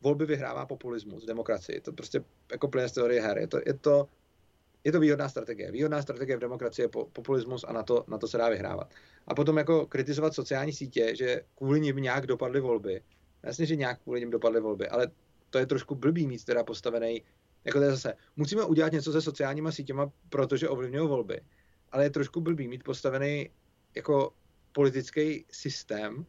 volby 0.00 0.26
vyhrává 0.26 0.66
populismus 0.66 1.24
demokracii. 1.24 1.80
To 1.80 1.92
prostě 1.92 2.24
jako 2.52 2.68
plyne 2.68 2.88
z 2.88 2.92
teorie 2.92 3.22
her. 3.22 3.38
Je 3.38 3.48
to, 3.48 3.60
je 3.66 3.74
to, 3.74 4.08
je 4.84 4.92
to 4.92 5.00
výhodná 5.00 5.28
strategie. 5.28 5.72
Výhodná 5.72 6.02
strategie 6.02 6.36
v 6.36 6.40
demokracii 6.40 6.84
je 6.84 6.88
populismus 6.88 7.64
a 7.64 7.72
na 7.72 7.82
to, 7.82 8.04
na 8.08 8.18
to 8.18 8.28
se 8.28 8.38
dá 8.38 8.48
vyhrávat. 8.48 8.94
A 9.26 9.34
potom 9.34 9.56
jako 9.56 9.86
kritizovat 9.86 10.34
sociální 10.34 10.72
sítě, 10.72 11.16
že 11.16 11.40
kvůli 11.54 11.80
nim 11.80 11.96
nějak 11.96 12.26
dopadly 12.26 12.60
volby. 12.60 13.02
Jasně, 13.42 13.66
že 13.66 13.76
nějak 13.76 14.02
kvůli 14.02 14.20
nim 14.20 14.30
dopadly 14.30 14.60
volby, 14.60 14.88
ale 14.88 15.08
to 15.50 15.58
je 15.58 15.66
trošku 15.66 15.94
blbý 15.94 16.26
mít 16.26 16.44
teda 16.44 16.64
postavený, 16.64 17.22
jako 17.64 17.78
to 17.78 17.84
je 17.84 17.90
zase, 17.90 18.14
musíme 18.36 18.64
udělat 18.64 18.92
něco 18.92 19.12
se 19.12 19.22
sociálníma 19.22 19.72
sítěma, 19.72 20.12
protože 20.28 20.68
ovlivňují 20.68 21.08
volby 21.08 21.40
ale 21.94 22.04
je 22.04 22.10
trošku 22.10 22.40
blbý 22.40 22.68
mít 22.68 22.82
postavený 22.82 23.50
jako 23.94 24.32
politický 24.72 25.46
systém, 25.50 26.26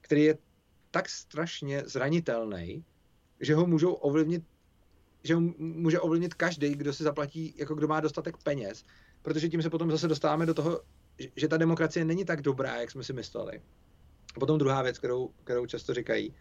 který 0.00 0.24
je 0.24 0.38
tak 0.90 1.08
strašně 1.08 1.82
zranitelný, 1.86 2.84
že 3.40 3.54
ho 3.54 3.66
můžou 3.66 3.92
ovlivnit 3.92 4.44
že 5.22 5.34
ho 5.34 5.40
může 5.58 6.00
ovlivnit 6.00 6.34
každý, 6.34 6.74
kdo 6.74 6.92
si 6.92 7.02
zaplatí, 7.02 7.54
jako 7.56 7.74
kdo 7.74 7.88
má 7.88 8.00
dostatek 8.00 8.36
peněz, 8.36 8.84
protože 9.22 9.48
tím 9.48 9.62
se 9.62 9.70
potom 9.70 9.90
zase 9.90 10.08
dostáváme 10.08 10.46
do 10.46 10.54
toho, 10.54 10.80
že 11.36 11.48
ta 11.48 11.56
demokracie 11.56 12.04
není 12.04 12.24
tak 12.24 12.42
dobrá, 12.42 12.76
jak 12.76 12.90
jsme 12.90 13.04
si 13.04 13.12
mysleli. 13.12 13.62
A 14.36 14.40
potom 14.40 14.58
druhá 14.58 14.82
věc, 14.82 14.98
kterou, 14.98 15.28
kterou 15.44 15.66
často 15.66 15.94
říkají, 15.94 16.34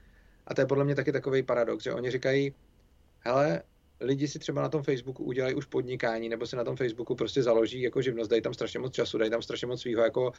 a 0.48 0.54
to 0.54 0.62
je 0.62 0.68
podle 0.68 0.86
mě 0.86 0.96
taky 0.96 1.12
takový 1.12 1.44
paradox, 1.44 1.84
že 1.84 1.94
oni 1.94 2.12
říkají, 2.12 2.54
hele, 3.20 3.64
lidi 4.00 4.28
si 4.28 4.40
třeba 4.40 4.62
na 4.62 4.70
tom 4.70 4.84
Facebooku 4.84 5.24
udělají 5.24 5.56
už 5.56 5.66
podnikání, 5.66 6.30
nebo 6.30 6.48
si 6.48 6.56
na 6.56 6.64
tom 6.64 6.76
Facebooku 6.76 7.16
prostě 7.16 7.44
založí 7.44 7.82
jako 7.82 8.02
živnost, 8.02 8.30
dají 8.30 8.42
tam 8.42 8.54
strašně 8.54 8.80
moc 8.80 8.94
času, 8.94 9.18
dají 9.18 9.32
tam 9.32 9.42
strašně 9.42 9.68
moc 9.68 9.82
svého 9.82 10.04
jako 10.04 10.32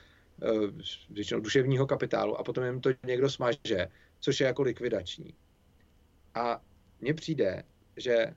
uh, 1.33 1.41
duševního 1.41 1.87
kapitálu 1.87 2.37
a 2.37 2.45
potom 2.45 2.65
jim 2.65 2.81
to 2.81 2.91
někdo 3.07 3.31
smaže, 3.31 3.89
což 4.21 4.41
je 4.41 4.47
jako 4.47 4.63
likvidační. 4.63 5.35
A 6.35 6.63
mně 7.01 7.15
přijde, 7.15 7.63
že 7.97 8.35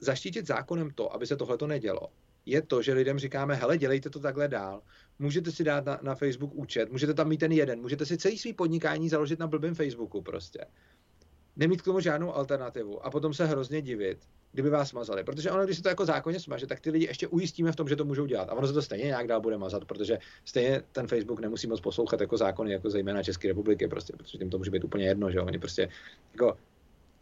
zaštítit 0.00 0.46
zákonem 0.46 0.90
to, 0.90 1.14
aby 1.14 1.26
se 1.26 1.36
tohle 1.36 1.58
to 1.58 1.66
nedělo, 1.66 2.08
je 2.46 2.62
to, 2.62 2.82
že 2.82 2.92
lidem 2.92 3.18
říkáme, 3.18 3.54
hele, 3.54 3.78
dělejte 3.78 4.10
to 4.10 4.20
takhle 4.20 4.48
dál, 4.48 4.82
můžete 5.18 5.52
si 5.52 5.64
dát 5.64 5.84
na, 5.84 5.98
na 6.02 6.14
Facebook 6.14 6.54
účet, 6.54 6.92
můžete 6.92 7.14
tam 7.14 7.28
mít 7.28 7.38
ten 7.38 7.52
jeden, 7.52 7.80
můžete 7.80 8.06
si 8.06 8.18
celý 8.18 8.38
svý 8.38 8.52
podnikání 8.52 9.08
založit 9.08 9.38
na 9.38 9.46
blbém 9.46 9.74
Facebooku 9.74 10.22
prostě 10.22 10.66
nemít 11.56 11.82
k 11.82 11.84
tomu 11.84 12.00
žádnou 12.00 12.34
alternativu 12.34 13.06
a 13.06 13.10
potom 13.10 13.34
se 13.34 13.46
hrozně 13.46 13.82
divit, 13.82 14.18
kdyby 14.52 14.70
vás 14.70 14.92
mazali. 14.92 15.24
Protože 15.24 15.50
ono, 15.50 15.64
když 15.64 15.76
se 15.76 15.82
to 15.82 15.88
jako 15.88 16.06
zákonně 16.06 16.40
smaže, 16.40 16.66
tak 16.66 16.80
ty 16.80 16.90
lidi 16.90 17.06
ještě 17.06 17.28
ujistíme 17.28 17.72
v 17.72 17.76
tom, 17.76 17.88
že 17.88 17.96
to 17.96 18.04
můžou 18.04 18.26
dělat. 18.26 18.48
A 18.48 18.52
ono 18.52 18.66
se 18.66 18.72
to 18.72 18.82
stejně 18.82 19.04
nějak 19.04 19.26
dál 19.26 19.40
bude 19.40 19.58
mazat, 19.58 19.84
protože 19.84 20.18
stejně 20.44 20.82
ten 20.92 21.06
Facebook 21.06 21.40
nemusí 21.40 21.66
moc 21.66 21.80
poslouchat 21.80 22.20
jako 22.20 22.36
zákony, 22.36 22.72
jako 22.72 22.90
zejména 22.90 23.22
České 23.22 23.48
republiky, 23.48 23.88
prostě, 23.88 24.12
protože 24.16 24.38
tím 24.38 24.50
to 24.50 24.58
může 24.58 24.70
být 24.70 24.84
úplně 24.84 25.06
jedno, 25.06 25.30
že 25.30 25.40
oni 25.40 25.58
prostě 25.58 25.88
jako 26.32 26.56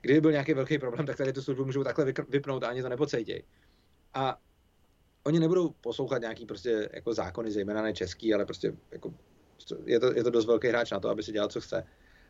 kdyby 0.01 0.20
byl 0.20 0.32
nějaký 0.32 0.55
velký 0.55 0.78
problém, 0.78 1.06
tak 1.06 1.16
tady 1.16 1.32
tu 1.32 1.43
službu 1.43 1.65
můžou 1.65 1.85
takhle 1.85 2.12
vypnout 2.28 2.65
a 2.65 2.69
ani 2.69 2.82
to 2.82 2.89
nepocejtěj. 2.89 3.43
A 4.15 4.39
oni 5.24 5.40
nebudou 5.40 5.74
poslouchat 5.81 6.19
nějaký 6.19 6.47
prostě 6.47 6.89
jako 6.93 7.15
zákony, 7.15 7.51
zejména 7.51 7.82
ne 7.82 7.93
český, 7.93 8.35
ale 8.35 8.44
prostě 8.44 8.74
jako 8.93 9.15
je 9.86 10.01
to, 10.01 10.12
je 10.12 10.24
to 10.24 10.31
dost 10.31 10.47
velký 10.47 10.69
hráč 10.69 10.90
na 10.90 11.01
to, 11.01 11.09
aby 11.09 11.23
si 11.23 11.32
dělal, 11.32 11.48
co 11.48 11.61
chce. 11.61 11.85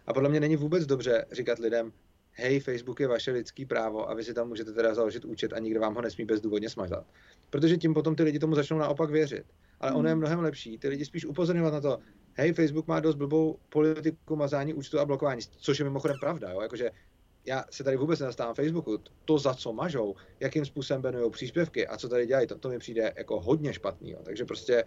A 0.06 0.12
podle 0.12 0.28
mě 0.28 0.40
není 0.40 0.56
vůbec 0.56 0.86
dobře 0.86 1.26
říkat 1.32 1.58
lidem, 1.58 1.92
hej, 2.32 2.60
Facebook 2.60 3.00
je 3.00 3.08
vaše 3.08 3.30
lidský 3.30 3.66
právo 3.66 4.10
a 4.10 4.14
vy 4.14 4.24
si 4.24 4.34
tam 4.34 4.48
můžete 4.48 4.72
teda 4.72 4.94
založit 4.94 5.24
účet 5.24 5.52
a 5.52 5.58
nikdo 5.58 5.80
vám 5.80 5.94
ho 5.94 6.02
nesmí 6.02 6.24
bezdůvodně 6.24 6.70
smazat. 6.70 7.06
Protože 7.50 7.76
tím 7.76 7.94
potom 7.94 8.16
ty 8.16 8.22
lidi 8.22 8.38
tomu 8.38 8.54
začnou 8.54 8.78
naopak 8.78 9.10
věřit. 9.10 9.44
Ale 9.80 9.92
ono 9.92 10.08
je 10.08 10.12
hmm. 10.12 10.20
mnohem 10.20 10.40
lepší 10.40 10.78
ty 10.78 10.88
lidi 10.88 11.04
spíš 11.04 11.24
upozorňovat 11.24 11.72
na 11.72 11.80
to, 11.80 11.98
hej, 12.34 12.52
Facebook 12.52 12.86
má 12.86 13.00
dost 13.00 13.14
blbou 13.14 13.58
politiku 13.68 14.36
mazání 14.36 14.74
účtu 14.74 15.00
a 15.00 15.04
blokování, 15.04 15.42
což 15.56 15.78
je 15.78 15.84
mimochodem 15.84 16.16
pravda, 16.20 16.50
jo? 16.50 16.60
Jakože 16.60 16.90
já 17.46 17.64
se 17.70 17.84
tady 17.84 17.96
vůbec 17.96 18.20
nedostávám 18.20 18.54
Facebooku, 18.54 18.98
to, 19.24 19.38
za 19.38 19.54
co 19.54 19.72
mažou, 19.72 20.14
jakým 20.40 20.64
způsobem 20.64 21.02
benují 21.02 21.30
příspěvky 21.30 21.86
a 21.86 21.96
co 21.96 22.08
tady 22.08 22.26
dělají, 22.26 22.46
to, 22.46 22.58
to 22.58 22.68
mi 22.68 22.78
přijde 22.78 23.12
jako 23.16 23.40
hodně 23.40 23.72
špatný. 23.72 24.10
Jo. 24.10 24.18
Takže 24.22 24.44
prostě 24.44 24.84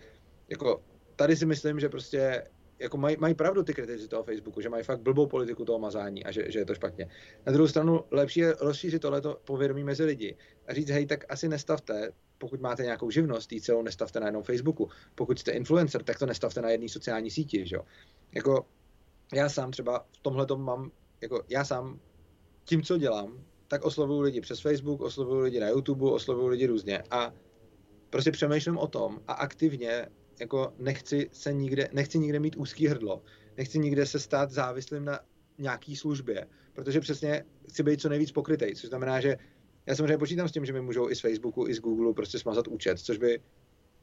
jako 0.49 0.83
tady 1.15 1.35
si 1.35 1.45
myslím, 1.45 1.79
že 1.79 1.89
prostě 1.89 2.43
jako 2.79 2.97
mají, 2.97 3.17
mají 3.19 3.35
pravdu 3.35 3.63
ty 3.63 3.73
kritici 3.73 4.07
toho 4.07 4.23
Facebooku, 4.23 4.61
že 4.61 4.69
mají 4.69 4.83
fakt 4.83 5.01
blbou 5.01 5.27
politiku 5.27 5.65
toho 5.65 5.79
mazání 5.79 6.23
a 6.23 6.31
že, 6.31 6.51
že 6.51 6.59
je 6.59 6.65
to 6.65 6.75
špatně. 6.75 7.09
Na 7.45 7.51
druhou 7.51 7.67
stranu 7.67 8.03
lepší 8.11 8.39
je 8.39 8.55
rozšířit 8.59 9.01
tohleto 9.01 9.41
povědomí 9.45 9.83
mezi 9.83 10.03
lidi 10.03 10.37
a 10.67 10.73
říct, 10.73 10.89
hej, 10.89 11.05
tak 11.05 11.25
asi 11.29 11.49
nestavte, 11.49 12.11
pokud 12.37 12.61
máte 12.61 12.83
nějakou 12.83 13.09
živnost, 13.09 13.47
tý 13.47 13.61
celou 13.61 13.81
nestavte 13.81 14.19
na 14.19 14.27
jednom 14.27 14.43
Facebooku. 14.43 14.89
Pokud 15.15 15.39
jste 15.39 15.51
influencer, 15.51 16.03
tak 16.03 16.19
to 16.19 16.25
nestavte 16.25 16.61
na 16.61 16.69
jedné 16.69 16.89
sociální 16.89 17.31
síti, 17.31 17.67
že 17.67 17.75
jo. 17.75 17.81
Jako 18.35 18.65
já 19.33 19.49
sám 19.49 19.71
třeba 19.71 20.05
v 20.17 20.21
tomhle 20.21 20.45
mám, 20.55 20.91
jako 21.21 21.43
já 21.49 21.65
sám 21.65 21.99
tím, 22.63 22.81
co 22.81 22.97
dělám, 22.97 23.43
tak 23.67 23.85
oslovuju 23.85 24.21
lidi 24.21 24.41
přes 24.41 24.61
Facebook, 24.61 25.01
oslovuju 25.01 25.41
lidi 25.41 25.59
na 25.59 25.69
YouTube, 25.69 26.11
oslovuju 26.11 26.47
lidi 26.47 26.65
různě 26.67 27.03
a 27.11 27.33
prostě 28.09 28.31
přemýšlím 28.31 28.77
o 28.77 28.87
tom 28.87 29.19
a 29.27 29.33
aktivně 29.33 30.07
jako 30.39 30.73
nechci 30.77 31.29
se 31.33 31.53
nikde, 31.53 31.89
nechci 31.93 32.19
nikde 32.19 32.39
mít 32.39 32.55
úzký 32.55 32.87
hrdlo, 32.87 33.21
nechci 33.57 33.79
nikde 33.79 34.05
se 34.05 34.19
stát 34.19 34.51
závislým 34.51 35.05
na 35.05 35.19
nějaký 35.57 35.95
službě, 35.95 36.47
protože 36.73 36.99
přesně 36.99 37.45
chci 37.69 37.83
být 37.83 38.01
co 38.01 38.09
nejvíc 38.09 38.31
pokrytej, 38.31 38.75
což 38.75 38.89
znamená, 38.89 39.21
že 39.21 39.37
já 39.85 39.95
samozřejmě 39.95 40.17
počítám 40.17 40.49
s 40.49 40.51
tím, 40.51 40.65
že 40.65 40.73
mi 40.73 40.81
můžou 40.81 41.09
i 41.09 41.15
z 41.15 41.19
Facebooku, 41.21 41.67
i 41.67 41.73
z 41.73 41.79
Google 41.79 42.13
prostě 42.13 42.39
smazat 42.39 42.67
účet, 42.67 42.99
což 42.99 43.17
by, 43.17 43.39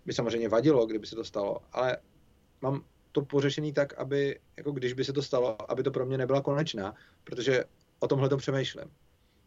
by 0.07 0.13
samozřejmě 0.13 0.49
vadilo, 0.49 0.87
kdyby 0.87 1.07
se 1.07 1.17
to 1.17 1.25
stalo, 1.25 1.59
ale 1.73 1.97
mám 2.61 2.85
to 3.13 3.23
pořešený 3.23 3.73
tak, 3.73 3.95
aby, 3.95 4.41
jako 4.57 4.73
když 4.73 4.93
by 4.93 5.05
se 5.05 5.13
to 5.13 5.23
stalo, 5.23 5.71
aby 5.71 5.83
to 5.83 5.91
pro 5.91 6.07
mě 6.07 6.19
nebyla 6.19 6.41
konečná, 6.43 6.95
protože 7.25 7.65
o 7.99 8.09
tomhle 8.09 8.29
tom 8.29 8.39
přemýšlím. 8.39 8.91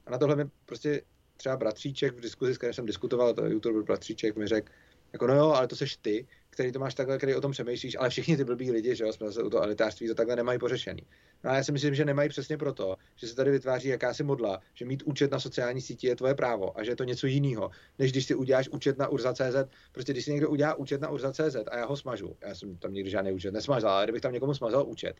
A 0.06 0.12
na 0.12 0.18
tohle 0.18 0.36
mi 0.36 0.46
prostě 0.66 1.02
třeba 1.38 1.58
bratříček 1.58 2.16
v 2.16 2.20
diskuzi, 2.20 2.54
s 2.54 2.58
kterým 2.58 2.74
jsem 2.74 2.86
diskutoval, 2.86 3.34
to 3.34 3.46
youtuber 3.46 3.84
bratříček, 3.84 4.36
mi 4.36 4.48
řekl, 4.48 4.72
jako 5.14 5.28
no 5.28 5.36
jo, 5.36 5.50
ale 5.52 5.68
to 5.68 5.76
seš 5.76 5.98
ty, 5.98 6.28
který 6.58 6.72
to 6.72 6.80
máš 6.80 6.96
takhle, 6.96 7.18
který 7.18 7.36
o 7.36 7.42
tom 7.42 7.52
přemýšlíš, 7.52 7.96
ale 8.00 8.10
všichni 8.10 8.38
ty 8.38 8.44
blbí 8.44 8.72
lidi, 8.72 8.96
že 8.96 9.04
jo, 9.04 9.14
jsme 9.14 9.28
zase 9.28 9.44
u 9.44 9.50
toho 9.50 9.64
elitářství, 9.64 10.08
to 10.08 10.16
takhle 10.16 10.36
nemají 10.36 10.60
pořešený. 10.60 11.04
No 11.44 11.52
a 11.52 11.56
já 11.56 11.64
si 11.64 11.72
myslím, 11.72 11.96
že 11.96 12.06
nemají 12.06 12.30
přesně 12.30 12.58
proto, 12.58 12.96
že 13.16 13.28
se 13.28 13.36
tady 13.36 13.52
vytváří 13.52 13.88
jakási 13.88 14.24
modla, 14.24 14.60
že 14.74 14.86
mít 14.86 15.04
účet 15.06 15.32
na 15.32 15.40
sociální 15.40 15.82
síti 15.82 16.08
je 16.08 16.16
tvoje 16.16 16.36
právo 16.36 16.80
a 16.80 16.84
že 16.84 16.92
je 16.92 16.96
to 16.96 17.04
něco 17.04 17.28
jiného, 17.28 17.70
než 18.00 18.12
když 18.12 18.26
si 18.26 18.36
uděláš 18.36 18.70
účet 18.70 18.98
na 18.98 19.08
urza.cz. 19.08 19.70
Prostě 19.92 20.14
když 20.14 20.26
si 20.26 20.32
někdo 20.32 20.50
udělá 20.50 20.74
účet 20.74 21.02
na 21.02 21.10
urza.cz 21.10 21.56
a 21.72 21.78
já 21.78 21.86
ho 21.86 21.98
smažu, 21.98 22.36
já 22.42 22.56
jsem 22.56 22.78
tam 22.78 22.94
nikdy 22.94 23.10
žádný 23.10 23.32
účet 23.32 23.54
nesmazal, 23.54 23.92
ale 23.92 24.06
kdybych 24.06 24.22
tam 24.22 24.34
někomu 24.34 24.54
smazal 24.54 24.88
účet, 24.88 25.16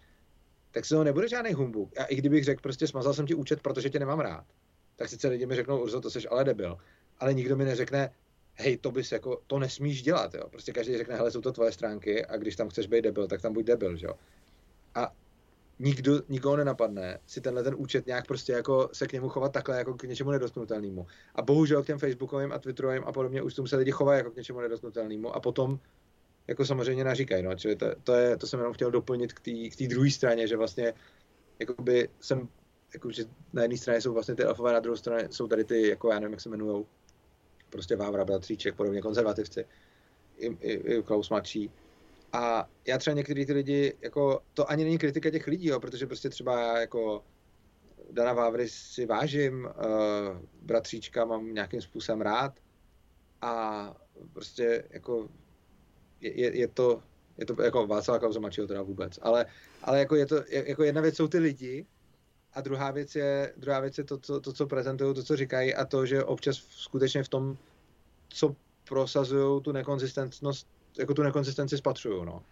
tak 0.72 0.86
se 0.86 0.96
to 0.96 1.04
nebude 1.04 1.28
žádný 1.28 1.54
humbuk. 1.54 1.98
A 1.98 2.04
i 2.04 2.16
kdybych 2.16 2.44
řekl, 2.44 2.62
prostě 2.62 2.88
smazal 2.88 3.14
jsem 3.14 3.26
ti 3.26 3.34
účet, 3.34 3.62
protože 3.62 3.90
tě 3.90 4.00
nemám 4.00 4.20
rád, 4.20 4.46
tak 4.96 5.10
sice 5.10 5.28
lidi 5.28 5.46
mi 5.46 5.56
řeknou, 5.56 5.82
Urzo, 5.82 6.02
to 6.02 6.10
jsi 6.10 6.28
ale 6.28 6.44
debil, 6.44 6.78
ale 7.20 7.34
nikdo 7.34 7.56
mi 7.56 7.66
neřekne, 7.66 8.10
hej, 8.58 8.78
to 8.78 8.92
bys 8.92 9.12
jako, 9.12 9.42
to 9.48 9.60
nesmíš 9.60 10.02
dělat, 10.02 10.34
jo. 10.34 10.50
Prostě 10.50 10.74
každý 10.74 10.98
řekne, 10.98 11.16
hele, 11.16 11.32
jsou 11.32 11.42
to 11.42 11.52
tvoje 11.52 11.72
stránky 11.72 12.26
a 12.26 12.38
když 12.38 12.56
tam 12.56 12.70
chceš 12.70 12.88
být 12.88 13.02
debil, 13.02 13.28
tak 13.28 13.42
tam 13.42 13.54
buď 13.54 13.66
debil, 13.66 13.98
jo. 14.00 14.14
A 14.96 15.14
nikdo, 15.80 16.22
nikoho 16.30 16.58
nenapadne 16.58 17.20
si 17.28 17.42
tenhle 17.42 17.64
ten 17.64 17.76
účet 17.78 18.08
nějak 18.08 18.28
prostě 18.28 18.54
jako 18.54 18.90
se 18.94 19.08
k 19.08 19.14
němu 19.14 19.30
chovat 19.30 19.52
takhle 19.52 19.78
jako 19.78 19.94
k 19.94 20.04
něčemu 20.04 20.32
nedotknutelnému. 20.32 21.08
A 21.36 21.42
bohužel 21.42 21.84
k 21.84 21.88
těm 21.88 22.00
Facebookovým 22.00 22.52
a 22.52 22.60
Twitterovým 22.60 23.04
a 23.06 23.12
podobně 23.12 23.42
už 23.42 23.56
se 23.66 23.76
lidi 23.76 23.92
chovají 23.92 24.18
jako 24.18 24.32
k 24.32 24.36
něčemu 24.36 24.60
nedotknutelnému 24.62 25.36
a 25.36 25.40
potom 25.40 25.80
jako 26.48 26.66
samozřejmě 26.66 27.04
naříkají, 27.04 27.44
no, 27.44 27.56
čili 27.56 27.76
to, 27.76 27.86
to, 28.04 28.14
je, 28.14 28.38
to 28.38 28.48
jsem 28.48 28.60
jenom 28.60 28.74
chtěl 28.74 28.92
doplnit 28.92 29.34
k 29.34 29.76
té 29.78 29.88
druhé 29.88 30.12
straně, 30.12 30.48
že 30.48 30.58
vlastně 30.58 30.94
jakoby 31.60 32.10
jsem, 32.20 32.50
jako, 32.94 33.12
že 33.12 33.26
na 33.54 33.62
jedné 33.62 33.78
straně 33.78 34.02
jsou 34.02 34.14
vlastně 34.14 34.36
ty 34.36 34.44
elfové, 34.44 34.74
na 34.74 34.80
druhé 34.80 34.98
straně 34.98 35.28
jsou 35.32 35.48
tady 35.48 35.64
ty, 35.64 35.88
jako 35.88 36.12
já 36.12 36.20
nevím, 36.20 36.34
jak 36.34 36.42
se 36.42 36.50
jmenují, 36.50 36.86
prostě 37.70 37.96
Vávra, 37.96 38.26
Bratříček, 38.26 38.76
podobně 38.76 39.02
konzervativci, 39.02 39.66
i, 40.38 40.48
i, 40.48 40.74
i 40.74 41.04
Klaus 41.04 41.30
mladší. 41.30 41.72
A 42.34 42.70
já 42.88 42.98
třeba 42.98 43.16
některý 43.16 43.46
ty 43.46 43.54
lidi, 43.54 43.94
jako, 44.02 44.42
to 44.54 44.72
ani 44.72 44.84
není 44.84 44.98
kritika 44.98 45.30
těch 45.30 45.48
lidí, 45.48 45.68
jo, 45.68 45.80
protože 45.80 46.08
prostě 46.08 46.30
třeba 46.30 46.80
jako 46.80 47.24
Dana 48.12 48.34
Vávry 48.34 48.70
si 48.70 49.06
vážím, 49.06 49.66
uh, 49.66 50.38
bratříčka 50.62 51.26
mám 51.26 51.54
nějakým 51.54 51.82
způsobem 51.82 52.22
rád. 52.22 52.60
A 53.42 53.96
prostě 54.34 54.84
jako 54.90 55.30
je, 56.22 56.58
je 56.58 56.68
to, 56.68 57.04
je 57.38 57.46
to 57.46 57.64
jako 57.64 57.88
Václav 57.88 58.20
Klauze 58.20 58.40
mladšího 58.40 58.68
teda 58.68 58.82
vůbec, 58.82 59.20
ale, 59.22 59.46
ale 59.84 60.00
jako 60.00 60.16
je 60.16 60.26
to, 60.26 60.44
jako 60.50 60.84
jedna 60.84 61.02
věc 61.02 61.16
jsou 61.16 61.28
ty 61.28 61.38
lidi 61.38 61.86
a 62.58 62.62
druhá 62.62 62.92
věc 62.92 63.16
je, 63.16 63.54
druhá 63.58 63.80
věc 63.80 63.98
je 63.98 64.04
to, 64.04 64.18
to, 64.18 64.40
to, 64.42 64.54
co 64.54 64.68
prezentují, 64.68 65.16
to, 65.16 65.24
co 65.24 65.36
říkají 65.36 65.76
a 65.76 65.86
to, 65.86 66.06
že 66.06 66.24
občas 66.24 66.56
skutečně 66.56 67.24
v 67.24 67.30
tom, 67.30 67.58
co 68.30 68.56
prosazují 68.90 69.62
tu 69.62 69.72
nekonzistentnost, 69.72 70.68
jako 71.00 71.14
tu 71.14 71.24
nekonzistenci 71.24 71.78
spatřují, 71.78 72.26
no. 72.26 72.44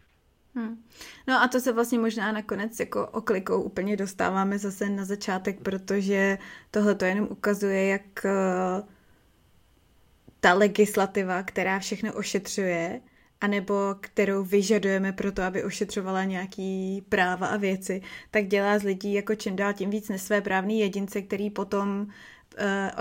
Hmm. 0.55 0.83
No 1.27 1.41
a 1.41 1.47
to 1.47 1.59
se 1.59 1.71
vlastně 1.71 1.99
možná 1.99 2.31
nakonec 2.31 2.79
jako 2.79 3.07
oklikou 3.07 3.61
úplně 3.61 3.97
dostáváme 3.97 4.59
zase 4.59 4.89
na 4.89 5.05
začátek, 5.05 5.59
protože 5.59 6.37
tohle 6.71 6.95
to 6.95 7.05
jenom 7.05 7.27
ukazuje, 7.31 7.87
jak 7.87 8.25
uh, 8.25 8.87
ta 10.39 10.53
legislativa, 10.53 11.43
která 11.43 11.79
všechno 11.79 12.13
ošetřuje, 12.13 13.01
anebo 13.41 13.73
kterou 14.01 14.43
vyžadujeme 14.43 15.13
pro 15.13 15.31
to, 15.31 15.43
aby 15.43 15.63
ošetřovala 15.63 16.23
nějaký 16.23 17.01
práva 17.09 17.47
a 17.47 17.57
věci, 17.57 18.01
tak 18.31 18.47
dělá 18.47 18.79
z 18.79 18.83
lidí 18.83 19.13
jako 19.13 19.35
čím 19.35 19.55
dál 19.55 19.73
tím 19.73 19.89
víc 19.89 20.09
nesvéprávný 20.09 20.79
jedince, 20.79 21.21
který 21.21 21.49
potom 21.49 22.07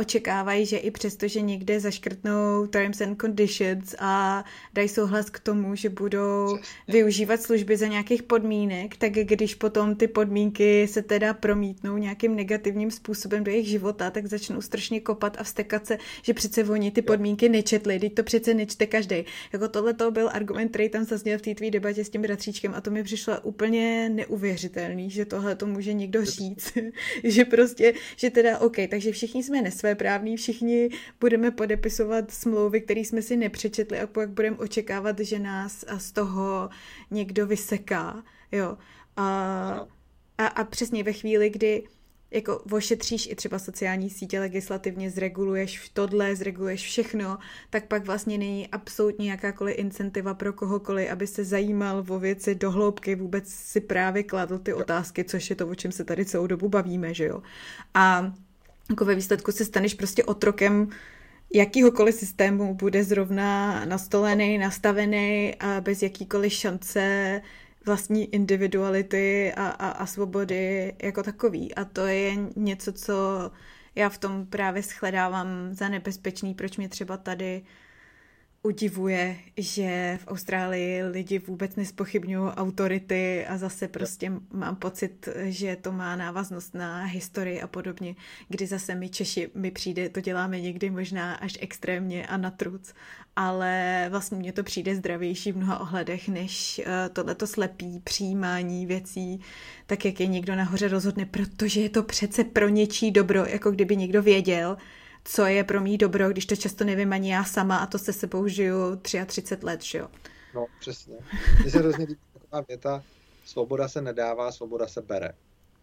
očekávají, 0.00 0.66
že 0.66 0.76
i 0.76 0.90
přesto, 0.90 1.28
že 1.28 1.40
někde 1.40 1.80
zaškrtnou 1.80 2.66
terms 2.66 3.00
and 3.00 3.20
conditions 3.20 3.94
a 3.98 4.44
dají 4.74 4.88
souhlas 4.88 5.30
k 5.30 5.40
tomu, 5.40 5.74
že 5.74 5.88
budou 5.88 6.58
využívat 6.88 7.42
služby 7.42 7.76
za 7.76 7.86
nějakých 7.86 8.22
podmínek, 8.22 8.96
tak 8.96 9.12
když 9.12 9.54
potom 9.54 9.96
ty 9.96 10.08
podmínky 10.08 10.88
se 10.88 11.02
teda 11.02 11.34
promítnou 11.34 11.96
nějakým 11.96 12.36
negativním 12.36 12.90
způsobem 12.90 13.44
do 13.44 13.50
jejich 13.50 13.68
života, 13.68 14.10
tak 14.10 14.26
začnou 14.26 14.60
strašně 14.60 15.00
kopat 15.00 15.36
a 15.40 15.44
vstekat 15.44 15.86
se, 15.86 15.98
že 16.22 16.34
přece 16.34 16.64
oni 16.64 16.90
ty 16.90 17.02
podmínky 17.02 17.48
nečetli, 17.48 17.98
teď 17.98 18.14
to 18.14 18.22
přece 18.22 18.54
nečte 18.54 18.86
každý. 18.86 19.24
Jako 19.52 19.68
tohle 19.68 19.94
to 19.94 20.10
byl 20.10 20.30
argument, 20.32 20.68
který 20.68 20.88
tam 20.88 21.04
zazněl 21.04 21.38
v 21.38 21.42
té 21.42 21.54
tvý 21.54 21.70
debatě 21.70 22.04
s 22.04 22.10
tím 22.10 22.22
bratříčkem 22.22 22.74
a 22.74 22.80
to 22.80 22.90
mi 22.90 23.04
přišlo 23.04 23.40
úplně 23.40 24.08
neuvěřitelný, 24.08 25.10
že 25.10 25.24
tohle 25.24 25.56
to 25.56 25.66
může 25.66 25.92
někdo 25.92 26.24
říct, 26.24 26.72
že 27.24 27.44
prostě, 27.44 27.94
že 28.16 28.30
teda 28.30 28.58
OK, 28.58 28.76
takže 28.90 29.12
všichni 29.12 29.43
jsme 29.44 29.62
nesvéprávní, 29.62 30.36
všichni 30.36 30.88
budeme 31.20 31.50
podepisovat 31.50 32.30
smlouvy, 32.30 32.80
které 32.80 33.00
jsme 33.00 33.22
si 33.22 33.36
nepřečetli 33.36 34.00
a 34.00 34.06
pak 34.06 34.30
budeme 34.30 34.56
očekávat, 34.56 35.20
že 35.20 35.38
nás 35.38 35.84
z 35.98 36.12
toho 36.12 36.68
někdo 37.10 37.46
vyseká, 37.46 38.24
jo. 38.52 38.78
A, 39.16 39.86
a, 40.38 40.46
a 40.46 40.64
přesně 40.64 41.04
ve 41.04 41.12
chvíli, 41.12 41.50
kdy 41.50 41.84
jako 42.34 42.58
ošetříš 42.58 43.26
i 43.26 43.34
třeba 43.34 43.58
sociální 43.58 44.10
sítě 44.10 44.40
legislativně, 44.40 45.10
zreguluješ 45.10 45.88
tohle, 45.88 46.36
zreguluješ 46.36 46.82
všechno, 46.82 47.38
tak 47.70 47.86
pak 47.86 48.06
vlastně 48.06 48.38
není 48.38 48.68
absolutně 48.68 49.30
jakákoliv 49.30 49.78
incentiva 49.78 50.34
pro 50.34 50.52
kohokoliv, 50.52 51.10
aby 51.10 51.26
se 51.26 51.44
zajímal 51.44 52.04
o 52.08 52.18
věci 52.18 52.54
do 52.54 52.70
hloubky, 52.70 53.14
vůbec 53.14 53.48
si 53.48 53.80
právě 53.80 54.22
kladl 54.22 54.58
ty 54.58 54.72
otázky, 54.72 55.24
což 55.24 55.50
je 55.50 55.56
to, 55.56 55.68
o 55.68 55.74
čem 55.74 55.92
se 55.92 56.04
tady 56.04 56.24
celou 56.24 56.46
dobu 56.46 56.68
bavíme, 56.68 57.14
že 57.14 57.24
jo. 57.24 57.42
A 57.94 58.32
jako 58.90 59.04
ve 59.04 59.14
výsledku 59.14 59.52
se 59.52 59.64
staneš 59.64 59.94
prostě 59.94 60.24
otrokem 60.24 60.88
jakýhokoliv 61.54 62.14
systému 62.14 62.74
bude 62.74 63.04
zrovna 63.04 63.84
nastolený, 63.84 64.58
nastavený 64.58 65.54
a 65.60 65.80
bez 65.80 66.02
jakýkoliv 66.02 66.52
šance 66.52 67.42
vlastní 67.86 68.34
individuality 68.34 69.52
a, 69.56 69.66
a, 69.66 69.88
a 69.88 70.06
svobody 70.06 70.94
jako 71.02 71.22
takový. 71.22 71.74
A 71.74 71.84
to 71.84 72.06
je 72.06 72.36
něco, 72.56 72.92
co 72.92 73.14
já 73.94 74.08
v 74.08 74.18
tom 74.18 74.46
právě 74.46 74.82
shledávám 74.82 75.48
za 75.72 75.88
nebezpečný, 75.88 76.54
proč 76.54 76.76
mě 76.76 76.88
třeba 76.88 77.16
tady 77.16 77.62
udivuje, 78.64 79.36
že 79.56 80.18
v 80.22 80.26
Austrálii 80.26 81.02
lidi 81.02 81.38
vůbec 81.38 81.76
nespochybňují 81.76 82.52
autority 82.52 83.46
a 83.46 83.58
zase 83.58 83.88
prostě 83.88 84.32
mám 84.52 84.76
pocit, 84.76 85.28
že 85.42 85.76
to 85.76 85.92
má 85.92 86.16
návaznost 86.16 86.74
na 86.74 87.04
historii 87.04 87.60
a 87.60 87.66
podobně, 87.66 88.14
kdy 88.48 88.66
zase 88.66 88.94
my 88.94 89.08
Češi, 89.08 89.50
my 89.54 89.70
přijde, 89.70 90.08
to 90.08 90.20
děláme 90.20 90.60
někdy 90.60 90.90
možná 90.90 91.34
až 91.34 91.58
extrémně 91.60 92.26
a 92.26 92.36
na 92.36 92.50
truc, 92.50 92.94
ale 93.36 94.06
vlastně 94.10 94.38
mně 94.38 94.52
to 94.52 94.62
přijde 94.62 94.96
zdravější 94.96 95.52
v 95.52 95.56
mnoha 95.56 95.78
ohledech, 95.78 96.28
než 96.28 96.78
eh, 96.78 97.08
tohleto 97.08 97.46
slepý 97.46 98.00
přijímání 98.04 98.86
věcí, 98.86 99.40
tak 99.86 100.04
jak 100.04 100.20
je 100.20 100.26
někdo 100.26 100.56
nahoře 100.56 100.88
rozhodne, 100.88 101.26
protože 101.26 101.80
je 101.80 101.88
to 101.88 102.02
přece 102.02 102.44
pro 102.44 102.68
něčí 102.68 103.10
dobro, 103.10 103.46
jako 103.46 103.70
kdyby 103.70 103.96
někdo 103.96 104.22
věděl, 104.22 104.76
co 105.24 105.46
je 105.46 105.64
pro 105.64 105.80
mý 105.80 105.98
dobro, 105.98 106.30
když 106.30 106.46
to 106.46 106.56
často 106.56 106.84
nevím 106.84 107.12
ani 107.12 107.32
já 107.32 107.44
sama 107.44 107.76
a 107.78 107.86
to 107.86 107.98
se 107.98 108.12
sebou 108.12 108.48
žiju 108.48 108.96
33 108.96 109.56
let, 109.62 109.82
že 109.82 109.98
jo. 109.98 110.08
No, 110.54 110.66
přesně. 110.80 111.16
Mně 111.62 111.70
se 111.70 111.78
hrozně 111.78 112.04
líbí 112.04 112.20
věta, 112.68 113.04
svoboda 113.44 113.88
se 113.88 114.02
nedává, 114.02 114.52
svoboda 114.52 114.88
se 114.88 115.02
bere. 115.02 115.32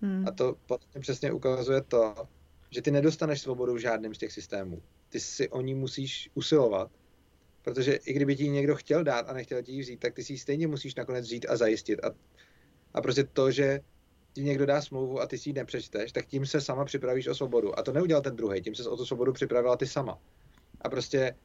Hmm. 0.01 0.27
A 0.27 0.31
to 0.31 0.55
potom 0.65 1.01
přesně 1.01 1.31
ukazuje 1.31 1.81
to, 1.81 2.15
že 2.69 2.81
ty 2.81 2.91
nedostaneš 2.91 3.41
svobodu 3.41 3.73
v 3.73 3.77
žádném 3.77 4.15
z 4.15 4.17
těch 4.17 4.31
systémů. 4.31 4.81
Ty 5.09 5.19
si 5.19 5.49
o 5.49 5.61
ní 5.61 5.73
musíš 5.73 6.29
usilovat, 6.33 6.91
protože 7.61 7.93
i 7.93 8.13
kdyby 8.13 8.35
ti 8.35 8.49
někdo 8.49 8.75
chtěl 8.75 9.03
dát 9.03 9.29
a 9.29 9.33
nechtěl 9.33 9.63
ti 9.63 9.71
ji 9.71 9.81
vzít, 9.81 9.99
tak 9.99 10.13
ty 10.13 10.23
si 10.23 10.33
ji 10.33 10.39
stejně 10.39 10.67
musíš 10.67 10.95
nakonec 10.95 11.25
vzít 11.25 11.45
a 11.49 11.57
zajistit. 11.57 12.05
A, 12.05 12.11
a 12.93 13.01
prostě 13.01 13.23
to, 13.23 13.51
že 13.51 13.79
ti 14.33 14.43
někdo 14.43 14.65
dá 14.65 14.81
smlouvu 14.81 15.21
a 15.21 15.27
ty 15.27 15.37
si 15.37 15.49
ji 15.49 15.53
nepřečteš, 15.53 16.11
tak 16.11 16.25
tím 16.25 16.45
se 16.45 16.61
sama 16.61 16.85
připravíš 16.85 17.27
o 17.27 17.35
svobodu. 17.35 17.79
A 17.79 17.83
to 17.83 17.93
neudělal 17.93 18.21
ten 18.21 18.35
druhý, 18.35 18.61
tím 18.61 18.75
se 18.75 18.89
o 18.89 18.97
tu 18.97 19.05
svobodu 19.05 19.33
připravila 19.33 19.77
ty 19.77 19.87
sama. 19.87 20.19
A 20.81 20.89
prostě 20.89 21.35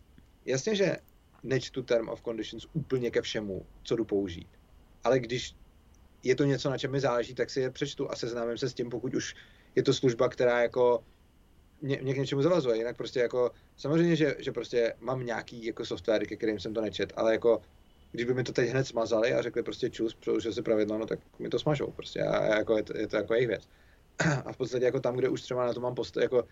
jasně, 0.44 0.74
že 0.74 0.96
nečtu 1.42 1.82
term 1.82 2.08
of 2.08 2.22
conditions 2.22 2.66
úplně 2.72 3.10
ke 3.10 3.22
všemu, 3.22 3.66
co 3.82 3.96
jdu 3.96 4.04
použít. 4.04 4.48
Ale 5.04 5.20
když 5.20 5.54
je 6.22 6.36
to 6.36 6.44
něco, 6.44 6.70
na 6.70 6.78
čem 6.78 6.92
mi 6.92 7.00
záleží, 7.00 7.34
tak 7.34 7.50
si 7.50 7.60
je 7.60 7.70
přečtu 7.70 8.10
a 8.10 8.16
seznámím 8.16 8.58
se 8.58 8.68
s 8.68 8.74
tím, 8.74 8.90
pokud 8.90 9.14
už 9.14 9.34
je 9.74 9.82
to 9.82 9.94
služba, 9.94 10.28
která 10.28 10.62
jako 10.62 11.04
mě, 11.82 11.98
mě 12.02 12.14
k 12.14 12.18
něčemu 12.18 12.42
zavazuje. 12.42 12.76
Jinak 12.76 12.96
prostě 12.96 13.20
jako, 13.20 13.50
samozřejmě, 13.76 14.16
že, 14.16 14.36
že 14.38 14.52
prostě 14.52 14.94
mám 15.00 15.26
nějaký 15.26 15.66
jako 15.66 15.84
software, 15.84 16.26
ke 16.26 16.36
kterým 16.36 16.60
jsem 16.60 16.74
to 16.74 16.80
nečet, 16.80 17.12
ale 17.16 17.32
jako 17.32 17.62
když 18.16 18.26
by 18.26 18.34
mi 18.34 18.44
to 18.44 18.52
teď 18.52 18.70
hned 18.70 18.84
smazali 18.84 19.32
a 19.32 19.42
řekli 19.42 19.62
prostě 19.62 19.90
čus, 19.90 20.14
přeložil 20.14 20.52
si 20.52 20.62
pravidla, 20.62 20.98
no 20.98 21.06
tak 21.06 21.18
mi 21.38 21.48
to 21.48 21.58
smažou 21.58 21.90
prostě 21.90 22.22
a, 22.22 22.56
jako 22.56 22.76
je, 22.76 22.82
to, 22.82 22.96
je 22.98 23.08
to 23.08 23.16
jako 23.16 23.34
jejich 23.34 23.48
věc. 23.48 23.68
A 24.46 24.52
v 24.52 24.56
podstatě 24.56 24.84
jako 24.84 25.00
tam, 25.00 25.16
kde 25.16 25.28
už 25.28 25.42
třeba 25.42 25.66
na 25.66 25.72
to 25.72 25.80
mám 25.80 25.94
post, 25.94 26.16
jako, 26.16 26.44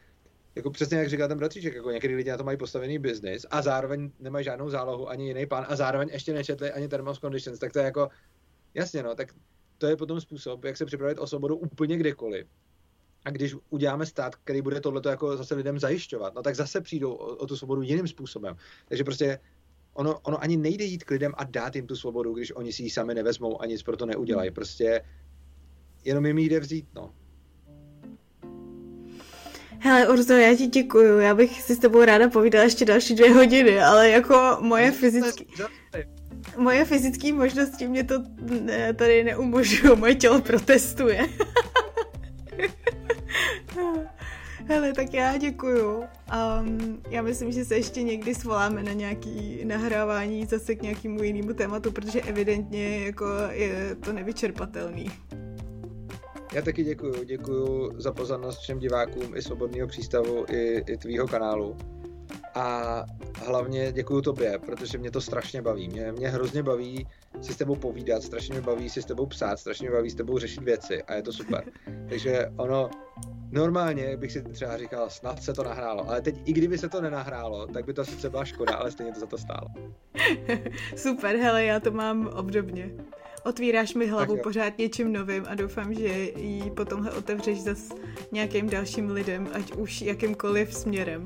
jako 0.54 0.70
přesně 0.70 0.98
jak 0.98 1.08
říkal 1.08 1.28
ten 1.28 1.38
bratříček, 1.38 1.74
jako 1.74 1.90
někdy 1.90 2.14
lidi 2.14 2.30
na 2.30 2.36
to 2.36 2.44
mají 2.44 2.58
postavený 2.58 2.98
biznis 2.98 3.46
a 3.50 3.62
zároveň 3.62 4.10
nemají 4.20 4.44
žádnou 4.44 4.70
zálohu 4.70 5.08
ani 5.08 5.26
jiný 5.26 5.46
pán 5.46 5.66
a 5.68 5.76
zároveň 5.76 6.08
ještě 6.12 6.32
nečetli 6.32 6.72
ani 6.72 6.88
thermos 6.88 7.18
conditions, 7.18 7.58
tak 7.58 7.72
to 7.72 7.78
je 7.78 7.84
jako, 7.84 8.08
jasně 8.74 9.02
no, 9.02 9.14
tak 9.14 9.28
to 9.78 9.86
je 9.86 9.96
potom 9.96 10.20
způsob, 10.20 10.64
jak 10.64 10.76
se 10.76 10.86
připravit 10.86 11.18
o 11.18 11.26
svobodu 11.26 11.56
úplně 11.56 11.96
kdekoliv. 11.96 12.46
A 13.24 13.30
když 13.30 13.56
uděláme 13.70 14.06
stát, 14.06 14.36
který 14.36 14.62
bude 14.62 14.80
tohleto 14.80 15.08
jako 15.08 15.36
zase 15.36 15.54
lidem 15.54 15.78
zajišťovat, 15.78 16.34
no 16.34 16.42
tak 16.42 16.54
zase 16.54 16.80
přijdou 16.80 17.12
o, 17.12 17.36
o 17.36 17.46
tu 17.46 17.56
svobodu 17.56 17.82
jiným 17.82 18.08
způsobem. 18.08 18.56
Takže 18.88 19.04
prostě 19.04 19.38
ono, 19.94 20.18
ono 20.22 20.42
ani 20.42 20.56
nejde 20.56 20.84
jít 20.84 21.04
k 21.04 21.10
lidem 21.10 21.32
a 21.36 21.44
dát 21.44 21.76
jim 21.76 21.86
tu 21.86 21.96
svobodu, 21.96 22.34
když 22.34 22.56
oni 22.56 22.72
si 22.72 22.82
ji 22.82 22.90
sami 22.90 23.14
nevezmou 23.14 23.62
a 23.62 23.66
nic 23.66 23.82
pro 23.82 23.96
to 23.96 24.06
neudělají. 24.06 24.48
Hmm. 24.48 24.54
Prostě 24.54 25.02
jenom 26.04 26.26
jim 26.26 26.38
jde 26.38 26.60
vzít, 26.60 26.86
no. 26.94 27.14
Hele, 29.78 30.08
Urzo, 30.08 30.32
já 30.32 30.56
ti 30.56 30.66
děkuju. 30.66 31.18
Já 31.18 31.34
bych 31.34 31.62
si 31.62 31.74
s 31.74 31.78
tebou 31.78 32.04
ráda 32.04 32.30
povídala 32.30 32.64
ještě 32.64 32.84
další 32.84 33.14
dvě 33.14 33.32
hodiny, 33.32 33.80
ale 33.80 34.10
jako 34.10 34.56
moje 34.60 34.90
fyzické... 34.90 35.44
Moje 36.56 36.84
fyzické 36.84 37.32
možnosti 37.32 37.88
mě 37.88 38.04
to 38.04 38.14
ne, 38.60 38.94
tady 38.94 39.24
neumožňují, 39.24 39.98
moje 39.98 40.14
tělo 40.14 40.40
protestuje. 40.40 41.28
Hele, 44.66 44.92
tak 44.92 45.14
já 45.14 45.36
děkuju. 45.36 45.96
Um, 45.98 47.02
já 47.10 47.22
myslím, 47.22 47.52
že 47.52 47.64
se 47.64 47.76
ještě 47.76 48.02
někdy 48.02 48.34
svoláme 48.34 48.82
na 48.82 48.92
nějaký 48.92 49.64
nahrávání 49.64 50.46
zase 50.46 50.74
k 50.74 50.82
nějakému 50.82 51.22
jinému 51.22 51.52
tématu, 51.52 51.92
protože 51.92 52.20
evidentně 52.20 53.04
jako 53.04 53.26
je 53.50 53.96
to 54.04 54.12
nevyčerpatelný. 54.12 55.10
Já 56.54 56.62
taky 56.62 56.84
děkuju. 56.84 57.24
Děkuju 57.24 57.92
za 58.00 58.12
pozornost 58.12 58.58
všem 58.58 58.78
divákům 58.78 59.36
i 59.36 59.42
Svobodného 59.42 59.88
přístavu, 59.88 60.44
i, 60.50 60.84
i 60.86 60.96
tvýho 60.96 61.28
kanálu. 61.28 61.76
A 62.54 63.04
hlavně 63.36 63.92
děkuju 63.92 64.20
tobě, 64.20 64.58
protože 64.58 64.98
mě 64.98 65.10
to 65.10 65.20
strašně 65.20 65.62
baví. 65.62 65.88
Mě, 65.88 66.12
mě 66.12 66.28
hrozně 66.28 66.62
baví 66.62 67.06
si 67.40 67.52
s 67.52 67.56
tebou 67.56 67.76
povídat, 67.76 68.22
strašně 68.22 68.54
mě 68.54 68.62
baví 68.62 68.90
si 68.90 69.02
s 69.02 69.04
tebou 69.04 69.26
psát, 69.26 69.58
strašně 69.58 69.88
mě 69.88 69.96
baví 69.96 70.10
s 70.10 70.14
tebou 70.14 70.38
řešit 70.38 70.62
věci 70.62 71.02
a 71.02 71.14
je 71.14 71.22
to 71.22 71.32
super. 71.32 71.64
Takže 72.08 72.46
ono, 72.56 72.90
normálně 73.50 74.16
bych 74.16 74.32
si 74.32 74.42
třeba 74.42 74.78
říkal, 74.78 75.10
snad 75.10 75.42
se 75.42 75.52
to 75.52 75.64
nahrálo, 75.64 76.08
ale 76.08 76.20
teď 76.20 76.36
i 76.44 76.52
kdyby 76.52 76.78
se 76.78 76.88
to 76.88 77.00
nenahrálo, 77.00 77.66
tak 77.66 77.84
by 77.84 77.94
to 77.94 78.04
sice 78.04 78.30
byla 78.30 78.44
škoda, 78.44 78.74
ale 78.74 78.90
stejně 78.90 79.12
to 79.12 79.20
za 79.20 79.26
to 79.26 79.38
stálo. 79.38 79.68
super, 80.96 81.36
hele, 81.36 81.64
já 81.64 81.80
to 81.80 81.90
mám 81.90 82.26
obdobně. 82.26 82.90
Otvíráš 83.44 83.94
mi 83.94 84.06
hlavu 84.06 84.36
pořád 84.36 84.78
něčím 84.78 85.12
novým 85.12 85.44
a 85.48 85.54
doufám, 85.54 85.94
že 85.94 86.08
ji 86.36 86.70
potom 86.70 87.08
otevřeš 87.18 87.62
zase 87.62 87.94
nějakým 88.32 88.70
dalším 88.70 89.10
lidem, 89.10 89.48
ať 89.52 89.72
už 89.72 90.02
jakýmkoliv 90.02 90.74
směrem. 90.74 91.24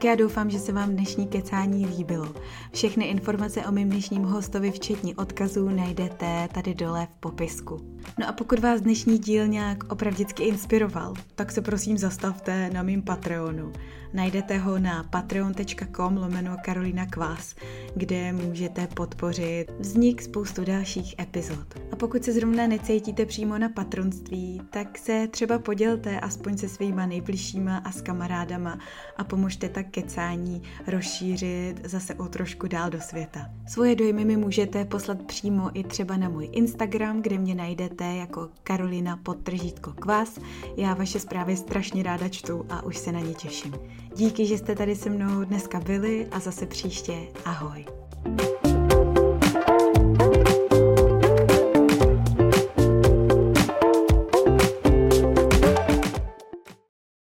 Tak 0.00 0.04
já 0.04 0.14
doufám, 0.14 0.50
že 0.50 0.58
se 0.58 0.72
vám 0.72 0.90
dnešní 0.90 1.26
kecání 1.26 1.86
líbilo. 1.86 2.34
Všechny 2.72 3.04
informace 3.04 3.66
o 3.66 3.72
mým 3.72 3.88
dnešním 3.88 4.22
hostovi, 4.22 4.70
včetně 4.70 5.14
odkazů, 5.16 5.68
najdete 5.68 6.48
tady 6.54 6.74
dole 6.74 7.08
v 7.12 7.16
popisku. 7.16 7.80
No 8.18 8.28
a 8.28 8.32
pokud 8.32 8.58
vás 8.58 8.80
dnešní 8.80 9.18
díl 9.18 9.48
nějak 9.48 9.92
opravdicky 9.92 10.42
inspiroval, 10.42 11.14
tak 11.34 11.52
se 11.52 11.60
prosím 11.60 11.98
zastavte 11.98 12.70
na 12.70 12.82
mým 12.82 13.02
Patreonu. 13.02 13.72
Najdete 14.12 14.58
ho 14.58 14.78
na 14.78 15.04
patreon.com 15.04 16.16
lomeno 16.16 16.56
Karolina 16.64 17.06
Kvás, 17.06 17.54
kde 17.96 18.32
můžete 18.32 18.86
podpořit 18.86 19.66
vznik 19.78 20.22
spoustu 20.22 20.64
dalších 20.64 21.14
epizod. 21.20 21.74
A 21.92 21.96
pokud 21.96 22.24
se 22.24 22.32
zrovna 22.32 22.66
necítíte 22.66 23.26
přímo 23.26 23.58
na 23.58 23.68
patronství, 23.68 24.62
tak 24.70 24.98
se 24.98 25.28
třeba 25.30 25.58
podělte 25.58 26.20
aspoň 26.20 26.58
se 26.58 26.68
svýma 26.68 27.06
nejbližšíma 27.06 27.76
a 27.76 27.92
s 27.92 28.02
kamarádama 28.02 28.78
a 29.16 29.24
pomožte 29.24 29.68
tak 29.68 29.89
kecání 29.90 30.62
rozšířit 30.86 31.80
zase 31.84 32.14
o 32.14 32.28
trošku 32.28 32.66
dál 32.68 32.90
do 32.90 33.00
světa. 33.00 33.40
Svoje 33.68 33.94
dojmy 33.94 34.24
mi 34.24 34.36
můžete 34.36 34.84
poslat 34.84 35.22
přímo 35.22 35.70
i 35.74 35.84
třeba 35.84 36.16
na 36.16 36.28
můj 36.28 36.48
Instagram, 36.52 37.22
kde 37.22 37.38
mě 37.38 37.54
najdete 37.54 38.04
jako 38.04 38.48
Karolina 38.62 39.16
podtržítko 39.16 39.92
kvás. 39.92 40.38
Já 40.76 40.94
vaše 40.94 41.20
zprávy 41.20 41.56
strašně 41.56 42.02
ráda 42.02 42.28
čtu 42.28 42.66
a 42.70 42.82
už 42.82 42.98
se 42.98 43.12
na 43.12 43.20
ně 43.20 43.34
těším. 43.34 43.74
Díky, 44.16 44.46
že 44.46 44.58
jste 44.58 44.74
tady 44.74 44.96
se 44.96 45.10
mnou 45.10 45.44
dneska 45.44 45.80
byli 45.80 46.26
a 46.30 46.40
zase 46.40 46.66
příště 46.66 47.14
ahoj. 47.44 47.84
thank 48.24 48.64
you 48.64 48.69